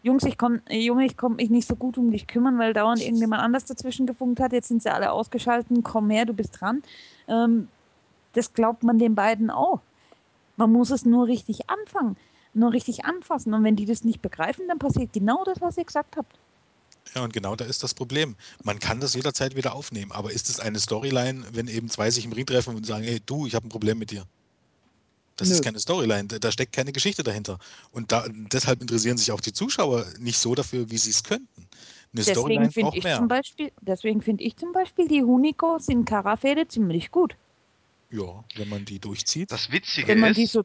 Jungs, 0.02 0.24
ich 0.24 0.38
komm, 0.38 0.60
äh, 0.68 0.78
Junge, 0.78 1.04
ich 1.04 1.16
komme 1.16 1.36
mich 1.36 1.50
nicht 1.50 1.68
so 1.68 1.76
gut 1.76 1.98
um 1.98 2.10
dich 2.10 2.26
kümmern, 2.26 2.58
weil 2.58 2.72
dauernd 2.72 3.02
irgendjemand 3.02 3.42
anders 3.42 3.66
dazwischen 3.66 4.06
gefunkt 4.06 4.40
hat. 4.40 4.52
Jetzt 4.52 4.68
sind 4.68 4.82
sie 4.82 4.92
alle 4.92 5.12
ausgeschaltet. 5.12 5.76
Komm 5.82 6.08
her, 6.10 6.24
du 6.24 6.32
bist 6.32 6.60
dran. 6.60 6.82
Ähm, 7.28 7.68
das 8.32 8.52
glaubt 8.54 8.82
man 8.82 8.98
den 8.98 9.14
beiden 9.14 9.50
auch. 9.50 9.80
Man 10.56 10.72
muss 10.72 10.90
es 10.90 11.04
nur 11.04 11.26
richtig 11.26 11.68
anfangen, 11.68 12.16
nur 12.54 12.72
richtig 12.72 13.04
anfassen. 13.04 13.52
Und 13.52 13.64
wenn 13.64 13.76
die 13.76 13.86
das 13.86 14.04
nicht 14.04 14.22
begreifen, 14.22 14.68
dann 14.68 14.78
passiert 14.78 15.12
genau 15.12 15.44
das, 15.44 15.60
was 15.60 15.76
ihr 15.76 15.84
gesagt 15.84 16.16
habt. 16.16 16.38
Ja, 17.14 17.24
und 17.24 17.32
genau 17.32 17.56
da 17.56 17.64
ist 17.64 17.82
das 17.82 17.94
Problem. 17.94 18.36
Man 18.62 18.78
kann 18.78 19.00
das 19.00 19.14
jederzeit 19.14 19.56
wieder 19.56 19.74
aufnehmen, 19.74 20.12
aber 20.12 20.32
ist 20.32 20.48
es 20.48 20.60
eine 20.60 20.78
Storyline, 20.78 21.44
wenn 21.52 21.66
eben 21.66 21.88
zwei 21.88 22.10
sich 22.10 22.24
im 22.24 22.32
Ring 22.32 22.46
treffen 22.46 22.76
und 22.76 22.86
sagen, 22.86 23.04
hey, 23.04 23.20
du, 23.24 23.46
ich 23.46 23.54
habe 23.54 23.66
ein 23.66 23.70
Problem 23.70 23.98
mit 23.98 24.10
dir? 24.10 24.24
Das 25.40 25.48
Nö. 25.48 25.54
ist 25.54 25.64
keine 25.64 25.78
Storyline, 25.78 26.28
da, 26.28 26.52
steckt 26.52 26.74
keine 26.74 26.92
Geschichte 26.92 27.22
dahinter. 27.22 27.58
Und 27.92 28.12
da, 28.12 28.26
deshalb 28.28 28.82
interessieren 28.82 29.16
sich 29.16 29.32
auch 29.32 29.40
die 29.40 29.54
Zuschauer 29.54 30.04
nicht 30.18 30.36
so 30.36 30.54
dafür, 30.54 30.90
wie 30.90 30.98
sie 30.98 31.08
es 31.08 31.24
könnten. 31.24 31.62
Eine 31.62 31.68
Deswegen 32.12 32.34
Storyline 32.34 32.70
finde 32.70 32.98
ich 32.98 33.04
mehr. 33.04 33.16
zum 33.16 33.28
Beispiel, 33.28 33.72
deswegen 33.80 34.20
finde 34.20 34.44
ich 34.44 34.56
zum 34.58 34.72
Beispiel 34.72 35.08
die 35.08 35.22
Hunico 35.22 35.78
Sin 35.78 36.04
Cara 36.04 36.36
Fehde 36.36 36.68
ziemlich 36.68 37.10
gut. 37.10 37.36
Ja, 38.10 38.44
wenn 38.56 38.68
man 38.68 38.84
die 38.84 38.98
durchzieht. 38.98 39.50
Das 39.50 39.70
Witzige 39.72 40.08
Wenn 40.08 40.20
man 40.20 40.34
die 40.34 40.42
ist, 40.42 40.52
so 40.52 40.62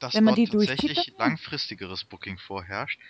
dass 0.00 0.12
wenn 0.14 0.24
man 0.24 0.34
dort 0.34 0.38
die 0.48 0.50
durchzieht, 0.52 0.80
tatsächlich 0.80 1.14
langfristigeres 1.16 2.04
Booking 2.04 2.36
vorherrscht. 2.36 3.00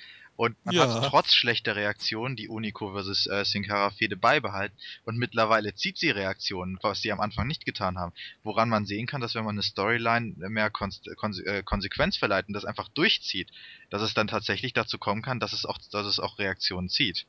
Und 0.40 0.56
man 0.64 0.74
Ja. 0.74 1.02
hat 1.02 1.10
trotz 1.10 1.34
schlechter 1.34 1.76
Reaktionen 1.76 2.34
die 2.34 2.48
Unico 2.48 2.94
vs. 2.94 3.26
Äh, 3.26 3.44
Sin 3.44 3.62
Cara 3.62 3.90
Fehde 3.90 4.16
beibehalten. 4.16 4.74
Und 5.04 5.18
mittlerweile 5.18 5.74
zieht 5.74 5.98
sie 5.98 6.08
Reaktionen, 6.08 6.78
was 6.80 7.02
sie 7.02 7.12
am 7.12 7.20
Anfang 7.20 7.46
nicht 7.46 7.66
getan 7.66 7.98
haben. 7.98 8.14
Woran 8.42 8.70
man 8.70 8.86
sehen 8.86 9.06
kann, 9.06 9.20
dass 9.20 9.34
wenn 9.34 9.44
man 9.44 9.56
eine 9.56 9.62
Storyline 9.62 10.32
mehr 10.48 10.70
Konst 10.70 11.06
Konse 11.16 11.44
äh, 11.44 11.62
Konsequenz 11.62 12.16
verleiht 12.16 12.48
und 12.48 12.54
das 12.54 12.64
einfach 12.64 12.88
durchzieht, 12.88 13.50
dass 13.90 14.00
es 14.00 14.14
dann 14.14 14.28
tatsächlich 14.28 14.72
dazu 14.72 14.96
kommen 14.96 15.20
kann, 15.20 15.40
dass 15.40 15.52
es 15.52 15.66
auch, 15.66 15.76
dass 15.92 16.06
es 16.06 16.18
auch 16.18 16.38
Reaktionen 16.38 16.88
zieht. 16.88 17.26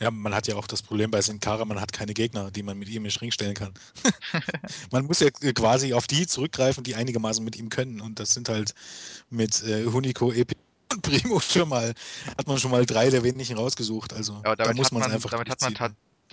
Ja, 0.00 0.10
man 0.10 0.34
hat 0.34 0.46
ja 0.46 0.56
auch 0.56 0.66
das 0.66 0.82
Problem 0.82 1.10
bei 1.10 1.20
Sin 1.20 1.40
Cara, 1.40 1.64
man 1.66 1.80
hat 1.80 1.92
keine 1.92 2.14
Gegner, 2.14 2.50
die 2.50 2.62
man 2.62 2.78
mit 2.78 2.88
ihm 2.88 3.04
in 3.04 3.10
Ring 3.10 3.30
stellen 3.30 3.54
kann. 3.54 3.74
man 4.90 5.04
muss 5.04 5.20
ja 5.20 5.30
quasi 5.30 5.92
auf 5.92 6.06
die 6.06 6.26
zurückgreifen, 6.26 6.84
die 6.84 6.94
einigermaßen 6.94 7.44
mit 7.44 7.56
ihm 7.56 7.68
können. 7.68 8.00
Und 8.00 8.18
das 8.18 8.32
sind 8.32 8.48
halt 8.48 8.74
mit 9.28 9.62
äh, 9.62 9.84
Hunico, 9.84 10.32
Epi 10.32 10.56
und 10.92 11.02
Primo 11.02 11.38
schon 11.40 11.68
mal, 11.68 11.94
hat 12.38 12.46
man 12.46 12.58
schon 12.58 12.70
mal 12.70 12.86
drei 12.86 13.10
der 13.10 13.22
wenigen 13.22 13.56
rausgesucht. 13.56 14.14
Also 14.14 14.40
Aber 14.42 14.56
da 14.56 14.72
muss 14.72 14.90
man 14.90 15.02
es 15.02 15.08
einfach 15.10 15.30
damit 15.30 15.50
hat 15.50 15.60
man 15.60 15.74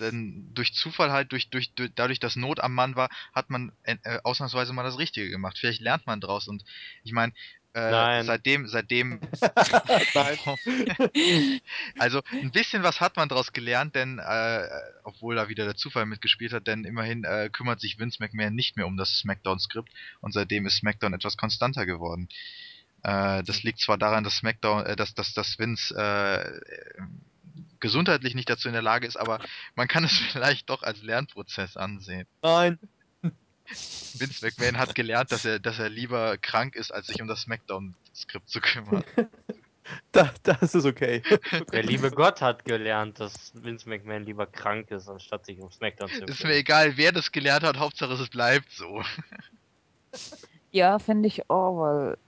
denn 0.00 0.50
durch 0.54 0.74
Zufall 0.74 1.10
halt, 1.10 1.32
durch, 1.32 1.50
durch, 1.50 1.74
durch, 1.74 1.90
dadurch, 1.94 2.20
dass 2.20 2.36
Not 2.36 2.60
am 2.60 2.74
Mann 2.74 2.96
war, 2.96 3.08
hat 3.32 3.50
man 3.50 3.72
äh, 3.82 3.96
äh, 4.04 4.20
ausnahmsweise 4.22 4.72
mal 4.72 4.84
das 4.84 4.98
Richtige 4.98 5.28
gemacht. 5.28 5.58
Vielleicht 5.58 5.80
lernt 5.80 6.06
man 6.06 6.20
draus 6.20 6.48
und 6.48 6.64
ich 7.02 7.12
meine, 7.12 7.32
Äh, 7.74 7.90
Nein. 7.90 8.24
Seitdem, 8.24 8.66
seitdem, 8.66 9.20
Nein. 10.14 10.38
also 11.98 12.22
ein 12.30 12.50
bisschen 12.50 12.82
was 12.82 13.00
hat 13.00 13.16
man 13.16 13.28
daraus 13.28 13.52
gelernt, 13.52 13.94
denn 13.94 14.18
äh, 14.18 14.68
obwohl 15.04 15.36
da 15.36 15.48
wieder 15.48 15.64
der 15.64 15.76
Zufall 15.76 16.06
mitgespielt 16.06 16.52
hat, 16.52 16.66
denn 16.66 16.84
immerhin 16.84 17.24
äh, 17.24 17.50
kümmert 17.52 17.80
sich 17.80 17.98
Vince 17.98 18.18
McMahon 18.20 18.54
nicht 18.54 18.76
mehr 18.76 18.86
um 18.86 18.96
das 18.96 19.18
SmackDown-Skript 19.18 19.90
und 20.20 20.32
seitdem 20.32 20.66
ist 20.66 20.76
SmackDown 20.76 21.12
etwas 21.12 21.36
konstanter 21.36 21.84
geworden. 21.86 22.28
Äh, 23.02 23.42
das 23.44 23.62
liegt 23.62 23.80
zwar 23.80 23.98
daran, 23.98 24.24
dass 24.24 24.36
SmackDown, 24.36 24.86
äh, 24.86 24.96
dass, 24.96 25.14
dass, 25.14 25.34
dass 25.34 25.58
Vince 25.58 25.94
äh, 25.94 27.02
gesundheitlich 27.80 28.34
nicht 28.34 28.50
dazu 28.50 28.68
in 28.68 28.74
der 28.74 28.82
Lage 28.82 29.06
ist, 29.06 29.16
aber 29.16 29.40
man 29.74 29.88
kann 29.88 30.04
es 30.04 30.16
vielleicht 30.32 30.68
doch 30.70 30.82
als 30.82 31.02
Lernprozess 31.02 31.76
ansehen. 31.76 32.26
Nein. 32.42 32.78
Vince 33.68 34.44
McMahon 34.44 34.78
hat 34.78 34.94
gelernt, 34.94 35.32
dass 35.32 35.44
er, 35.44 35.58
dass 35.58 35.78
er 35.78 35.88
lieber 35.88 36.38
krank 36.38 36.74
ist, 36.74 36.90
als 36.90 37.06
sich 37.06 37.20
um 37.20 37.28
das 37.28 37.42
SmackDown-Skript 37.42 38.48
zu 38.48 38.60
kümmern. 38.60 39.04
Da, 40.12 40.30
das 40.42 40.74
ist 40.74 40.84
okay. 40.84 41.22
Der 41.72 41.82
liebe 41.82 42.10
Gott 42.10 42.42
hat 42.42 42.66
gelernt, 42.66 43.20
dass 43.20 43.52
Vince 43.54 43.88
McMahon 43.88 44.24
lieber 44.24 44.46
krank 44.46 44.90
ist, 44.90 45.08
anstatt 45.08 45.46
sich 45.46 45.58
um 45.60 45.70
SmackDown 45.70 46.10
zu 46.10 46.24
Ist 46.24 46.28
mir 46.28 46.34
kümmern. 46.34 46.56
egal, 46.56 46.96
wer 46.96 47.10
das 47.10 47.32
gelernt 47.32 47.64
hat, 47.64 47.78
Hauptsache 47.78 48.12
es 48.12 48.28
bleibt 48.28 48.70
so. 48.70 49.02
Ja, 50.72 50.98
finde 50.98 51.28
ich 51.28 51.48
auch, 51.48 51.80
weil 51.80 52.18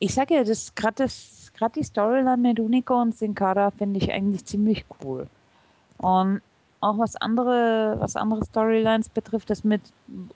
ich 0.00 0.12
sage 0.12 0.34
ja, 0.34 0.42
das 0.44 0.74
gerade 0.74 1.04
das 1.04 1.52
gerade 1.54 1.74
die 1.78 1.84
Storyline 1.84 2.36
mit 2.36 2.58
Unico 2.58 3.00
und 3.00 3.16
Sin 3.16 3.34
Cara 3.36 3.70
finde 3.70 4.00
ich 4.00 4.10
eigentlich 4.10 4.44
ziemlich 4.44 4.84
cool. 5.04 5.28
Und 5.98 6.42
auch 6.82 6.98
was 6.98 7.16
andere, 7.16 7.96
was 7.98 8.16
andere 8.16 8.44
Storylines 8.44 9.08
betrifft, 9.08 9.50
das 9.50 9.64
mit 9.64 9.80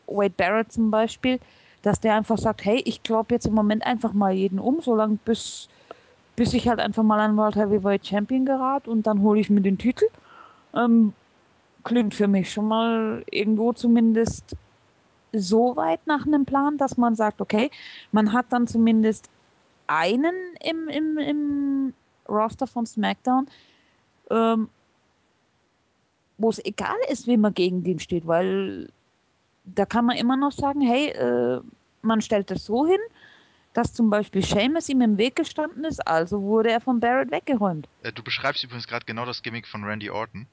Wade 0.06 0.34
Barrett 0.36 0.72
zum 0.72 0.90
Beispiel, 0.90 1.40
dass 1.82 2.00
der 2.00 2.14
einfach 2.14 2.38
sagt, 2.38 2.64
hey, 2.64 2.80
ich 2.84 3.02
glaube 3.02 3.34
jetzt 3.34 3.46
im 3.46 3.54
Moment 3.54 3.84
einfach 3.84 4.12
mal 4.12 4.32
jeden 4.32 4.58
um, 4.58 4.80
solange 4.80 5.18
bis, 5.24 5.68
bis 6.36 6.54
ich 6.54 6.68
halt 6.68 6.80
einfach 6.80 7.02
mal 7.02 7.20
an 7.20 7.36
World 7.36 7.56
Heavyweight 7.56 8.06
Champion 8.06 8.44
gerate 8.44 8.90
und 8.90 9.06
dann 9.06 9.22
hole 9.22 9.40
ich 9.40 9.50
mir 9.50 9.60
den 9.60 9.78
Titel. 9.78 10.06
Ähm, 10.74 11.12
klingt 11.84 12.14
für 12.14 12.28
mich 12.28 12.52
schon 12.52 12.68
mal 12.68 13.24
irgendwo 13.30 13.72
zumindest 13.72 14.56
so 15.32 15.76
weit 15.76 16.06
nach 16.06 16.26
einem 16.26 16.44
Plan, 16.44 16.78
dass 16.78 16.96
man 16.96 17.14
sagt, 17.14 17.40
okay, 17.40 17.70
man 18.12 18.32
hat 18.32 18.46
dann 18.50 18.66
zumindest 18.66 19.28
einen 19.86 20.34
im, 20.60 20.88
im, 20.88 21.18
im 21.18 21.94
Roster 22.28 22.66
von 22.66 22.86
SmackDown, 22.86 23.46
ähm, 24.30 24.68
wo 26.38 26.50
es 26.50 26.64
egal 26.64 26.96
ist, 27.10 27.26
wie 27.26 27.36
man 27.36 27.54
gegen 27.54 27.82
den 27.84 27.98
steht, 27.98 28.26
weil 28.26 28.88
da 29.64 29.86
kann 29.86 30.04
man 30.06 30.16
immer 30.16 30.36
noch 30.36 30.52
sagen, 30.52 30.80
hey, 30.80 31.08
äh, 31.08 31.60
man 32.02 32.20
stellt 32.20 32.50
es 32.50 32.64
so 32.66 32.86
hin, 32.86 33.00
dass 33.72 33.92
zum 33.94 34.10
Beispiel 34.10 34.44
Seamus 34.44 34.88
ihm 34.88 35.00
im 35.00 35.18
Weg 35.18 35.36
gestanden 35.36 35.84
ist, 35.84 36.06
also 36.06 36.40
wurde 36.42 36.70
er 36.70 36.80
von 36.80 37.00
Barrett 37.00 37.30
weggeräumt. 37.30 37.88
Äh, 38.02 38.12
Du 38.12 38.22
beschreibst 38.22 38.62
übrigens 38.64 38.86
gerade 38.86 39.04
genau 39.06 39.24
das 39.26 39.42
Gimmick 39.42 39.66
von 39.66 39.82
Randy 39.84 40.08
Orton. 40.10 40.46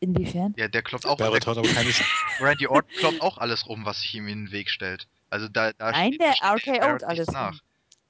Inwiefern? 0.00 0.52
Ja, 0.56 0.66
der 0.68 0.82
kloppt 0.82 1.06
auch. 1.06 1.16
Barrett 1.16 1.44
Der, 1.46 1.50
hat 1.52 1.58
aber 1.58 1.68
keine 1.68 1.90
Randy 2.40 2.66
Orton 2.66 2.90
kloppt 2.96 3.20
auch 3.22 3.38
alles 3.38 3.68
rum, 3.68 3.84
was 3.84 4.00
sich 4.00 4.14
ihm 4.14 4.26
in 4.28 4.46
den 4.46 4.52
Weg 4.52 4.68
stellt. 4.68 5.06
Also 5.30 5.48
da, 5.48 5.72
da 5.72 5.92
Nein, 5.92 6.14
steht- 6.14 6.20
der 6.20 6.80
Barrett 6.80 7.04
alles 7.04 7.28
rum. 7.28 7.34
nach. 7.34 7.60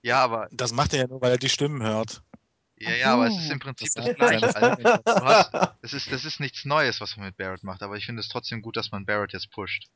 Ja, 0.03 0.23
aber 0.25 0.49
Das 0.53 0.73
macht 0.73 0.95
er 0.95 1.01
ja 1.03 1.07
nur, 1.07 1.21
weil 1.21 1.33
er 1.33 1.39
die 1.39 1.49
Stimmen 1.49 1.83
hört. 1.83 2.23
Ja, 2.83 2.91
Ach 2.91 2.99
ja, 2.99 3.15
aber 3.15 3.27
es 3.29 3.39
ist 3.39 3.51
im 3.51 3.59
Prinzip 3.59 3.87
Das 3.87 3.95
das, 3.95 4.05
sagt 4.05 4.19
gleiche. 4.19 4.57
Also, 4.57 4.83
du 4.83 5.25
hast, 5.25 5.53
das 5.83 5.93
ist 5.93 6.11
das 6.13 6.25
ist 6.25 6.41
nichts 6.41 6.65
Neues, 6.65 7.01
was 7.01 7.17
man 7.17 7.27
mit 7.27 7.37
Barrett 7.37 7.63
macht, 7.63 7.83
aber 7.83 7.97
ich 7.97 8.07
finde 8.07 8.21
es 8.21 8.29
trotzdem 8.29 8.63
gut, 8.63 8.77
dass 8.77 8.91
man 8.91 9.07
Barrett 9.07 9.33
jetzt 9.33 9.51
pusht. 9.51 9.89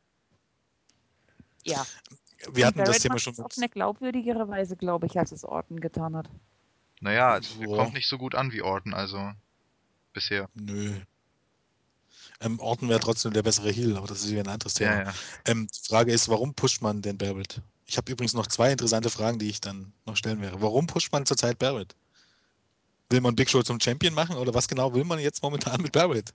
Ja. 1.64 1.84
Wir 2.52 2.66
hatten 2.66 2.78
das 2.78 2.88
Barrett 2.88 3.02
Thema 3.02 3.14
macht 3.14 3.24
schon 3.24 3.32
es 3.32 3.40
auf 3.40 3.52
eine 3.56 3.68
glaubwürdigere 3.68 4.48
Weise, 4.48 4.76
glaube 4.76 5.06
ich, 5.06 5.18
als 5.18 5.32
es 5.32 5.44
Orton 5.44 5.80
getan 5.80 6.16
hat. 6.16 6.28
Naja, 7.00 7.38
es 7.38 7.48
Boah. 7.48 7.76
kommt 7.76 7.94
nicht 7.94 8.08
so 8.08 8.18
gut 8.18 8.34
an 8.34 8.52
wie 8.52 8.62
Orton, 8.62 8.94
also 8.94 9.32
bisher. 10.12 10.48
Nö. 10.54 10.94
Ähm, 12.40 12.60
Orton 12.60 12.88
wäre 12.88 13.00
trotzdem 13.00 13.32
der 13.32 13.42
bessere 13.42 13.70
Heal, 13.70 13.96
aber 13.96 14.06
das 14.06 14.20
ist 14.20 14.30
wieder 14.30 14.42
ein 14.42 14.48
anderes 14.48 14.74
Thema. 14.74 14.92
Ja, 14.92 15.02
ja. 15.04 15.14
Ähm, 15.46 15.68
die 15.74 15.88
Frage 15.88 16.12
ist, 16.12 16.28
warum 16.28 16.54
pusht 16.54 16.82
man 16.82 17.02
denn 17.02 17.18
Barrett? 17.18 17.62
Ich 17.86 17.96
habe 17.96 18.10
übrigens 18.12 18.34
noch 18.34 18.46
zwei 18.46 18.72
interessante 18.72 19.10
Fragen, 19.10 19.38
die 19.38 19.48
ich 19.48 19.60
dann 19.60 19.92
noch 20.04 20.16
stellen 20.16 20.40
werde. 20.40 20.60
Warum 20.60 20.86
pusht 20.86 21.12
man 21.12 21.24
zurzeit 21.24 21.58
Barrett? 21.58 21.94
Will 23.10 23.20
man 23.20 23.36
Big 23.36 23.48
Show 23.48 23.62
zum 23.62 23.80
Champion 23.80 24.14
machen 24.14 24.36
oder 24.36 24.52
was 24.54 24.68
genau 24.68 24.92
will 24.94 25.04
man 25.04 25.18
jetzt 25.18 25.42
momentan 25.42 25.80
mit 25.80 25.92
Barrett? 25.92 26.32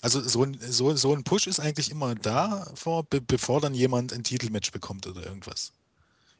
Also 0.00 0.20
so 0.20 0.44
ein, 0.44 0.56
so, 0.60 0.94
so 0.94 1.12
ein 1.12 1.24
Push 1.24 1.48
ist 1.48 1.60
eigentlich 1.60 1.90
immer 1.90 2.14
da, 2.14 2.70
vor, 2.74 3.04
be 3.04 3.20
bevor 3.20 3.60
dann 3.60 3.74
jemand 3.74 4.12
ein 4.12 4.22
Titelmatch 4.22 4.70
bekommt 4.70 5.06
oder 5.06 5.24
irgendwas. 5.24 5.72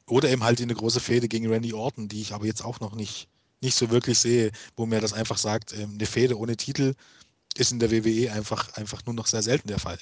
Oder 0.07 0.29
eben 0.29 0.43
halt 0.43 0.59
in 0.59 0.69
eine 0.69 0.75
große 0.75 0.99
Fehde 0.99 1.27
gegen 1.27 1.47
Randy 1.47 1.73
Orton, 1.73 2.07
die 2.07 2.21
ich 2.21 2.33
aber 2.33 2.45
jetzt 2.45 2.63
auch 2.63 2.79
noch 2.79 2.95
nicht, 2.95 3.27
nicht 3.61 3.75
so 3.75 3.89
wirklich 3.89 4.17
sehe, 4.17 4.51
wo 4.75 4.85
mir 4.85 5.01
das 5.01 5.13
einfach 5.13 5.37
sagt, 5.37 5.73
ähm, 5.73 5.93
eine 5.95 6.05
Fehde 6.05 6.37
ohne 6.37 6.55
Titel 6.55 6.95
ist 7.55 7.71
in 7.71 7.79
der 7.79 7.91
WWE 7.91 8.31
einfach, 8.31 8.73
einfach 8.73 9.05
nur 9.05 9.15
noch 9.15 9.27
sehr 9.27 9.41
selten 9.41 9.67
der 9.67 9.79
Fall. 9.79 9.99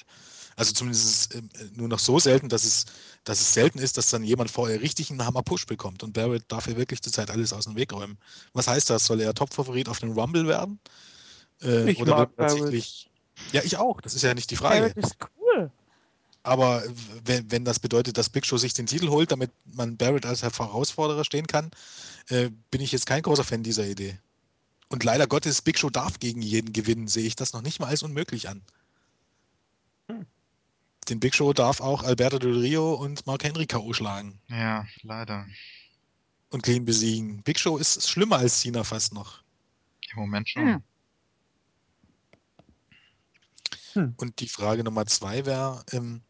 Also 0.58 0.72
zumindest 0.72 1.04
ist 1.06 1.34
es 1.34 1.38
ähm, 1.38 1.48
nur 1.76 1.86
noch 1.86 2.00
so 2.00 2.18
selten, 2.18 2.48
dass 2.48 2.64
es, 2.64 2.86
dass 3.22 3.40
es 3.40 3.54
selten 3.54 3.78
ist, 3.78 3.96
dass 3.96 4.10
dann 4.10 4.24
jemand 4.24 4.50
vorher 4.50 4.80
richtig 4.80 5.08
einen 5.08 5.24
Hammer-Push 5.24 5.66
bekommt. 5.66 6.02
Und 6.02 6.14
Barrett 6.14 6.42
darf 6.48 6.66
ja 6.66 6.76
wirklich 6.76 7.00
zurzeit 7.00 7.30
alles 7.30 7.52
aus 7.52 7.66
dem 7.66 7.76
Weg 7.76 7.92
räumen. 7.92 8.18
Was 8.54 8.66
heißt 8.66 8.90
das? 8.90 9.04
Soll 9.04 9.20
er 9.20 9.32
Topfavorit 9.34 9.88
auf 9.88 10.00
den 10.00 10.10
Rumble 10.10 10.48
werden? 10.48 10.80
Äh, 11.62 11.92
Ich 11.92 12.02
oder 12.02 12.28
tatsächlich. 12.36 13.08
Ja, 13.52 13.62
ich 13.62 13.76
auch. 13.76 14.00
Das 14.00 14.14
ist 14.14 14.22
ja 14.22 14.34
nicht 14.34 14.50
die 14.50 14.56
Frage. 14.56 14.80
Barrett 14.80 14.96
ist 14.96 15.16
cool. 15.38 15.70
Aber 16.42 16.82
wenn, 17.24 17.48
wenn 17.52 17.64
das 17.64 17.78
bedeutet, 17.78 18.18
dass 18.18 18.28
Big 18.28 18.44
Show 18.44 18.56
sich 18.56 18.74
den 18.74 18.86
Titel 18.86 19.10
holt, 19.10 19.30
damit 19.30 19.52
man 19.64 19.96
Barrett 19.96 20.26
als 20.26 20.42
Herausforderer 20.42 21.24
stehen 21.24 21.46
kann, 21.46 21.70
äh, 22.30 22.50
bin 22.72 22.80
ich 22.80 22.90
jetzt 22.90 23.06
kein 23.06 23.22
großer 23.22 23.44
Fan 23.44 23.62
dieser 23.62 23.86
Idee. 23.86 24.18
Und 24.88 25.04
leider 25.04 25.28
Gottes, 25.28 25.62
Big 25.62 25.78
Show 25.78 25.90
darf 25.90 26.18
gegen 26.18 26.42
jeden 26.42 26.72
gewinnen, 26.72 27.06
sehe 27.06 27.26
ich 27.26 27.36
das 27.36 27.52
noch 27.52 27.62
nicht 27.62 27.78
mal 27.78 27.86
als 27.86 28.02
unmöglich 28.02 28.48
an. 28.48 28.62
Hm. 30.08 30.26
Den 31.08 31.20
Big 31.20 31.34
Show 31.34 31.52
darf 31.52 31.80
auch 31.80 32.02
Alberto 32.02 32.38
Del 32.38 32.58
Rio 32.58 32.94
und 32.94 33.26
Mark 33.26 33.44
Henry 33.44 33.66
K.O. 33.66 33.92
schlagen 33.92 34.40
Ja, 34.48 34.86
leider. 35.02 35.46
und 36.50 36.62
clean 36.62 36.84
besiegen. 36.84 37.42
Big 37.42 37.58
Show 37.58 37.78
ist 37.78 38.08
schlimmer 38.08 38.36
als 38.38 38.60
Cena 38.60 38.84
fast 38.84 39.14
noch. 39.14 39.42
Im 40.12 40.18
Moment 40.18 40.48
schon. 40.48 40.82
Hm. 43.94 44.14
Und 44.16 44.40
die 44.40 44.48
Frage 44.48 44.84
Nummer 44.84 45.06
zwei 45.06 45.46
wäre, 45.46 45.84
ähm, 45.92 46.22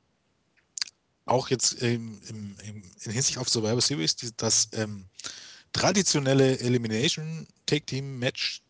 auch 1.25 1.49
jetzt 1.51 1.83
ähm, 1.83 2.21
im, 2.29 2.57
im, 2.65 2.83
in 3.03 3.13
Hinsicht 3.13 3.39
auf 3.39 3.49
Survivor 3.49 3.81
Series, 3.81 4.17
die, 4.17 4.31
das 4.37 4.69
ähm, 4.73 5.07
traditionelle 5.73 6.59
Elimination 6.61 7.47
Take 7.67 7.85
Team 7.85 8.19
Match, 8.19 8.63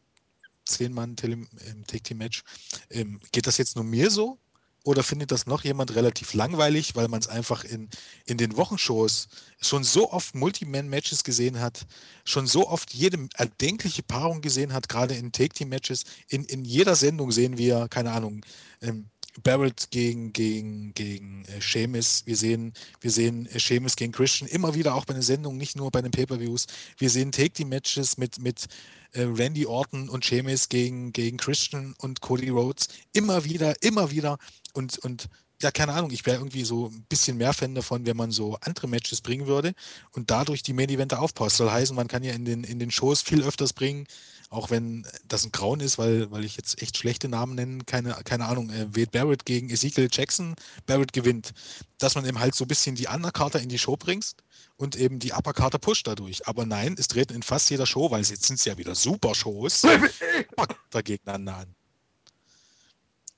10 0.65 0.93
Mann 0.93 1.17
Tele- 1.17 1.47
ähm, 1.67 1.85
Take 1.87 2.03
Team 2.03 2.19
Match, 2.19 2.43
ähm, 2.91 3.21
geht 3.33 3.47
das 3.47 3.59
jetzt 3.59 3.77
nur 3.77 3.85
mir 3.85 4.11
so? 4.11 4.39
Oder 4.85 5.03
findet 5.03 5.33
das 5.33 5.47
noch 5.47 5.65
jemand 5.65 5.95
relativ 5.95 6.35
langweilig, 6.35 6.95
weil 6.97 7.09
man 7.09 7.21
es 7.21 7.29
einfach 7.29 7.65
in, 7.65 7.89
in 8.25 8.39
den 8.39 8.57
Wochenshows 8.57 9.29
schon 9.61 9.85
so 9.85 10.11
oft 10.13 10.35
Multi-Man-Matches 10.35 11.25
gesehen 11.25 11.61
hat, 11.61 11.87
schon 12.25 12.47
so 12.47 12.69
oft 12.69 12.95
jede 12.95 13.29
erdenkliche 13.35 14.03
Paarung 14.03 14.41
gesehen 14.41 14.73
hat, 14.73 14.89
gerade 14.89 15.15
in 15.15 15.33
Take-Team-Matches. 15.33 16.05
In, 16.29 16.45
in 16.45 16.65
jeder 16.65 16.97
Sendung 16.97 17.33
sehen 17.33 17.59
wir, 17.59 17.89
keine 17.89 18.13
Ahnung, 18.13 18.45
ähm, 18.81 19.11
Barrett 19.43 19.89
gegen, 19.91 20.33
gegen, 20.33 20.93
gegen 20.95 21.45
äh, 21.47 21.61
Sheamus. 21.61 22.23
Wir 22.27 22.37
sehen, 22.37 22.73
wir 23.01 23.11
sehen 23.11 23.47
äh, 23.47 23.59
Sheamus 23.59 23.97
gegen 23.97 24.13
Christian 24.13 24.49
immer 24.49 24.75
wieder, 24.75 24.95
auch 24.95 25.05
bei 25.05 25.15
den 25.15 25.23
Sendungen, 25.23 25.59
nicht 25.59 25.77
nur 25.77 25.91
bei 25.91 26.03
den 26.03 26.11
Pay-Per-Views. 26.11 26.67
Wir 26.99 27.11
sehen 27.11 27.33
Take-Team-Matches 27.33 28.19
mit, 28.19 28.39
mit 28.39 28.67
äh, 29.13 29.23
Randy 29.23 29.67
Orton 29.67 30.09
und 30.09 30.25
Sheamus 30.25 30.69
gegen, 30.69 31.13
gegen 31.13 31.37
Christian 31.37 31.95
und 31.99 32.21
Cody 32.21 32.49
Rhodes. 32.49 32.89
Immer 33.13 33.45
wieder, 33.45 33.81
immer 33.83 34.11
wieder. 34.11 34.39
Und, 34.75 34.99
und 34.99 35.29
ja, 35.61 35.71
keine 35.73 35.93
Ahnung, 35.93 36.13
ich 36.13 36.25
wäre 36.25 36.37
irgendwie 36.39 36.65
so 36.65 36.87
ein 36.87 37.05
bisschen 37.09 37.37
mehr 37.37 37.53
Fan 37.53 37.75
davon, 37.75 38.07
wenn 38.07 38.17
man 38.17 38.31
so 38.31 38.57
andere 38.61 38.87
Matches 38.87 39.21
bringen 39.21 39.47
würde 39.47 39.75
und 40.13 40.31
dadurch 40.31 40.63
die 40.63 40.73
Main-Eventer 40.73 41.21
aufpasst. 41.21 41.57
Soll 41.57 41.71
heißen, 41.71 41.97
man 41.97 42.07
kann 42.07 42.23
ja 42.23 42.33
in 42.33 42.45
den, 42.45 42.63
in 42.65 42.79
den 42.79 42.91
Shows 42.91 43.23
viel 43.23 43.43
öfters 43.43 43.73
bringen, 43.73 44.07
auch 44.51 44.71
wenn 44.71 45.07
das 45.27 45.45
ein 45.45 45.53
Grauen 45.53 45.81
ist, 45.81 45.99
weil, 45.99 46.31
weil 46.31 46.45
ich 46.45 46.57
jetzt 46.57 46.81
echt 46.81 46.97
schlechte 46.97 47.29
Namen 47.29 47.55
nenne, 47.55 47.85
keine, 47.85 48.15
keine 48.25 48.47
Ahnung, 48.47 48.71
äh, 48.71 48.87
Wade 48.97 49.11
Barrett 49.11 49.45
gegen 49.45 49.69
Ezekiel 49.69 50.09
Jackson, 50.11 50.55
Barrett 50.87 51.13
gewinnt. 51.13 51.53
Dass 51.99 52.15
man 52.15 52.25
eben 52.25 52.39
halt 52.39 52.55
so 52.55 52.65
ein 52.65 52.69
bisschen 52.69 52.95
die 52.95 53.09
Undercarter 53.09 53.61
in 53.61 53.69
die 53.69 53.79
Show 53.79 53.97
bringst 53.97 54.43
und 54.77 54.97
eben 54.97 55.19
die 55.19 55.33
Uppercarter 55.33 55.79
pusht 55.79 56.07
dadurch. 56.07 56.47
Aber 56.47 56.65
nein, 56.65 56.97
es 56.99 57.09
treten 57.09 57.35
in 57.35 57.43
fast 57.43 57.69
jeder 57.69 57.87
Show, 57.87 58.11
weil 58.11 58.23
jetzt 58.23 58.45
sind 58.45 58.59
es 58.59 58.65
ja 58.65 58.79
wieder 58.79 58.95
Super-Shows, 58.95 59.83
da 60.91 61.03
gegeneinander 61.03 61.57
an. 61.57 61.75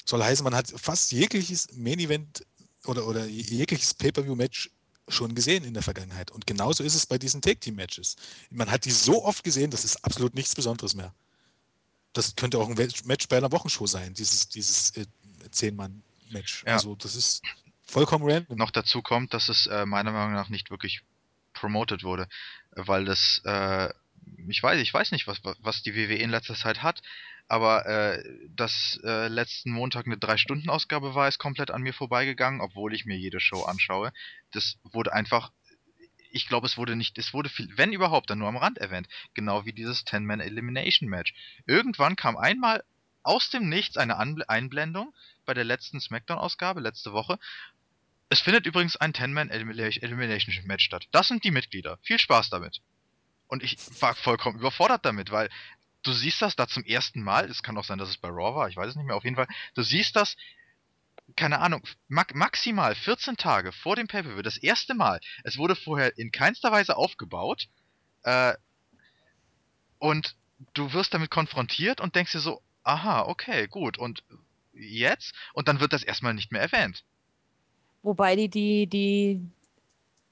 Soll 0.05 0.23
heißen, 0.23 0.45
man 0.45 0.55
hat 0.55 0.73
fast 0.77 1.11
jegliches 1.13 1.69
Main-Event 1.75 2.47
oder, 2.87 3.07
oder 3.07 3.27
jegliches 3.27 3.95
Pay-Per-View-Match 3.95 4.71
schon 5.11 5.35
gesehen 5.35 5.65
in 5.65 5.75
der 5.75 5.83
Vergangenheit. 5.83 6.31
Und 6.31 6.47
genauso 6.47 6.83
ist 6.85 6.95
es 6.95 7.07
bei 7.07 7.19
diesen 7.19 7.43
Take-Team-Matches. 7.43 8.17
Man 8.51 8.71
hat 8.71 8.85
die 8.85 8.91
so 8.91 9.25
oft 9.25 9.45
gesehen, 9.45 9.71
das 9.71 9.85
ist 9.85 10.05
absolut 10.05 10.35
nichts 10.35 10.55
Besonderes 10.55 10.95
mehr. 10.95 11.13
Das 12.13 12.35
könnte 12.37 12.59
auch 12.59 12.69
ein 12.69 12.75
Match 13.05 13.29
bei 13.29 13.37
einer 13.37 13.53
Wochenshow 13.53 13.87
sein, 13.87 14.15
dieses, 14.15 14.49
dieses 14.49 14.97
äh, 14.97 15.07
Zehn-Mann-Match. 15.51 16.65
Ja. 16.67 16.75
Also 16.75 16.95
das 16.97 17.15
ist 17.17 17.43
Vollkommen 17.85 18.29
random. 18.31 18.57
noch 18.59 18.71
dazu 18.71 19.03
kommt, 19.03 19.35
dass 19.35 19.49
es 19.49 19.67
äh, 19.67 19.87
meiner 19.87 20.13
Meinung 20.13 20.33
nach 20.35 20.49
nicht 20.49 20.71
wirklich 20.71 21.03
promoted 21.53 22.03
wurde, 22.05 22.29
weil 22.73 23.05
das, 23.05 23.41
äh, 23.45 23.93
ich 24.49 24.63
weiß, 24.63 24.81
ich 24.81 24.93
weiß 24.95 25.11
nicht, 25.13 25.27
was- 25.27 25.41
was 25.61 25.83
die 25.83 25.95
WWE 25.95 26.17
in 26.17 26.31
letzter 26.31 26.55
Zeit 26.55 26.83
hat, 26.83 27.03
aber 27.51 27.87
äh, 27.87 28.23
dass 28.51 28.99
äh, 29.05 29.29
letzten 29.29 29.73
Montag 29.73 30.07
eine 30.07 30.19
Drei-Stunden-Ausgabe 30.19 31.15
war, 31.15 31.29
ist 31.29 31.39
komplett 31.39 31.71
an 31.71 31.83
mir 31.83 31.93
vorbeigegangen, 31.93 32.61
obwohl 32.61 32.95
ich 32.95 33.07
mir 33.07 33.17
jede 33.17 33.41
Show 33.41 33.63
anschaue. 33.63 34.13
Das 34.53 34.79
wurde 34.85 35.13
einfach, 35.13 35.51
ich 36.31 36.47
glaube, 36.47 36.67
es 36.67 36.77
wurde 36.77 36.97
nicht, 36.97 37.19
es 37.19 37.35
wurde 37.35 37.49
viel, 37.49 37.69
wenn 37.77 37.93
überhaupt, 37.93 38.31
dann 38.31 38.39
nur 38.39 38.49
am 38.49 38.57
Rand 38.57 38.79
erwähnt, 38.79 39.09
genau 39.35 39.65
wie 39.65 39.73
dieses 39.73 40.05
Ten-Man-Elimination-Match. 40.05 41.35
Irgendwann 41.67 42.17
kam 42.17 42.37
einmal 42.37 42.85
aus 43.23 43.51
dem 43.51 43.69
Nichts 43.69 43.97
eine 43.97 44.17
Anbl 44.17 44.45
Einblendung 44.49 45.15
bei 45.45 45.53
der 45.53 45.65
letzten 45.65 46.01
SmackDown-Ausgabe 46.01 46.81
letzte 46.81 47.13
Woche 47.13 47.39
es 48.31 48.41
findet 48.41 48.65
übrigens 48.65 48.97
ein 48.97 49.13
Ten-Man-Elimination-Match 49.13 50.85
statt. 50.85 51.09
Das 51.11 51.27
sind 51.27 51.43
die 51.45 51.51
Mitglieder. 51.51 51.99
Viel 52.03 52.19
Spaß 52.19 52.49
damit. 52.49 52.81
Und 53.49 53.65
ich 53.65 53.77
war 54.01 54.15
vollkommen 54.15 54.61
überfordert 54.61 55.05
damit, 55.05 55.33
weil 55.33 55.51
du 56.03 56.13
siehst 56.13 56.43
das 56.43 56.57
da 56.57 56.67
zum 56.67 56.85
ersten 56.85 57.23
Mal. 57.23 57.51
Es 57.51 57.63
kann 57.63 57.77
auch 57.77 57.85
sein, 57.85 57.99
dass 57.99 58.09
es 58.09 58.19
bei 58.19 58.29
Raw 58.29 58.55
war, 58.55 58.69
ich 58.69 58.77
weiß 58.77 58.89
es 58.89 58.97
nicht 58.97 59.07
mehr. 59.07 59.17
Auf 59.17 59.25
jeden 59.25 59.37
Fall, 59.37 59.49
du 59.75 59.83
siehst 59.83 60.17
das, 60.17 60.37
keine 61.37 61.61
Ahnung, 61.61 61.83
ma 62.09 62.25
maximal 62.33 62.95
14 62.95 63.37
Tage 63.37 63.73
vor 63.73 63.97
dem 63.97 64.09
Pay-Per-View. 64.09 64.43
Das 64.43 64.57
erste 64.57 64.95
Mal. 64.95 65.21
Es 65.45 65.59
wurde 65.59 65.77
vorher 65.77 66.17
in 66.19 66.33
keinster 66.33 66.73
Weise 66.73 66.97
aufgebaut. 66.97 67.69
Äh, 68.23 68.55
und 69.99 70.37
du 70.75 70.93
wirst 70.93 71.15
damit 71.15 71.31
konfrontiert 71.31 72.01
und 72.01 72.15
denkst 72.15 72.33
dir 72.33 72.41
so, 72.41 72.63
aha, 72.83 73.23
okay, 73.23 73.69
gut. 73.69 73.99
Und 73.99 74.25
jetzt? 74.73 75.35
Und 75.53 75.69
dann 75.69 75.81
wird 75.81 75.93
das 75.93 76.03
erstmal 76.03 76.35
nicht 76.35 76.53
mehr 76.53 76.63
erwähnt. 76.63 77.05
Wobei 78.03 78.35
die, 78.35 78.49
die, 78.49 78.87
die 78.87 79.41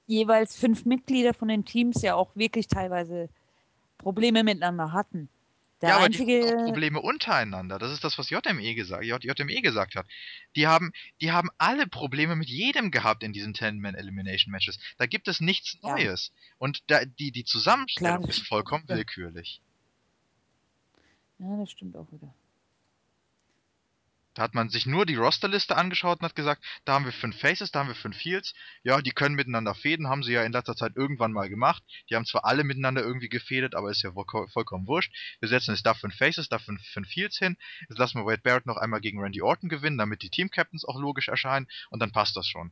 jeweils 0.07 0.57
fünf 0.57 0.85
Mitglieder 0.85 1.33
von 1.33 1.47
den 1.47 1.65
Teams 1.65 2.01
ja 2.01 2.15
auch 2.15 2.35
wirklich 2.35 2.67
teilweise 2.67 3.29
Probleme 3.99 4.43
miteinander 4.43 4.91
hatten. 4.91 5.29
Der 5.81 5.89
ja, 5.89 5.95
aber 5.95 6.05
einzige. 6.05 6.41
die 6.41 6.47
haben 6.47 6.65
Probleme 6.65 7.01
untereinander. 7.01 7.79
Das 7.79 7.91
ist 7.93 8.03
das, 8.03 8.17
was 8.17 8.29
JME 8.29 8.75
gesagt, 8.75 9.05
J- 9.05 9.23
JME 9.23 9.61
gesagt 9.61 9.95
hat. 9.95 10.05
Die 10.55 10.67
haben, 10.67 10.91
die 11.21 11.31
haben 11.31 11.49
alle 11.57 11.87
Probleme 11.87 12.35
mit 12.35 12.49
jedem 12.49 12.91
gehabt 12.91 13.23
in 13.23 13.31
diesen 13.31 13.53
Ten-Man-Elimination-Matches. 13.53 14.77
Da 14.97 15.05
gibt 15.05 15.27
es 15.29 15.39
nichts 15.39 15.77
Ja. 15.81 15.91
Neues. 15.95 16.33
Und 16.57 16.83
da, 16.87 17.05
die, 17.05 17.31
die 17.31 17.45
Zusammenstellung 17.45 18.17
Klar, 18.23 18.29
ist 18.29 18.45
vollkommen 18.45 18.83
willkürlich. 18.89 19.61
Ja, 21.39 21.55
das 21.57 21.71
stimmt 21.71 21.95
auch 21.95 22.11
wieder. 22.11 22.33
Da 24.35 24.43
hat 24.43 24.53
man 24.53 24.69
sich 24.69 24.85
nur 24.85 25.05
die 25.05 25.15
Rosterliste 25.15 25.75
angeschaut 25.75 26.19
und 26.19 26.25
hat 26.25 26.35
gesagt, 26.35 26.63
da 26.85 26.93
haben 26.93 27.05
wir 27.05 27.11
fünf 27.11 27.39
Faces, 27.39 27.71
da 27.71 27.79
haben 27.79 27.87
wir 27.89 27.95
fünf 27.95 28.17
Heels. 28.17 28.53
Ja, 28.83 29.01
die 29.01 29.11
können 29.11 29.35
miteinander 29.35 29.73
fäden, 29.75 30.07
haben 30.07 30.23
sie 30.23 30.33
ja 30.33 30.43
in 30.43 30.51
letzter 30.51 30.75
Zeit 30.75 30.95
irgendwann 30.95 31.33
mal 31.33 31.49
gemacht. 31.49 31.83
Die 32.09 32.15
haben 32.15 32.25
zwar 32.25 32.45
alle 32.45 32.63
miteinander 32.63 33.01
irgendwie 33.01 33.29
gefädet, 33.29 33.75
aber 33.75 33.89
ist 33.89 34.03
ja 34.03 34.11
voll- 34.13 34.47
vollkommen 34.49 34.87
wurscht. 34.87 35.11
Wir 35.39 35.49
setzen 35.49 35.73
jetzt 35.73 35.85
da 35.85 35.93
fünf 35.93 36.15
Faces, 36.15 36.47
da 36.47 36.59
fünf, 36.59 36.81
fünf 36.87 37.09
Heels 37.09 37.37
hin. 37.37 37.57
Jetzt 37.89 37.97
lassen 37.97 38.19
wir 38.19 38.25
Wade 38.25 38.41
Barrett 38.43 38.65
noch 38.65 38.77
einmal 38.77 39.01
gegen 39.01 39.19
Randy 39.19 39.41
Orton 39.41 39.67
gewinnen, 39.69 39.97
damit 39.97 40.21
die 40.21 40.29
Team-Captains 40.29 40.85
auch 40.85 40.99
logisch 40.99 41.27
erscheinen 41.27 41.67
und 41.89 41.99
dann 41.99 42.11
passt 42.11 42.37
das 42.37 42.47
schon. 42.47 42.71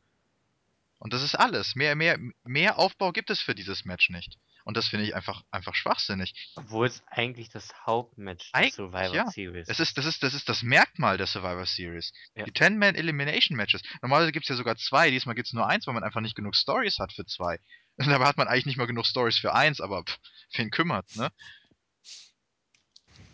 Und 1.00 1.14
das 1.14 1.22
ist 1.22 1.36
alles. 1.36 1.76
Mehr, 1.76 1.96
mehr, 1.96 2.18
mehr 2.44 2.80
Aufbau 2.80 3.12
gibt 3.12 3.30
es 3.30 3.42
für 3.42 3.56
dieses 3.56 3.86
Match 3.86 4.10
nicht. 4.10 4.38
Und 4.68 4.76
das 4.76 4.90
finde 4.90 5.06
ich 5.06 5.16
einfach, 5.16 5.44
einfach 5.50 5.74
schwachsinnig. 5.76 6.52
Obwohl 6.56 6.88
es 6.88 7.02
eigentlich 7.08 7.48
das 7.48 7.74
Hauptmatch 7.86 8.52
der 8.52 8.70
Survivor 8.70 9.16
ja. 9.16 9.32
Series 9.32 9.70
Es 9.70 9.80
ist, 9.80 9.98
das, 9.98 10.06
ist, 10.06 10.22
das 10.24 10.34
ist 10.34 10.50
das 10.50 10.62
Merkmal 10.62 11.16
der 11.16 11.26
Survivor 11.26 11.66
Series. 11.66 12.12
Ja. 12.36 12.44
Die 12.44 12.52
10-Man-Elimination-Matches. 12.52 13.82
Normalerweise 14.02 14.34
gibt 14.34 14.44
es 14.44 14.50
ja 14.50 14.56
sogar 14.58 14.76
zwei, 14.76 15.10
diesmal 15.10 15.36
gibt 15.36 15.48
es 15.48 15.54
nur 15.54 15.66
eins, 15.66 15.88
weil 15.88 15.94
man 15.94 16.04
einfach 16.04 16.20
nicht 16.20 16.36
genug 16.36 16.54
Stories 16.54 17.00
hat 17.00 17.14
für 17.14 17.26
zwei. 17.26 17.62
Und 17.96 18.08
dabei 18.10 18.26
hat 18.26 18.36
man 18.36 18.50
eigentlich 18.50 18.66
nicht 18.66 18.76
mal 18.76 18.88
genug 18.88 19.06
Stories 19.06 19.38
für 19.38 19.56
eins, 19.56 19.80
aber 19.80 20.04
pff, 20.04 20.18
wen 20.56 20.70
kümmert, 20.70 21.16
ne? 21.16 21.32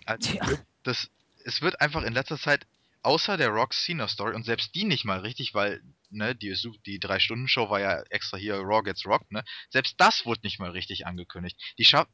Also, 0.06 0.34
Tja. 0.34 0.48
das, 0.84 1.10
es 1.46 1.64
wird 1.64 1.82
einfach 1.82 2.04
in 2.04 2.14
letzter 2.14 2.38
Zeit, 2.38 2.68
außer 3.04 3.38
der 3.38 3.50
Rock 3.50 3.74
Cena 3.74 4.08
Story, 4.08 4.36
und 4.36 4.46
selbst 4.46 4.74
die 4.76 4.86
nicht 4.86 5.06
mal 5.06 5.20
richtig, 5.20 5.54
weil, 5.54 5.82
ne, 6.10 6.36
die, 6.36 6.56
die 6.86 7.00
Drei-Stunden-Show 7.00 7.70
war 7.70 7.80
ja 7.80 8.02
extra 8.10 8.38
hier 8.38 8.56
Raw 8.56 8.82
Gets 8.84 9.06
Rocked, 9.06 9.32
ne? 9.32 9.44
Selbst 9.70 9.96
das 10.00 10.26
wurde 10.26 10.42
nicht 10.44 10.60
mal 10.60 10.72
richtig 10.72 11.06
angekündigt. 11.06 11.60
Die 11.78 11.86
schaff, 11.86 12.08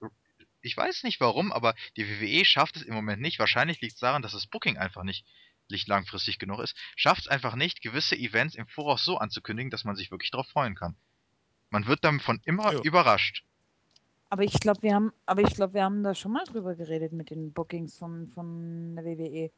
ich 0.62 0.76
weiß 0.76 1.04
nicht 1.04 1.20
warum, 1.22 1.52
aber 1.52 1.74
die 1.96 2.08
WWE 2.08 2.44
schafft 2.46 2.76
es 2.76 2.82
im 2.84 2.94
Moment 2.94 3.22
nicht. 3.22 3.40
Wahrscheinlich 3.40 3.80
liegt 3.82 3.94
es 3.94 4.00
daran, 4.00 4.22
dass 4.22 4.34
das 4.34 4.48
Booking 4.48 4.78
einfach 4.78 5.04
nicht, 5.04 5.26
nicht 5.70 5.88
langfristig 5.88 6.40
genug 6.40 6.60
ist. 6.60 6.76
Schafft 6.96 7.22
es 7.22 7.28
einfach 7.28 7.56
nicht, 7.56 7.82
gewisse 7.82 8.18
Events 8.18 8.56
im 8.56 8.68
Voraus 8.68 9.06
so 9.06 9.18
anzukündigen, 9.18 9.70
dass 9.72 9.84
man 9.86 9.96
sich 9.96 10.12
wirklich 10.12 10.32
darauf 10.32 10.48
freuen 10.48 10.76
kann. 10.76 10.96
Man 11.70 11.86
wird 11.88 12.04
dann 12.04 12.20
von 12.20 12.42
immer 12.46 12.74
Ja. 12.74 12.82
überrascht. 12.82 13.44
Aber 14.32 14.44
ich 14.44 14.54
glaube, 14.60 14.82
wir 14.84 14.94
haben, 14.94 15.12
aber 15.26 15.42
ich 15.42 15.56
glaube, 15.56 15.74
wir 15.76 15.84
haben 15.84 16.04
da 16.04 16.14
schon 16.14 16.32
mal 16.34 16.44
drüber 16.46 16.76
geredet 16.76 17.14
mit 17.14 17.30
den 17.32 17.52
Bookings 17.54 17.98
von, 17.98 18.28
von 18.30 18.96
der 18.96 19.06
WWE. 19.06 19.52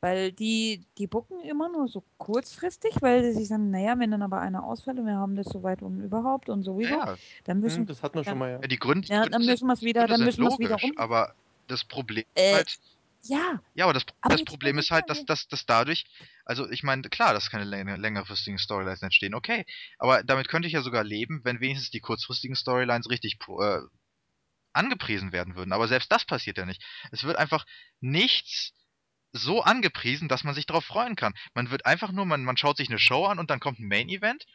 Weil 0.00 0.32
die, 0.32 0.84
die 0.98 1.06
booken 1.06 1.40
immer 1.40 1.68
nur 1.70 1.88
so 1.88 2.04
kurzfristig, 2.18 2.96
weil 3.00 3.24
sie 3.24 3.32
sich 3.32 3.48
sagen, 3.48 3.70
naja, 3.70 3.98
wenn 3.98 4.10
dann 4.10 4.22
aber 4.22 4.40
einer 4.40 4.64
ausfällt 4.64 4.98
und 4.98 5.06
wir 5.06 5.14
haben 5.16 5.36
das 5.36 5.46
soweit 5.46 5.82
und 5.82 6.00
überhaupt 6.02 6.48
und 6.48 6.62
sowieso, 6.62 6.96
Ja, 6.96 7.16
dann 7.44 7.60
müssen 7.60 7.80
Hm, 7.80 7.86
das 7.86 8.02
hat 8.02 8.14
man 8.14 8.24
ja. 8.24 8.30
schon 8.30 8.38
mal, 8.38 8.50
ja. 8.50 8.60
ja, 8.60 8.68
die 8.68 8.78
Gründe, 8.78 9.08
Ja, 9.08 9.26
dann 9.26 9.44
müssen 9.46 9.66
wir 9.66 9.72
es 9.72 9.82
wieder, 9.82 10.06
dann 10.06 10.22
müssen 10.22 10.42
wir 10.42 10.48
es 10.50 10.58
wieder 10.58 10.76
rum. 10.76 10.92
aber 10.96 11.34
das 11.66 11.84
Problem 11.84 12.24
Äh, 12.34 12.52
halt, 12.52 12.76
Ja, 13.22 13.60
Ja, 13.74 13.84
aber 13.86 13.94
das, 13.94 14.04
Aber 14.20 14.34
das 14.34 14.44
Problem 14.44 14.78
ist 14.78 14.90
halt, 14.90 15.08
dass, 15.10 15.24
dass, 15.24 15.48
dass 15.48 15.66
dadurch, 15.66 16.04
also 16.44 16.70
ich 16.70 16.82
meine, 16.82 17.02
klar, 17.02 17.34
dass 17.34 17.50
keine 17.50 17.64
länger, 17.64 17.96
längerfristigen 17.98 18.58
Storylines 18.58 19.02
entstehen, 19.02 19.34
okay. 19.34 19.64
Aber 19.98 20.22
damit 20.22 20.48
könnte 20.48 20.68
ich 20.68 20.74
ja 20.74 20.82
sogar 20.82 21.04
leben, 21.04 21.40
wenn 21.44 21.60
wenigstens 21.60 21.90
die 21.90 22.00
kurzfristigen 22.00 22.54
Storylines 22.56 23.10
richtig 23.10 23.38
pro- 23.38 23.60
äh, 23.62 23.80
angepriesen 24.72 25.32
werden 25.32 25.56
würden. 25.56 25.72
Aber 25.72 25.88
selbst 25.88 26.12
das 26.12 26.24
passiert 26.24 26.58
ja 26.58 26.66
nicht. 26.66 26.84
Es 27.10 27.24
wird 27.24 27.36
einfach 27.36 27.64
nichts 28.00 28.72
so 29.36 29.62
angepriesen, 29.62 30.28
dass 30.28 30.44
man 30.44 30.54
sich 30.54 30.66
darauf 30.66 30.84
freuen 30.84 31.16
kann. 31.16 31.34
Man 31.54 31.70
wird 31.70 31.86
einfach 31.86 32.12
nur, 32.12 32.24
man, 32.24 32.44
man 32.44 32.56
schaut 32.56 32.76
sich 32.76 32.88
eine 32.88 32.98
Show 32.98 33.26
an 33.26 33.38
und 33.38 33.50
dann 33.50 33.60
kommt 33.60 33.78
ein 33.78 33.88
Main-Event 33.88 34.46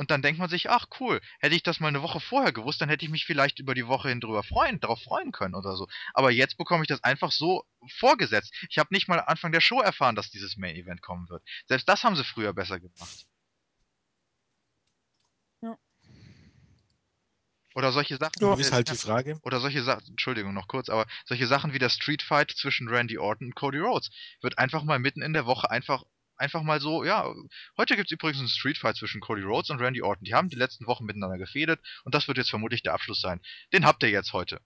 und 0.00 0.10
dann 0.10 0.22
denkt 0.22 0.38
man 0.38 0.48
sich, 0.48 0.70
ach 0.70 0.86
cool, 0.98 1.20
hätte 1.40 1.54
ich 1.54 1.62
das 1.62 1.78
mal 1.78 1.88
eine 1.88 2.02
Woche 2.02 2.20
vorher 2.20 2.52
gewusst, 2.52 2.80
dann 2.80 2.88
hätte 2.88 3.04
ich 3.04 3.10
mich 3.10 3.26
vielleicht 3.26 3.58
über 3.58 3.74
die 3.74 3.86
Woche 3.86 4.08
hin 4.08 4.20
drüber 4.20 4.42
freuen, 4.42 4.80
darauf 4.80 5.02
freuen 5.02 5.30
können 5.30 5.54
oder 5.54 5.76
so. 5.76 5.88
Aber 6.14 6.30
jetzt 6.30 6.56
bekomme 6.56 6.82
ich 6.82 6.88
das 6.88 7.04
einfach 7.04 7.30
so 7.32 7.64
vorgesetzt. 7.98 8.54
Ich 8.70 8.78
habe 8.78 8.94
nicht 8.94 9.08
mal 9.08 9.18
Anfang 9.18 9.52
der 9.52 9.60
Show 9.60 9.80
erfahren, 9.80 10.16
dass 10.16 10.30
dieses 10.30 10.56
Main-Event 10.56 11.02
kommen 11.02 11.28
wird. 11.28 11.42
Selbst 11.66 11.86
das 11.86 12.02
haben 12.02 12.16
sie 12.16 12.24
früher 12.24 12.54
besser 12.54 12.80
gemacht. 12.80 13.26
Oder 17.74 17.92
solche 17.92 18.16
Sachen. 18.16 18.32
Ja, 18.40 18.56
wie 18.56 18.60
ist 18.62 18.70
der- 18.70 18.76
halt 18.76 18.90
die 18.90 18.96
Frage. 18.96 19.38
oder 19.42 19.60
solche 19.60 19.82
Sachen, 19.82 20.06
Entschuldigung, 20.08 20.52
noch 20.54 20.66
kurz, 20.68 20.88
aber 20.88 21.06
solche 21.24 21.46
Sachen 21.46 21.72
wie 21.72 21.78
der 21.78 21.88
Street 21.88 22.22
Fight 22.22 22.50
zwischen 22.50 22.88
Randy 22.88 23.18
Orton 23.18 23.48
und 23.48 23.54
Cody 23.54 23.78
Rhodes 23.78 24.10
wird 24.42 24.58
einfach 24.58 24.82
mal 24.82 24.98
mitten 24.98 25.22
in 25.22 25.32
der 25.32 25.46
Woche 25.46 25.70
einfach 25.70 26.02
einfach 26.36 26.62
mal 26.62 26.80
so, 26.80 27.04
ja, 27.04 27.30
heute 27.76 27.96
gibt's 27.96 28.12
übrigens 28.12 28.38
einen 28.38 28.48
Street 28.48 28.78
Fight 28.78 28.96
zwischen 28.96 29.20
Cody 29.20 29.42
Rhodes 29.42 29.68
und 29.70 29.78
Randy 29.78 30.00
Orton. 30.02 30.24
Die 30.24 30.34
haben 30.34 30.48
die 30.48 30.56
letzten 30.56 30.86
Wochen 30.86 31.04
miteinander 31.04 31.36
gefädet 31.36 31.80
und 32.04 32.14
das 32.14 32.28
wird 32.28 32.38
jetzt 32.38 32.48
vermutlich 32.48 32.82
der 32.82 32.94
Abschluss 32.94 33.20
sein. 33.20 33.40
Den 33.74 33.84
habt 33.84 34.02
ihr 34.02 34.08
jetzt 34.10 34.32
heute. 34.32 34.60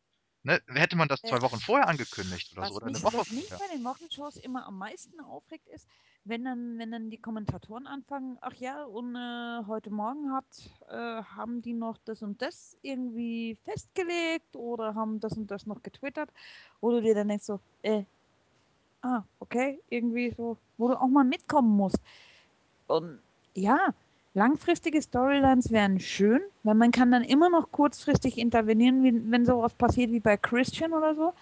Ne? 0.45 0.63
Hätte 0.69 0.95
man 0.95 1.09
das 1.09 1.21
zwei 1.21 1.41
Wochen 1.43 1.59
vorher 1.59 1.89
angekündigt 1.89 2.53
oder 2.53 2.63
was 2.63 2.69
so, 2.69 2.77
oder 2.77 2.87
mich, 2.87 2.97
eine 2.97 3.05
Woche 3.05 3.17
was 3.19 3.31
mich 3.31 3.49
vorher. 3.49 3.67
bei 3.67 3.75
den 3.75 3.85
Wochenshows 3.85 4.37
immer 4.37 4.67
am 4.67 4.79
meisten 4.79 5.19
aufregt, 5.21 5.67
ist, 5.69 5.89
wenn 6.25 6.45
dann, 6.45 6.79
wenn 6.79 6.91
dann 6.91 7.11
die 7.11 7.19
Kommentatoren 7.19 7.87
anfangen, 7.87 8.39
ach 8.41 8.55
ja, 8.55 8.85
und 8.85 9.15
äh, 9.15 9.67
heute 9.67 9.91
Morgen 9.91 10.33
hat, 10.33 10.45
äh, 10.89 11.23
haben 11.23 11.61
die 11.61 11.75
noch 11.75 11.99
das 12.05 12.23
und 12.23 12.41
das 12.41 12.77
irgendwie 12.83 13.57
festgelegt 13.65 14.57
oder 14.57 14.95
haben 14.95 15.21
das 15.21 15.35
und 15.35 15.51
das 15.51 15.67
noch 15.67 15.83
getwittert, 15.83 16.31
wo 16.81 16.91
du 16.91 17.03
dir 17.03 17.15
dann 17.15 17.29
denkst 17.29 17.45
so, 17.45 17.61
äh, 17.83 18.05
ah, 19.03 19.23
okay, 19.39 19.79
irgendwie 19.91 20.31
so, 20.31 20.57
wo 20.79 20.89
du 20.89 21.01
auch 21.01 21.09
mal 21.09 21.25
mitkommen 21.25 21.77
musst. 21.77 21.99
Und 22.87 23.19
ja, 23.55 23.93
langfristige 24.33 25.03
Storylines 25.03 25.71
wären 25.71 26.01
schön, 26.01 26.41
weil 26.63 26.75
man 26.75 26.91
kann 26.91 27.11
dann 27.11 27.23
immer 27.23 27.51
noch 27.51 27.71
kurzfristig 27.71 28.39
intervenieren, 28.39 29.03
wie, 29.03 29.31
wenn 29.31 29.45
sowas 29.45 29.75
passiert 29.75 30.11
wie 30.11 30.21
bei 30.21 30.39
Christian 30.39 30.93
oder 30.93 31.15
so. 31.15 31.35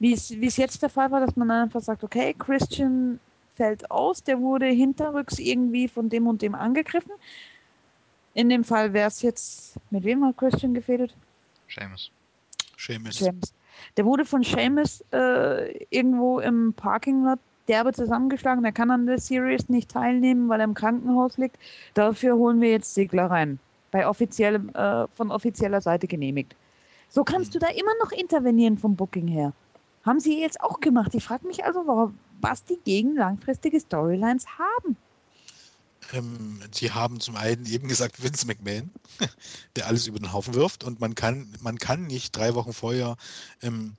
Wie 0.00 0.12
es, 0.12 0.56
jetzt 0.56 0.82
der 0.82 0.90
Fall 0.90 1.12
war, 1.12 1.20
dass 1.20 1.36
man 1.36 1.50
einfach 1.50 1.80
sagt, 1.80 2.02
okay, 2.02 2.34
Christian 2.36 3.20
fällt 3.54 3.90
aus, 3.90 4.22
der 4.22 4.40
wurde 4.40 4.66
hinterrücks 4.66 5.38
irgendwie 5.38 5.88
von 5.88 6.08
dem 6.08 6.26
und 6.26 6.42
dem 6.42 6.54
angegriffen. 6.54 7.12
In 8.34 8.48
dem 8.48 8.64
Fall 8.64 8.92
wäre 8.92 9.08
es 9.08 9.22
jetzt, 9.22 9.76
mit 9.90 10.04
wem 10.04 10.24
hat 10.24 10.36
Christian 10.36 10.74
gefädelt? 10.74 11.14
Seamus. 11.68 12.10
Seamus. 12.76 13.18
Seamus. 13.18 13.54
Der 13.96 14.04
wurde 14.04 14.24
von 14.24 14.42
Seamus 14.42 15.04
äh, 15.12 15.84
irgendwo 15.90 16.40
im 16.40 16.72
Parking 16.74 17.24
Lot 17.24 17.38
derbe 17.68 17.92
zusammengeschlagen. 17.92 18.62
Der 18.62 18.72
kann 18.72 18.90
an 18.90 19.06
der 19.06 19.18
Series 19.18 19.68
nicht 19.68 19.90
teilnehmen, 19.90 20.48
weil 20.48 20.60
er 20.60 20.64
im 20.64 20.74
Krankenhaus 20.74 21.38
liegt. 21.38 21.58
Dafür 21.94 22.36
holen 22.36 22.60
wir 22.60 22.70
jetzt 22.70 22.94
Sigler 22.94 23.26
rein. 23.26 23.58
Bei 23.90 24.06
offiziellem, 24.06 24.70
äh, 24.70 25.06
von 25.14 25.30
offizieller 25.30 25.80
Seite 25.80 26.06
genehmigt. 26.06 26.56
So 27.08 27.22
kannst 27.22 27.54
du 27.54 27.60
da 27.60 27.68
immer 27.68 27.92
noch 28.02 28.10
intervenieren 28.10 28.76
vom 28.76 28.96
Booking 28.96 29.28
her. 29.28 29.52
Haben 30.04 30.20
sie 30.20 30.40
jetzt 30.40 30.60
auch 30.60 30.80
gemacht. 30.80 31.14
Ich 31.14 31.24
frage 31.24 31.46
mich 31.46 31.64
also, 31.64 31.86
warum, 31.86 32.18
was 32.44 32.64
die 32.64 32.78
gegen 32.84 33.16
langfristige 33.16 33.80
Storylines 33.80 34.46
haben. 34.58 34.96
Ähm, 36.12 36.60
die 36.74 36.90
haben 36.90 37.20
zum 37.20 37.36
einen 37.36 37.64
eben 37.66 37.88
gesagt 37.88 38.22
Vince 38.22 38.46
McMahon, 38.46 38.90
der 39.76 39.86
alles 39.86 40.06
über 40.06 40.18
den 40.18 40.32
Haufen 40.32 40.54
wirft 40.54 40.84
und 40.84 41.00
man 41.00 41.14
kann, 41.14 41.48
man 41.60 41.78
kann 41.78 42.06
nicht 42.06 42.36
drei 42.36 42.54
Wochen 42.54 42.72
vorher 42.72 43.16
ähm, 43.62 43.96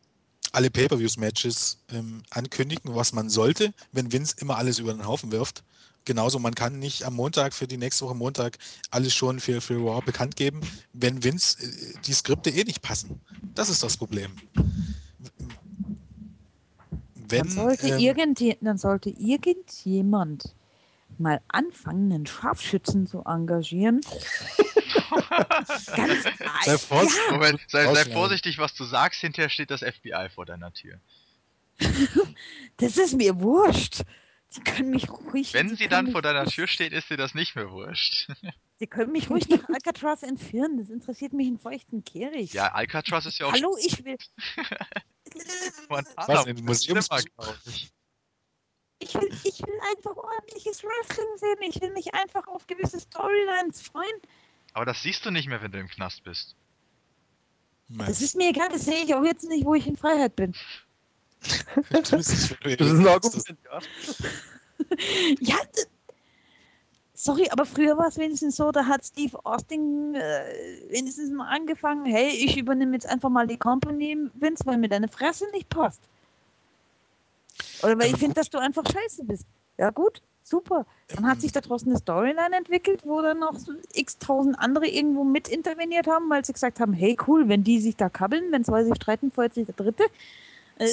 alle 0.51 0.69
Pay-Per-Views-Matches 0.69 1.79
ähm, 1.91 2.23
ankündigen, 2.29 2.95
was 2.95 3.11
man 3.11 3.29
sollte, 3.29 3.73
wenn 3.91 4.11
Vince 4.11 4.35
immer 4.39 4.57
alles 4.57 4.79
über 4.79 4.93
den 4.93 5.05
Haufen 5.05 5.31
wirft. 5.31 5.63
Genauso, 6.05 6.37
man 6.37 6.53
kann 6.53 6.77
nicht 6.77 7.03
am 7.03 7.15
Montag 7.15 7.53
für 7.53 7.67
die 7.67 7.77
nächste 7.77 8.05
Woche 8.05 8.15
Montag 8.15 8.59
alles 8.91 9.13
schon 9.13 9.39
für, 9.39 9.59
für 9.59 9.75
Raw 9.75 10.01
bekannt 10.05 10.35
geben, 10.35 10.61
wenn 10.93 11.23
Vince 11.23 11.63
äh, 11.63 11.93
die 12.05 12.13
Skripte 12.13 12.51
eh 12.51 12.63
nicht 12.63 12.83
passen. 12.83 13.19
Das 13.55 13.69
ist 13.69 13.81
das 13.81 13.97
Problem. 13.97 14.31
Wenn, 17.29 17.43
dann, 17.43 17.49
sollte 17.49 17.87
ähm, 17.87 17.99
irgendje, 17.99 18.57
dann 18.61 18.77
sollte 18.77 19.09
irgendjemand 19.09 20.55
mal 21.17 21.41
anfangen, 21.47 22.11
einen 22.11 22.25
Scharfschützen 22.25 23.07
zu 23.07 23.23
engagieren. 23.25 24.01
Ganz 25.95 26.23
Sei 26.65 26.77
vorsichtig. 26.77 27.21
ja, 27.27 27.33
Moment, 27.33 27.61
sei, 27.67 27.93
sei 27.93 28.05
vorsichtig, 28.05 28.57
was 28.57 28.73
du 28.73 28.83
sagst. 28.83 29.21
Hinterher 29.21 29.49
steht 29.49 29.71
das 29.71 29.81
FBI 29.81 30.29
vor 30.33 30.45
deiner 30.45 30.73
Tür. 30.73 30.99
das 32.77 32.97
ist 32.97 33.15
mir 33.15 33.39
wurscht. 33.39 34.03
Die 34.55 34.61
können 34.63 34.89
mich 34.89 35.09
ruhig. 35.09 35.53
Wenn 35.53 35.69
sie 35.69 35.75
können 35.87 35.89
dann 35.89 36.11
vor 36.11 36.21
deiner 36.21 36.45
Tür 36.45 36.67
steht, 36.67 36.93
ist 36.93 37.09
dir 37.09 37.17
das 37.17 37.33
nicht 37.33 37.55
mehr 37.55 37.71
wurscht. 37.71 38.29
Sie 38.77 38.87
können 38.87 39.13
mich 39.13 39.29
ruhig 39.29 39.47
nach 39.49 39.69
Alcatraz 39.69 40.21
entführen. 40.23 40.77
Das 40.77 40.89
interessiert 40.89 41.31
mich 41.31 41.47
in 41.47 41.57
feuchten 41.57 42.03
Kehricht. 42.03 42.53
Ja, 42.53 42.73
Alcatraz 42.73 43.25
ist 43.25 43.37
ja 43.39 43.45
auch 43.45 43.53
Hallo, 43.53 43.77
ich 43.81 44.03
will. 44.03 44.17
Was, 45.87 46.45
in 46.45 46.55
den 46.57 46.65
Museums- 46.65 47.07
Zimmer, 47.07 47.21
glaub 47.37 47.57
ich. 47.67 47.89
Ich 48.99 49.13
will, 49.13 49.29
ich 49.43 49.61
will 49.61 49.79
einfach 49.95 50.15
ordentliches 50.15 50.83
Wrestling 50.83 51.27
sehen. 51.37 51.69
Ich 51.69 51.81
will 51.81 51.91
mich 51.91 52.13
einfach 52.13 52.47
auf 52.47 52.65
gewisse 52.67 52.99
Storylines 52.99 53.81
freuen. 53.81 54.15
Aber 54.73 54.85
das 54.85 55.01
siehst 55.03 55.25
du 55.25 55.31
nicht 55.31 55.47
mehr, 55.47 55.61
wenn 55.61 55.71
du 55.71 55.79
im 55.79 55.87
Knast 55.87 56.23
bist. 56.23 56.55
Das 57.89 58.21
ist 58.21 58.35
mir 58.35 58.49
egal. 58.49 58.69
Das 58.69 58.85
sehe 58.85 59.03
ich 59.03 59.13
auch 59.13 59.23
jetzt 59.23 59.47
nicht, 59.47 59.63
wo 59.65 59.75
ich 59.75 59.85
in 59.87 59.95
Freiheit 59.95 60.35
bin. 60.35 60.53
Das 61.91 62.11
ist 62.11 62.55
ein 62.63 63.07
Argument, 63.07 63.57
ja. 63.65 63.79
Ja, 65.39 65.57
sorry, 67.13 67.49
aber 67.49 67.65
früher 67.65 67.97
war 67.97 68.07
es 68.07 68.17
wenigstens 68.17 68.55
so, 68.55 68.71
da 68.71 68.85
hat 68.85 69.05
Steve 69.05 69.37
Austin 69.43 70.15
äh, 70.15 70.81
wenigstens 70.89 71.31
mal 71.31 71.47
angefangen, 71.47 72.05
hey, 72.05 72.29
ich 72.29 72.57
übernehme 72.57 72.93
jetzt 72.93 73.07
einfach 73.07 73.29
mal 73.29 73.47
die 73.47 73.57
Company, 73.57 74.17
Vince, 74.35 74.65
weil 74.65 74.77
mir 74.77 74.89
deine 74.89 75.07
Fresse 75.07 75.45
nicht 75.51 75.69
passt. 75.69 76.01
Oder 77.83 77.97
weil 77.99 78.11
ich 78.11 78.17
finde, 78.17 78.35
dass 78.35 78.49
du 78.49 78.57
einfach 78.57 78.83
scheiße 78.85 79.23
bist. 79.23 79.45
Ja 79.77 79.89
gut, 79.89 80.21
super. 80.43 80.85
Dann 81.07 81.27
hat 81.27 81.41
sich 81.41 81.51
da 81.51 81.61
draußen 81.61 81.89
eine 81.89 81.97
Storyline 81.97 82.55
entwickelt, 82.55 83.01
wo 83.05 83.21
dann 83.21 83.39
noch 83.39 83.57
so 83.57 83.73
x 83.93 84.17
tausend 84.17 84.57
andere 84.59 84.87
irgendwo 84.87 85.23
mit 85.23 85.47
interveniert 85.47 86.07
haben, 86.07 86.29
weil 86.29 86.45
sie 86.45 86.53
gesagt 86.53 86.79
haben, 86.79 86.93
hey 86.93 87.17
cool, 87.27 87.47
wenn 87.49 87.63
die 87.63 87.79
sich 87.79 87.95
da 87.95 88.09
kabbeln, 88.09 88.51
wenn 88.51 88.63
zwei 88.63 88.83
sich 88.83 88.95
streiten, 88.95 89.31
freut 89.31 89.53
sich 89.53 89.65
der 89.65 89.75
Dritte. 89.75 90.03
Äh, 90.77 90.89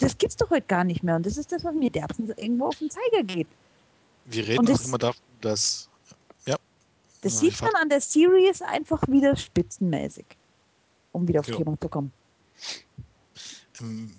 das 0.00 0.18
gibt's 0.18 0.36
doch 0.36 0.50
heute 0.50 0.66
gar 0.66 0.84
nicht 0.84 1.02
mehr. 1.02 1.16
Und 1.16 1.24
das 1.26 1.36
ist 1.36 1.52
das, 1.52 1.62
was 1.64 1.74
mir 1.74 1.90
derbstens 1.90 2.30
irgendwo 2.36 2.66
auf 2.66 2.78
den 2.78 2.90
Zeiger 2.90 3.22
geht. 3.22 3.46
Wir 4.24 4.46
reden 4.46 4.58
Und 4.60 4.70
auch 4.70 4.72
das- 4.74 4.86
immer 4.86 4.98
davon, 4.98 5.22
dass 5.40 5.86
Das 7.22 7.34
Ja, 7.34 7.38
sieht 7.40 7.52
ich 7.52 7.60
man 7.60 7.74
an 7.74 7.90
der 7.90 8.00
Series 8.00 8.62
einfach 8.62 9.02
wieder 9.06 9.36
spitzenmäßig. 9.36 10.24
Um 11.12 11.28
wieder 11.28 11.40
auf 11.40 11.48
Ja. 11.48 11.56
Thema 11.56 11.78
zu 11.78 11.88
kommen. 11.90 12.12
ähm, 13.80 14.10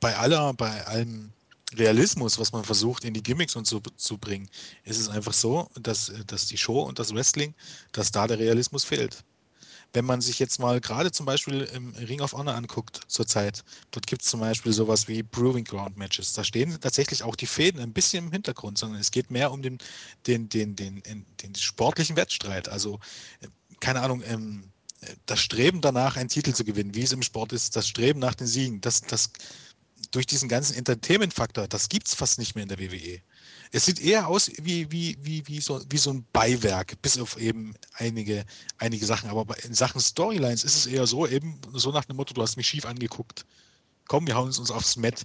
bei 0.00 0.16
aller, 0.16 0.52
bei 0.54 0.84
allem 0.86 1.30
Realismus, 1.74 2.38
was 2.38 2.50
man 2.52 2.64
versucht 2.64 3.04
in 3.04 3.14
die 3.14 3.22
Gimmicks 3.22 3.54
und 3.56 3.66
so 3.68 3.80
zu 3.96 4.18
bringen, 4.18 4.48
ist 4.84 4.98
es 5.00 5.08
einfach 5.08 5.32
so, 5.32 5.68
dass, 5.80 6.08
äh, 6.08 6.24
dass 6.24 6.46
die 6.46 6.56
Show 6.58 6.82
und 6.82 6.98
das 6.98 7.14
Wrestling, 7.14 7.54
dass 7.92 8.10
da 8.10 8.26
der 8.26 8.38
Realismus 8.40 8.84
fehlt. 8.84 9.22
Wenn 9.94 10.04
man 10.04 10.20
sich 10.20 10.40
jetzt 10.40 10.58
mal 10.58 10.80
gerade 10.80 11.12
zum 11.12 11.24
Beispiel 11.24 11.62
im 11.72 11.94
Ring 11.94 12.20
of 12.20 12.32
Honor 12.32 12.56
anguckt 12.56 13.00
zurzeit, 13.06 13.64
dort 13.92 14.08
gibt 14.08 14.22
es 14.22 14.28
zum 14.28 14.40
Beispiel 14.40 14.72
sowas 14.72 15.06
wie 15.06 15.22
Proving 15.22 15.64
Ground 15.64 15.96
Matches. 15.96 16.32
Da 16.32 16.42
stehen 16.42 16.76
tatsächlich 16.80 17.22
auch 17.22 17.36
die 17.36 17.46
Fäden 17.46 17.80
ein 17.80 17.92
bisschen 17.92 18.26
im 18.26 18.32
Hintergrund, 18.32 18.76
sondern 18.76 19.00
es 19.00 19.12
geht 19.12 19.30
mehr 19.30 19.52
um 19.52 19.62
den, 19.62 19.78
den, 20.26 20.48
den, 20.48 20.74
den, 20.74 21.00
den, 21.04 21.24
den 21.40 21.54
sportlichen 21.54 22.16
Wettstreit. 22.16 22.68
Also, 22.68 22.98
äh, 23.40 23.46
keine 23.78 24.00
Ahnung, 24.00 24.22
ähm, 24.26 24.64
äh, 25.02 25.14
das 25.26 25.40
Streben 25.40 25.80
danach, 25.80 26.16
einen 26.16 26.28
Titel 26.28 26.52
zu 26.52 26.64
gewinnen, 26.64 26.94
wie 26.94 27.02
es 27.02 27.12
im 27.12 27.22
Sport 27.22 27.52
ist, 27.52 27.76
das 27.76 27.86
Streben 27.86 28.18
nach 28.18 28.34
den 28.34 28.48
Siegen, 28.48 28.80
das, 28.80 29.00
das 29.02 29.30
durch 30.10 30.26
diesen 30.26 30.48
ganzen 30.48 30.76
Entertainment-Faktor, 30.76 31.68
das 31.68 31.88
gibt 31.88 32.08
es 32.08 32.14
fast 32.14 32.38
nicht 32.40 32.56
mehr 32.56 32.64
in 32.64 32.68
der 32.68 32.80
WWE. 32.80 33.20
Es 33.74 33.86
sieht 33.86 34.00
eher 34.00 34.28
aus 34.28 34.52
wie, 34.62 34.88
wie, 34.92 35.18
wie, 35.20 35.44
wie, 35.48 35.60
so, 35.60 35.82
wie 35.90 35.98
so 35.98 36.10
ein 36.10 36.24
Beiwerk, 36.32 36.94
bis 37.02 37.18
auf 37.18 37.36
eben 37.40 37.74
einige, 37.94 38.44
einige 38.78 39.04
Sachen. 39.04 39.28
Aber 39.28 39.64
in 39.64 39.74
Sachen 39.74 40.00
Storylines 40.00 40.62
ist 40.62 40.76
es 40.76 40.86
eher 40.86 41.08
so, 41.08 41.26
eben 41.26 41.60
so 41.72 41.90
nach 41.90 42.04
dem 42.04 42.14
Motto, 42.14 42.34
du 42.34 42.40
hast 42.40 42.56
mich 42.56 42.68
schief 42.68 42.86
angeguckt. 42.86 43.44
Komm, 44.06 44.28
wir 44.28 44.36
hauen 44.36 44.46
uns 44.46 44.70
aufs 44.70 44.94
Met. 44.94 45.24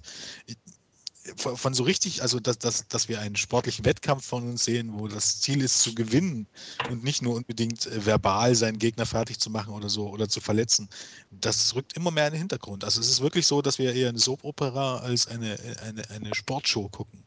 Von, 1.36 1.56
von 1.56 1.74
so 1.74 1.84
richtig, 1.84 2.22
also 2.22 2.40
dass, 2.40 2.58
dass, 2.58 2.88
dass 2.88 3.08
wir 3.08 3.20
einen 3.20 3.36
sportlichen 3.36 3.84
Wettkampf 3.84 4.26
von 4.26 4.42
uns 4.48 4.64
sehen, 4.64 4.98
wo 4.98 5.06
das 5.06 5.40
Ziel 5.40 5.62
ist 5.62 5.78
zu 5.78 5.94
gewinnen 5.94 6.48
und 6.90 7.04
nicht 7.04 7.22
nur 7.22 7.36
unbedingt 7.36 7.86
äh, 7.86 8.04
verbal 8.04 8.56
seinen 8.56 8.80
Gegner 8.80 9.06
fertig 9.06 9.38
zu 9.38 9.50
machen 9.50 9.72
oder 9.74 9.88
so 9.88 10.08
oder 10.08 10.28
zu 10.28 10.40
verletzen, 10.40 10.88
das 11.30 11.76
rückt 11.76 11.92
immer 11.92 12.10
mehr 12.10 12.26
in 12.26 12.32
den 12.32 12.40
Hintergrund. 12.40 12.82
Also 12.82 13.00
es 13.00 13.10
ist 13.10 13.20
wirklich 13.20 13.46
so, 13.46 13.62
dass 13.62 13.78
wir 13.78 13.94
eher 13.94 14.08
eine 14.08 14.18
Soap-Opera 14.18 14.96
als 14.96 15.28
eine, 15.28 15.56
eine, 15.82 16.10
eine 16.10 16.34
Sportshow 16.34 16.88
gucken. 16.88 17.22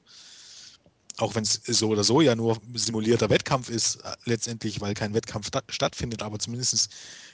Auch 1.18 1.36
wenn 1.36 1.44
es 1.44 1.62
so 1.68 1.90
oder 1.90 2.04
so 2.04 2.22
ja 2.22 2.36
nur 2.36 2.60
simulierter 2.74 3.30
Wettkampf 3.30 3.70
ist, 3.70 3.98
äh, 3.98 4.16
letztendlich, 4.26 4.82
weil 4.82 4.94
kein 4.94 5.14
Wettkampf 5.14 5.48
sta 5.48 5.62
stattfindet, 5.70 6.24
aber 6.24 6.40
zumindest 6.40 6.90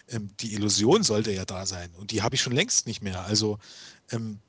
ähm, 0.09 0.29
die 0.41 0.53
Illusion 0.53 1.03
sollte 1.03 1.31
ja 1.31 1.45
da 1.45 1.65
sein. 1.65 1.89
Und 1.97 2.11
die 2.11 2.21
habe 2.21 2.35
ich 2.35 2.41
schon 2.41 2.53
längst 2.53 2.87
nicht 2.87 3.01
mehr. 3.01 3.23
Also 3.25 3.57
ähm, 4.11 4.39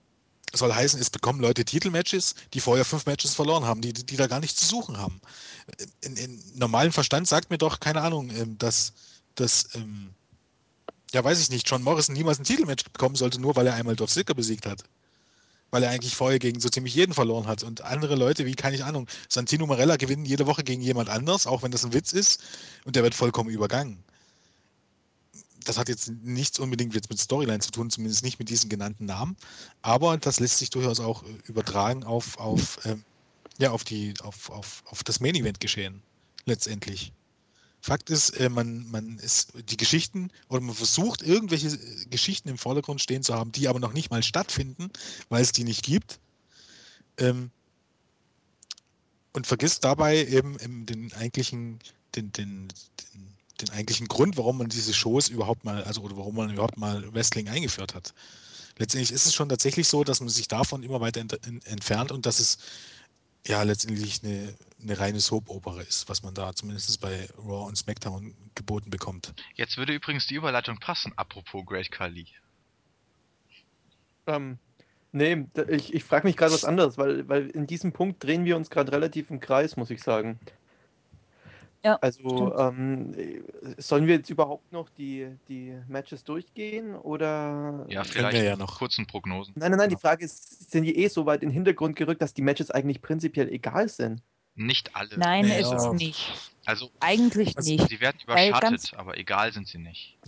soll 0.53 0.75
heißen, 0.75 1.01
es 1.01 1.11
bekommen 1.11 1.41
Leute 1.41 1.65
Titelmatches, 1.65 2.35
die 2.55 2.61
vorher 2.61 2.85
fünf 2.85 3.07
Matches 3.07 3.35
verloren 3.35 3.65
haben, 3.65 3.81
die, 3.81 3.93
die 3.93 4.17
da 4.17 4.27
gar 4.27 4.41
nichts 4.41 4.61
zu 4.61 4.67
suchen 4.67 4.99
haben. 4.99 5.21
In, 6.01 6.17
in 6.17 6.43
normalem 6.55 6.93
Verstand 6.93 7.29
sagt 7.29 7.51
mir 7.51 7.59
doch, 7.59 7.79
keine 7.79 8.01
Ahnung, 8.01 8.31
ähm, 8.31 8.59
dass, 8.59 8.93
dass 9.37 9.69
ähm, 9.75 10.11
ja, 11.13 11.23
weiß 11.25 11.41
ich 11.41 11.51
nicht, 11.51 11.69
John 11.69 11.83
Morrison 11.83 12.15
niemals 12.15 12.39
ein 12.39 12.45
Titelmatch 12.45 12.85
bekommen 12.85 13.17
sollte, 13.17 13.41
nur 13.41 13.57
weil 13.57 13.67
er 13.67 13.75
einmal 13.75 13.97
Dolph 13.97 14.13
Ziggler 14.13 14.35
besiegt 14.35 14.67
hat. 14.67 14.85
Weil 15.71 15.83
er 15.83 15.91
eigentlich 15.91 16.17
vorher 16.17 16.39
gegen 16.39 16.61
so 16.61 16.69
ziemlich 16.69 16.95
jeden 16.95 17.15
verloren 17.15 17.47
hat. 17.47 17.63
Und 17.63 17.83
andere 17.83 18.17
Leute, 18.17 18.45
wie, 18.45 18.55
keine 18.55 18.85
Ahnung, 18.85 19.07
Santino 19.29 19.67
Marella 19.67 19.97
gewinnen 19.97 20.25
jede 20.25 20.47
Woche 20.47 20.65
gegen 20.65 20.83
jemand 20.83 21.09
anders, 21.09 21.47
auch 21.47 21.63
wenn 21.63 21.71
das 21.71 21.85
ein 21.85 21.93
Witz 21.93 22.13
ist, 22.13 22.43
und 22.85 22.97
der 22.97 23.03
wird 23.03 23.15
vollkommen 23.15 23.51
übergangen. 23.51 24.03
Das 25.65 25.79
hat 25.79 25.89
jetzt 25.89 26.11
nichts 26.23 26.59
unbedingt 26.59 26.95
jetzt 26.95 27.11
mit 27.11 27.21
Storyline 27.21 27.61
zu 27.61 27.71
tun, 27.71 27.91
zumindest 27.91 28.25
nicht 28.25 28.39
mit 28.39 28.49
diesen 28.49 28.71
genannten 28.71 29.05
Namen. 29.05 29.37
Aber 29.83 30.17
das 30.17 30.41
lässt 30.41 30.59
sich 30.59 30.71
durchaus 30.71 31.01
auch 31.01 31.23
äh, 31.23 31.27
übertragen 31.47 32.03
auf, 32.03 32.39
auf, 32.39 32.79
ähm, 32.87 33.05
ja, 33.59 33.71
auf, 33.71 33.85
die, 33.85 34.15
auf, 34.23 34.51
auf, 34.51 34.83
auf 34.87 35.05
das 35.05 35.21
Main 35.21 35.35
Event 35.35 35.61
geschehen. 35.61 36.03
Letztendlich. 36.47 37.13
Fakt 37.83 38.11
ist, 38.11 38.31
äh, 38.31 38.49
man, 38.49 38.91
man 38.91 39.19
ist 39.19 39.53
die 39.71 39.77
Geschichten 39.77 40.31
oder 40.49 40.61
man 40.61 40.75
versucht, 40.75 41.23
irgendwelche 41.23 41.69
äh, 41.69 42.05
Geschichten 42.11 42.49
im 42.49 42.59
Vordergrund 42.59 43.01
stehen 43.01 43.23
zu 43.23 43.35
haben, 43.35 43.53
die 43.53 43.69
aber 43.69 43.81
noch 43.81 43.93
nicht 43.93 44.11
mal 44.11 44.23
stattfinden, 44.23 44.91
weil 45.29 45.43
es 45.43 45.53
die 45.53 45.65
nicht 45.65 45.83
gibt. 45.83 46.19
Ähm, 47.19 47.51
und 49.33 49.47
vergisst 49.47 49.85
dabei 49.85 50.27
eben, 50.27 50.59
eben 50.59 50.87
den 50.87 51.13
eigentlichen, 51.15 51.79
den, 52.17 52.33
den, 52.33 52.69
den, 52.69 53.29
den 53.61 53.71
eigentlichen 53.71 54.09
Grund, 54.09 54.37
warum 54.37 54.59
man 54.59 54.69
diese 54.69 54.93
Shows 54.93 55.29
überhaupt 55.29 55.65
mal, 55.65 55.85
also 55.85 56.03
oder 56.03 56.17
warum 56.17 56.35
man 56.35 56.53
überhaupt 56.53 56.77
mal 56.77 57.13
Wrestling 57.15 57.49
eingeführt 57.49 57.95
hat. 57.95 58.13
Letztendlich 58.79 59.13
ist 59.13 59.27
es 59.27 59.35
schon 59.35 59.49
tatsächlich 59.49 59.89
so, 59.89 60.05
dass 60.05 60.21
man 60.21 60.29
sich 60.29 60.49
davon 60.49 60.83
immer 60.83 61.01
weiter 61.01 61.21
ent 61.21 61.47
en- 61.47 61.63
entfernt 61.63 62.13
und 62.13 62.27
dass 62.27 62.41
es 62.41 62.59
ja 63.47 63.63
letztendlich 63.63 64.23
eine, 64.23 64.55
eine 64.83 64.99
reine 64.99 65.21
Soap-Opera 65.21 65.81
ist, 65.83 66.09
was 66.09 66.23
man 66.23 66.35
da 66.35 66.55
zumindest 66.55 67.01
bei 67.01 67.29
Raw 67.39 67.67
und 67.67 67.77
SmackDown 67.77 68.35
geboten 68.55 68.91
bekommt. 68.91 69.35
Jetzt 69.55 69.77
würde 69.77 69.95
übrigens 69.95 70.27
die 70.27 70.35
Überleitung 70.35 70.79
passen, 70.79 71.13
apropos 71.17 71.65
Great 71.67 71.91
Khali. 71.91 72.27
Ähm, 74.27 74.59
nee, 75.13 75.47
ich, 75.69 75.95
ich 75.95 76.05
frage 76.05 76.27
mich 76.27 76.37
gerade 76.37 76.53
was 76.53 76.65
anderes, 76.65 76.99
weil, 76.99 77.29
weil 77.29 77.49
in 77.51 77.67
diesem 77.67 77.93
Punkt 77.93 78.23
drehen 78.23 78.45
wir 78.45 78.57
uns 78.57 78.71
gerade 78.71 78.93
relativ 78.93 79.31
im 79.31 79.41
Kreis, 79.41 79.77
muss 79.77 79.91
ich 79.91 80.03
sagen. 80.03 80.39
Ja, 81.83 81.97
Also, 82.03 82.55
ähm, 82.59 83.15
äh, 83.15 83.41
sollen 83.79 84.07
wir 84.07 84.17
jetzt 84.17 84.29
überhaupt 84.29 84.71
noch 84.71 84.91
die, 84.91 85.29
die 85.49 85.75
Matches 85.89 86.25
durchgehen 86.25 86.95
oder? 86.95 87.87
Ja, 87.89 88.05
vielleicht 88.05 88.37
wir 88.37 88.45
ja 88.45 88.51
mit 88.51 88.61
noch. 88.61 88.79
kurzen 88.79 89.07
Prognosen. 89.07 89.55
Nein, 89.57 89.71
nein, 89.71 89.79
nein, 89.79 89.89
die 89.91 89.97
Frage 89.97 90.25
ist, 90.25 90.71
sind 90.71 90.85
die 90.85 90.97
eh 90.97 91.09
so 91.09 91.25
weit 91.25 91.43
in 91.43 91.49
den 91.49 91.55
Hintergrund 91.55 91.97
gerückt, 91.97 92.21
dass 92.21 92.35
die 92.35 92.43
Matches 92.43 92.71
eigentlich 92.71 93.01
prinzipiell 93.01 93.49
egal 93.49 93.89
sind? 93.89 94.23
Nicht 94.57 94.95
alle. 94.95 95.17
Nein, 95.17 95.47
Nee, 95.47 95.61
ist 95.61 95.73
es 95.73 95.85
ja. 95.85 95.93
nicht. 95.95 96.53
Also, 96.67 96.91
Eigentlich 97.01 97.57
Also, 97.57 97.73
nicht. 97.73 97.89
sie 97.89 98.01
werden 98.01 98.19
überschattet, 98.23 98.93
aber 98.97 99.17
egal 99.17 99.53
sind 99.53 99.67
sie 99.67 99.79
nicht. 99.79 100.19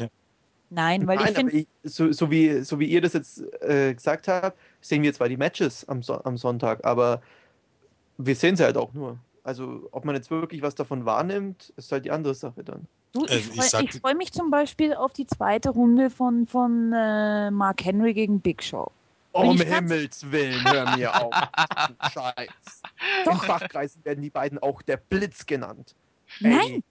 Nein, 0.71 1.07
weil 1.07 1.19
ich 1.19 1.25
Nein, 1.25 1.37
aber 1.37 1.51
finde, 1.51 1.53
ich, 1.59 1.67
so, 1.83 2.13
so, 2.13 2.31
wie, 2.31 2.63
so 2.63 2.81
wie 2.81 2.87
ihr 2.87 3.03
das 3.03 3.13
jetzt 3.13 3.43
äh, 3.61 3.93
gesagt 3.93 4.27
habt, 4.27 4.59
sehen 4.81 5.03
wir 5.03 5.13
zwar 5.13 5.29
die 5.29 5.37
Matches 5.37 5.87
am, 5.87 6.03
so 6.03 6.25
am 6.25 6.39
Sonntag, 6.39 6.83
aber 6.87 7.21
wir 8.17 8.35
sehen 8.35 8.57
sie 8.57 8.65
halt 8.65 8.79
auch 8.79 8.95
nur. 8.95 9.19
Also, 9.45 9.89
ob 9.91 10.05
man 10.05 10.15
jetzt 10.15 10.31
wirklich 10.31 10.63
was 10.63 10.75
davon 10.75 11.05
wahrnimmt, 11.05 11.73
ist 11.77 11.91
halt 11.91 12.05
die 12.05 12.11
andere 12.13 12.35
Sache 12.35 12.63
dann. 12.63 12.87
Du, 13.13 13.25
Äh, 13.27 13.39
ich 13.39 13.49
ich 13.49 13.55
freue 13.57 13.69
sag- 13.69 13.93
freu 14.01 14.15
mich 14.15 14.33
zum 14.33 14.51
Beispiel 14.51 14.95
auf 14.95 15.13
die 15.13 15.27
zweite 15.27 15.71
Runde 15.71 16.11
von, 16.11 16.47
von 16.47 16.93
äh, 16.93 17.51
Mark 17.51 17.85
Henry 17.85 18.15
gegen 18.15 18.41
Big 18.41 18.63
Show. 18.63 18.91
Bin 19.35 19.43
Um 19.43 19.61
Himmels 19.61 20.31
Willen, 20.31 20.63
hör 20.71 20.95
mir 20.97 21.15
auf. 21.25 21.33
du 21.33 22.09
Scheiß. 22.13 22.49
In 23.25 23.25
Doch. 23.25 23.45
Fachkreisen 23.45 24.05
werden 24.05 24.23
die 24.23 24.31
beiden 24.31 24.59
auch 24.59 24.83
der 24.83 24.99
Blitz 24.99 25.45
genannt. 25.47 25.95
Nein, 26.41 26.85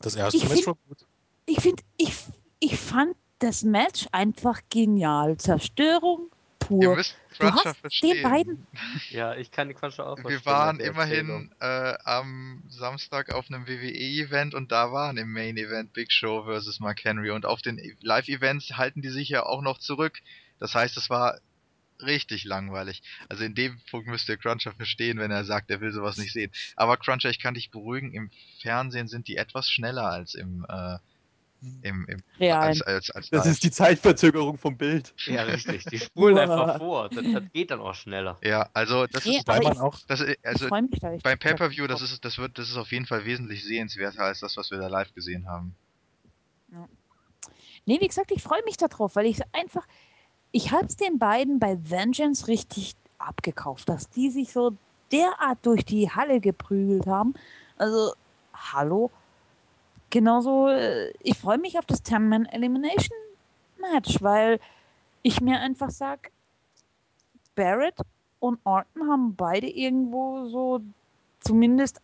Das 0.00 0.14
erste 0.16 0.36
Ich 0.36 0.42
Match 0.44 0.54
find- 0.56 0.66
war 0.66 0.76
gut. 0.88 1.06
ich 1.46 1.60
finde, 1.60 1.82
ich, 1.96 2.12
ich 2.60 2.76
fand 2.78 3.14
das 3.38 3.62
Match 3.62 4.06
einfach 4.12 4.60
genial. 4.70 5.36
Zerstörung 5.38 6.30
pur. 6.66 6.96
müsst 6.96 7.16
Du 7.38 7.50
hast 7.50 7.78
verstehen. 7.78 8.14
den 8.14 8.22
beiden. 8.22 8.66
Ja, 9.10 9.34
ich 9.34 9.50
kann 9.50 9.68
die 9.68 9.74
Quatsche 9.74 10.04
auch 10.04 10.16
Wir 10.18 10.44
waren 10.46 10.80
immerhin 10.80 11.52
äh, 11.60 11.94
am 12.04 12.62
Samstag 12.68 13.32
auf 13.32 13.48
einem 13.48 13.66
WWE-Event 13.66 14.54
und 14.54 14.72
da 14.72 14.92
waren 14.92 15.16
im 15.16 15.32
Main 15.32 15.56
Event 15.56 15.92
Big 15.92 16.12
Show 16.12 16.44
versus 16.44 16.80
Mark 16.80 17.04
Henry 17.04 17.30
und 17.30 17.46
auf 17.46 17.62
den 17.62 17.80
Live-Events 18.00 18.76
halten 18.76 19.02
die 19.02 19.08
sich 19.10 19.28
ja 19.28 19.44
auch 19.44 19.62
noch 19.62 19.78
zurück. 19.78 20.20
Das 20.58 20.74
heißt, 20.74 20.96
es 20.96 21.10
war 21.10 21.38
richtig 22.00 22.44
langweilig. 22.44 23.02
Also 23.28 23.44
in 23.44 23.54
dem 23.54 23.80
Punkt 23.90 24.08
müsst 24.08 24.28
ihr 24.28 24.36
Cruncher 24.36 24.72
verstehen, 24.72 25.18
wenn 25.18 25.30
er 25.30 25.44
sagt, 25.44 25.70
er 25.70 25.80
will 25.80 25.92
sowas 25.92 26.16
nicht 26.16 26.32
sehen. 26.32 26.52
Aber 26.76 26.96
Cruncher, 26.96 27.30
ich 27.30 27.38
kann 27.38 27.54
dich 27.54 27.70
beruhigen, 27.70 28.12
im 28.12 28.30
Fernsehen 28.60 29.08
sind 29.08 29.28
die 29.28 29.36
etwas 29.36 29.70
schneller 29.70 30.10
als 30.10 30.34
im, 30.34 30.66
äh, 30.68 30.98
im, 31.82 32.06
im 32.08 32.22
als, 32.52 32.82
als, 32.82 33.10
als 33.10 33.30
Das 33.30 33.44
live. 33.44 33.52
ist 33.52 33.62
die 33.64 33.70
Zeitverzögerung 33.70 34.58
vom 34.58 34.76
Bild. 34.76 35.14
Ja, 35.26 35.42
richtig. 35.42 35.84
Die 35.86 35.98
spulen 36.00 36.38
einfach 36.38 36.78
vor. 36.78 37.08
Das, 37.08 37.24
das 37.32 37.42
geht 37.52 37.70
dann 37.70 37.80
auch 37.80 37.94
schneller. 37.94 38.38
Ja, 38.42 38.68
also 38.72 39.06
das 39.06 39.24
Nee, 39.24 39.38
ist, 39.38 39.48
aber 39.48 39.62
man 39.62 39.78
auch, 39.78 39.98
das, 40.06 40.20
ist- 40.20 40.38
also 40.44 40.64
ich 40.64 40.68
freue 40.68 40.82
mich 40.82 41.00
da. 41.00 41.08
ehrlich 41.08 41.22
beim 41.22 41.38
Pay-Per-View, 41.38 41.86
das 41.86 42.02
ist, 42.02 42.24
das 42.24 42.38
wird, 42.38 42.58
das 42.58 42.68
ist 42.70 42.76
auf 42.76 42.90
jeden 42.92 43.06
Fall 43.06 43.24
wesentlich 43.24 43.64
sehenswerter 43.64 44.22
als 44.24 44.40
das, 44.40 44.56
was 44.56 44.70
wir 44.70 44.78
da 44.78 44.88
live 44.88 45.12
gesehen 45.14 45.46
haben. 45.48 45.74
Nee, 47.86 48.00
wie 48.00 48.08
gesagt, 48.08 48.30
ich 48.32 48.42
freue 48.42 48.62
mich 48.64 48.76
darauf, 48.76 49.16
weil 49.16 49.26
ich 49.26 49.40
einfach, 49.52 49.86
ich 50.52 50.72
habe 50.72 50.86
es 50.86 50.96
den 50.96 51.18
beiden 51.18 51.58
bei 51.58 51.78
Vengeance 51.88 52.48
richtig 52.48 52.94
abgekauft, 53.18 53.88
dass 53.88 54.08
die 54.08 54.30
sich 54.30 54.52
so 54.52 54.76
derart 55.12 55.58
durch 55.62 55.84
die 55.84 56.10
Halle 56.10 56.40
geprügelt 56.40 57.06
haben. 57.06 57.34
Also, 57.76 58.14
hallo. 58.54 59.10
Genauso, 60.14 60.68
äh, 60.68 61.12
ich 61.24 61.36
freue 61.36 61.58
mich 61.58 61.76
auf 61.76 61.86
das 61.86 62.04
10-Man 62.04 62.46
Elimination 62.46 63.18
Match, 63.80 64.22
weil 64.22 64.60
ich 65.22 65.40
mir 65.40 65.58
einfach 65.58 65.90
sage, 65.90 66.30
Barrett 67.56 67.96
und 68.38 68.60
Orton 68.62 69.10
haben 69.10 69.34
beide 69.34 69.68
irgendwo 69.68 70.46
so 70.46 70.82
zumindest 71.40 72.00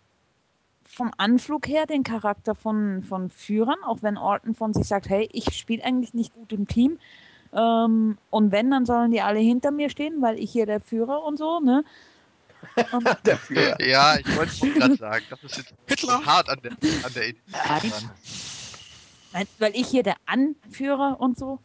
vom 0.84 1.12
Anflug 1.18 1.68
her 1.68 1.86
den 1.86 2.02
Charakter 2.02 2.56
von, 2.56 3.04
von 3.04 3.30
Führern, 3.30 3.78
auch 3.84 3.98
wenn 4.02 4.18
Orton 4.18 4.56
von 4.56 4.74
sich 4.74 4.88
sagt, 4.88 5.08
hey, 5.08 5.28
ich 5.32 5.56
spiele 5.56 5.84
eigentlich 5.84 6.12
nicht 6.12 6.34
gut 6.34 6.52
im 6.52 6.66
Team. 6.66 6.98
Ähm, 7.52 8.18
und 8.30 8.50
wenn, 8.50 8.72
dann 8.72 8.86
sollen 8.86 9.12
die 9.12 9.20
alle 9.20 9.38
hinter 9.38 9.70
mir 9.70 9.88
stehen, 9.88 10.20
weil 10.20 10.36
ich 10.36 10.50
hier 10.50 10.66
der 10.66 10.80
Führer 10.80 11.22
und 11.22 11.36
so, 11.36 11.60
ne? 11.60 11.84
Ja, 13.80 14.18
ich 14.18 14.36
wollte 14.36 14.52
auch 14.52 14.74
gerade 14.74 14.96
sagen, 14.96 15.24
das 15.30 15.42
ist 15.44 15.56
jetzt 15.56 15.74
Hitler! 15.86 16.24
hart 16.24 16.48
an 16.48 16.60
der, 16.62 16.72
an 16.72 17.12
der 17.14 17.34
nein, 19.32 19.46
weil 19.58 19.74
ich 19.74 19.88
hier 19.88 20.02
der 20.02 20.16
Anführer 20.26 21.20
und 21.20 21.38
so. 21.38 21.58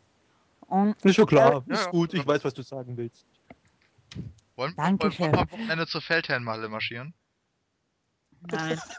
Und 0.68 0.96
Ist 1.04 1.16
schon 1.16 1.28
klar. 1.28 1.64
Ja, 1.68 1.74
Ist 1.74 1.86
ja. 1.86 1.92
gut. 1.92 2.14
Ich 2.14 2.26
weiß, 2.26 2.44
was 2.44 2.54
du 2.54 2.64
sagen 2.64 2.98
willst. 2.98 3.26
Wollen, 4.56 4.74
Danke, 4.76 5.04
wollen, 5.04 5.20
wollen 5.20 5.32
wir 5.34 5.40
am. 5.40 5.52
Wochenende 5.52 5.88
zur 5.88 6.02
Feldherrnmalle 6.02 6.70
marschieren? 6.70 7.14
nein. 8.42 8.80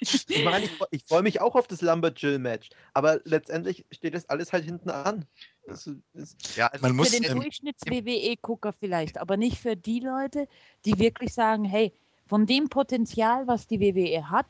Ich 0.00 0.44
meine, 0.44 0.64
ich, 0.64 0.70
ich 0.90 1.04
freue 1.06 1.22
mich 1.22 1.40
auch 1.40 1.54
auf 1.54 1.66
das 1.66 1.80
Lumberjill-Match. 1.80 2.70
Aber 2.94 3.20
letztendlich 3.24 3.84
steht 3.90 4.14
das 4.14 4.28
alles 4.28 4.52
halt 4.52 4.64
hinten 4.64 4.90
an. 4.90 5.26
Das 5.66 5.86
ist, 5.86 6.56
Ja, 6.56 6.68
also 6.68 6.82
man 6.82 6.92
Für 6.92 6.96
muss, 6.96 7.10
den 7.10 7.24
ähm, 7.24 7.40
Durchschnitts-WWE-Gucker 7.40 8.72
vielleicht, 8.72 9.18
aber 9.18 9.36
nicht 9.36 9.58
für 9.58 9.76
die 9.76 10.00
Leute, 10.00 10.48
die 10.84 10.98
wirklich 10.98 11.34
sagen, 11.34 11.64
hey, 11.64 11.92
von 12.26 12.46
dem 12.46 12.68
Potenzial, 12.68 13.46
was 13.46 13.66
die 13.66 13.80
WWE 13.80 14.30
hat, 14.30 14.46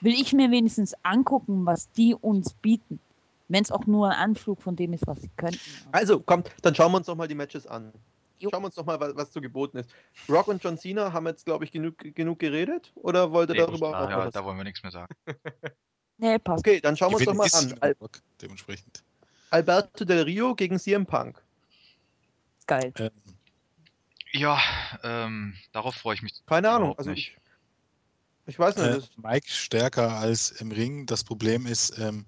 will 0.00 0.12
ich 0.14 0.32
mir 0.32 0.50
wenigstens 0.50 0.94
angucken, 1.02 1.66
was 1.66 1.90
die 1.92 2.14
uns 2.14 2.54
bieten. 2.54 3.00
Wenn 3.48 3.62
es 3.62 3.72
auch 3.72 3.86
nur 3.86 4.10
ein 4.10 4.18
Anflug 4.18 4.60
von 4.60 4.76
dem 4.76 4.92
ist, 4.92 5.06
was 5.06 5.22
sie 5.22 5.30
könnten. 5.36 5.58
also, 5.90 6.20
kommt, 6.20 6.50
dann 6.62 6.74
schauen 6.74 6.92
wir 6.92 6.98
uns 6.98 7.06
doch 7.06 7.16
mal 7.16 7.28
die 7.28 7.34
Matches 7.34 7.66
an. 7.66 7.92
Jo. 8.40 8.50
Schauen 8.50 8.62
wir 8.62 8.66
uns 8.66 8.74
doch 8.74 8.84
mal, 8.84 9.00
was, 9.00 9.16
was 9.16 9.30
zu 9.30 9.40
geboten 9.40 9.78
ist. 9.78 9.90
Rock 10.28 10.48
und 10.48 10.62
John 10.62 10.78
Cena 10.78 11.12
haben 11.12 11.26
jetzt, 11.26 11.44
glaube 11.44 11.64
ich, 11.64 11.72
genug, 11.72 11.96
genug 11.98 12.38
geredet. 12.38 12.92
Oder 12.94 13.32
wollt 13.32 13.48
ihr 13.48 13.54
Nee, 13.54 13.60
darüber 13.60 13.90
nein, 13.90 14.02
auch 14.04 14.10
ja, 14.10 14.16
noch 14.18 14.26
was? 14.26 14.34
da 14.34 14.44
wollen 14.44 14.58
wir 14.58 14.64
nichts 14.64 14.82
mehr 14.82 14.92
sagen. 14.92 15.14
Nee, 16.18 16.38
passt. 16.38 16.66
Okay, 16.66 16.80
dann 16.80 16.96
schauen 16.96 17.10
wir 17.10 17.16
uns 17.16 17.24
doch 17.24 17.34
mal 17.34 17.48
an. 17.52 17.94
Rock, 18.00 18.20
dementsprechend. 18.40 19.02
Alberto 19.50 20.04
Del 20.04 20.22
Rio 20.22 20.54
gegen 20.54 20.78
CM 20.78 21.06
Punk. 21.06 21.42
Geil. 22.66 22.92
Ähm, 22.98 23.10
Ja, 24.32 24.60
ähm, 25.02 25.54
darauf 25.72 25.94
freue 25.94 26.14
ich 26.14 26.22
mich. 26.22 26.34
Keine 26.46 26.70
Ahnung. 26.70 26.96
Also 26.98 27.10
nicht. 27.10 27.36
ich, 28.46 28.52
ich 28.54 28.58
weiß 28.58 28.76
nicht. 28.76 28.86
äh, 28.86 29.20
Mike 29.20 29.48
stärker 29.48 30.18
als 30.18 30.50
im 30.50 30.70
Ring. 30.70 31.06
Das 31.06 31.24
Problem 31.24 31.66
ist, 31.66 31.98
ähm, 31.98 32.26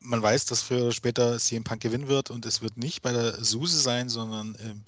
man 0.00 0.22
weiß, 0.22 0.46
dass 0.46 0.62
früher 0.62 0.82
oder 0.84 0.92
später 0.92 1.38
CM 1.38 1.64
Punk 1.64 1.82
gewinnen 1.82 2.08
wird 2.08 2.30
und 2.30 2.46
es 2.46 2.62
wird 2.62 2.76
nicht 2.76 3.02
bei 3.02 3.12
der 3.12 3.32
Suse 3.44 3.78
sein, 3.78 4.08
sondern 4.08 4.56
ähm, 4.62 4.84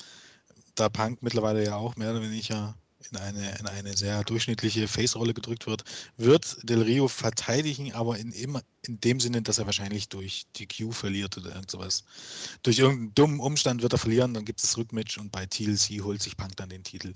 da 0.74 0.88
Punk 0.88 1.22
mittlerweile 1.22 1.64
ja 1.64 1.76
auch 1.76 1.96
mehr 1.96 2.12
oder 2.12 2.22
weniger 2.22 2.74
in 3.10 3.16
eine, 3.16 3.58
in 3.58 3.66
eine 3.66 3.96
sehr 3.96 4.24
durchschnittliche 4.24 4.88
Face-Rolle 4.88 5.34
gedrückt 5.34 5.66
wird, 5.66 5.84
wird 6.16 6.58
Del 6.62 6.82
Rio 6.82 7.08
verteidigen, 7.08 7.92
aber 7.92 8.18
in, 8.18 8.32
immer, 8.32 8.62
in 8.82 9.00
dem 9.00 9.20
Sinne, 9.20 9.42
dass 9.42 9.58
er 9.58 9.66
wahrscheinlich 9.66 10.08
durch 10.08 10.46
DQ 10.58 10.92
verliert 10.92 11.36
oder 11.38 11.54
irgend 11.54 11.70
sowas. 11.70 12.04
Durch 12.62 12.78
irgendeinen 12.78 13.14
dummen 13.14 13.40
Umstand 13.40 13.82
wird 13.82 13.92
er 13.92 13.98
verlieren, 13.98 14.34
dann 14.34 14.44
gibt 14.44 14.60
es 14.60 14.66
das 14.66 14.76
Rückmatch 14.76 15.18
und 15.18 15.30
bei 15.30 15.46
TLC 15.46 16.02
holt 16.02 16.22
sich 16.22 16.36
Punk 16.36 16.56
dann 16.56 16.68
den 16.68 16.84
Titel. 16.84 17.14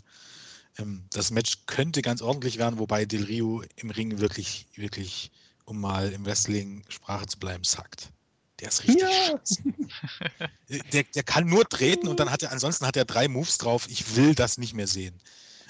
Ähm, 0.78 1.04
das 1.10 1.30
Match 1.30 1.58
könnte 1.66 2.00
ganz 2.00 2.22
ordentlich 2.22 2.58
werden, 2.58 2.78
wobei 2.78 3.04
Del 3.04 3.24
Rio 3.24 3.62
im 3.76 3.90
Ring 3.90 4.18
wirklich, 4.18 4.66
wirklich, 4.76 5.30
um 5.64 5.80
mal 5.80 6.12
im 6.12 6.24
Wrestling-Sprache 6.24 7.26
zu 7.26 7.38
bleiben, 7.38 7.64
sackt. 7.64 8.10
Der 8.60 8.68
ist 8.68 8.84
richtig 8.84 9.02
Ja. 9.02 9.10
scheiße. 9.10 9.62
Der, 10.92 11.02
der 11.02 11.22
kann 11.22 11.46
nur 11.46 11.68
treten 11.68 12.08
und 12.08 12.18
dann 12.18 12.30
hat 12.30 12.42
er, 12.42 12.50
ansonsten 12.50 12.86
hat 12.86 12.96
er 12.96 13.04
drei 13.04 13.28
Moves 13.28 13.58
drauf. 13.58 13.86
Ich 13.90 14.16
will 14.16 14.34
das 14.34 14.56
nicht 14.56 14.72
mehr 14.72 14.86
sehen. 14.86 15.20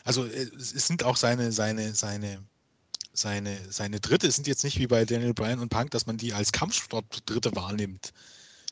Also 0.05 0.25
äh, 0.25 0.51
es 0.57 0.87
sind 0.87 1.05
auch 1.05 1.17
seine, 1.17 1.53
seine, 1.53 1.95
seine, 1.95 2.43
seine, 3.13 3.57
seine 3.71 4.01
Dritte 4.01 4.31
sind 4.31 4.47
jetzt 4.47 4.65
nicht 4.65 4.79
wie 4.79 4.87
bei 4.87 5.05
Daniel 5.05 5.35
Bryan 5.35 5.61
und 5.61 5.69
Punk, 5.69 5.91
dass 5.91 6.07
man 6.07 6.17
die 6.17 6.33
als 6.33 6.53
Kampfsport 6.53 7.05
Dritte 7.27 7.55
wahrnimmt. 7.55 8.13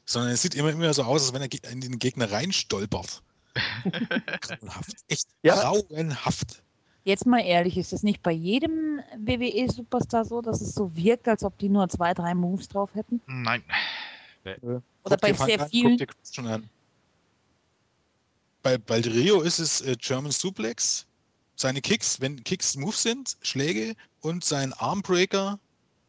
Sondern 0.06 0.32
es 0.32 0.42
sieht 0.42 0.54
immer, 0.54 0.70
immer 0.70 0.92
so 0.94 1.02
aus, 1.02 1.22
als 1.22 1.32
wenn 1.32 1.42
er 1.42 1.70
in 1.72 1.80
den 1.80 1.98
Gegner 1.98 2.30
reinstolpert. 2.32 3.22
grauenhaft. 4.40 4.96
Echt 5.08 5.28
Ja. 5.42 5.60
grauenhaft. 5.60 6.62
Jetzt 7.04 7.26
mal 7.26 7.40
ehrlich, 7.40 7.78
ist 7.78 7.92
es 7.92 8.02
nicht 8.02 8.22
bei 8.22 8.32
jedem 8.32 9.00
WWE-Superstar 9.16 10.24
so, 10.24 10.42
dass 10.42 10.60
es 10.60 10.74
so 10.74 10.94
wirkt, 10.94 11.28
als 11.28 11.44
ob 11.44 11.56
die 11.58 11.68
nur 11.68 11.88
zwei, 11.88 12.12
drei 12.12 12.34
Moves 12.34 12.68
drauf 12.68 12.90
hätten? 12.94 13.20
Nein. 13.26 13.62
Oder 14.44 14.82
Guck 15.02 15.20
bei 15.20 15.32
sehr 15.32 15.62
an, 15.62 15.70
vielen? 15.70 15.90
Guck 15.90 15.98
dir 15.98 16.06
Christian 16.06 16.46
an. 16.46 16.70
Bei, 18.62 18.76
bei 18.76 19.00
Rio 19.00 19.40
ist 19.40 19.58
es 19.58 19.80
äh, 19.80 19.96
German 19.98 20.32
Suplex, 20.32 21.06
seine 21.60 21.80
Kicks, 21.80 22.20
wenn 22.20 22.42
Kicks 22.44 22.76
Moves 22.76 23.02
sind, 23.02 23.36
Schläge 23.42 23.94
und 24.20 24.44
sein 24.44 24.72
Armbreaker, 24.72 25.58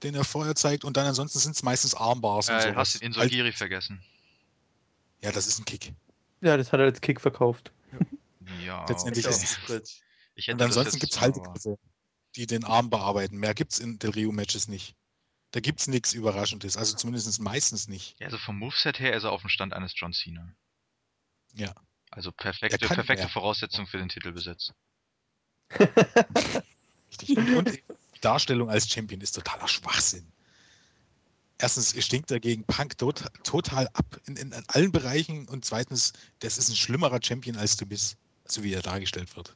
den 0.03 0.15
er 0.15 0.23
vorher 0.23 0.55
zeigt 0.55 0.83
und 0.83 0.97
dann 0.97 1.05
ansonsten 1.05 1.39
sind 1.39 1.55
es 1.55 1.63
meistens 1.63 1.93
Armbars 1.93 2.49
und 2.49 2.55
Äh, 2.55 2.61
sowas. 2.61 2.75
hast 2.75 3.01
den 3.01 3.07
Insogiri 3.07 3.51
vergessen. 3.51 4.01
Ja, 5.21 5.31
das 5.31 5.45
ist 5.47 5.59
ein 5.59 5.65
Kick. 5.65 5.93
ja, 6.41 6.57
das 6.57 6.71
hat 6.71 6.79
er 6.79 6.87
als 6.87 7.01
Kick 7.01 7.21
verkauft. 7.21 7.71
Ja. 8.65 8.85
Letztendlich 8.89 9.25
ist 9.25 9.43
es. 9.69 10.01
Ich 10.35 10.47
hätte 10.47 10.53
Und 10.53 10.59
das 10.59 10.77
ansonsten 10.77 10.99
gibt 10.99 11.13
es 11.13 11.21
Haltegriffe, 11.21 11.77
die 12.35 12.47
den 12.47 12.63
Arm 12.63 12.89
bearbeiten. 12.89 13.37
Mehr 13.37 13.53
gibt 13.53 13.73
es 13.73 13.79
in 13.79 13.99
Del 13.99 14.11
Rio-Matches 14.11 14.67
nicht. 14.67 14.95
Da 15.51 15.59
gibt 15.59 15.81
es 15.81 15.87
nichts 15.87 16.13
Überraschendes. 16.13 16.77
Also 16.77 16.95
zumindest 16.95 17.39
meistens 17.41 17.87
nicht. 17.89 18.17
Ja, 18.19 18.27
also 18.27 18.37
vom 18.37 18.57
Moveset 18.57 18.99
her 18.99 19.13
ist 19.15 19.23
er 19.25 19.33
auf 19.33 19.41
dem 19.41 19.49
Stand 19.49 19.73
eines 19.73 19.93
John 19.95 20.13
Cena. 20.13 20.47
Ja. 21.53 21.75
Also 22.09 22.31
perfekte, 22.31 22.81
Er 22.81 22.87
perfekte 22.87 23.23
mehr. 23.25 23.29
Voraussetzung 23.29 23.85
für 23.85 23.97
den 23.97 24.07
Titelbesitz. 24.09 24.71
Richtig. 27.09 27.37
Und, 27.37 27.55
und 27.55 27.73
die 28.15 28.21
Darstellung 28.21 28.69
als 28.69 28.89
Champion 28.89 29.21
ist 29.21 29.33
totaler 29.33 29.67
Schwachsinn. 29.67 30.25
Erstens 31.57 31.95
stinkt 32.03 32.31
er 32.31 32.39
gegen 32.39 32.63
Punk 32.63 32.97
tot, 32.97 33.25
total 33.43 33.87
ab 33.89 34.19
in, 34.25 34.35
in, 34.35 34.51
in 34.51 34.63
allen 34.67 34.91
Bereichen 34.91 35.47
und 35.47 35.63
zweitens, 35.63 36.13
das 36.39 36.57
ist 36.57 36.69
ein 36.69 36.75
schlimmerer 36.75 37.19
Champion 37.21 37.55
als 37.55 37.77
du 37.77 37.85
bist, 37.85 38.17
so 38.45 38.63
wie 38.63 38.73
er 38.73 38.81
dargestellt 38.81 39.35
wird. 39.35 39.55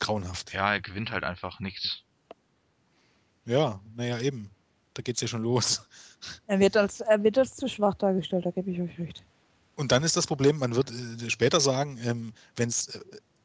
Grauenhaft. 0.00 0.52
Ja, 0.52 0.72
er 0.72 0.80
gewinnt 0.80 1.12
halt 1.12 1.22
einfach 1.22 1.60
nichts. 1.60 2.02
Ja, 3.44 3.80
naja, 3.94 4.18
eben. 4.20 4.50
Da 4.94 5.02
geht's 5.02 5.20
ja 5.20 5.28
schon 5.28 5.42
los. 5.42 5.86
Er 6.46 6.58
wird 6.58 6.76
als, 6.76 7.00
er 7.00 7.22
wird 7.22 7.38
als 7.38 7.54
zu 7.54 7.68
schwach 7.68 7.94
dargestellt, 7.94 8.46
da 8.46 8.50
gebe 8.50 8.70
ich 8.70 8.80
euch 8.80 8.98
recht. 8.98 9.22
Und 9.76 9.92
dann 9.92 10.02
ist 10.02 10.16
das 10.16 10.26
Problem, 10.26 10.58
man 10.58 10.74
wird 10.74 10.90
äh, 10.90 11.30
später 11.30 11.60
sagen, 11.60 11.98
ähm, 12.02 12.32
wenn 12.56 12.70
es 12.70 12.88
äh, 12.88 13.00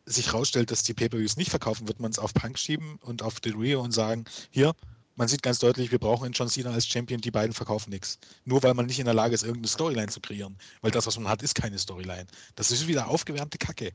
sich 0.05 0.33
rausstellt, 0.33 0.71
dass 0.71 0.83
die 0.83 0.93
Pay-Per-Views 0.93 1.37
nicht 1.37 1.49
verkaufen, 1.49 1.87
wird 1.87 1.99
man 1.99 2.11
es 2.11 2.19
auf 2.19 2.33
Punk 2.33 2.57
schieben 2.57 2.97
und 3.01 3.21
auf 3.21 3.39
Del 3.39 3.55
Rio 3.55 3.81
und 3.81 3.91
sagen, 3.91 4.25
hier, 4.49 4.73
man 5.15 5.27
sieht 5.27 5.43
ganz 5.43 5.59
deutlich, 5.59 5.91
wir 5.91 5.99
brauchen 5.99 6.25
einen 6.25 6.33
John 6.33 6.47
Cena 6.47 6.71
als 6.71 6.87
Champion, 6.87 7.21
die 7.21 7.31
beiden 7.31 7.53
verkaufen 7.53 7.91
nichts. 7.91 8.17
Nur 8.45 8.63
weil 8.63 8.73
man 8.73 8.85
nicht 8.85 8.99
in 8.99 9.05
der 9.05 9.13
Lage 9.13 9.35
ist, 9.35 9.43
irgendeine 9.43 9.67
Storyline 9.67 10.07
zu 10.07 10.19
kreieren. 10.19 10.57
Weil 10.81 10.91
das, 10.91 11.05
was 11.05 11.17
man 11.17 11.27
hat, 11.27 11.43
ist 11.43 11.55
keine 11.55 11.77
Storyline. 11.77 12.25
Das 12.55 12.71
ist 12.71 12.87
wieder 12.87 13.07
aufgewärmte 13.07 13.57
Kacke. 13.57 13.91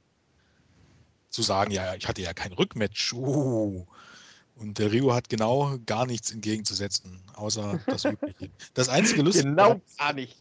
Zu 1.30 1.42
sagen, 1.42 1.72
ja, 1.72 1.94
ich 1.94 2.06
hatte 2.06 2.22
ja 2.22 2.32
kein 2.32 2.52
Rückmatch. 2.52 3.12
Uh. 3.12 3.86
Und 4.54 4.78
der 4.78 4.92
Rio 4.92 5.12
hat 5.12 5.28
genau 5.28 5.78
gar 5.84 6.06
nichts 6.06 6.30
entgegenzusetzen, 6.30 7.20
außer 7.34 7.80
das 7.86 8.04
Übliche. 8.04 8.50
Das 8.74 8.88
einzige 8.88 9.22
Lustige, 9.22 9.48
Genau 9.48 9.80
gar 9.98 10.12
nicht. 10.12 10.36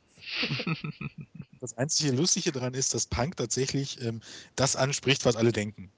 das 1.65 1.77
einzige 1.77 2.11
Lustige 2.11 2.51
daran 2.51 2.73
ist, 2.73 2.93
dass 2.93 3.07
Punk 3.07 3.37
tatsächlich 3.37 4.01
ähm, 4.01 4.21
das 4.55 4.75
anspricht, 4.75 5.25
was 5.25 5.35
alle 5.35 5.51
denken. 5.51 5.91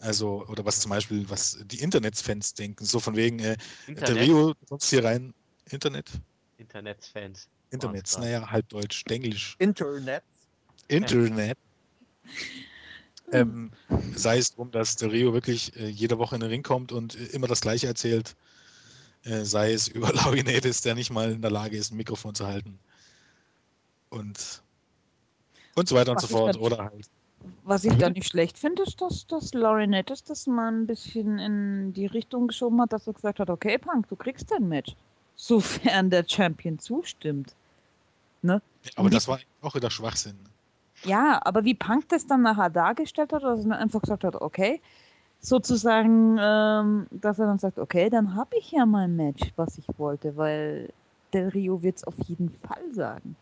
Also, 0.00 0.46
oder 0.48 0.64
was 0.64 0.80
zum 0.80 0.90
Beispiel, 0.90 1.28
was 1.30 1.58
die 1.64 1.80
Internetsfans 1.80 2.54
denken. 2.54 2.84
So 2.84 3.00
von 3.00 3.16
wegen, 3.16 3.38
äh, 3.38 3.56
der 3.56 3.56
Internet, 3.88 4.22
Rio, 4.22 4.54
du 4.54 4.66
kommst 4.68 4.90
hier 4.90 5.04
rein. 5.04 5.32
Internet? 5.70 6.10
Internetsfans. 6.58 7.48
Internets, 7.70 8.18
naja, 8.18 8.50
halb 8.50 8.68
Deutsch, 8.68 9.04
Denglisch. 9.04 9.56
Internet. 9.58 10.22
Internet. 10.88 11.58
Ähm, 13.32 13.72
sei 14.14 14.38
es 14.38 14.54
drum, 14.54 14.70
dass 14.70 14.94
der 14.96 15.10
Rio 15.10 15.32
wirklich 15.32 15.74
äh, 15.76 15.88
jede 15.88 16.16
Woche 16.18 16.36
in 16.36 16.40
den 16.40 16.50
Ring 16.50 16.62
kommt 16.62 16.92
und 16.92 17.16
äh, 17.16 17.24
immer 17.26 17.48
das 17.48 17.60
Gleiche 17.60 17.88
erzählt. 17.88 18.36
Äh, 19.24 19.44
sei 19.44 19.72
es 19.72 19.88
über 19.88 20.12
Laurinaitis, 20.12 20.82
der 20.82 20.94
nicht 20.94 21.10
mal 21.10 21.32
in 21.32 21.42
der 21.42 21.50
Lage 21.50 21.76
ist, 21.76 21.90
ein 21.90 21.96
Mikrofon 21.96 22.36
zu 22.36 22.46
halten. 22.46 22.78
Und, 24.10 24.62
und 25.76 25.88
so 25.88 25.94
weiter 25.94 26.10
und 26.12 26.16
Was 26.16 26.28
so 26.28 26.36
ich 26.48 26.56
fort. 26.56 26.60
Oder 26.60 26.78
halt. 26.78 27.06
Was 27.64 27.84
ich 27.84 27.92
da 27.92 27.96
bitte? 28.08 28.12
nicht 28.12 28.28
schlecht 28.28 28.58
finde, 28.58 28.82
ist, 28.82 29.00
dass, 29.00 29.26
dass 29.28 29.54
Laurinaitis 29.54 30.24
das 30.24 30.46
mal 30.48 30.72
ein 30.72 30.86
bisschen 30.86 31.38
in 31.38 31.92
die 31.92 32.06
Richtung 32.06 32.48
geschoben 32.48 32.80
hat, 32.80 32.92
dass 32.92 33.06
er 33.06 33.12
gesagt 33.12 33.38
hat, 33.38 33.50
okay, 33.50 33.78
Punk, 33.78 34.08
du 34.08 34.16
kriegst 34.16 34.50
dein 34.50 34.68
Match. 34.68 34.94
Sofern 35.36 36.10
der 36.10 36.24
Champion 36.26 36.78
zustimmt. 36.78 37.54
Aber 38.42 38.60
Und 38.96 39.12
das 39.14 39.24
die- 39.24 39.30
war 39.30 39.38
auch 39.62 39.74
wieder 39.74 39.90
Schwachsinn. 39.90 40.36
Ja, 41.04 41.40
aber 41.44 41.64
wie 41.64 41.74
Punk 41.74 42.08
das 42.08 42.26
dann 42.26 42.42
nachher 42.42 42.70
dargestellt 42.70 43.32
hat, 43.32 43.42
dass 43.42 43.64
er 43.66 43.78
einfach 43.78 44.00
gesagt 44.00 44.24
hat, 44.24 44.34
okay, 44.36 44.80
sozusagen, 45.40 46.38
ähm, 46.40 47.06
dass 47.10 47.38
er 47.38 47.46
dann 47.46 47.58
sagt, 47.58 47.78
okay, 47.78 48.08
dann 48.08 48.34
habe 48.34 48.56
ich 48.56 48.72
ja 48.72 48.86
mein 48.86 49.14
Match, 49.14 49.52
was 49.56 49.76
ich 49.78 49.86
wollte, 49.98 50.36
weil 50.36 50.88
Del 51.34 51.48
Rio 51.48 51.82
wird 51.82 51.98
es 51.98 52.04
auf 52.04 52.14
jeden 52.26 52.50
Fall 52.66 52.92
sagen. 52.94 53.36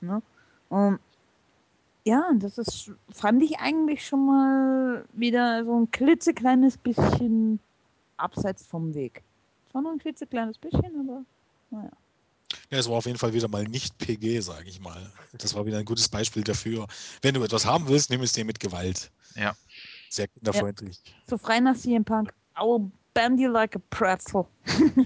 Ne? 0.00 0.22
Und 0.68 1.00
ja, 2.08 2.30
das 2.36 2.56
ist, 2.56 2.90
fand 3.10 3.42
ich 3.42 3.58
eigentlich 3.58 4.06
schon 4.06 4.24
mal 4.26 5.04
wieder 5.12 5.62
so 5.64 5.78
ein 5.78 5.90
klitzekleines 5.90 6.78
bisschen 6.78 7.60
abseits 8.16 8.66
vom 8.66 8.94
Weg. 8.94 9.22
Zwar 9.70 9.82
nur 9.82 9.92
ein 9.92 9.98
klitzekleines 9.98 10.56
bisschen, 10.56 11.00
aber 11.00 11.22
naja. 11.70 11.90
Ja, 12.70 12.78
es 12.78 12.88
war 12.88 12.96
auf 12.96 13.04
jeden 13.04 13.18
Fall 13.18 13.34
wieder 13.34 13.46
mal 13.48 13.64
nicht 13.64 13.98
PG, 13.98 14.40
sage 14.40 14.68
ich 14.68 14.80
mal. 14.80 15.12
Das 15.36 15.54
war 15.54 15.66
wieder 15.66 15.78
ein 15.78 15.84
gutes 15.84 16.08
Beispiel 16.08 16.42
dafür. 16.42 16.86
Wenn 17.20 17.34
du 17.34 17.42
etwas 17.42 17.66
haben 17.66 17.86
willst, 17.88 18.08
nimm 18.08 18.22
es 18.22 18.32
dir 18.32 18.46
mit 18.46 18.58
Gewalt. 18.58 19.10
Ja. 19.34 19.54
Sehr 20.08 20.28
kinderfreundlich. 20.28 20.98
So 21.28 21.36
frei 21.36 21.60
nach 21.60 21.76
CM 21.76 22.06
Punk, 22.06 22.32
I 22.58 22.62
will 22.62 22.90
bend 23.12 23.38
you 23.38 23.50
like 23.50 23.76
a 23.76 23.80
pretzel. 23.90 24.46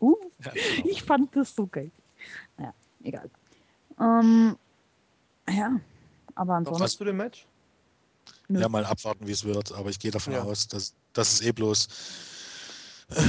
uh, 0.00 0.16
Ja, 0.44 0.52
genau. 0.52 0.88
ich 0.88 1.02
fand 1.02 1.36
das 1.36 1.54
so 1.54 1.66
geil. 1.66 1.90
Naja, 2.56 2.72
egal. 3.02 3.28
Ähm, 4.00 4.56
ja, 5.50 5.78
aber 6.38 6.54
ansonsten. 6.54 6.82
was 6.84 6.96
zu 6.96 7.04
dem 7.04 7.16
Match? 7.16 7.46
nö. 8.48 8.60
ja, 8.60 8.68
mal 8.68 8.84
abwarten, 8.84 9.26
wie 9.26 9.32
es 9.32 9.44
wird. 9.44 9.72
Aber 9.72 9.90
ich 9.90 9.98
gehe 9.98 10.10
davon 10.10 10.32
Ja. 10.32 10.42
aus, 10.42 10.68
dass, 10.68 10.94
dass 11.12 11.32
es 11.34 11.40
eh 11.42 11.52
bloß 11.52 11.88
äh, 13.10 13.22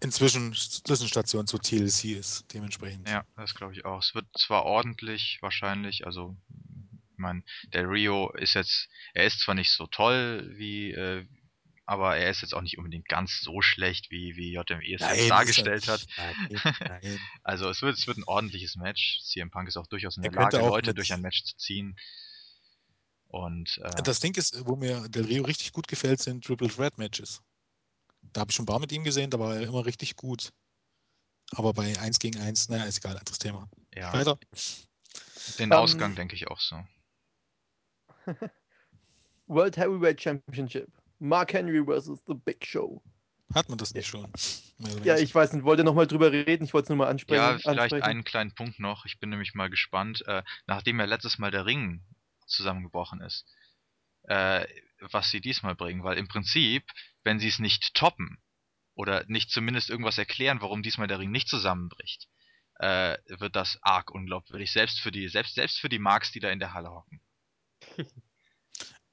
inzwischen 0.00 0.54
Zwischenstation 0.54 1.46
zu 1.46 1.58
TLC 1.58 2.04
ist, 2.18 2.44
dementsprechend. 2.52 3.08
Ja, 3.08 3.24
das 3.36 3.54
glaube 3.54 3.74
ich 3.74 3.84
auch. 3.84 4.00
Es 4.02 4.14
wird 4.14 4.26
zwar 4.38 4.64
ordentlich 4.64 5.38
wahrscheinlich, 5.42 6.06
also 6.06 6.36
ich 7.12 7.18
meine, 7.18 7.42
der 7.72 7.88
Rio 7.88 8.30
ist 8.32 8.54
jetzt, 8.54 8.88
er 9.14 9.26
ist 9.26 9.40
zwar 9.40 9.54
nicht 9.54 9.70
so 9.70 9.86
toll 9.86 10.50
wie, 10.56 10.90
äh, 10.92 11.26
aber 11.84 12.16
er 12.16 12.30
ist 12.30 12.40
jetzt 12.42 12.54
auch 12.54 12.62
nicht 12.62 12.78
unbedingt 12.78 13.06
ganz 13.08 13.40
so 13.42 13.60
schlecht, 13.60 14.10
wie, 14.10 14.34
wie 14.36 14.52
JME 14.54 14.94
es 14.94 15.00
Nein, 15.00 15.10
jetzt 15.14 15.20
ist 15.24 15.30
dargestellt 15.30 15.88
hat. 15.88 16.06
Nein, 16.16 16.60
nein. 17.02 17.20
Also 17.42 17.68
es 17.68 17.82
wird, 17.82 17.98
es 17.98 18.06
wird 18.06 18.16
ein 18.18 18.24
ordentliches 18.24 18.76
Match. 18.76 19.20
CM 19.24 19.50
Punk 19.50 19.68
ist 19.68 19.76
auch 19.76 19.86
durchaus 19.88 20.16
in 20.16 20.22
Er 20.24 20.30
der 20.30 20.40
Lage, 20.42 20.58
Leute 20.58 20.90
mit- 20.90 20.98
durch 20.98 21.12
ein 21.12 21.20
Match 21.20 21.44
zu 21.44 21.56
ziehen. 21.56 21.96
Und 23.32 23.80
äh, 23.82 24.02
Das 24.02 24.20
Ding 24.20 24.36
ist, 24.36 24.66
wo 24.66 24.76
mir 24.76 25.08
Del 25.08 25.24
Rio 25.24 25.44
richtig 25.44 25.72
gut 25.72 25.88
gefällt, 25.88 26.20
sind 26.20 26.44
Triple 26.44 26.68
Threat 26.68 26.98
Matches. 26.98 27.40
Da 28.20 28.42
habe 28.42 28.50
ich 28.50 28.56
schon 28.56 28.64
ein 28.64 28.66
paar 28.66 28.78
mit 28.78 28.92
ihm 28.92 29.04
gesehen, 29.04 29.30
da 29.30 29.38
war 29.38 29.56
er 29.56 29.62
immer 29.62 29.86
richtig 29.86 30.16
gut. 30.16 30.52
Aber 31.52 31.72
bei 31.72 31.98
1 31.98 32.18
gegen 32.18 32.38
1, 32.38 32.68
naja, 32.68 32.84
ist 32.84 32.98
egal, 32.98 33.16
anderes 33.16 33.38
Thema. 33.38 33.68
ja, 33.94 34.12
Weiter. 34.12 34.38
den 35.58 35.70
Ähm, 35.70 35.72
Ausgang 35.72 36.14
denke 36.14 36.34
ich 36.34 36.48
auch 36.48 36.60
so. 36.60 36.76
World 39.46 39.78
Heavyweight 39.78 40.20
Championship. 40.20 40.92
Mark 41.18 41.54
Henry 41.54 41.82
versus 41.84 42.18
The 42.26 42.34
Big 42.34 42.66
Show. 42.66 43.02
Hat 43.54 43.68
man 43.70 43.78
das 43.78 43.94
nicht 43.94 44.06
schon? 44.06 44.30
Ja, 45.04 45.16
ich 45.16 45.34
weiß 45.34 45.54
nicht, 45.54 45.64
wollte 45.64 45.84
nochmal 45.84 46.06
drüber 46.06 46.32
reden, 46.32 46.64
ich 46.64 46.74
wollte 46.74 46.86
es 46.86 46.88
nur 46.90 46.98
mal 46.98 47.08
ansprechen. 47.08 47.40
Ja, 47.40 47.58
vielleicht 47.58 47.80
ansprechen. 47.80 48.02
einen 48.02 48.24
kleinen 48.24 48.54
Punkt 48.54 48.78
noch. 48.78 49.06
Ich 49.06 49.18
bin 49.20 49.30
nämlich 49.30 49.54
mal 49.54 49.70
gespannt, 49.70 50.22
äh, 50.26 50.42
nachdem 50.66 51.00
ja 51.00 51.06
letztes 51.06 51.38
Mal 51.38 51.50
der 51.50 51.64
Ring 51.64 52.02
zusammengebrochen 52.46 53.20
ist, 53.20 53.46
äh, 54.24 54.66
was 55.00 55.30
sie 55.30 55.40
diesmal 55.40 55.74
bringen. 55.74 56.04
Weil 56.04 56.18
im 56.18 56.28
Prinzip, 56.28 56.84
wenn 57.22 57.38
sie 57.38 57.48
es 57.48 57.58
nicht 57.58 57.94
toppen 57.94 58.38
oder 58.94 59.24
nicht 59.26 59.50
zumindest 59.50 59.90
irgendwas 59.90 60.18
erklären, 60.18 60.60
warum 60.60 60.82
diesmal 60.82 61.08
der 61.08 61.18
Ring 61.18 61.30
nicht 61.30 61.48
zusammenbricht, 61.48 62.28
äh, 62.76 63.16
wird 63.28 63.56
das 63.56 63.78
arg 63.82 64.10
unglaubwürdig. 64.10 64.72
Selbst 64.72 65.00
für 65.00 65.12
die, 65.12 65.28
selbst, 65.28 65.54
selbst 65.54 65.80
für 65.80 65.88
die 65.88 65.98
Marks, 65.98 66.32
die 66.32 66.40
da 66.40 66.50
in 66.50 66.58
der 66.58 66.74
Halle 66.74 66.90
hocken. 66.90 67.20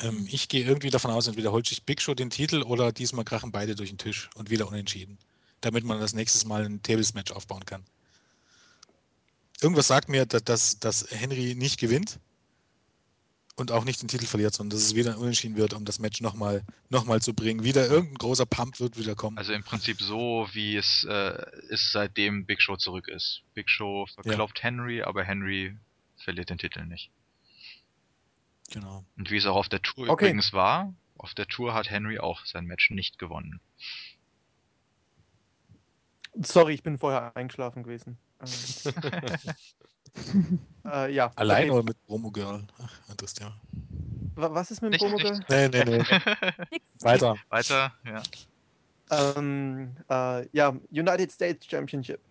Ähm, 0.01 0.27
ich 0.31 0.47
gehe 0.47 0.63
irgendwie 0.63 0.89
davon 0.89 1.11
aus, 1.11 1.27
entweder 1.27 1.51
holt 1.51 1.67
sich 1.67 1.83
Big 1.83 2.01
Show 2.01 2.13
den 2.13 2.29
Titel 2.29 2.61
oder 2.63 2.91
diesmal 2.91 3.25
krachen 3.25 3.51
beide 3.51 3.75
durch 3.75 3.89
den 3.89 3.97
Tisch 3.97 4.29
und 4.35 4.49
wieder 4.49 4.67
unentschieden. 4.67 5.17
Damit 5.61 5.83
man 5.83 5.99
das 5.99 6.13
nächstes 6.13 6.45
Mal 6.45 6.65
ein 6.65 6.81
Tables-Match 6.81 7.31
aufbauen 7.33 7.65
kann. 7.65 7.83
Irgendwas 9.61 9.87
sagt 9.87 10.07
mir, 10.07 10.25
dass, 10.25 10.79
dass 10.79 11.05
Henry 11.11 11.53
nicht 11.55 11.79
gewinnt 11.79 12.19
und 13.59 13.71
auch 13.71 13.83
nicht 13.85 14.01
den 14.01 14.07
Titel 14.07 14.25
verliert, 14.25 14.53
sondern 14.53 14.77
dass 14.77 14.85
es 14.85 14.95
wieder 14.95 15.11
ein 15.11 15.17
Unentschieden 15.17 15.57
wird, 15.57 15.73
um 15.73 15.85
das 15.85 15.99
Match 15.99 16.21
nochmal 16.21 16.63
noch 16.89 17.05
mal 17.05 17.21
zu 17.21 17.33
bringen. 17.33 17.63
Wieder 17.63 17.87
irgendein 17.87 18.17
großer 18.17 18.45
Pump 18.45 18.79
wird 18.79 18.97
wieder 18.97 19.15
kommen. 19.15 19.37
Also 19.37 19.53
im 19.53 19.63
Prinzip 19.63 20.01
so, 20.01 20.47
wie 20.53 20.75
es 20.75 21.05
äh, 21.09 21.45
ist, 21.69 21.91
seitdem 21.91 22.45
Big 22.45 22.61
Show 22.61 22.77
zurück 22.77 23.07
ist. 23.07 23.41
Big 23.53 23.69
Show 23.69 24.05
verkloppt 24.13 24.63
Henry, 24.63 25.01
aber 25.01 25.23
Henry 25.23 25.75
verliert 26.17 26.49
den 26.49 26.57
Titel 26.57 26.85
nicht. 26.85 27.09
genau. 28.71 29.03
Und 29.17 29.31
wie 29.31 29.37
es 29.37 29.45
auch 29.45 29.55
auf 29.55 29.69
der 29.69 29.81
Tour 29.81 30.09
Okay. 30.09 30.25
übrigens 30.25 30.53
war, 30.53 30.93
auf 31.17 31.33
der 31.33 31.47
Tour 31.47 31.73
hat 31.73 31.89
Henry 31.89 32.19
auch 32.19 32.45
sein 32.45 32.65
Match 32.65 32.89
nicht 32.91 33.19
gewonnen. 33.19 33.59
Sorry, 36.41 36.73
ich 36.73 36.83
bin 36.83 36.97
vorher 36.97 37.35
eingeschlafen 37.35 37.83
gewesen. 37.83 38.17
Äh, 40.85 41.13
ja. 41.13 41.31
Allein 41.35 41.69
okay. 41.69 41.71
oder 41.71 41.83
mit 41.83 42.05
Promo 42.05 42.31
Girl? 42.31 42.63
Ach, 42.81 43.15
Thema. 43.33 43.53
Wa- 44.35 44.53
Was 44.53 44.71
ist 44.71 44.81
mit 44.81 44.97
Promo. 44.97 45.17
Girl? 45.17 45.39
Nee, 45.49 45.67
nee, 45.67 45.83
nee. 45.83 46.03
Weiter. 47.01 47.35
Weiter, 47.49 47.93
ja. 48.05 48.23
Ähm, 49.11 49.95
äh, 50.09 50.47
ja, 50.51 50.69
United 50.91 51.31
States 51.31 51.65
Championship. 51.65 52.21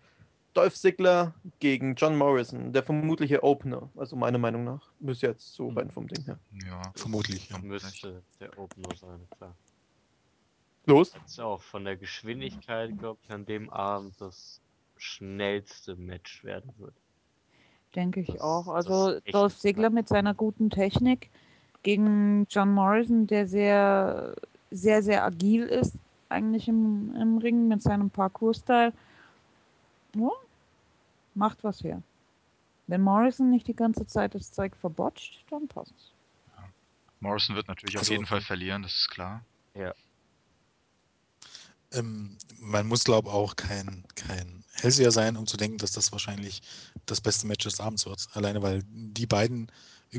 Dolph 0.53 0.75
Ziggler 0.75 1.33
gegen 1.59 1.95
John 1.95 2.17
Morrison, 2.17 2.73
der 2.73 2.83
vermutliche 2.83 3.43
Opener, 3.43 3.89
also 3.95 4.15
meiner 4.15 4.39
Meinung 4.39 4.63
nach. 4.63 4.81
Müsste 4.99 5.27
jetzt 5.27 5.53
so 5.53 5.69
rein 5.69 5.91
vom 5.91 6.07
Ding 6.07 6.25
her. 6.25 6.39
Ja. 6.65 6.81
Vermutlich. 6.95 7.49
Ja. 7.49 7.59
Müsste 7.59 8.23
der 8.39 8.57
Opener 8.57 8.95
sein, 8.95 9.27
klar. 9.37 9.55
Los. 10.85 11.13
Ist 11.25 11.39
auch 11.39 11.61
von 11.61 11.85
der 11.85 11.97
Geschwindigkeit, 11.97 12.97
glaube 12.97 13.19
ich, 13.23 13.29
an 13.31 13.45
dem 13.45 13.69
Abend 13.69 14.19
das 14.19 14.59
schnellste 14.97 15.95
Match 15.95 16.43
werden 16.43 16.73
wird. 16.77 16.95
Denke 17.95 18.21
ich 18.21 18.27
Das- 18.27 18.41
auch. 18.41 18.67
Also 18.67 19.19
Dolph. 19.31 19.57
Ziggler 19.57 19.89
mit 19.89 20.07
seiner 20.07 20.33
guten 20.33 20.69
Technik 20.69 21.29
gegen 21.83 22.45
John 22.49 22.71
Morrison, 22.73 23.25
der 23.27 23.47
sehr, 23.47 24.35
sehr, 24.71 25.01
sehr 25.01 25.23
agil 25.23 25.63
ist, 25.65 25.95
eigentlich 26.29 26.67
im, 26.67 27.15
im 27.15 27.37
Ring 27.39 27.67
mit 27.67 27.81
seinem 27.81 28.09
Parkour-Style. 28.09 28.93
Ja, 30.15 30.29
macht 31.35 31.63
was 31.63 31.83
her. 31.83 32.01
Wenn 32.87 33.01
Morrison 33.01 33.49
nicht 33.49 33.67
die 33.67 33.75
ganze 33.75 34.05
Zeit 34.07 34.35
das 34.35 34.51
Zeug 34.51 34.75
verbotscht, 34.75 35.43
dann 35.49 35.67
passt 35.67 35.93
es. 35.97 36.11
Morrison 37.21 37.55
wird 37.55 37.67
natürlich 37.67 37.95
auf 37.97 38.01
Also- 38.01 38.13
jeden 38.13 38.25
Fall 38.25 38.41
verlieren, 38.41 38.81
das 38.83 38.95
ist 38.95 39.09
klar. 39.09 39.41
Ähm, 41.91 42.37
man 42.59 42.87
muss, 42.87 43.03
glaube 43.03 43.29
ich, 43.29 43.33
auch 43.33 43.55
kein, 43.55 44.03
kein 44.15 44.58
Hellseher 44.83 45.11
sein, 45.11 45.37
um 45.37 45.47
zu 45.47 45.57
denken, 45.57 45.77
dass 45.77 45.91
das 45.91 46.11
wahrscheinlich 46.11 46.61
das 47.05 47.21
beste 47.21 47.47
Match 47.47 47.63
des 47.63 47.79
Abends 47.79 48.05
wird. 48.05 48.27
Alleine, 48.33 48.61
weil 48.61 48.81
die 48.85 49.25
beiden 49.25 49.71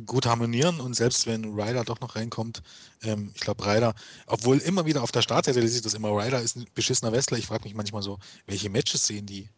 gut 0.07 0.27
harmonieren 0.27 0.81
und 0.81 0.95
selbst 0.95 1.27
wenn 1.27 1.45
Ryder 1.45 1.85
doch 1.85 2.01
noch 2.01 2.15
reinkommt, 2.15 2.63
ähm, 3.03 3.33
ich 3.35 3.41
glaube 3.41 3.67
Ryder, 3.67 3.95
obwohl 4.27 4.59
immer 4.59 4.87
wieder 4.87 5.03
auf 5.03 5.11
der 5.11 5.23
Startseite 5.23 5.67
sieht 5.67 5.85
das 5.85 5.95
immer, 5.95 6.11
Ryder 6.11 6.41
ist 6.41 6.57
ein 6.57 6.67
beschissener 6.75 7.13
Wrestler. 7.13 7.39
Ich 7.39 7.47
frage 7.47 7.65
mich 7.65 7.75
manchmal 7.75 8.03
so, 8.03 8.19
welche 8.47 8.71
Matches 8.71 9.07
sehen 9.07 9.27
die? 9.27 9.49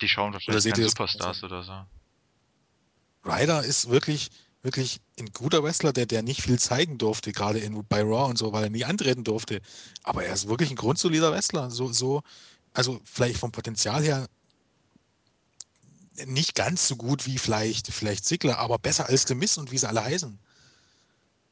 Die 0.00 0.08
schauen 0.08 0.32
wahrscheinlich 0.32 0.64
das 0.64 0.90
Superstars 0.90 1.42
oder 1.44 1.62
so. 1.62 1.72
Ryder 3.24 3.64
ist 3.64 3.88
wirklich, 3.88 4.30
wirklich 4.62 5.00
ein 5.18 5.32
guter 5.32 5.62
Wrestler, 5.62 5.92
der, 5.92 6.04
der 6.04 6.22
nicht 6.22 6.42
viel 6.42 6.58
zeigen 6.58 6.98
durfte, 6.98 7.32
gerade 7.32 7.58
in, 7.58 7.82
bei 7.86 8.02
Raw 8.02 8.28
und 8.28 8.36
so, 8.36 8.52
weil 8.52 8.64
er 8.64 8.70
nie 8.70 8.84
antreten 8.84 9.24
durfte. 9.24 9.62
Aber 10.02 10.24
er 10.24 10.34
ist 10.34 10.48
wirklich 10.48 10.70
ein 10.70 10.76
grundsolider 10.76 11.32
Wrestler. 11.32 11.70
So, 11.70 11.90
so, 11.90 12.22
also 12.74 13.00
vielleicht 13.04 13.38
vom 13.38 13.52
Potenzial 13.52 14.02
her 14.02 14.28
nicht 16.26 16.54
ganz 16.54 16.86
so 16.86 16.96
gut 16.96 17.26
wie 17.26 17.38
vielleicht, 17.38 17.88
vielleicht 17.92 18.24
Ziggler, 18.24 18.58
aber 18.58 18.78
besser 18.78 19.08
als 19.08 19.24
The 19.26 19.34
Miz 19.34 19.56
und 19.56 19.72
wie 19.72 19.78
sie 19.78 19.88
alle 19.88 20.04
heißen. 20.04 20.38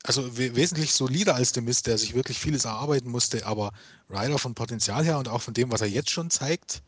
Also 0.04 0.36
we 0.36 0.54
wesentlich 0.54 0.92
solider 0.92 1.34
als 1.34 1.54
The 1.54 1.60
Miz, 1.60 1.82
der 1.82 1.96
sich 1.96 2.14
wirklich 2.14 2.38
vieles 2.38 2.64
erarbeiten 2.64 3.10
musste, 3.10 3.46
aber 3.46 3.72
Ryder 4.10 4.38
von 4.38 4.54
Potenzial 4.54 5.04
her 5.04 5.18
und 5.18 5.28
auch 5.28 5.42
von 5.42 5.54
dem, 5.54 5.70
was 5.70 5.80
er 5.80 5.88
jetzt 5.88 6.10
schon 6.10 6.30
zeigt, 6.30 6.82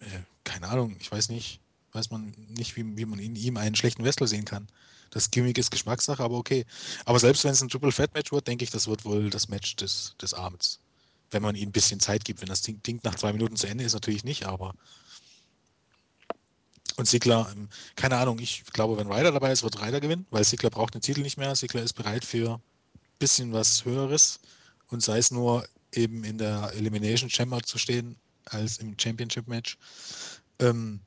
äh, 0.00 0.20
keine 0.44 0.68
Ahnung, 0.68 0.96
ich 1.00 1.10
weiß 1.10 1.28
nicht, 1.28 1.60
weiß 1.92 2.10
man 2.10 2.34
nicht, 2.48 2.76
wie, 2.76 2.96
wie 2.96 3.04
man 3.04 3.18
in 3.18 3.36
ihm 3.36 3.56
einen 3.56 3.74
schlechten 3.74 4.04
Wrestler 4.04 4.28
sehen 4.28 4.44
kann. 4.44 4.68
Das 5.10 5.30
Gimmick 5.30 5.58
ist 5.58 5.70
Geschmackssache, 5.70 6.22
aber 6.22 6.36
okay. 6.36 6.64
Aber 7.06 7.18
selbst 7.18 7.42
wenn 7.44 7.52
es 7.52 7.62
ein 7.62 7.68
Triple 7.68 7.92
Fat 7.92 8.14
Match 8.14 8.30
wird, 8.30 8.46
denke 8.46 8.62
ich, 8.64 8.70
das 8.70 8.86
wird 8.86 9.04
wohl 9.04 9.30
das 9.30 9.48
Match 9.48 9.74
des, 9.76 10.14
des 10.20 10.34
Abends. 10.34 10.80
Wenn 11.30 11.42
man 11.42 11.54
ihm 11.54 11.68
ein 11.68 11.72
bisschen 11.72 12.00
Zeit 12.00 12.24
gibt. 12.24 12.40
Wenn 12.40 12.48
das 12.48 12.62
Ding, 12.62 12.82
Ding 12.82 13.00
nach 13.02 13.14
zwei 13.16 13.32
Minuten 13.32 13.56
zu 13.56 13.66
Ende 13.66 13.84
ist, 13.84 13.92
natürlich 13.92 14.24
nicht, 14.24 14.46
aber. 14.46 14.74
Und 16.96 17.06
Sigler, 17.06 17.48
ähm, 17.52 17.68
keine 17.96 18.16
Ahnung, 18.16 18.38
ich 18.40 18.64
glaube, 18.72 18.96
wenn 18.96 19.10
Ryder 19.12 19.30
dabei 19.30 19.52
ist, 19.52 19.62
wird 19.62 19.80
Ryder 19.80 20.00
gewinnen, 20.00 20.26
weil 20.30 20.42
Sigler 20.44 20.70
braucht 20.70 20.94
den 20.94 21.00
Titel 21.00 21.20
nicht 21.20 21.36
mehr. 21.36 21.54
Sigler 21.54 21.82
ist 21.82 21.92
bereit 21.92 22.24
für 22.24 22.54
ein 22.54 22.60
bisschen 23.18 23.52
was 23.52 23.84
Höheres 23.84 24.40
und 24.88 25.02
sei 25.02 25.18
es 25.18 25.30
nur 25.30 25.68
eben 25.92 26.24
in 26.24 26.38
der 26.38 26.72
Elimination 26.74 27.30
Chamber 27.30 27.62
zu 27.62 27.78
stehen, 27.78 28.16
als 28.46 28.78
im 28.78 28.98
Championship 28.98 29.46
Match. 29.46 29.78
Ähm, 30.58 31.00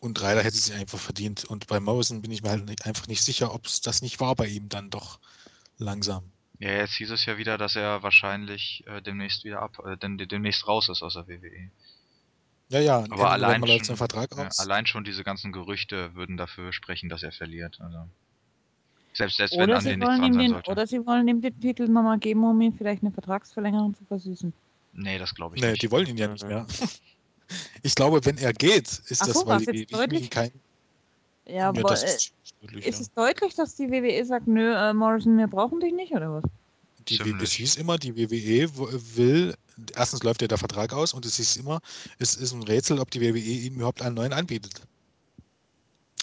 und 0.00 0.20
Ryder 0.20 0.42
hätte 0.42 0.56
sich 0.56 0.74
einfach 0.74 0.98
verdient. 0.98 1.44
Und 1.44 1.66
bei 1.66 1.80
Morrison 1.80 2.22
bin 2.22 2.30
ich 2.30 2.42
mir 2.42 2.50
halt 2.50 2.86
einfach 2.86 3.06
nicht 3.08 3.22
sicher, 3.22 3.52
ob 3.52 3.66
es 3.66 3.80
das 3.80 4.02
nicht 4.02 4.20
war 4.20 4.34
bei 4.34 4.46
ihm 4.46 4.68
dann 4.68 4.90
doch 4.90 5.18
langsam. 5.78 6.30
Ja, 6.60 6.72
jetzt 6.72 6.94
hieß 6.94 7.10
es 7.10 7.24
ja 7.26 7.38
wieder, 7.38 7.56
dass 7.56 7.76
er 7.76 8.02
wahrscheinlich 8.02 8.84
äh, 8.86 9.00
demnächst 9.00 9.44
wieder 9.44 9.62
ab, 9.62 9.78
äh, 9.86 9.96
dem, 9.96 10.18
demnächst 10.18 10.66
raus 10.66 10.88
ist 10.88 11.02
aus 11.02 11.14
der 11.14 11.28
WWE. 11.28 11.70
Ja, 12.70 12.80
ja, 12.80 13.04
Aber 13.10 13.30
allein 13.30 13.66
schon, 13.66 13.96
ja, 14.36 14.48
allein 14.58 14.86
schon 14.86 15.04
diese 15.04 15.24
ganzen 15.24 15.52
Gerüchte 15.52 16.14
würden 16.14 16.36
dafür 16.36 16.72
sprechen, 16.72 17.08
dass 17.08 17.22
er 17.22 17.32
verliert. 17.32 17.78
Also 17.80 18.08
selbst, 19.14 19.36
selbst 19.36 19.58
wenn 19.58 19.70
Oder 19.70 19.76
an 19.78 19.82
sie, 19.82 19.90
den 19.90 20.00
nichts 20.00 20.10
wollen 20.10 20.20
dran 20.20 20.32
ihm 20.32 20.34
sein 20.34 20.42
den, 20.46 20.52
sollte. 20.52 20.70
oder 20.70 20.86
sie 20.86 21.06
wollen 21.06 21.28
ihm 21.28 21.40
den 21.40 21.60
Titel 21.60 21.88
nochmal 21.88 22.18
geben, 22.18 22.44
um 22.44 22.60
ihm 22.60 22.74
vielleicht 22.74 23.02
eine 23.02 23.12
Vertragsverlängerung 23.12 23.94
zu 23.94 24.04
versüßen. 24.04 24.52
Nee, 24.92 25.18
das 25.18 25.34
glaube 25.34 25.56
ich 25.56 25.62
Nee, 25.62 25.70
nicht. 25.70 25.82
die 25.82 25.90
wollen 25.90 26.06
ihn 26.06 26.18
ja 26.18 26.28
nicht 26.28 26.42
Mhm. 26.42 26.48
mehr. 26.48 26.66
Ich 27.82 27.94
glaube, 27.94 28.22
wenn 28.26 28.36
er 28.36 28.52
geht, 28.52 28.86
ist 29.08 29.22
Ach 29.22 29.26
das, 29.26 29.40
so, 29.40 29.46
weil 29.46 29.60
die 29.60 29.68
WWE 29.68 29.76
ihm 29.80 29.86
deutlich? 29.86 30.30
Ja, 31.48 31.72
Ja, 31.72 31.82
das 31.82 32.02
äh, 32.02 32.16
ist 32.16 32.32
deutlich, 32.60 32.86
ist 32.86 32.96
ja. 32.96 33.02
es 33.02 33.12
deutlich, 33.12 33.54
dass 33.54 33.74
die 33.74 33.90
WWE 33.90 34.24
sagt, 34.24 34.46
nö, 34.46 34.74
äh, 34.74 34.92
Morrison, 34.92 35.38
wir 35.38 35.46
brauchen 35.46 35.80
dich 35.80 35.92
nicht, 35.92 36.12
oder 36.12 36.32
was? 36.32 36.44
Die, 37.08 37.34
es 37.42 37.52
hieß 37.52 37.76
immer, 37.76 37.96
die 37.96 38.14
WWE 38.16 38.68
will, 39.16 39.54
erstens 39.94 40.22
läuft 40.22 40.42
ja 40.42 40.48
der 40.48 40.58
Vertrag 40.58 40.92
aus 40.92 41.14
und 41.14 41.24
es 41.24 41.36
hieß 41.36 41.56
immer, 41.56 41.80
es 42.18 42.34
ist 42.34 42.52
ein 42.52 42.62
Rätsel, 42.62 42.98
ob 42.98 43.10
die 43.10 43.22
WWE 43.22 43.38
ihm 43.38 43.76
überhaupt 43.76 44.02
einen 44.02 44.14
neuen 44.14 44.34
anbietet. 44.34 44.82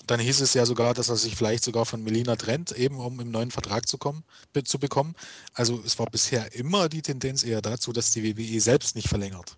Dann 0.05 0.19
hieß 0.19 0.41
es 0.41 0.53
ja 0.53 0.65
sogar, 0.67 0.93
dass 0.93 1.09
er 1.09 1.15
sich 1.15 1.35
vielleicht 1.35 1.63
sogar 1.63 1.85
von 1.85 2.03
Melina 2.03 2.35
trennt, 2.35 2.71
eben 2.73 2.99
um 2.99 3.19
im 3.19 3.31
neuen 3.31 3.49
Vertrag 3.49 3.87
zu, 3.87 3.97
kommen, 3.97 4.23
zu 4.63 4.77
bekommen. 4.77 5.15
Also 5.55 5.81
es 5.83 5.97
war 5.97 6.05
bisher 6.05 6.53
immer 6.53 6.89
die 6.89 7.01
Tendenz 7.01 7.43
eher 7.43 7.61
dazu, 7.61 7.91
dass 7.91 8.11
die 8.11 8.23
WWE 8.23 8.61
selbst 8.61 8.95
nicht 8.95 9.07
verlängert, 9.07 9.57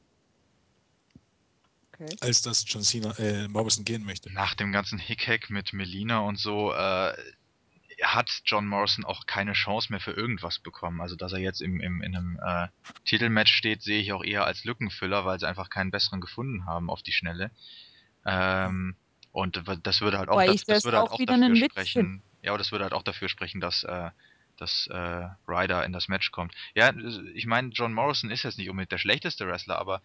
Okay. 2.00 2.16
als 2.20 2.42
dass 2.44 2.64
John 2.68 2.84
Cena, 2.84 3.18
äh, 3.18 3.48
Morrison 3.48 3.84
gehen 3.84 4.06
möchte. 4.06 4.32
Nach 4.32 4.54
dem 4.54 4.72
ganzen 4.72 5.00
Hickhack 5.00 5.50
mit 5.50 5.74
Melina 5.74 6.20
und 6.20 6.38
so 6.40 6.72
äh, 6.72 7.14
hat 8.04 8.42
John 8.46 8.68
Morrison 8.68 9.04
auch 9.04 9.26
keine 9.26 9.54
Chance 9.54 9.92
mehr 9.92 10.00
für 10.00 10.12
irgendwas 10.12 10.60
bekommen. 10.60 11.02
Also 11.02 11.16
dass 11.16 11.34
er 11.34 11.40
jetzt 11.40 11.62
im, 11.62 11.80
im, 11.80 12.02
in 12.04 12.16
einem 12.16 12.40
äh, 12.46 12.68
Titelmatch 13.06 13.52
steht, 13.52 13.82
sehe 13.82 14.00
ich 14.00 14.14
auch 14.14 14.24
eher 14.24 14.46
als 14.46 14.64
Lückenfüller, 14.64 15.26
weil 15.26 15.40
sie 15.40 15.48
einfach 15.48 15.70
keinen 15.70 15.90
besseren 15.90 16.22
gefunden 16.22 16.66
haben 16.66 16.92
auf 16.92 17.02
die 17.02 17.14
Schnelle. 17.14 17.50
Ähm, 18.26 18.96
und 19.32 19.64
das 19.84 20.02
würde 20.02 20.20
halt 20.20 20.30
auch, 20.30 20.44
das, 20.44 20.66
das 20.66 20.84
würde 20.84 21.00
halt 21.00 21.10
auch 21.10 21.20
dafür 21.26 21.56
sprechen. 21.56 22.22
Ja, 22.44 22.52
aber 22.52 22.60
das 22.60 22.72
würde 22.72 22.84
halt 22.84 22.94
auch 22.94 23.04
dafür 23.04 23.30
sprechen, 23.30 23.60
dass 23.60 23.84
äh, 23.84 24.12
dass 24.58 24.88
äh, 24.88 25.28
Ryder 25.48 25.86
in 25.86 25.94
das 25.94 26.08
Match 26.08 26.32
kommt. 26.32 26.54
Ja, 26.74 26.92
ich 27.34 27.46
meine, 27.46 27.70
John 27.70 27.94
Morrison 27.94 28.32
ist 28.32 28.44
jetzt 28.44 28.58
nicht 28.58 28.70
unbedingt 28.70 28.92
der 28.92 28.98
schlechteste 28.98 29.48
Wrestler, 29.48 29.78
aber 29.78 30.02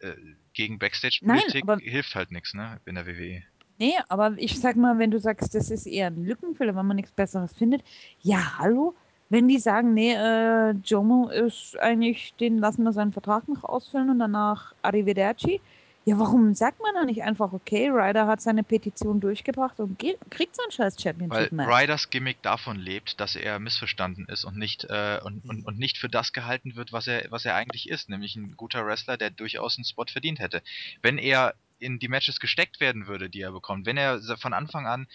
äh, 0.00 0.14
gegen 0.52 0.78
Backstage-Politik 0.78 1.64
hilft 1.80 2.14
halt 2.14 2.30
nichts, 2.32 2.54
ne, 2.54 2.80
in 2.86 2.94
der 2.94 3.06
WWE. 3.06 3.42
Nee, 3.78 3.94
aber 4.08 4.34
ich 4.36 4.58
sag 4.58 4.76
mal, 4.76 4.98
wenn 4.98 5.10
du 5.10 5.20
sagst, 5.20 5.54
das 5.54 5.70
ist 5.70 5.86
eher 5.86 6.08
ein 6.08 6.24
Lückenfüller, 6.24 6.74
wenn 6.74 6.86
man 6.86 6.96
nichts 6.96 7.12
Besseres 7.12 7.52
findet, 7.52 7.82
ja, 8.20 8.58
hallo? 8.58 8.94
Wenn 9.30 9.46
die 9.46 9.58
sagen, 9.58 9.94
nee, 9.94 10.14
äh, 10.14 10.70
Jomo 10.84 11.28
ist 11.28 11.78
eigentlich, 11.78 12.34
den 12.40 12.58
lassen 12.58 12.82
wir 12.82 12.92
seinen 12.92 13.12
Vertrag 13.12 13.46
noch 13.46 13.62
ausfüllen 13.62 14.10
und 14.10 14.18
danach 14.18 14.74
Arrivederci. 14.82 15.60
Ja, 16.08 16.18
warum 16.18 16.54
sagt 16.54 16.80
man 16.80 16.94
dann 16.94 17.04
nicht 17.04 17.22
einfach, 17.22 17.52
okay, 17.52 17.90
Ryder 17.90 18.26
hat 18.26 18.40
seine 18.40 18.62
Petition 18.62 19.20
durchgebracht 19.20 19.78
und 19.78 19.98
kriegt 19.98 20.56
sein 20.56 20.70
scheiß 20.70 20.96
Weil 20.96 21.02
Championship-Match? 21.02 21.68
Ryders 21.68 22.08
Gimmick 22.08 22.40
davon 22.40 22.78
lebt, 22.78 23.20
dass 23.20 23.36
er 23.36 23.58
missverstanden 23.58 24.24
ist 24.24 24.44
und 24.44 24.56
nicht, 24.56 24.84
äh, 24.84 25.20
und, 25.22 25.44
und, 25.44 25.66
und 25.66 25.78
nicht 25.78 25.98
für 25.98 26.08
das 26.08 26.32
gehalten 26.32 26.76
wird, 26.76 26.94
was 26.94 27.08
er, 27.08 27.30
was 27.30 27.44
er 27.44 27.56
eigentlich 27.56 27.90
ist, 27.90 28.08
nämlich 28.08 28.36
ein 28.36 28.56
guter 28.56 28.86
Wrestler, 28.86 29.18
der 29.18 29.28
durchaus 29.28 29.76
einen 29.76 29.84
Spot 29.84 30.06
verdient 30.10 30.38
hätte. 30.38 30.62
Wenn 31.02 31.18
er 31.18 31.52
in 31.78 31.98
die 31.98 32.08
Matches 32.08 32.40
gesteckt 32.40 32.80
werden 32.80 33.06
würde, 33.06 33.28
die 33.28 33.42
er 33.42 33.52
bekommt, 33.52 33.84
wenn 33.84 33.98
er 33.98 34.18
von 34.38 34.54
Anfang 34.54 34.86
an, 34.86 35.08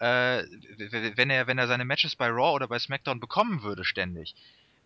äh, 0.00 0.42
wenn 1.14 1.30
er, 1.30 1.46
wenn 1.46 1.58
er 1.58 1.68
seine 1.68 1.84
Matches 1.84 2.16
bei 2.16 2.26
Raw 2.26 2.56
oder 2.56 2.66
bei 2.66 2.80
SmackDown 2.80 3.20
bekommen 3.20 3.62
würde 3.62 3.84
ständig, 3.84 4.34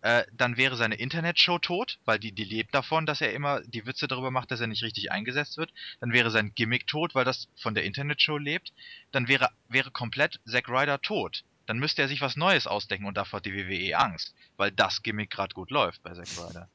äh, 0.05 0.23
dann 0.31 0.55
wäre 0.55 0.75
seine 0.75 0.93
Internetshow 0.93 1.57
tot, 1.57 1.97
weil 2.05 2.19
die, 2.19 2.31
die 2.31 2.43
lebt 2.43 2.75
davon, 2.75 3.07
dass 3.07 3.21
er 3.21 3.33
immer 3.33 3.61
die 3.61 3.87
Witze 3.87 4.07
darüber 4.07 4.29
macht, 4.29 4.51
dass 4.51 4.61
er 4.61 4.67
nicht 4.67 4.83
richtig 4.83 5.11
eingesetzt 5.11 5.57
wird. 5.57 5.73
Dann 5.99 6.13
wäre 6.13 6.29
sein 6.29 6.53
Gimmick 6.53 6.85
tot, 6.85 7.15
weil 7.15 7.25
das 7.25 7.47
von 7.57 7.73
der 7.73 7.85
Internetshow 7.85 8.37
lebt. 8.37 8.71
Dann 9.11 9.27
wäre, 9.27 9.49
wäre 9.67 9.89
komplett 9.89 10.39
Zack 10.45 10.69
Ryder 10.69 11.01
tot. 11.01 11.43
Dann 11.65 11.79
müsste 11.79 12.03
er 12.03 12.07
sich 12.07 12.21
was 12.21 12.35
Neues 12.35 12.67
ausdenken 12.67 13.07
und 13.07 13.17
davor 13.17 13.37
hat 13.37 13.47
die 13.47 13.55
WWE 13.55 13.97
Angst, 13.97 14.35
weil 14.57 14.71
das 14.71 15.01
Gimmick 15.01 15.31
gerade 15.31 15.55
gut 15.55 15.71
läuft 15.71 16.03
bei 16.03 16.13
Zack 16.13 16.27
Ryder. 16.37 16.69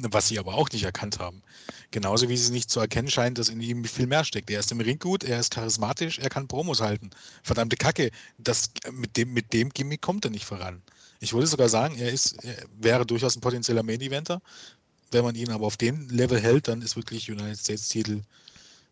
Was 0.00 0.28
sie 0.28 0.38
aber 0.38 0.54
auch 0.54 0.70
nicht 0.70 0.84
erkannt 0.84 1.18
haben. 1.18 1.42
Genauso 1.90 2.30
wie 2.30 2.36
sie 2.38 2.52
nicht 2.52 2.70
zu 2.70 2.80
erkennen 2.80 3.10
scheint, 3.10 3.36
dass 3.36 3.50
in 3.50 3.60
ihm 3.60 3.84
viel 3.84 4.06
mehr 4.06 4.24
steckt. 4.24 4.48
Er 4.48 4.60
ist 4.60 4.72
im 4.72 4.80
Ring 4.80 4.98
gut, 4.98 5.22
er 5.22 5.38
ist 5.38 5.52
charismatisch, 5.52 6.18
er 6.18 6.30
kann 6.30 6.48
Promos 6.48 6.80
halten. 6.80 7.10
Verdammte 7.42 7.76
Kacke, 7.76 8.10
das, 8.38 8.70
mit, 8.90 9.18
dem, 9.18 9.34
mit 9.34 9.52
dem 9.52 9.68
Gimmick 9.68 10.00
kommt 10.00 10.24
er 10.24 10.30
nicht 10.30 10.46
voran. 10.46 10.82
Ich 11.20 11.32
würde 11.32 11.46
sogar 11.46 11.68
sagen, 11.68 11.96
er, 11.98 12.12
ist, 12.12 12.44
er 12.44 12.64
wäre 12.76 13.04
durchaus 13.04 13.36
ein 13.36 13.40
potenzieller 13.40 13.82
Main-Eventer. 13.82 14.40
Wenn 15.10 15.24
man 15.24 15.34
ihn 15.34 15.50
aber 15.50 15.66
auf 15.66 15.76
den 15.76 16.08
Level 16.08 16.38
hält, 16.40 16.68
dann 16.68 16.82
ist 16.82 16.96
wirklich 16.96 17.30
United 17.30 17.58
States-Titel 17.58 18.22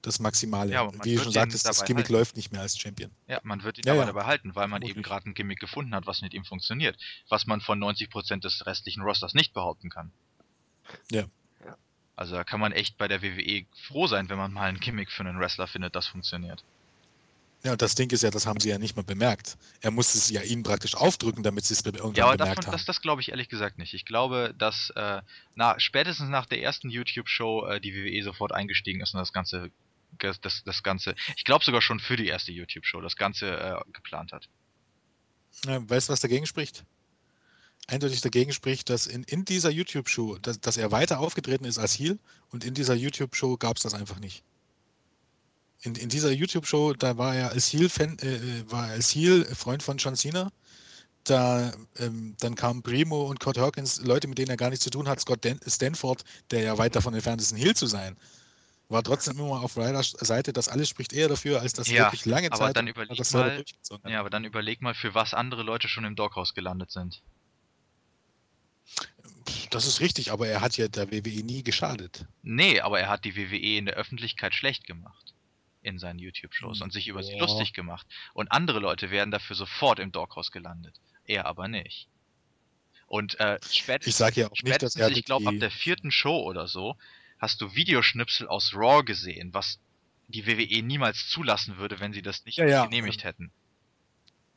das 0.03 0.21
Maximale. 0.21 0.73
Ja, 0.73 0.91
wie 1.05 1.17
du 1.17 1.23
schon 1.23 1.33
sagtest, 1.33 1.67
das 1.67 1.85
Gimmick 1.85 2.05
halten. 2.05 2.13
läuft 2.15 2.37
nicht 2.37 2.53
mehr 2.53 2.61
als 2.61 2.79
Champion. 2.79 3.11
Ja, 3.27 3.41
man 3.43 3.63
wird 3.65 3.79
ihn 3.79 3.85
Ja, 3.87 3.93
aber 3.93 4.03
ja. 4.03 4.07
dabei 4.07 4.25
halten, 4.25 4.55
weil 4.55 4.69
man 4.69 4.83
eben 4.83 4.93
Vermutlich. 4.93 5.05
gerade 5.07 5.31
ein 5.31 5.35
Gimmick 5.35 5.59
gefunden 5.59 5.95
hat, 5.95 6.07
was 6.07 6.23
mit 6.23 6.33
ihm 6.33 6.45
funktioniert. 6.45 6.97
Was 7.29 7.47
man 7.47 7.61
von 7.61 7.83
90% 7.83 8.41
des 8.41 8.67
restlichen 8.67 9.03
Rosters 9.03 9.35
nicht 9.35 9.53
behaupten 9.53 9.91
kann. 9.91 10.13
Ja. 11.11 11.25
Also 12.15 12.35
da 12.35 12.45
kann 12.45 12.61
man 12.61 12.73
echt 12.73 12.97
bei 12.97 13.09
der 13.09 13.21
WWE 13.21 13.67
froh 13.89 14.07
sein, 14.07 14.29
wenn 14.31 14.39
man 14.39 14.53
mal 14.53 14.69
ein 14.69 14.81
Gimmick 14.81 15.11
für 15.11 15.23
einen 15.23 15.39
Wrestler 15.39 15.67
findet, 15.67 15.95
das 15.95 16.07
funktioniert. 16.07 16.65
Ja, 17.65 17.73
und 17.73 17.83
das 17.83 17.95
Ding 17.95 18.11
ist 18.13 18.23
ja, 18.23 18.31
das 18.31 18.47
haben 18.47 18.61
sie 18.61 18.69
ja 18.69 18.79
nicht 18.79 18.97
mal 18.97 19.03
bemerkt. 19.03 19.57
Er 19.81 19.91
musste 19.91 20.19
es 20.19 20.31
ja 20.31 20.43
ihnen 20.43 20.63
praktisch 20.63 20.95
aufdrücken, 20.95 21.43
damit 21.43 21.65
sie 21.65 21.75
es 21.75 21.85
irgendwann 21.85 22.15
Ja, 22.15 22.27
aber 22.27 22.37
bemerkt 22.37 22.59
davon, 22.59 22.67
haben. 22.67 22.73
das, 22.73 22.85
das 22.85 23.03
glaube 23.03 23.23
ich 23.23 23.31
ehrlich 23.31 23.49
gesagt 23.49 23.79
nicht. 23.79 23.95
Ich 23.95 24.05
glaube, 24.05 24.55
dass 24.57 24.91
äh, 24.91 25.21
na, 25.55 25.79
spätestens 25.81 26.29
nach 26.29 26.47
der 26.47 26.63
ersten 26.63 26.91
YouTube-Show 26.91 27.67
äh, 27.67 27.81
die 27.81 27.95
WWE 27.95 28.23
sofort 28.23 28.53
eingestiegen 28.53 29.01
ist 29.01 29.15
und 29.15 29.19
das 29.19 29.33
Ganze, 29.33 29.71
das, 30.19 30.41
das, 30.41 30.83
Ganze, 30.83 31.17
ich 31.37 31.45
glaube 31.45 31.65
sogar 31.65 31.83
schon 31.83 31.99
für 31.99 32.17
die 32.17 32.29
erste 32.29 32.53
YouTube-Show, 32.53 33.01
das 33.01 33.17
Ganze 33.17 33.59
äh, 33.59 33.81
geplant 33.93 34.33
hat. 34.33 34.49
Ja, 35.65 35.89
weißt 35.89 36.09
du, 36.09 36.13
was 36.13 36.21
dagegen 36.21 36.47
spricht? 36.47 36.85
Eindeutig 37.89 38.21
dagegen 38.21 38.53
spricht, 38.53 38.91
dass 38.91 39.07
in, 39.07 39.23
in 39.25 39.45
dieser 39.45 39.71
YouTube-Show, 39.71 40.39
dass, 40.39 40.61
dass 40.61 40.77
er 40.77 40.91
weiter 40.93 41.21
aufgetreten 41.21 41.65
ist 41.65 41.79
als 41.79 41.99
Heel 41.99 42.19
und 42.51 42.65
in 42.65 42.75
dieser 42.75 42.95
YouTube-Show 42.95 43.57
gab 43.57 43.77
es 43.77 43.83
das 43.83 43.95
einfach 43.95 44.19
nicht. 44.19 44.45
In, 45.87 45.95
in 45.95 46.09
dieser 46.09 46.33
YouTube-Show, 46.33 46.95
da 46.95 47.17
war 47.17 47.37
er 47.37 47.51
als 47.51 47.73
Heel-Fan, 47.73 48.19
äh, 48.19 48.35
äh, 48.35 48.71
war 48.71 48.89
er 48.89 48.95
als 48.95 49.15
Heel 49.15 49.45
Freund 49.45 49.85
von 49.85 49.99
John 49.99 50.17
Cena. 50.17 50.51
Da, 51.23 51.73
ähm, 51.99 52.37
dann 52.41 52.57
kamen 52.57 52.83
Primo 52.83 53.23
und 53.23 53.39
Kurt 53.39 53.57
Hawkins, 53.57 54.01
Leute, 54.01 54.27
mit 54.27 54.39
denen 54.39 54.51
er 54.51 54.57
gar 54.57 54.71
nichts 54.71 54.85
zu 54.85 54.91
tun 54.91 55.09
hat, 55.09 55.21
Scott 55.21 55.45
Dan 55.45 55.61
Stanford, 55.67 56.25
der 56.51 56.63
ja 56.63 56.79
weit 56.79 56.97
davon 56.97 57.15
entfernt 57.15 57.41
ist, 57.41 57.53
ein 57.53 57.57
Heel 57.57 57.75
zu 57.75 57.87
sein. 57.87 58.17
war 58.89 59.03
trotzdem 59.03 59.39
immer 59.39 59.63
auf 59.63 59.77
Ryders 59.77 60.11
Seite, 60.11 60.53
dass 60.53 60.69
alles 60.69 60.89
spricht 60.89 61.13
eher 61.13 61.29
dafür, 61.29 61.61
als 61.61 61.73
dass 61.73 61.89
Ja, 61.89 62.07
wirklich 62.07 62.27
lange 62.27 62.51
aber 62.53 62.67
Zeit 62.67 62.77
dann 62.77 62.87
er 62.89 62.91
überleg 62.91 63.19
das 63.19 63.33
mal-. 63.33 63.65
Ja, 64.09 64.21
aber 64.21 64.31
dann 64.31 64.45
überleg 64.45 64.83
mal, 64.83 64.95
für 64.95 65.15
was 65.15 65.35
andere 65.35 65.63
Leute 65.63 65.89
schon 65.89 66.05
im 66.05 66.17
Doghouse 66.17 66.55
gelandet 66.55 66.91
sind. 66.91 67.23
Das 69.71 69.87
ist 69.87 70.01
richtig, 70.01 70.33
aber 70.33 70.49
er 70.49 70.61
hat 70.61 70.77
ja 70.77 70.89
der 70.89 71.13
WWE 71.13 71.45
nie 71.45 71.63
geschadet. 71.63 72.27
Nee, 72.43 72.81
aber 72.81 73.01
er 73.01 73.09
hat 73.09 73.25
die 73.25 73.37
WWE 73.37 73.79
in 73.79 73.87
der 73.87 73.95
Öffentlichkeit 73.95 74.55
schlecht 74.55 74.85
gemacht. 74.85 75.36
In 75.87 76.01
seinen 76.01 76.19
YouTube-Shows 76.19 76.83
und 76.83 76.93
sich 76.93 77.07
über 77.07 77.23
sie 77.23 77.35
ja. 77.35 77.39
lustig 77.39 77.73
gemacht. 77.73 78.07
Und 78.35 78.51
andere 78.51 78.81
Leute 78.81 79.13
wären 79.13 79.31
dafür 79.31 79.55
sofort 79.55 80.01
im 80.01 80.11
Doghouse 80.11 80.51
gelandet. 80.51 81.01
Er 81.27 81.47
aber 81.47 81.69
nicht. 81.69 82.09
Und 83.07 83.39
äh, 83.39 83.61
spätestens, 83.71 84.21
Ich 84.21 84.37
ja 84.37 84.47
auch 84.47 84.51
nicht, 84.51 84.83
dass 84.83 84.95
spätestens 84.95 85.01
er 85.01 85.11
ich 85.11 85.25
glaube, 85.25 85.47
ab 85.47 85.55
der 85.61 85.71
vierten 85.71 86.11
Show 86.11 86.43
oder 86.43 86.67
so, 86.67 86.97
hast 87.39 87.61
du 87.61 87.75
Videoschnipsel 87.77 88.49
aus 88.49 88.75
Raw 88.75 89.05
gesehen, 89.05 89.55
was 89.55 89.79
die 90.27 90.45
WWE 90.47 90.83
niemals 90.83 91.29
zulassen 91.29 91.77
würde, 91.77 92.01
wenn 92.01 92.13
sie 92.13 92.23
das 92.23 92.45
nicht 92.45 92.59
Ja, 92.59 92.67
ja, 92.67 92.85
genehmigt 92.85 93.21
ähm, 93.21 93.29
hätten. 93.29 93.53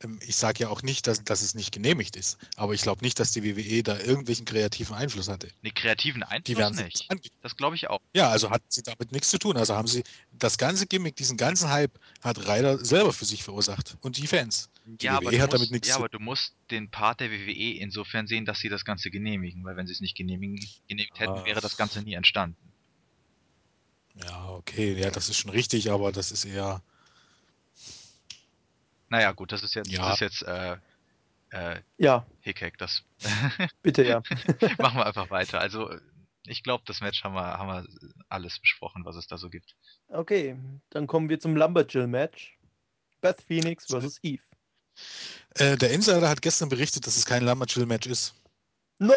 Ähm, 0.02 0.18
Ich 0.26 0.36
sage 0.36 0.60
ja 0.60 0.68
auch 0.68 0.82
nicht, 0.82 1.06
dass, 1.06 1.24
dass 1.24 1.42
es 1.42 1.54
nicht 1.54 1.72
genehmigt 1.72 2.16
ist, 2.16 2.38
aber 2.56 2.74
ich 2.74 2.82
glaube 2.82 3.02
nicht, 3.04 3.18
dass 3.20 3.32
die 3.32 3.44
WWE 3.44 3.82
da 3.82 3.98
irgendwelchen 3.98 4.44
kreativen 4.46 4.94
Einfluss 4.96 5.28
hatte. 5.28 5.48
Ne, 5.62 5.70
kreativen 5.72 6.24
Die 6.46 6.56
Einfluss 6.56 7.06
nicht. 7.08 7.32
Das 7.42 7.56
glaube 7.56 7.76
ich 7.76 7.88
auch. 7.90 8.00
Ja, 8.14 8.30
also 8.30 8.50
hatten 8.50 8.64
sie 8.68 8.82
damit 8.82 9.12
nichts 9.12 9.28
zu 9.30 9.38
tun. 9.38 9.56
Also 9.56 9.74
haben 9.74 9.88
sie 9.88 10.02
das 10.32 10.58
ganze 10.58 10.86
Gimmick, 10.86 11.16
diesen 11.16 11.36
ganzen 11.36 11.70
Hype 11.70 11.98
hat 12.22 12.38
Ryder 12.38 12.82
selber 12.84 13.12
für 13.12 13.24
sich 13.24 13.42
verursacht 13.44 13.96
und 14.00 14.16
die 14.16 14.26
Fans. 14.26 14.70
Die 14.86 15.04
ja, 15.06 15.16
aber 15.18 15.26
WWE 15.30 15.36
du 15.36 15.42
hat 15.42 15.52
damit 15.52 15.60
musst, 15.60 15.72
nichts 15.72 15.88
ja, 15.88 15.94
zu 15.94 16.00
aber 16.00 16.08
du 16.08 16.18
musst 16.18 16.54
den 16.70 16.90
Part 16.90 17.20
der 17.20 17.30
WWE 17.30 17.78
insofern 17.78 18.26
sehen, 18.26 18.44
dass 18.44 18.58
sie 18.60 18.68
das 18.68 18.84
Ganze 18.84 19.10
genehmigen, 19.10 19.64
weil 19.64 19.76
wenn 19.76 19.86
sie 19.86 19.92
es 19.92 20.00
nicht 20.00 20.16
genehmigen, 20.16 20.58
genehmigt 20.88 21.18
hätten, 21.20 21.32
Ah. 21.32 21.44
wäre 21.44 21.60
das 21.60 21.76
Ganze 21.76 22.02
nie 22.02 22.14
entstanden. 22.14 22.56
Ja, 24.24 24.48
okay, 24.50 24.94
ja, 24.98 25.10
das 25.10 25.28
ist 25.28 25.38
schon 25.38 25.50
richtig, 25.50 25.90
aber 25.90 26.12
das 26.12 26.32
ist 26.32 26.44
eher. 26.44 26.82
Naja, 29.10 29.32
gut, 29.32 29.52
das 29.52 29.62
ist 29.62 29.74
jetzt, 29.74 29.90
Ja. 29.90 30.08
das 30.08 30.14
ist 30.14 30.20
jetzt 30.20 30.42
äh, 30.42 30.76
äh, 31.50 31.80
Ja, 31.98 32.26
Hickhack. 32.40 32.78
Das 32.78 33.02
bitte 33.82 34.04
ja. 34.04 34.22
machen 34.78 34.98
wir 34.98 35.06
einfach 35.06 35.30
weiter. 35.30 35.60
Also 35.60 35.90
ich 36.46 36.62
glaube, 36.62 36.84
das 36.86 37.00
Match 37.00 37.22
haben 37.22 37.34
wir, 37.34 37.58
haben 37.58 37.68
wir 37.68 37.86
alles 38.28 38.58
besprochen, 38.58 39.04
was 39.04 39.16
es 39.16 39.26
da 39.26 39.36
so 39.36 39.50
gibt. 39.50 39.76
Okay, 40.08 40.56
dann 40.90 41.06
kommen 41.06 41.28
wir 41.28 41.38
zum 41.38 41.54
Lumberjill-Match. 41.56 42.56
Beth 43.20 43.42
Phoenix 43.42 43.86
versus 43.86 44.18
Eve. 44.22 44.42
Äh, 45.56 45.76
der 45.76 45.90
Insider 45.90 46.28
hat 46.28 46.40
gestern 46.40 46.68
berichtet, 46.70 47.06
dass 47.06 47.16
es 47.16 47.26
kein 47.26 47.44
Lama 47.44 47.66
Chill 47.66 47.84
Match 47.86 48.06
ist. 48.06 48.34
Nein! 48.98 49.16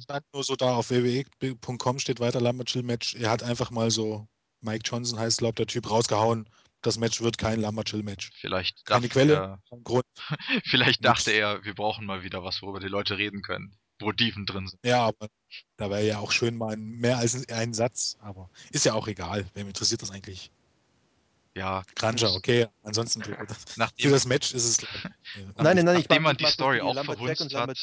Stand 0.00 0.24
nur 0.32 0.42
so 0.42 0.56
da 0.56 0.74
auf 0.74 0.90
wwe.com 0.90 1.98
steht 1.98 2.18
weiter 2.20 2.40
Lama 2.40 2.64
Chill 2.64 2.82
Match. 2.82 3.14
Er 3.14 3.30
hat 3.30 3.42
einfach 3.42 3.70
mal 3.70 3.90
so, 3.90 4.26
Mike 4.62 4.82
Johnson 4.84 5.18
heißt, 5.18 5.38
glaubt 5.38 5.58
der 5.58 5.66
Typ, 5.66 5.90
rausgehauen. 5.90 6.48
Das 6.82 6.98
Match 6.98 7.20
wird 7.20 7.38
kein 7.38 7.60
Lama 7.60 7.84
Chill 7.84 8.02
Match. 8.02 8.30
Vielleicht 8.34 8.84
Keine 8.84 9.02
dachte 9.02 9.12
Quelle, 9.12 9.34
Er, 9.34 9.62
kein 9.70 9.84
Grund. 9.84 10.04
vielleicht 10.64 11.00
Nix. 11.00 11.12
dachte 11.14 11.30
er, 11.30 11.64
wir 11.64 11.74
brauchen 11.74 12.06
mal 12.06 12.22
wieder 12.24 12.42
was, 12.42 12.60
worüber 12.60 12.80
die 12.80 12.88
Leute 12.88 13.18
reden 13.18 13.42
können, 13.42 13.76
wo 14.00 14.10
Dieven 14.10 14.46
drin 14.46 14.66
sind. 14.66 14.80
Ja, 14.84 15.06
aber 15.06 15.28
da 15.76 15.90
wäre 15.90 16.04
ja 16.04 16.18
auch 16.18 16.32
schön 16.32 16.56
mal 16.56 16.72
ein, 16.72 16.82
mehr 16.82 17.18
als 17.18 17.48
ein, 17.48 17.72
Satz. 17.72 18.16
Aber 18.20 18.50
ist 18.72 18.84
ja 18.84 18.94
auch 18.94 19.06
egal. 19.06 19.46
Wem 19.54 19.68
interessiert 19.68 20.02
das 20.02 20.10
eigentlich? 20.10 20.50
Ja, 21.54 21.84
Granger, 21.94 22.34
okay. 22.34 22.66
Ansonsten 22.82 23.22
für 23.24 23.36
das, 23.46 23.76
nachdem, 23.76 24.04
für 24.04 24.10
das 24.10 24.26
Match 24.26 24.52
ist 24.52 24.64
es. 24.64 24.78
Äh, 24.82 24.86
Nein, 25.56 25.76
nein, 25.76 25.84
nein, 25.84 26.00
ich 26.00 26.08
Nachdem 26.08 26.22
man 26.22 26.36
die 26.36 26.46
Story 26.46 26.80
auch 26.80 26.90
und 26.90 26.98
hat. 26.98 27.78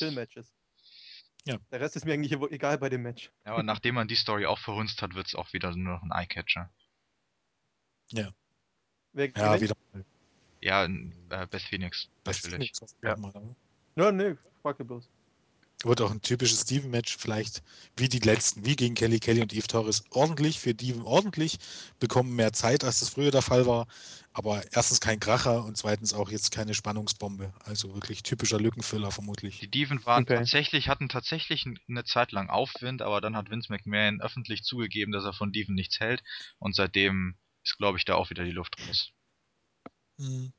Ja. 1.50 1.58
Der 1.72 1.80
Rest 1.80 1.96
ist 1.96 2.06
mir 2.06 2.14
eigentlich 2.14 2.32
egal 2.52 2.78
bei 2.78 2.90
dem 2.90 3.02
Match. 3.02 3.32
ja, 3.46 3.54
aber 3.54 3.64
nachdem 3.64 3.96
man 3.96 4.08
die 4.08 4.16
Story 4.16 4.46
auch 4.46 4.60
verhunzt 4.60 5.02
hat, 5.02 5.16
wird 5.16 5.28
es 5.28 5.36
auch 5.36 5.52
wieder 5.52 5.76
nur 5.76 5.96
noch 5.96 6.04
ein 6.04 6.12
Eyecatcher. 6.12 6.72
Wer 8.12 9.30
Ja, 9.30 9.56
gewinnt? 9.56 9.62
wieder. 9.94 10.06
Ja, 10.62 10.86
äh, 10.86 11.48
Beth 11.48 11.62
Phoenix, 11.62 12.10
Das 12.24 12.44
natürlich. 12.44 12.72
ist 12.72 12.96
Ja. 13.02 13.16
ja. 13.18 13.42
Ja, 13.96 14.12
nee, 14.12 14.36
frag 14.62 14.78
bloß. 14.78 15.10
Wird 15.86 16.02
auch 16.02 16.12
ein 16.12 16.22
typisches 16.22 16.62
Steven-Match, 16.64 17.16
vielleicht 17.18 17.64
wie 17.96 18.10
die 18.10 18.20
letzten, 18.20 18.66
wie 18.66 18.76
gegen 18.76 18.96
Kelly 18.96 19.18
Kelly 19.20 19.42
und 19.42 19.54
Eve 19.54 19.66
Torres. 19.68 20.04
Ordentlich 20.10 20.60
für 20.60 20.72
Steven, 20.72 21.04
ordentlich, 21.04 21.58
bekommen 22.02 22.36
mehr 22.36 22.52
Zeit, 22.52 22.84
als 22.84 23.00
das 23.00 23.08
früher 23.10 23.32
der 23.32 23.42
Fall 23.42 23.66
war. 23.66 23.88
Aber 24.34 24.62
erstens 24.74 25.00
kein 25.00 25.22
Kracher 25.22 25.64
und 25.64 25.78
zweitens 25.78 26.14
auch 26.14 26.30
jetzt 26.30 26.52
keine 26.52 26.74
Spannungsbombe. 26.74 27.54
Also 27.64 27.94
wirklich 27.94 28.24
typischer 28.24 28.60
Lückenfüller 28.60 29.10
vermutlich. 29.12 29.60
Die 29.60 29.72
Dieven 29.72 30.06
waren 30.06 30.24
Okay. 30.24 30.36
tatsächlich, 30.36 30.90
hatten 30.90 31.08
tatsächlich 31.08 31.66
n- 31.66 31.80
eine 31.88 32.04
Zeit 32.04 32.34
lang 32.34 32.50
Aufwind, 32.50 33.02
aber 33.02 33.22
dann 33.22 33.38
hat 33.38 33.50
Vince 33.50 33.72
McMahon 33.72 34.20
öffentlich 34.22 34.64
zugegeben, 34.64 35.14
dass 35.14 35.24
er 35.24 35.34
von 35.34 35.54
Dieven 35.54 35.76
nichts 35.76 36.02
hält. 36.02 36.24
Und 36.60 36.76
seitdem 36.76 37.36
ist, 37.64 37.78
glaube 37.78 37.98
ich, 37.98 38.04
da 38.04 38.16
auch 38.16 38.30
wieder 38.30 38.44
die 38.44 38.52
Luft 38.52 38.76
raus. 38.86 39.12
Hm. 40.20 40.52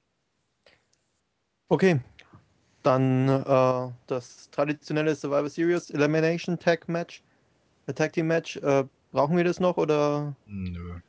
Okay. 1.68 2.00
Dann 2.82 3.28
äh, 3.28 3.92
das 4.06 4.48
traditionelle 4.50 5.14
Survivor 5.14 5.50
Series 5.50 5.90
Elimination 5.90 6.58
Tag 6.58 6.88
Match. 6.88 7.22
Äh, 7.86 7.92
Tag 7.92 8.12
Team 8.14 8.26
Match. 8.26 8.56
Äh, 8.56 8.84
brauchen 9.12 9.36
wir 9.36 9.44
das 9.44 9.60
noch 9.60 9.76
oder? 9.76 10.34
Nö. 10.46 10.94
Wir 10.94 11.02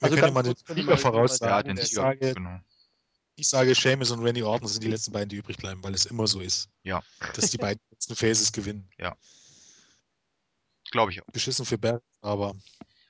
Also 0.00 0.16
können 0.16 0.28
ja 0.28 0.32
mal 0.32 0.42
den 0.42 0.54
Sieger 0.56 0.98
voraussagen. 0.98 1.76
Ja, 1.76 1.82
ich 1.82 1.90
sage, 1.90 2.34
genau. 2.34 2.58
Ich 3.36 3.48
sage, 3.48 3.74
Seamus 3.74 4.10
und 4.10 4.22
Randy 4.24 4.42
Orton 4.42 4.68
sind 4.68 4.82
die 4.82 4.88
letzten 4.90 5.12
beiden, 5.12 5.28
die 5.28 5.36
übrig 5.36 5.56
bleiben, 5.56 5.82
weil 5.82 5.94
es 5.94 6.06
immer 6.06 6.26
so 6.26 6.40
ist. 6.40 6.68
Ja. 6.82 7.02
Dass 7.34 7.50
die 7.50 7.56
beiden 7.58 7.80
letzten 7.90 8.14
Phases 8.14 8.52
gewinnen. 8.52 8.88
Glaube 10.90 11.12
ich 11.12 11.22
auch. 11.22 11.26
Beschissen 11.32 11.64
für 11.64 11.78
Barrett, 11.78 12.02
aber 12.20 12.54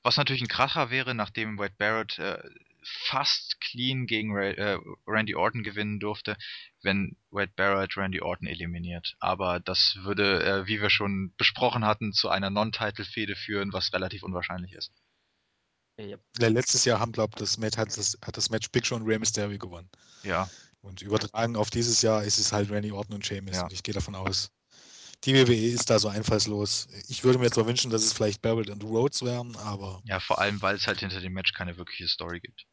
Was 0.02 0.16
natürlich 0.16 0.42
ein 0.42 0.48
Kracher 0.48 0.90
wäre, 0.90 1.14
nachdem 1.14 1.58
Wade 1.58 1.74
Barrett 1.76 2.18
äh, 2.18 2.38
fast 2.84 3.60
clean 3.60 4.06
gegen 4.06 4.34
Ra 4.34 4.50
äh, 4.50 4.78
Randy 5.06 5.34
Orton 5.34 5.62
gewinnen 5.62 6.00
durfte, 6.00 6.36
wenn 6.82 7.16
Wade 7.30 7.52
Barrett 7.56 7.96
Randy 7.96 8.20
Orton 8.20 8.46
eliminiert. 8.46 9.16
Aber 9.20 9.60
das 9.60 9.96
würde, 10.02 10.44
äh, 10.44 10.66
wie 10.66 10.80
wir 10.80 10.90
schon 10.90 11.32
besprochen 11.36 11.84
hatten, 11.84 12.12
zu 12.12 12.28
einer 12.28 12.50
Non-Title-Fehde 12.50 13.36
führen, 13.36 13.72
was 13.72 13.92
relativ 13.92 14.22
unwahrscheinlich 14.22 14.72
ist. 14.72 14.92
Ja. 15.98 16.16
Ja, 16.38 16.48
letztes 16.48 16.84
Jahr 16.84 17.00
haben, 17.00 17.12
glaube 17.12 17.32
ich, 17.34 17.38
das 17.38 17.58
Match, 17.58 17.76
hat 17.76 17.96
das, 17.96 18.18
hat 18.24 18.36
das 18.36 18.50
Match 18.50 18.70
Big 18.70 18.86
Show 18.86 18.96
und 18.96 19.06
Rey 19.06 19.18
Mysterio 19.18 19.58
gewonnen. 19.58 19.90
Ja, 20.22 20.48
Und 20.80 21.02
übertragen 21.02 21.56
auf 21.56 21.70
dieses 21.70 22.02
Jahr 22.02 22.24
ist 22.24 22.38
es 22.38 22.52
halt 22.52 22.70
Randy 22.70 22.92
Orton 22.92 23.14
und 23.14 23.26
Sheamus. 23.26 23.56
Ja. 23.56 23.64
Und 23.64 23.72
ich 23.72 23.82
gehe 23.82 23.94
davon 23.94 24.14
aus, 24.14 24.50
die 25.24 25.34
WWE 25.34 25.54
ist 25.54 25.90
da 25.90 25.98
so 25.98 26.08
einfallslos. 26.08 26.88
Ich 27.08 27.22
würde 27.22 27.38
mir 27.38 27.50
zwar 27.50 27.66
wünschen, 27.66 27.90
dass 27.90 28.02
es 28.02 28.12
vielleicht 28.12 28.42
Barrett 28.42 28.70
und 28.70 28.82
Rhodes 28.82 29.22
wären, 29.22 29.54
aber 29.56 30.02
ja, 30.04 30.18
vor 30.18 30.40
allem, 30.40 30.60
weil 30.62 30.76
es 30.76 30.86
halt 30.86 31.00
hinter 31.00 31.20
dem 31.20 31.32
Match 31.32 31.52
keine 31.52 31.76
wirkliche 31.76 32.08
Story 32.08 32.40
gibt. 32.40 32.66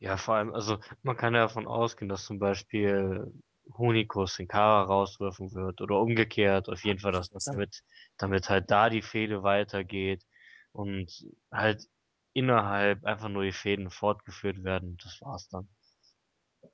Ja, 0.00 0.16
vor 0.16 0.36
allem, 0.36 0.54
also 0.54 0.78
man 1.02 1.16
kann 1.16 1.34
ja 1.34 1.40
davon 1.40 1.66
ausgehen, 1.66 2.08
dass 2.08 2.24
zum 2.24 2.38
Beispiel 2.38 3.32
Hunikus 3.76 4.36
den 4.36 4.48
Kara 4.48 4.82
rauswürfen 4.84 5.52
wird 5.52 5.80
oder 5.80 6.00
umgekehrt. 6.00 6.68
Auf 6.68 6.84
jeden 6.84 7.00
Fall, 7.00 7.12
dass 7.12 7.30
Das- 7.30 7.44
damit, 7.44 7.82
damit 8.16 8.48
halt 8.48 8.70
da 8.70 8.90
die 8.90 9.02
Fehde 9.02 9.42
weitergeht 9.42 10.24
und 10.72 11.26
halt 11.50 11.88
innerhalb 12.32 13.04
einfach 13.04 13.28
nur 13.28 13.42
die 13.42 13.52
Fäden 13.52 13.90
fortgeführt 13.90 14.62
werden. 14.62 14.96
Das 15.02 15.20
war's 15.20 15.48
dann. 15.48 15.68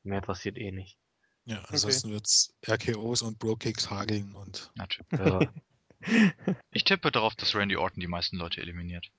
Mehr 0.02 0.20
passiert 0.20 0.58
eh 0.58 0.70
nicht. 0.70 0.98
ja, 1.46 1.62
ansonsten 1.68 2.10
wird 2.10 2.26
es 2.26 2.54
RKOs 2.68 3.22
und 3.22 3.38
Bro-Kicks 3.38 3.90
hageln 3.90 4.34
und 4.34 4.70
Natürlich. 4.74 5.08
Ja, 5.12 5.54
Ich 6.70 6.84
tippe 6.84 7.10
darauf, 7.10 7.34
dass 7.34 7.54
Randy 7.54 7.76
Orton 7.76 8.00
die 8.00 8.06
meisten 8.06 8.36
Leute 8.36 8.60
eliminiert. 8.60 9.10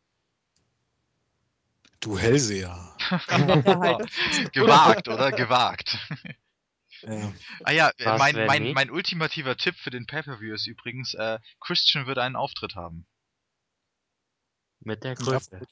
Du 2.06 2.17
Hellseher. 2.17 2.95
Halt. 3.09 4.09
Gewagt, 4.53 5.08
oder? 5.08 5.32
Gewagt. 5.32 5.98
Ja. 7.01 7.34
Ah 7.64 7.72
ja, 7.72 7.90
äh, 7.98 8.06
Was, 8.06 8.19
mein, 8.19 8.45
mein, 8.45 8.74
mein 8.74 8.90
ultimativer 8.90 9.58
Tipp 9.58 9.75
für 9.75 9.90
den 9.92 10.06
Pay-Per-View 10.08 10.53
ist 10.56 10.66
übrigens, 10.67 11.14
äh, 11.14 11.40
Christian 11.59 12.08
wird 12.08 12.17
einen 12.17 12.35
Auftritt 12.35 12.75
haben. 12.75 13.06
mit 14.80 15.03
der 15.03 15.14
Ja, 15.14 15.40
Krücke. 15.40 15.67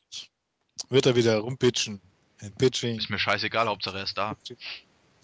wird 0.90 1.06
er 1.06 1.16
wieder 1.16 1.38
rumpitchen. 1.40 2.02
Pitching. 2.58 2.98
Ist 2.98 3.10
mir 3.10 3.20
scheißegal, 3.20 3.68
Hauptsache 3.68 3.98
er 4.00 4.04
ist 4.04 4.18
da. 4.18 4.36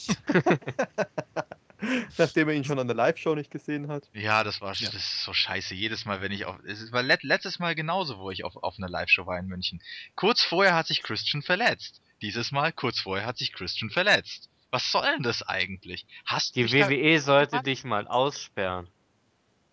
Nachdem 2.17 2.49
er 2.49 2.55
ihn 2.55 2.63
schon 2.65 2.79
an 2.79 2.87
der 2.87 2.95
Live-Show 2.95 3.35
nicht 3.35 3.51
gesehen 3.51 3.87
hat. 3.87 4.09
Ja, 4.13 4.43
das 4.43 4.59
war 4.61 4.73
Ja. 4.75 4.87
das 4.87 4.95
ist 4.95 5.23
so 5.23 5.33
scheiße. 5.33 5.73
Jedes 5.75 6.05
Mal, 6.05 6.21
wenn 6.21 6.31
ich 6.31 6.45
auf. 6.45 6.57
Es 6.65 6.91
war 6.91 7.03
let, 7.03 7.23
letztes 7.23 7.59
Mal 7.59 7.73
genauso, 7.75 8.19
wo 8.19 8.31
ich 8.31 8.43
auf, 8.43 8.55
auf 8.57 8.77
einer 8.77 8.89
Live-Show 8.89 9.25
war 9.25 9.39
in 9.39 9.47
München. 9.47 9.81
Kurz 10.15 10.41
vorher 10.43 10.75
hat 10.75 10.87
sich 10.87 11.01
Christian 11.03 11.41
verletzt. 11.41 12.01
Dieses 12.21 12.51
Mal, 12.51 12.73
kurz 12.73 12.99
vorher, 12.99 13.25
hat 13.25 13.37
sich 13.37 13.53
Christian 13.53 13.89
verletzt. 13.89 14.49
Was 14.71 14.91
soll 14.91 15.05
denn 15.15 15.23
das 15.23 15.41
eigentlich? 15.41 16.05
Hast 16.25 16.55
du 16.55 16.59
Die 16.59 16.63
mich 16.73 16.81
da- 16.83 16.89
WWE 16.89 17.19
sollte 17.21 17.55
Was? 17.57 17.63
dich 17.63 17.83
mal 17.85 18.07
aussperren. 18.07 18.87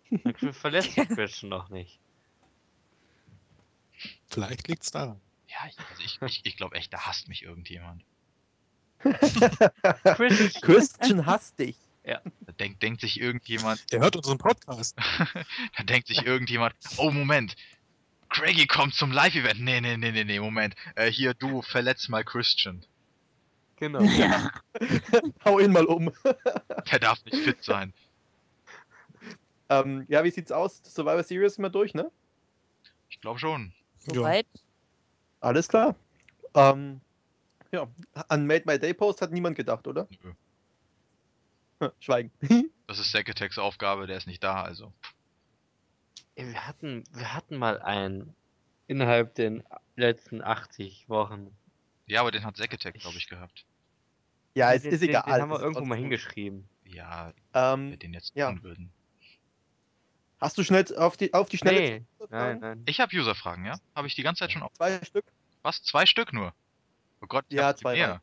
Dann 0.09 0.33
verlässt 0.53 0.93
sich 0.93 1.09
Christian 1.09 1.49
noch 1.49 1.69
nicht. 1.69 1.99
Vielleicht 4.27 4.67
liegt 4.67 4.83
es 4.83 4.91
daran. 4.91 5.19
Ja, 5.47 5.57
ich, 5.69 5.77
also 5.79 6.03
ich, 6.03 6.21
ich, 6.21 6.45
ich 6.45 6.57
glaube 6.57 6.75
echt, 6.75 6.93
da 6.93 6.99
hasst 7.05 7.27
mich 7.27 7.43
irgendjemand. 7.43 8.03
Christian. 8.99 10.61
Christian 10.61 11.25
hasst 11.25 11.57
dich. 11.59 11.75
Denkt, 12.59 12.81
denkt 12.81 13.01
sich 13.01 13.19
irgendjemand, 13.19 13.91
Der 13.91 13.99
hört 13.99 14.15
unseren 14.15 14.37
Podcast. 14.37 14.95
da 15.77 15.83
denkt 15.83 16.07
sich 16.07 16.25
irgendjemand, 16.25 16.73
oh 16.97 17.11
Moment, 17.11 17.55
Craigie 18.29 18.67
kommt 18.67 18.93
zum 18.93 19.11
Live-Event. 19.11 19.59
Nee, 19.59 19.81
nee, 19.81 19.97
nee, 19.97 20.11
nee, 20.11 20.23
nee, 20.23 20.39
Moment. 20.39 20.75
Äh, 20.95 21.11
hier, 21.11 21.33
du 21.33 21.61
verletzt 21.61 22.09
mal 22.09 22.23
Christian. 22.23 22.85
Genau. 23.77 24.01
Ja. 24.01 24.51
Hau 25.45 25.59
ihn 25.59 25.71
mal 25.71 25.85
um. 25.85 26.11
Der 26.91 26.99
darf 26.99 27.23
nicht 27.25 27.43
fit 27.43 27.63
sein. 27.63 27.93
ähm, 29.69 30.05
ja, 30.09 30.23
wie 30.23 30.31
sieht's 30.31 30.51
aus? 30.51 30.81
Survivor 30.83 31.23
Series 31.23 31.55
sind 31.55 31.63
wir 31.63 31.69
durch, 31.69 31.93
ne? 31.93 32.11
Ich 33.09 33.21
glaube 33.21 33.39
schon. 33.39 33.73
Soweit. 33.99 34.47
Alles 35.39 35.67
klar. 35.67 35.95
Ähm, 36.55 37.01
ja, 37.71 37.87
an 38.29 38.47
Made 38.47 38.63
My 38.65 38.79
Day 38.79 38.93
Post 38.93 39.21
hat 39.21 39.31
niemand 39.31 39.55
gedacht, 39.55 39.87
oder? 39.87 40.07
Nö. 40.23 40.31
Schweigen. 41.99 42.31
Das 42.87 42.99
ist 42.99 43.11
Secretechs 43.11 43.57
Aufgabe, 43.57 44.07
der 44.07 44.17
ist 44.17 44.27
nicht 44.27 44.43
da, 44.43 44.61
also. 44.63 44.93
Wir 46.35 46.67
hatten, 46.67 47.03
wir 47.13 47.33
hatten 47.33 47.57
mal 47.57 47.81
einen 47.81 48.35
innerhalb 48.87 49.33
den 49.35 49.63
letzten 49.95 50.41
80 50.41 51.09
Wochen. 51.09 51.55
Ja, 52.05 52.21
aber 52.21 52.31
den 52.31 52.45
hat 52.45 52.55
Secretech, 52.57 52.93
glaube 52.93 53.17
ich, 53.17 53.27
gehabt. 53.27 53.65
ja, 54.53 54.71
es 54.73 54.83
den, 54.83 54.91
ist 54.93 55.01
den, 55.01 55.09
egal. 55.09 55.23
Den 55.25 55.41
haben 55.41 55.49
wir 55.49 55.59
irgendwo 55.59 55.83
mal 55.85 55.97
hingeschrieben. 55.97 56.69
Ja, 56.85 57.33
wenn 57.53 57.87
wir 57.87 57.93
Ähm, 57.93 57.99
den 57.99 58.13
jetzt 58.13 58.33
ja. 58.35 58.49
tun 58.51 58.63
würden. 58.63 58.91
hast 60.39 60.57
du 60.57 60.63
schnell 60.63 60.85
auf 60.97 61.17
die, 61.17 61.33
auf 61.33 61.49
die 61.49 61.57
Schnelle 61.57 61.79
Nee, 61.79 62.05
nein, 62.29 62.59
nein. 62.59 62.83
Ich 62.85 62.99
habe 63.01 63.13
User-Fragen, 63.15 63.65
ja? 63.65 63.77
Habe 63.95 64.07
ich 64.07 64.15
die 64.15 64.23
ganze 64.23 64.39
Zeit 64.39 64.51
schon 64.53 64.61
auf. 64.63 64.71
zwei 64.73 65.03
Stück? 65.03 65.25
Was? 65.63 65.81
Zwei 65.83 66.05
Stück 66.05 66.31
nur? 66.33 66.53
Oh 67.21 67.27
Gott, 67.27 67.45
Ja, 67.49 67.75
zwei 67.75 67.95
mehr. 67.95 68.21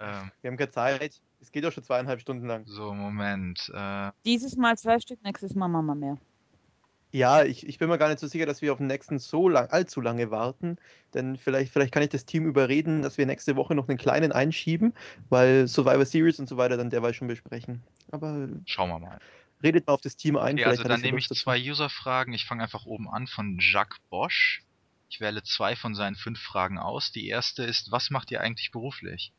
Ähm, 0.00 0.32
Wir 0.40 0.50
haben 0.50 0.56
keine 0.56 0.70
Zeit. 0.70 1.20
Es 1.40 1.52
geht 1.52 1.64
doch 1.64 1.72
schon 1.72 1.84
zweieinhalb 1.84 2.20
Stunden 2.20 2.46
lang. 2.46 2.64
so, 2.66 2.92
Moment. 2.92 3.70
Äh, 3.74 4.10
Dieses 4.24 4.56
Mal 4.56 4.76
zwei 4.76 4.98
Stück, 5.00 5.22
nächstes 5.22 5.54
Mal 5.54 5.68
Mama 5.68 5.94
mehr. 5.94 6.18
Ja, 7.10 7.42
ich, 7.42 7.66
ich 7.66 7.78
bin 7.78 7.88
mir 7.88 7.96
gar 7.96 8.08
nicht 8.08 8.18
so 8.18 8.26
sicher, 8.26 8.44
dass 8.44 8.60
wir 8.60 8.70
auf 8.72 8.78
den 8.78 8.86
nächsten 8.86 9.18
so 9.18 9.48
lang, 9.48 9.68
allzu 9.70 10.00
lange 10.00 10.30
warten. 10.30 10.76
Denn 11.14 11.38
vielleicht, 11.38 11.72
vielleicht 11.72 11.92
kann 11.92 12.02
ich 12.02 12.10
das 12.10 12.26
Team 12.26 12.46
überreden, 12.46 13.00
dass 13.00 13.16
wir 13.16 13.24
nächste 13.24 13.56
Woche 13.56 13.74
noch 13.74 13.88
einen 13.88 13.96
kleinen 13.96 14.30
einschieben, 14.30 14.92
weil 15.30 15.68
Survivor 15.68 16.04
Series 16.04 16.38
und 16.38 16.48
so 16.48 16.58
weiter 16.58 16.76
dann 16.76 16.90
derweil 16.90 17.14
schon 17.14 17.28
besprechen. 17.28 17.82
Aber 18.10 18.48
schauen 18.66 18.90
wir 18.90 18.98
mal. 18.98 19.18
redet 19.62 19.86
mal 19.86 19.94
auf 19.94 20.02
das 20.02 20.16
Team 20.16 20.36
ein. 20.36 20.56
Okay, 20.56 20.64
vielleicht 20.64 20.80
also 20.80 20.88
dann 20.88 21.00
ja 21.00 21.06
nehme 21.06 21.18
ich 21.18 21.28
zwei 21.30 21.58
User-Fragen. 21.58 22.34
Ich 22.34 22.44
fange 22.44 22.62
einfach 22.62 22.84
oben 22.84 23.08
an 23.08 23.26
von 23.26 23.56
Jacques 23.58 23.98
Bosch. 24.10 24.62
Ich 25.08 25.20
wähle 25.20 25.42
zwei 25.42 25.76
von 25.76 25.94
seinen 25.94 26.16
fünf 26.16 26.38
Fragen 26.38 26.78
aus. 26.78 27.10
Die 27.12 27.26
erste 27.28 27.62
ist, 27.62 27.90
was 27.90 28.10
macht 28.10 28.30
ihr 28.30 28.42
eigentlich 28.42 28.70
beruflich? 28.70 29.32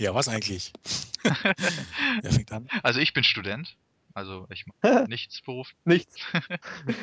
Ja, 0.00 0.14
was 0.14 0.28
eigentlich? 0.28 0.72
Wer 1.22 2.32
fängt 2.32 2.50
an? 2.52 2.68
Also 2.82 3.00
ich 3.00 3.12
bin 3.12 3.22
Student. 3.22 3.76
Also 4.14 4.46
ich 4.48 4.64
mache 4.66 5.04
nichts 5.08 5.42
beruflich. 5.42 5.76
Nichts. 5.84 6.16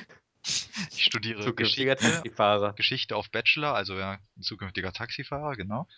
Ich 0.91 1.03
studiere 1.03 1.41
Zukünftiger 1.41 1.95
Geschichte, 1.95 2.13
Taxifahrer. 2.21 2.71
Geschichte 2.71 3.17
auf 3.17 3.29
Bachelor, 3.31 3.73
also 3.75 3.97
ja, 3.97 4.17
ein 4.37 4.41
zukünftiger 4.43 4.93
Taxifahrer, 4.93 5.57
genau. 5.57 5.89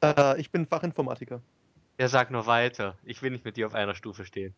Äh, 0.00 0.40
ich 0.40 0.52
bin 0.52 0.68
Fachinformatiker. 0.68 1.42
Der 1.98 2.08
sagt 2.08 2.30
nur 2.30 2.46
weiter. 2.46 2.96
Ich 3.02 3.20
will 3.20 3.32
nicht 3.32 3.44
mit 3.44 3.56
dir 3.56 3.66
auf 3.66 3.74
einer 3.74 3.96
Stufe 3.96 4.24
stehen. 4.26 4.54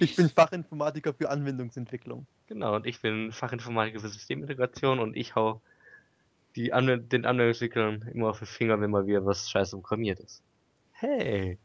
Ich 0.00 0.16
bin 0.16 0.28
Fachinformatiker 0.30 1.14
für 1.14 1.30
Anwendungsentwicklung. 1.30 2.26
Genau, 2.48 2.74
und 2.74 2.86
ich 2.86 3.00
bin 3.00 3.30
Fachinformatiker 3.30 4.00
für 4.00 4.08
Systemintegration 4.08 4.98
und 4.98 5.16
ich 5.16 5.36
hau 5.36 5.62
die 6.56 6.72
Anwend 6.72 7.12
den 7.12 7.24
Anwendungsentwicklern 7.26 8.02
immer 8.12 8.30
auf 8.30 8.38
den 8.38 8.46
Finger, 8.46 8.80
wenn 8.80 8.90
mal 8.90 9.06
wieder 9.06 9.24
was 9.24 9.50
scheiße 9.50 9.76
programmiert 9.78 10.20
ist. 10.20 10.42
Hey. 10.92 11.58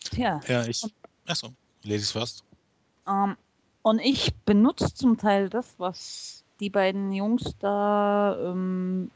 Tja. 0.00 0.40
Ja, 0.46 0.66
ich. 0.66 0.82
Achso, 1.26 1.48
Ladies 1.82 2.12
first. 2.12 2.44
Ähm, 3.08 3.36
und 3.82 4.00
ich 4.00 4.34
benutze 4.44 4.94
zum 4.94 5.16
Teil 5.16 5.48
das, 5.48 5.74
was 5.78 6.44
die 6.60 6.70
beiden 6.70 7.12
Jungs 7.12 7.54
da 7.58 8.36
ähm, 8.40 9.10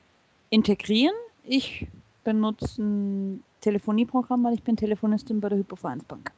integrieren. 0.51 1.15
Ich 1.45 1.87
benutze 2.25 2.83
ein 2.83 3.45
Telefonieprogramm, 3.61 4.45
weil 4.45 4.55
ich 4.55 4.63
bin 4.63 4.77
Telefonistin 4.77 5.41
bei 5.41 5.49
der 5.49 5.59
Hypovereinsbank. 5.59 6.33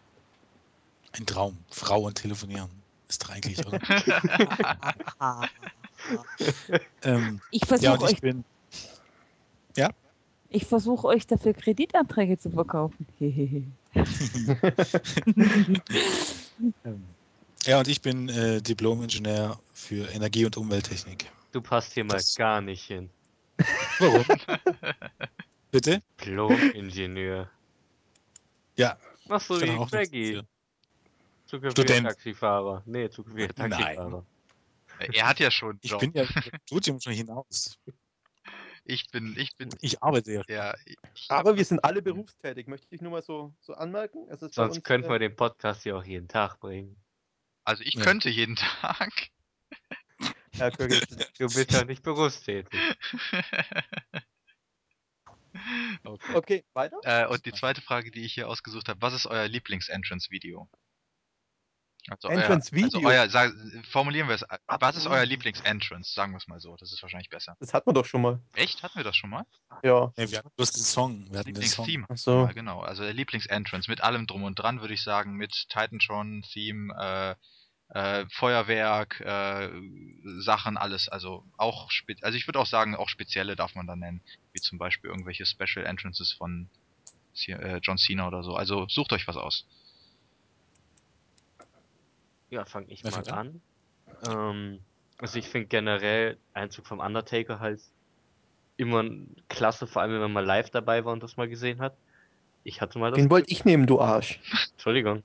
Ein 1.12 1.26
Traum. 1.26 1.58
Frau 1.70 2.02
und 2.02 2.14
telefonieren. 2.14 2.70
Ist 3.08 3.22
doch 3.22 3.30
eigentlich, 3.30 3.66
oder? 3.66 3.78
ähm, 7.02 7.40
Ich 7.50 7.62
ja, 7.62 7.66
versuche 7.66 7.96
ich 8.06 8.14
euch, 8.14 8.20
bin. 8.20 8.44
ich 10.48 10.66
versuche 10.66 11.06
euch 11.06 11.26
dafür 11.26 11.54
Kreditanträge 11.54 12.38
zu 12.38 12.50
verkaufen. 12.50 13.06
Ähm, 16.84 17.02
ja, 17.64 17.78
und 17.78 17.88
ich 17.88 18.00
bin 18.02 18.28
äh, 18.28 18.60
Diplom-Ingenieur 18.60 19.58
für 19.72 20.08
Energie- 20.12 20.44
und 20.44 20.56
Umwelttechnik. 20.56 21.30
Du 21.52 21.60
passt 21.60 21.92
hier 21.92 22.04
mal 22.04 22.14
Das- 22.14 22.34
gar 22.36 22.60
nicht 22.60 22.84
hin. 22.84 23.10
Warum? 23.98 24.24
Bitte? 25.70 26.02
Diplom-Ingenieur. 26.20 27.50
Ja, 28.76 28.96
Machst 29.28 29.50
du 29.50 29.60
wie 29.60 29.66
dafür. 29.66 30.44
Zukünftiger 31.46 31.70
Student. 31.70 32.06
Taxifahrer. 32.08 32.82
Nee, 32.86 33.08
zukünftiger 33.10 33.68
Nein. 33.68 34.22
Taxifahrer. 35.06 35.24
er 35.24 35.28
hat 35.28 35.38
ja 35.40 35.50
schon 35.50 35.70
einen 35.70 35.78
Ich 35.82 35.90
Job. 35.90 36.00
bin 36.00 36.12
ja 36.14 36.22
im 36.52 36.58
Studium 36.66 37.00
schon 37.00 37.12
hinaus. 37.12 37.78
Ich 38.84 39.08
bin, 39.10 39.34
ich 39.38 39.56
bin, 39.56 39.70
Ich 39.80 40.02
arbeite 40.02 40.32
ja. 40.32 40.42
ja, 40.48 40.74
ich, 40.84 40.96
Aber 41.28 41.56
wir 41.56 41.64
sind 41.64 41.84
alle 41.84 42.02
berufstätig, 42.02 42.66
möchte 42.66 42.88
ich 42.94 43.00
nur 43.00 43.12
mal 43.12 43.22
so, 43.22 43.54
so 43.60 43.74
anmerken. 43.74 44.26
Es 44.28 44.42
ist 44.42 44.56
bei 44.56 44.64
Sonst 44.64 44.76
uns, 44.78 44.84
könnten 44.84 45.08
wir 45.08 45.16
äh, 45.16 45.20
den 45.20 45.36
Podcast 45.36 45.84
hier 45.84 45.96
auch 45.96 46.04
jeden 46.04 46.26
Tag 46.28 46.58
bringen. 46.58 46.96
also 47.64 47.84
ich 47.84 47.94
Ja. 47.94 48.02
könnte 48.02 48.28
jeden 48.28 48.56
Tag. 48.56 49.12
Herr 50.54 50.70
Kögel, 50.72 51.00
Du 51.38 51.46
bist 51.46 51.70
ja 51.70 51.84
nicht 51.84 52.02
berufstätig. 52.02 52.78
okay. 56.04 56.34
Okay, 56.34 56.64
weiter? 56.72 56.98
Äh, 57.04 57.26
und 57.28 57.46
die 57.46 57.52
zweite 57.52 57.80
Frage, 57.80 58.10
die 58.10 58.24
ich 58.24 58.34
hier 58.34 58.48
ausgesucht 58.48 58.88
habe, 58.88 59.00
was 59.00 59.14
ist 59.14 59.26
euer 59.26 59.46
Lieblings-Entrance-Video? 59.48 60.68
Also 62.08 62.28
Entrance-Video? 62.28 63.00
Euer, 63.04 63.20
also 63.22 63.38
euer, 63.38 63.50
sag, 63.52 63.86
formulieren 63.86 64.26
wir 64.28 64.34
es. 64.34 64.44
Was 64.66 64.96
ist 64.96 65.06
euer 65.06 65.24
Lieblings-Entrance? 65.24 66.12
Sagen 66.12 66.32
wir 66.32 66.38
es 66.38 66.48
mal 66.48 66.58
so. 66.58 66.76
Das 66.76 66.92
ist 66.92 67.00
wahrscheinlich 67.02 67.30
besser. 67.30 67.56
Das 67.60 67.72
hat 67.72 67.86
man 67.86 67.94
doch 67.94 68.04
schon 68.04 68.22
mal. 68.22 68.40
Echt? 68.54 68.82
Hatten 68.82 68.96
wir 68.96 69.04
das 69.04 69.16
schon 69.16 69.30
mal? 69.30 69.46
Ja. 69.84 70.12
Nee, 70.16 70.28
wir 70.30 70.38
hatten 70.38 70.50
bloß 70.56 70.72
den 70.72 70.82
Song. 70.82 71.30
Wir 71.30 71.38
hatten. 71.38 71.48
Lieblings-Theme. 71.48 72.06
So. 72.14 72.46
Ja, 72.46 72.52
genau. 72.52 72.80
Also 72.80 73.04
der 73.04 73.12
Lieblings-Entrance 73.12 73.88
mit 73.88 74.00
allem 74.02 74.26
drum 74.26 74.42
und 74.42 74.56
dran, 74.56 74.80
würde 74.80 74.94
ich 74.94 75.02
sagen. 75.02 75.34
Mit 75.36 75.52
Titantron-Theme, 75.68 77.36
äh, 77.92 78.20
äh, 78.22 78.26
Feuerwerk, 78.30 79.20
äh, 79.20 79.70
Sachen, 80.40 80.76
alles. 80.76 81.08
Also 81.08 81.44
auch, 81.56 81.90
spe 81.90 82.16
also 82.22 82.36
ich 82.36 82.48
würde 82.48 82.58
auch 82.58 82.66
sagen, 82.66 82.96
auch 82.96 83.08
spezielle 83.08 83.54
darf 83.54 83.74
man 83.74 83.86
da 83.86 83.94
nennen. 83.94 84.22
Wie 84.52 84.60
zum 84.60 84.78
Beispiel 84.78 85.10
irgendwelche 85.10 85.46
Special 85.46 85.86
Entrances 85.86 86.32
von 86.32 86.68
C- 87.34 87.52
äh, 87.52 87.78
John 87.82 87.98
Cena 87.98 88.26
oder 88.26 88.42
so. 88.42 88.56
Also 88.56 88.88
sucht 88.88 89.12
euch 89.12 89.28
was 89.28 89.36
aus. 89.36 89.66
Ja, 92.52 92.66
fange 92.66 92.86
ich 92.90 93.02
Wer 93.02 93.12
mal 93.12 93.28
an. 93.30 93.60
Ähm, 94.28 94.78
also 95.18 95.38
ich 95.38 95.48
finde 95.48 95.68
generell 95.68 96.36
Einzug 96.52 96.86
vom 96.86 97.00
Undertaker 97.00 97.60
halt 97.60 97.80
immer 98.76 99.04
klasse, 99.48 99.86
vor 99.86 100.02
allem 100.02 100.12
wenn 100.12 100.20
man 100.20 100.32
mal 100.34 100.44
live 100.44 100.68
dabei 100.68 101.04
war 101.06 101.14
und 101.14 101.22
das 101.22 101.38
mal 101.38 101.48
gesehen 101.48 101.80
hat. 101.80 101.94
Ich 102.62 102.82
hatte 102.82 102.98
mal 102.98 103.10
das. 103.10 103.16
Den 103.18 103.30
wollte 103.30 103.50
ich 103.50 103.64
nehmen, 103.64 103.86
du 103.86 104.00
Arsch. 104.00 104.38
Entschuldigung. 104.72 105.22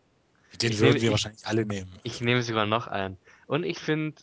Den 0.62 0.72
Ich 0.72 0.80
würden 0.80 0.94
nehme- 0.94 1.02
wir 1.02 1.04
ich- 1.08 1.12
wahrscheinlich 1.12 1.46
alle 1.46 1.66
nehmen. 1.66 1.92
Ich 2.04 2.22
nehme 2.22 2.42
sogar 2.42 2.66
noch 2.66 2.88
einen. 2.88 3.18
Und 3.46 3.66
ich 3.66 3.78
finde. 3.80 4.16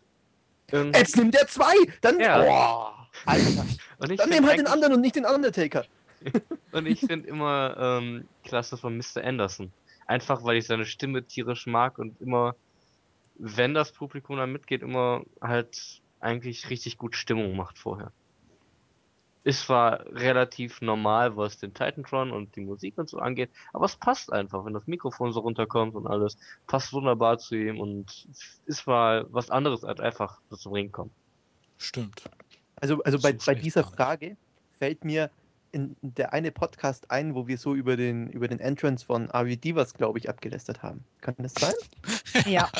irgendwie- 0.72 0.98
Jetzt 0.98 1.16
nimmt 1.18 1.34
der 1.34 1.46
zwei! 1.46 1.74
Dann. 2.00 2.18
Ja. 2.18 2.40
Oh, 2.42 3.06
Alter. 3.26 3.66
Und 3.98 4.10
ich 4.12 4.16
Dann 4.16 4.28
find 4.30 4.30
nehm 4.30 4.46
halt 4.46 4.58
den 4.60 4.66
anderen 4.66 4.94
und 4.94 5.02
nicht 5.02 5.14
den 5.16 5.26
Undertaker. 5.26 5.84
Und 6.72 6.86
ich 6.86 7.00
finde 7.00 7.28
immer 7.28 7.76
ähm, 7.78 8.26
klasse 8.44 8.78
von 8.78 8.96
Mr. 8.96 9.22
Anderson. 9.22 9.70
Einfach 10.06 10.42
weil 10.42 10.56
ich 10.56 10.66
seine 10.66 10.86
Stimme 10.86 11.22
tierisch 11.22 11.66
mag 11.66 11.98
und 11.98 12.18
immer, 12.20 12.54
wenn 13.36 13.74
das 13.74 13.92
Publikum 13.92 14.36
dann 14.36 14.52
mitgeht, 14.52 14.82
immer 14.82 15.24
halt 15.40 16.02
eigentlich 16.20 16.70
richtig 16.70 16.98
gut 16.98 17.16
Stimmung 17.16 17.56
macht 17.56 17.78
vorher. 17.78 18.12
Ist 19.42 19.64
zwar 19.64 20.06
relativ 20.06 20.80
normal, 20.80 21.36
was 21.36 21.58
den 21.58 21.74
Titantron 21.74 22.32
und 22.32 22.56
die 22.56 22.62
Musik 22.62 22.96
und 22.96 23.10
so 23.10 23.18
angeht, 23.18 23.50
aber 23.74 23.84
es 23.84 23.96
passt 23.96 24.32
einfach, 24.32 24.64
wenn 24.64 24.72
das 24.72 24.86
Mikrofon 24.86 25.34
so 25.34 25.40
runterkommt 25.40 25.94
und 25.94 26.06
alles, 26.06 26.38
passt 26.66 26.94
wunderbar 26.94 27.38
zu 27.38 27.54
ihm 27.54 27.78
und 27.78 28.26
ist 28.64 28.86
mal 28.86 29.26
was 29.28 29.50
anderes 29.50 29.84
als 29.84 30.00
einfach 30.00 30.40
so 30.48 30.56
zum 30.56 30.72
Ring 30.72 30.90
kommen. 30.92 31.10
Stimmt. 31.76 32.22
Also, 32.76 33.02
also 33.02 33.18
bei, 33.18 33.34
bei 33.34 33.54
dieser. 33.54 33.84
Frage 33.84 34.38
fällt 34.78 35.04
mir 35.04 35.30
in 35.74 35.96
der 36.02 36.32
eine 36.32 36.52
Podcast 36.52 37.10
ein, 37.10 37.34
wo 37.34 37.48
wir 37.48 37.58
so 37.58 37.74
über 37.74 37.96
den, 37.96 38.30
über 38.30 38.46
den 38.46 38.60
Entrance 38.60 39.04
von 39.04 39.28
RV 39.30 39.56
Divas, 39.60 39.92
glaube 39.92 40.18
ich, 40.20 40.28
abgelästert 40.28 40.82
haben. 40.82 41.04
Kann 41.20 41.34
das 41.38 41.52
sein? 41.54 41.74
Ja. 42.46 42.70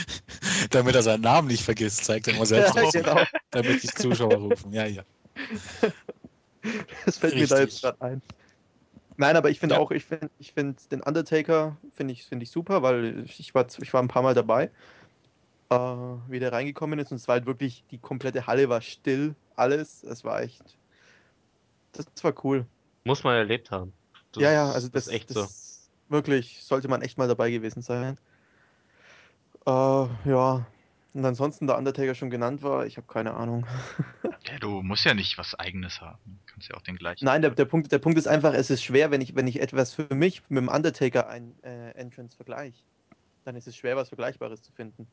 Damit 0.70 0.94
er 0.94 1.02
seinen 1.02 1.20
Namen 1.20 1.48
nicht 1.48 1.62
vergisst, 1.62 2.04
zeigt 2.04 2.28
er 2.28 2.34
immer 2.34 2.46
selbst 2.46 2.74
Ja, 2.74 2.90
genau. 2.90 3.22
damit 3.50 3.82
die 3.82 3.88
Zuschauer 3.88 4.36
rufen. 4.36 4.72
Ja, 4.72 4.86
ja. 4.86 5.02
Das 7.04 7.18
fällt 7.18 7.34
mir 7.34 7.46
da 7.46 7.56
Richtig. 7.56 7.74
jetzt 7.74 7.82
gerade 7.82 8.00
ein. 8.00 8.22
Nein, 9.16 9.36
aber 9.36 9.50
ich 9.50 9.60
finde 9.60 9.74
Ja. 9.74 9.80
auch, 9.80 9.90
ich 9.90 10.04
finde 10.04 10.30
ich 10.38 10.52
find 10.52 10.90
den 10.92 11.02
Undertaker 11.02 11.76
finde 11.94 12.12
ich, 12.14 12.24
find 12.24 12.42
ich 12.42 12.50
super, 12.50 12.82
weil 12.82 13.24
ich 13.26 13.54
war, 13.54 13.66
ich 13.78 13.92
war 13.92 14.02
ein 14.02 14.08
paar 14.08 14.22
Mal 14.22 14.34
dabei, 14.34 14.70
äh, 15.68 15.76
wie 15.76 16.38
der 16.38 16.52
reingekommen 16.52 16.98
ist 16.98 17.10
und 17.10 17.16
es 17.16 17.28
war 17.28 17.34
halt 17.34 17.46
wirklich, 17.46 17.84
die 17.90 17.98
komplette 17.98 18.46
Halle 18.46 18.68
war 18.70 18.80
still, 18.80 19.34
alles. 19.56 20.02
Es 20.04 20.24
war 20.24 20.40
echt, 20.42 20.78
das 21.92 22.06
war 22.22 22.34
cool. 22.44 22.66
Muss 23.04 23.24
man 23.24 23.34
erlebt 23.36 23.70
haben. 23.70 23.92
Das 24.32 24.42
ja, 24.42 24.52
ja, 24.52 24.68
ist- 24.70 24.74
also 24.74 24.88
das, 24.88 25.06
ist 25.06 25.12
echt 25.12 25.30
das 25.30 25.90
wirklich, 26.08 26.62
sollte 26.62 26.88
man 26.88 27.02
echt 27.02 27.18
mal 27.18 27.28
dabei 27.28 27.50
gewesen 27.50 27.82
sein. 27.82 28.16
Äh, 29.66 29.70
ja, 29.70 30.66
und 31.12 31.24
ansonsten 31.24 31.66
der 31.66 31.76
Undertaker 31.76 32.14
schon 32.14 32.30
genannt 32.30 32.62
war, 32.62 32.86
ich 32.86 32.96
habe 32.96 33.06
keine 33.06 33.34
Ahnung. 33.34 33.66
Ja, 34.50 34.58
du 34.58 34.80
musst 34.82 35.04
ja 35.04 35.12
nicht 35.12 35.36
was 35.36 35.54
eigenes 35.54 36.00
haben. 36.00 36.18
Du 36.46 36.52
kannst 36.52 36.68
ja 36.70 36.74
auch 36.74 36.80
den 36.80 36.96
gleichen. 36.96 37.24
Nein, 37.26 37.42
der, 37.42 37.50
der, 37.50 37.66
Punkt, 37.66 37.92
der 37.92 37.98
Punkt 37.98 38.16
ist 38.18 38.26
einfach, 38.26 38.54
es 38.54 38.70
ist 38.70 38.82
schwer, 38.82 39.10
wenn 39.10 39.20
ich, 39.20 39.34
wenn 39.36 39.46
ich 39.46 39.60
etwas 39.60 39.92
für 39.94 40.12
mich 40.14 40.42
mit 40.48 40.62
dem 40.62 40.68
Undertaker 40.68 41.28
ein 41.28 41.54
äh, 41.62 41.90
Entrance 41.90 42.34
vergleiche. 42.34 42.82
Dann 43.44 43.54
ist 43.54 43.68
es 43.68 43.76
schwer, 43.76 43.96
was 43.96 44.08
Vergleichbares 44.08 44.62
zu 44.62 44.72
finden. 44.72 45.06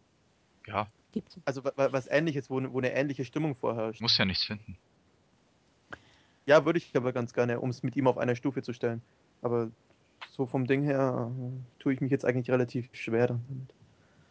Ja, 0.66 0.88
Gibt's. 1.12 1.38
Also 1.44 1.64
wa- 1.66 1.74
wa- 1.76 1.92
was 1.92 2.08
ähnliches, 2.08 2.50
wo, 2.50 2.62
wo 2.72 2.78
eine 2.78 2.94
ähnliche 2.94 3.26
Stimmung 3.26 3.54
vorherrscht. 3.56 4.02
muss 4.02 4.18
ja 4.18 4.24
nichts 4.26 4.46
finden. 4.46 4.78
Ja, 6.48 6.66
würde 6.66 6.80
ich 6.80 6.96
aber 6.96 7.12
ganz 7.12 7.34
gerne, 7.34 7.60
um 7.60 7.70
es 7.70 7.84
mit 7.84 7.96
ihm 7.98 8.08
auf 8.08 8.18
einer 8.18 8.36
Stufe 8.36 8.64
zu 8.64 8.74
stellen. 8.74 9.02
Aber 9.42 9.70
so 10.32 10.46
vom 10.46 10.66
Ding 10.66 10.82
her 10.82 11.30
äh, 11.30 11.82
tue 11.82 11.94
ich 11.94 12.02
mich 12.02 12.10
jetzt 12.10 12.26
eigentlich 12.26 12.50
relativ 12.50 12.88
schwer 12.94 13.28
damit. 13.28 13.74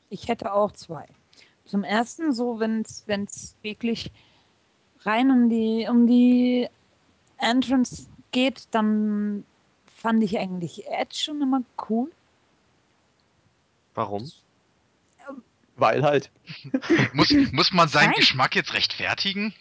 Ich 0.08 0.26
hätte 0.26 0.52
auch 0.52 0.72
zwei. 0.72 1.06
Zum 1.66 1.84
ersten, 1.84 2.32
so 2.32 2.58
wenn 2.58 2.80
es 2.80 3.56
wirklich 3.60 4.10
rein 5.00 5.30
um 5.30 5.50
die, 5.50 5.86
um 5.90 6.06
die 6.06 6.68
Entrance 7.36 8.06
geht, 8.32 8.66
dann 8.70 9.44
fand 9.94 10.22
ich 10.22 10.38
eigentlich 10.38 10.86
Edge 10.86 11.16
schon 11.16 11.42
immer 11.42 11.62
cool. 11.88 12.10
Warum? 13.94 14.30
Weil 15.76 16.02
halt. 16.02 16.30
Muss, 17.12 17.30
muss 17.52 17.72
man 17.72 17.88
seinen 17.88 18.10
Nein. 18.10 18.16
Geschmack 18.16 18.54
jetzt 18.56 18.72
rechtfertigen? 18.72 19.52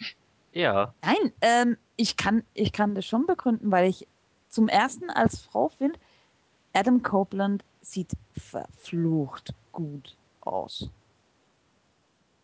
Ja. 0.56 0.94
Nein, 1.04 1.34
ähm, 1.42 1.78
ich, 1.98 2.16
kann, 2.18 2.44
ich 2.54 2.72
kann 2.72 2.96
das 2.96 3.06
schon 3.06 3.26
begründen, 3.28 3.72
weil 3.72 3.90
ich 3.90 4.08
zum 4.50 4.70
ersten 4.70 5.10
als 5.10 5.42
Frau 5.42 5.68
finde, 5.68 6.00
Adam 6.74 7.04
Copeland 7.04 7.64
sieht 7.82 8.12
verflucht 8.32 9.54
gut 9.74 10.16
aus. 10.42 10.90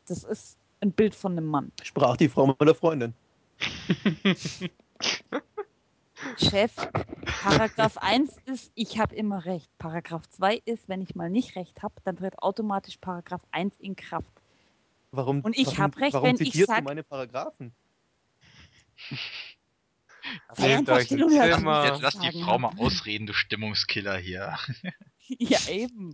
Das 0.07 0.25
ist 0.25 0.57
ein 0.81 0.91
Bild 0.91 1.15
von 1.15 1.31
einem 1.31 1.45
Mann. 1.45 1.71
Sprach 1.83 2.17
die 2.17 2.27
Frau 2.27 2.53
meiner 2.59 2.75
Freundin. 2.75 3.13
Chef, 6.37 6.75
Paragraph 7.43 7.97
1 7.97 8.37
ist, 8.45 8.71
ich 8.75 8.99
habe 8.99 9.15
immer 9.15 9.45
recht. 9.45 9.69
Paragraph 9.79 10.27
2 10.29 10.61
ist, 10.65 10.87
wenn 10.89 11.01
ich 11.01 11.15
mal 11.15 11.29
nicht 11.29 11.55
recht 11.55 11.81
habe, 11.81 11.95
dann 12.03 12.17
tritt 12.17 12.37
automatisch 12.39 12.97
Paragraph 12.97 13.41
1 13.51 13.73
in 13.79 13.95
Kraft. 13.95 14.27
Warum, 15.11 15.41
Und 15.41 15.57
ich 15.57 15.67
warum, 15.67 15.79
hab 15.79 15.97
recht, 15.97 16.13
warum 16.13 16.27
wenn 16.27 16.35
ich 16.35 16.51
zitierst 16.51 16.67
sag- 16.69 16.79
du 16.79 16.83
meine 16.83 17.03
Paragraphen? 17.03 17.73
Nehmt 20.57 20.89
euch 20.89 21.11
ein 21.11 21.29
Zimmer. 21.29 21.85
Jetzt 21.85 22.01
lass 22.01 22.19
die 22.19 22.41
Frau 22.43 22.59
mal 22.59 22.73
ausreden, 22.77 23.27
du 23.27 23.33
Stimmungskiller 23.33 24.17
hier. 24.17 24.57
Ja, 25.39 25.59
eben. 25.69 26.13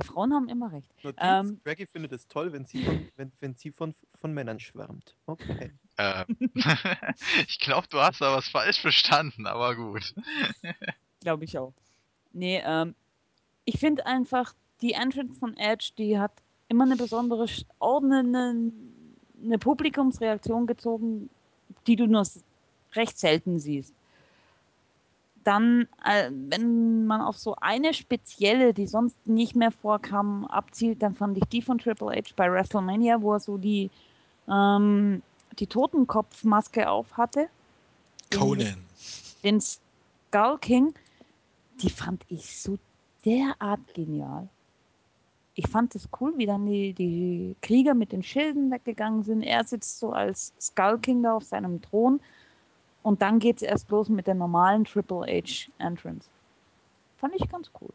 Frauen 0.00 0.32
haben 0.32 0.48
immer 0.48 0.72
recht. 0.72 0.90
Ähm. 1.18 1.60
Craigie 1.62 1.86
findet 1.86 2.12
es 2.12 2.26
toll, 2.26 2.52
wenn 2.52 2.66
sie 2.66 2.84
von, 2.84 3.08
wenn, 3.16 3.32
wenn 3.40 3.54
sie 3.54 3.70
von, 3.70 3.94
von 4.20 4.32
Männern 4.32 4.58
schwärmt. 4.58 5.14
Okay. 5.26 5.72
Äh, 5.96 6.24
ich 7.48 7.58
glaube, 7.58 7.88
du 7.88 7.98
hast 8.00 8.20
da 8.20 8.34
was 8.34 8.48
falsch 8.48 8.80
verstanden, 8.80 9.46
aber 9.46 9.74
gut. 9.74 10.14
Glaube 11.20 11.44
ich 11.44 11.58
auch. 11.58 11.74
Nee, 12.32 12.62
ähm, 12.64 12.94
ich 13.64 13.78
finde 13.78 14.06
einfach, 14.06 14.54
die 14.80 14.92
Entrance 14.92 15.38
von 15.38 15.56
Edge, 15.56 15.90
die 15.98 16.18
hat 16.18 16.32
immer 16.68 16.84
eine 16.84 16.96
besondere, 16.96 17.46
auch 17.80 18.02
eine, 18.02 18.20
eine, 18.20 18.72
eine 19.42 19.58
Publikumsreaktion 19.58 20.66
gezogen, 20.66 21.30
die 21.88 21.96
du 21.96 22.06
nur 22.06 22.24
recht 22.94 23.18
selten 23.18 23.58
siehst. 23.58 23.92
Dann, 25.44 25.88
äh, 26.04 26.30
wenn 26.30 27.06
man 27.06 27.22
auf 27.22 27.38
so 27.38 27.56
eine 27.56 27.94
spezielle, 27.94 28.74
die 28.74 28.86
sonst 28.86 29.16
nicht 29.26 29.56
mehr 29.56 29.70
vorkam, 29.70 30.44
abzielt, 30.46 31.02
dann 31.02 31.14
fand 31.14 31.38
ich 31.38 31.44
die 31.44 31.62
von 31.62 31.78
Triple 31.78 32.14
H 32.14 32.34
bei 32.36 32.52
WrestleMania, 32.52 33.20
wo 33.22 33.32
er 33.32 33.40
so 33.40 33.56
die, 33.56 33.90
ähm, 34.48 35.22
die 35.58 35.66
Totenkopfmaske 35.66 36.88
auf 36.90 37.16
hatte. 37.16 37.48
Den- 38.32 38.38
Conan. 38.38 38.84
den 39.42 39.60
Skull 39.60 40.58
King, 40.60 40.94
die 41.80 41.88
fand 41.90 42.22
ich 42.28 42.60
so 42.60 42.78
derart 43.24 43.80
genial. 43.94 44.48
Ich 45.58 45.66
fand 45.66 45.92
es 45.96 46.08
cool, 46.20 46.34
wie 46.36 46.46
dann 46.46 46.66
die, 46.66 46.92
die 46.92 47.56
Krieger 47.62 47.92
mit 47.92 48.12
den 48.12 48.22
Schilden 48.22 48.70
weggegangen 48.70 49.24
sind. 49.24 49.42
Er 49.42 49.64
sitzt 49.64 49.98
so 49.98 50.12
als 50.12 50.52
Skull 50.60 51.00
King 51.00 51.24
da 51.24 51.34
auf 51.34 51.42
seinem 51.42 51.82
Thron 51.82 52.20
und 53.02 53.22
dann 53.22 53.40
geht 53.40 53.56
es 53.56 53.62
erst 53.62 53.90
los 53.90 54.08
mit 54.08 54.28
der 54.28 54.36
normalen 54.36 54.84
Triple 54.84 55.26
H 55.26 55.68
Entrance. 55.78 56.28
Fand 57.16 57.34
ich 57.34 57.48
ganz 57.48 57.72
cool. 57.80 57.88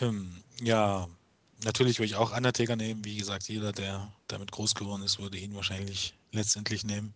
Ähm, 0.00 0.32
ja, 0.62 1.06
natürlich 1.62 1.98
würde 1.98 2.06
ich 2.06 2.16
auch 2.16 2.34
Undertaker 2.34 2.76
nehmen. 2.76 3.04
Wie 3.04 3.18
gesagt, 3.18 3.50
jeder, 3.50 3.72
der 3.72 4.10
damit 4.28 4.50
groß 4.50 4.74
geworden 4.74 5.02
ist, 5.02 5.20
würde 5.20 5.36
ihn 5.36 5.54
wahrscheinlich 5.54 6.14
letztendlich 6.30 6.84
nehmen. 6.84 7.12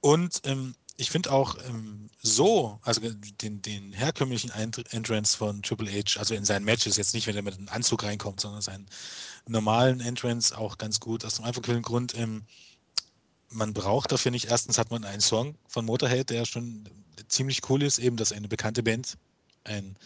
Und 0.00 0.42
ähm, 0.44 0.76
ich 1.00 1.10
finde 1.10 1.32
auch 1.32 1.56
ähm, 1.66 2.10
so, 2.20 2.78
also 2.82 3.00
den, 3.00 3.62
den 3.62 3.92
herkömmlichen 3.92 4.50
Entrance 4.50 5.36
von 5.36 5.62
Triple 5.62 5.90
H, 5.90 6.18
also 6.18 6.34
in 6.34 6.44
seinen 6.44 6.64
Matches, 6.64 6.98
jetzt 6.98 7.14
nicht, 7.14 7.26
wenn 7.26 7.36
er 7.36 7.42
mit 7.42 7.54
einem 7.54 7.68
Anzug 7.70 8.04
reinkommt, 8.04 8.40
sondern 8.40 8.60
seinen 8.60 8.86
normalen 9.48 10.00
Entrance 10.00 10.56
auch 10.56 10.76
ganz 10.76 11.00
gut. 11.00 11.24
Aus 11.24 11.36
dem 11.36 11.46
einfachen 11.46 11.80
Grund, 11.80 12.14
ähm, 12.18 12.44
man 13.48 13.72
braucht 13.72 14.12
dafür 14.12 14.30
nicht. 14.30 14.50
Erstens 14.50 14.76
hat 14.76 14.90
man 14.90 15.04
einen 15.04 15.22
Song 15.22 15.56
von 15.66 15.86
Motorhead, 15.86 16.28
der 16.28 16.44
schon 16.44 16.84
ziemlich 17.28 17.68
cool 17.70 17.82
ist, 17.82 17.98
eben, 17.98 18.18
dass 18.18 18.30
eine 18.30 18.48
bekannte 18.48 18.82
Band 18.82 19.16
ein, 19.64 19.96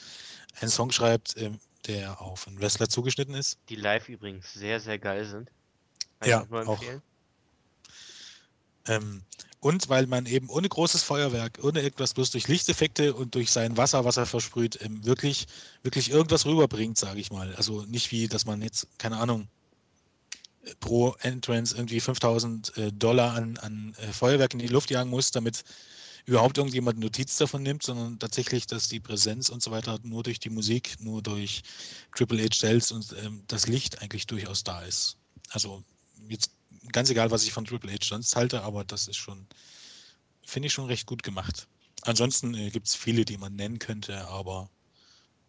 einen 0.61 0.71
Song 0.71 0.93
schreibt, 0.93 1.37
ähm, 1.37 1.59
der 1.89 2.21
auf 2.21 2.47
einen 2.47 2.61
Wrestler 2.61 2.89
zugeschnitten 2.89 3.35
ist. 3.35 3.59
Die 3.69 3.77
live 3.77 4.09
übrigens 4.09 4.53
sehr, 4.53 4.79
sehr 4.79 5.01
geil 5.01 5.25
sind. 5.25 5.51
Kann 6.21 6.31
Ja, 6.31 6.47
auch. 6.67 6.83
Ähm, 8.87 9.23
und 9.65 9.89
weil 9.89 10.07
man 10.07 10.27
eben 10.27 10.51
ohne 10.51 10.69
großes 10.69 11.03
Feuerwerk, 11.03 11.59
ohne 11.63 11.81
irgendwas, 11.81 12.13
bloß 12.13 12.31
durch 12.31 12.49
Lichteffekte 12.49 13.15
und 13.15 13.35
durch 13.35 13.51
sein 13.51 13.79
Wasser, 13.79 14.05
was 14.05 14.19
er 14.19 14.27
versprüht, 14.27 14.79
wirklich, 15.07 15.47
wirklich 15.83 16.11
irgendwas 16.11 16.45
rüberbringt, 16.45 16.99
sage 16.99 17.19
ich 17.19 17.33
mal. 17.33 17.55
Also 17.55 17.83
nicht 17.87 18.13
wie, 18.13 18.29
dass 18.29 18.45
man 18.45 18.61
jetzt, 18.61 18.87
keine 18.99 19.17
Ahnung, 19.17 19.49
pro 20.81 21.15
Entrance 21.21 21.75
irgendwie 21.75 22.01
5000 22.01 22.77
äh, 22.77 22.93
Dollar 22.93 23.33
an, 23.33 23.57
an 23.57 23.95
äh, 24.03 24.13
Feuerwerk 24.13 24.53
in 24.53 24.59
die 24.59 24.67
Luft 24.67 24.91
jagen 24.91 25.09
muss, 25.09 25.31
damit 25.31 25.65
überhaupt 26.27 26.59
irgendjemand 26.59 26.99
Notiz 26.99 27.39
davon 27.39 27.63
nimmt, 27.63 27.85
sondern 27.85 28.19
tatsächlich, 28.19 28.67
dass 28.67 28.91
die 28.91 29.01
Präsenz 29.01 29.49
und 29.49 29.63
so 29.63 29.71
weiter 29.71 29.99
nur 30.03 30.23
durch 30.25 30.41
die 30.41 30.51
Musik, 30.51 30.97
nur 31.01 31.23
durch 31.23 31.63
Triple 32.15 32.43
H 32.43 32.49
selbst 32.53 32.93
und 32.93 33.17
ähm, 33.25 33.43
das 33.47 33.67
Licht 33.67 34.03
eigentlich 34.03 34.27
durchaus 34.27 34.63
da 34.63 34.83
ist. 34.83 35.17
Also 35.53 35.83
jetzt 36.29 36.51
ganz 36.93 37.11
egal, 37.11 37.31
was 37.31 37.45
ich 37.45 37.53
von 37.53 37.65
Triple 37.65 37.93
H 37.93 37.99
sonst 38.03 38.37
halte, 38.37 38.63
aber 38.63 38.85
das 38.85 39.09
ist 39.09 39.17
schon, 39.17 39.47
finde 40.45 40.67
ich 40.67 40.73
schon 40.73 40.87
recht 40.87 41.07
gut 41.07 41.23
gemacht. 41.23 41.67
Ansonsten 42.03 42.55
äh, 42.55 42.71
gibt 42.71 42.87
es 42.87 42.95
viele, 42.95 43.25
die 43.25 43.39
man 43.39 43.55
nennen 43.57 43.79
könnte, 43.79 44.27
aber 44.29 44.71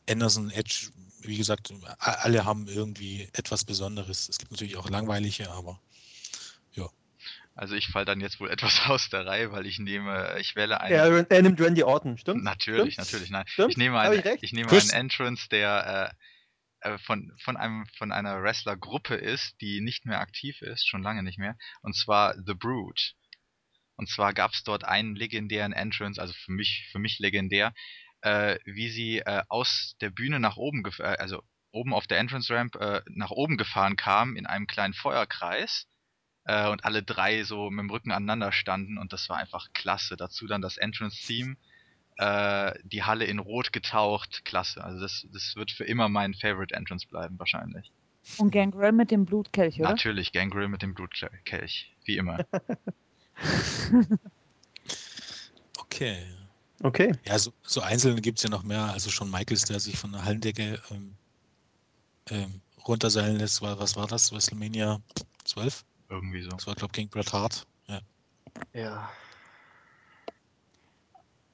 Anderson, 0.10 0.52
Edge, 0.52 0.90
wie 1.22 1.38
gesagt, 1.38 1.74
alle 1.98 2.46
haben 2.46 2.68
irgendwie 2.68 3.28
etwas 3.34 3.66
Besonderes. 3.66 4.30
Es 4.30 4.38
gibt 4.38 4.52
natürlich 4.52 4.78
auch 4.78 4.90
langweilige, 4.90 5.50
aber 5.50 5.80
Also 7.56 7.76
ich 7.76 7.88
falle 7.88 8.06
dann 8.06 8.20
jetzt 8.20 8.40
wohl 8.40 8.50
etwas 8.52 8.82
aus 8.88 9.10
der 9.10 9.26
Reihe, 9.26 9.52
weil 9.52 9.66
ich 9.66 9.80
nehme, 9.80 10.38
ich 10.40 10.56
wähle 10.56 10.82
einen. 10.82 10.94
Er, 10.94 11.32
er 11.32 11.42
nimmt 11.42 11.60
Randy 11.60 11.84
Orton, 11.84 12.18
stimmt? 12.18 12.44
Natürlich, 12.44 12.94
Stimmt? 12.94 13.08
natürlich, 13.08 13.30
nein. 13.30 13.46
Stimmt? 13.48 13.72
Ich 13.72 13.78
nehme 13.78 13.98
einen, 14.00 14.20
ich 14.20 14.44
ich 14.44 14.54
nehme 14.54 14.70
Chris. 14.70 14.92
einen 14.92 15.06
Entrance, 15.06 15.48
der 15.50 16.12
äh, 16.12 16.16
äh, 16.86 16.98
von, 17.00 17.32
von 17.40 17.58
einem, 17.58 17.86
von 17.98 18.12
einer 18.12 18.42
Wrestlergruppe 18.42 19.16
ist, 19.16 19.60
die 19.62 19.82
nicht 19.82 20.06
mehr 20.06 20.20
aktiv 20.20 20.62
ist, 20.62 20.88
schon 20.88 21.02
lange 21.02 21.24
nicht 21.24 21.40
mehr, 21.40 21.58
und 21.82 21.96
zwar 21.96 22.36
The 22.46 22.54
Brood. 22.54 23.16
Und 23.96 24.10
zwar 24.10 24.34
gab 24.34 24.52
es 24.52 24.64
dort 24.64 24.84
einen 24.84 25.16
legendären 25.16 25.74
Entrance, 25.74 26.22
also 26.22 26.34
für 26.34 26.52
mich, 26.52 26.88
für 26.92 27.00
mich 27.00 27.20
legendär, 27.20 27.74
äh, 28.22 28.60
wie 28.66 28.90
sie 28.90 29.20
äh, 29.20 29.44
aus 29.50 29.96
der 30.02 30.10
Bühne 30.12 30.40
nach 30.40 30.58
oben, 30.58 30.84
äh, 31.00 31.04
also 31.04 31.44
oben 31.72 31.94
auf 31.94 32.08
der 32.08 32.20
Entrance 32.20 32.54
Ramp 32.54 32.76
äh, 32.76 33.02
nach 33.08 33.32
oben 33.32 33.58
gefahren 33.58 33.96
kam 33.96 34.36
in 34.36 34.46
einem 34.46 34.68
kleinen 34.68 34.94
Feuerkreis 34.94 35.88
äh, 36.46 36.68
und 36.70 36.86
alle 36.86 37.04
drei 37.04 37.44
so 37.44 37.70
mit 37.70 37.84
dem 37.84 37.90
Rücken 37.90 38.12
aneinander 38.12 38.52
standen 38.52 38.98
und 38.98 39.12
das 39.12 39.28
war 39.30 39.38
einfach 39.38 39.68
klasse. 39.74 40.18
Dazu 40.18 40.46
dann 40.46 40.62
das 40.62 40.78
Entrance 40.78 41.26
Theme, 41.26 41.58
äh, 42.18 42.74
die 42.84 43.04
Halle 43.04 43.26
in 43.26 43.40
Rot 43.40 43.74
getaucht, 43.74 44.46
klasse. 44.46 44.84
Also 44.84 45.02
das, 45.02 45.26
das 45.32 45.56
wird 45.56 45.72
für 45.72 45.84
immer 45.84 46.10
mein 46.10 46.34
Favorite 46.34 46.74
Entrance 46.74 47.08
bleiben 47.08 47.38
wahrscheinlich. 47.40 47.92
Und 48.38 48.52
Gangrel 48.52 48.92
mit 48.92 49.12
dem 49.12 49.26
Blutkelch, 49.26 49.80
oder? 49.80 49.90
Natürlich, 49.90 50.32
Gangrel 50.32 50.68
mit 50.68 50.82
dem 50.82 50.94
Blutkelch. 50.94 51.94
Wie 52.06 52.18
immer. 52.18 52.46
Okay. 55.96 56.26
Okay. 56.84 57.14
Ja, 57.26 57.40
so, 57.40 57.54
so 57.64 57.80
Einzelne 57.80 58.20
gibt 58.20 58.40
es 58.40 58.44
ja 58.44 58.50
noch 58.50 58.64
mehr. 58.64 58.92
Also 58.92 59.10
schon 59.10 59.32
Michaels, 59.32 59.64
der 59.64 59.80
sich 59.80 59.98
von 59.98 60.12
der 60.12 60.26
Hallendecke 60.26 60.82
ähm, 60.92 61.16
ähm, 62.30 62.62
runterseilen 62.86 63.38
lässt. 63.38 63.62
War, 63.62 63.80
was 63.80 63.96
war 63.96 64.08
das? 64.08 64.34
WrestleMania 64.34 65.00
12? 65.46 65.86
Irgendwie 66.10 66.44
so. 66.44 66.50
Das 66.50 66.68
war, 66.68 66.76
glaube 66.76 66.92
ich, 66.92 66.96
gegen 66.98 67.10
Bret 67.10 67.32
Hart. 67.32 67.66
Ja. 67.88 68.02
Ja. 68.74 69.10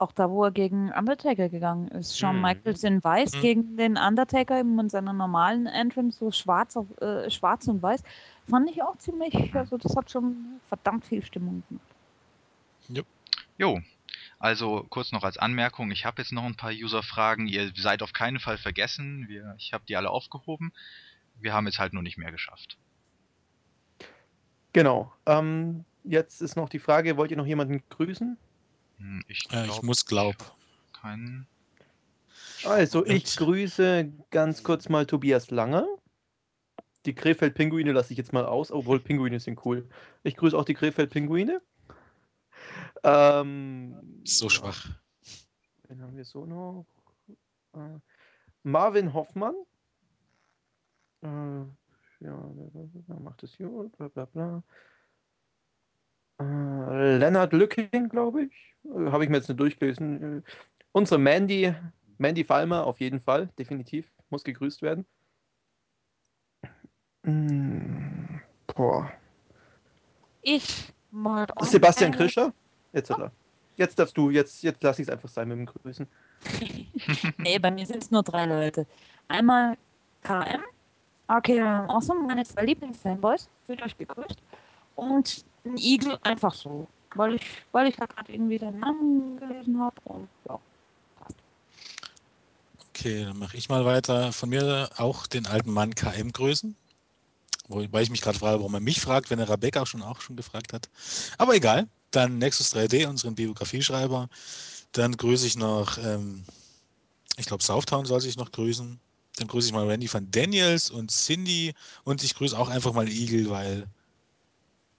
Auch 0.01 0.11
da, 0.13 0.31
wo 0.31 0.43
er 0.45 0.51
gegen 0.51 0.91
Undertaker 0.91 1.47
gegangen 1.47 1.87
ist. 1.89 2.17
Shawn 2.17 2.37
Mhm. 2.37 2.41
Michaels 2.41 2.83
in 2.83 3.03
weiß 3.03 3.35
Mhm. 3.35 3.41
gegen 3.41 3.77
den 3.77 3.97
Undertaker 3.97 4.59
eben 4.59 4.79
in 4.79 4.89
seiner 4.89 5.13
normalen 5.13 5.67
Entrance, 5.67 6.17
so 6.17 6.31
schwarz, 6.31 6.75
auf, 6.75 6.87
äh, 6.99 7.29
schwarz 7.29 7.67
und 7.67 7.83
weiß. 7.83 8.01
Fand 8.49 8.67
ich 8.71 8.81
auch 8.81 8.97
ziemlich, 8.97 9.53
also 9.53 9.77
das 9.77 9.95
hat 9.95 10.09
schon 10.09 10.59
verdammt 10.69 11.05
viel 11.05 11.23
Stimmung 11.23 11.61
gemacht. 11.69 13.05
Jo. 13.59 13.79
Also 14.39 14.87
kurz 14.89 15.11
noch 15.11 15.23
als 15.23 15.37
Anmerkung, 15.37 15.91
ich 15.91 16.03
habe 16.03 16.19
jetzt 16.19 16.31
noch 16.31 16.45
ein 16.45 16.55
paar 16.55 16.71
User-Fragen. 16.71 17.45
Ihr 17.47 17.71
seid 17.75 18.01
auf 18.01 18.11
keinen 18.11 18.39
Fall 18.39 18.57
vergessen. 18.57 19.27
Wir, 19.27 19.53
ich 19.59 19.71
habe 19.71 19.83
die 19.87 19.95
alle 19.95 20.09
aufgehoben. 20.09 20.73
Wir 21.39 21.53
haben 21.53 21.67
es 21.67 21.77
halt 21.77 21.93
nur 21.93 22.01
nicht 22.01 22.17
mehr 22.17 22.31
geschafft. 22.31 22.75
Genau. 24.73 25.13
Ähm, 25.27 25.85
jetzt 26.03 26.41
ist 26.41 26.55
noch 26.55 26.69
die 26.69 26.79
Frage, 26.79 27.17
wollt 27.17 27.29
ihr 27.29 27.37
noch 27.37 27.45
jemanden 27.45 27.83
grüßen? 27.91 28.35
Hm, 29.01 29.23
Ich, 29.27 29.45
Äh, 29.51 29.63
glaub, 29.63 29.67
ich 29.77 29.81
muss 29.81 30.05
glaub. 30.05 30.35
hab 30.39 30.57
Keinen. 31.01 31.47
Also, 32.63 33.05
ich 33.05 33.23
Und- 33.23 33.37
grüße 33.37 34.11
ganz 34.29 34.61
kurz 34.63 34.87
mal 34.87 35.05
Tobias 35.07 35.49
Lange. 35.49 35.87
Die 37.07 37.15
Krefeld-Pinguine 37.15 37.91
lasse 37.93 38.13
ich 38.13 38.17
jetzt 38.19 38.31
mal 38.31 38.45
aus, 38.45 38.71
obwohl 38.71 38.99
Pinguine 38.99 39.39
sind 39.39 39.65
cool. 39.65 39.89
Ich 40.21 40.35
grüße 40.37 40.55
auch 40.55 40.65
die 40.65 40.75
Krefeld-Pinguine. 40.75 41.59
Ähm, 43.03 44.21
So 44.23 44.45
ja, 44.45 44.49
schwach. 44.51 44.89
Wen 45.87 46.01
haben 46.03 46.15
wir 46.15 46.25
so 46.25 46.45
noch? 46.45 46.85
Äh, 47.73 47.97
Marvin 48.61 49.13
Hoffmann. 49.13 49.55
Äh, 51.23 51.27
ja, 51.27 52.51
wer 52.53 53.19
macht 53.19 53.41
das 53.41 53.57
gut, 53.57 53.97
bla 53.97 54.07
bla 54.09 54.25
bla. 54.25 54.63
Äh, 56.41 57.17
Lennart 57.17 57.53
Lücking, 57.53 58.09
glaube 58.09 58.43
ich. 58.43 58.75
Äh, 58.85 59.11
Habe 59.11 59.23
ich 59.23 59.29
mir 59.29 59.37
jetzt 59.37 59.49
nicht 59.49 59.59
durchgelesen. 59.59 60.39
Äh, 60.39 60.41
unsere 60.91 61.19
Mandy, 61.19 61.73
Mandy 62.17 62.43
Falmer, 62.43 62.85
auf 62.85 62.99
jeden 62.99 63.21
Fall, 63.21 63.49
definitiv, 63.57 64.11
muss 64.29 64.43
gegrüßt 64.43 64.81
werden. 64.81 65.05
Mm, 67.23 68.39
boah. 68.67 69.11
Ich 70.41 70.91
auch 71.13 71.65
Sebastian 71.65 72.11
Krischer? 72.11 72.53
Jetzt, 72.93 73.09
hat 73.09 73.19
er. 73.19 73.31
jetzt 73.75 73.99
darfst 73.99 74.17
du, 74.17 74.29
jetzt, 74.29 74.63
jetzt 74.63 74.81
lass 74.81 74.97
ich 74.97 75.07
es 75.07 75.13
einfach 75.13 75.29
sein 75.29 75.47
mit 75.49 75.57
dem 75.57 75.65
Grüßen. 75.65 76.07
Nee, 77.37 77.59
bei 77.59 77.71
mir 77.71 77.85
sind 77.85 78.03
es 78.03 78.11
nur 78.11 78.23
drei 78.23 78.45
Leute. 78.45 78.85
Einmal 79.27 79.75
KM, 80.23 80.61
Arcade 81.27 81.89
Awesome, 81.89 82.27
meine 82.27 82.43
zwei 82.45 82.65
Lieblingsfanboys, 82.65 83.49
fühlt 83.65 83.81
euch 83.81 83.97
gegrüßt. 83.97 84.41
Und 84.95 85.45
ein 85.65 85.77
Igel 85.77 86.17
einfach 86.23 86.53
so, 86.53 86.87
weil 87.15 87.35
ich, 87.35 87.41
weil 87.71 87.87
ich 87.87 87.95
da 87.95 88.05
gerade 88.05 88.31
irgendwie 88.31 88.57
den 88.57 88.79
Namen 88.79 89.37
gelesen 89.37 89.79
habe. 89.79 89.95
Und 90.05 90.27
ja. 90.47 90.59
Okay, 92.89 93.23
dann 93.25 93.37
mache 93.37 93.57
ich 93.57 93.69
mal 93.69 93.85
weiter. 93.85 94.31
Von 94.31 94.49
mir 94.49 94.89
auch 94.97 95.27
den 95.27 95.47
alten 95.47 95.71
Mann 95.71 95.95
KM 95.95 96.31
grüßen. 96.31 96.75
Wobei 97.67 98.01
ich 98.01 98.09
mich 98.09 98.21
gerade 98.21 98.37
frage, 98.37 98.59
warum 98.59 98.73
er 98.73 98.79
mich 98.79 98.99
fragt, 98.99 99.29
wenn 99.29 99.39
er 99.39 99.49
Rebecca 99.49 99.85
schon 99.85 100.01
auch 100.01 100.21
schon 100.21 100.35
gefragt 100.35 100.73
hat. 100.73 100.89
Aber 101.37 101.55
egal. 101.55 101.87
Dann 102.11 102.39
Nexus 102.39 102.75
3D, 102.75 103.07
unseren 103.07 103.35
Biografieschreiber. 103.35 104.27
Dann 104.91 105.15
grüße 105.15 105.47
ich 105.47 105.55
noch, 105.55 105.97
ähm, 105.97 106.43
ich 107.37 107.45
glaube, 107.45 107.63
Southtown 107.63 108.05
soll 108.05 108.19
sich 108.19 108.35
noch 108.35 108.51
grüßen. 108.51 108.99
Dann 109.37 109.47
grüße 109.47 109.67
ich 109.67 109.73
mal 109.73 109.87
Randy 109.87 110.13
van 110.13 110.29
Daniels 110.29 110.89
und 110.89 111.09
Cindy. 111.09 111.73
Und 112.03 112.21
ich 112.23 112.35
grüße 112.35 112.57
auch 112.57 112.67
einfach 112.67 112.91
mal 112.91 113.07
Eagle, 113.07 113.49
weil, 113.49 113.87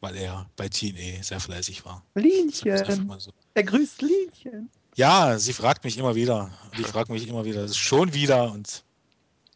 weil 0.03 0.17
er 0.17 0.51
bei 0.57 0.69
TNE 0.69 1.23
sehr 1.23 1.41
fleißig 1.41 1.85
war. 1.85 2.05
Linchen. 2.15 2.77
so. 3.19 3.33
Er 3.55 3.63
grüßt 3.63 4.03
Linchen. 4.03 4.69
Ja, 4.97 5.39
sie 5.39 5.53
fragt 5.53 5.85
mich 5.85 5.97
immer 5.97 6.15
wieder. 6.15 6.51
Und 6.73 6.81
ich 6.81 6.87
frage 6.87 7.13
mich 7.13 7.27
immer 7.27 7.45
wieder, 7.45 7.63
das 7.63 7.71
ist 7.71 7.79
schon 7.79 8.13
wieder. 8.13 8.53
Und 8.53 8.85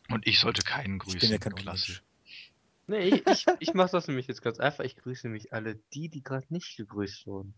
Und 0.09 0.27
ich 0.27 0.41
sollte 0.41 0.63
keinen 0.63 0.97
ich 0.97 1.03
grüßen. 1.03 1.21
bin 1.21 1.31
ja 1.33 1.39
kein 1.39 1.55
Klassisch. 1.55 2.03
Nee, 2.87 3.09
ich, 3.09 3.27
ich, 3.27 3.47
ich 3.59 3.75
mache 3.75 3.91
das 3.91 4.07
nämlich 4.07 4.29
jetzt 4.29 4.41
ganz 4.41 4.61
einfach. 4.61 4.85
Ich 4.85 4.97
grüße 4.97 5.27
nämlich 5.27 5.53
alle 5.53 5.75
die, 5.93 6.09
die 6.09 6.23
gerade 6.23 6.47
nicht 6.51 6.77
gegrüßt 6.77 7.27
wurden. 7.27 7.55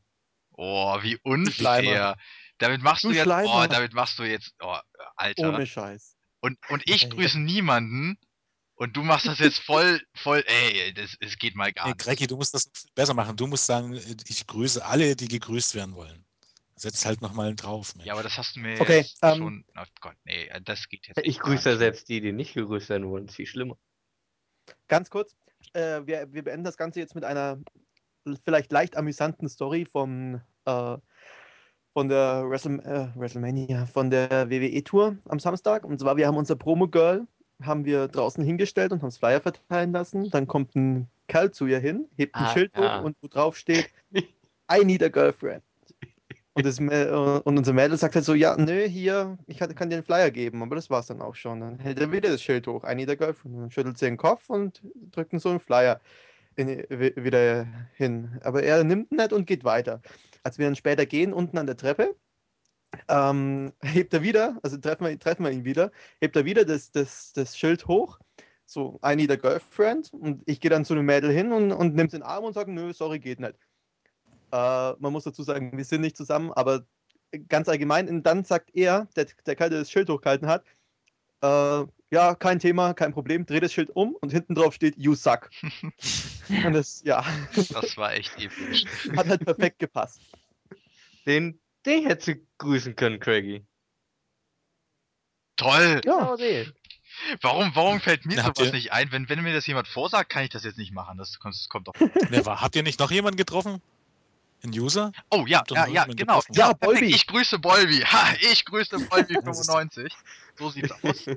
Oh, 0.53 0.97
wie 1.03 1.19
unfair. 1.23 2.17
Damit 2.57 2.83
machst 2.83 3.05
du, 3.05 3.09
Du 3.11 3.15
jetzt, 3.15 3.27
oh, 3.27 3.31
Schleimer. 3.31 3.69
damit 3.69 3.93
machst 3.93 4.19
du 4.19 4.25
jetzt, 4.25 4.55
oh, 4.61 4.77
Alter. 5.15 5.55
Ohne 5.55 5.67
Scheiß. 5.67 6.17
Und, 6.41 6.59
und 6.71 6.83
ich 6.89 7.05
Ey. 7.05 7.09
grüße 7.11 7.39
niemanden 7.39 8.19
und 8.79 8.97
du 8.97 9.03
machst 9.03 9.27
das 9.27 9.41
jetzt 9.41 9.59
voll, 9.59 10.01
voll, 10.15 10.45
ey, 10.47 10.95
das, 10.95 11.17
es 11.19 11.37
geht 11.37 11.57
mal 11.57 11.73
gar 11.73 11.87
Hey, 11.87 11.93
nicht. 11.93 12.05
Greggy, 12.05 12.27
du 12.29 12.37
musst 12.37 12.55
das 12.55 12.71
besser 12.95 13.13
machen. 13.13 13.37
Du 13.37 13.49
musst 13.49 13.67
sagen, 13.67 13.95
ich 13.95 14.47
grüße 14.47 14.85
alle, 14.85 15.17
die 15.17 15.27
gegrüßt 15.27 15.75
werden 15.75 15.97
wollen. 15.97 16.25
Setz 16.77 17.05
halt 17.05 17.21
nochmal 17.21 17.57
drauf. 17.57 17.97
Mensch. 17.97 18.07
Ja, 18.07 18.13
aber 18.13 18.23
das 18.23 18.39
hast 18.39 18.55
du 18.55 18.61
mir 18.61 18.81
Okay, 18.81 18.99
jetzt 18.99 19.19
ähm, 19.23 19.37
schon, 19.39 19.65
oh 19.77 19.85
Gott, 20.01 20.15
nee, 20.25 20.49
das 20.65 20.89
geht 20.89 21.09
jetzt 21.09 21.19
Ich 21.25 21.41
grüße 21.41 21.77
selbst 21.77 22.09
die, 22.09 22.21
die 22.21 22.33
nicht 22.33 22.55
gegrüßt 22.55 22.89
werden 22.89 23.11
wollen. 23.11 23.27
Das 23.27 23.33
ist 23.33 23.37
viel 23.37 23.47
schlimmer. 23.47 23.77
Ganz 24.87 25.11
kurz, 25.11 25.35
äh, 25.73 26.03
wir, 26.05 26.33
wir 26.33 26.45
beenden 26.45 26.63
das 26.63 26.77
Ganze 26.77 27.01
jetzt 27.01 27.17
mit 27.17 27.25
einer 27.25 27.59
vielleicht 28.45 28.71
leicht 28.71 28.97
amüsanten 28.97 29.49
Story 29.49 29.89
vom, 29.91 30.41
äh, 30.67 30.97
von 31.95 32.09
der 32.09 32.49
Wrestle, 32.49 32.79
äh, 32.85 33.19
WrestleMania, 33.19 33.87
von 33.87 34.09
der 34.09 34.49
WWE-Tour 34.49 35.19
am 35.25 35.41
Samstag. 35.41 35.85
Und 35.85 35.99
zwar, 35.99 36.17
wir 36.17 36.29
haben 36.29 36.37
unser 36.37 36.55
Promo-Girl, 36.55 37.27
haben 37.63 37.85
wir 37.85 38.09
draußen 38.09 38.43
hingestellt 38.45 38.93
und 38.93 39.03
haben 39.03 39.09
das 39.09 39.19
Flyer 39.19 39.41
verteilen 39.41 39.93
lassen. 39.93 40.31
Dann 40.31 40.47
kommt 40.47 40.75
ein 40.77 41.09
Kerl 41.27 41.51
zu 41.51 41.67
ihr 41.67 41.79
hin, 41.79 42.07
hebt 42.17 42.35
ein 42.37 42.45
Ah, 42.45 42.53
Schild 42.53 42.73
ja. 42.77 43.01
hoch 43.01 43.05
und 43.05 43.17
wo 43.21 43.29
drauf 43.29 43.57
steht, 43.57 43.91
I 44.15 44.85
need 44.85 45.03
a 45.03 45.09
girlfriend. 45.09 45.63
Und, 46.55 46.67
das, 46.67 46.81
und 46.81 47.59
unser 47.59 47.73
Mädel 47.73 47.97
sagt 47.97 48.17
halt 48.17 48.25
so, 48.25 48.35
ja, 48.35 48.57
nö, 48.57 48.89
hier, 48.89 49.39
ich 49.47 49.59
kann, 49.59 49.91
dir 49.91 49.97
einen 49.97 50.03
Flyer 50.05 50.31
geben, 50.33 50.61
aber 50.63 50.75
das 50.75 50.91
war's 50.91 51.07
dann 51.07 51.21
auch 51.23 51.37
schon. 51.37 51.61
Dann 51.61 51.79
hält 51.79 52.01
er 52.01 52.11
wieder 52.11 52.31
das 52.31 52.43
Schild 52.43 52.67
hoch, 52.67 52.85
I 52.85 52.97
need 52.97 53.09
a 53.09 53.15
girlfriend. 53.15 53.57
Dann 53.57 53.71
schüttelt 53.71 53.97
sie 53.97 54.07
den 54.07 54.17
Kopf 54.17 54.51
und 54.51 54.83
drückt 55.13 55.39
so 55.41 55.51
einen 55.51 55.61
Flyer 55.61 56.01
in, 56.57 56.67
wi- 56.69 57.15
wieder 57.17 57.67
hin. 57.95 58.41
Aber 58.43 58.63
er 58.65 58.83
nimmt 58.83 59.13
ihn 59.13 59.19
nicht 59.19 59.33
und 59.33 59.47
geht 59.47 59.63
weiter. 59.63 60.01
Als 60.43 60.59
wir 60.59 60.67
dann 60.67 60.75
später 60.75 61.07
gehen, 61.07 61.33
unten 61.33 61.59
an 61.59 61.67
der 61.67 61.77
Treppe, 61.77 62.17
ähm, 63.09 63.73
hebt 63.83 64.15
er 64.15 64.23
wieder, 64.23 64.59
also 64.63 64.77
treffen 64.77 65.07
wir, 65.07 65.19
treffen 65.19 65.45
wir 65.45 65.53
ihn 65.53 65.65
wieder, 65.65 65.91
hebt 66.21 66.37
er 66.37 66.45
wieder 66.45 66.65
das, 66.65 66.91
das, 66.91 67.33
das 67.33 67.57
Schild 67.57 67.87
hoch, 67.87 68.19
so, 68.69 69.01
I 69.05 69.17
need 69.17 69.31
a 69.31 69.37
girlfriend. 69.37 70.13
Und 70.13 70.43
ich 70.47 70.61
gehe 70.61 70.71
dann 70.71 70.85
zu 70.85 70.95
dem 70.95 71.07
Mädel 71.07 71.33
hin 71.33 71.53
und, 71.53 71.73
und 71.73 71.95
nimmt 71.95 72.13
den 72.13 72.23
Arm 72.23 72.45
und 72.45 72.53
sage, 72.53 72.71
nö, 72.71 72.93
sorry, 72.93 73.19
geht 73.19 73.41
nicht. 73.41 73.55
Äh, 74.53 74.93
man 74.99 75.13
muss 75.13 75.25
dazu 75.25 75.43
sagen, 75.43 75.77
wir 75.77 75.85
sind 75.85 76.03
nicht 76.03 76.17
zusammen, 76.17 76.53
aber 76.53 76.87
ganz 77.49 77.69
allgemein, 77.69 78.09
und 78.09 78.25
dann 78.25 78.45
sagt 78.45 78.71
er, 78.75 79.09
der, 79.17 79.27
der 79.47 79.57
Kerl, 79.57 79.71
der 79.71 79.81
das 79.81 79.91
Schild 79.91 80.09
hochgehalten 80.11 80.49
hat, 80.49 80.65
äh, 81.43 81.87
ja, 82.11 82.35
kein 82.35 82.59
Thema, 82.59 82.95
kein 82.95 83.13
Problem, 83.13 83.45
dreht 83.45 83.63
das 83.63 83.73
Schild 83.73 83.91
um 83.91 84.15
und 84.15 84.33
hinten 84.33 84.55
drauf 84.55 84.75
steht, 84.75 84.97
you 84.97 85.15
suck. 85.15 85.51
und 86.65 86.73
das, 86.73 87.03
ja, 87.05 87.25
Das 87.55 87.97
war 87.97 88.15
echt 88.15 88.37
episch. 88.39 88.85
hat 89.17 89.29
halt 89.29 89.45
perfekt 89.45 89.79
gepasst. 89.79 90.21
Den, 91.27 91.61
den 91.89 92.07
hättest 92.07 92.29
du 92.29 92.35
grüßen 92.59 92.95
können, 92.97 93.19
Craigie. 93.21 93.65
Toll! 95.57 96.01
Ja, 96.05 96.37
den. 96.37 96.73
Warum, 97.41 97.75
warum 97.75 98.01
fällt 98.01 98.27
mir 98.27 98.37
Na, 98.37 98.45
habt 98.45 98.59
sowas 98.59 98.69
ihr- 98.71 98.75
nicht 98.75 98.93
ein? 98.93 99.11
Wenn, 99.11 99.29
wenn 99.29 99.43
mir 99.43 99.53
das 99.53 99.67
jemand 99.67 99.89
vorsagt, 99.89 100.31
kann 100.31 100.45
ich 100.45 100.51
das 100.51 100.63
jetzt 100.63 100.79
nicht 100.79 100.93
machen. 100.93 101.19
Das 101.19 101.39
kommt, 101.41 101.55
das 101.57 101.69
kommt 101.69 101.89
doch. 101.89 101.95
Wer 102.31 102.47
war, 102.47 102.61
habt 102.61 102.77
ihr 102.77 102.85
nicht 102.85 103.01
noch 103.01 103.11
jemanden 103.11 103.37
getroffen? 103.37 103.83
Ein 104.63 104.71
User? 104.71 105.13
Oh 105.31 105.45
ja, 105.47 105.63
ja, 105.71 105.87
ja, 105.87 106.05
genau. 106.05 106.15
getroffen? 106.15 106.53
Ja, 106.55 106.69
Ja. 106.69 106.73
Bolbi. 106.75 107.07
Ich 107.07 107.27
grüße 107.27 107.59
Bolby. 107.59 108.01
Ha, 108.07 108.35
ich 108.41 108.65
grüße 108.65 108.99
Bolby 109.01 109.35
Das 109.35 109.59
ist- 109.61 109.67
95. 109.67 110.13
So 110.57 110.71
sieht's 110.71 110.93
aus. 111.03 111.25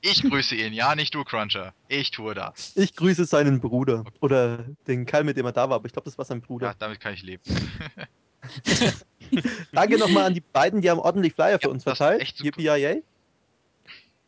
Ich 0.00 0.22
grüße 0.22 0.56
ihn, 0.56 0.72
ja, 0.72 0.94
nicht 0.96 1.14
du, 1.14 1.22
Cruncher. 1.24 1.72
Ich 1.88 2.10
tue 2.10 2.34
das. 2.34 2.74
ich 2.74 2.96
grüße 2.96 3.26
seinen 3.26 3.60
Bruder 3.60 4.04
oder 4.20 4.64
den 4.88 5.06
Kerl, 5.06 5.22
mit 5.24 5.36
dem 5.36 5.46
er 5.46 5.52
da 5.52 5.68
war, 5.68 5.76
aber 5.76 5.86
ich 5.86 5.92
glaube, 5.92 6.06
das 6.06 6.16
war 6.18 6.24
sein 6.24 6.40
Ja, 6.40 6.46
Bruder. 6.46 6.74
damit 6.78 7.00
kann 7.00 7.12
ich 7.14 7.22
leben. 7.22 7.42
Danke 9.72 9.98
nochmal 9.98 10.24
an 10.24 10.34
die 10.34 10.40
beiden, 10.40 10.80
die 10.80 10.90
haben 10.90 11.00
ordentlich 11.00 11.34
Flyer 11.34 11.58
für 11.58 11.66
Ja, 11.66 11.70
uns 11.70 11.82
verteilt. 11.82 12.22
echt 12.22 12.38
super. 12.38 12.60
Yippie 12.62 13.02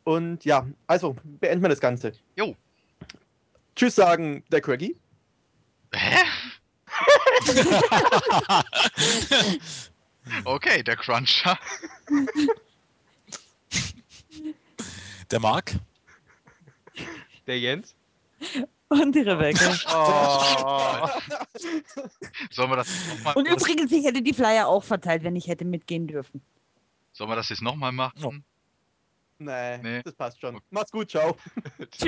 Und 0.05 0.45
ja, 0.45 0.67
also 0.87 1.17
beenden 1.25 1.63
wir 1.63 1.69
das 1.69 1.81
Ganze. 1.81 2.13
Jo. 2.37 2.57
Tschüss 3.75 3.95
sagen 3.95 4.43
der 4.51 4.61
Craigie. 4.61 4.97
Hä? 5.93 6.25
Okay, 10.45 10.83
der 10.83 10.97
Cruncher. 10.97 11.57
Der 15.31 15.41
Marc? 15.41 15.75
Der 17.47 17.59
Jens? 17.61 17.95
Und 18.89 19.15
die 19.15 19.21
Rebecca. 19.21 19.75
Oh. 19.89 21.09
Sollen 22.51 22.71
wir 22.71 22.77
das 22.77 22.89
jetzt 22.89 23.09
nochmal 23.09 23.35
Und 23.37 23.49
übrigens, 23.49 23.91
ich 23.91 24.05
hätte 24.05 24.23
die 24.23 24.33
Flyer 24.35 24.69
auch 24.69 24.85
verteilt, 24.85 25.25
wenn 25.25 25.35
ich 25.37 25.49
hätte 25.49 25.65
mitgehen 25.65 26.07
dürfen. 26.07 26.41
Sollen 27.13 27.31
wir 27.31 27.37
das 27.37 27.49
jetzt 27.49 27.63
noch 27.63 27.77
mal 27.77 27.93
machen? 27.93 28.45
Nee, 29.39 29.79
Nee. 29.79 30.03
das 30.03 30.15
passt 30.15 30.41
schon. 30.41 30.61
Mach's 30.71 30.91
gut, 30.91 31.11
ciao. 31.11 31.37